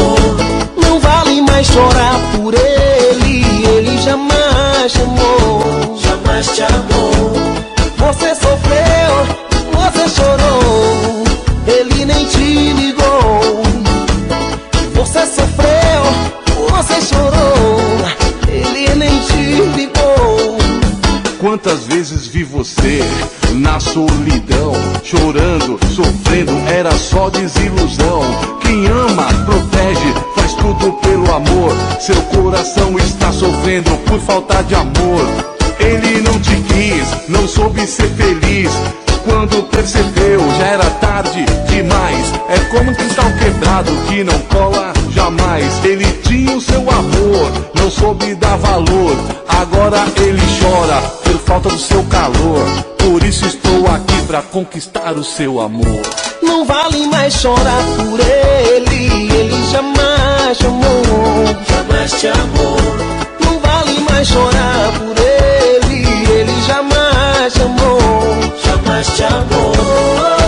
Desilusão. 27.46 28.22
Quem 28.60 28.88
ama, 28.88 29.28
protege, 29.46 30.14
faz 30.36 30.54
tudo 30.56 30.94
pelo 30.94 31.32
amor. 31.32 31.74
Seu 32.00 32.20
coração 32.24 32.98
está 32.98 33.32
sofrendo 33.32 33.92
por 34.06 34.20
falta 34.20 34.64
de 34.64 34.74
amor. 34.74 35.26
Ele 35.80 36.22
não 36.22 36.40
te 36.40 36.56
quis, 36.56 37.30
não 37.30 37.48
soube 37.48 37.86
ser 37.86 38.10
feliz. 38.10 38.72
Quando 39.24 39.64
percebeu, 39.70 40.40
já 40.58 40.66
era 40.66 40.90
tarde 41.02 41.46
demais. 41.70 42.34
É 42.50 42.60
como 42.72 42.92
um 42.92 42.94
cristal 42.96 43.32
quebrado 43.40 43.92
que 44.08 44.24
não 44.24 44.40
cola 44.50 44.94
jamais. 45.12 45.84
Ele 45.84 46.06
tinha 46.24 46.56
o 46.56 46.62
seu 46.62 46.82
amor, 46.82 47.52
não 47.76 47.92
soube 47.92 48.34
dar 48.36 48.58
valor. 48.58 49.16
Agora 49.48 50.04
ele 50.18 50.42
chora 50.60 51.00
por 51.24 51.38
falta 51.40 51.70
do 51.70 51.78
seu 51.78 52.04
calor. 52.06 52.95
Pra 54.26 54.42
conquistar 54.42 55.14
o 55.14 55.24
seu 55.24 55.62
amor. 55.62 56.02
Não 56.42 56.66
vale 56.66 57.08
mais 57.08 57.34
chorar 57.34 57.84
por 57.98 58.20
ele, 58.20 59.32
ele 59.34 59.72
jamais 59.72 60.58
te 60.58 60.66
amou. 60.66 61.46
Jamais 61.70 62.12
te 62.12 62.28
amou. 62.28 62.78
Não 63.40 63.60
vale 63.60 64.00
mais 64.10 64.28
chorar 64.28 64.92
por 65.00 65.16
ele, 65.18 66.08
ele 66.30 66.62
jamais 66.68 67.54
te 67.54 67.62
amou. 67.62 68.00
Jamais 68.64 69.08
te 69.08 69.24
amou. 69.24 70.45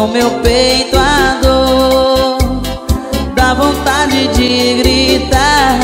No 0.00 0.08
meu 0.08 0.30
peito 0.40 0.96
a 0.96 1.38
dor. 1.42 2.38
Dá 3.34 3.52
vontade 3.52 4.28
de 4.28 4.78
gritar. 4.78 5.78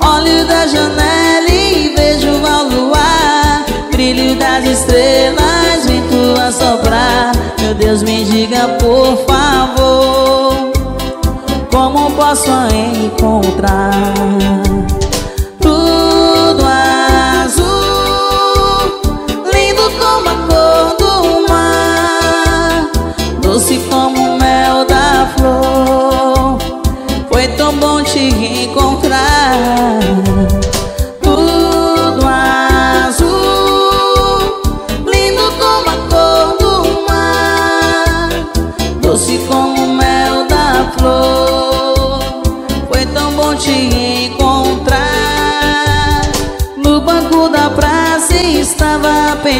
Olho 0.00 0.44
da 0.48 0.66
janela 0.66 1.48
e 1.50 1.94
vejo 1.96 2.44
ao 2.44 2.64
luar 2.64 3.64
Brilho 3.92 4.34
das 4.36 4.64
estrelas, 4.64 5.86
vento 5.86 6.40
a 6.40 6.50
soprar. 6.50 7.32
Meu 7.60 7.74
Deus, 7.74 8.02
me 8.02 8.24
diga 8.24 8.68
por 8.80 9.16
favor 9.24 10.72
Como 11.70 12.10
posso 12.10 12.50
encontrar 12.72 14.14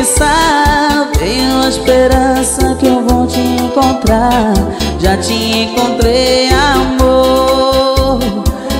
pensar 0.05 1.10
Tenho 1.18 1.66
esperança 1.66 2.74
que 2.74 2.86
eu 2.86 3.07
vou 3.07 3.26
te 3.26 3.41
encontrar. 3.41 4.52
Já 5.00 5.16
te 5.16 5.33
encontrei 5.33 6.50
amor. 6.50 8.20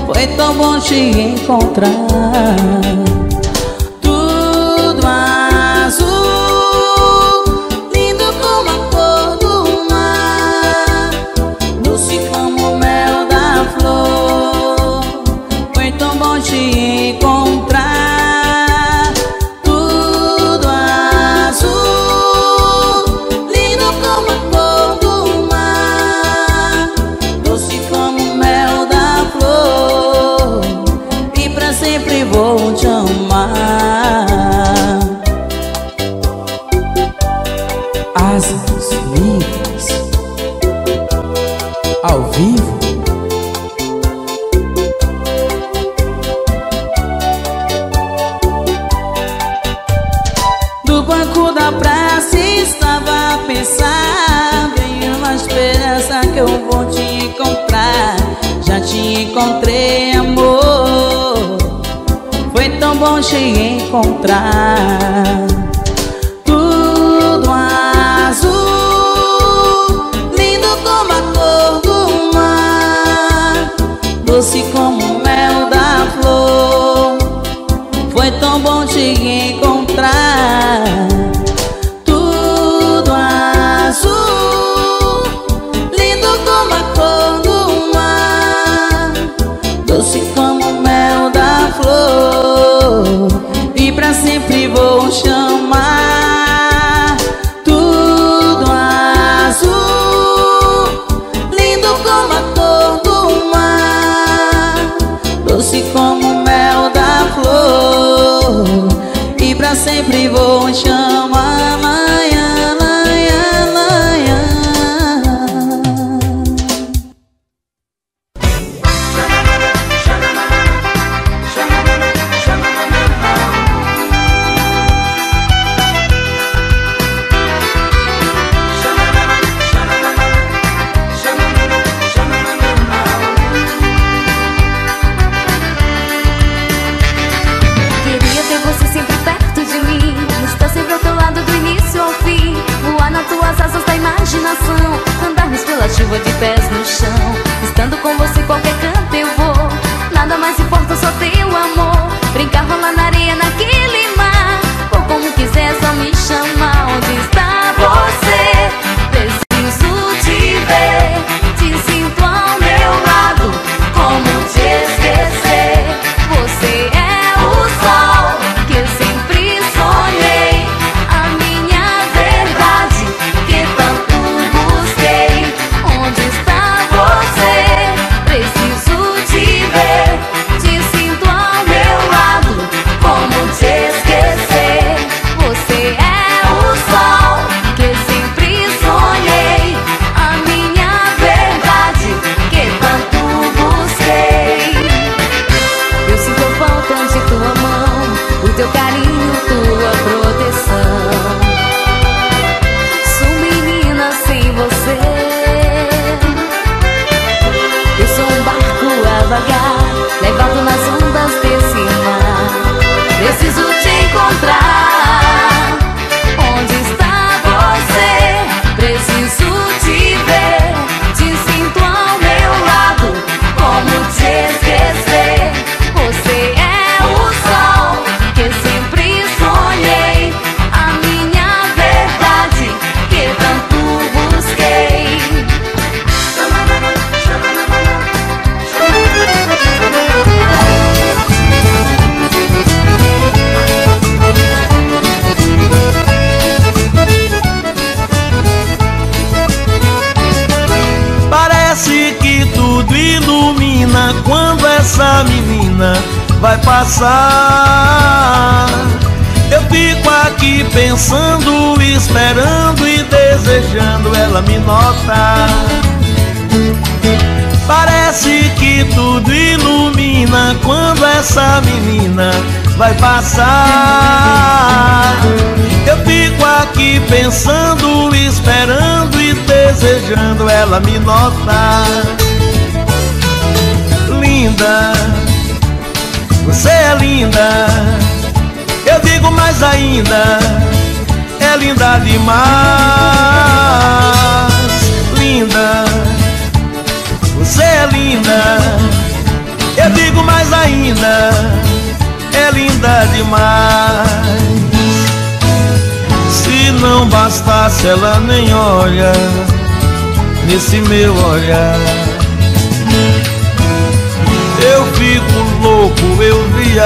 Foi 0.07 0.27
tão 0.37 0.55
bom 0.55 0.79
te 0.79 0.95
encontrar 0.95 1.95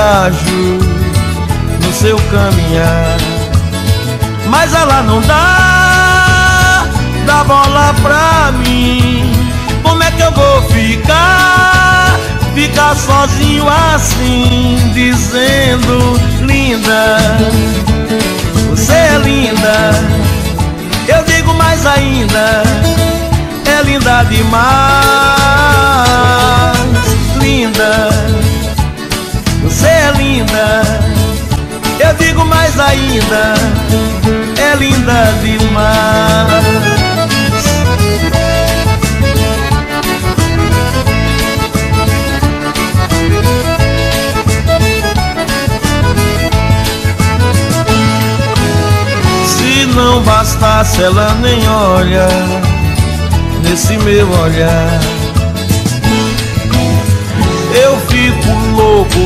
corajos 0.09 0.87
no 1.85 1.93
seu 1.93 2.17
caminhar. 2.31 3.19
Mas 4.49 4.73
ela 4.73 5.03
não 5.03 5.21
dá, 5.21 6.87
dá 7.27 7.45
bola 7.45 7.95
pra 8.03 8.51
mim. 8.65 9.31
Como 9.83 10.03
é 10.03 10.11
que 10.11 10.23
eu 10.23 10.33
vou 10.33 10.63
ficar? 10.71 12.19
Ficar 12.55 12.97
sozinho 12.97 13.67
assim, 13.69 14.79
dizendo: 14.95 16.19
Linda, 16.41 17.19
você 18.71 18.93
é 18.93 19.19
linda. 19.23 19.93
Eu 21.07 21.23
digo 21.25 21.53
mais 21.53 21.85
ainda: 21.85 22.63
É 23.67 23.83
linda 23.83 24.23
demais, 24.25 24.65
linda 27.43 28.48
você 29.79 29.87
é 29.87 30.13
linda. 30.17 30.83
Eu 32.01 32.15
digo 32.15 32.45
mais 32.45 32.79
ainda, 32.81 33.55
é 34.61 34.75
linda 34.77 35.33
demais. 35.43 36.65
Se 49.47 49.87
não 49.95 50.23
bastasse 50.23 51.03
ela 51.03 51.35
nem 51.41 51.69
olha 51.69 52.29
nesse 53.63 53.97
meu 53.99 54.29
olhar 54.41 55.18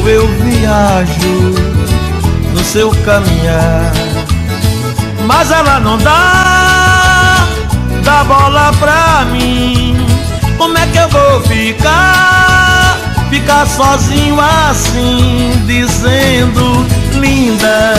eu 0.08 0.26
viajo 0.38 1.54
no 2.52 2.64
seu 2.64 2.90
caminhar. 3.04 3.92
Mas 5.26 5.50
ela 5.50 5.78
não 5.80 5.98
dá, 5.98 7.46
dá 8.04 8.24
bola 8.24 8.72
pra 8.78 9.26
mim. 9.30 9.96
Como 10.56 10.76
é 10.78 10.86
que 10.86 10.98
eu 10.98 11.08
vou 11.08 11.40
ficar? 11.42 12.98
Ficar 13.30 13.66
sozinho 13.66 14.38
assim, 14.40 15.52
dizendo: 15.66 16.86
Linda, 17.14 17.94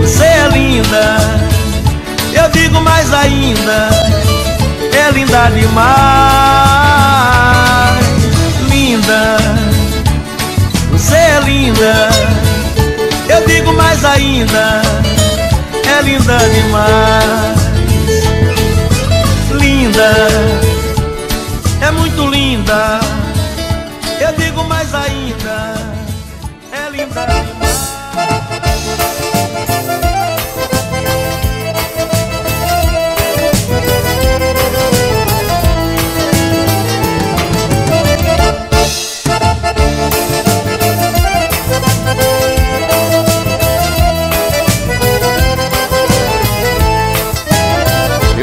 você 0.00 0.24
é 0.24 0.48
linda. 0.52 1.18
Eu 2.32 2.50
digo 2.50 2.80
mais 2.80 3.12
ainda: 3.12 3.90
É 4.92 5.10
linda 5.10 5.50
demais, 5.50 5.84
linda 8.68 9.63
linda, 11.44 12.08
eu 13.28 13.46
digo 13.46 13.72
mais 13.72 14.04
ainda, 14.04 14.82
é 15.86 16.02
linda 16.02 16.38
demais. 16.38 17.64
Linda, 19.52 20.12
é 21.80 21.90
muito 21.90 22.26
linda. 22.28 23.03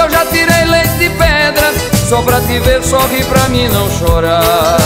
eu 0.00 0.10
já 0.10 0.24
tirei 0.26 0.64
leite 0.64 0.94
de 0.98 1.10
pedra. 1.10 1.72
Só 2.08 2.22
pra 2.22 2.40
te 2.40 2.58
ver, 2.58 2.82
sorri 2.82 3.22
pra 3.24 3.48
mim 3.48 3.68
não 3.68 3.88
chorar. 3.90 4.78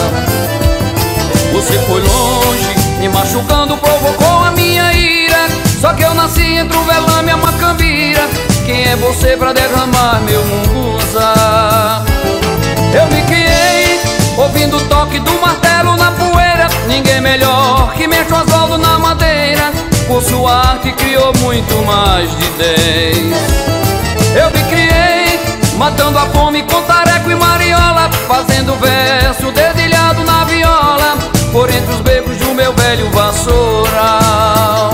Você 1.52 1.78
foi 1.86 2.01
longe, 2.01 2.75
me 2.99 3.09
machucando, 3.09 3.76
provocou 3.76 4.44
a 4.44 4.51
minha 4.51 4.93
ira. 4.93 5.47
Só 5.81 5.93
que 5.94 6.02
eu 6.02 6.15
nasci 6.15 6.57
entre 6.57 6.76
o 6.76 6.83
velame 6.83 7.28
e 7.28 7.31
a 7.31 7.36
macambira. 7.36 8.28
Quem 8.67 8.84
é 8.84 8.97
você 8.97 9.36
pra 9.36 9.52
derramar 9.52 10.20
meu 10.23 10.44
munguza? 10.44 11.34
Eu 12.93 13.07
me 13.07 13.23
criei 13.23 14.01
ouvindo 14.36 14.76
o 14.76 14.81
toque 14.89 15.20
do 15.20 15.33
martelo 15.41 15.97
na 15.97 16.10
poeira. 16.12 16.68
Ninguém 16.89 17.20
melhor 17.20 17.93
que 17.94 18.07
mexe 18.09 18.33
Oswaldo 18.33 18.78
na 18.78 18.99
madeira. 18.99 19.73
Por 20.09 20.23
sua 20.23 20.70
arte 20.70 20.93
criou 20.93 21.33
muito 21.41 21.75
mais 21.86 22.31
de 22.36 22.49
dez. 22.59 23.74
Eu 24.34 24.50
me 24.50 24.64
criei 24.64 25.38
matando 25.76 26.18
a 26.18 26.26
fome 26.26 26.62
com 26.62 26.82
tareco 26.82 27.30
e 27.30 27.34
mariola, 27.34 28.10
fazendo 28.26 28.74
verso 28.76 29.50
dedilhado 29.52 30.24
na 30.24 30.44
viola, 30.44 31.16
por 31.52 31.70
entre 31.70 31.92
os 31.92 32.00
becos 32.00 32.36
do 32.38 32.54
meu 32.54 32.72
velho 32.72 33.10
vassoural. 33.10 34.93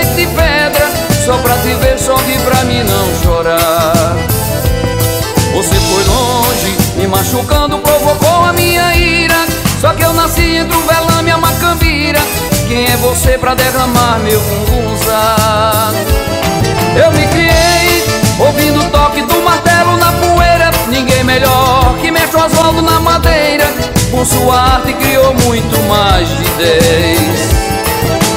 Só 1.25 1.37
pra 1.37 1.55
te 1.57 1.75
ver, 1.75 1.99
sorri 1.99 2.37
pra 2.39 2.63
mim 2.63 2.83
não 2.83 3.21
chorar 3.21 4.15
Você 5.53 5.75
foi 5.75 6.03
longe, 6.03 6.77
me 6.97 7.07
machucando, 7.07 7.77
provocou 7.77 8.45
a 8.45 8.53
minha 8.53 8.95
ira. 8.95 9.35
Só 9.79 9.93
que 9.93 10.03
eu 10.03 10.13
nasci 10.13 10.57
entre 10.57 10.75
o 10.75 10.81
velame 10.81 11.29
e 11.29 11.31
a 11.31 11.37
macambira. 11.37 12.19
Quem 12.67 12.85
é 12.85 12.97
você 12.97 13.37
pra 13.37 13.53
derramar 13.53 14.19
meu 14.19 14.39
fungunza? 14.39 15.35
Eu 16.95 17.11
me 17.11 17.27
criei, 17.27 18.03
ouvindo 18.39 18.79
o 18.79 18.89
toque 18.89 19.21
do 19.21 19.41
martelo 19.43 19.97
na 19.97 20.11
poeira. 20.13 20.71
Ninguém 20.87 21.23
melhor 21.23 21.97
que 22.01 22.09
mexe 22.11 22.35
o 22.35 22.43
Oswaldo 22.43 22.81
na 22.81 22.99
madeira. 22.99 23.65
Por 24.09 24.25
sua 24.25 24.59
arte 24.75 24.93
criou 24.93 25.33
muito 25.45 25.79
mais 25.87 26.27
de 26.27 26.43
dez. 26.57 27.49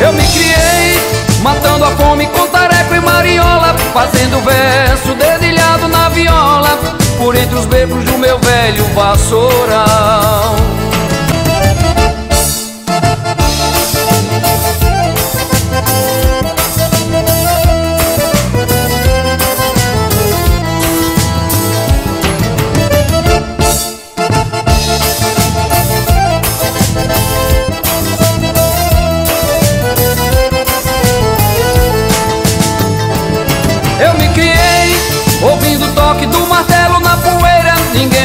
Eu 0.01 0.13
me 0.13 0.23
criei, 0.23 1.24
matando 1.45 1.85
a 1.85 1.91
fome 1.91 2.27
com 2.29 2.47
tareco 2.49 2.95
e 2.95 3.01
mariola 3.01 3.77
Fazendo 3.93 4.41
verso 4.41 5.15
dedilhado 5.15 5.87
na 5.89 6.09
viola 6.09 6.79
Por 7.19 7.37
entre 7.37 7.57
os 7.57 7.67
becos 7.67 8.03
do 8.05 8.19
meu 8.19 8.39
velho 8.39 8.85
vassoural 8.95 10.57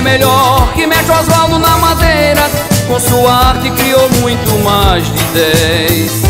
melhor 0.10 0.72
que 0.74 0.88
mexe 0.88 1.12
o 1.12 1.20
Oswaldo 1.20 1.60
na 1.60 1.78
madeira. 1.78 2.42
Com 2.88 3.00
sua 3.00 3.32
arte 3.50 3.70
criou 3.72 4.10
muito 4.22 4.52
mais 4.64 5.06
de 5.06 5.24
dez. 5.26 6.24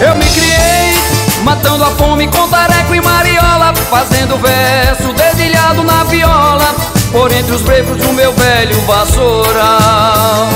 Eu 0.00 0.14
me 0.14 0.24
criei 0.24 0.94
matando 1.42 1.82
a 1.84 1.90
fome 1.90 2.28
com 2.28 2.48
tareco 2.48 2.94
e 2.94 3.00
mariola 3.00 3.72
Fazendo 3.90 4.36
verso 4.38 5.12
dedilhado 5.12 5.82
na 5.84 6.04
viola 6.04 6.74
Por 7.10 7.30
entre 7.32 7.52
os 7.52 7.62
becos 7.62 7.96
do 7.98 8.12
meu 8.12 8.32
velho 8.32 8.80
vassoural 8.82 10.48